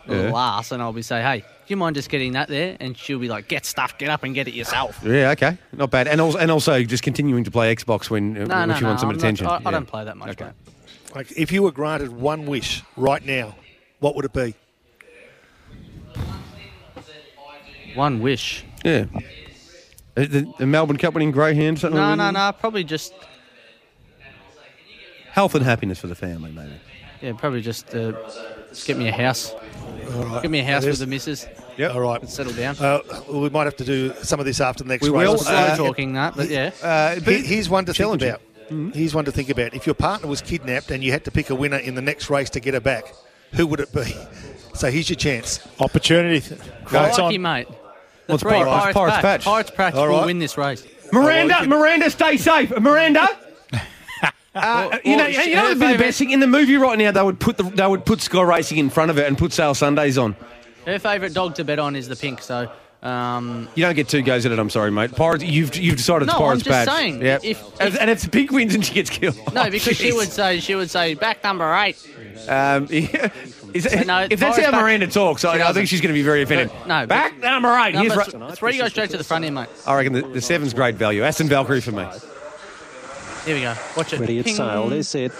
a 0.06 0.10
little 0.10 0.32
Yeah. 0.32 0.58
ass, 0.58 0.72
and 0.72 0.82
I'll 0.82 0.92
be 0.92 1.02
say, 1.02 1.20
"Hey, 1.22 1.44
you 1.72 1.76
mind 1.76 1.96
just 1.96 2.08
getting 2.10 2.32
that 2.34 2.48
there?" 2.48 2.76
And 2.80 2.96
she'll 2.96 3.18
be 3.18 3.28
like, 3.28 3.48
"Get 3.48 3.66
stuff, 3.66 3.98
get 3.98 4.08
up 4.10 4.22
and 4.22 4.34
get 4.34 4.46
it 4.48 4.54
yourself." 4.54 5.00
Yeah, 5.04 5.30
okay, 5.32 5.58
not 5.72 5.90
bad. 5.90 6.06
And 6.08 6.20
also, 6.20 6.38
and 6.38 6.50
also 6.50 6.82
just 6.84 7.02
continuing 7.02 7.44
to 7.44 7.50
play 7.50 7.74
Xbox 7.74 8.08
when, 8.10 8.36
uh, 8.36 8.44
No, 8.44 8.56
when 8.60 8.68
no, 8.68 8.74
she 8.76 8.80
no. 8.82 8.86
wants 8.88 9.02
some 9.02 9.10
I'm 9.10 9.16
attention. 9.16 9.46
I, 9.46 9.56
I 9.56 9.60
Yeah. 9.64 9.70
don't 9.72 9.86
play 9.86 10.04
that 10.04 10.16
much. 10.16 10.38
mate. 10.38 10.52
Like, 11.14 11.32
if 11.36 11.50
you 11.52 11.62
were 11.62 11.72
granted 11.72 12.12
one 12.12 12.46
wish 12.46 12.82
right 12.96 13.24
now, 13.24 13.54
what 14.00 14.14
would 14.16 14.24
it 14.24 14.32
be? 14.32 14.54
One 17.94 18.20
wish. 18.20 18.64
Yeah. 18.84 19.04
Uh, 19.14 19.20
The, 20.14 20.52
the 20.58 20.66
Melbourne 20.66 20.96
Cup 20.98 21.14
winning 21.14 21.30
greyhound. 21.30 21.78
Something 21.78 22.00
No, 22.00 22.08
like 22.08 22.18
no, 22.18 22.30
no. 22.30 22.52
Probably 22.52 22.84
just 22.84 23.12
Health 25.30 25.54
and 25.54 25.64
happiness 25.64 25.98
for 25.98 26.08
the 26.08 26.14
family, 26.14 26.50
maybe. 26.52 26.72
yeah, 27.22 27.32
probably 27.32 27.62
just 27.62 27.94
uh, 27.94 28.12
get 28.84 28.98
me 28.98 29.08
a 29.08 29.12
house. 29.12 29.54
Get 30.42 30.50
me 30.50 30.58
a 30.60 30.64
house 30.64 30.82
That 30.84 30.90
with 30.90 30.98
the 30.98 31.06
missus. 31.06 31.46
Yeah. 31.76 31.88
All 31.88 32.00
right. 32.00 32.28
Settle 32.28 32.52
down. 32.52 32.76
Uh, 32.78 33.00
we 33.30 33.48
might 33.50 33.64
have 33.64 33.76
to 33.76 33.84
do 33.84 34.12
some 34.22 34.40
of 34.40 34.46
this 34.46 34.60
after 34.60 34.84
the 34.84 34.88
next 34.88 35.02
We 35.02 35.10
race. 35.10 35.28
will. 35.28 35.38
Slow 35.38 35.74
talking 35.76 36.12
that, 36.14 36.36
but 36.36 36.48
yeah. 36.48 36.70
Uh, 36.82 37.18
Here- 37.20 37.42
here's 37.42 37.68
one 37.68 37.84
to 37.86 37.92
think 37.92 37.96
challenging. 37.98 38.28
about. 38.28 38.94
Here's 38.94 39.14
one 39.14 39.24
to 39.26 39.32
think 39.32 39.50
about. 39.50 39.74
If 39.74 39.86
your 39.86 39.94
partner 39.94 40.28
was 40.28 40.40
kidnapped 40.40 40.90
and 40.90 41.04
you 41.04 41.12
had 41.12 41.24
to 41.26 41.30
pick 41.30 41.50
a 41.50 41.54
winner 41.54 41.76
in 41.76 41.94
the 41.94 42.00
next 42.02 42.30
race 42.30 42.48
to 42.50 42.60
get 42.60 42.72
her 42.74 42.80
back, 42.80 43.04
who 43.52 43.66
would 43.66 43.80
it 43.80 43.92
be? 43.92 44.14
So 44.74 44.90
here's 44.90 45.10
your 45.10 45.16
chance. 45.18 45.60
Opportunity. 45.80 46.42
Crikey, 46.86 47.36
mate. 47.36 47.68
The 47.68 47.74
What's 48.32 48.42
three, 48.42 48.52
Pirates- 48.52 48.70
Pirates, 48.70 48.94
Pirates 48.96 49.14
Patch. 49.16 49.22
Patch? 49.22 49.44
Pirates 49.44 49.70
Patch 49.72 49.94
All 49.94 50.08
will 50.08 50.16
right. 50.16 50.24
win 50.26 50.38
this 50.38 50.56
race. 50.56 50.82
Miranda, 51.12 51.66
Miranda, 51.66 52.08
stay 52.08 52.38
safe. 52.38 52.70
Miranda. 52.80 53.28
Uh, 54.54 54.98
you 55.02 55.16
know, 55.16 55.24
well, 55.24 55.46
you 55.48 55.54
know 55.54 55.68
her 55.68 55.74
the 55.74 55.80
bit 55.80 55.90
of 55.94 55.98
best 55.98 56.18
thing 56.18 56.30
in 56.30 56.38
the 56.40 56.46
movie 56.46 56.76
right 56.76 56.98
now. 56.98 57.10
They 57.10 57.22
would 57.22 57.40
put 57.40 57.56
the 57.56 57.62
they 57.64 57.86
would 57.86 58.04
put 58.04 58.20
Sky 58.20 58.42
Racing 58.42 58.76
in 58.76 58.90
front 58.90 59.10
of 59.10 59.16
it 59.18 59.26
and 59.26 59.36
put 59.38 59.50
Sale 59.52 59.72
Sundays 59.74 60.18
on. 60.18 60.36
Her 60.86 60.98
favourite 60.98 61.32
dog 61.34 61.54
to 61.56 61.64
bet 61.64 61.78
on 61.78 61.94
is 61.96 62.08
the 62.08 62.16
pink. 62.16 62.42
So, 62.42 62.70
um, 63.02 63.68
You 63.74 63.84
don't 63.84 63.94
get 63.94 64.08
two 64.08 64.22
goes 64.22 64.44
at 64.46 64.52
it. 64.52 64.58
I'm 64.58 64.70
sorry, 64.70 64.90
mate. 64.90 65.12
Pirates, 65.14 65.44
you've 65.44 65.74
you've 65.76 65.96
decided 65.96 66.28
it's 66.28 66.38
No, 66.38 66.44
I'm 66.46 66.58
just 66.58 66.68
badge. 66.68 66.88
saying, 66.88 67.20
Yep. 67.22 67.40
if- 67.44 67.80
and, 67.80 67.96
and 67.98 68.10
if 68.10 68.22
the 68.22 68.28
pig 68.30 68.50
wins 68.52 68.74
and 68.74 68.84
she 68.84 68.94
gets 68.94 69.10
killed. 69.10 69.36
no, 69.54 69.70
because 69.70 69.96
she 69.96 70.12
would 70.12 70.30
say 70.30 70.60
she 70.60 70.74
would 70.74 70.90
say 70.90 71.14
back 71.14 71.42
number 71.44 71.72
eight. 71.74 71.96
Um, 72.48 72.86
yeah. 72.90 73.30
Is 73.74 73.84
So, 73.84 74.00
no, 74.02 74.26
if 74.30 74.38
that's 74.38 74.58
how 74.58 74.70
Patch- 74.70 74.82
Miranda 74.82 75.06
talks, 75.06 75.46
I, 75.46 75.66
I 75.66 75.72
think 75.72 75.88
she's 75.88 76.02
going 76.02 76.12
to 76.12 76.18
be 76.18 76.22
very 76.22 76.42
offended. 76.42 76.70
No, 76.86 77.06
back 77.06 77.38
number 77.38 77.70
eight. 77.78 77.94
Here's 77.94 78.08
Number 78.14 78.24
Ru- 78.38 78.46
th- 78.48 78.58
three 78.58 78.76
goes 78.76 78.90
straight 78.90 79.08
to 79.10 79.16
the 79.16 79.24
front 79.24 79.46
end, 79.46 79.54
mate. 79.54 79.68
I 79.86 79.94
reckon 79.96 80.12
the, 80.12 80.20
the 80.20 80.42
seven's 80.42 80.74
great 80.74 80.96
value. 80.96 81.22
Aston 81.22 81.48
Valkyrie 81.48 81.80
for 81.80 81.92
me. 81.92 82.06
Here 83.46 83.54
we 83.54 83.62
go. 83.62 83.74
Watch 83.96 84.12
it. 84.12 84.20
Ready 84.20 84.38
at 84.40 84.44
Ping. 84.44 84.56
sail. 84.56 84.88
They're 84.90 85.02
set. 85.02 85.32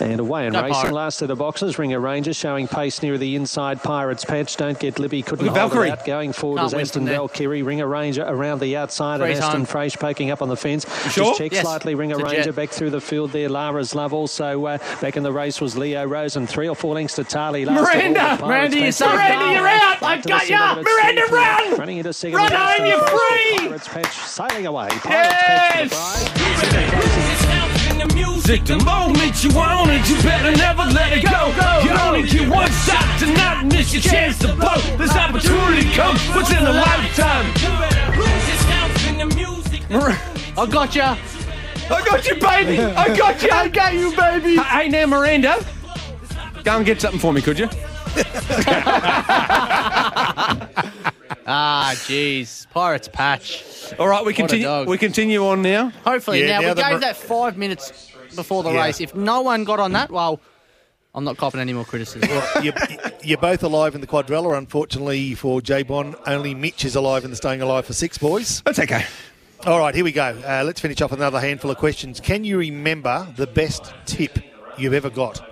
And 0.00 0.20
away 0.20 0.46
and 0.46 0.54
Go 0.54 0.62
racing. 0.62 0.74
Pirate. 0.74 0.92
Last 0.94 1.22
of 1.22 1.38
boxes. 1.38 1.78
Ringer 1.78 2.00
Ranger 2.00 2.34
showing 2.34 2.68
pace 2.68 3.02
near 3.02 3.16
the 3.18 3.34
inside. 3.36 3.82
Pirates 3.82 4.24
patch. 4.24 4.56
Don't 4.56 4.78
get 4.78 4.98
Libby. 4.98 5.22
Couldn't 5.22 5.46
hold 5.46 5.56
Valkyrie. 5.56 5.88
it 5.88 5.92
out. 6.00 6.04
Going 6.04 6.32
forward 6.32 6.58
Can't 6.58 6.72
is 6.74 6.74
Aston. 6.90 7.06
Valkyrie. 7.06 7.62
Ringer 7.62 7.86
Ranger 7.86 8.22
around 8.24 8.60
the 8.60 8.76
outside. 8.76 9.20
Freeze 9.20 9.36
and 9.36 9.44
Aston 9.44 9.60
home. 9.60 9.66
Poking 9.98 10.30
up 10.30 10.42
on 10.42 10.48
the 10.48 10.56
fence. 10.56 10.84
sure? 11.12 11.24
Just 11.26 11.38
check 11.38 11.52
Yes. 11.52 11.62
slightly. 11.62 11.94
Ringer 11.94 12.16
a 12.16 12.24
Ranger 12.24 12.44
jet. 12.44 12.54
back 12.54 12.70
through 12.70 12.90
the 12.90 13.00
field 13.00 13.32
there. 13.32 13.48
Lara's 13.48 13.94
love 13.94 14.12
also 14.12 14.64
uh, 14.66 14.78
back 15.00 15.16
in 15.16 15.22
the 15.22 15.32
race 15.32 15.60
was 15.60 15.76
Leo 15.76 16.04
Rose 16.06 16.36
and 16.36 16.48
three 16.48 16.68
or 16.68 16.74
four 16.76 16.94
lengths 16.94 17.14
to 17.16 17.24
Tali. 17.24 17.64
Last 17.64 17.78
all, 17.78 17.84
Miranda! 17.84 18.38
Miranda, 18.40 18.78
you're 18.80 18.92
safe. 18.92 19.08
Miranda, 19.12 19.52
you're 19.54 19.68
out! 19.68 20.02
I 20.02 20.16
to 20.16 20.22
the 20.22 20.28
got 20.28 20.40
centre, 20.42 20.52
ya! 20.52 20.74
but 20.74 20.84
it's 20.86 21.02
Miranda, 21.02 21.22
run! 21.32 21.78
Running 21.78 21.96
into 21.98 22.12
second. 22.12 22.36
Run 22.36 22.52
home, 22.52 22.86
you're 22.86 23.00
free! 23.06 23.68
Pirates 23.68 23.88
patch 23.88 24.16
sailing 24.18 24.66
away. 24.66 24.88
Pirates 24.88 25.04
Yes! 25.08 25.92
patch 25.92 26.34
to 26.34 26.70
the 26.76 26.86
prize. 26.90 27.45
Music, 28.46 28.64
the 28.64 28.78
moment 28.84 29.42
you 29.42 29.52
want 29.52 29.90
it, 29.90 30.08
you 30.08 30.14
better 30.22 30.56
never 30.56 30.84
let 30.84 31.12
it 31.12 31.24
go. 31.24 31.50
You 31.82 31.90
only 32.00 32.22
get 32.28 32.48
one 32.48 32.70
shot 32.70 33.18
to 33.18 33.26
not 33.32 33.66
miss 33.66 33.92
your 33.92 34.00
chance 34.00 34.38
to 34.38 34.54
blow. 34.54 34.76
This 34.96 35.10
opportunity 35.16 35.90
comes 35.92 36.20
once 36.28 36.52
in 36.52 36.58
a 36.58 36.70
lifetime. 36.72 37.44
I 40.56 40.66
got 40.70 40.94
ya. 40.94 41.16
I 41.90 42.04
got 42.04 42.24
you, 42.28 42.34
baby. 42.36 42.78
I 42.78 43.16
got 43.16 43.42
you. 43.42 43.48
I 43.52 43.66
got 43.66 43.94
you, 43.94 44.14
baby. 44.14 44.56
Hey, 44.58 44.90
now, 44.90 45.06
Miranda, 45.06 45.66
go 46.62 46.76
and 46.76 46.86
get 46.86 47.00
something 47.00 47.18
for 47.18 47.32
me, 47.32 47.42
could 47.42 47.58
you? 47.58 47.68
Ah, 51.48 51.92
jeez. 51.94 52.66
Pirates 52.70 53.06
patch. 53.08 53.64
All 54.00 54.08
right, 54.08 54.20
we 54.24 54.26
What 54.26 54.34
a 54.34 54.36
continue. 54.36 54.64
dog. 54.66 54.88
We 54.88 54.98
continue 54.98 55.46
on 55.46 55.62
now. 55.62 55.90
Hopefully, 56.04 56.40
Yeah, 56.40 56.46
now, 56.46 56.60
now 56.60 56.68
we 56.70 56.74
the 56.74 56.82
gave 56.82 56.90
Mir- 56.94 57.00
that 57.00 57.16
five 57.16 57.56
minutes 57.56 58.10
before 58.36 58.62
the 58.62 58.70
Yeah. 58.72 58.84
race. 58.84 59.00
If 59.00 59.14
no 59.14 59.40
one 59.40 59.64
got 59.64 59.80
on 59.80 59.92
that, 59.92 60.10
well, 60.10 60.40
I'm 61.14 61.24
not 61.24 61.36
copping 61.38 61.60
any 61.60 61.72
more 61.72 61.84
criticism. 61.84 62.28
you, 62.62 62.72
you're 63.24 63.38
both 63.38 63.62
alive 63.62 63.94
in 63.94 64.00
the 64.02 64.06
quadrilla, 64.06 64.56
Unfortunately 64.56 65.34
for 65.34 65.60
J 65.62 65.82
Bond, 65.82 66.14
only 66.26 66.54
Mitch 66.54 66.84
is 66.84 66.94
alive 66.94 67.24
in 67.24 67.30
the 67.30 67.36
staying 67.36 67.62
alive 67.62 67.86
for 67.86 67.94
six 67.94 68.18
boys. 68.18 68.60
That's 68.66 68.78
okay. 68.78 69.04
All 69.64 69.78
right, 69.80 69.94
here 69.94 70.04
we 70.04 70.12
go. 70.12 70.38
Uh, 70.46 70.62
let's 70.64 70.80
finish 70.80 71.00
off 71.00 71.10
with 71.10 71.20
another 71.20 71.40
handful 71.40 71.70
of 71.70 71.78
questions. 71.78 72.20
Can 72.20 72.44
you 72.44 72.58
remember 72.58 73.26
the 73.36 73.46
best 73.46 73.92
tip 74.04 74.38
you've 74.76 74.92
ever 74.92 75.08
got? 75.10 75.42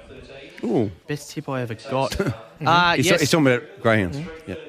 Ooh. 0.63 0.91
Best 1.07 1.31
tip 1.33 1.49
I 1.49 1.63
ever 1.63 1.75
got. 1.91 2.17
Uh, 2.65 2.95
It's, 2.97 3.09
yes. 3.09 3.21
it's 3.21 3.31
talking 3.33 3.49
about 3.49 3.63
greyhounds. 3.83 4.17
Yeah. 4.47 4.55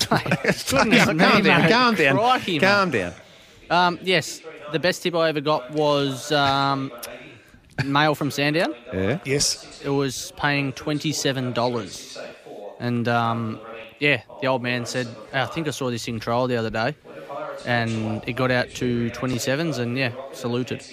Goodness 0.08 1.04
calm 1.04 1.18
down. 1.18 1.68
Calm 1.68 1.94
down. 1.94 2.16
Crikey. 2.16 2.58
Calm 2.58 2.90
down. 2.90 3.12
Um, 3.70 3.98
yes, 4.02 4.40
the 4.72 4.78
best 4.78 5.02
tip 5.02 5.14
I 5.14 5.28
ever 5.28 5.40
got 5.40 5.70
was 5.70 6.32
um, 6.32 6.90
mail 7.84 8.14
from 8.14 8.30
Sandown. 8.30 8.74
Yeah. 8.92 9.18
Yes. 9.24 9.80
It 9.84 9.88
was 9.90 10.32
paying 10.36 10.72
twenty-seven 10.72 11.52
dollars, 11.52 12.18
and 12.78 13.08
um, 13.08 13.60
yeah, 13.98 14.22
the 14.40 14.46
old 14.46 14.62
man 14.62 14.86
said, 14.86 15.08
"I 15.32 15.46
think 15.46 15.66
I 15.68 15.70
saw 15.70 15.90
this 15.90 16.06
in 16.08 16.20
trial 16.20 16.46
the 16.46 16.56
other 16.56 16.70
day." 16.70 16.94
And 17.66 18.22
it 18.26 18.32
got 18.34 18.50
out 18.50 18.68
to 18.72 19.10
27s, 19.12 19.78
and 19.78 19.96
yeah, 19.96 20.12
saluted. 20.32 20.84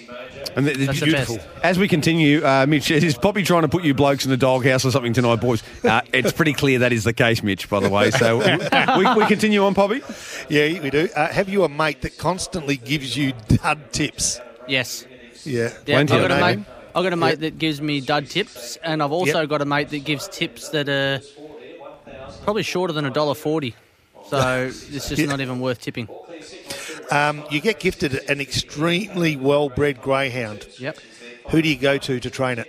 And 0.56 0.64
th- 0.64 0.78
That's 0.78 1.00
the 1.00 1.06
beautiful. 1.06 1.36
best. 1.36 1.48
As 1.62 1.78
we 1.78 1.86
continue, 1.86 2.42
uh, 2.42 2.64
Mitch 2.66 2.90
is 2.90 3.18
probably 3.18 3.42
trying 3.42 3.62
to 3.62 3.68
put 3.68 3.82
you 3.84 3.92
blokes 3.92 4.24
in 4.24 4.30
the 4.30 4.38
doghouse 4.38 4.82
or 4.84 4.90
something 4.90 5.12
tonight, 5.12 5.36
boys. 5.40 5.62
Uh, 5.84 6.00
it's 6.14 6.32
pretty 6.32 6.54
clear 6.54 6.78
that 6.78 6.92
is 6.92 7.04
the 7.04 7.12
case, 7.12 7.42
Mitch. 7.42 7.68
By 7.68 7.80
the 7.80 7.90
way, 7.90 8.10
so 8.12 8.38
we, 8.98 9.14
we 9.22 9.26
continue 9.26 9.62
on, 9.64 9.74
Poppy. 9.74 10.00
Yeah, 10.48 10.80
we 10.80 10.88
do. 10.88 11.08
Uh, 11.14 11.28
have 11.30 11.50
you 11.50 11.64
a 11.64 11.68
mate 11.68 12.00
that 12.02 12.16
constantly 12.16 12.76
gives 12.76 13.16
you 13.18 13.32
dud 13.48 13.92
tips? 13.92 14.40
Yes. 14.66 15.04
Yeah. 15.44 15.62
Yeah, 15.86 15.98
I've 15.98 16.06
Plenty 16.08 16.18
got, 16.18 16.30
a 16.30 16.40
mate, 16.40 16.58
I've 16.94 17.02
got 17.04 17.12
a 17.12 17.16
mate 17.16 17.40
that 17.40 17.58
gives 17.58 17.80
me 17.80 18.00
dud 18.00 18.28
tips, 18.28 18.76
and 18.82 19.02
I've 19.02 19.12
also 19.12 19.40
Yep. 19.40 19.48
got 19.48 19.62
a 19.62 19.64
mate 19.64 19.88
that 19.90 20.04
gives 20.04 20.28
tips 20.28 20.68
that 20.70 20.88
are 20.88 21.20
probably 22.44 22.62
shorter 22.62 22.92
than 22.92 23.04
a 23.04 23.10
dollar 23.10 23.34
forty. 23.34 23.74
So 24.28 24.66
it's 24.90 25.08
just 25.08 25.26
not 25.26 25.40
even 25.40 25.60
worth 25.60 25.80
tipping. 25.80 26.08
Um, 27.10 27.44
you 27.50 27.60
get 27.60 27.78
gifted 27.80 28.14
an 28.30 28.40
extremely 28.40 29.36
well-bred 29.36 30.00
greyhound. 30.00 30.66
Yep. 30.78 30.98
Who 31.50 31.60
do 31.60 31.68
you 31.68 31.76
go 31.76 31.98
to 31.98 32.20
to 32.20 32.30
train 32.30 32.58
it? 32.58 32.68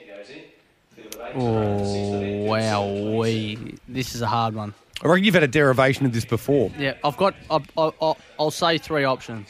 Oh 1.36 2.44
wow, 2.46 2.86
we 3.20 3.76
this 3.88 4.14
is 4.16 4.22
a 4.22 4.28
hard 4.28 4.54
one. 4.56 4.74
I 5.02 5.08
reckon 5.08 5.24
you've 5.24 5.34
had 5.34 5.44
a 5.44 5.48
derivation 5.48 6.06
of 6.06 6.14
this 6.14 6.26
before. 6.26 6.72
Yeah, 6.78 6.94
I've 7.04 7.18
got. 7.18 7.36
I'll, 7.50 7.64
I'll, 7.78 8.18
I'll 8.40 8.52
say 8.52 8.78
three 8.78 9.04
options. 9.04 9.50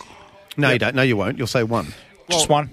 No, 0.58 0.72
you 0.72 0.80
don't. 0.80 0.96
No, 0.96 1.02
you 1.02 1.18
won't. 1.18 1.38
You'll 1.38 1.48
say 1.48 1.64
one, 1.64 1.88
Just 2.30 2.50
one. 2.50 2.70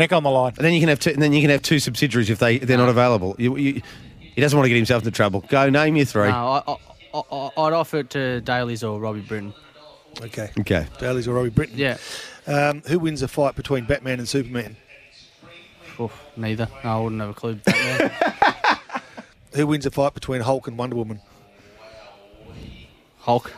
Neck 0.00 0.12
on 0.14 0.22
the 0.22 0.30
line. 0.30 0.54
and 0.56 0.64
then 0.64 0.72
you 0.72 0.80
can 0.80 0.88
have 0.88 0.98
two. 0.98 1.10
And 1.10 1.20
then 1.22 1.32
you 1.34 1.42
can 1.42 1.50
have 1.50 1.60
two 1.62 1.78
subsidiaries 1.78 2.30
if 2.30 2.38
they 2.38 2.56
they're 2.58 2.78
not 2.78 2.88
available. 2.88 3.36
You, 3.38 3.56
you, 3.56 3.82
he 4.18 4.40
doesn't 4.40 4.56
want 4.56 4.64
to 4.64 4.70
get 4.70 4.76
himself 4.76 5.02
into 5.02 5.14
trouble. 5.14 5.44
Go, 5.48 5.68
name 5.68 5.94
your 5.96 6.06
three. 6.06 6.28
No, 6.28 6.62
I, 6.66 6.76
I, 7.14 7.22
I, 7.30 7.50
I'd 7.66 7.72
offer 7.74 7.98
it 7.98 8.10
to 8.10 8.40
Daly's 8.40 8.82
or 8.82 8.98
Robbie 8.98 9.20
Britton. 9.20 9.52
Okay. 10.22 10.50
Okay. 10.58 10.86
Daly's 10.98 11.28
or 11.28 11.34
Robbie 11.34 11.50
Britton. 11.50 11.76
Yeah. 11.76 11.98
Um, 12.46 12.82
who 12.86 12.98
wins 12.98 13.20
a 13.20 13.28
fight 13.28 13.54
between 13.56 13.84
Batman 13.84 14.18
and 14.18 14.28
Superman? 14.28 14.76
Oof, 16.00 16.18
neither. 16.34 16.66
No, 16.82 16.90
I 16.90 17.00
wouldn't 17.00 17.20
have 17.20 17.30
a 17.30 17.34
clue. 17.34 17.60
Who 19.54 19.66
wins 19.66 19.84
a 19.84 19.90
fight 19.90 20.14
between 20.14 20.40
Hulk 20.40 20.66
and 20.66 20.78
Wonder 20.78 20.96
Woman? 20.96 21.20
Hulk. 23.18 23.52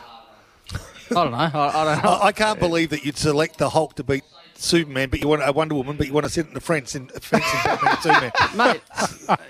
I 0.73 1.13
don't 1.13 1.31
know. 1.31 1.37
I, 1.37 1.47
I 1.47 1.85
don't 1.95 2.03
know. 2.03 2.09
I, 2.09 2.27
I 2.27 2.31
can't 2.33 2.59
believe 2.59 2.89
that 2.89 3.05
you'd 3.05 3.17
select 3.17 3.59
the 3.59 3.69
Hulk 3.69 3.95
to 3.95 4.03
beat 4.03 4.23
Superman, 4.63 5.09
but 5.09 5.21
you 5.21 5.27
want 5.27 5.41
a 5.45 5.51
Wonder 5.51 5.75
Woman, 5.75 5.97
but 5.97 6.07
you 6.07 6.13
want 6.13 6.25
to 6.25 6.31
sit 6.31 6.47
in 6.47 6.53
the 6.53 6.61
fence 6.61 6.95
in, 6.95 7.07
fence 7.07 7.43
in 7.53 7.59
Batman 7.65 7.91
and 7.91 7.99
Superman. 8.01 8.81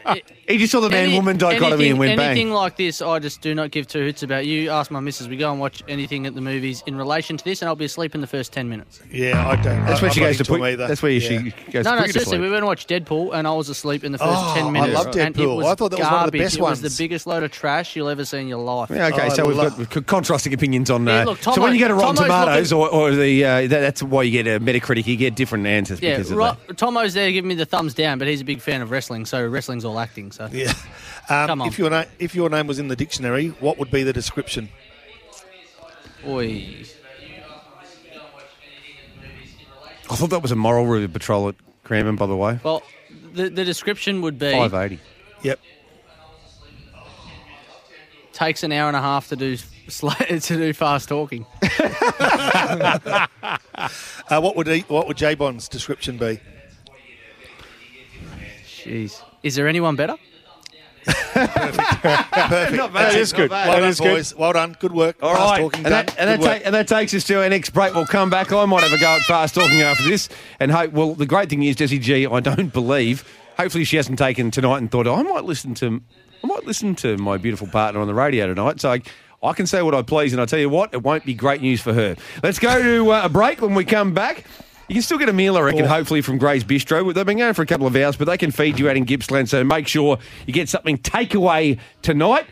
Mate, 0.07 0.23
He 0.47 0.57
just 0.57 0.71
saw 0.73 0.81
the 0.81 0.89
man 0.89 1.13
woman 1.13 1.37
dichotomy 1.37 1.67
anything, 1.73 1.89
and 1.91 1.99
went 1.99 2.09
anything 2.11 2.17
bang. 2.25 2.31
Anything 2.31 2.51
like 2.51 2.75
this, 2.77 3.01
I 3.01 3.19
just 3.19 3.39
do 3.41 3.55
not 3.55 3.71
give 3.71 3.87
two 3.87 3.99
hoots 4.01 4.23
about. 4.23 4.45
You 4.45 4.69
ask 4.71 4.91
my 4.91 4.99
missus, 4.99 5.27
we 5.29 5.37
go 5.37 5.49
and 5.51 5.59
watch 5.59 5.81
anything 5.87 6.25
at 6.25 6.35
the 6.35 6.41
movies 6.41 6.83
in 6.85 6.95
relation 6.97 7.37
to 7.37 7.43
this, 7.45 7.61
and 7.61 7.69
I'll 7.69 7.75
be 7.77 7.85
asleep 7.85 8.13
in 8.13 8.19
the 8.21 8.27
first 8.27 8.51
10 8.51 8.67
minutes. 8.67 9.01
Yeah, 9.09 9.47
I 9.47 9.55
don't. 9.55 9.85
That's 9.85 9.99
I, 9.99 10.01
where 10.03 10.11
she 10.11 10.19
I'm 10.19 10.23
not 10.25 10.29
goes 10.29 10.35
to 10.37 10.41
into 10.41 10.43
put. 10.51 10.55
them 10.57 10.63
either. 10.63 10.87
That's 10.87 11.01
where 11.01 11.11
Yeah. 11.11 11.19
she 11.29 11.37
goes 11.71 11.85
No, 11.85 11.91
to 11.91 11.95
no, 11.95 11.97
put 12.01 12.07
you 12.07 12.13
to 12.13 12.19
seriously, 12.19 12.39
we 12.39 12.45
went 12.47 12.57
and 12.57 12.65
watched 12.65 12.89
Deadpool, 12.89 13.33
and 13.33 13.47
I 13.47 13.53
was 13.53 13.69
asleep 13.69 14.03
in 14.03 14.11
the 14.11 14.17
first 14.17 14.31
Oh, 14.33 14.53
10 14.55 14.65
I 14.65 14.69
minutes. 14.71 14.93
love 14.93 15.05
And 15.15 15.15
it 15.15 15.39
Deadpool. 15.39 15.55
was 15.57 15.65
I 15.67 15.75
thought 15.75 15.91
that 15.91 15.99
was 15.99 16.05
one 16.07 16.13
of 16.25 16.31
the 16.31 16.37
garbage. 16.37 16.41
best 16.41 16.55
It 16.57 16.61
was 16.61 16.81
the 16.81 16.95
biggest 17.03 17.25
load 17.27 17.43
of 17.43 17.51
trash 17.51 17.95
you'll 17.95 18.09
ever 18.09 18.25
see 18.25 18.39
in 18.39 18.47
your 18.49 18.59
life. 18.63 18.89
Yeah, 18.89 19.07
okay, 19.07 19.27
Oh, 19.27 19.29
so 19.29 19.43
I 19.45 19.47
we've 19.77 19.89
got 19.89 20.05
contrasting 20.07 20.53
opinions 20.53 20.89
on. 20.89 21.07
Uh, 21.07 21.11
Yeah, 21.11 21.23
look, 21.25 21.41
so 21.41 21.61
when 21.61 21.73
you 21.73 21.79
go 21.79 21.87
to 21.87 21.93
Rotten 21.95 22.15
Tomatoes, 22.17 22.73
or, 22.73 22.89
or 22.89 23.11
the 23.11 23.45
uh, 23.45 23.61
that, 23.61 23.69
that's 23.69 24.03
why 24.03 24.23
you 24.23 24.31
get 24.43 24.47
a 24.47 24.59
Metacritic 24.59 25.02
week, 25.03 25.07
you 25.07 25.17
get 25.17 25.35
different 25.35 25.65
answers 25.67 26.01
Yeah, 26.01 26.17
because 26.17 26.31
of 26.31 26.37
Ro- 26.37 26.57
that. 26.67 26.77
Tomo's 26.77 27.13
there 27.13 27.31
giving 27.31 27.47
me 27.49 27.55
the 27.55 27.65
thumbs 27.65 27.93
down, 27.93 28.17
but 28.19 28.27
he's 28.27 28.41
a 28.41 28.45
big 28.45 28.61
fan 28.61 28.81
of 28.81 28.91
wrestling, 28.91 29.25
so 29.25 29.45
wrestling's 29.45 29.85
all 29.85 29.99
acting. 29.99 30.31
So 30.31 30.47
Yeah. 30.51 30.73
Um, 31.29 31.47
Come 31.47 31.61
on. 31.61 31.67
If 31.67 31.77
your 31.79 31.89
na- 31.89 32.05
if 32.19 32.35
your 32.35 32.49
name 32.49 32.67
was 32.67 32.79
in 32.79 32.87
the 32.89 32.95
dictionary, 32.95 33.49
what 33.59 33.77
would 33.77 33.89
be 33.91 34.03
the 34.03 34.13
description? 34.13 34.69
Oi. 36.27 36.85
I 40.09 40.15
thought 40.15 40.29
that 40.31 40.41
was 40.41 40.51
a 40.51 40.55
moral 40.55 40.85
route 40.85 41.11
patrol 41.13 41.49
at 41.49 41.55
Cranbourne, 41.83 42.15
by 42.17 42.25
the 42.27 42.35
way. 42.35 42.59
Well, 42.63 42.83
the 43.33 43.49
the 43.49 43.63
description 43.65 44.21
would 44.21 44.37
be 44.37 44.51
580. 44.51 44.99
Yep. 45.43 45.59
takes 48.33 48.63
an 48.63 48.71
hour 48.71 48.87
and 48.87 48.97
a 48.97 49.01
half 49.01 49.29
to 49.29 49.35
do 49.35 49.57
sl- 49.57 49.72
to 49.89 50.39
do 50.57 50.73
fast 50.73 51.09
talking. 51.09 51.45
Uh, 54.29 54.39
what 54.39 54.55
would 54.55 54.67
he, 54.67 54.79
what 54.81 55.05
would 55.07 55.17
J 55.17 55.35
Bond's 55.35 55.67
description 55.67 56.17
be? 56.17 56.39
Jeez, 58.65 59.21
is 59.43 59.55
there 59.55 59.67
anyone 59.67 59.95
better? 59.97 60.15
Perfect. 61.05 61.77
Not 62.05 62.93
bad. 62.93 62.93
That's 62.93 62.93
That 62.93 63.15
it. 63.15 63.21
is 63.21 63.33
good. 63.33 63.49
Well 63.51 63.65
That 63.71 63.79
done, 63.81 63.89
is 63.89 63.99
good. 63.99 64.13
boys. 64.15 64.35
Well 64.35 64.53
done. 64.53 64.75
Good 64.79 64.93
work. 64.93 65.17
All 65.21 65.35
Fast 65.35 65.51
right, 65.51 65.59
talking 65.61 65.85
and, 65.85 65.91
done. 65.91 66.05
that, 66.05 66.15
and, 66.17 66.29
that 66.29 66.39
work. 66.39 66.59
ta- 66.61 66.65
and 66.65 66.75
that 66.75 66.87
takes 66.87 67.13
us 67.13 67.25
to 67.25 67.41
our 67.43 67.49
next 67.49 67.71
break. 67.71 67.93
We'll 67.93 68.05
come 68.05 68.29
back. 68.29 68.51
I 68.53 68.63
might 68.65 68.83
have 68.83 68.93
a 68.93 68.97
go 68.97 69.07
at 69.07 69.21
fast 69.23 69.55
talking 69.55 69.81
after 69.81 70.03
this, 70.03 70.29
and 70.59 70.71
hope. 70.71 70.93
Well, 70.93 71.13
the 71.13 71.25
great 71.25 71.49
thing 71.49 71.63
is, 71.63 71.75
Desi 71.75 71.99
G, 71.99 72.25
I 72.25 72.39
don't 72.39 72.71
believe. 72.71 73.25
Hopefully, 73.57 73.83
she 73.83 73.97
hasn't 73.97 74.17
taken 74.17 74.49
tonight 74.51 74.77
and 74.77 74.89
thought 74.89 75.07
I 75.07 75.21
might 75.23 75.43
listen 75.43 75.73
to, 75.75 76.01
I 76.43 76.47
might 76.47 76.63
listen 76.65 76.95
to 76.95 77.17
my 77.17 77.37
beautiful 77.37 77.67
partner 77.67 77.99
on 77.99 78.07
the 78.07 78.13
radio 78.15 78.47
tonight. 78.47 78.79
So. 78.79 78.97
I 79.43 79.53
can 79.53 79.67
say 79.67 79.81
what 79.81 79.93
I 79.93 80.01
please, 80.01 80.31
and 80.31 80.41
I 80.41 80.45
tell 80.45 80.59
you 80.59 80.69
what, 80.69 80.93
it 80.93 81.03
won't 81.03 81.25
be 81.25 81.33
great 81.33 81.61
news 81.61 81.81
for 81.81 81.93
her. 81.93 82.15
Let's 82.41 82.59
go 82.59 82.81
to 82.81 83.11
uh, 83.11 83.25
a 83.25 83.29
break. 83.29 83.61
When 83.61 83.75
we 83.75 83.83
come 83.83 84.13
back, 84.13 84.45
you 84.87 84.95
can 84.95 85.01
still 85.01 85.17
get 85.17 85.27
a 85.27 85.33
meal, 85.33 85.57
I 85.57 85.61
reckon, 85.61 85.85
hopefully 85.85 86.21
from 86.21 86.37
Gray's 86.37 86.63
Bistro. 86.63 87.13
They've 87.13 87.25
been 87.25 87.37
going 87.37 87.53
for 87.53 87.61
a 87.61 87.65
couple 87.65 87.85
of 87.85 87.95
hours, 87.95 88.15
but 88.15 88.25
they 88.25 88.37
can 88.37 88.51
feed 88.51 88.79
you 88.79 88.89
out 88.89 88.95
in 88.95 89.05
Gippsland, 89.05 89.49
so 89.49 89.63
make 89.63 89.87
sure 89.87 90.17
you 90.47 90.53
get 90.53 90.69
something 90.69 90.97
takeaway 90.97 91.79
tonight. 92.01 92.45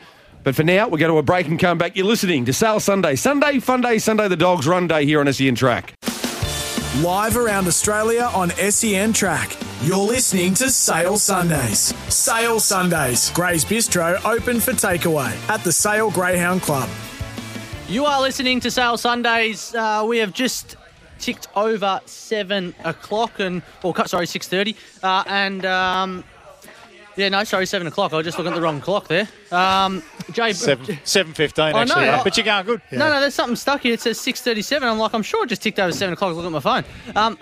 But 0.44 0.56
for 0.56 0.64
now, 0.64 0.88
we're 0.88 0.98
going 0.98 1.12
to 1.12 1.18
a 1.18 1.24
break 1.24 1.48
and 1.48 1.60
come 1.60 1.78
back. 1.78 1.96
You're 1.96 2.08
listening 2.08 2.46
to 2.46 2.54
Sale 2.54 2.80
Sunday. 2.80 3.16
Sunday, 3.16 3.60
Fun 3.60 3.82
Day, 3.82 4.00
Sunday, 4.00 4.28
the 4.28 4.36
Dogs 4.36 4.68
Run 4.68 4.88
Day 4.88 5.06
here 5.06 5.20
on 5.20 5.32
SEN 5.32 5.56
Track. 5.56 5.94
Live 6.98 7.38
around 7.38 7.68
Australia 7.68 8.30
on 8.34 8.50
SEN 8.50 9.14
Track. 9.14 9.56
You're 9.84 9.98
listening 9.98 10.54
to 10.56 10.70
Sale 10.70 11.18
Sundays. 11.18 11.94
Sale 12.14 12.60
Sundays. 12.60 13.32
Gray's 13.32 13.66
Bistro 13.66 14.24
open 14.26 14.60
for 14.60 14.74
takeaway 14.74 15.32
at 15.50 15.64
the 15.64 15.72
Sale 15.72 16.12
Greyhound 16.12 16.62
Club. 16.62 16.88
You 17.88 18.06
are 18.06 18.22
listening 18.22 18.60
to 18.60 18.70
Sale 18.70 18.98
Sundays. 18.98 19.74
Uh, 19.74 20.06
we 20.08 20.20
have 20.20 20.34
just 20.34 20.76
ticked 21.18 21.48
over 21.56 22.00
seven 22.06 22.76
o'clock, 22.84 23.40
and 23.40 23.64
or 23.82 23.92
cut 23.94 24.10
sorry 24.10 24.28
six 24.28 24.48
thirty, 24.48 24.76
uh, 25.02 25.24
and 25.28 25.66
um, 25.66 26.24
yeah, 27.16 27.30
no, 27.30 27.44
sorry 27.44 27.66
seven 27.66 27.88
o'clock. 27.88 28.14
I 28.14 28.18
was 28.18 28.26
just 28.26 28.38
looking 28.38 28.54
at 28.54 28.56
the 28.56 28.62
wrong 28.62 28.82
clock 28.82 29.08
there. 29.08 29.28
Um, 29.52 30.04
Jay, 30.32 30.54
Seven 30.54 31.00
seven 31.04 31.34
fifteen 31.34 31.66
I 31.66 31.72
know, 31.72 31.80
actually, 31.82 32.10
I- 32.10 32.24
but 32.24 32.38
you're 32.38 32.46
going 32.46 32.66
good. 32.68 32.82
No, 32.92 33.10
no, 33.10 33.20
there's 33.20 33.34
something 33.34 33.56
stuck 33.56 33.82
here. 33.82 33.94
It 33.96 34.02
says 34.02 34.20
six 34.20 34.42
thirty-seven. 34.42 34.88
I'm 34.88 35.00
like, 35.00 35.14
I'm 35.16 35.24
sure 35.24 35.44
it 35.44 35.48
just 35.50 35.64
ticked 35.64 35.80
over 35.80 35.92
seven 35.92 36.14
o'clock. 36.14 36.36
Look 36.36 36.46
at 36.46 36.52
my 36.52 36.60
phone. 36.60 36.84
Um, 37.16 37.38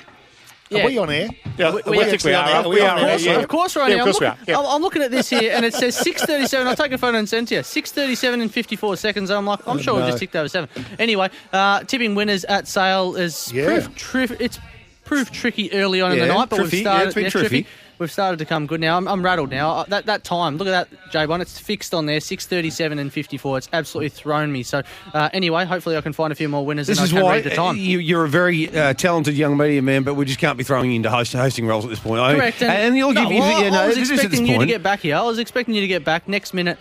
yeah. 0.69 0.83
Are 0.83 0.85
we 0.87 0.97
on 0.97 1.09
air? 1.09 1.29
Yeah, 1.57 1.73
We- 1.75 1.81
we, 1.85 1.97
we 1.97 2.03
think 2.05 2.23
we 2.23 2.33
are. 2.33 2.47
air? 2.47 2.55
Are 2.57 2.69
We 2.69 2.75
we 2.75 2.81
are 2.81 2.89
are. 2.89 2.97
on 2.97 2.97
Of 2.99 3.03
air, 3.03 3.09
course, 3.09 3.25
yeah. 3.25 3.33
of 3.39 3.47
course, 3.47 3.75
we're 3.75 3.81
on 3.83 3.89
Yeah, 3.89 3.95
here. 3.95 4.01
of 4.03 4.07
I'm, 4.07 4.13
course 4.13 4.21
we 4.21 4.27
looking, 4.27 4.55
are. 4.55 4.59
I'm, 4.59 4.65
I'm 4.75 4.81
looking 4.81 5.01
at 5.01 5.11
this 5.11 5.29
here, 5.29 5.51
and 5.53 5.65
it 5.65 5.73
says 5.73 5.95
6:37. 5.97 6.65
I'll 6.67 6.75
take 6.75 6.91
a 6.91 6.97
photo 6.97 7.17
and 7.17 7.27
send 7.27 7.47
to 7.49 7.55
you. 7.55 7.61
6:37 7.61 8.41
and 8.41 8.51
54 8.53 8.95
seconds. 8.97 9.29
And 9.29 9.37
I'm 9.37 9.45
like, 9.45 9.59
I'm 9.67 9.79
sure 9.79 9.95
we 9.95 10.01
no. 10.01 10.07
just 10.07 10.19
ticked 10.19 10.35
over 10.35 10.47
seven. 10.47 10.69
Anyway, 10.97 11.29
uh, 11.53 11.83
tipping 11.83 12.15
winners 12.15 12.45
at 12.45 12.67
sale 12.67 13.15
is 13.15 13.51
Yeah. 13.51 13.65
proved 13.65 13.95
tri- 13.97 14.37
it's 14.39 14.59
proved 15.05 15.33
tricky 15.33 15.71
early 15.73 16.01
on 16.01 16.11
in 16.11 16.19
the 16.19 16.27
night, 16.27 16.49
but 16.49 16.57
tricky. 16.57 16.77
we've 16.77 16.83
Yeah, 16.85 16.89
started. 16.91 17.05
it's 17.07 17.15
been 17.15 17.23
yeah, 17.25 17.29
tricky. 17.29 17.67
We've 17.99 18.09
started 18.09 18.38
to 18.39 18.45
come 18.45 18.65
good 18.65 18.80
now. 18.80 18.95
I'm, 18.95 19.09
I'm 19.09 19.21
rattled 19.21 19.49
now. 19.51 19.71
Uh, 19.71 19.84
That 19.89 20.05
that 20.05 20.23
time, 20.23 20.55
look 20.57 20.69
at 20.69 20.89
that, 20.89 21.11
J 21.11 21.26
One. 21.26 21.41
It's 21.41 21.59
fixed 21.59 21.93
on 21.93 22.05
there, 22.05 22.19
6:37 22.19 22.97
and 22.97 23.11
54. 23.11 23.57
It's 23.57 23.69
absolutely 23.73 24.07
thrown 24.07 24.51
me. 24.53 24.63
So 24.63 24.81
uh, 25.13 25.30
anyway, 25.34 25.65
hopefully 25.65 25.97
I 25.97 26.01
can 26.01 26.13
find 26.13 26.31
a 26.31 26.35
few 26.35 26.47
more 26.47 26.65
winners. 26.65 26.88
This 26.88 26.97
and 26.97 27.07
is 27.07 27.13
I 27.13 27.21
why 27.21 27.35
read 27.35 27.43
the 27.43 27.49
time. 27.49 27.71
uh, 27.76 27.77
you, 27.80 27.99
you're 27.99 28.23
a 28.23 28.30
very 28.30 28.69
uh, 28.76 28.93
talented 28.93 29.35
young 29.35 29.57
media 29.57 29.81
man, 29.81 30.03
but 30.03 30.13
we 30.13 30.23
just 30.23 30.39
can't 30.39 30.57
be 30.57 30.63
throwing 30.63 30.91
you 30.91 30.95
into 30.95 31.09
host, 31.09 31.34
hosting 31.34 31.67
roles 31.67 31.84
at 31.84 31.89
this 31.89 31.99
point. 31.99 32.21
I- 32.21 32.35
Correct. 32.35 32.61
And, 32.63 32.95
you'll 32.95 33.11
no, 33.11 33.21
give 33.23 33.34
you, 33.34 33.39
well, 33.41 33.61
yeah, 33.63 33.69
no, 33.69 33.81
I 33.81 33.88
was 33.88 33.97
it 33.97 34.01
is 34.03 34.09
at 34.11 34.15
this 34.15 34.23
expecting 34.26 34.47
you 34.47 34.59
to 34.59 34.65
get 34.65 34.81
back 34.81 35.01
here. 35.01 35.17
I 35.17 35.21
was 35.23 35.38
expecting 35.38 35.76
you 35.76 35.81
to 35.81 35.88
get 35.88 36.05
back. 36.05 36.27
Next 36.30 36.53
minute, 36.53 36.77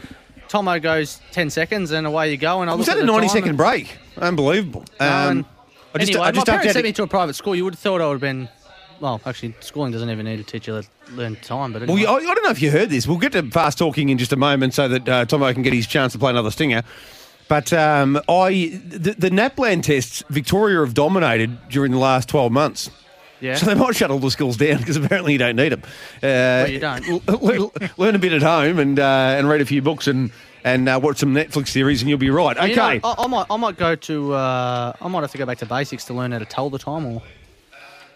Tomo 0.46 0.78
goes 0.78 1.20
10 1.32 1.50
seconds 1.50 1.90
and 1.90 2.06
away 2.06 2.30
you 2.30 2.36
go. 2.36 2.60
And 2.62 2.70
I 2.70 2.74
Was 2.76 2.86
that 2.86 2.96
a 2.96 3.00
the 3.00 3.06
90 3.06 3.26
time 3.26 3.28
second 3.34 3.48
and- 3.50 3.58
break? 3.58 3.98
Unbelievable. 4.18 4.84
Um, 5.00 5.44
I 5.94 5.98
just, 5.98 6.12
anyway, 6.12 6.26
I 6.26 6.30
just 6.30 6.46
my 6.46 6.52
parents 6.52 6.72
sent 6.74 6.84
me 6.84 6.92
to 6.92 7.02
a 7.02 7.06
private 7.08 7.34
school. 7.34 7.56
You 7.56 7.64
would 7.64 7.74
have 7.74 7.80
thought 7.80 8.00
I 8.00 8.06
would 8.06 8.12
have 8.14 8.20
been. 8.20 8.48
Well, 9.00 9.20
actually, 9.26 9.54
schooling 9.60 9.92
doesn't 9.92 10.10
even 10.10 10.26
need 10.26 10.36
to 10.38 10.42
teach 10.44 10.66
you 10.66 10.82
to 11.08 11.14
learn 11.14 11.36
time. 11.36 11.72
But 11.72 11.86
Well. 11.88 11.96
I, 11.98 12.14
I 12.16 12.34
don't 12.34 12.44
know 12.44 12.50
if 12.50 12.62
you 12.62 12.70
heard 12.70 12.90
this. 12.90 13.06
We'll 13.06 13.18
get 13.18 13.32
to 13.32 13.42
fast 13.50 13.78
talking 13.78 14.08
in 14.08 14.18
just 14.18 14.32
a 14.32 14.36
moment 14.36 14.74
so 14.74 14.88
that 14.88 15.08
uh, 15.08 15.24
Tomo 15.24 15.52
can 15.52 15.62
get 15.62 15.72
his 15.72 15.86
chance 15.86 16.12
to 16.12 16.18
play 16.18 16.30
another 16.30 16.50
stinger. 16.50 16.82
But 17.48 17.72
um, 17.72 18.20
I, 18.28 18.78
the, 18.84 19.14
the 19.16 19.30
NAPLAN 19.30 19.82
tests, 19.82 20.22
Victoria 20.28 20.80
have 20.80 20.92
dominated 20.94 21.56
during 21.70 21.92
the 21.92 21.98
last 21.98 22.28
12 22.28 22.52
months. 22.52 22.90
yeah. 23.40 23.54
So 23.54 23.64
they 23.66 23.74
might 23.74 23.96
shut 23.96 24.10
all 24.10 24.18
the 24.18 24.30
schools 24.30 24.56
down 24.58 24.78
because 24.78 24.96
apparently 24.96 25.32
you 25.32 25.38
don't 25.38 25.56
need 25.56 25.70
them. 25.72 25.82
Uh, 26.22 26.66
you 26.68 26.78
don't. 26.78 27.98
learn 27.98 28.14
a 28.14 28.18
bit 28.18 28.32
at 28.32 28.42
home 28.42 28.78
and 28.78 28.98
uh, 29.00 29.34
and 29.38 29.48
read 29.48 29.60
a 29.62 29.64
few 29.66 29.80
books 29.80 30.06
and 30.06 30.30
and 30.64 30.88
uh, 30.88 31.00
watch 31.02 31.18
some 31.18 31.32
Netflix 31.34 31.68
series 31.68 32.02
and 32.02 32.10
you'll 32.10 32.18
be 32.18 32.28
right. 32.30 32.56
You 32.68 32.76
know, 32.76 32.82
Okay. 32.90 33.00
I, 33.02 33.14
I 33.16 33.26
might. 33.28 33.46
I 33.48 33.56
might 33.56 33.76
go 33.78 33.94
to. 33.94 34.34
Uh, 34.34 34.92
I 35.00 35.08
might 35.08 35.20
have 35.22 35.32
to 35.32 35.38
go 35.38 35.46
back 35.46 35.58
to 35.58 35.66
basics 35.66 36.04
to 36.06 36.14
learn 36.14 36.32
how 36.32 36.40
to 36.40 36.44
tell 36.44 36.68
the 36.68 36.78
time, 36.78 37.06
or 37.06 37.22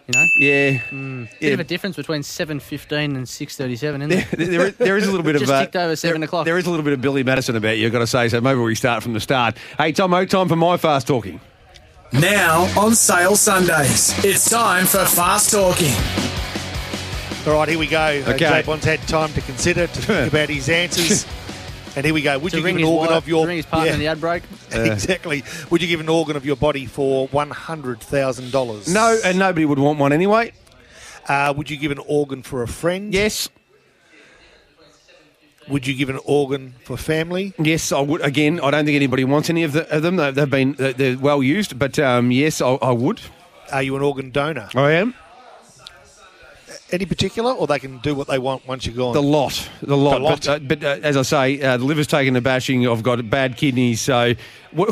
you 0.06 0.12
know, 0.14 0.26
yeah. 0.38 0.70
bit 0.90 1.28
Yeah. 1.40 1.50
of 1.54 1.60
a 1.60 1.64
difference 1.64 1.96
between 1.96 2.22
7:15 2.22 3.16
and 3.16 3.26
6:37, 3.26 4.02
isn't 4.02 4.08
there? 4.08 4.26
There, 4.32 4.46
there, 4.46 4.66
is- 4.68 4.76
there 4.76 4.96
is 4.96 5.06
a 5.06 5.10
little 5.10 5.24
bit 5.24 5.36
of 5.36 5.40
Just 5.42 5.52
uh, 5.52 5.60
ticked 5.60 5.76
over 5.76 5.96
seven 5.96 6.20
there- 6.20 6.26
o'clock. 6.26 6.44
There 6.44 6.58
is 6.58 6.66
a 6.66 6.70
little 6.70 6.84
bit 6.84 6.92
of 6.92 7.00
Billy 7.00 7.22
Madison 7.22 7.56
about 7.56 7.78
you, 7.78 7.86
I've 7.86 7.92
got 7.92 8.00
to 8.00 8.06
say. 8.06 8.28
So 8.28 8.40
maybe 8.40 8.60
we 8.60 8.74
start 8.74 9.02
from 9.02 9.12
the 9.12 9.20
start. 9.20 9.56
Hey, 9.78 9.92
Tomo, 9.92 10.24
time 10.24 10.48
for 10.48 10.56
my 10.56 10.76
fast 10.76 11.06
talking. 11.06 11.40
Now 12.12 12.64
on 12.78 12.94
Sale 12.94 13.36
Sundays. 13.36 14.12
It's 14.24 14.50
time 14.50 14.84
for 14.84 15.04
Fast 15.06 15.50
Talking. 15.50 15.94
All 17.46 17.54
right, 17.58 17.68
here 17.70 17.78
we 17.78 17.86
go. 17.86 17.98
Okay. 18.04 18.34
Okay. 18.34 18.38
Jay 18.38 18.62
Bond's 18.66 18.84
had 18.84 19.00
time 19.08 19.32
to 19.32 19.40
consider, 19.40 19.86
to 19.86 20.00
think 20.02 20.28
about 20.32 20.48
his 20.50 20.68
answers. 20.68 21.24
And 21.94 22.05
here 22.06 22.14
we 22.14 22.23
go. 22.23 22.39
Would 22.39 22.52
to 22.52 22.59
you 22.59 22.64
give 22.66 22.77
an 22.77 22.85
organ 22.85 23.09
wife, 23.14 23.23
of 23.23 23.28
your 23.28 23.44
to 23.44 23.48
ring 23.48 23.56
his 23.59 23.66
partner 23.66 23.89
Yeah, 23.89 23.94
in 23.94 24.01
the 24.01 24.06
ad 24.06 24.20
break. 24.20 24.43
exactly? 24.73 25.43
Would 25.70 25.82
you 25.82 25.89
give 25.89 26.01
an 26.01 26.09
organ 26.09 26.36
of 26.36 26.47
your 26.47 26.56
body 26.56 26.86
for 26.86 27.27
one 27.28 27.51
hundred 27.51 28.01
thousand 28.01 28.51
dollars? 28.52 28.93
No, 28.93 29.19
and 29.24 29.39
nobody 29.39 29.64
would 29.66 29.78
want 29.78 29.98
one 29.98 30.12
anyway. 30.12 30.52
Uh, 31.28 31.52
would 31.56 31.70
you 31.70 31.77
give 31.77 31.93
an 31.93 32.01
organ 32.06 32.43
for 32.43 32.62
a 32.62 32.69
friend? 32.69 33.12
Yes. 33.12 33.48
Would 35.69 35.86
you 35.86 35.94
give 35.94 36.09
an 36.10 36.19
organ 36.24 36.74
for 36.85 36.97
family? 36.97 37.55
Yes, 37.59 37.93
I 37.93 38.01
would. 38.01 38.20
Again, 38.23 38.59
I 38.60 38.70
don't 38.73 38.85
think 38.85 38.97
anybody 38.97 39.23
wants 39.24 39.48
any 39.48 39.62
of, 39.62 39.73
the, 39.73 39.89
of 39.94 40.02
them. 40.02 40.16
They- 40.16 40.32
They've 40.32 40.51
been 40.51 40.73
they're- 40.73 40.93
they're 40.93 41.19
well 41.19 41.40
used, 41.43 41.78
but 41.78 41.98
um, 42.01 42.31
yes, 42.32 42.60
I, 42.60 42.70
I 42.74 42.90
would. 42.90 43.20
Are 43.73 43.82
you 43.82 43.94
an 43.97 44.02
organ 44.02 44.31
donor? 44.31 44.69
I 44.74 44.93
am. 44.93 45.14
Any 46.93 47.06
particular, 47.06 47.52
or 47.52 47.66
they 47.66 47.78
can 47.78 47.98
do 47.98 48.14
what 48.14 48.27
they 48.28 48.39
want 48.39 48.66
once 48.69 48.85
you're 48.85 48.94
gone? 48.94 49.14
The 49.14 49.23
lot, 49.23 49.69
the 49.82 49.97
lot. 49.97 50.12
The 50.19 50.19
lot. 50.20 50.40
But, 50.40 50.48
uh, 50.48 50.59
but 50.59 50.85
uh, 50.85 50.98
as 51.02 51.16
I 51.16 51.23
say, 51.23 51.62
uh, 51.62 51.78
the 51.78 51.85
liver's 51.86 52.06
taken 52.06 52.36
a 52.36 52.43
bashing. 52.43 52.86
I've 52.86 53.02
got 53.02 53.31
bad 53.31 53.56
kidneys, 53.56 54.02
so 54.02 54.35
what, 54.73 54.90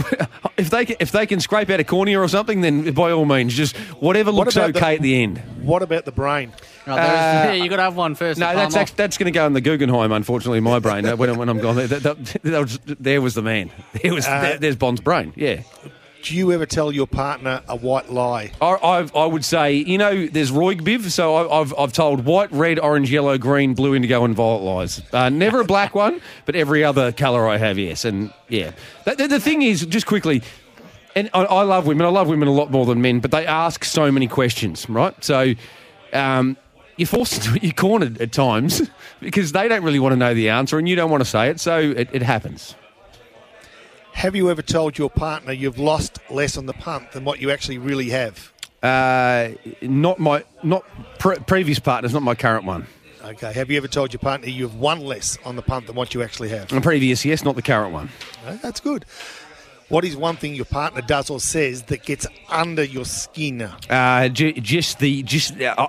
if 0.56 0.70
they 0.70 0.86
can, 0.86 0.96
if 0.98 1.12
they 1.12 1.26
can 1.26 1.40
scrape 1.40 1.68
out 1.68 1.78
a 1.78 1.84
cornea 1.84 2.18
or 2.18 2.26
something, 2.28 2.62
then 2.62 2.92
by 2.94 3.10
all 3.10 3.26
means, 3.26 3.52
just 3.54 3.76
whatever 4.00 4.30
looks 4.30 4.56
about 4.56 4.70
okay 4.70 4.80
the- 4.80 4.94
at 4.96 5.02
the 5.02 5.22
end. 5.22 5.38
what 5.62 5.82
about 5.82 6.06
the 6.06 6.12
brain? 6.12 6.52
Oh, 6.86 6.94
there's- 6.96 7.10
Uh, 7.10 7.52
yeah, 7.52 7.52
you 7.62 7.68
got 7.68 7.76
to 7.76 7.82
have 7.82 7.96
one 7.96 8.14
first. 8.14 8.40
No, 8.40 8.54
that's 8.54 8.74
palm 8.74 8.80
act- 8.82 8.96
that's 8.96 9.18
going 9.18 9.30
to 9.30 9.38
go 9.38 9.44
in 9.46 9.52
the 9.52 9.60
Guggenheim. 9.60 10.10
Unfortunately, 10.10 10.60
my 10.60 10.78
brain 10.78 11.04
uh, 11.04 11.16
when, 11.16 11.36
when 11.36 11.50
I'm 11.50 11.58
gone. 11.58 11.76
There, 11.76 11.86
that, 11.88 12.02
that, 12.02 12.42
that 12.44 12.60
was, 12.60 12.78
there 12.86 13.20
was 13.20 13.34
the 13.34 13.42
man. 13.42 13.70
There 14.02 14.14
was 14.14 14.26
Uh, 14.26 14.40
there, 14.40 14.58
there's 14.58 14.76
Bond's 14.76 15.02
brain. 15.02 15.34
Yeah. 15.36 15.62
Do 16.22 16.36
you 16.36 16.52
ever 16.52 16.66
tell 16.66 16.92
your 16.92 17.06
partner 17.06 17.62
a 17.66 17.76
white 17.76 18.10
lie? 18.10 18.52
I, 18.60 18.76
I've, 18.76 19.14
I 19.16 19.24
would 19.24 19.44
say, 19.44 19.74
you 19.74 19.96
know, 19.96 20.26
there's 20.26 20.50
ROYGBIV, 20.50 21.10
so 21.10 21.34
I, 21.34 21.60
I've, 21.60 21.74
I've 21.78 21.92
told 21.92 22.26
white, 22.26 22.52
red, 22.52 22.78
orange, 22.78 23.10
yellow, 23.10 23.38
green, 23.38 23.72
blue, 23.72 23.94
indigo, 23.94 24.24
and 24.24 24.34
violet 24.34 24.62
lies. 24.62 25.02
Uh, 25.12 25.30
never 25.30 25.60
a 25.60 25.64
black 25.64 25.94
one, 25.94 26.20
but 26.44 26.56
every 26.56 26.84
other 26.84 27.10
colour 27.12 27.48
I 27.48 27.56
have, 27.56 27.78
yes. 27.78 28.04
And 28.04 28.32
yeah. 28.48 28.72
The, 29.06 29.14
the, 29.14 29.28
the 29.28 29.40
thing 29.40 29.62
is, 29.62 29.86
just 29.86 30.06
quickly, 30.06 30.42
and 31.16 31.30
I, 31.32 31.44
I 31.44 31.62
love 31.62 31.86
women, 31.86 32.04
I 32.04 32.10
love 32.10 32.28
women 32.28 32.48
a 32.48 32.52
lot 32.52 32.70
more 32.70 32.84
than 32.84 33.00
men, 33.00 33.20
but 33.20 33.30
they 33.30 33.46
ask 33.46 33.84
so 33.84 34.12
many 34.12 34.28
questions, 34.28 34.88
right? 34.90 35.14
So 35.24 35.54
um, 36.12 36.56
you're 36.96 37.06
forced 37.06 37.46
into 37.46 37.66
you're 37.66 37.72
cornered 37.72 38.20
at 38.20 38.30
times 38.32 38.82
because 39.20 39.52
they 39.52 39.68
don't 39.68 39.84
really 39.84 40.00
want 40.00 40.12
to 40.12 40.16
know 40.16 40.34
the 40.34 40.50
answer 40.50 40.78
and 40.78 40.86
you 40.86 40.96
don't 40.96 41.10
want 41.10 41.22
to 41.22 41.28
say 41.28 41.48
it, 41.48 41.60
so 41.60 41.78
it, 41.78 42.10
it 42.12 42.22
happens. 42.22 42.74
Have 44.12 44.36
you 44.36 44.50
ever 44.50 44.62
told 44.62 44.98
your 44.98 45.08
partner 45.10 45.52
you've 45.52 45.78
lost 45.78 46.18
less 46.30 46.56
on 46.58 46.66
the 46.66 46.72
punt 46.74 47.12
than 47.12 47.24
what 47.24 47.40
you 47.40 47.50
actually 47.50 47.78
really 47.78 48.10
have? 48.10 48.52
Uh, 48.82 49.50
not 49.82 50.18
my, 50.18 50.44
not 50.62 50.84
pre- 51.18 51.38
previous 51.38 51.78
partners, 51.78 52.12
not 52.12 52.22
my 52.22 52.34
current 52.34 52.64
one. 52.64 52.86
Okay. 53.24 53.52
Have 53.52 53.70
you 53.70 53.76
ever 53.76 53.88
told 53.88 54.12
your 54.12 54.20
partner 54.20 54.48
you've 54.48 54.76
won 54.76 55.00
less 55.00 55.38
on 55.44 55.56
the 55.56 55.62
punt 55.62 55.86
than 55.86 55.94
what 55.96 56.14
you 56.14 56.22
actually 56.22 56.48
have? 56.50 56.72
A 56.72 56.80
previous, 56.80 57.24
yes, 57.24 57.44
not 57.44 57.54
the 57.56 57.62
current 57.62 57.92
one. 57.92 58.10
No, 58.44 58.56
that's 58.56 58.80
good. 58.80 59.04
What 59.88 60.04
is 60.04 60.16
one 60.16 60.36
thing 60.36 60.54
your 60.54 60.64
partner 60.66 61.02
does 61.02 61.30
or 61.30 61.40
says 61.40 61.82
that 61.84 62.04
gets 62.04 62.26
under 62.48 62.84
your 62.84 63.04
skin? 63.04 63.62
Uh, 63.90 64.28
ju- 64.28 64.52
just 64.52 64.98
the 65.00 65.22
just 65.24 65.60
uh, 65.60 65.86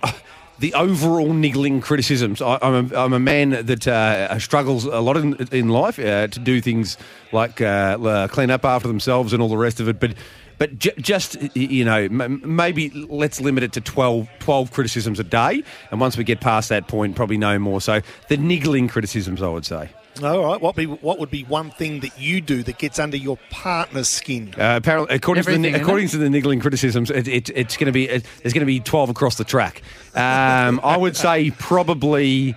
the 0.61 0.73
overall 0.75 1.33
niggling 1.33 1.81
criticisms. 1.81 2.41
I, 2.41 2.57
I'm, 2.61 2.91
a, 2.91 2.95
I'm 2.95 3.13
a 3.13 3.19
man 3.19 3.49
that 3.49 3.87
uh, 3.87 4.37
struggles 4.39 4.85
a 4.85 5.01
lot 5.01 5.17
in, 5.17 5.35
in 5.51 5.69
life 5.69 5.97
uh, 5.99 6.27
to 6.27 6.39
do 6.39 6.61
things 6.61 6.97
like 7.31 7.59
uh, 7.61 7.97
uh, 8.01 8.27
clean 8.27 8.51
up 8.51 8.63
after 8.63 8.87
themselves 8.87 9.33
and 9.33 9.41
all 9.41 9.49
the 9.49 9.57
rest 9.57 9.79
of 9.79 9.89
it, 9.89 9.99
but. 9.99 10.13
But 10.57 10.77
ju- 10.77 10.91
just, 10.99 11.37
you 11.55 11.83
know, 11.83 12.03
m- 12.03 12.39
maybe 12.45 12.91
let's 13.09 13.41
limit 13.41 13.63
it 13.63 13.73
to 13.73 13.81
12, 13.81 14.29
12 14.37 14.71
criticisms 14.71 15.19
a 15.19 15.23
day. 15.23 15.63
And 15.89 15.99
once 15.99 16.17
we 16.17 16.23
get 16.23 16.39
past 16.39 16.69
that 16.69 16.87
point, 16.87 17.15
probably 17.15 17.37
no 17.37 17.57
more. 17.57 17.81
So 17.81 18.01
the 18.29 18.37
niggling 18.37 18.87
criticisms, 18.87 19.41
I 19.41 19.47
would 19.47 19.65
say. 19.65 19.89
All 20.21 20.43
right. 20.43 20.59
What 20.61 20.75
be 20.75 20.85
what 20.85 21.19
would 21.19 21.31
be 21.31 21.43
one 21.45 21.71
thing 21.71 22.01
that 22.01 22.19
you 22.19 22.41
do 22.41 22.63
that 22.63 22.77
gets 22.77 22.99
under 22.99 23.17
your 23.17 23.37
partner's 23.49 24.09
skin? 24.09 24.53
Uh, 24.57 24.75
apparently, 24.75 25.15
according 25.15 25.43
to 25.43 25.57
the, 25.57 25.73
according 25.73 26.05
isn't 26.05 26.19
to 26.19 26.23
the 26.23 26.29
niggling 26.29 26.59
criticisms, 26.59 27.09
it, 27.09 27.27
it, 27.27 27.49
it's 27.49 27.77
going 27.77 27.85
to 27.85 27.91
be 27.93 28.09
it, 28.09 28.25
there's 28.43 28.53
going 28.53 28.61
to 28.61 28.65
be 28.65 28.79
twelve 28.79 29.09
across 29.09 29.35
the 29.35 29.45
track. 29.45 29.81
Um, 30.13 30.81
I 30.83 30.97
would 30.97 31.15
say 31.15 31.51
probably, 31.51 32.55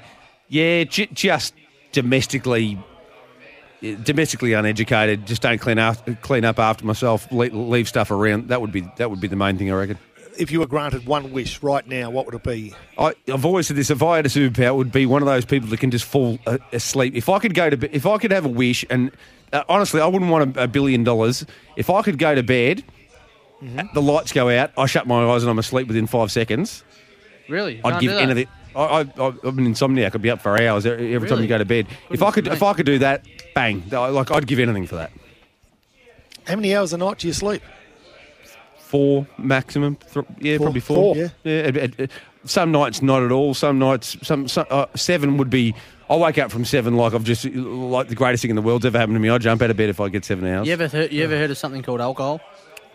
yeah, 0.48 0.84
j- 0.84 1.08
just 1.12 1.54
domestically, 1.92 2.76
domestically 4.02 4.52
uneducated. 4.52 5.24
Just 5.24 5.42
don't 5.42 5.60
clean 5.60 5.78
up 5.78 5.96
clean 6.22 6.44
up 6.44 6.58
after 6.58 6.84
myself. 6.84 7.30
Leave, 7.30 7.54
leave 7.54 7.88
stuff 7.88 8.10
around. 8.10 8.48
That 8.48 8.60
would 8.60 8.72
be 8.72 8.80
that 8.96 9.10
would 9.10 9.20
be 9.20 9.28
the 9.28 9.36
main 9.36 9.56
thing 9.58 9.70
I 9.70 9.76
reckon. 9.76 9.98
If 10.36 10.50
you 10.50 10.60
were 10.60 10.66
granted 10.66 11.06
one 11.06 11.32
wish 11.32 11.62
right 11.62 11.86
now, 11.86 12.10
what 12.10 12.26
would 12.26 12.34
it 12.34 12.42
be? 12.42 12.74
I, 12.98 13.14
I've 13.32 13.44
always 13.44 13.66
said 13.66 13.76
this: 13.76 13.90
if 13.90 14.02
I 14.02 14.16
had 14.16 14.26
a 14.26 14.28
superpower, 14.28 14.68
it 14.68 14.76
would 14.76 14.92
be 14.92 15.06
one 15.06 15.22
of 15.22 15.26
those 15.26 15.44
people 15.44 15.68
that 15.70 15.80
can 15.80 15.90
just 15.90 16.04
fall 16.04 16.38
uh, 16.46 16.58
asleep. 16.72 17.14
If 17.14 17.28
I 17.28 17.38
could 17.38 17.54
go 17.54 17.70
to, 17.70 17.76
be- 17.76 17.88
if 17.92 18.06
I 18.06 18.18
could 18.18 18.30
have 18.32 18.44
a 18.44 18.48
wish, 18.48 18.84
and 18.90 19.10
uh, 19.52 19.62
honestly, 19.68 20.00
I 20.00 20.06
wouldn't 20.06 20.30
want 20.30 20.56
a, 20.56 20.64
a 20.64 20.68
billion 20.68 21.04
dollars. 21.04 21.46
If 21.76 21.90
I 21.90 22.02
could 22.02 22.18
go 22.18 22.34
to 22.34 22.42
bed, 22.42 22.84
the 23.94 24.02
lights 24.02 24.32
go 24.32 24.50
out, 24.50 24.72
I 24.76 24.86
shut 24.86 25.06
my 25.06 25.24
eyes, 25.30 25.42
and 25.42 25.50
I'm 25.50 25.58
asleep 25.58 25.88
within 25.88 26.06
five 26.06 26.30
seconds. 26.30 26.84
Really? 27.48 27.76
You 27.76 27.80
I'd 27.84 28.00
give 28.00 28.12
anything. 28.12 28.48
I, 28.76 28.80
I, 28.80 29.00
I'm 29.44 29.58
an 29.58 29.72
insomniac. 29.72 30.14
I'd 30.14 30.22
be 30.22 30.30
up 30.30 30.40
for 30.40 30.60
hours 30.60 30.84
every 30.84 31.14
every 31.14 31.28
time 31.28 31.40
you 31.40 31.46
go 31.46 31.58
to 31.58 31.64
bed. 31.64 31.86
if 32.10 32.22
I 32.22 32.30
could, 32.30 32.46
me. 32.46 32.52
if 32.52 32.62
I 32.62 32.72
could 32.72 32.86
do 32.86 32.98
that, 32.98 33.24
bang! 33.54 33.84
Like 33.90 34.30
I'd 34.30 34.46
give 34.46 34.58
anything 34.58 34.86
for 34.86 34.96
that. 34.96 35.12
How 36.46 36.56
many 36.56 36.74
hours 36.74 36.92
a 36.92 36.98
night 36.98 37.18
do 37.18 37.26
you 37.26 37.32
sleep? 37.32 37.62
Four 38.94 39.26
maximum. 39.38 39.96
Th- 40.12 40.24
yeah, 40.38 40.56
Four? 40.56 40.66
probably 40.66 40.80
four. 40.80 41.14
Four? 41.16 41.16
Yeah. 41.16 41.28
it- 41.52 41.76
it- 41.76 42.00
it- 42.00 42.10
some 42.44 42.70
nights 42.70 43.02
not 43.02 43.24
at 43.24 43.32
all. 43.32 43.52
Some 43.52 43.80
nights, 43.80 44.16
some, 44.22 44.46
some 44.46 44.66
uh, 44.70 44.86
seven 44.94 45.36
would 45.38 45.50
be. 45.50 45.74
I 46.08 46.14
wake 46.14 46.38
up 46.38 46.52
from 46.52 46.64
seven 46.64 46.94
like 46.96 47.12
I've 47.12 47.24
just 47.24 47.44
like 47.44 48.06
the 48.06 48.14
greatest 48.14 48.42
thing 48.42 48.50
in 48.50 48.56
the 48.56 48.62
world's 48.62 48.86
ever 48.86 48.96
happened 48.96 49.16
to 49.16 49.20
me. 49.20 49.30
I 49.30 49.38
jump 49.38 49.62
out 49.62 49.70
of 49.70 49.76
bed 49.76 49.88
if 49.88 49.98
I 50.00 50.08
get 50.10 50.24
seven 50.24 50.46
hours. 50.46 50.68
You 50.68 50.74
ever 50.74 50.86
heard, 50.86 51.10
you 51.12 51.24
ever 51.24 51.36
heard 51.36 51.50
of 51.50 51.58
something 51.58 51.82
called 51.82 52.00
alcohol? 52.00 52.40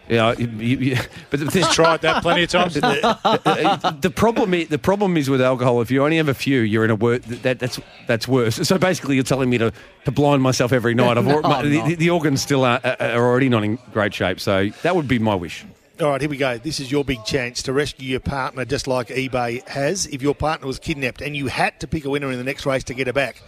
Yeah, 0.08 0.36
you, 0.38 0.48
you, 0.48 0.78
you- 0.78 0.98
but 1.32 1.42
the, 1.42 1.70
Tried 1.74 2.02
that 2.04 2.22
plenty 2.22 2.44
of 2.44 2.50
times. 2.50 2.74
the, 2.76 3.98
the 4.00 4.10
problem 4.10 4.54
is, 4.54 4.70
the 4.70 4.80
problem 4.80 5.18
is 5.18 5.30
with 5.30 5.42
alcohol. 5.42 5.82
If 5.82 5.92
you 5.92 6.02
only 6.06 6.16
have 6.18 6.30
a 6.30 6.34
few, 6.34 6.62
you're 6.62 6.86
in 6.86 6.92
a 6.92 6.96
wor- 6.96 7.18
that, 7.20 7.60
that's 7.60 7.78
that's 8.08 8.26
worse. 8.26 8.56
So 8.56 8.78
basically, 8.78 9.16
you're 9.16 9.26
telling 9.26 9.50
me 9.50 9.58
to, 9.58 9.74
to 10.06 10.12
blind 10.12 10.42
myself 10.44 10.72
every 10.72 10.96
night. 10.96 11.18
I've, 11.18 11.28
al- 11.28 11.42
No, 11.42 11.50
my- 11.50 11.62
the, 11.64 11.96
the 11.96 12.10
organs 12.12 12.42
still 12.42 12.64
are, 12.64 12.80
are 12.86 13.18
already 13.28 13.50
not 13.50 13.66
in 13.66 13.78
great 13.92 14.14
shape. 14.14 14.40
So 14.40 14.70
that 14.84 14.96
would 14.96 15.08
be 15.10 15.20
my 15.20 15.36
wish. 15.36 15.66
All 16.02 16.12
right, 16.12 16.22
here 16.22 16.30
we 16.30 16.38
go. 16.38 16.58
This 16.58 16.80
is 16.80 16.90
your 16.90 17.04
big 17.04 17.26
chance 17.26 17.62
to 17.64 17.74
rescue 17.74 18.08
your 18.08 18.22
partner, 18.22 18.64
just 18.64 18.88
like 18.88 19.10
eBay 19.10 19.68
has. 19.68 20.06
If 20.06 20.22
your 20.22 20.34
partner 20.34 20.66
was 20.66 20.80
kidnapped 20.80 21.22
and 21.22 21.36
you 21.36 21.48
had 21.48 21.78
to 21.82 21.88
pick 21.88 22.06
a 22.06 22.10
winner 22.10 22.32
in 22.32 22.38
the 22.38 22.44
next 22.46 22.66
race 22.66 22.86
to 22.86 22.94
get 22.94 23.08
her 23.08 23.14
back, 23.14 23.44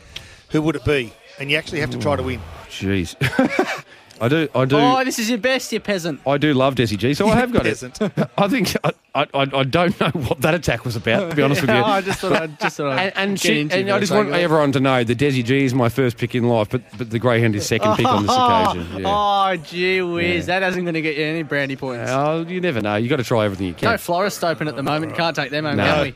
who 0.49 0.61
would 0.61 0.75
it 0.75 0.83
be? 0.83 1.13
And 1.39 1.49
you 1.49 1.55
actually 1.55 1.79
have 1.79 1.91
to 1.91 1.97
try 1.97 2.17
to 2.17 2.23
win. 2.23 2.41
Jeez, 2.67 3.15
I 4.21 4.27
do, 4.27 4.47
I 4.53 4.65
do. 4.65 4.77
Oh, 4.77 5.03
this 5.03 5.17
is 5.17 5.29
your 5.29 5.39
best, 5.39 5.71
you 5.73 5.79
peasant. 5.79 6.21
I 6.27 6.37
do 6.37 6.53
love 6.53 6.75
Desi 6.75 6.95
G, 6.95 7.15
so 7.15 7.27
I 7.27 7.35
have 7.37 7.51
got 7.51 7.65
it. 7.65 7.69
Peasant. 7.69 7.99
I 8.37 8.47
think 8.47 8.75
I, 8.83 8.91
I, 9.15 9.25
I 9.33 9.63
don't 9.63 9.99
know 9.99 10.09
what 10.11 10.41
that 10.41 10.53
attack 10.53 10.85
was 10.85 10.95
about. 10.95 11.31
To 11.31 11.35
be 11.35 11.41
honest 11.41 11.61
with 11.61 11.71
you, 11.71 11.75
Yeah, 11.77 11.83
I 11.85 12.01
just 12.01 12.19
thought 12.19 12.33
I'd, 12.33 12.59
just 12.59 12.77
thought 12.77 12.91
I'd 12.91 12.99
and, 13.07 13.17
and, 13.17 13.31
get 13.31 13.41
she, 13.41 13.59
into 13.61 13.75
and 13.77 13.87
for 13.87 13.93
I 13.93 13.97
a 13.97 13.99
just 13.99 14.11
want 14.13 14.27
second. 14.29 14.43
everyone 14.43 14.71
to 14.73 14.79
know 14.79 15.03
that 15.03 15.17
Desi 15.17 15.43
G 15.43 15.65
is 15.65 15.73
my 15.73 15.89
first 15.89 16.17
pick 16.17 16.35
in 16.35 16.43
life, 16.47 16.69
but 16.69 16.83
but 16.99 17.09
the 17.09 17.17
Greyhound 17.17 17.55
is 17.55 17.65
second 17.65 17.95
pick 17.97 18.05
on 18.05 18.27
this 18.27 18.35
occasion. 18.37 19.01
Yeah. 19.01 19.07
Oh, 19.07 19.55
gee 19.57 20.01
whiz. 20.03 20.47
Yeah. 20.47 20.59
That 20.59 20.69
isn't 20.69 20.83
going 20.83 20.93
to 20.93 21.01
get 21.01 21.17
you 21.17 21.23
any 21.25 21.41
brandy 21.41 21.75
points. 21.75 22.11
Oh, 22.11 22.45
you 22.47 22.61
never 22.61 22.79
know. 22.79 22.97
You 22.97 23.09
got 23.09 23.17
to 23.17 23.23
try 23.23 23.45
everything 23.45 23.67
you 23.67 23.73
can. 23.73 23.87
No 23.87 23.91
can. 23.93 23.97
florist 23.97 24.43
open 24.43 24.67
at 24.67 24.75
the 24.75 24.83
moment. 24.83 25.15
Can't 25.15 25.35
take 25.35 25.49
them 25.49 25.65
home, 25.65 25.77
No. 25.77 25.83
can 25.83 26.01
we? 26.03 26.15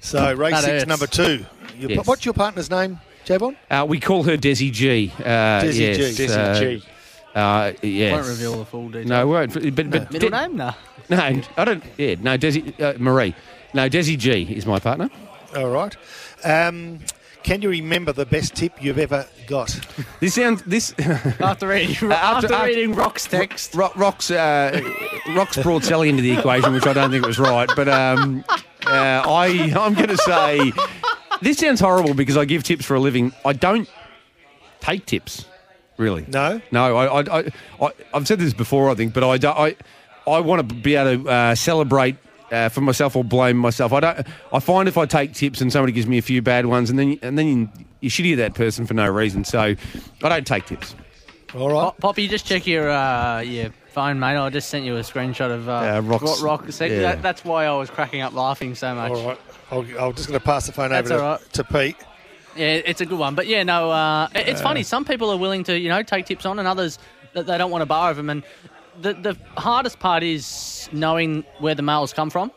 So, 0.00 0.34
race 0.34 0.52
That 0.52 0.60
six, 0.64 0.72
hurts. 0.82 0.86
number 0.86 1.06
two. 1.06 1.46
Your, 1.78 1.90
Yes. 1.92 2.06
What's 2.06 2.24
your 2.24 2.34
partner's 2.34 2.70
name, 2.70 3.00
Jabon? 3.24 3.56
Uh, 3.70 3.86
we 3.88 4.00
call 4.00 4.22
her 4.24 4.36
Desi 4.36 4.70
G. 4.70 5.12
Uh, 5.18 5.22
Desi 5.62 5.78
yes, 5.78 5.96
G. 6.16 6.24
Desi 6.26 6.36
uh, 6.36 6.60
G. 6.60 6.84
Uh, 7.38 7.72
yes. 7.82 8.12
Won't 8.12 8.26
reveal 8.28 8.58
the 8.58 8.64
full 8.64 8.88
details. 8.88 9.06
No, 9.06 9.22
it 9.22 9.26
won't. 9.26 9.54
But, 9.54 9.90
but 9.90 10.12
Middle 10.12 10.30
De- 10.30 10.30
name? 10.30 10.56
No. 10.56 10.72
No, 11.08 11.16
I 11.56 11.64
don't. 11.64 11.82
Yeah, 11.96 12.16
no, 12.20 12.36
Desi 12.36 12.78
uh, 12.80 12.94
Marie. 12.98 13.34
No, 13.74 13.88
Desi 13.88 14.18
G 14.18 14.42
is 14.42 14.66
my 14.66 14.78
partner. 14.78 15.08
All 15.56 15.68
right. 15.70 15.96
Um, 16.44 17.00
can 17.42 17.62
you 17.62 17.70
remember 17.70 18.12
the 18.12 18.26
best 18.26 18.54
tip 18.56 18.82
you've 18.82 18.98
ever 18.98 19.26
got? 19.46 19.78
This 20.20 20.34
sounds 20.34 20.62
this. 20.64 20.92
After 21.40 21.68
reading, 21.68 21.94
after- 22.10 22.12
after, 22.12 22.52
after- 22.54 22.66
reading 22.66 22.94
Rock's 22.94 23.26
text. 23.26 23.74
Ro- 23.74 23.92
Rock's 23.96 24.30
uh, 24.30 24.80
Rock's 25.34 25.56
brought 25.62 25.84
Sally 25.84 26.08
into 26.10 26.22
the 26.22 26.32
equation, 26.32 26.72
which 26.74 26.86
I 26.86 26.92
don't 26.92 27.10
think 27.10 27.24
was 27.24 27.38
right. 27.38 27.68
But 27.74 27.88
um, 27.88 28.44
uh, 28.86 28.90
I 28.90 29.72
I'm 29.78 29.94
going 29.94 30.08
to 30.08 30.18
say 30.18 30.72
this 31.40 31.58
sounds 31.58 31.80
horrible 31.80 32.12
because 32.14 32.36
I 32.36 32.44
give 32.44 32.64
tips 32.64 32.84
for 32.84 32.96
a 32.96 33.00
living. 33.00 33.32
I 33.46 33.52
don't 33.54 33.88
take 34.80 35.06
tips, 35.06 35.46
really. 35.98 36.24
No? 36.28 36.60
No, 36.72 36.96
I, 36.96 37.20
I, 37.20 37.38
I, 37.40 37.52
I 37.82 37.90
I've 38.14 38.26
said 38.26 38.38
this 38.38 38.54
before, 38.54 38.88
I 38.90 38.94
think, 38.94 39.12
but 39.12 39.22
I 39.22 39.36
don't, 39.36 39.56
I 39.58 39.76
I 40.26 40.40
want 40.40 40.66
to 40.68 40.74
be 40.74 40.94
able 40.94 41.24
to 41.24 41.30
uh, 41.30 41.54
celebrate. 41.54 42.16
Uh, 42.50 42.70
for 42.70 42.80
myself 42.80 43.14
or 43.14 43.22
blame 43.22 43.58
myself. 43.58 43.92
I 43.92 44.00
don't. 44.00 44.26
I 44.54 44.58
find 44.58 44.88
if 44.88 44.96
I 44.96 45.04
take 45.04 45.34
tips 45.34 45.60
and 45.60 45.70
somebody 45.70 45.92
gives 45.92 46.06
me 46.06 46.16
a 46.16 46.22
few 46.22 46.40
bad 46.40 46.64
ones, 46.64 46.88
and 46.88 46.98
then 46.98 47.18
and 47.20 47.36
then 47.38 47.46
you, 47.46 47.68
you 48.00 48.08
shitty 48.08 48.32
at 48.32 48.36
that 48.38 48.54
person 48.54 48.86
for 48.86 48.94
no 48.94 49.06
reason. 49.06 49.44
So 49.44 49.60
I 49.60 49.76
don't 50.30 50.46
take 50.46 50.64
tips. 50.64 50.94
All 51.54 51.68
right. 51.68 51.74
Pop- 51.74 52.00
Poppy, 52.00 52.26
just 52.26 52.46
check 52.46 52.66
your 52.66 52.88
uh, 52.88 53.40
your 53.40 53.68
phone, 53.88 54.18
mate. 54.18 54.38
I 54.38 54.48
just 54.48 54.70
sent 54.70 54.86
you 54.86 54.96
a 54.96 55.00
screenshot 55.00 55.50
of 55.50 55.68
uh, 55.68 55.72
Uh, 55.72 56.00
Rock's- 56.00 56.22
what 56.24 56.40
Rock 56.40 56.64
yeah. 56.80 56.88
That, 57.02 57.20
that's 57.20 57.44
why 57.44 57.66
I 57.66 57.76
was 57.76 57.90
cracking 57.90 58.22
up 58.22 58.32
laughing 58.32 58.74
so 58.74 58.94
much. 58.94 59.12
All 59.12 59.28
right. 59.28 59.40
I'll, 59.70 59.80
I'm 60.06 60.14
just 60.14 60.28
going 60.28 60.40
to 60.40 60.46
pass 60.46 60.64
the 60.64 60.72
phone 60.72 60.88
That's 60.88 61.10
over 61.10 61.20
to, 61.20 61.24
all 61.26 61.32
right. 61.32 61.52
to 61.52 61.64
Pete. 61.64 61.96
Yeah, 62.56 62.66
it's 62.84 63.00
a 63.00 63.06
good 63.06 63.18
one. 63.18 63.34
But 63.34 63.46
yeah, 63.46 63.62
no, 63.62 63.90
uh, 63.90 64.28
it- 64.34 64.48
it's 64.48 64.60
funny. 64.60 64.82
Some 64.82 65.04
people 65.04 65.30
are 65.30 65.36
willing 65.36 65.64
to, 65.64 65.78
you 65.78 65.88
know, 65.88 66.02
take 66.02 66.26
tips 66.26 66.44
on, 66.46 66.58
and 66.58 66.66
others 66.66 66.98
that 67.34 67.46
they 67.46 67.56
don't 67.58 67.70
want 67.70 67.82
to 67.82 67.86
borrow 67.86 68.14
them. 68.14 68.30
And 68.30 68.42
the 69.00 69.12
the 69.14 69.36
hardest 69.56 69.98
part 70.00 70.22
is 70.22 70.88
knowing 70.92 71.44
where 71.58 71.74
the 71.74 71.82
mails 71.82 72.12
come 72.12 72.30
from. 72.30 72.50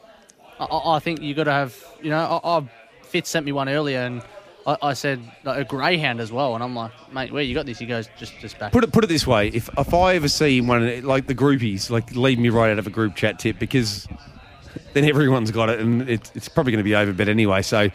I, 0.60 0.66
I 0.66 0.96
I 0.96 1.00
think 1.00 1.22
you 1.22 1.34
got 1.36 1.44
to 1.46 1.52
have, 1.52 1.76
you 2.02 2.10
know, 2.10 2.40
I, 2.44 2.58
I, 2.58 2.64
Fitz 3.04 3.30
sent 3.30 3.46
me 3.46 3.52
one 3.52 3.70
earlier, 3.70 4.00
and 4.00 4.24
I, 4.66 4.78
I 4.82 4.94
said 4.94 5.20
like, 5.44 5.60
a 5.60 5.64
greyhound 5.66 6.20
as 6.22 6.32
well, 6.32 6.56
and 6.56 6.64
I'm 6.64 6.74
like, 6.76 6.92
mate, 7.14 7.32
where 7.32 7.44
you 7.44 7.54
got 7.54 7.66
this? 7.66 7.78
He 7.80 7.86
goes, 7.86 8.10
just 8.18 8.34
just 8.40 8.58
back. 8.58 8.72
Put 8.72 8.84
it 8.84 8.92
put 8.92 9.04
it 9.04 9.08
this 9.08 9.28
way: 9.28 9.50
if 9.50 9.70
if 9.78 9.94
I 9.94 10.16
ever 10.16 10.28
see 10.28 10.62
one 10.62 11.04
like 11.04 11.28
the 11.28 11.36
groupies, 11.36 11.90
like 11.90 12.16
leave 12.16 12.40
me 12.40 12.50
right 12.50 12.72
out 12.72 12.80
of 12.80 12.88
a 12.88 12.92
group 12.92 13.16
chat 13.16 13.38
tip 13.40 13.60
because 13.60 14.08
then 14.94 15.04
everyone's 15.06 15.52
got 15.52 15.70
it, 15.70 15.80
and 15.80 16.10
it's 16.10 16.32
it's 16.34 16.48
probably 16.48 16.72
going 16.72 16.84
to 16.84 16.90
be 16.90 16.96
over. 16.96 17.14
But 17.14 17.28
anyway. 17.28 17.62
So 17.62 17.90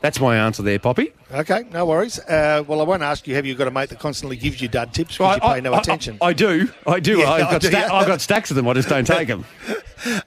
that's 0.00 0.18
my 0.18 0.36
answer 0.36 0.62
there, 0.62 0.78
Poppy. 0.78 1.12
Okay, 1.32 1.64
no 1.72 1.84
worries. 1.86 2.18
Uh, 2.18 2.64
well, 2.66 2.80
I 2.80 2.84
won't 2.84 3.02
ask 3.02 3.26
you, 3.28 3.34
have 3.34 3.44
you 3.46 3.54
got 3.54 3.68
a 3.68 3.70
mate 3.70 3.90
that 3.90 3.98
constantly 3.98 4.36
gives 4.36 4.60
you 4.60 4.68
dud 4.68 4.94
tips 4.94 5.18
because 5.18 5.36
you 5.36 5.40
pay 5.40 5.60
no 5.60 5.74
attention? 5.74 6.18
I, 6.22 6.32
do, 6.32 6.70
I 6.86 7.00
do. 7.00 7.18
Yeah, 7.18 7.30
I've, 7.30 7.46
I 7.46 7.50
got 7.50 7.60
do, 7.60 7.68
sta-. 7.68 7.94
I've 7.94 8.06
got 8.06 8.20
stacks 8.20 8.50
of 8.50 8.56
them. 8.56 8.66
I 8.66 8.74
just 8.74 8.88
don't 8.88 9.06
take 9.06 9.28
them. 9.28 9.44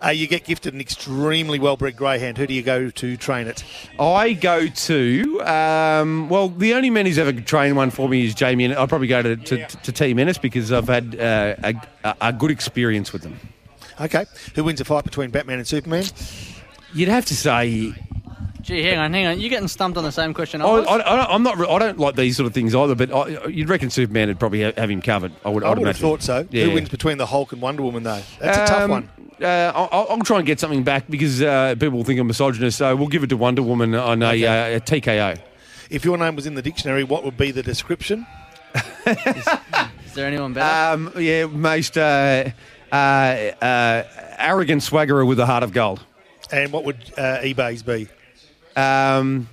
Uh, 0.06 0.10
you 0.10 0.28
get 0.28 0.44
gifted 0.44 0.72
an 0.76 0.80
extremely 0.80 1.58
well-bred 1.58 1.96
greyhound. 1.96 2.38
Who 2.38 2.46
do 2.46 2.54
you 2.54 2.62
go 2.62 2.92
to 2.92 3.18
train 3.18 3.48
it? 3.48 3.64
I 4.00 4.34
go 4.34 4.68
to 4.68 5.42
um, 5.42 6.30
well, 6.30 6.50
the 6.50 6.76
only 6.76 6.92
man 6.92 7.08
who's 7.08 7.18
ever 7.18 7.32
trained 7.34 7.76
one 7.76 7.90
for 7.90 8.08
me 8.08 8.24
is 8.24 8.36
Jamie, 8.36 8.66
and 8.66 8.76
I'll 8.76 8.88
probably 8.88 9.08
go 9.08 9.24
to 9.24 9.36
to, 9.36 9.66
to 9.66 9.92
T 9.92 10.14
Menace 10.14 10.38
because 10.38 10.72
I've 10.72 10.88
had 10.88 11.20
uh, 11.20 11.56
a, 12.04 12.16
a 12.22 12.32
good 12.32 12.52
experience 12.52 13.12
with 13.12 13.24
them. 13.24 13.40
Okay. 14.00 14.26
Who 14.54 14.64
wins 14.64 14.80
a 14.80 14.86
fight 14.86 15.06
between 15.06 15.32
Batman 15.32 15.58
and 15.58 15.68
Superman? 15.68 16.06
You'd 16.94 17.10
have 17.10 17.26
to 17.26 17.36
say 17.36 17.96
Gee, 18.64 18.82
hang 18.82 18.98
on, 18.98 19.14
hang 19.14 19.26
on. 19.28 19.40
You're 19.42 19.50
getting 19.50 19.68
stumped 19.68 19.98
on 19.98 20.04
the 20.06 20.12
same 20.12 20.34
question. 20.34 20.62
I 20.62 20.66
I, 20.66 20.72
was. 20.72 20.88
I, 20.88 20.94
I 20.94 20.98
don't- 21.18 21.30
I'm 21.32 21.44
not. 21.44 21.70
I 21.70 21.80
don't 21.80 22.00
like 22.00 22.16
these 22.16 22.38
sort 22.38 22.48
of 22.48 22.54
things 22.54 22.74
either. 22.74 22.96
But 22.96 23.12
I, 23.14 23.48
you'd 23.48 23.68
reckon 23.70 23.90
Superman 23.90 24.30
would 24.30 24.40
probably 24.40 24.64
ha- 24.64 24.72
have 24.78 24.90
him 24.90 25.02
covered. 25.02 25.34
I 25.46 25.50
would. 25.50 25.64
I 25.64 25.68
I'd 25.68 25.78
would 25.78 25.88
have 25.88 25.98
imagine. 25.98 26.02
thought 26.02 26.22
so. 26.24 26.48
Yeah. 26.50 26.64
Who 26.66 26.72
wins 26.72 26.88
between 26.90 27.18
the 27.18 27.26
Hulk 27.26 27.52
and 27.52 27.62
Wonder 27.62 27.84
Woman, 27.84 28.04
though? 28.04 28.22
That's 28.40 28.58
a 28.58 28.74
tough 28.74 28.82
Um, 28.84 28.90
one. 28.90 29.10
Uh, 29.42 29.72
I'll, 29.76 30.08
I'll 30.12 30.20
try 30.22 30.38
and 30.38 30.46
get 30.48 30.60
something 30.60 30.84
back 30.84 31.06
because 31.10 31.42
uh, 31.42 31.76
people 31.78 32.04
think 32.06 32.20
I'm 32.20 32.28
misogynist. 32.28 32.78
So 32.78 32.96
we'll 32.96 33.08
give 33.10 33.24
it 33.24 33.28
to 33.28 33.38
Wonder 33.38 33.62
Woman 33.64 33.94
on 33.96 34.24
a, 34.24 34.28
uh, 34.46 34.78
a 34.78 34.80
TKO. 34.80 35.40
If 35.90 36.06
your 36.06 36.18
name 36.18 36.36
was 36.38 36.46
in 36.48 36.56
the 36.56 36.62
dictionary, 36.62 37.04
what 37.04 37.24
would 37.26 37.36
be 37.38 37.52
the 37.52 37.62
description? 37.64 38.26
Is 39.06 40.14
there 40.16 40.26
anyone 40.28 40.54
better? 40.54 40.94
Um, 40.94 41.12
yeah, 41.22 41.46
most 41.48 41.98
uh, 41.98 42.50
uh, 42.92 42.96
uh, 42.96 44.04
arrogant 44.38 44.82
swaggerer 44.82 45.28
with 45.28 45.40
a 45.40 45.46
heart 45.46 45.64
of 45.64 45.74
gold. 45.74 46.04
And 46.52 46.72
what 46.72 46.84
would 46.86 46.98
uh, 47.18 47.40
eBay's 47.42 47.84
be? 47.84 48.08
Um, 48.76 49.50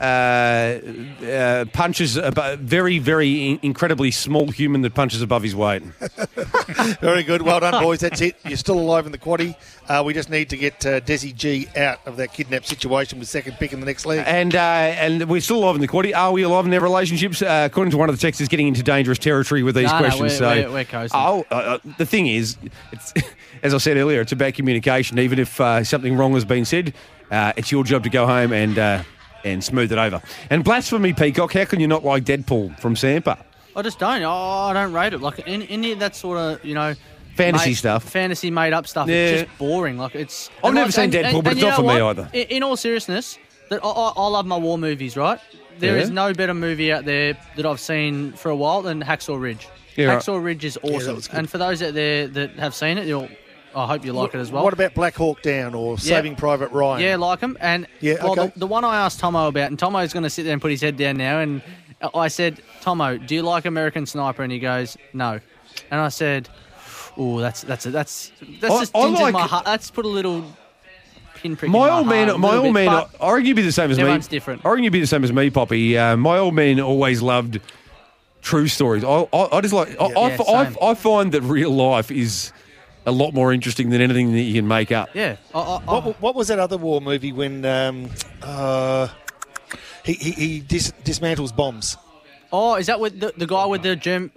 uh, 0.00 0.78
uh, 1.22 1.64
punches 1.74 2.16
a 2.16 2.56
very, 2.58 2.98
very 2.98 3.50
in- 3.50 3.58
incredibly 3.62 4.10
small 4.10 4.50
human 4.50 4.80
that 4.80 4.94
punches 4.94 5.20
above 5.20 5.42
his 5.42 5.54
weight. 5.54 5.82
Very 7.02 7.22
good. 7.22 7.42
Well 7.42 7.60
done, 7.60 7.82
boys. 7.82 8.00
That's 8.00 8.22
it. 8.22 8.36
You're 8.46 8.56
still 8.56 8.78
alive 8.78 9.04
in 9.04 9.12
the 9.12 9.18
quaddy. 9.18 9.54
Uh, 9.90 10.02
we 10.06 10.14
just 10.14 10.30
need 10.30 10.48
to 10.50 10.56
get 10.56 10.86
uh, 10.86 11.00
Desi 11.00 11.34
G 11.34 11.68
out 11.76 11.98
of 12.06 12.16
that 12.16 12.32
kidnap 12.32 12.64
situation 12.64 13.18
with 13.18 13.28
second 13.28 13.56
pick 13.58 13.74
in 13.74 13.80
the 13.80 13.84
next 13.84 14.06
league. 14.06 14.22
And 14.26 14.54
uh, 14.54 14.58
and 14.58 15.28
we're 15.28 15.42
still 15.42 15.58
alive 15.58 15.74
in 15.74 15.82
the 15.82 15.88
quaddy. 15.88 16.16
Are 16.16 16.32
we 16.32 16.42
alive 16.44 16.64
in 16.64 16.70
their 16.70 16.80
relationships? 16.80 17.42
Uh, 17.42 17.68
according 17.70 17.90
to 17.90 17.98
one 17.98 18.08
of 18.08 18.16
the 18.16 18.20
texts, 18.22 18.40
is 18.40 18.48
getting 18.48 18.68
into 18.68 18.82
dangerous 18.82 19.18
territory 19.18 19.62
with 19.62 19.74
these 19.74 19.84
No, 19.88 19.92
no, 19.92 19.98
questions. 19.98 20.20
we're- 20.20 20.30
so, 20.38 20.48
we're- 20.48 20.72
we're 20.72 20.84
coasting. 20.86 21.20
oh, 21.22 21.78
the 21.98 22.06
thing 22.06 22.26
is, 22.26 22.56
it's, 22.92 23.12
as 23.62 23.74
I 23.74 23.78
said 23.78 23.96
earlier, 23.96 24.20
it's 24.20 24.32
about 24.32 24.54
communication. 24.54 25.18
Even 25.18 25.38
if 25.38 25.60
uh, 25.60 25.84
something 25.84 26.16
wrong 26.16 26.32
has 26.34 26.44
been 26.44 26.64
said, 26.64 26.94
uh, 27.30 27.52
it's 27.56 27.70
your 27.72 27.84
job 27.84 28.02
to 28.04 28.10
go 28.10 28.26
home 28.26 28.52
and 28.52 28.78
uh, 28.78 29.02
and 29.44 29.62
smooth 29.62 29.92
it 29.92 29.98
over. 29.98 30.20
And 30.50 30.64
blasphemy, 30.64 31.12
Peacock. 31.12 31.52
How 31.52 31.64
can 31.64 31.80
you 31.80 31.86
not 31.88 32.04
like 32.04 32.24
Deadpool 32.24 32.78
from 32.80 32.94
Sampa? 32.94 33.42
I 33.76 33.82
just 33.82 33.98
don't. 33.98 34.22
Oh, 34.22 34.30
I 34.30 34.72
don't 34.72 34.92
rate 34.92 35.12
it. 35.14 35.20
Like 35.20 35.46
any, 35.46 35.68
any 35.70 35.92
of 35.92 35.98
that 36.00 36.16
sort 36.16 36.38
of 36.38 36.64
you 36.64 36.74
know. 36.74 36.94
Fantasy 37.36 37.70
made- 37.70 37.74
stuff. 37.76 38.04
fantasy 38.10 38.50
made 38.50 38.72
up 38.72 38.86
stuff. 38.88 39.08
Yeah. 39.08 39.14
It's 39.14 39.42
just 39.44 39.58
boring. 39.58 39.96
Like 39.96 40.14
it's. 40.16 40.50
I've 40.64 40.74
never 40.74 40.86
like- 40.86 40.94
seen 40.94 41.04
and- 41.04 41.12
Deadpool, 41.14 41.34
and- 41.34 41.44
but 41.44 41.50
and 41.52 41.58
it's 41.58 41.66
not 41.66 41.76
for 41.76 41.82
know 41.82 41.94
me 41.94 42.00
either. 42.00 42.30
In, 42.32 42.46
in 42.48 42.62
all 42.64 42.76
seriousness, 42.76 43.38
that 43.70 43.82
I, 43.84 43.88
I, 43.88 44.12
I 44.16 44.26
love 44.28 44.46
my 44.46 44.56
war 44.58 44.76
movies. 44.76 45.16
Right, 45.16 45.38
There 45.78 45.96
Yeah. 45.96 46.02
is 46.02 46.10
no 46.10 46.34
better 46.34 46.52
movie 46.54 46.92
out 46.92 47.04
there 47.04 47.38
that 47.56 47.64
I've 47.64 47.80
seen 47.80 48.32
for 48.32 48.50
a 48.50 48.56
while 48.56 48.82
than 48.82 49.00
Hacksaw 49.02 49.40
Ridge. 49.40 49.68
Yeah, 49.96 50.06
right. 50.06 50.18
Hacksaw 50.18 50.42
Ridge 50.42 50.64
is 50.64 50.78
awesome. 50.82 51.14
was 51.14 51.28
good. 51.28 51.38
and 51.38 51.48
for 51.48 51.58
those 51.58 51.80
out 51.82 51.94
there 51.94 52.26
that 52.26 52.50
have 52.58 52.74
seen 52.74 52.98
it, 52.98 53.06
you'll. 53.06 53.28
I 53.74 53.86
hope 53.86 54.04
you 54.04 54.12
like 54.12 54.34
it 54.34 54.38
as 54.38 54.50
well. 54.50 54.64
What 54.64 54.72
about 54.72 54.94
Black 54.94 55.14
Hawk 55.14 55.42
Down 55.42 55.74
or 55.74 55.98
Saving 55.98 56.34
Private 56.36 56.70
Ryan? 56.72 57.02
Yeah, 57.02 57.16
like 57.16 57.40
them. 57.40 57.56
And 57.60 57.86
Yeah, 58.00 58.14
well, 58.22 58.32
okay. 58.32 58.46
the, 58.54 58.60
the 58.60 58.66
one 58.66 58.84
I 58.84 58.96
asked 59.04 59.20
Tomo 59.20 59.48
about, 59.48 59.68
and 59.70 59.78
Tomo's 59.78 60.12
going 60.12 60.22
to 60.24 60.30
sit 60.30 60.42
there 60.44 60.52
and 60.52 60.60
put 60.62 60.70
his 60.70 60.80
head 60.80 60.96
down 60.96 61.16
now. 61.16 61.38
And 61.40 61.62
I 62.14 62.28
said, 62.28 62.60
Tomo, 62.80 63.16
do 63.18 63.34
you 63.34 63.42
like 63.42 63.64
American 63.66 64.06
Sniper? 64.06 64.42
And 64.42 64.50
he 64.52 64.58
goes, 64.58 64.96
no. 65.12 65.40
And 65.90 66.00
I 66.00 66.08
said, 66.08 66.48
oh, 67.16 67.38
that's 67.40 67.62
that's 67.62 67.84
that's 67.84 68.32
that's 68.60 68.74
I- 68.74 68.80
just 68.80 68.96
I 68.96 69.02
tinted 69.04 69.20
like- 69.20 69.32
my 69.34 69.46
heart. 69.46 69.64
That's 69.64 69.90
put 69.90 70.04
a 70.04 70.08
little 70.08 70.44
pinprick. 71.36 71.70
My 71.70 71.88
in 71.88 71.94
old 71.94 72.06
my 72.06 72.12
man, 72.12 72.28
heart 72.28 72.40
my 72.40 72.54
old 72.56 72.62
bit, 72.64 72.72
man, 72.72 72.86
but 72.86 73.10
I 73.22 73.30
reckon 73.32 73.46
you'd 73.46 73.54
be 73.56 73.62
the 73.62 73.72
same 73.72 73.90
as 73.90 73.96
me. 73.98 74.02
everyone's 74.02 74.26
different. 74.28 74.64
I 74.64 74.70
reckon 74.70 74.84
you'd 74.84 74.92
be 74.92 75.00
the 75.00 75.06
same 75.06 75.24
as 75.24 75.32
me, 75.32 75.48
Poppy. 75.50 75.96
Uh, 75.96 76.16
my 76.16 76.38
old 76.38 76.54
man 76.54 76.80
always 76.80 77.22
loved 77.22 77.60
true 78.42 78.66
stories. 78.68 79.04
I, 79.04 79.28
I, 79.32 79.56
I 79.58 79.60
just 79.60 79.74
like, 79.74 79.88
I, 80.00 80.04
I, 80.06 80.08
Yeah, 80.08 80.36
I, 80.48 80.64
same. 80.64 80.76
I 80.82 80.94
find 80.94 81.32
that 81.32 81.42
real 81.42 81.70
life 81.70 82.10
is 82.10 82.52
a 83.06 83.10
lot 83.12 83.32
more 83.34 83.52
interesting 83.52 83.90
than 83.90 84.00
anything 84.00 84.32
that 84.32 84.40
you 84.40 84.54
can 84.54 84.68
make 84.68 84.92
up. 84.92 85.10
Yeah. 85.14 85.36
I, 85.54 85.58
I, 85.60 85.78
What, 86.00 86.20
what 86.20 86.34
was 86.34 86.48
that 86.48 86.58
other 86.58 86.76
war 86.76 87.00
movie 87.00 87.32
when 87.32 87.64
um, 87.64 88.10
uh, 88.42 89.08
he, 90.04 90.12
he, 90.14 90.30
he 90.32 90.60
dis- 90.60 90.92
dismantles 91.04 91.54
bombs? 91.54 91.96
oh, 92.52 92.74
is 92.74 92.86
that 92.86 92.98
with 92.98 93.20
the, 93.20 93.32
the 93.36 93.46
guy 93.46 93.64
with 93.66 93.82
the 93.82 93.94
Germ? 93.96 94.30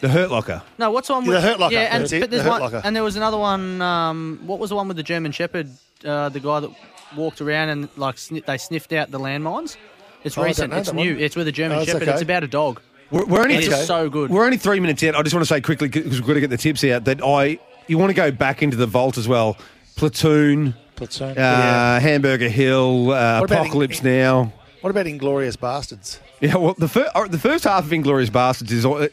The 0.00 0.08
Hurt 0.08 0.30
Locker. 0.30 0.62
No, 0.78 0.90
what's 0.90 1.08
the 1.08 1.14
one 1.14 1.24
Yeah, 1.24 1.30
with 1.30 1.42
the 1.42 1.48
Hurt 1.48 1.60
Locker. 1.60 1.74
Yeah, 1.74 1.80
and 1.94 2.02
That's 2.04 2.12
it, 2.12 2.30
the 2.30 2.42
Hurt 2.42 2.50
one, 2.50 2.60
Locker. 2.60 2.82
and 2.84 2.94
there 2.94 3.02
was 3.02 3.16
another 3.16 3.38
one. 3.38 3.80
Um, 3.82 4.40
what 4.46 4.58
was 4.58 4.70
the 4.70 4.76
one 4.76 4.86
with 4.88 4.96
the 4.96 5.02
German 5.02 5.32
Shepherd? 5.32 5.68
Uh, 6.04 6.28
the 6.28 6.38
guy 6.40 6.60
that 6.60 6.70
walked 7.16 7.40
around 7.40 7.68
and 7.70 7.88
like 7.96 8.14
sni- 8.16 8.44
they 8.44 8.58
sniffed 8.58 8.92
out 8.92 9.10
the 9.10 9.18
landmines. 9.18 9.76
It's 10.24 10.36
Oh, 10.38 10.42
recent. 10.44 10.72
It's 10.72 10.92
new. 10.92 11.14
one. 11.14 11.20
It's 11.22 11.34
with 11.36 11.48
a 11.48 11.52
German 11.52 11.78
Oh, 11.78 11.84
Shepherd. 11.84 12.02
okay. 12.02 12.12
It's 12.12 12.22
about 12.22 12.44
a 12.44 12.48
dog. 12.48 12.80
We're, 13.10 13.24
we're 13.24 13.40
only 13.42 13.56
It's 13.56 13.68
Okay. 13.68 13.82
so 13.84 14.08
good. 14.10 14.30
We're 14.30 14.44
only 14.44 14.56
three 14.58 14.78
minutes 14.80 15.02
out. 15.04 15.14
I 15.16 15.22
just 15.22 15.34
want 15.34 15.42
to 15.46 15.52
say 15.52 15.60
quickly 15.60 15.88
because 15.88 16.12
we've 16.20 16.26
got 16.26 16.34
to 16.34 16.40
get 16.40 16.50
the 16.50 16.56
tips 16.58 16.84
out 16.84 17.04
that 17.06 17.20
I 17.22 17.58
you 17.88 17.98
want 17.98 18.10
to 18.10 18.14
go 18.14 18.30
back 18.30 18.62
into 18.62 18.76
the 18.76 18.86
vault 18.86 19.18
as 19.18 19.26
well. 19.26 19.56
Platoon, 19.96 20.74
Platoon. 20.96 21.30
uh, 21.30 21.34
Yeah. 21.36 21.98
Hamburger 22.00 22.48
Hill, 22.48 23.10
uh, 23.10 23.40
Apocalypse 23.42 24.02
Now. 24.02 24.52
What 24.80 24.90
about 24.90 25.06
Inglourious 25.06 25.56
Basterds? 25.56 26.20
Yeah, 26.40 26.56
well, 26.56 26.74
the 26.78 26.86
first 26.86 27.10
the 27.32 27.38
first 27.38 27.64
half 27.64 27.84
of 27.84 27.90
Inglourious 27.90 28.30
Basterds 28.30 28.70
is 28.70 28.84
all- 28.84 29.08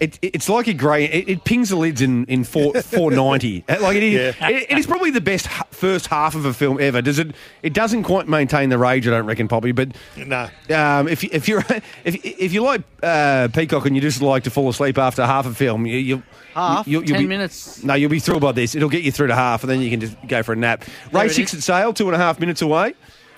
it, 0.00 0.18
it, 0.22 0.34
it's 0.34 0.48
like 0.48 0.66
a 0.66 0.74
grey. 0.74 1.04
It, 1.04 1.28
it 1.28 1.44
pings 1.44 1.68
the 1.70 1.76
lids 1.76 2.00
in 2.02 2.24
in 2.26 2.44
four 2.44 2.74
four 2.82 3.10
ninety. 3.10 3.64
Like 3.68 3.96
it 3.96 4.02
is, 4.02 4.14
Yeah. 4.38 4.48
it, 4.48 4.66
it 4.70 4.78
is 4.78 4.86
probably 4.86 5.10
the 5.10 5.20
best 5.20 5.46
first 5.70 6.06
half 6.08 6.34
of 6.34 6.44
a 6.44 6.52
film 6.54 6.80
ever. 6.80 7.00
Does 7.02 7.18
it? 7.18 7.34
It 7.62 7.72
doesn't 7.72 8.02
quite 8.04 8.28
maintain 8.28 8.68
the 8.68 8.78
rage, 8.78 9.06
I 9.06 9.10
don't 9.10 9.26
reckon, 9.26 9.48
Poppy. 9.48 9.72
But 9.72 9.96
No. 10.16 10.48
um, 10.70 11.08
if 11.08 11.22
you- 11.22 11.30
if 11.32 11.48
you're 11.48 11.64
if 12.04 12.24
if 12.24 12.52
you 12.52 12.62
like 12.62 12.82
uh, 13.02 13.48
Peacock 13.52 13.86
and 13.86 13.94
you 13.96 14.02
just 14.02 14.20
like 14.22 14.44
to 14.44 14.50
fall 14.50 14.68
asleep 14.68 14.98
after 14.98 15.24
half 15.24 15.46
a 15.46 15.54
film, 15.54 15.86
you, 15.86 15.98
you 15.98 16.22
Half, 16.54 16.86
you, 16.86 17.02
10 17.04 17.18
be, 17.22 17.26
minutes. 17.26 17.82
No, 17.82 17.94
you'll 17.94 18.08
be 18.10 18.20
thrilled 18.20 18.42
by 18.42 18.52
this. 18.52 18.76
It'll 18.76 18.88
get 18.88 19.02
you 19.02 19.10
through 19.10 19.26
to 19.26 19.34
half, 19.34 19.64
and 19.64 19.70
then 19.70 19.80
you 19.80 19.90
can 19.90 19.98
just 20.00 20.16
go 20.28 20.42
for 20.44 20.52
a 20.52 20.56
nap. 20.56 20.84
There 21.10 21.22
Race 21.24 21.34
six 21.34 21.52
is. 21.52 21.58
at 21.58 21.62
sale, 21.64 21.92
two 21.92 22.06
and 22.06 22.14
a 22.14 22.18
half 22.18 22.38
minutes 22.38 22.62
away. 22.62 22.94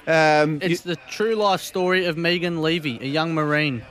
Um, 0.06 0.58
It's 0.62 0.82
the 0.82 0.96
true 1.08 1.34
life 1.34 1.62
story 1.62 2.04
of 2.04 2.16
Megan 2.18 2.58
Leavey, 2.58 3.00
a 3.00 3.06
young 3.06 3.32
Marine. 3.34 3.82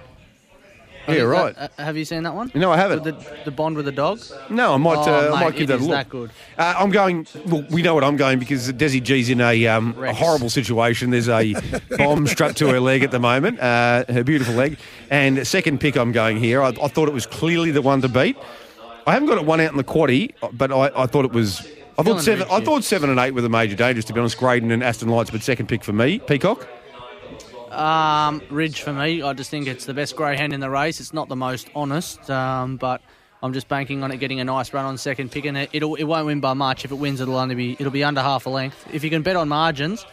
Yeah, 1.07 1.15
Have- 1.15 1.27
right. 1.27 1.55
uh, 1.57 1.67
have 1.77 1.97
you 1.97 2.05
seen 2.05 2.23
that 2.23 2.33
one? 2.33 2.51
No, 2.55 2.71
I 2.71 2.77
haven't. 2.77 3.03
With 3.03 3.19
the, 3.19 3.37
the 3.45 3.51
bond 3.51 3.75
with 3.75 3.85
the 3.85 3.91
dog. 3.91 4.19
No, 4.49 4.73
I 4.73 4.77
might. 4.77 4.97
Oh, 4.97 5.01
uh, 5.01 5.17
I 5.35 5.39
mate, 5.39 5.45
might 5.45 5.55
give 5.55 5.63
it 5.63 5.67
that 5.67 5.73
a 5.73 5.77
is 5.77 5.87
look. 5.87 5.91
that 5.91 6.09
good. 6.09 6.31
Uh, 6.57 6.73
I'm 6.77 6.89
going. 6.89 7.27
Well, 7.45 7.65
we 7.69 7.81
know 7.81 7.93
what 7.93 8.03
I'm 8.03 8.17
going 8.17 8.39
because 8.39 8.71
Desi 8.73 9.01
G's 9.03 9.29
in 9.29 9.39
a, 9.41 9.67
um, 9.67 9.93
a 9.97 10.01
Rex. 10.01 10.17
horrible 10.17 10.49
situation. 10.49 11.11
There's 11.11 11.29
a 11.29 11.53
bomb 11.97 12.25
strapped 12.27 12.57
to 12.57 12.67
her 12.69 12.79
leg 12.79 13.03
at 13.03 13.11
the 13.11 13.19
moment, 13.19 13.59
uh, 13.59 14.05
her 14.09 14.23
beautiful 14.23 14.55
leg. 14.55 14.77
And 15.09 15.45
second 15.47 15.79
pick, 15.79 15.95
I'm 15.95 16.11
going 16.11 16.37
here. 16.37 16.61
I, 16.61 16.69
I 16.69 16.87
thought 16.87 17.07
it 17.07 17.13
was 17.13 17.25
clearly 17.25 17.71
the 17.71 17.81
one 17.81 18.01
to 18.01 18.09
beat. 18.09 18.37
I 19.07 19.13
haven't 19.13 19.27
got 19.29 19.37
it 19.37 19.45
one 19.45 19.59
out 19.61 19.69
in 19.71 19.77
the 19.77 19.83
quaddy, 19.83 20.33
but 20.53 20.71
I, 20.71 21.03
I 21.03 21.05
thought 21.05 21.25
it 21.25 21.31
was. 21.31 21.59
I 21.97 22.03
Feeling 22.03 22.17
thought 22.17 22.23
seven. 22.25 22.39
rich 22.39 22.49
I 22.51 22.55
here. 22.57 22.65
thought 22.65 22.83
seven 22.83 23.09
and 23.09 23.19
eight 23.19 23.31
were 23.31 23.41
the 23.41 23.49
major 23.49 23.75
dangers. 23.75 24.03
To 24.05 24.13
be 24.13 24.19
honest, 24.19 24.37
Graydon 24.37 24.71
and 24.71 24.83
Aston 24.83 25.07
Lights, 25.09 25.29
but 25.29 25.41
second 25.43 25.67
pick 25.67 25.83
for 25.83 25.93
me, 25.93 26.19
Peacock. 26.19 26.67
Um, 27.75 28.41
Ridge 28.49 28.81
for 28.81 28.93
me. 28.93 29.21
I 29.21 29.33
just 29.33 29.49
think 29.49 29.67
it's 29.67 29.85
the 29.85 29.93
best 29.93 30.15
greyhound 30.15 30.53
in 30.53 30.59
the 30.59 30.69
race. 30.69 30.99
It's 30.99 31.13
not 31.13 31.27
the 31.27 31.35
most 31.35 31.69
honest, 31.75 32.29
um, 32.29 32.77
but 32.77 33.01
I'm 33.43 33.53
just 33.53 33.67
banking 33.67 34.03
on 34.03 34.11
it 34.11 34.17
getting 34.17 34.39
a 34.39 34.45
nice 34.45 34.73
run 34.73 34.85
on 34.85 34.97
second 34.97 35.31
pick, 35.31 35.45
and 35.45 35.57
it 35.57 35.69
it'll, 35.73 35.95
it 35.95 36.03
won't 36.03 36.25
win 36.25 36.39
by 36.39 36.53
much. 36.53 36.85
If 36.85 36.91
it 36.91 36.95
wins, 36.95 37.21
it'll 37.21 37.35
only 37.35 37.55
be 37.55 37.73
it'll 37.73 37.91
be 37.91 38.03
under 38.03 38.21
half 38.21 38.45
a 38.45 38.49
length. 38.49 38.87
If 38.93 39.03
you 39.03 39.09
can 39.09 39.21
bet 39.21 39.35
on 39.35 39.49
margins, 39.49 40.05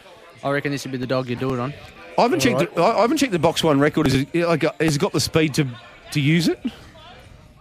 I 0.43 0.51
reckon 0.51 0.71
this 0.71 0.83
would 0.83 0.91
be 0.91 0.97
the 0.97 1.07
dog 1.07 1.29
you'd 1.29 1.39
do 1.39 1.53
it 1.53 1.59
on. 1.59 1.73
I 2.17 2.21
haven't 2.21 2.41
checked. 2.41 2.75
The, 2.75 2.81
I 2.81 2.97
I 2.97 3.01
haven't 3.01 3.17
checked 3.17 3.31
the 3.31 3.39
box 3.39 3.63
one 3.63 3.79
record. 3.79 4.07
Is 4.07 4.13
it 4.15 4.35
like 4.35 4.63
has 4.79 4.95
it 4.95 4.99
got 4.99 5.13
the 5.13 5.19
speed 5.19 5.53
to 5.55 5.67
to 6.11 6.19
use 6.19 6.47
it? 6.47 6.59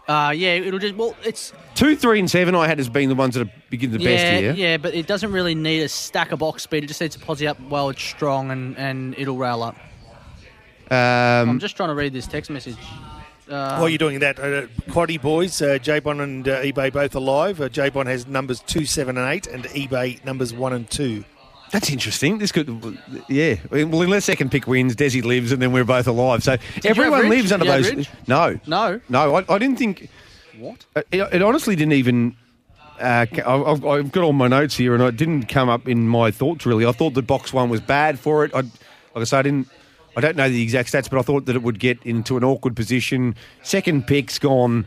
Uh, 0.08 0.32
yeah, 0.34 0.54
it'll 0.54 0.80
just 0.80 0.96
well, 0.96 1.16
it's 1.24 1.52
Two, 1.74 1.96
three, 1.96 2.18
and 2.18 2.30
seven. 2.30 2.54
I 2.54 2.66
had 2.66 2.78
as 2.80 2.88
being 2.88 3.08
the 3.08 3.14
ones 3.14 3.34
that 3.34 3.46
have 3.46 3.70
begin 3.70 3.92
the 3.92 3.98
yeah, 4.00 4.08
best 4.08 4.40
here. 4.40 4.52
yeah, 4.52 4.76
but 4.76 4.94
it 4.94 5.06
doesn't 5.06 5.32
really 5.32 5.54
need 5.54 5.80
a 5.82 5.88
stack 5.88 6.32
of 6.32 6.40
box 6.40 6.64
speed. 6.64 6.84
It 6.84 6.88
just 6.88 7.00
needs 7.00 7.16
to 7.16 7.24
posse 7.24 7.46
up 7.46 7.58
well. 7.70 7.88
It's 7.88 8.02
strong 8.02 8.50
and 8.50 8.76
and 8.76 9.14
it'll 9.16 9.36
rail 9.38 9.62
up. 9.62 9.76
I'm 10.92 11.48
Um, 11.50 11.58
just 11.58 11.76
trying 11.76 11.88
to 11.88 11.94
read 11.94 12.12
this 12.12 12.26
text 12.26 12.50
message. 12.50 12.76
Uh, 13.48 13.76
While 13.78 13.88
you're 13.88 13.98
doing 13.98 14.20
that, 14.20 14.38
uh, 14.38 14.66
Quaddy 14.90 15.20
boys, 15.20 15.60
uh, 15.60 15.78
J-Bon 15.78 16.20
and 16.20 16.48
uh, 16.48 16.62
eBay 16.62 16.92
both 16.92 17.14
alive. 17.14 17.60
Uh, 17.60 17.68
J-Bon 17.68 18.06
has 18.06 18.26
numbers 18.26 18.60
2, 18.60 18.84
7 18.86 19.16
and 19.18 19.28
8 19.28 19.46
and 19.48 19.64
eBay 19.64 20.24
numbers 20.24 20.54
1 20.54 20.72
and 20.72 20.88
2. 20.88 21.24
That's 21.70 21.90
interesting. 21.90 22.38
This 22.38 22.52
could, 22.52 22.98
yeah. 23.28 23.56
Well, 23.70 24.02
unless 24.02 24.26
second 24.26 24.50
pick 24.50 24.66
wins, 24.66 24.94
Desi 24.94 25.24
lives, 25.24 25.52
and 25.52 25.60
then 25.62 25.72
we're 25.72 25.84
both 25.84 26.06
alive. 26.06 26.42
So 26.42 26.52
you 26.52 26.58
everyone 26.84 27.22
have 27.22 27.30
lives 27.30 27.50
under 27.52 27.64
Did 27.64 27.70
you 27.70 27.74
have 27.74 27.84
those. 27.84 27.94
Ridge? 27.96 28.10
No, 28.26 28.60
no, 28.66 29.00
no. 29.08 29.36
I, 29.36 29.44
I 29.48 29.58
didn't 29.58 29.76
think. 29.78 30.08
What? 30.58 30.84
It, 30.94 31.06
it 31.32 31.42
honestly 31.42 31.74
didn't 31.74 31.94
even. 31.94 32.36
Uh, 33.00 33.24
I- 33.32 33.52
I've, 33.72 33.84
I've 33.86 34.12
got 34.12 34.22
all 34.22 34.34
my 34.34 34.48
notes 34.48 34.76
here, 34.76 34.94
and 34.94 35.02
it 35.02 35.16
didn't 35.16 35.44
come 35.46 35.70
up 35.70 35.88
in 35.88 36.06
my 36.06 36.30
thoughts 36.30 36.66
really. 36.66 36.84
I 36.86 36.92
thought 36.92 37.14
that 37.14 37.26
box 37.26 37.52
one 37.54 37.70
was 37.70 37.80
bad 37.80 38.18
for 38.18 38.44
it. 38.44 38.52
I, 38.54 38.58
like 38.60 38.70
I 39.16 39.24
say, 39.24 39.38
I 39.38 39.42
didn't. 39.42 39.68
I 40.16 40.20
don't 40.20 40.36
know 40.36 40.48
the 40.48 40.62
exact 40.62 40.92
stats, 40.92 41.08
but 41.08 41.18
I 41.18 41.22
thought 41.22 41.46
that 41.46 41.56
it 41.56 41.62
would 41.62 41.78
get 41.78 42.02
into 42.04 42.36
an 42.36 42.44
awkward 42.44 42.76
position. 42.76 43.34
Second 43.62 44.06
pick's 44.06 44.38
gone. 44.38 44.86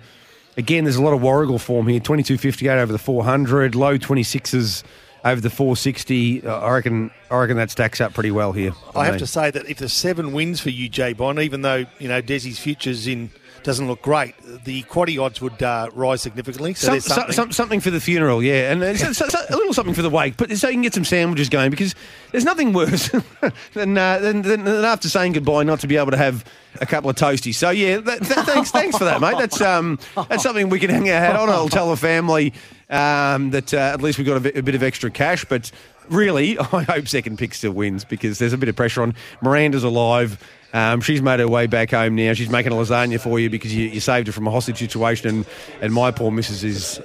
Again, 0.57 0.83
there's 0.85 0.95
a 0.95 1.01
lot 1.01 1.13
of 1.13 1.21
Warragul 1.21 1.59
form 1.59 1.87
here. 1.87 1.99
22.58 1.99 2.77
over 2.77 2.91
the 2.91 2.99
400, 2.99 3.75
low 3.75 3.97
26s 3.97 4.83
over 5.25 5.41
the 5.41 5.49
460. 5.49 6.45
Uh, 6.45 6.59
I 6.59 6.73
reckon. 6.75 7.11
I 7.29 7.37
reckon 7.37 7.57
that 7.57 7.71
stacks 7.71 7.99
up 7.99 8.13
pretty 8.13 8.31
well 8.31 8.51
here. 8.51 8.71
I 8.95 9.05
have 9.05 9.17
to 9.17 9.27
say 9.27 9.51
that 9.51 9.67
if 9.67 9.77
the 9.79 9.89
7 9.89 10.31
wins 10.31 10.61
for 10.61 10.69
you, 10.69 10.87
J-Bon, 10.87 11.39
even 11.39 11.63
though, 11.63 11.85
you 11.99 12.07
know, 12.07 12.21
Desi's 12.21 12.59
futures 12.59 13.07
in 13.07 13.31
doesn't 13.65 13.87
look 13.87 14.03
great, 14.03 14.35
the 14.63 14.83
Quaddy 14.83 15.19
odds 15.19 15.41
would 15.41 15.61
uh, 15.63 15.89
rise 15.93 16.21
significantly. 16.21 16.75
So 16.75 16.85
Some, 16.85 16.93
there's 16.93 17.05
something. 17.05 17.33
some- 17.33 17.51
something 17.51 17.79
for 17.79 17.89
the 17.89 17.99
funeral, 17.99 18.43
yeah, 18.43 18.71
and 18.71 18.83
it's 18.83 19.01
a 19.01 19.55
little 19.55 19.73
something 19.73 19.95
for 19.95 20.03
the 20.03 20.09
wake, 20.09 20.37
but 20.37 20.55
so 20.55 20.67
you 20.67 20.75
can 20.75 20.83
get 20.83 20.93
some 20.93 21.03
sandwiches 21.03 21.49
going 21.49 21.71
because 21.71 21.95
there's 22.31 22.45
nothing 22.45 22.73
worse 22.73 23.09
than, 23.73 23.97
uh, 23.97 24.19
than, 24.19 24.43
than, 24.43 24.65
than 24.65 24.85
after 24.85 25.09
saying 25.09 25.33
goodbye 25.33 25.63
not 25.63 25.79
to 25.79 25.87
be 25.87 25.97
able 25.97 26.11
to 26.11 26.17
have 26.17 26.45
a 26.79 26.85
couple 26.85 27.09
of 27.09 27.15
toasties. 27.15 27.55
So 27.55 27.71
yeah, 27.71 27.97
that, 27.97 28.21
that, 28.21 28.45
thanks, 28.45 28.69
thanks 28.69 28.97
for 28.97 29.05
that, 29.05 29.19
mate. 29.19 29.35
That's 29.39 29.59
um, 29.61 29.97
that's 30.29 30.43
something 30.43 30.69
we 30.69 30.79
can 30.79 30.91
hang 30.91 31.09
our 31.09 31.19
hat 31.19 31.35
on. 31.35 31.49
I'll 31.49 31.67
tell 31.67 31.89
the 31.89 31.97
family 31.97 32.53
um, 32.91 33.49
that 33.49 33.73
uh, 33.73 33.77
at 33.77 34.01
least 34.01 34.19
we've 34.19 34.27
got 34.27 34.37
a 34.37 34.41
bit, 34.41 34.57
a 34.57 34.61
bit 34.63 34.75
of 34.75 34.83
extra 34.83 35.09
cash, 35.09 35.43
but. 35.45 35.71
Really, 36.07 36.55
I 36.59 36.83
hope 36.83 37.07
second 37.07 37.39
pick 37.39 37.55
still 37.55 37.71
wins 37.71 38.05
because 38.05 38.37
there's 38.37 38.53
a 38.53 38.59
bit 38.59 38.69
of 38.69 38.75
pressure 38.75 39.01
on. 39.01 39.15
Miranda's 39.41 39.83
alive. 39.83 40.37
Um, 40.75 40.99
she's 40.99 41.21
made 41.21 41.39
her 41.39 41.47
way 41.47 41.67
back 41.67 41.91
home 41.91 42.15
now. 42.15 42.33
She's 42.33 42.49
making 42.49 42.73
a 42.73 42.75
lasagna 42.75 43.17
for 43.17 43.39
you 43.39 43.49
because 43.49 43.73
you, 43.73 43.87
you 43.87 44.01
saved 44.01 44.27
her 44.27 44.33
from 44.33 44.45
a 44.45 44.51
hostage 44.51 44.77
situation, 44.77 45.29
and, 45.29 45.45
and 45.81 45.93
my 45.93 46.11
poor 46.11 46.31
missus 46.31 46.65
is 46.65 47.01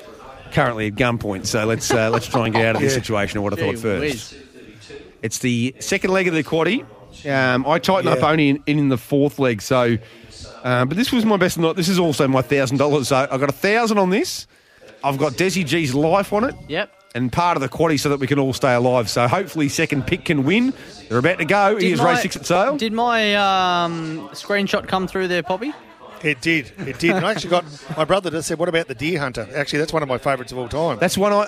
currently 0.51 0.89
at 0.89 0.95
gunpoint. 0.95 1.47
So 1.47 1.65
let's 1.67 1.89
uh, 1.93 2.11
let's 2.11 2.27
try 2.27 2.47
and 2.47 2.55
get 2.55 2.67
out 2.67 2.75
of 2.75 2.83
this 2.83 2.95
situation. 2.95 3.39
Or 3.39 3.43
what 3.43 3.53
I 3.53 3.57
thought 3.57 3.79
first. 3.79 4.35
It's 5.23 5.39
the 5.39 5.77
second 5.79 6.11
leg 6.11 6.27
of 6.27 6.35
the 6.35 6.43
quaddy. 6.43 6.85
Um, 7.31 7.65
I 7.65 7.79
tightened 7.79 8.09
up 8.09 8.25
only 8.25 8.49
in, 8.49 8.63
in 8.67 8.89
the 8.89 8.99
fourth 8.99 9.39
leg, 9.39 9.63
so. 9.63 9.99
Um, 10.65 10.89
but 10.89 10.97
this 10.97 11.13
was 11.13 11.25
my 11.25 11.37
best. 11.37 11.57
Not 11.57 11.77
this 11.77 11.89
is 11.89 12.01
also 12.01 12.27
my 12.27 12.43
thousand 12.43 12.79
dollars. 12.79 13.09
So 13.09 13.29
I 13.31 13.39
got 13.39 13.51
a 13.51 13.53
thousand 13.53 13.99
on 13.99 14.11
this. 14.11 14.49
I've 15.05 15.17
got 15.17 15.35
Desi 15.35 15.65
G's 15.65 15.95
life 15.95 16.33
on 16.33 16.43
it. 16.43 16.57
Yep. 16.69 16.93
And 17.15 17.33
part 17.33 17.57
of 17.57 17.61
the 17.61 17.69
quaddy 17.69 17.99
so 17.99 18.09
that 18.11 18.21
we 18.21 18.27
can 18.29 18.39
all 18.39 18.53
stay 18.53 18.73
alive. 18.73 19.11
So 19.11 19.27
hopefully 19.27 19.69
second 19.69 20.07
pick 20.07 20.25
can 20.27 20.45
win. 20.45 20.73
They're 21.09 21.19
about 21.19 21.39
to 21.39 21.45
go. 21.45 21.75
Did 21.79 21.87
Here's 21.89 21.99
my- 22.01 22.13
race 22.13 22.23
six 22.23 22.37
at 22.37 22.47
sale. 22.47 22.77
Did 22.77 22.93
my 22.93 23.35
um, 23.35 24.29
screenshot 24.33 24.87
come 24.87 25.09
through 25.09 25.27
there, 25.29 25.43
Poppy? 25.43 25.73
It 26.23 26.43
did. 26.43 26.71
It 26.87 26.99
did. 26.99 27.13
And 27.13 27.25
I 27.25 27.31
actually 27.31 27.49
got 27.51 27.65
my 27.97 28.05
brother 28.05 28.31
just 28.31 28.47
said, 28.49 28.59
"What 28.59 28.69
about 28.69 28.89
the 28.89 28.95
Deer 28.95 29.19
Hunter?" 29.19 29.49
Actually, 29.55 29.79
that's 29.79 29.93
one 29.93 30.03
of 30.03 30.09
my 30.09 30.19
favourites 30.19 30.53
of 30.53 30.59
all 30.59 30.69
time. 30.69 30.99
That's 30.99 31.17
one 31.17 31.33
I 31.33 31.47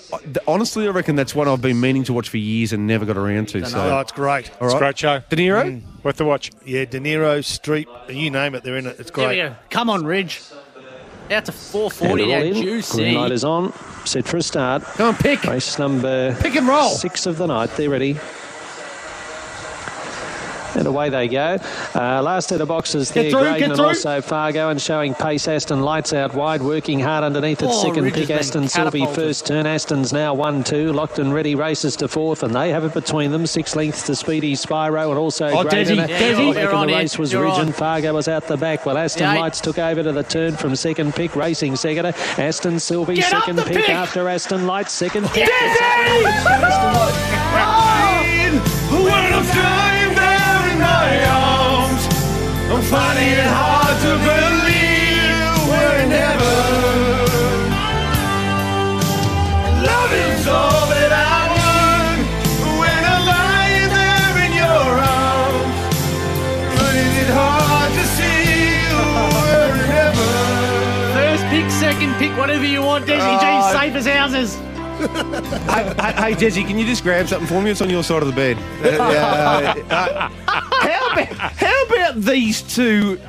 honestly 0.48 0.86
I 0.88 0.90
reckon 0.92 1.14
that's 1.14 1.34
one 1.34 1.46
I've 1.46 1.60
been 1.60 1.78
meaning 1.78 2.04
to 2.04 2.14
watch 2.14 2.30
for 2.30 2.38
years 2.38 2.72
and 2.72 2.86
never 2.86 3.04
got 3.04 3.18
around 3.18 3.48
to. 3.50 3.66
So 3.66 3.78
oh, 3.78 4.00
it's 4.00 4.12
great. 4.12 4.50
All 4.52 4.60
right. 4.60 4.64
It's 4.68 4.74
a 4.74 4.78
great 4.78 4.98
show. 4.98 5.22
De 5.28 5.36
Niro. 5.36 5.82
Worth 6.02 6.16
the 6.16 6.24
watch. 6.24 6.50
Yeah, 6.64 6.86
De 6.86 6.98
Niro, 7.00 7.40
Streep, 7.40 7.86
you 8.12 8.30
name 8.30 8.54
it, 8.54 8.64
they're 8.64 8.78
in 8.78 8.86
it. 8.86 8.98
It's 8.98 9.10
There 9.10 9.28
we 9.28 9.36
great. 9.36 9.50
go. 9.50 9.56
Come 9.68 9.90
on, 9.90 10.04
Ridge. 10.06 10.40
Out 11.32 11.46
to 11.46 11.52
And 11.52 11.60
440 11.60 12.24
they're 12.26 12.36
all 12.38 12.44
now, 12.44 12.50
in. 12.50 12.62
juicy. 12.62 12.96
Green 12.98 13.14
light 13.14 13.32
is 13.32 13.44
on. 13.44 13.72
Set 14.04 14.26
for 14.26 14.36
a 14.36 14.42
start. 14.42 14.82
Come 14.82 15.08
on, 15.08 15.16
pick. 15.16 15.42
Race 15.44 15.78
number 15.78 16.36
Pick 16.40 16.56
and 16.56 16.66
roll. 16.68 16.90
six 16.90 17.26
of 17.26 17.38
the 17.38 17.46
night. 17.46 17.70
They're 17.76 17.88
ready. 17.90 18.18
And 20.74 20.86
away 20.86 21.10
they 21.10 21.28
go. 21.28 21.58
Uh, 21.94 22.22
last 22.22 22.48
set 22.48 22.60
of 22.60 22.68
boxes 22.68 23.10
Get 23.10 23.22
there, 23.22 23.30
through, 23.32 23.40
Graydon 23.40 23.58
get 23.58 23.68
and 23.70 23.76
through. 23.76 23.84
also 23.86 24.20
Fargo, 24.20 24.68
and 24.70 24.80
showing 24.80 25.14
pace. 25.14 25.46
Aston 25.48 25.82
lights 25.82 26.12
out 26.12 26.34
wide, 26.34 26.62
working 26.62 26.98
hard 27.00 27.24
underneath 27.24 27.62
at 27.62 27.68
Oh, 27.70 27.82
second 27.82 28.04
Ridge 28.04 28.14
pick. 28.14 28.30
Aston 28.30 28.68
Sylvie 28.68 29.06
first 29.06 29.46
turn. 29.46 29.66
Aston's 29.66 30.12
now 30.12 30.32
one 30.34 30.64
two. 30.64 30.92
Locked 30.92 31.18
and 31.18 31.34
ready 31.34 31.54
races 31.54 31.96
to 31.96 32.08
fourth, 32.08 32.42
and 32.42 32.54
they 32.54 32.70
have 32.70 32.84
it 32.84 32.94
between 32.94 33.30
them. 33.32 33.46
Six 33.46 33.76
lengths 33.76 34.04
to 34.06 34.14
Speedy 34.16 34.54
Spyro, 34.54 35.10
and 35.10 35.18
also 35.18 35.46
Oh, 35.48 35.62
Graydon. 35.62 35.98
Desi, 35.98 36.08
Desi. 36.08 36.54
You're 36.54 36.72
on 36.72 36.86
the 36.86 36.94
race 36.94 37.18
was 37.18 37.34
Ridge 37.34 37.58
and 37.58 37.74
Fargo 37.74 38.14
was 38.14 38.28
out 38.28 38.46
the 38.46 38.56
back. 38.56 38.86
Well, 38.86 38.96
Aston 38.96 39.22
Yeah. 39.34 39.40
Lights 39.40 39.60
took 39.60 39.78
over 39.78 40.02
to 40.02 40.12
the 40.12 40.22
turn 40.22 40.56
from 40.56 40.74
second 40.76 41.14
pick, 41.14 41.36
racing 41.36 41.76
second. 41.76 42.06
Aston 42.38 42.78
Sylvie 42.80 43.16
Get 43.16 43.30
second 43.30 43.58
pick, 43.58 43.76
pick. 43.76 43.90
after 43.90 44.28
Aston 44.28 44.66
Lights 44.66 44.92
second 44.92 45.26
pick. 45.28 45.48
When 45.48 46.32
I'm 47.62 49.04
lying 49.06 49.44
there 49.54 49.81
finding 52.92 53.28
it 53.42 53.48
hard 53.58 53.96
to 54.04 54.12
believe 54.28 55.56
we're 55.70 55.96
in 56.04 56.10
heaven. 56.10 57.72
Love 59.90 60.12
is 60.28 60.46
all 60.46 60.84
that 60.94 61.12
I 61.12 61.38
want 61.56 62.20
when 62.80 63.00
I'm 63.12 63.24
lying 63.36 63.88
there 63.98 64.36
in 64.46 64.52
your 64.62 64.88
arms. 65.16 65.76
Finding 66.76 67.12
it 67.24 67.30
hard 67.40 67.90
to 67.98 68.04
see 68.16 68.44
we're 69.40 69.74
in 69.80 69.88
heaven. 69.96 70.30
First 71.16 71.44
pick, 71.52 71.68
second 71.70 72.12
pick, 72.20 72.32
whatever 72.36 72.66
you 72.66 72.82
want, 72.82 73.06
Desi 73.06 73.20
Oh. 73.20 73.40
G, 73.42 73.78
safe 73.78 73.94
as 73.94 74.06
houses. 74.06 74.50
Hey, 75.08 76.34
hey, 76.34 76.64
can 76.64 76.78
you 76.78 76.86
just 76.86 77.02
grab 77.02 77.28
something 77.28 77.48
for 77.48 77.60
me? 77.60 77.70
It's 77.70 77.80
on 77.80 77.90
your 77.90 78.02
side 78.02 78.22
of 78.22 78.28
the 78.28 78.34
bed. 78.34 78.58
Uh, 79.02 79.04
uh, 79.04 79.84
uh, 79.90 80.28
how, 80.28 81.12
about, 81.12 81.28
how 81.28 81.84
about 81.84 82.14
these 82.16 82.62
two? 82.62 83.20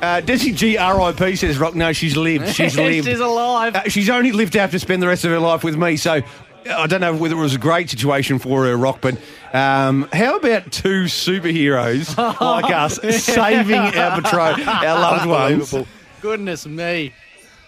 Uh, 0.00 0.20
Desi 0.20 0.54
G 0.54 0.76
RIP 0.76 1.36
says 1.38 1.58
Rock. 1.58 1.74
No, 1.74 1.92
she's 1.92 2.16
lived. 2.16 2.48
She's 2.54 2.76
lived. 2.76 3.06
She's 3.06 3.20
alive. 3.20 3.74
Uh, 3.74 3.82
she's 3.88 4.10
only 4.10 4.32
lived 4.32 4.52
to 4.54 4.60
have 4.60 4.70
to 4.72 4.78
spend 4.78 5.02
the 5.02 5.06
rest 5.06 5.24
of 5.24 5.30
her 5.30 5.38
life 5.38 5.64
with 5.64 5.76
me. 5.76 5.96
So 5.96 6.22
I 6.70 6.86
don't 6.86 7.00
know 7.00 7.14
whether 7.14 7.34
it 7.34 7.40
was 7.40 7.54
a 7.54 7.58
great 7.58 7.90
situation 7.90 8.38
for 8.38 8.64
her, 8.64 8.76
Rock. 8.76 8.98
But 9.00 9.18
um, 9.52 10.08
how 10.12 10.36
about 10.36 10.70
two 10.70 11.04
superheroes 11.04 12.16
like 12.40 12.72
us 12.72 13.00
saving 13.24 13.78
our 13.78 14.20
patrol, 14.20 14.68
our 14.68 15.00
loved 15.00 15.26
ones? 15.26 15.88
Goodness 16.20 16.66
me. 16.66 17.12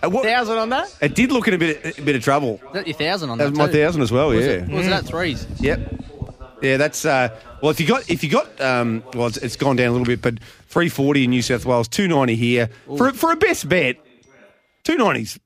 Uh, 0.03 0.11
what- 0.11 0.25
Thousand 0.25 0.59
on 0.59 0.69
that? 0.71 0.95
it 1.01 1.15
did 1.15 1.33
look 1.33 1.49
in 1.49 1.55
a 1.55 1.59
bit, 1.59 1.99
a 1.99 2.03
bit 2.03 2.17
of 2.17 2.23
trouble. 2.23 2.61
Is 2.69 2.73
that 2.73 2.87
your 2.87 2.97
thousand 2.97 3.31
on 3.31 3.39
That 3.39 3.45
that? 3.45 3.51
was 3.51 3.59
my 3.59 3.67
too? 3.67 3.73
thousand 3.73 4.03
as 4.03 4.13
well. 4.13 4.29
Was 4.29 4.45
yeah. 4.45 4.53
it? 4.53 4.69
Was 4.69 4.87
it 4.87 4.93
at 4.93 5.05
threes? 5.05 5.47
Yep. 5.61 5.95
Yeah, 6.61 6.77
that's 6.77 7.05
uh, 7.05 7.29
well. 7.63 7.71
If 7.71 7.79
you 7.81 7.87
got 7.87 8.11
if 8.11 8.25
you 8.25 8.31
got 8.31 8.61
um, 8.61 9.05
well, 9.15 9.29
it's, 9.29 9.37
it's 9.37 9.55
gone 9.57 9.77
down 9.77 9.89
a 9.89 9.93
little 9.93 10.07
bit, 10.07 10.21
but 10.21 10.35
three 10.69 10.89
forty 10.89 11.23
in 11.25 11.31
New 11.31 11.43
South 11.43 11.65
Wales, 11.65 11.87
two 11.89 12.09
ninety 12.09 12.35
here 12.35 12.69
for 12.97 13.13
for 13.13 13.31
a 13.31 13.37
best 13.37 13.69
bet. 13.69 13.97
Two 14.83 14.97
nineties. 14.97 15.39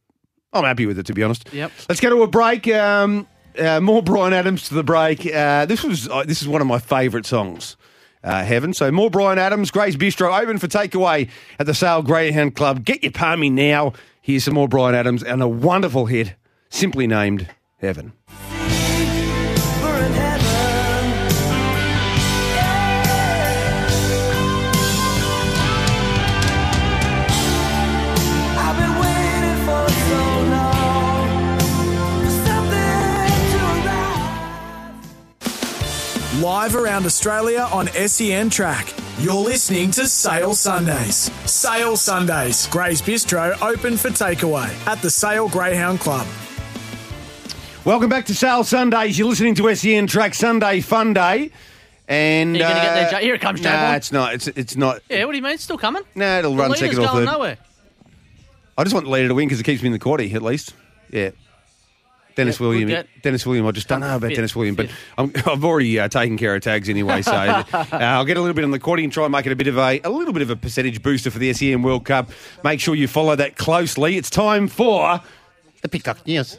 I'm 0.55 0.65
happy 0.65 0.87
with 0.87 0.99
it 0.99 1.07
to 1.07 1.12
be 1.15 1.23
honest. 1.23 1.53
Yep. 1.53 1.70
Let's 1.89 2.01
go 2.01 2.09
to 2.11 2.23
a 2.23 2.27
break. 2.27 2.66
Um, 2.69 3.27
uh, 3.59 3.81
more 3.81 4.03
Bryan 4.03 4.33
Adams 4.33 4.69
to 4.69 4.74
the 4.74 4.83
break. 4.83 5.27
Uh, 5.27 5.66
this 5.66 5.83
was 5.83 6.09
uh, 6.09 6.24
this 6.24 6.41
is 6.41 6.49
one 6.49 6.62
of 6.62 6.66
my 6.66 6.79
favourite 6.79 7.27
songs. 7.27 7.77
Uh, 8.24 8.43
heaven. 8.45 8.73
So 8.73 8.91
more 8.93 9.11
Bryan 9.11 9.39
Adams, 9.39 9.70
Gray's 9.73 9.97
Bistro, 9.97 10.41
open 10.41 10.57
for 10.59 10.69
takeaway 10.69 11.29
at 11.59 11.66
the 11.66 11.74
Sale 11.74 12.03
Greyhound 12.03 12.55
Club. 12.55 12.85
Get 12.85 13.03
your 13.03 13.11
palmy 13.12 13.51
now. 13.51 13.95
Here's 14.24 14.44
some 14.44 14.55
more 14.55 14.69
Bryan 14.69 14.94
Adams 14.94 15.24
and 15.24 15.43
a 15.43 15.49
wonderful 15.49 16.07
hit, 16.07 16.36
simply 16.70 17.09
named 17.09 17.49
Heaven. 17.78 18.12
Live 36.40 36.77
around 36.77 37.07
Australia 37.07 37.69
on 37.73 37.89
SEN 37.89 38.51
Track. 38.51 39.02
You're 39.19 39.35
listening 39.35 39.91
to 39.93 40.07
Sale 40.09 40.55
Sundays. 40.55 41.31
Sale 41.51 41.97
Sundays. 41.97 42.67
Grey's 42.69 43.01
Bistro 43.01 43.61
open 43.63 43.97
for 43.97 44.09
takeaway 44.09 44.69
at 44.87 45.01
the 45.01 45.11
Sale 45.11 45.49
Greyhound 45.49 46.01
Club. 46.01 46.27
Welcome 47.85 48.09
back 48.09 48.27
to 48.27 48.35
Sale 48.35 48.65
Sundays. 48.65 49.19
You're 49.19 49.29
listening 49.29 49.55
to 49.57 49.75
SEN 49.75 50.07
Track 50.07 50.35
Sunday 50.35 50.81
Fun 50.81 51.13
Day. 51.13 51.51
And 52.09 52.57
Are 52.57 52.59
you 52.59 52.63
gonna 52.65 52.75
get 52.75 52.95
there, 52.95 53.07
uh, 53.07 53.11
Jay? 53.13 53.23
Here 53.25 53.35
it 53.35 53.41
comes, 53.41 53.61
Jay 53.61 53.71
Nah, 53.71 53.95
it's 53.95 54.11
not. 54.13 54.35
It's 54.35 54.49
it's 54.49 54.77
not. 54.77 55.03
Yeah, 55.09 55.25
what 55.25 55.33
do 55.33 55.37
you 55.39 55.43
mean? 55.45 55.53
It's 55.55 55.63
still 55.65 55.79
coming? 55.79 56.03
No, 56.15 56.39
it'll 56.41 56.53
The 56.53 56.59
run 56.63 56.71
leader's 56.73 56.91
second 56.91 57.05
or 57.05 57.07
going 57.13 57.27
third. 57.27 57.33
nowhere. 57.33 57.59
I 58.77 58.83
just 58.85 58.93
want 58.95 59.07
the 59.07 59.13
leader 59.13 59.29
to 59.29 59.35
win 59.35 59.47
because 59.47 59.61
it 59.61 59.65
keeps 59.65 59.83
me 59.83 59.87
in 59.89 59.93
the 59.93 59.99
quaddy 60.01 60.35
at 60.35 60.43
least. 60.43 60.75
Yeah. 61.11 61.31
Dennis 62.35 62.59
Yeah, 62.61 62.67
William. 62.67 62.89
get. 62.89 63.07
Dennis 63.23 63.47
William. 63.47 63.67
I 63.67 63.71
just 63.73 63.89
don't 63.89 64.01
know 64.01 64.17
about 64.17 64.29
Fit, 64.29 64.37
Dennis 64.37 64.57
William, 64.57 64.75
but. 64.75 64.91
I'm, 65.19 65.33
I've 65.47 65.65
already 65.65 65.99
uh, 66.01 66.09
taken 66.09 66.37
care 66.39 66.55
of 66.55 66.63
tags 66.63 66.89
anyway. 66.89 67.23
So 67.23 67.33
uh, 67.33 67.65
I'll 67.93 68.25
get 68.25 68.37
a 68.37 68.41
little 68.41 68.55
bit 68.55 68.65
on 68.65 68.71
the 68.71 68.81
quaddy 68.81 69.05
and 69.05 69.13
try 69.13 69.25
and 69.25 69.33
make 69.33 69.47
it 69.47 69.53
a 69.53 69.57
bit 69.57 69.69
of 69.69 69.77
a 69.79 70.01
a 70.05 70.11
little 70.11 70.33
bit 70.33 70.43
of 70.43 70.51
a 70.51 70.57
percentage 70.57 71.03
booster 71.03 71.31
for 71.31 71.39
the 71.39 71.53
SEN 71.53 71.83
World 71.83 72.05
Cup. 72.05 72.31
Make 72.65 72.81
sure 72.81 72.95
you 72.95 73.09
follow 73.09 73.37
that 73.37 73.57
closely. 73.57 74.17
It's 74.17 74.31
time 74.31 74.69
for 74.69 75.21
the 75.83 75.89
Picklock 75.89 76.27
News. 76.27 76.59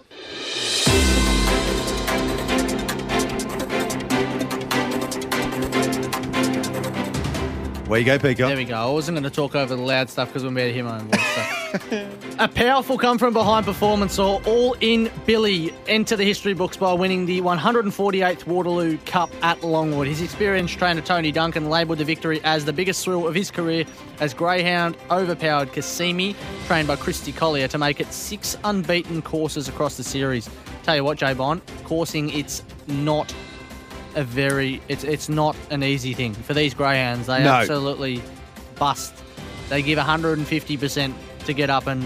Where 7.93 7.99
you 7.99 8.07
go, 8.07 8.17
Peacock? 8.17 8.47
There 8.47 8.57
we 8.57 8.65
go. 8.65 8.75
I 8.75 8.91
wasn't 8.91 9.17
going 9.17 9.23
to 9.23 9.29
talk 9.29 9.53
over 9.53 9.75
the 9.75 9.79
loud 9.79 10.09
stuff 10.09 10.29
because 10.29 10.43
we're 10.43 10.73
hear 10.73 10.83
my 10.83 10.97
own 10.97 11.09
voice. 11.09 12.07
A 12.39 12.47
powerful 12.47 12.97
come 12.97 13.19
from 13.19 13.33
behind 13.33 13.67
performance 13.67 14.15
saw 14.15 14.41
All 14.45 14.75
In 14.79 15.11
Billy 15.27 15.71
enter 15.85 16.15
the 16.15 16.23
history 16.23 16.55
books 16.55 16.75
by 16.75 16.91
winning 16.91 17.27
the 17.27 17.39
148th 17.41 18.47
Waterloo 18.47 18.97
Cup 19.05 19.29
at 19.43 19.63
Longwood. 19.63 20.07
His 20.07 20.23
experienced 20.23 20.79
trainer 20.79 21.01
Tony 21.01 21.31
Duncan 21.31 21.69
labelled 21.69 21.99
the 21.99 22.03
victory 22.03 22.41
as 22.43 22.65
the 22.65 22.73
biggest 22.73 23.03
thrill 23.03 23.27
of 23.27 23.35
his 23.35 23.51
career 23.51 23.85
as 24.19 24.33
Greyhound 24.33 24.97
overpowered 25.11 25.71
Cassimi, 25.71 26.35
trained 26.65 26.87
by 26.87 26.95
Christy 26.95 27.31
Collier, 27.31 27.67
to 27.67 27.77
make 27.77 27.99
it 27.99 28.11
six 28.11 28.57
unbeaten 28.63 29.21
courses 29.21 29.67
across 29.69 29.97
the 29.97 30.03
series. 30.03 30.49
Tell 30.81 30.95
you 30.95 31.03
what, 31.03 31.19
Jay 31.19 31.35
Bond, 31.35 31.61
coursing 31.83 32.31
it's 32.31 32.63
not 32.87 33.31
a 34.15 34.23
very 34.23 34.81
it's 34.87 35.03
it's 35.03 35.29
not 35.29 35.55
an 35.69 35.83
easy 35.83 36.13
thing 36.13 36.33
for 36.33 36.53
these 36.53 36.73
greyhounds. 36.73 37.27
They 37.27 37.43
No. 37.43 37.51
absolutely 37.53 38.21
bust. 38.75 39.13
They 39.69 39.81
give 39.81 39.97
150 39.97 40.77
percent 40.77 41.15
to 41.45 41.53
get 41.53 41.69
up, 41.69 41.87
and 41.87 42.03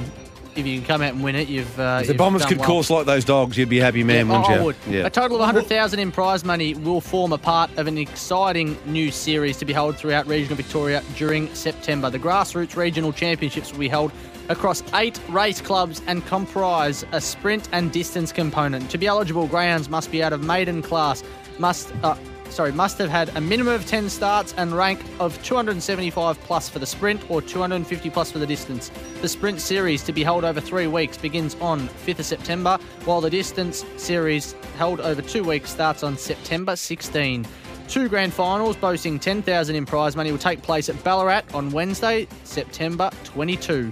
if 0.55 0.65
you 0.65 0.77
can 0.79 0.87
come 0.87 1.01
out 1.03 1.13
and 1.13 1.23
win 1.23 1.35
it, 1.35 1.47
you've 1.47 1.79
uh, 1.79 1.99
If 2.01 2.07
the 2.07 2.13
Bombers 2.15 2.43
could 2.45 2.57
well. 2.57 2.67
course 2.67 2.89
like 2.89 3.05
those 3.05 3.23
dogs, 3.23 3.57
you'd 3.57 3.69
be 3.69 3.79
a 3.79 3.83
happy 3.83 4.03
man, 4.03 4.25
Yeah, 4.27 4.31
wouldn't 4.37 4.49
I 4.49 4.57
you? 4.57 4.63
would. 4.63 4.75
Yeah. 4.89 5.05
A 5.05 5.09
total 5.11 5.35
of 5.37 5.41
100,000 5.41 5.99
in 5.99 6.11
prize 6.11 6.43
money 6.43 6.73
will 6.73 6.99
form 7.01 7.31
a 7.31 7.37
part 7.37 7.69
of 7.77 7.85
an 7.85 7.97
exciting 7.99 8.75
new 8.87 9.11
series 9.11 9.57
to 9.57 9.65
be 9.65 9.73
held 9.73 9.97
throughout 9.97 10.25
regional 10.25 10.55
Victoria 10.55 11.03
during 11.15 11.53
September. 11.53 12.09
The 12.09 12.17
grassroots 12.17 12.75
regional 12.75 13.13
championships 13.13 13.71
will 13.71 13.79
be 13.81 13.87
held 13.87 14.11
across 14.49 14.81
eight 14.95 15.19
race 15.29 15.61
clubs 15.61 16.01
and 16.07 16.25
comprise 16.25 17.05
a 17.11 17.21
sprint 17.21 17.69
and 17.71 17.91
distance 17.91 18.31
component. 18.31 18.89
To 18.89 18.97
be 18.97 19.05
eligible, 19.05 19.45
greyhounds 19.45 19.89
must 19.89 20.09
be 20.11 20.23
out 20.23 20.33
of 20.33 20.41
maiden 20.41 20.81
class, 20.81 21.21
must 21.59 21.93
uh, 22.03 22.15
sorry, 22.49 22.71
must 22.71 22.97
have 22.97 23.09
had 23.09 23.29
a 23.35 23.41
minimum 23.41 23.73
of 23.73 23.85
10 23.85 24.09
starts 24.09 24.53
and 24.57 24.75
rank 24.75 24.99
of 25.19 25.41
275 25.43 26.39
plus 26.41 26.69
for 26.69 26.79
the 26.79 26.85
sprint 26.85 27.29
or 27.29 27.41
250 27.41 28.09
plus 28.09 28.31
for 28.31 28.39
the 28.39 28.47
distance. 28.47 28.91
The 29.21 29.27
sprint 29.27 29.61
series 29.61 30.03
to 30.03 30.13
be 30.13 30.23
held 30.23 30.43
over 30.43 30.61
three 30.61 30.87
weeks 30.87 31.17
begins 31.17 31.55
on 31.55 31.87
5th 31.87 32.19
of 32.19 32.25
September, 32.25 32.77
while 33.05 33.21
the 33.21 33.29
distance 33.29 33.85
series 33.97 34.53
held 34.77 34.99
over 35.01 35.21
two 35.21 35.43
weeks 35.43 35.69
starts 35.69 36.03
on 36.03 36.17
September 36.17 36.75
16. 36.75 37.45
two 37.87 38.09
grand 38.09 38.33
finals 38.33 38.75
boasting 38.75 39.17
10,000 39.17 39.75
in 39.75 39.85
prize 39.85 40.15
money 40.15 40.31
will 40.31 40.37
take 40.37 40.61
place 40.61 40.89
at 40.89 41.03
Ballarat 41.03 41.43
on 41.53 41.69
Wednesday, 41.71 42.27
September 42.43 43.09
22. 43.23 43.91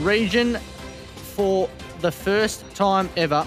Region 0.00 0.56
for 1.14 1.68
the 2.00 2.10
first 2.10 2.64
time 2.74 3.08
ever, 3.16 3.46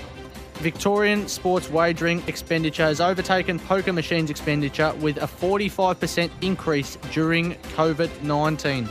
Victorian 0.64 1.27
sports 1.27 1.69
wagering 1.69 2.23
expenditure 2.27 2.84
has 2.84 3.02
overtaken 3.02 3.60
poker 3.60 3.91
machines 3.91 4.30
expenditure 4.30 4.94
with 5.02 5.18
a 5.18 5.27
45% 5.27 6.31
increase 6.41 6.95
during 7.11 7.56
COVID 7.76 8.23
19. 8.23 8.88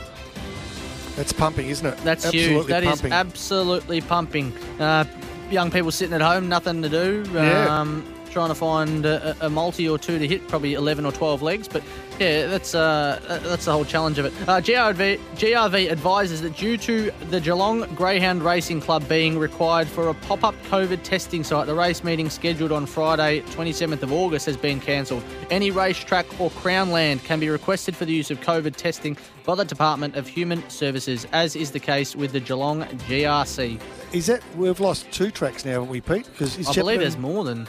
That's 1.15 1.33
pumping, 1.33 1.69
isn't 1.69 1.85
it? 1.85 1.97
That's 2.03 2.25
Absolutely 2.25 2.53
huge. 2.53 2.67
That 2.67 2.83
is 2.83 2.89
pumping. 2.89 3.11
absolutely 3.11 4.01
pumping. 4.01 4.57
Uh, 4.79 5.05
young 5.49 5.71
people 5.71 5.89
sitting 5.89 6.13
at 6.13 6.21
home, 6.21 6.47
nothing 6.47 6.83
to 6.83 6.89
do. 6.89 7.25
Yeah. 7.33 7.79
Um, 7.79 8.12
trying 8.33 8.49
to 8.49 8.55
find 8.55 9.05
a, 9.05 9.37
a 9.45 9.49
multi 9.49 9.87
or 9.87 9.97
two 9.97 10.17
to 10.17 10.27
hit, 10.27 10.47
probably 10.47 10.73
11 10.73 11.05
or 11.05 11.11
12 11.11 11.41
legs. 11.41 11.67
But 11.67 11.83
yeah, 12.19 12.47
that's 12.47 12.75
uh, 12.75 13.19
that's 13.43 13.65
the 13.65 13.71
whole 13.71 13.85
challenge 13.85 14.17
of 14.17 14.25
it. 14.25 14.33
Uh, 14.47 14.59
GRV, 14.59 15.19
GRV 15.35 15.91
advises 15.91 16.41
that 16.41 16.57
due 16.57 16.77
to 16.77 17.11
the 17.29 17.39
Geelong 17.39 17.81
Greyhound 17.95 18.43
Racing 18.43 18.81
Club 18.81 19.07
being 19.07 19.37
required 19.37 19.87
for 19.87 20.09
a 20.09 20.13
pop 20.13 20.43
up 20.43 20.55
COVID 20.63 21.03
testing 21.03 21.43
site, 21.43 21.67
the 21.67 21.75
race 21.75 22.03
meeting 22.03 22.29
scheduled 22.29 22.71
on 22.71 22.85
Friday, 22.85 23.41
27th 23.41 24.01
of 24.01 24.11
August, 24.11 24.45
has 24.47 24.57
been 24.57 24.79
cancelled. 24.79 25.23
Any 25.49 25.71
racetrack 25.71 26.25
or 26.39 26.49
Crown 26.51 26.91
land 26.91 27.23
can 27.23 27.39
be 27.39 27.49
requested 27.49 27.95
for 27.95 28.05
the 28.05 28.13
use 28.13 28.31
of 28.31 28.39
COVID 28.41 28.75
testing 28.75 29.15
by 29.45 29.55
the 29.55 29.65
Department 29.65 30.15
of 30.15 30.27
Human 30.27 30.67
Services, 30.69 31.27
as 31.31 31.55
is 31.55 31.71
the 31.71 31.79
case 31.79 32.15
with 32.15 32.31
the 32.31 32.39
Geelong 32.39 32.83
GRC. 32.83 33.79
Is 34.13 34.27
that 34.27 34.41
we've 34.55 34.79
lost 34.79 35.11
two 35.11 35.31
tracks 35.31 35.65
now, 35.65 35.71
haven't 35.71 35.89
we, 35.89 35.99
Pete? 36.01 36.25
Because 36.31 36.67
I 36.67 36.73
believe 36.73 36.99
there's 36.99 37.17
more 37.17 37.43
than. 37.43 37.67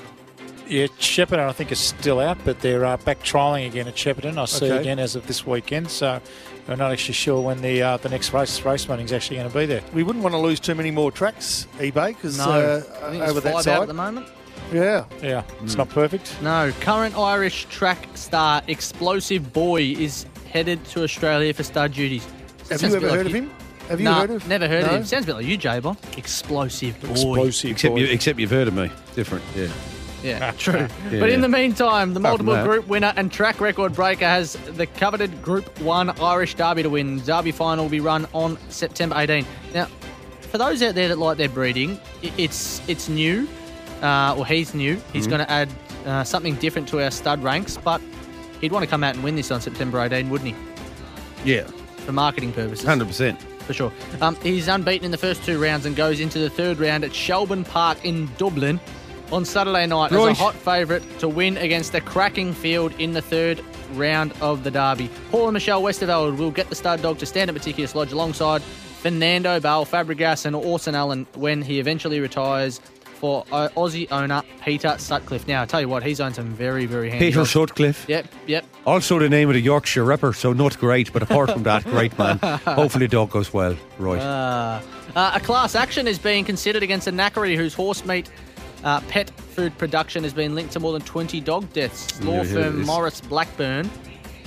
Yeah, 0.67 0.87
Shepparton 0.99 1.47
I 1.49 1.53
think 1.53 1.71
is 1.73 1.79
still 1.79 2.21
out, 2.21 2.39
but 2.45 2.61
they're 2.61 2.85
uh, 2.85 2.97
back 2.99 3.21
trialling 3.23 3.67
again 3.67 3.87
at 3.87 3.95
Shepparton. 3.97 4.39
I 4.39 4.45
see 4.47 4.67
Okay. 4.67 4.79
again 4.79 4.99
as 4.99 5.15
of 5.15 5.27
this 5.27 5.47
weekend. 5.47 5.91
So 5.91 6.21
we're 6.67 6.77
not 6.77 6.91
actually 6.91 7.15
sure 7.15 7.41
when 7.41 7.61
the 7.61 7.83
uh, 7.83 7.97
the 7.99 8.09
next 8.09 8.33
race 8.33 8.63
race 8.65 8.89
meeting 8.89 9.05
is 9.05 9.13
actually 9.13 9.37
going 9.37 9.51
to 9.51 9.59
be 9.59 9.67
there. 9.67 9.83
We 9.93 10.03
wouldn't 10.03 10.23
want 10.23 10.33
to 10.35 10.39
lose 10.39 10.61
too 10.61 10.75
many 10.75 10.91
more 10.91 11.13
tracks, 11.13 11.67
eBay, 11.79 12.09
because 12.09 12.39
No, 12.39 12.45
uh, 12.51 12.83
I 13.07 13.11
think 13.11 13.23
over 13.25 13.41
there's 13.41 13.57
that 13.57 13.65
side. 13.65 13.73
out 13.77 13.83
at 13.83 13.89
the 13.89 13.95
moment. 13.95 14.27
Yeah, 14.73 15.05
yeah, 15.23 15.43
it's 15.63 15.77
not 15.77 15.91
perfect. 15.91 16.35
No, 16.41 16.73
current 16.81 17.17
Irish 17.19 17.67
track 17.67 18.09
star 18.15 18.63
Explosive 18.67 19.53
Boy 19.53 19.83
is 19.83 20.25
headed 20.51 20.83
to 20.87 21.03
Australia 21.03 21.53
for 21.53 21.63
star 21.63 21.89
duties. 21.89 22.25
Have 22.71 22.81
Sounds 22.81 22.83
you 22.83 22.89
a 22.89 22.93
bit 22.93 22.97
ever 22.97 23.07
like 23.09 23.17
heard 23.19 23.27
of 23.27 23.33
him? 23.35 23.51
Have 23.91 24.01
you 24.01 24.05
Nah, 24.07 24.21
heard 24.21 24.31
of? 24.31 24.49
Never 24.49 24.67
heard 24.67 24.85
No? 24.85 24.91
of 24.93 24.95
him. 24.97 25.05
Sounds 25.05 25.25
a 25.25 25.27
bit 25.27 25.35
like 25.37 25.45
you, 25.45 25.59
J-Bon. 25.59 25.99
Explosive 26.17 26.99
Boy. 27.03 27.11
Explosive 27.11 27.71
Except, 27.73 27.95
boy. 27.95 28.01
you, 28.01 28.07
except 28.07 28.39
you've 28.39 28.51
heard 28.51 28.69
of 28.69 28.73
me. 28.75 28.91
Different, 29.15 29.45
yeah. 29.55 29.69
Yeah, 30.25 30.53
true. 30.53 30.89
Yeah. 31.11 31.21
But 31.21 31.29
in 31.31 31.41
the 31.43 31.49
meantime, 31.49 32.15
the 32.15 32.21
Apart 32.21 32.43
multiple 32.43 32.65
group 32.65 32.89
winner 32.89 33.13
and 33.17 33.31
track 33.31 33.61
record 33.61 33.95
breaker 33.95 34.25
has 34.25 34.55
the 34.55 34.87
coveted 34.87 35.43
Group 35.43 35.79
1 35.81 36.19
Irish 36.21 36.55
Derby 36.55 36.83
to 36.83 36.91
win. 36.91 37.21
Derby 37.21 37.53
final 37.53 37.85
will 37.85 37.91
be 37.91 38.01
run 38.01 38.27
on 38.33 38.57
September 38.71 39.17
18. 39.19 39.45
Now, 39.75 39.87
for 40.51 40.57
those 40.59 40.83
out 40.83 40.95
there 40.95 41.09
that 41.09 41.19
like 41.19 41.37
their 41.37 41.49
breeding, 41.51 42.01
it's 42.23 42.81
it's 42.89 43.09
new, 43.09 43.47
uh, 44.03 44.35
or 44.39 44.47
he's 44.47 44.73
new. 44.75 44.97
He's 45.13 45.27
Mhm. 45.27 45.31
going 45.31 45.41
to 45.45 45.51
add 45.51 45.69
uh, 46.07 46.25
something 46.25 46.55
different 46.57 46.89
to 46.89 47.03
our 47.03 47.11
stud 47.11 47.43
ranks, 47.43 47.77
but 47.83 48.01
he'd 48.61 48.73
want 48.73 48.83
to 48.85 48.91
come 48.91 49.05
out 49.05 49.15
and 49.15 49.23
win 49.25 49.37
this 49.37 49.51
on 49.51 49.61
September 49.61 50.01
18, 50.01 50.31
wouldn't 50.31 50.55
he? 50.55 50.57
Yeah, 51.51 51.67
For 52.07 52.13
marketing 52.13 52.53
purposes. 52.53 52.85
100%. 52.87 53.39
For 53.67 53.73
sure. 53.73 53.91
Um, 54.21 54.37
he's 54.43 54.69
unbeaten 54.69 55.07
in 55.07 55.11
the 55.11 55.17
first 55.19 55.43
two 55.45 55.59
rounds 55.63 55.87
and 55.87 55.97
goes 55.97 56.21
into 56.21 56.39
the 56.39 56.51
third 56.51 56.79
round 56.79 57.03
at 57.05 57.15
Shelbourne 57.15 57.65
Park 57.65 57.97
in 58.05 58.29
Dublin 58.37 58.79
on 59.33 59.45
Saturday 59.45 59.87
night 59.87 60.13
as 60.13 60.25
a 60.25 60.35
hot 60.35 60.55
favourite 60.55 61.03
to 61.19 61.29
win 61.29 61.57
against 61.57 61.95
a 61.95 62.01
cracking 62.01 62.53
field 62.53 62.93
in 62.99 63.13
the 63.13 63.23
third 63.23 63.63
round 63.95 64.33
of 64.41 64.65
the 64.65 64.71
Derby. 64.71 65.11
Paul 65.31 65.49
and 65.49 65.55
Michelle 65.55 65.83
Westerveld 65.83 66.37
will 66.39 66.51
get 66.51 66.69
the 66.69 66.75
stud 66.75 67.03
dog 67.03 67.19
to 67.19 67.27
stand 67.27 67.49
at 67.51 67.55
Meticulous 67.55 67.95
Lodge 67.95 68.13
alongside 68.13 68.63
Fernando 68.63 69.61
Bale, 69.61 69.85
Fabregas 69.85 70.47
and 70.47 70.57
Orson 70.57 70.95
Allen 70.95 71.27
when 71.35 71.63
he 71.63 71.79
eventually 71.79 72.21
retires 72.21 72.81
for 73.25 73.45
uh, 73.53 73.69
Aussie 73.77 74.07
owner 74.11 74.43
Peter 74.63 74.97
Sutcliffe. 74.99 75.47
Now, 75.47 75.63
I 75.63 75.67
tell 75.67 75.81
you 75.81 75.89
what, 75.89 76.03
he's 76.03 76.21
owned 76.21 76.35
some 76.35 76.51
very, 76.53 76.85
very 76.85 77.09
handy 77.09 77.27
Peter 77.27 77.39
dogs. 77.39 77.51
Sutcliffe. 77.51 78.07
Yep, 78.09 78.27
yep. 78.47 78.65
Also 78.87 79.19
the 79.19 79.29
name 79.29 79.49
of 79.49 79.55
the 79.55 79.61
Yorkshire 79.61 80.05
Ripper, 80.05 80.33
so 80.33 80.53
not 80.53 80.79
great, 80.79 81.13
but 81.13 81.23
apart 81.23 81.51
from 81.51 81.63
that, 81.63 81.85
great 81.85 82.19
man. 82.19 82.39
Hopefully 82.67 83.07
the 83.07 83.13
dog 83.13 83.31
goes 83.31 83.53
well. 83.53 83.77
Right. 83.99 84.21
Uh, 84.21 84.81
uh, 85.17 85.33
a 85.35 85.41
class 85.41 85.75
action 85.75 86.07
is 86.09 86.19
being 86.19 86.45
considered 86.45 86.83
against 86.83 87.07
a 87.07 87.13
knackery 87.13 87.57
whose 87.57 87.73
horse 87.73 88.05
meat 88.05 88.29
uh, 88.85 89.01
pet 89.09 89.31
food 89.31 89.77
production 89.79 90.23
has 90.23 90.33
been 90.33 90.55
linked 90.55 90.73
to 90.73 90.81
more 90.81 90.93
than 90.93 91.03
20 91.03 91.41
dog 91.41 91.73
deaths. 91.73 92.21
Law 92.23 92.43
Yeah, 92.43 92.45
firm 92.45 92.83
Maurice 92.85 93.21
Blackburn, 93.21 93.89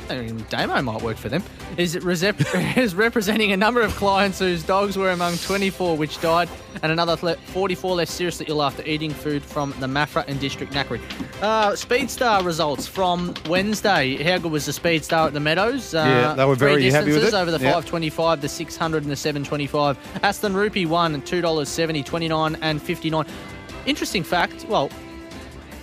I 0.10 0.28
Damo 0.50 0.82
might 0.82 1.02
work 1.02 1.18
for 1.18 1.28
them, 1.28 1.44
is, 1.78 1.96
resep- 1.98 2.78
is 2.78 2.96
representing 2.96 3.52
a 3.52 3.58
number 3.58 3.82
of 3.82 3.94
clients 3.96 4.40
whose 4.40 4.64
dogs 4.64 4.96
were 4.98 5.12
among 5.12 5.36
24 5.38 5.98
which 5.98 6.22
died 6.22 6.48
and 6.82 6.92
another 6.94 7.18
44 7.18 7.96
left 7.96 8.12
seriously 8.12 8.46
ill 8.48 8.64
after 8.64 8.84
eating 8.86 9.12
food 9.12 9.44
from 9.44 9.74
the 9.82 9.88
Maffra 9.88 10.24
and 10.28 10.40
District 10.40 10.72
Knackery. 10.72 11.02
Uh, 11.42 11.72
Speedstar 11.72 12.46
results 12.46 12.88
from 12.88 13.34
Wednesday. 13.50 14.16
How 14.24 14.38
good 14.38 14.52
was 14.52 14.66
the 14.66 14.72
Speedstar 14.72 15.28
at 15.28 15.34
the 15.34 15.40
Meadows? 15.42 15.94
Uh, 15.94 15.98
Yeah, 16.06 16.34
they 16.36 16.46
were 16.46 16.56
three 16.56 16.68
very 16.70 16.90
happy 16.92 17.12
with 17.12 17.26
it. 17.26 17.34
over 17.34 17.52
the 17.52 17.58
Yeah. 17.60 17.72
525, 17.74 18.42
the 18.42 18.48
600 18.50 19.04
and 19.04 19.12
the 19.12 19.16
725. 19.16 19.98
Aston 20.24 20.54
Rupee 20.54 20.86
won 20.86 21.22
$2.70, 21.22 22.06
29 22.06 22.58
and 22.62 22.82
59. 22.82 23.26
Interesting 23.88 24.24
fact, 24.24 24.66
well, 24.70 24.92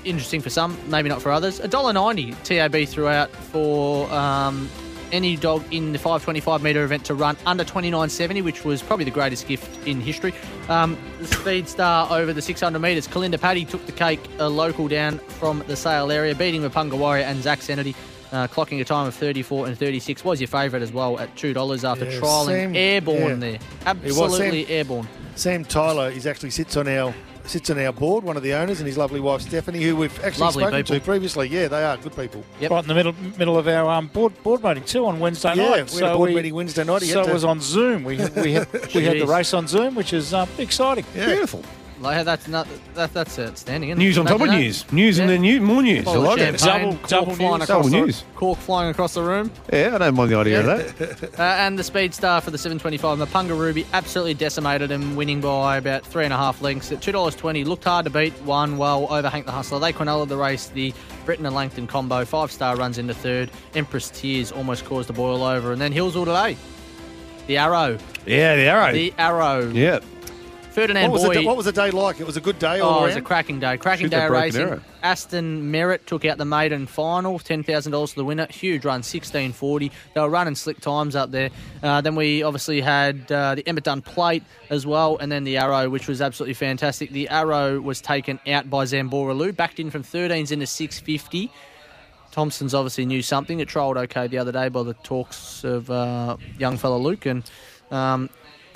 interesting 0.05 0.41
for 0.41 0.51
some, 0.51 0.79
maybe 0.89 1.09
not 1.09 1.21
for 1.23 1.33
others. 1.33 1.59
$1.90 1.61 2.37
TAB 2.45 2.87
throughout 2.89 3.31
for 3.31 4.11
um, 4.13 4.69
any 5.11 5.37
dog 5.37 5.65
in 5.73 5.93
the 5.93 5.99
525 5.99 6.63
metre 6.63 6.85
event 6.85 7.05
to 7.07 7.15
run 7.15 7.37
under 7.47 7.65
29.70, 7.65 8.45
which 8.45 8.65
was 8.65 8.83
probably 8.83 9.05
the 9.07 9.11
greatest 9.11 9.49
gift 9.49 9.87
in 9.87 10.01
history. 10.03 10.35
Um, 10.69 10.99
speed 11.23 11.67
star 11.69 12.11
over 12.13 12.33
the 12.35 12.43
600 12.43 12.79
metres, 12.79 13.09
Kalinda 13.09 13.41
Paddy 13.41 13.65
took 13.65 13.85
the 13.87 13.93
cake, 13.93 14.21
a 14.39 14.49
local 14.49 14.87
down 14.87 15.19
from 15.19 15.65
the 15.67 15.77
Sale 15.77 16.11
area, 16.13 16.35
beating 16.35 16.61
Mapunga 16.61 16.99
Warrior 16.99 17.25
and 17.25 17.43
Zach 17.43 17.61
Senedy. 17.61 17.95
Uh, 18.33 18.49
clocking 18.49 18.81
a 18.81 18.85
time 18.85 19.07
of 19.07 19.15
34 19.15 19.69
and 19.69 19.79
36 19.79 20.25
was 20.25 20.41
your 20.41 20.49
favourite 20.49 20.83
as 20.83 20.91
well 20.93 21.21
at 21.21 21.33
$2 21.37 21.85
after 21.89 22.05
Yeah, 22.05 22.19
trialling 22.21 22.75
airborne 22.77 23.41
yeah. 23.41 23.59
there. 23.85 23.95
He 24.03 24.09
was, 24.09 24.17
Sam- 24.17 24.25
Absolutely 24.25 24.67
airborne. 24.69 25.09
Sam 25.37 25.65
Tyler 25.65 26.11
is 26.11 26.27
actually 26.27 26.51
sits 26.51 26.77
on 26.77 26.89
our 26.89 27.15
sits 27.47 27.69
on 27.71 27.79
our 27.79 27.93
board, 27.93 28.25
one 28.25 28.37
of 28.37 28.43
the 28.43 28.53
owners, 28.55 28.81
and 28.81 28.87
his 28.87 28.97
lovely 28.97 29.21
wife 29.21 29.43
Stephanie, 29.43 29.83
who 29.83 29.97
we've 29.97 30.25
actually 30.25 30.45
Lovely 30.45 30.63
spoken 30.65 30.79
people. 30.83 30.95
to 30.99 31.05
previously. 31.05 31.49
Yeah, 31.49 31.69
they 31.69 31.85
are 31.85 31.97
good 31.97 32.17
people. 32.17 32.43
Right 32.61 32.71
in 32.83 32.89
the 32.89 32.95
middle 32.95 33.15
middle 33.39 33.59
of 33.59 33.69
our 33.69 33.91
um, 33.91 34.09
board 34.09 34.41
board 34.43 34.63
meeting 34.63 34.85
too 34.85 35.07
on 35.07 35.21
Wednesday 35.21 35.55
Yeah, 35.55 35.71
night. 35.71 35.93
we 35.93 36.01
had 36.03 36.13
a 36.13 36.17
board 36.17 36.35
meeting 36.35 36.55
Wednesday 36.55 36.85
night. 36.85 37.03
He 37.03 37.09
So 37.09 37.21
had 37.21 37.29
it 37.29 37.33
was 37.33 37.45
on 37.45 37.61
Zoom. 37.61 38.05
We 38.05 38.17
we 38.17 38.53
had, 38.55 38.69
we 38.95 39.05
had 39.05 39.21
the 39.21 39.27
race 39.27 39.53
on 39.55 39.67
Zoom, 39.69 39.95
which 39.95 40.13
is 40.13 40.33
um, 40.35 40.49
exciting. 40.59 41.05
Beautiful. 41.15 41.63
Like, 42.01 42.25
that's 42.25 42.49
not 42.49 42.67
that, 42.95 43.13
that's 43.15 43.39
outstanding. 43.39 43.91
Isn't 43.91 43.99
News 43.99 44.19
on 44.19 44.27
top 44.27 44.41
of 44.41 44.49
news. 44.49 44.91
News 44.93 45.19
and 45.19 45.31
then 45.31 45.43
new, 45.43 45.61
more 45.61 45.83
news. 45.83 46.07
I 46.07 46.17
like 46.17 46.39
it. 46.41 46.59
Double- 46.59 46.95
double 47.07 47.35
flying 47.35 47.59
news. 47.59 47.63
across 47.63 47.69
Double 47.69 47.89
the, 47.89 48.01
news. 48.07 48.25
Cork 48.35 48.59
flying 48.59 48.91
across 48.91 49.15
the 49.15 49.23
room. 49.23 49.51
Yeah, 49.73 49.95
I 49.95 49.99
don't 49.99 50.15
mind 50.15 50.31
the 50.31 50.37
idea 50.37 50.61
of 50.61 50.67
that. 50.67 51.35
Uh, 51.39 51.43
and 51.43 51.79
the 51.79 51.83
speed 51.85 52.15
star 52.15 52.41
for 52.41 52.51
the 52.51 52.59
725, 52.59 53.19
Mapunga 53.19 53.59
Ruby, 53.59 53.87
absolutely 53.93 54.35
decimated 54.35 54.91
him, 54.91 55.17
winning 55.17 55.41
by 55.41 55.77
about 55.77 56.05
three 56.07 56.25
and 56.25 56.33
a 56.33 56.37
half 56.37 56.63
lengths 56.63 56.93
at 56.93 57.01
$2.20. 57.01 57.65
Looked 57.67 57.85
hard 57.85 58.05
to 58.05 58.11
beat, 58.11 58.35
won 58.43 58.77
well 58.79 59.13
over 59.13 59.29
Hank 59.29 59.47
the 59.47 59.53
Hustler. 59.53 59.79
They 59.81 59.93
Quinella 59.93 60.29
the 60.29 60.37
race, 60.37 60.69
the 60.69 60.93
Britain 61.25 61.45
and 61.47 61.55
Langton 61.55 61.87
combo. 61.87 62.25
Five 62.25 62.53
star 62.53 62.77
runs 62.77 62.99
into 62.99 63.15
third. 63.15 63.51
Empress 63.75 64.11
Tears 64.11 64.53
almost 64.53 64.85
caused 64.85 65.11
a 65.11 65.13
boil 65.13 65.43
over. 65.43 65.73
And 65.73 65.81
then 65.81 65.93
Healesville 65.93 66.25
today. 66.25 66.57
The 67.47 67.59
Arrow. 67.59 67.99
Yeah, 68.27 68.57
the 68.57 68.63
arrow. 68.63 68.93
The 68.93 69.13
Arrow. 69.19 69.69
yeah. 69.69 70.01
Ferdinand 70.75 71.11
What 71.11 71.13
was, 71.13 71.23
Boy. 71.23 71.35
the, 71.35 71.47
what 71.47 71.57
was 71.57 71.67
the 71.67 71.73
day 71.73 71.93
like? 71.93 72.19
It 72.19 72.27
was 72.27 72.37
a 72.37 72.41
good 72.41 72.59
day 72.59 72.81
all 72.81 73.01
Oh, 73.01 73.05
it 73.05 73.09
was 73.09 73.17
a 73.17 73.21
cracking 73.23 73.61
day. 73.61 73.77
Cracking 73.77 74.07
Shoot 74.07 74.11
day 74.11 74.19
that 74.19 74.31
racing. 74.31 74.63
arrow. 74.63 74.81
Aston 75.05 75.71
Merritt 75.71 76.05
took 76.07 76.25
out 76.25 76.37
the 76.37 76.45
maiden 76.45 76.87
final, 76.87 77.39
$10,000 77.39 78.09
to 78.11 78.15
the 78.17 78.25
winner. 78.25 78.49
Huge 78.51 78.85
run, 78.85 79.03
16.40. 79.03 79.91
They 80.15 80.21
were 80.21 80.29
running 80.29 80.57
slick 80.57 80.81
times 80.81 81.15
up 81.15 81.31
there. 81.31 81.51
Uh, 81.81 82.01
then 82.01 82.17
we 82.17 82.43
obviously 82.43 82.81
had 82.81 83.31
uh, 83.31 83.55
the 83.55 83.69
Emmett 83.69 83.85
Dunn 83.85 84.03
Plate 84.03 84.43
as 84.69 84.85
well, 84.85 85.17
and 85.19 85.31
then 85.31 85.45
the 85.45 85.59
Arrow, 85.59 85.89
which 85.89 86.09
was 86.09 86.21
absolutely 86.21 86.55
fantastic. 86.55 87.11
The 87.11 87.29
Arrow 87.29 87.81
was 87.81 88.01
taken 88.01 88.41
out 88.49 88.69
by 88.69 88.85
Zambora 88.85 89.37
Lou, 89.37 89.53
backed 89.53 89.79
in 89.79 89.91
from 89.91 90.03
13s 90.03 90.51
into 90.51 90.67
650. 90.67 91.53
Thompson's 92.33 92.75
obviously 92.75 93.07
knew 93.07 93.23
something. 93.23 93.61
It 93.61 93.69
trolled 93.69 93.97
okay 93.97 94.27
the 94.27 94.39
other 94.39 94.51
day 94.51 94.69
by 94.69 94.83
the 94.83 94.95
talks 94.95 95.63
of 95.63 95.89
uh, 95.89 96.37
young 96.59 96.79
fella 96.79 96.97
Luke, 96.97 97.27
and 97.27 97.49
um, 97.93 98.29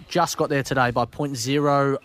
just 0.08 0.36
got 0.36 0.48
there 0.48 0.62
today 0.62 0.90
by 0.90 1.04
point 1.04 1.36
zero 1.36 1.98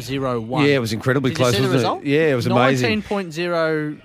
zero 0.00 0.40
one. 0.40 0.64
Yeah, 0.64 0.76
it 0.76 0.80
was 0.80 0.92
incredibly 0.92 1.30
Did 1.30 1.36
close, 1.36 1.52
you 1.52 1.58
see 1.58 1.62
the 1.62 1.68
wasn't 1.68 1.78
result? 1.78 2.02
it? 2.02 2.08
Yeah, 2.08 2.32
it 2.32 2.34
was 2.34 2.46
amazing. 2.46 2.88
Nineteen 2.88 3.02
point 3.02 3.32
zero 3.32 3.96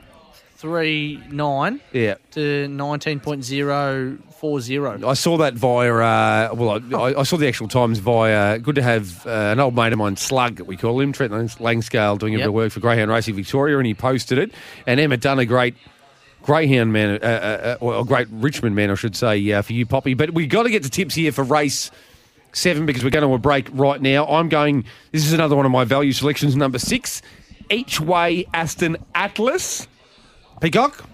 three 0.55 1.21
nine 1.31 1.79
Yeah. 1.93 2.15
to 2.31 2.67
nineteen 2.67 3.19
point 3.19 3.43
zero 3.43 4.17
four 4.39 4.61
zero. 4.61 4.99
I 5.07 5.13
saw 5.13 5.37
that 5.37 5.53
via, 5.55 5.93
uh, 5.93 6.53
well, 6.53 6.81
I, 6.95 7.19
I 7.19 7.23
saw 7.23 7.37
the 7.37 7.47
actual 7.47 7.67
times 7.67 7.99
via, 7.99 8.57
good 8.59 8.75
to 8.75 8.81
have 8.81 9.25
uh, 9.25 9.29
an 9.29 9.59
old 9.59 9.75
mate 9.75 9.91
of 9.91 9.99
mine, 9.99 10.15
Slug, 10.15 10.61
we 10.61 10.77
call 10.77 10.99
him, 11.01 11.11
Trent 11.11 11.33
Langscale, 11.33 12.17
doing 12.17 12.35
a 12.35 12.37
bit 12.37 12.47
of 12.47 12.53
work 12.53 12.71
for 12.71 12.79
Greyhound 12.79 13.11
Racing 13.11 13.35
Victoria, 13.35 13.77
and 13.77 13.85
he 13.85 13.93
posted 13.93 14.37
it. 14.37 14.53
And 14.87 14.97
Emmett 14.99 15.19
Dunn 15.21 15.39
a 15.39 15.45
great, 15.45 15.75
Greyhound 16.43 16.93
man, 16.93 17.19
uh, 17.21 17.25
uh, 17.25 17.27
uh, 17.27 17.77
or 17.81 17.99
a 17.99 18.05
great 18.05 18.27
Richmond 18.31 18.77
man, 18.77 18.89
I 18.91 18.95
should 18.95 19.15
say, 19.15 19.51
uh, 19.51 19.61
for 19.61 19.73
you, 19.73 19.85
Poppy. 19.85 20.13
But 20.13 20.33
we've 20.33 20.47
got 20.49 20.63
to 20.63 20.69
get 20.69 20.83
to 20.83 20.89
tips 20.89 21.15
here 21.15 21.33
for 21.33 21.43
race 21.43 21.91
seven 22.53 22.85
because 22.85 23.03
we're 23.03 23.09
going 23.09 23.27
to 23.27 23.33
a 23.33 23.37
break 23.37 23.67
right 23.73 24.01
now. 24.01 24.25
I'm 24.27 24.49
going, 24.49 24.85
this 25.11 25.25
is 25.25 25.33
another 25.33 25.55
one 25.55 25.65
of 25.65 25.71
my 25.71 25.83
value 25.83 26.11
selections, 26.11 26.55
number 26.55 26.79
six, 26.79 27.21
each 27.69 27.99
way 27.99 28.45
Aston 28.53 28.97
Atlas. 29.15 29.87
Peacock? 30.61 31.05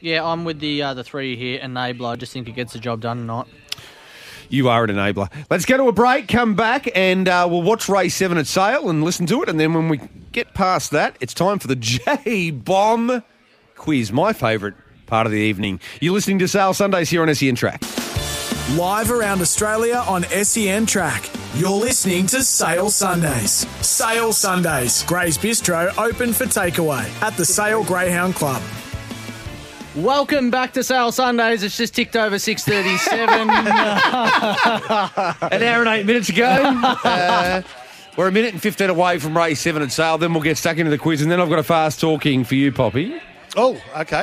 Yeah, 0.00 0.24
I'm 0.24 0.44
with 0.44 0.60
the 0.60 0.82
uh, 0.82 0.94
the 0.94 1.04
three 1.04 1.36
here. 1.36 1.58
Enabler. 1.60 2.12
I 2.12 2.16
just 2.16 2.32
think 2.32 2.48
it 2.48 2.52
gets 2.52 2.72
the 2.74 2.78
job 2.78 3.00
done 3.00 3.18
tonight. 3.18 3.46
You 4.50 4.68
are 4.68 4.84
an 4.84 4.90
enabler. 4.90 5.30
Let's 5.50 5.64
go 5.64 5.76
to 5.78 5.88
a 5.88 5.92
break, 5.92 6.28
come 6.28 6.54
back, 6.54 6.88
and 6.94 7.26
uh, 7.28 7.48
we'll 7.50 7.62
watch 7.62 7.88
race 7.88 8.14
seven 8.14 8.36
at 8.36 8.46
Sale 8.46 8.90
and 8.90 9.02
listen 9.02 9.26
to 9.26 9.42
it. 9.42 9.48
And 9.48 9.58
then 9.58 9.72
when 9.72 9.88
we 9.88 10.00
get 10.32 10.52
past 10.54 10.90
that, 10.90 11.16
it's 11.20 11.32
time 11.32 11.58
for 11.58 11.68
the 11.68 11.76
J 11.80 12.50
Bomb 12.50 13.22
quiz, 13.76 14.12
my 14.12 14.32
favourite 14.32 14.74
part 15.06 15.26
of 15.26 15.32
the 15.32 15.38
evening. 15.38 15.80
You're 16.00 16.14
listening 16.14 16.38
to 16.40 16.48
Sale 16.48 16.74
Sundays 16.74 17.10
here 17.10 17.22
on 17.22 17.34
SEN 17.34 17.54
Track. 17.54 17.82
Live 18.72 19.10
around 19.10 19.42
Australia 19.42 20.02
on 20.08 20.22
SEN 20.24 20.86
Track. 20.86 21.28
You're 21.54 21.68
listening 21.68 22.26
to 22.28 22.42
Sale 22.42 22.88
Sundays. 22.88 23.66
Sale 23.86 24.32
Sundays. 24.32 25.02
Gray's 25.04 25.36
Bistro 25.36 25.92
open 25.98 26.32
for 26.32 26.46
takeaway 26.46 27.04
at 27.20 27.36
the 27.36 27.44
Sale 27.44 27.84
Greyhound 27.84 28.34
Club. 28.34 28.62
Welcome 29.94 30.50
back 30.50 30.72
to 30.72 30.82
Sale 30.82 31.12
Sundays. 31.12 31.62
It's 31.62 31.76
just 31.76 31.94
ticked 31.94 32.16
over 32.16 32.36
6:37. 32.36 33.50
An 35.52 35.62
hour 35.62 35.80
and 35.80 35.88
eight 35.88 36.06
minutes 36.06 36.30
ago. 36.30 36.80
Uh, 37.04 37.60
we're 38.16 38.28
a 38.28 38.32
minute 38.32 38.54
and 38.54 38.62
15 38.62 38.88
away 38.88 39.18
from 39.18 39.36
race 39.36 39.60
seven 39.60 39.82
at 39.82 39.92
Sale. 39.92 40.16
Then 40.18 40.32
we'll 40.32 40.42
get 40.42 40.56
stuck 40.56 40.78
into 40.78 40.90
the 40.90 40.96
quiz, 40.98 41.20
and 41.20 41.30
then 41.30 41.38
I've 41.38 41.50
got 41.50 41.58
a 41.58 41.64
fast 41.64 42.00
talking 42.00 42.44
for 42.44 42.54
you, 42.54 42.72
Poppy. 42.72 43.20
Oh, 43.56 43.80
okay. 43.98 44.22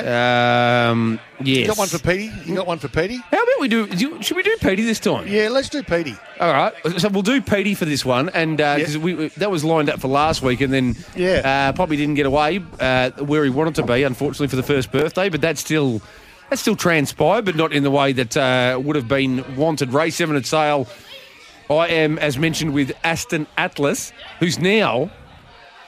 Um, 0.90 1.18
yes. 1.42 1.58
You 1.58 1.66
got 1.68 1.78
one 1.78 1.88
for 1.88 1.98
Petey? 1.98 2.30
You 2.44 2.54
got 2.54 2.66
one 2.66 2.78
for 2.78 2.88
Petey? 2.88 3.16
How 3.16 3.42
about 3.42 3.60
we 3.60 3.68
do? 3.68 3.86
do- 3.86 4.22
Should 4.22 4.36
we 4.36 4.42
do 4.42 4.56
Petey 4.60 4.82
this 4.82 5.00
time? 5.00 5.26
Yeah, 5.26 5.48
let's 5.48 5.68
do 5.70 5.82
Petey. 5.82 6.14
All 6.38 6.52
right. 6.52 6.72
So 6.98 7.08
we'll 7.08 7.22
do 7.22 7.40
Petey 7.40 7.74
for 7.74 7.84
this 7.86 8.04
one, 8.04 8.28
and 8.30 8.58
because 8.58 8.98
we 8.98 9.14
we- 9.14 9.28
that 9.28 9.50
was 9.50 9.64
lined 9.64 9.88
up 9.88 10.00
for 10.00 10.08
last 10.08 10.42
week, 10.42 10.60
and 10.60 10.72
then 10.72 10.96
Yeah. 11.16 11.68
uh, 11.68 11.72
Poppy 11.72 11.96
didn't 11.96 12.14
get 12.16 12.26
away 12.26 12.60
uh, 12.78 13.10
where 13.24 13.44
he 13.44 13.50
wanted 13.50 13.74
to 13.76 13.82
be, 13.84 14.02
unfortunately 14.02 14.48
for 14.48 14.56
the 14.56 14.62
first 14.62 14.92
birthday. 14.92 15.28
But 15.30 15.40
that's 15.40 15.60
still 15.60 16.02
that's 16.50 16.60
still 16.60 16.76
transpired, 16.76 17.44
but 17.46 17.56
not 17.56 17.72
in 17.72 17.82
the 17.82 17.90
way 17.90 18.12
that 18.12 18.36
uh, 18.36 18.78
would 18.82 18.96
have 18.96 19.08
been 19.08 19.56
wanted. 19.56 19.92
Race 19.94 20.16
seven 20.16 20.36
at 20.36 20.44
Sale. 20.44 20.86
I 21.70 21.86
am, 21.88 22.18
as 22.18 22.36
mentioned, 22.36 22.74
with 22.74 22.92
Aston 23.02 23.46
Atlas, 23.56 24.12
who's 24.40 24.58
now. 24.58 25.10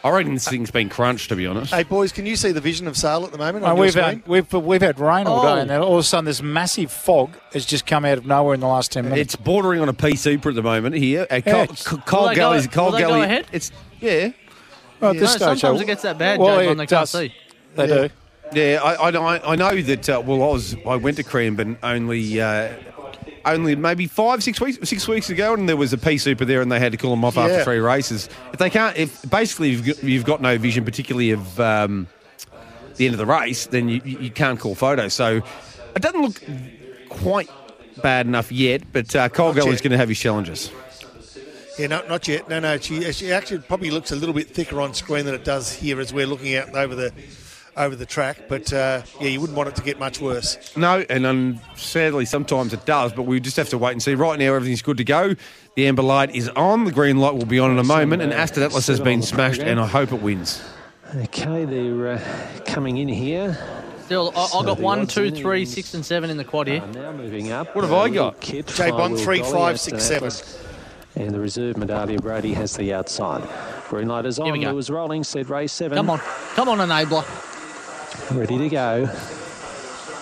I 0.04 0.10
reckon 0.10 0.34
this 0.34 0.46
thing's 0.46 0.70
been 0.70 0.90
crunched, 0.90 1.30
to 1.30 1.36
be 1.36 1.46
honest. 1.46 1.72
Hey, 1.72 1.82
boys, 1.82 2.12
can 2.12 2.26
you 2.26 2.36
see 2.36 2.52
the 2.52 2.60
vision 2.60 2.86
of 2.86 2.94
Sale 2.94 3.24
at 3.24 3.32
the 3.32 3.38
moment? 3.38 3.64
On 3.64 3.78
we've, 3.78 3.92
screen? 3.92 4.04
had, 4.04 4.26
we've, 4.28 4.52
we've 4.52 4.82
had 4.82 5.00
rain 5.00 5.26
all 5.26 5.40
Oh. 5.46 5.54
day, 5.54 5.62
and 5.62 5.70
then 5.70 5.80
all 5.80 5.94
of 5.94 6.00
a 6.00 6.02
sudden 6.02 6.26
this 6.26 6.42
massive 6.42 6.92
fog 6.92 7.30
has 7.54 7.64
just 7.64 7.86
come 7.86 8.04
out 8.04 8.18
of 8.18 8.26
nowhere 8.26 8.52
in 8.52 8.60
the 8.60 8.66
last 8.66 8.92
10 8.92 9.04
minutes. 9.04 9.20
It's 9.34 9.36
bordering 9.36 9.80
on 9.80 9.88
a 9.88 9.94
pea 9.94 10.14
souper 10.14 10.50
at 10.50 10.56
the 10.56 10.62
moment 10.62 10.94
here. 10.96 11.24
Cole, 11.26 11.38
it's- 11.62 11.82
Cole 11.84 12.20
Will 12.24 12.28
they 12.28 12.34
go- 12.34 12.40
Gully's, 12.50 12.66
Cole 12.66 12.84
will 12.86 12.92
they 12.92 13.00
go 13.00 13.08
Gully- 13.08 13.22
ahead? 13.22 13.46
It's 13.50 13.72
yeah. 13.98 14.28
Well, 15.00 15.12
at 15.12 15.14
No, 15.16 15.20
this 15.20 15.30
stage, 15.30 15.40
sometimes 15.40 15.80
I- 15.80 15.82
it 15.82 15.86
gets 15.86 16.02
that 16.02 16.18
bad, 16.18 16.38
well, 16.38 16.58
Jade, 16.58 16.66
when 16.68 16.80
it 16.80 16.86
they 16.88 16.94
can't 16.96 17.08
see. 17.08 17.34
They 17.74 17.88
yeah. 17.88 17.94
do. 17.94 18.10
Yeah, 18.52 18.80
I, 18.84 19.08
I, 19.08 19.52
I 19.52 19.56
know 19.56 19.80
that. 19.80 20.08
Uh, 20.08 20.22
well, 20.24 20.42
I 20.42 20.52
was 20.52 20.76
I 20.86 20.96
went 20.96 21.16
to 21.16 21.22
Cranbourne 21.24 21.78
only 21.82 22.40
uh, 22.42 22.74
only 23.46 23.76
maybe 23.76 24.06
five 24.06 24.42
six 24.42 24.60
weeks 24.60 24.88
six 24.88 25.06
weeks 25.06 25.30
ago, 25.30 25.54
and 25.54 25.68
there 25.68 25.76
was 25.76 25.92
a 25.92 25.98
pea 25.98 26.18
souper 26.18 26.44
there, 26.44 26.60
and 26.60 26.70
they 26.70 26.80
had 26.80 26.92
to 26.92 26.98
call 26.98 27.10
them 27.10 27.24
off 27.24 27.36
after 27.36 27.62
three 27.64 27.78
races. 27.78 28.28
If 28.52 28.58
they 28.58 28.70
can't, 28.70 28.96
if 28.96 29.28
basically 29.30 29.70
you've 29.70 29.86
got, 29.86 30.02
you've 30.02 30.24
got 30.24 30.40
no 30.40 30.58
vision, 30.58 30.84
particularly 30.84 31.30
of 31.30 31.60
um, 31.60 32.06
the 32.96 33.06
end 33.06 33.14
of 33.14 33.18
the 33.18 33.26
race, 33.26 33.66
then 33.66 33.88
you, 33.88 34.00
you 34.04 34.30
can't 34.30 34.58
call 34.58 34.74
photos. 34.74 35.14
So 35.14 35.42
it 35.94 36.02
doesn't 36.02 36.20
look 36.20 36.42
quite 37.08 37.50
bad 38.02 38.26
enough 38.26 38.50
yet, 38.50 38.82
but 38.92 39.14
uh, 39.14 39.28
Cole 39.28 39.52
Gully's 39.52 39.80
going 39.80 39.92
to 39.92 39.98
have 39.98 40.08
his 40.08 40.18
challenges. 40.18 40.70
Yeah, 41.78 41.88
no, 41.88 42.06
not 42.08 42.28
yet. 42.28 42.48
No, 42.48 42.60
no. 42.60 42.78
She, 42.78 43.12
she 43.12 43.32
actually 43.32 43.58
probably 43.58 43.90
looks 43.90 44.12
a 44.12 44.16
little 44.16 44.34
bit 44.34 44.48
thicker 44.48 44.80
on 44.80 44.94
screen 44.94 45.24
than 45.24 45.34
it 45.34 45.44
does 45.44 45.72
here 45.72 46.00
as 46.00 46.12
we're 46.12 46.26
looking 46.26 46.54
out 46.54 46.74
over 46.74 46.94
the 46.94 47.12
over 47.76 47.96
the 47.96 48.06
track. 48.06 48.48
But 48.48 48.72
uh, 48.72 49.02
yeah, 49.20 49.28
you 49.28 49.40
wouldn't 49.40 49.56
want 49.56 49.68
it 49.68 49.76
to 49.76 49.82
get 49.82 49.98
much 49.98 50.20
worse. 50.20 50.76
No, 50.76 51.04
and 51.08 51.26
um, 51.26 51.60
sadly, 51.76 52.24
sometimes 52.24 52.72
it 52.72 52.84
does, 52.86 53.12
but 53.12 53.22
we 53.22 53.40
just 53.40 53.56
have 53.56 53.68
to 53.70 53.78
wait 53.78 53.92
and 53.92 54.02
see. 54.02 54.14
Right 54.14 54.38
now, 54.38 54.54
everything's 54.54 54.82
good 54.82 54.96
to 54.98 55.04
go. 55.04 55.34
The 55.76 55.86
amber 55.86 56.02
light 56.02 56.34
is 56.34 56.48
on. 56.50 56.84
The 56.84 56.92
green 56.92 57.18
light 57.18 57.34
will 57.34 57.46
be 57.46 57.58
on 57.58 57.70
in 57.70 57.78
a 57.78 57.84
moment, 57.84 58.22
and 58.22 58.32
Aston 58.32 58.62
Atlas 58.62 58.86
has 58.86 59.00
been 59.00 59.22
smashed, 59.22 59.60
and 59.60 59.80
I 59.80 59.86
hope 59.86 60.12
it 60.12 60.22
wins. 60.22 60.62
Okay, 61.16 61.64
they're 61.64 62.12
uh, 62.12 62.60
coming 62.66 62.96
in 62.98 63.08
here. 63.08 63.56
Still, 64.04 64.32
I, 64.36 64.46
So 64.46 64.58
I 64.60 64.64
got 64.64 64.76
the 64.78 64.82
one, 64.82 65.00
odds 65.00 65.14
two, 65.14 65.24
in 65.24 65.34
three, 65.34 65.62
is- 65.62 65.72
six, 65.72 65.94
and 65.94 66.04
seven 66.04 66.28
in 66.30 66.36
the 66.36 66.44
quad 66.44 66.66
here. 66.66 66.84
Now 66.92 67.12
moving 67.12 67.52
up. 67.52 67.74
What 67.74 67.84
have 67.84 67.92
I 67.92 68.08
got? 68.10 68.40
Kit, 68.40 68.66
J 68.66 68.90
Bond, 68.90 69.14
Flywheel 69.18 69.24
three, 69.24 69.38
Dolly, 69.38 69.52
five, 69.52 69.74
Aston 69.74 70.00
six, 70.00 70.04
seven. 70.04 70.26
Atlas, 70.28 70.64
And 71.16 71.30
the 71.30 71.40
reserve 71.40 71.76
Medalia 71.76 72.20
Brady 72.20 72.52
has 72.54 72.76
the 72.76 72.92
outside. 72.92 73.48
Green 73.88 74.08
light 74.08 74.26
is 74.26 74.36
Here 74.36 74.46
on. 74.46 74.52
we 74.52 74.58
go. 74.60 74.72
Lewis 74.72 74.90
rolling, 74.90 75.24
said 75.24 75.48
race 75.48 75.72
seven. 75.72 75.96
Come 75.96 76.10
on, 76.10 76.18
come 76.54 76.68
on, 76.68 76.78
enabler. 76.78 77.24
Ready 78.30 78.58
to 78.58 78.68
go. 78.68 79.08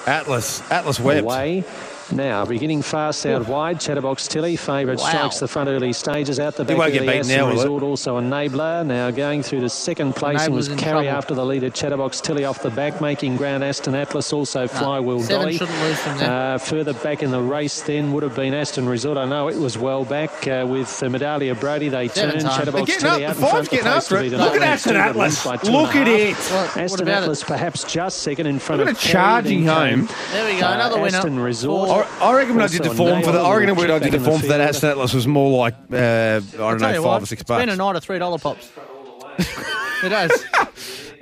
Atlas, 0.06 0.62
Atlas 0.70 0.98
Webb. 0.98 1.24
Away. 1.24 1.64
Now, 2.12 2.44
beginning 2.44 2.82
fast 2.82 3.24
out 3.24 3.48
wide, 3.48 3.80
Chatterbox 3.80 4.28
Tilly, 4.28 4.56
favourite 4.56 4.98
Wow. 4.98 5.06
strikes 5.08 5.38
the 5.40 5.48
front 5.48 5.70
early 5.70 5.92
stages 5.94 6.38
out 6.38 6.56
the 6.56 6.64
He 6.64 6.68
back 6.68 6.76
won't 6.78 6.88
of 6.88 6.92
get 6.94 7.00
the 7.00 7.06
beaten 7.06 7.20
Aston 7.20 7.36
now, 7.38 7.46
will? 7.46 7.52
Resort, 7.54 7.82
also 7.82 8.20
Enabler. 8.20 8.84
Now 8.84 9.10
going 9.10 9.42
through 9.42 9.60
to 9.60 9.68
second 9.70 10.14
place 10.14 10.44
and 10.44 10.54
was 10.54 10.68
in 10.68 10.76
carry 10.76 11.04
trouble. 11.04 11.08
after 11.18 11.34
the 11.34 11.44
leader, 11.46 11.70
Chatterbox 11.70 12.20
Tilly 12.20 12.44
off 12.44 12.60
the 12.62 12.70
back, 12.70 13.00
making 13.00 13.36
ground 13.36 13.64
Aston 13.64 13.94
Atlas, 13.94 14.30
also 14.32 14.66
Flywheel 14.68 15.20
seven 15.20 15.40
Dolly. 15.40 15.56
shouldn't 15.56 15.80
lose 15.80 15.98
from 16.00 16.18
there. 16.18 16.54
Uh, 16.54 16.58
further 16.58 16.92
back 16.92 17.22
in 17.22 17.30
the 17.30 17.40
race 17.40 17.80
then 17.82 18.12
would 18.12 18.22
have 18.22 18.36
been 18.36 18.52
Aston 18.52 18.86
Resort. 18.88 19.16
I 19.16 19.24
know 19.24 19.48
it 19.48 19.56
was 19.56 19.78
well 19.78 20.04
back 20.04 20.46
uh, 20.46 20.66
with 20.68 20.88
uh, 21.02 21.06
Medalia 21.08 21.58
Brady. 21.58 21.88
They 21.88 22.08
Seven 22.08 22.32
turned 22.32 22.44
time. 22.44 22.58
Chatterbox 22.58 22.86
They're 22.86 22.98
getting 23.00 23.08
Tilly 23.10 23.24
up. 23.24 23.30
out 23.30 23.36
The 23.36 23.42
five's 23.42 23.52
front. 23.52 23.70
Getting 23.70 23.84
place 23.86 24.12
after 24.12 24.16
it. 24.18 24.32
Look 24.32 24.54
at 24.54 24.62
Aston 24.62 24.96
Atlas. 24.96 25.16
wins 25.16 25.44
by 25.44 25.56
two 25.64 25.72
Look 25.72 25.94
at 25.96 26.08
it. 26.08 26.36
What, 26.36 26.50
what 26.52 26.76
Aston 26.76 27.08
about 27.08 27.22
Atlas 27.22 27.42
it? 27.42 27.46
perhaps 27.46 27.84
just 27.84 28.18
second 28.18 28.46
in 28.46 28.58
front 28.58 28.80
Look 28.80 28.90
of 28.90 28.96
at 28.96 29.02
it 29.04 29.08
charging 29.08 29.64
home. 29.66 30.08
There 30.32 30.52
we 30.54 30.60
go, 30.60 30.66
uh, 30.66 30.74
another 30.74 31.00
winner. 31.00 31.16
Aston 31.16 31.38
Resort. 31.38 32.01
I, 32.20 32.34
reckon 32.34 32.54
when 32.54 32.64
I 32.64 32.68
did 32.68 32.82
the 32.82 32.94
form 32.94 33.22
for 33.22 33.32
the. 33.32 33.40
I 33.40 33.56
reckon 33.56 33.76
when 33.76 33.90
I 33.90 33.98
did 33.98 34.12
the 34.12 34.20
form 34.20 34.40
for 34.40 34.48
that. 34.48 34.60
Aston 34.60 34.90
Atlas 34.90 35.14
was 35.14 35.26
more 35.26 35.58
like 35.58 35.74
uh, 35.92 35.96
I 35.96 36.40
don't 36.56 36.80
know 36.80 36.92
five 36.92 37.02
what, 37.04 37.22
or 37.22 37.26
six 37.26 37.42
it's 37.42 37.48
been 37.48 37.68
a 37.68 37.76
night 37.76 37.96
of 37.96 38.04
three 38.04 38.18
dollar 38.18 38.38
pops. 38.38 38.70
it 39.38 40.12
has. 40.12 40.44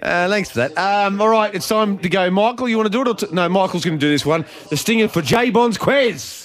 Uh, 0.02 0.28
thanks 0.28 0.50
for 0.50 0.59
that. 0.59 0.78
Um, 0.78 1.20
all 1.20 1.28
right, 1.28 1.55
it's 1.55 1.68
time 1.68 1.99
to 1.99 2.09
go. 2.09 2.31
Michael, 2.31 2.68
you 2.68 2.76
want 2.76 2.86
to 2.86 2.91
do 2.91 3.02
it? 3.02 3.09
Or 3.09 3.15
t- 3.15 3.34
no, 3.34 3.49
Michael's 3.49 3.84
going 3.84 3.99
to 3.99 4.05
do 4.05 4.10
this 4.10 4.25
one. 4.25 4.47
The 4.70 4.76
stinger 4.76 5.09
for 5.09 5.20
J 5.20 5.50
Bond's 5.50 5.76
quiz. 5.76 6.39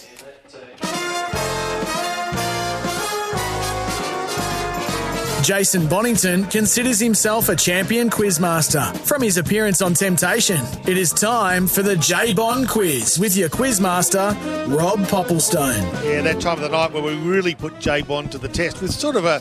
Jason 5.46 5.84
Bonnington 5.84 6.50
considers 6.50 7.00
himself 7.00 7.50
a 7.50 7.56
champion 7.56 8.10
quizmaster 8.10 8.98
from 9.06 9.22
his 9.22 9.38
appearance 9.38 9.80
on 9.80 9.94
Temptation. 9.94 10.60
It 10.88 10.98
is 10.98 11.14
time 11.14 11.68
for 11.68 11.84
the 11.84 11.96
J 11.98 12.34
Bond 12.34 12.68
quiz 12.68 13.20
with 13.20 13.38
your 13.38 13.50
quizmaster, 13.50 14.32
Rob 14.76 14.98
Popplestone. 15.02 15.84
Yeah, 16.04 16.22
that 16.24 16.42
time 16.42 16.54
of 16.58 16.62
the 16.62 16.70
night 16.70 16.94
where 16.94 17.04
we 17.04 17.14
really 17.18 17.54
put 17.54 17.80
J 17.80 18.02
Bond 18.02 18.32
to 18.32 18.40
the 18.40 18.48
test 18.48 18.82
with 18.82 18.92
sort 18.92 19.16
of 19.18 19.26
a, 19.26 19.40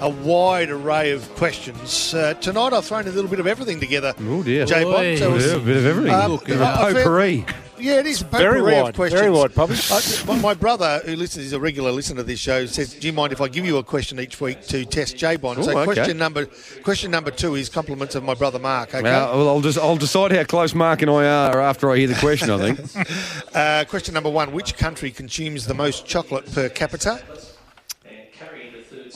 a 0.00 0.08
wide 0.08 0.70
array 0.70 1.12
of 1.12 1.22
questions. 1.36 2.12
Uh, 2.12 2.34
tonight 2.34 2.72
I've 2.72 2.84
thrown 2.84 3.06
a 3.06 3.10
little 3.12 3.30
bit 3.30 3.38
of 3.38 3.46
everything 3.46 3.78
together. 3.78 4.12
Oh 4.22 4.42
dear. 4.42 4.66
J 4.66 4.82
Bond. 4.82 5.18
So 5.18 5.36
Yeah, 5.36 5.54
a 5.54 5.60
bit 5.60 5.76
of 5.76 5.86
everything. 5.86 6.12
Um, 6.14 6.36
Bit 6.44 6.56
of 6.56 6.60
a 6.62 6.64
I- 6.64 6.72
I 6.88 6.92
feel- 6.92 6.94
potpourri. 7.04 7.46
Yeah, 7.78 8.00
it 8.00 8.06
is 8.06 8.22
a 8.22 8.24
Very 8.24 8.60
potpourri 8.60 8.76
of 8.76 8.82
wide, 8.84 8.94
questions. 8.94 9.20
very 9.20 9.32
wide, 9.32 9.54
probably. 9.54 9.76
Uh, 9.90 10.00
my, 10.26 10.40
my 10.40 10.54
brother, 10.54 11.00
who 11.04 11.16
listens, 11.16 11.46
is 11.46 11.52
a 11.52 11.60
regular 11.60 11.90
listener 11.90 12.18
to 12.18 12.22
this 12.22 12.38
show, 12.38 12.66
says, 12.66 12.94
"Do 12.94 13.06
you 13.06 13.12
mind 13.12 13.32
if 13.32 13.40
I 13.40 13.48
give 13.48 13.64
you 13.64 13.78
a 13.78 13.82
question 13.82 14.20
each 14.20 14.40
week 14.40 14.64
to 14.68 14.84
test 14.84 15.16
J 15.16 15.36
Bond?" 15.36 15.64
so 15.64 15.70
okay. 15.70 15.84
question 15.84 16.16
number 16.16 16.46
question 16.82 17.10
number 17.10 17.30
two 17.30 17.54
is 17.54 17.68
compliments 17.68 18.14
of 18.14 18.22
my 18.22 18.34
brother 18.34 18.58
Mark. 18.58 18.94
Okay. 18.94 19.02
Well, 19.02 19.38
well, 19.38 19.48
I'll 19.48 19.60
just 19.60 19.78
I'll 19.78 19.96
decide 19.96 20.32
how 20.32 20.44
close 20.44 20.74
Mark 20.74 21.02
and 21.02 21.10
I 21.10 21.26
are 21.26 21.60
after 21.60 21.90
I 21.90 21.98
hear 21.98 22.08
the 22.08 22.14
question. 22.14 22.50
I 22.50 22.72
think. 22.72 23.08
Uh, 23.54 23.84
question 23.84 24.14
number 24.14 24.30
one: 24.30 24.52
Which 24.52 24.76
country 24.76 25.10
consumes 25.10 25.66
the 25.66 25.74
most 25.74 26.06
chocolate 26.06 26.50
per 26.52 26.68
capita? 26.68 27.22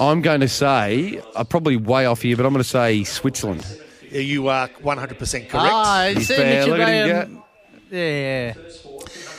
I'm 0.01 0.23
going 0.23 0.41
to 0.41 0.49
say 0.49 1.20
I'm 1.35 1.47
probably 1.47 1.77
way 1.77 2.07
off 2.07 2.23
here, 2.23 2.37
but 2.37 2.47
I'm 2.47 2.53
going 2.53 2.62
to 2.62 2.69
say 2.69 3.03
Switzerland. 3.03 3.67
You 4.11 4.49
are 4.49 4.69
100% 4.69 5.19
correct. 5.19 5.53
Ah, 5.55 6.12
He's 6.15 6.28
see, 6.28 6.37
fair. 6.37 6.67
Mitchell 6.67 7.43
Look 7.91 8.00
at 8.00 8.55
him 8.55 8.55
Graham. 8.55 8.65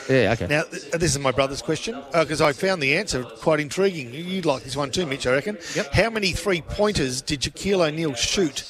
Yeah. 0.08 0.14
Yeah, 0.16 0.32
okay. 0.32 0.46
Now, 0.48 0.62
th- 0.64 0.90
this 0.92 1.12
is 1.12 1.18
my 1.20 1.30
brother's 1.30 1.62
question 1.62 1.94
uh, 1.94 2.24
because 2.24 2.40
I 2.40 2.52
found 2.52 2.82
the 2.82 2.96
answer 2.96 3.22
quite 3.22 3.60
intriguing. 3.60 4.12
You'd 4.12 4.44
like 4.46 4.64
this 4.64 4.76
one 4.76 4.90
too, 4.90 5.06
Mitch, 5.06 5.26
I 5.26 5.32
reckon. 5.32 5.56
Yep. 5.76 5.92
How 5.92 6.10
many 6.10 6.32
three 6.32 6.62
pointers 6.62 7.22
did 7.22 7.40
Shaquille 7.42 7.86
O'Neal 7.86 8.14
shoot 8.14 8.64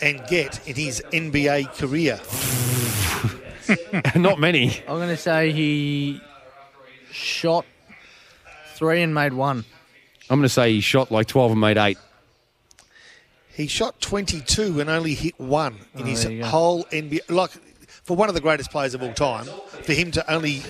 and 0.00 0.20
get 0.26 0.66
in 0.66 0.74
his 0.74 1.00
NBA 1.12 1.76
career? 1.78 2.18
Not 4.18 4.40
many. 4.40 4.70
I'm 4.88 4.96
going 4.96 5.08
to 5.10 5.16
say 5.16 5.52
he 5.52 6.20
shot 7.12 7.64
three 8.74 9.02
and 9.02 9.14
made 9.14 9.32
one. 9.32 9.64
I'm 10.28 10.38
going 10.38 10.42
to 10.42 10.48
say 10.48 10.72
he 10.72 10.80
shot 10.80 11.12
like 11.12 11.28
12 11.28 11.52
and 11.52 11.60
made 11.60 11.76
eight. 11.76 11.98
He 13.54 13.66
shot 13.68 14.00
22 14.00 14.80
and 14.80 14.88
only 14.90 15.14
hit 15.14 15.38
one 15.38 15.76
in 15.94 16.02
Oh, 16.02 16.04
his 16.04 16.22
there 16.24 16.32
you 16.32 16.40
go. 16.42 16.46
whole 16.48 16.84
NBA. 16.84 17.30
Like, 17.30 17.50
for 18.10 18.16
one 18.16 18.28
of 18.28 18.34
the 18.34 18.40
greatest 18.40 18.72
players 18.72 18.92
of 18.92 19.04
all 19.04 19.12
time, 19.12 19.44
for 19.84 19.92
him 19.92 20.10
to 20.10 20.32
only 20.32 20.64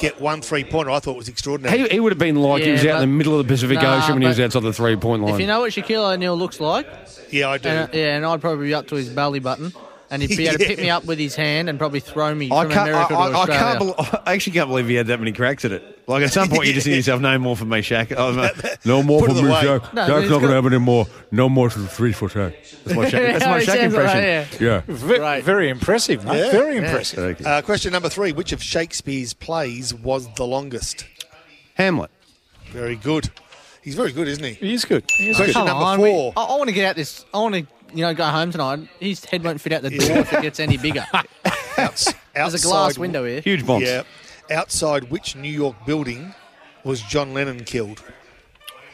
get 0.00 0.20
one 0.20 0.42
three 0.42 0.64
pointer, 0.64 0.90
I 0.90 0.98
thought 0.98 1.16
was 1.16 1.28
extraordinary. 1.28 1.78
He, 1.78 1.88
he 1.90 2.00
would 2.00 2.10
have 2.10 2.18
been 2.18 2.34
like 2.34 2.64
he 2.64 2.72
was 2.72 2.82
Yeah, 2.82 2.96
out 2.96 3.02
in 3.04 3.08
the 3.08 3.12
but- 3.14 3.18
middle 3.18 3.38
of 3.38 3.46
the 3.46 3.54
Pacific 3.54 3.80
Nah, 3.80 3.98
Ocean 3.98 4.14
when 4.14 4.22
he 4.22 4.26
was 4.26 4.36
but 4.38 4.46
outside 4.46 4.62
the 4.64 4.72
three 4.72 4.96
point 4.96 5.22
line. 5.22 5.34
If 5.34 5.40
you 5.40 5.46
know 5.46 5.60
what 5.60 5.70
Shaquille 5.70 6.12
O'Neal 6.12 6.36
looks 6.36 6.58
like, 6.58 6.88
yeah, 7.30 7.50
I 7.50 7.58
do. 7.58 7.68
and, 7.68 7.94
yeah, 7.94 8.16
and 8.16 8.26
I'd 8.26 8.40
probably 8.40 8.66
be 8.66 8.74
up 8.74 8.88
to 8.88 8.96
his 8.96 9.08
belly 9.10 9.38
button, 9.38 9.72
and 10.10 10.20
he'd 10.22 10.36
be 10.36 10.46
able 10.48 10.58
to 10.58 10.64
pick 10.66 10.78
me 10.78 10.90
up 10.90 11.04
with 11.04 11.18
his 11.18 11.34
hand 11.36 11.68
and 11.68 11.78
probably 11.78 12.00
throw 12.00 12.34
me 12.34 12.48
I 12.52 12.62
from 12.64 12.72
can't. 12.72 12.88
I, 12.88 12.90
America 12.90 13.14
to 13.14 13.18
I, 13.18 13.28
I 13.28 13.32
Australia. 13.34 13.60
can't. 13.60 13.96
Bel 14.10 14.22
I 14.26 14.34
actually 14.34 14.52
can't 14.54 14.68
believe 14.68 14.88
he 14.88 14.94
had 14.96 15.06
that 15.08 15.18
many 15.20 15.32
cracks 15.32 15.64
at 15.64 15.72
it. 15.72 15.96
Like 16.08 16.24
at 16.24 16.32
some 16.32 16.48
point, 16.48 16.66
you 16.66 16.72
just 16.72 16.86
see 16.86 16.96
yourself, 16.96 17.20
"No 17.20 17.38
more 17.38 17.56
for 17.56 17.64
me, 17.64 17.78
Shaq. 17.82 18.12
Oh, 18.16 18.32
no, 18.32 18.50
no 18.84 19.02
more 19.04 19.20
Put 19.20 19.30
for 19.32 19.38
it 19.38 19.42
me, 19.42 19.48
away. 19.50 19.62
Shaq. 19.62 19.92
No, 19.94 20.02
Shaq's 20.02 20.08
but 20.08 20.08
not 20.08 20.20
he's 20.22 20.30
going 20.30 20.42
to 20.42 20.48
have 20.54 20.66
any 20.66 20.78
more. 20.78 21.06
No 21.30 21.48
more 21.48 21.70
for 21.70 21.80
three 21.80 22.12
for 22.12 22.28
Shaq." 22.28 22.54
That's 22.84 22.96
my 22.96 23.04
Shaq. 23.06 23.10
That's 23.38 23.44
my 23.46 23.60
He 23.60 23.66
Shaq 23.66 23.66
sounds 23.66 23.94
like 23.94 24.14
impression. 24.14 24.20
that, 24.20 24.60
yeah. 24.60 24.82
Ve- 24.86 25.40
Very 25.42 25.68
impressive, 25.68 26.24
mate. 26.24 26.38
Yeah. 26.38 26.50
Very 26.50 26.76
impressive. 26.78 27.18
Thank 27.20 27.40
you. 27.40 27.46
Uh, 27.46 27.62
question 27.62 27.92
number 27.92 28.08
three: 28.08 28.32
Which 28.32 28.52
of 28.52 28.60
Shakespeare's 28.62 29.32
plays 29.34 29.94
was 29.94 30.32
the 30.34 30.44
longest? 30.44 31.06
Hamlet. 31.74 32.10
Very 32.72 32.96
good. 32.96 33.30
He's 33.82 33.94
very 33.94 34.12
good, 34.12 34.28
isn't 34.28 34.44
he? 34.44 34.52
He 34.54 34.74
is 34.74 34.84
good. 34.84 35.04
He 35.16 35.30
is 35.30 35.36
Question 35.36 35.54
Come 35.54 35.66
number 35.66 35.84
on, 35.84 36.00
we- 36.00 36.10
four. 36.10 36.32
I, 36.36 36.42
I 36.42 36.56
want 36.56 36.68
to 36.68 36.74
get 36.74 36.84
out 36.84 36.96
this. 36.96 37.24
I 37.32 37.38
want 37.38 37.54
to, 37.54 37.66
you 37.94 38.02
know, 38.02 38.14
go 38.14 38.24
home 38.24 38.50
tonight. 38.50 38.88
His 38.98 39.24
head 39.24 39.42
won't 39.44 39.60
fit 39.60 39.72
out 39.72 39.82
the 39.82 39.90
door 39.90 40.18
if 40.18 40.32
it 40.32 40.42
gets 40.42 40.60
any 40.60 40.76
bigger. 40.76 41.04
Outs- 41.78 42.12
There's 42.34 42.54
a 42.54 42.58
glass 42.58 42.90
outside- 42.90 43.00
window 43.00 43.24
here. 43.24 43.40
Huge 43.40 43.66
bombs. 43.66 43.84
Yeah. 43.86 44.02
Outside 44.50 45.10
which 45.10 45.36
New 45.36 45.50
York 45.50 45.76
building 45.86 46.34
was 46.84 47.00
John 47.02 47.32
Lennon 47.34 47.64
killed? 47.64 48.02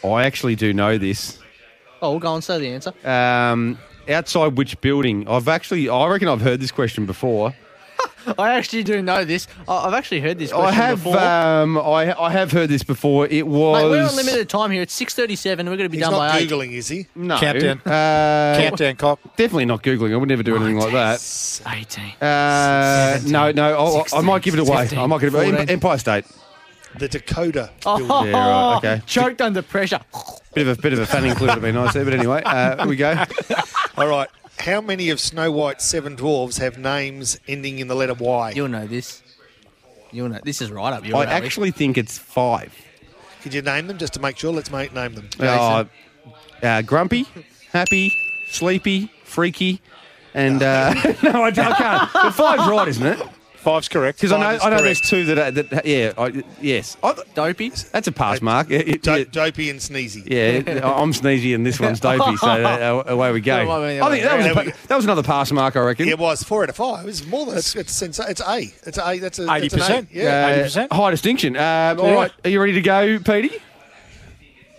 I 0.04 0.24
actually 0.24 0.54
do 0.56 0.72
know 0.74 0.98
this. 0.98 1.38
Oh, 2.02 2.10
we'll 2.10 2.20
go 2.20 2.34
and 2.34 2.44
say 2.44 2.58
the 2.58 2.68
answer. 2.68 2.92
Um, 3.08 3.78
outside 4.08 4.56
which 4.56 4.78
building? 4.80 5.26
I've 5.28 5.48
actually. 5.48 5.88
I 5.88 6.06
reckon 6.08 6.28
I've 6.28 6.42
heard 6.42 6.60
this 6.60 6.70
question 6.70 7.06
before. 7.06 7.54
I 8.38 8.54
actually 8.54 8.82
do 8.82 9.00
know 9.02 9.24
this. 9.24 9.46
I- 9.68 9.86
I've 9.86 9.94
actually 9.94 10.20
heard 10.20 10.38
this 10.38 10.52
I 10.52 10.56
question 10.56 10.74
have. 10.74 11.04
before. 11.04 11.18
Um, 11.20 11.78
I 11.78 12.14
I 12.20 12.30
have 12.30 12.50
heard 12.52 12.68
this 12.68 12.82
before. 12.82 13.26
It 13.26 13.46
was. 13.46 13.82
Mate, 13.82 13.90
we're 13.90 14.06
on 14.06 14.16
limited 14.16 14.48
time 14.48 14.70
here. 14.70 14.82
It's 14.82 14.94
six 14.94 15.14
thirty-seven. 15.14 15.66
We're 15.66 15.76
going 15.76 15.86
to 15.86 15.90
be 15.90 15.98
He's 15.98 16.04
done 16.06 16.12
not 16.12 16.32
by 16.32 16.38
eight. 16.38 16.48
googling, 16.50 16.72
is 16.72 16.88
he? 16.88 17.06
No. 17.14 17.38
Countdown. 17.38 17.80
Uh, 17.86 18.56
Countdown, 18.58 18.96
cock. 18.96 19.20
Definitely 19.36 19.66
not 19.66 19.82
googling. 19.82 20.12
I 20.12 20.16
would 20.16 20.28
never 20.28 20.42
do 20.42 20.56
anything 20.56 20.78
like 20.78 20.92
that. 20.92 21.62
Eighteen. 21.74 22.12
Uh, 22.20 23.20
no, 23.26 23.52
no. 23.52 23.76
I'll, 23.78 24.06
I 24.12 24.20
might 24.22 24.42
give 24.42 24.54
it 24.54 24.60
away. 24.60 24.82
16, 24.82 24.98
I 24.98 25.06
might 25.06 25.20
give 25.20 25.34
it 25.34 25.36
away. 25.36 25.50
14. 25.50 25.70
Empire 25.70 25.98
State. 25.98 26.24
The 26.98 27.08
Dakota 27.08 27.70
Oh, 27.84 27.98
building. 27.98 28.32
Yeah, 28.32 28.48
right, 28.72 28.76
okay. 28.78 29.02
Choked 29.04 29.42
under 29.42 29.60
pressure. 29.60 30.00
Bit 30.54 30.66
of 30.66 30.78
a 30.78 30.80
bit 30.82 30.92
of 30.94 30.98
a 30.98 31.04
fanning 31.06 31.34
clue 31.34 31.48
to 31.48 31.60
be 31.60 31.70
nice 31.70 31.92
there, 31.92 32.04
but 32.04 32.14
anyway, 32.14 32.40
uh, 32.42 32.76
here 32.78 32.86
we 32.86 32.96
go. 32.96 33.22
All 33.98 34.08
right. 34.08 34.28
How 34.58 34.80
many 34.80 35.10
of 35.10 35.20
Snow 35.20 35.50
White's 35.52 35.84
seven 35.84 36.16
dwarves 36.16 36.58
have 36.60 36.78
names 36.78 37.38
ending 37.46 37.78
in 37.78 37.88
the 37.88 37.94
letter 37.94 38.14
Y? 38.14 38.52
You'll 38.56 38.68
know 38.68 38.86
this. 38.86 39.22
You'll 40.12 40.28
know. 40.28 40.40
This 40.44 40.60
is 40.62 40.70
right 40.70 40.92
up 40.92 41.04
your 41.04 41.16
I 41.16 41.24
alley. 41.24 41.32
actually 41.32 41.70
think 41.70 41.98
it's 41.98 42.18
five. 42.18 42.74
Could 43.42 43.54
you 43.54 43.62
name 43.62 43.86
them 43.86 43.98
just 43.98 44.14
to 44.14 44.20
make 44.20 44.36
sure? 44.38 44.52
Let's 44.52 44.70
make 44.70 44.92
name 44.92 45.14
them. 45.14 45.28
Uh, 45.38 45.84
uh, 46.62 46.82
grumpy, 46.82 47.26
happy, 47.72 48.12
sleepy, 48.48 49.10
freaky, 49.24 49.80
and 50.34 50.62
uh, 50.62 50.94
no, 51.22 51.42
I, 51.42 51.48
I 51.48 51.50
can't. 51.52 52.12
But 52.12 52.30
five's 52.32 52.68
right, 52.68 52.88
isn't 52.88 53.06
it? 53.06 53.20
Five's 53.66 53.88
correct. 53.88 54.18
Because 54.20 54.30
I 54.30 54.38
know, 54.38 54.58
I 54.62 54.70
know 54.70 54.80
there's 54.80 55.00
two 55.00 55.24
that, 55.24 55.38
are, 55.38 55.50
that 55.50 55.84
yeah, 55.84 56.12
I, 56.16 56.44
yes, 56.60 56.96
I, 57.02 57.16
Dopey. 57.34 57.70
that's 57.70 58.06
a 58.06 58.12
pass 58.12 58.40
mark. 58.40 58.70
It- 58.70 58.86
it- 58.88 59.02
Do- 59.02 59.18
yeah. 59.18 59.24
Dopey 59.28 59.70
and 59.70 59.80
Sneezy. 59.80 60.22
Yeah, 60.24 60.86
I'm 60.88 61.12
sneezy 61.12 61.52
and 61.52 61.66
this 61.66 61.80
one's 61.80 61.98
dopey, 61.98 62.36
so 62.36 62.46
uh, 62.46 63.02
away 63.08 63.32
we 63.32 63.40
go. 63.40 63.56
I 63.56 63.64
mean, 63.94 64.00
I 64.00 64.08
think 64.10 64.22
that 64.22 64.36
was, 64.36 64.46
a, 64.46 64.54
there 64.54 64.64
we 64.66 64.70
pa- 64.70 64.78
that 64.86 64.94
was 64.94 65.04
another 65.04 65.24
pass 65.24 65.50
mark, 65.50 65.74
I 65.74 65.80
reckon. 65.80 66.08
It 66.08 66.16
was 66.16 66.44
four 66.44 66.62
out 66.62 66.68
of 66.68 66.76
five. 66.76 67.08
It's 67.08 67.26
more 67.26 67.44
than 67.44 67.58
it's 67.58 67.74
it's, 67.74 68.00
it's, 68.02 68.20
it's 68.20 68.40
A. 68.40 68.72
It's 68.86 68.98
A. 68.98 69.18
That's 69.18 69.38
a 69.40 69.48
that's 69.48 69.72
an 69.72 69.80
80%. 69.80 70.12
A. 70.12 70.16
Yeah. 70.16 70.62
Uh, 70.62 70.66
80%. 70.68 70.92
high 70.92 71.10
distinction. 71.10 71.56
Um, 71.56 71.98
all 71.98 72.06
Yeah. 72.06 72.14
right, 72.14 72.32
are 72.44 72.50
you 72.50 72.60
ready 72.60 72.74
to 72.74 72.82
go, 72.82 73.18
Petey? 73.18 73.50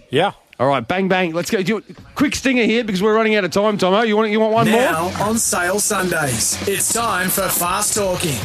Yeah. 0.09 0.31
All 0.59 0.67
right, 0.67 0.87
bang 0.87 1.07
bang. 1.07 1.33
Let's 1.33 1.51
go. 1.51 1.61
Do 1.61 1.83
you, 1.87 1.95
quick 2.15 2.33
stinger 2.35 2.63
here 2.63 2.83
because 2.83 3.03
we're 3.03 3.13
running 3.15 3.35
out 3.35 3.43
of 3.43 3.51
time, 3.51 3.77
Tomo. 3.77 4.01
You 4.01 4.15
want 4.17 4.31
you 4.31 4.39
want 4.39 4.53
one 4.53 4.65
Now 4.65 5.09
more? 5.09 5.27
on 5.27 5.37
sale 5.37 5.79
Sundays, 5.79 6.57
it's 6.67 6.93
time 6.93 7.29
for 7.29 7.47
fast 7.49 7.95
talking. 7.95 8.39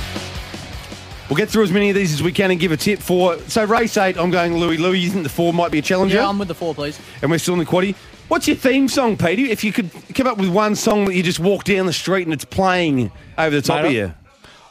We'll 1.33 1.39
get 1.39 1.49
through 1.49 1.63
as 1.63 1.73
many 1.73 1.89
of 1.89 1.97
these 1.97 2.13
as 2.13 2.23
we 2.23 2.31
can 2.31 2.51
and 2.51 2.61
give 2.61 2.73
a 2.73 2.77
tip 2.77 2.99
for. 2.99 3.39
So 3.49 3.65
race 3.65 3.97
eight, 3.97 4.19
I'm 4.19 4.31
going 4.31 4.55
Louis. 4.59 4.77
Louis, 4.77 4.99
you 4.99 5.09
think 5.09 5.23
the 5.23 5.31
four 5.31 5.55
might 5.55 5.71
be 5.73 5.79
a 5.79 5.83
challenger? 5.83 6.17
Yeah, 6.17 6.29
I'm 6.29 6.39
with 6.39 6.49
the 6.49 6.55
four, 6.55 6.75
please. 6.75 7.01
and 7.23 7.31
we're 7.31 7.39
still 7.39 7.55
in 7.55 7.59
the 7.61 7.65
quaddy. 7.65 7.95
What's 8.29 8.47
your 8.47 8.57
theme 8.59 8.87
song, 8.87 9.17
Petey? 9.17 9.51
If 9.51 9.65
you 9.65 9.73
could 9.73 9.91
come 10.15 10.27
up 10.27 10.37
with 10.37 10.51
one 10.51 10.75
song 10.77 11.07
that 11.07 11.15
you 11.15 11.23
just 11.23 11.41
walk 11.41 11.65
down 11.65 11.87
the 11.87 11.93
street 11.95 12.25
and 12.27 12.35
it's 12.35 12.45
playing 12.45 13.11
over 13.39 13.57
the 13.57 13.63
top 13.63 13.81
Mate, 13.81 13.87
of 13.87 13.93
you. 13.95 14.15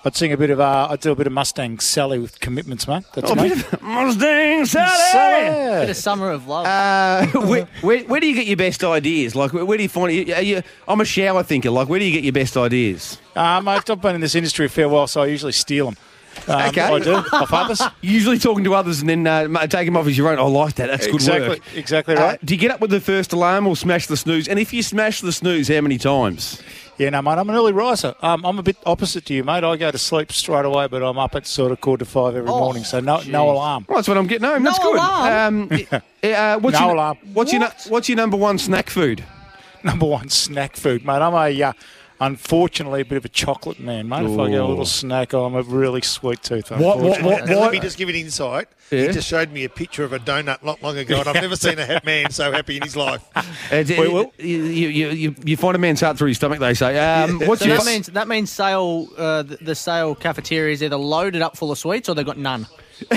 I'd 0.06 0.16
sing 0.16 0.34
a 0.34 0.38
bit 0.38 0.52
of 0.52 0.60
uh, 0.60 0.90
I'd 0.92 1.00
do 1.00 1.12
a 1.12 1.16
bit 1.16 1.26
of 1.26 1.34
Mustang 1.34 1.80
Sally 1.80 2.20
with 2.20 2.40
commitments, 2.40 2.88
mate. 2.88 3.06
That's 3.16 3.32
Oh, 3.32 3.34
me. 3.34 3.50
bit 3.50 3.74
of 3.74 3.82
Mustang 3.82 4.66
Sally. 4.68 5.00
Sally. 5.12 5.80
Bit 5.82 5.90
of 5.90 5.98
summer 5.98 6.30
of 6.30 6.48
love. 6.48 6.68
Uh, 6.68 7.26
where, 7.48 7.66
where, 7.82 8.04
where 8.04 8.20
do 8.20 8.28
you 8.28 8.36
get 8.36 8.46
your 8.46 8.58
best 8.58 8.84
ideas? 8.84 9.34
Like, 9.36 9.52
where, 9.52 9.66
where 9.66 9.78
do 9.78 9.82
you 9.84 9.90
find 9.90 10.12
it? 10.12 10.30
Are 10.32 10.44
you, 10.44 10.62
I'm 10.88 11.02
a 11.02 11.06
shower 11.06 11.42
thinker. 11.42 11.72
Like, 11.72 11.90
where 11.90 11.98
do 11.98 12.06
you 12.06 12.12
get 12.12 12.24
your 12.24 12.34
best 12.34 12.56
ideas? 12.56 13.18
Uh, 13.36 13.62
mate, 13.62 13.90
I've 13.90 14.00
been 14.00 14.14
in 14.14 14.22
this 14.22 14.36
industry 14.36 14.68
a 14.68 14.70
fair 14.70 14.88
while, 14.88 15.08
so 15.08 15.24
I 15.24 15.26
usually 15.26 15.54
steal 15.54 15.86
them. 15.88 15.98
Um, 16.48 16.62
Okay. 16.70 16.82
I 16.82 17.00
do 17.00 17.14
off 17.16 17.54
others. 17.54 17.82
Usually 18.02 18.40
talking 18.40 18.64
to 18.64 18.74
others 18.74 19.02
and 19.02 19.10
then 19.10 19.28
uh, 19.28 19.68
take 19.68 19.86
them 19.86 19.98
off 19.98 20.08
as 20.08 20.18
your 20.18 20.30
own. 20.30 20.40
I 20.40 20.44
like 20.44 20.76
that. 20.76 20.88
That's 20.88 21.06
good 21.06 21.16
exactly, 21.16 21.50
work. 21.50 21.60
exactly 21.76 22.16
Uh, 22.16 22.22
right. 22.22 22.46
do 22.46 22.54
you 22.54 22.60
get 22.60 22.72
up 22.72 22.80
with 22.82 22.90
the 22.92 23.00
first 23.02 23.34
alarm 23.34 23.68
or 23.68 23.76
smash 23.76 24.08
the 24.08 24.18
snooze? 24.18 24.48
And 24.48 24.58
if 24.60 24.74
you 24.74 24.82
smash 24.84 25.22
the 25.22 25.32
snooze, 25.32 25.68
how 25.68 25.82
many 25.82 25.98
times? 25.98 26.62
Yeah, 26.98 27.10
no, 27.10 27.22
mate, 27.22 27.32
I'm 27.32 27.50
an 27.50 27.56
early 27.56 27.72
riser. 27.74 28.14
Um, 28.22 28.46
I'm 28.46 28.60
a 28.60 28.64
bit 28.64 28.78
opposite 28.86 29.26
to 29.26 29.34
you, 29.34 29.44
mate. 29.44 29.64
I 29.64 29.76
go 29.76 29.90
to 29.92 29.98
sleep 29.98 30.32
straight 30.32 30.66
away, 30.66 30.88
but 30.88 31.02
I'm 31.02 31.18
up 31.18 31.36
at 31.36 31.48
sort 31.48 31.72
of 31.72 31.82
quarter 31.82 32.06
to 32.06 32.10
five 32.12 32.36
every 32.36 32.50
Oh, 32.50 32.60
morning, 32.60 32.84
so 32.84 33.00
no, 33.00 33.22
no 33.28 33.50
alarm. 33.50 33.86
Well, 33.90 33.98
that's 33.98 34.08
what 34.08 34.18
I'm 34.18 34.28
getting 34.28 34.48
home. 34.48 34.62
That's 34.64 34.78
No 34.80 34.86
good. 34.92 34.96
alarm? 34.98 35.70
Um, 35.72 35.80
uh, 36.24 36.60
what's 36.60 36.80
No 36.80 36.86
your, 36.88 36.96
alarm. 36.96 37.18
What's 37.34 37.54
your 37.54 37.68
what's 37.90 38.08
your 38.10 38.18
number 38.18 38.38
one 38.38 38.58
snack 38.60 38.90
food? 38.90 39.24
Number 39.84 40.06
one 40.06 40.30
snack 40.30 40.76
food, 40.76 41.04
mate. 41.04 41.24
I'm 41.24 41.34
a 41.34 41.64
uh, 41.64 41.74
unfortunately 42.22 43.02
a 43.02 43.06
bit 43.06 43.18
of 43.18 43.26
a 43.26 43.30
chocolate 43.30 43.80
man, 43.80 44.08
mate. 44.08 44.24
If 44.26 44.40
I 44.40 44.50
get 44.50 44.62
a 44.62 44.66
little 44.66 44.86
snack, 44.86 45.34
I'm 45.34 45.56
a 45.56 45.62
really 45.64 46.02
sweet 46.02 46.42
tooth. 46.42 46.72
What- 46.72 46.80
what- 47.00 47.18
unfortunately. 47.18 47.56
what- 47.56 47.62
let 47.64 47.72
me 47.74 47.80
just 47.80 47.98
give 47.98 48.08
it 48.08 48.16
insight. 48.16 48.68
Yeah. 48.92 49.08
He 49.08 49.14
just 49.14 49.28
showed 49.28 49.52
me 49.52 49.64
a 49.64 49.70
picture 49.70 50.04
of 50.04 50.14
a 50.14 50.20
donut 50.20 50.64
not 50.64 50.84
long 50.84 50.98
ago, 50.98 51.20
and 51.20 51.28
I've 51.28 51.36
never 51.42 51.56
seen 51.56 51.80
a 51.80 51.86
ha- 51.86 52.00
man 52.06 52.30
so 52.32 52.52
happy 52.52 52.78
in 52.78 52.84
his 52.84 52.96
life. 52.96 53.22
Uh, 53.72 53.84
d- 53.84 53.98
Wait, 54.00 54.12
well- 54.12 54.32
you, 54.38 54.64
you, 54.64 55.10
you, 55.10 55.36
you 55.46 55.56
find 55.58 55.76
a 55.76 55.80
man's 55.80 56.02
heart 56.02 56.18
through 56.18 56.28
his 56.28 56.38
stomach, 56.38 56.60
they 56.60 56.74
say. 56.74 56.98
Um, 57.00 57.40
what's 57.42 57.62
so 57.62 57.68
your 57.68 57.78
that 57.78 57.86
means 57.86 58.08
that 58.08 58.28
means 58.28 58.52
sale 58.52 59.08
uh, 59.18 59.44
the, 59.44 59.58
the 59.62 59.76
sale 59.76 60.14
cafeteria 60.14 60.74
is 60.74 60.84
either 60.84 60.98
loaded 60.98 61.42
up 61.42 61.56
full 61.58 61.72
of 61.72 61.78
sweets 61.78 62.10
or 62.10 62.16
they've 62.16 62.26
got 62.26 62.38
none. 62.38 62.68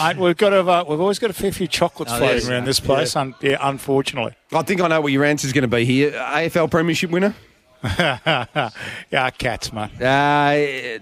Mate, 0.00 0.16
we've 0.16 0.36
got 0.36 0.52
a, 0.52 0.60
uh, 0.60 0.84
we've 0.88 1.00
always 1.00 1.18
got 1.18 1.30
a 1.30 1.34
fair 1.34 1.52
few 1.52 1.66
chocolates 1.68 2.12
Oh, 2.12 2.18
floating 2.18 2.48
around 2.50 2.64
this 2.64 2.80
place. 2.80 3.14
Un- 3.16 3.34
yeah, 3.40 3.58
unfortunately. 3.60 4.34
I 4.52 4.62
think 4.62 4.80
I 4.80 4.88
know 4.88 5.00
what 5.00 5.12
your 5.12 5.24
answer 5.24 5.46
is 5.46 5.52
going 5.52 5.62
to 5.62 5.68
be 5.68 5.84
here. 5.84 6.10
AFL 6.12 6.70
Premiership 6.70 7.10
winner? 7.10 7.34
yeah, 9.10 9.30
cats, 9.36 9.72
mate. 9.72 10.00
Uh, 10.00 10.52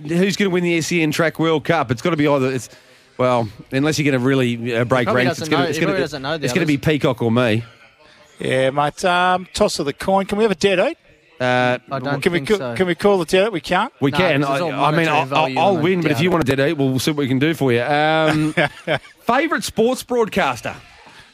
who's 0.02 0.36
going 0.36 0.51
to 0.51 0.51
win 0.51 0.65
the 0.65 0.81
SEN 0.81 1.12
Track 1.12 1.39
World 1.39 1.65
Cup? 1.65 1.91
It's 1.91 2.02
got 2.02 2.11
to 2.11 2.17
be 2.17 2.27
either. 2.27 2.51
It's 2.51 2.69
well, 3.19 3.49
unless 3.70 3.99
you're 3.99 4.11
going 4.11 4.20
to 4.20 4.27
really 4.27 4.75
uh, 4.75 4.85
break 4.85 5.07
probably 5.07 5.25
ranks, 5.27 5.39
it's 5.41 5.49
going 5.49 5.62
to 5.62 5.69
it's 5.69 5.78
he 5.78 5.81
going 5.85 5.89
probably 5.93 5.99
to 5.99 6.05
doesn't 6.05 6.23
know 6.23 6.39
the 6.39 6.44
it's 6.44 6.67
be. 6.67 6.78
Peacock 6.78 7.23
or 7.23 7.31
me. 7.31 7.65
Yeah, 8.41 8.70
mate. 8.70 9.05
Um, 9.05 9.47
toss 9.55 9.78
of 9.78 9.86
the 9.86 9.93
coin. 9.93 10.27
Can 10.27 10.39
we 10.39 10.44
have 10.44 10.51
a 10.51 10.57
dead 10.57 10.81
eight? 10.81 10.99
Uh, 11.41 11.78
I 11.91 11.99
don't 11.99 12.20
Can 12.20 12.33
we 12.33 12.39
think 12.39 12.49
ca- 12.51 12.57
so. 12.59 12.75
can 12.77 12.86
we 12.86 12.94
call 12.94 13.19
the 13.19 13.25
dead 13.25 13.47
eight? 13.47 13.52
We 13.52 13.61
can't. 13.61 13.93
we 14.01 14.11
No, 14.11 14.17
can. 14.19 14.41
because 14.41 14.61
I, 14.61 14.69
I 14.70 14.91
mean, 14.97 15.09
I'll, 15.09 15.35
I'll, 15.35 15.59
I'll 15.59 15.78
win, 15.78 16.01
but 16.01 16.11
if 16.12 16.20
you 16.20 16.31
want 16.31 16.43
a 16.43 16.47
dead 16.47 16.61
eight, 16.61 16.75
we'll 16.75 16.99
see 16.99 17.11
what 17.11 17.19
we 17.19 17.28
can 17.28 17.39
do 17.39 17.55
for 17.55 17.73
you. 17.73 17.83
Um, 17.83 18.55
favorite 19.20 19.65
sports 19.65 20.02
broadcaster? 20.02 20.75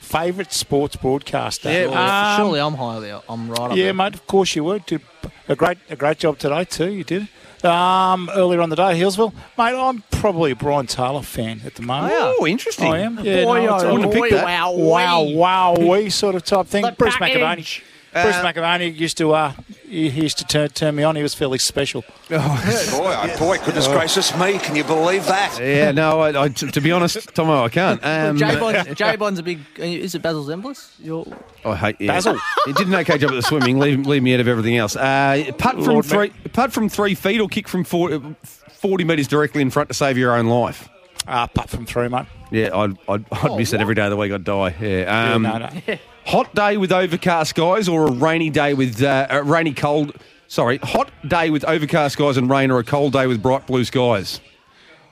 Favourite 0.08 0.52
sports 0.52 0.96
broadcaster. 0.96 1.70
Yeah, 1.70 1.82
Surely, 1.82 1.96
Um, 1.96 2.36
surely 2.36 2.60
I'm 2.60 2.74
highly. 2.74 3.10
I'm 3.28 3.48
right 3.50 3.70
up 3.72 3.76
Yeah, 3.76 3.84
there. 3.84 3.94
mate. 3.94 4.14
Of 4.14 4.26
course 4.26 4.56
you 4.56 4.64
would. 4.64 4.86
Did 4.86 5.02
a 5.48 5.54
great 5.56 5.78
a 5.90 5.96
great 5.96 6.18
job 6.18 6.38
today 6.38 6.64
too. 6.64 6.90
You 6.90 7.04
did. 7.04 7.28
Um, 7.64 8.30
earlier 8.34 8.60
on 8.60 8.70
the 8.70 8.76
day, 8.76 8.98
Healesville, 9.00 9.32
mate. 9.58 9.74
I'm 9.74 10.02
probably 10.12 10.52
a 10.52 10.56
Brian 10.56 10.86
Taylor 10.86 11.22
fan 11.22 11.60
at 11.66 11.74
the 11.74 11.82
moment. 11.82 12.12
Oh, 12.16 12.46
interesting. 12.46 12.86
I 12.86 13.00
am. 13.00 13.18
Yeah, 13.22 13.44
Boy, 13.44 13.66
no, 13.66 13.70
oh, 13.70 13.74
I 13.74 13.84
wouldn't 13.92 14.02
have 14.04 14.12
boy, 14.12 14.20
picked 14.20 14.32
that. 14.34 14.44
wow, 14.44 14.72
wow, 14.72 15.22
wee. 15.24 15.34
wow, 15.36 15.74
we 15.76 16.08
sort 16.10 16.36
of 16.36 16.44
type 16.44 16.66
thing. 16.68 16.84
The 16.84 16.92
Bruce 16.92 17.16
package. 17.16 17.40
McAvaney. 17.40 17.82
Bruce 18.22 18.36
McAvaney 18.36 18.96
used 18.96 19.18
to 19.18 19.32
uh, 19.32 19.52
he, 19.88 20.10
he 20.10 20.22
used 20.22 20.38
to 20.38 20.44
turn, 20.44 20.68
turn 20.70 20.94
me 20.94 21.02
on. 21.02 21.16
He 21.16 21.22
was 21.22 21.34
fairly 21.34 21.58
special. 21.58 22.02
Boy, 22.28 22.36
oh 22.38 23.36
boy, 23.38 23.58
goodness 23.64 23.88
gracious 23.88 24.36
me, 24.36 24.58
can 24.58 24.76
you 24.76 24.84
believe 24.84 25.26
that? 25.26 25.58
Yeah, 25.60 25.92
no, 25.92 26.20
I, 26.20 26.44
I, 26.44 26.48
to, 26.48 26.66
to 26.70 26.80
be 26.80 26.92
honest, 26.92 27.34
Tomo, 27.34 27.64
I 27.64 27.68
can't. 27.68 28.04
Um, 28.04 28.36
J 28.36 28.58
Bond's, 28.58 28.94
J 28.94 29.16
Bond's 29.16 29.40
a 29.40 29.42
big. 29.42 29.60
Is 29.78 30.14
it 30.14 30.22
Basil 30.22 30.44
Zempilas? 30.44 30.92
Your 31.02 31.26
I 31.64 31.74
hate 31.74 32.00
yeah. 32.00 32.12
Basil. 32.12 32.38
He 32.66 32.72
did 32.74 32.88
an 32.88 32.94
okay 32.96 33.18
job 33.18 33.30
at 33.30 33.36
the 33.36 33.42
swimming. 33.42 33.78
Leave, 33.78 34.06
leave 34.06 34.22
me 34.22 34.34
out 34.34 34.40
of 34.40 34.48
everything 34.48 34.76
else. 34.76 34.94
Uh, 34.94 35.50
putt 35.58 35.76
from 35.76 35.84
Lord 35.84 36.04
three, 36.04 36.30
putt 36.52 36.72
from 36.72 36.88
three 36.88 37.14
feet, 37.14 37.40
or 37.40 37.48
kick 37.48 37.66
from 37.66 37.84
40, 37.84 38.36
40 38.44 39.04
metres 39.04 39.28
directly 39.28 39.62
in 39.62 39.70
front 39.70 39.88
to 39.88 39.94
save 39.94 40.18
your 40.18 40.36
own 40.36 40.46
life. 40.46 40.88
Uh, 41.26 41.46
apart 41.50 41.68
from 41.68 41.86
three, 41.86 42.08
mate. 42.08 42.26
Yeah, 42.50 42.74
I'd, 42.74 42.96
I'd, 43.08 43.24
I'd 43.30 43.56
miss 43.56 43.72
it 43.72 43.80
every 43.80 43.94
day 43.94 44.04
of 44.04 44.10
the 44.10 44.16
week. 44.16 44.32
I'd 44.32 44.44
die. 44.44 44.74
Yeah. 44.80 45.32
Um, 45.34 45.44
yeah, 45.44 45.58
no, 45.58 45.68
no. 45.86 45.98
Hot 46.28 46.54
day 46.54 46.76
with 46.76 46.92
overcast 46.92 47.48
skies, 47.48 47.88
or 47.88 48.06
a 48.06 48.12
rainy 48.12 48.50
day 48.50 48.74
with 48.74 49.02
uh, 49.02 49.26
a 49.30 49.42
rainy 49.42 49.72
cold 49.72 50.14
Sorry, 50.46 50.76
hot 50.76 51.10
day 51.26 51.48
with 51.48 51.64
overcast 51.64 52.12
skies 52.12 52.36
and 52.36 52.50
rain, 52.50 52.70
or 52.70 52.78
a 52.78 52.84
cold 52.84 53.14
day 53.14 53.26
with 53.26 53.42
bright 53.42 53.66
blue 53.66 53.82
skies. 53.84 54.38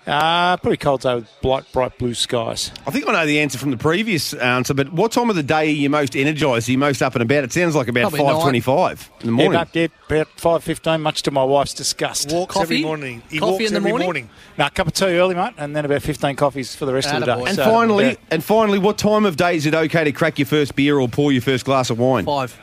Uh, 0.07 0.57
pretty 0.59 0.77
cold 0.77 1.01
day 1.01 1.17
with 1.17 1.29
bright, 1.43 1.65
bright 1.73 1.99
blue 1.99 2.15
skies. 2.15 2.71
I 2.87 2.93
think 2.93 3.09
I 3.09 3.13
know 3.13 3.27
the 3.27 3.41
answer 3.41 3.59
from 3.59 3.73
the 3.73 3.77
previous 3.77 4.33
answer, 4.35 4.73
but 4.73 4.93
what 4.93 5.11
time 5.11 5.31
of 5.31 5.35
the 5.37 5.43
day 5.43 5.63
are 5.63 5.65
you 5.65 5.91
most 5.91 6.15
energised? 6.15 6.69
Are 6.69 6.73
you 6.73 6.79
most 6.79 7.03
up 7.03 7.17
and 7.17 7.23
about? 7.23 7.43
It 7.43 7.53
sounds 7.53 7.75
like 7.75 7.89
about 7.89 8.03
Probably 8.03 8.21
five 8.21 8.41
twenty-five 8.43 9.11
in 9.23 9.27
the 9.27 9.33
morning. 9.33 9.53
Yeah, 9.55 9.63
about, 9.63 9.75
yeah, 9.75 9.87
about 10.07 10.29
five 10.37 10.63
fifteen. 10.63 11.01
Much 11.01 11.23
to 11.23 11.33
my 11.33 11.43
wife's 11.43 11.75
disgust. 11.75 12.31
Walks 12.31 12.57
every 12.57 12.83
morning. 12.83 13.21
He 13.29 13.41
Coffee 13.41 13.51
walks 13.51 13.65
in 13.65 13.71
the 13.73 13.77
every 13.79 13.91
morning? 13.91 14.07
morning. 14.07 14.31
No, 14.57 14.67
a 14.67 14.71
cup 14.71 14.87
of 14.87 14.93
tea 14.93 15.07
early, 15.07 15.35
mate, 15.35 15.55
and 15.59 15.75
then 15.75 15.85
about 15.85 16.03
fifteen 16.03 16.37
coffees 16.37 16.77
for 16.77 16.87
the 16.87 16.95
rest 16.95 17.13
of 17.13 17.19
the 17.19 17.27
day. 17.27 17.43
And 17.45 17.57
So, 17.57 17.65
finally, 17.65 18.11
yeah. 18.11 18.15
and 18.31 18.45
finally, 18.45 18.79
what 18.79 18.99
time 18.99 19.25
of 19.25 19.37
day 19.37 19.57
is 19.57 19.67
it 19.67 19.75
okay 19.75 20.05
to 20.05 20.13
crack 20.13 20.39
your 20.39 20.47
first 20.47 20.77
beer 20.77 21.01
or 21.01 21.09
pour 21.09 21.33
your 21.33 21.43
first 21.43 21.65
glass 21.65 21.91
of 21.91 21.99
wine? 21.99 22.25
Five. 22.25 22.57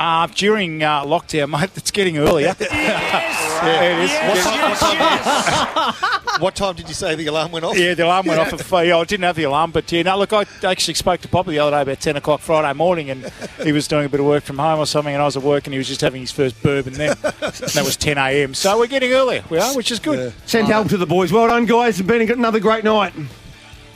Uh, 0.00 0.26
during 0.28 0.82
uh, 0.82 1.04
lockdown, 1.04 1.50
mate, 1.60 1.68
it's 1.76 1.90
getting 1.90 2.16
earlier. 2.16 2.56
yeah, 2.60 3.82
it 3.82 4.04
is. 4.04 4.10
What 4.10 4.38
time, 4.38 4.70
what, 4.70 4.78
time, 4.78 6.40
what 6.40 6.54
time 6.54 6.74
did 6.74 6.88
you 6.88 6.94
say 6.94 7.14
the 7.16 7.26
alarm 7.26 7.52
went 7.52 7.66
off? 7.66 7.78
Yeah, 7.78 7.92
the 7.92 8.06
alarm 8.06 8.24
went 8.24 8.40
off 8.40 8.50
at 8.54 8.62
five. 8.62 8.86
Yeah, 8.86 8.96
I 8.96 9.04
didn't 9.04 9.24
have 9.24 9.36
the 9.36 9.42
alarm, 9.42 9.72
but 9.72 9.92
yeah, 9.92 10.00
no, 10.00 10.16
look, 10.16 10.32
I 10.32 10.46
actually 10.62 10.94
spoke 10.94 11.20
to 11.20 11.28
Poppy 11.28 11.50
the 11.50 11.58
other 11.58 11.76
day 11.76 11.82
about 11.82 12.00
10 12.00 12.16
o'clock 12.16 12.40
Friday 12.40 12.74
morning, 12.78 13.10
and 13.10 13.30
he 13.62 13.72
was 13.72 13.86
doing 13.88 14.06
a 14.06 14.08
bit 14.08 14.20
of 14.20 14.26
work 14.26 14.42
from 14.42 14.56
home 14.56 14.78
or 14.78 14.86
something, 14.86 15.12
and 15.12 15.20
I 15.20 15.26
was 15.26 15.36
at 15.36 15.42
work, 15.42 15.66
and 15.66 15.74
he 15.74 15.78
was 15.78 15.88
just 15.88 16.00
having 16.00 16.22
his 16.22 16.32
first 16.32 16.62
bourbon 16.62 16.94
then. 16.94 17.10
and 17.10 17.52
that 17.52 17.82
was 17.84 17.98
10 17.98 18.16
a.m. 18.16 18.54
So 18.54 18.78
we're 18.78 18.86
getting 18.86 19.12
earlier, 19.12 19.44
we 19.50 19.58
are, 19.58 19.76
which 19.76 19.90
is 19.90 20.00
good. 20.00 20.32
Send 20.46 20.68
help 20.68 20.88
to 20.88 20.96
the 20.96 21.04
boys. 21.04 21.30
Well 21.30 21.48
done, 21.48 21.66
guys. 21.66 22.00
It's 22.00 22.08
been 22.08 22.22
another 22.30 22.58
great 22.58 22.84
night. 22.84 23.12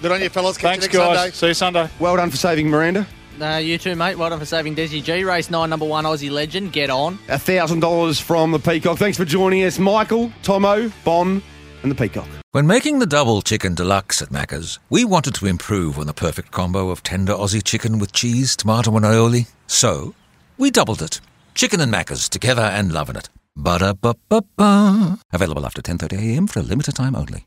Good 0.03 0.13
on 0.13 0.21
you, 0.21 0.29
fellas. 0.29 0.59
Catch 0.59 0.81
Thanks, 0.81 0.93
you 0.93 0.99
next 0.99 1.09
guys. 1.09 1.17
Sunday. 1.17 1.33
See 1.35 1.47
you 1.47 1.55
Sunday. 1.55 1.89
Well 1.99 2.17
done 2.17 2.29
for 2.29 2.37
saving 2.37 2.69
Miranda. 2.69 3.07
Uh, 3.41 3.57
you 3.57 3.79
too, 3.79 3.97
mate. 3.97 4.17
Well 4.17 4.31
done 4.31 4.39
for 4.39 4.45
saving 4.45 4.77
Desi 4.77 5.03
G. 5.03 5.25
Race 5.25 5.51
9, 5.51 5.69
number 5.69 5.87
1 5.87 6.05
Aussie 6.05 6.31
legend. 6.31 6.73
Get 6.73 6.91
on. 6.91 7.19
$1,000 7.29 8.21
from 8.23 8.53
the 8.53 8.59
Peacock. 8.59 8.99
Thanks 8.99 9.17
for 9.17 9.25
joining 9.25 9.65
us, 9.65 9.79
Michael, 9.79 10.33
Tomo, 10.43 10.91
Bon, 11.05 11.43
and 11.83 11.91
the 11.91 11.95
Peacock. 11.95 12.29
When 12.53 12.67
making 12.67 13.01
the 13.01 13.07
double 13.07 13.43
chicken 13.43 13.75
deluxe 13.75 14.23
at 14.23 14.29
Macca's, 14.29 14.79
we 14.89 15.05
wanted 15.05 15.35
to 15.35 15.47
improve 15.47 15.99
on 15.99 16.07
the 16.07 16.15
perfect 16.15 16.53
combo 16.53 16.91
of 16.91 17.03
tender 17.03 17.33
Aussie 17.33 17.65
chicken 17.65 17.99
with 17.99 18.13
cheese, 18.13 18.55
tomato, 18.55 18.95
and 18.97 19.05
aioli. 19.05 19.49
So, 19.67 20.15
we 20.57 20.71
doubled 20.71 21.03
it. 21.03 21.21
Chicken 21.55 21.81
and 21.81 21.93
Macca's 21.93 22.29
together 22.29 22.63
and 22.63 22.93
loving 22.93 23.17
it. 23.17 23.29
Ba-da-ba-ba-ba. 23.57 25.19
Available 25.33 25.67
after 25.67 25.83
10.30am 25.83 26.49
for 26.51 26.61
a 26.61 26.63
limited 26.63 26.95
time 26.95 27.15
only. 27.17 27.47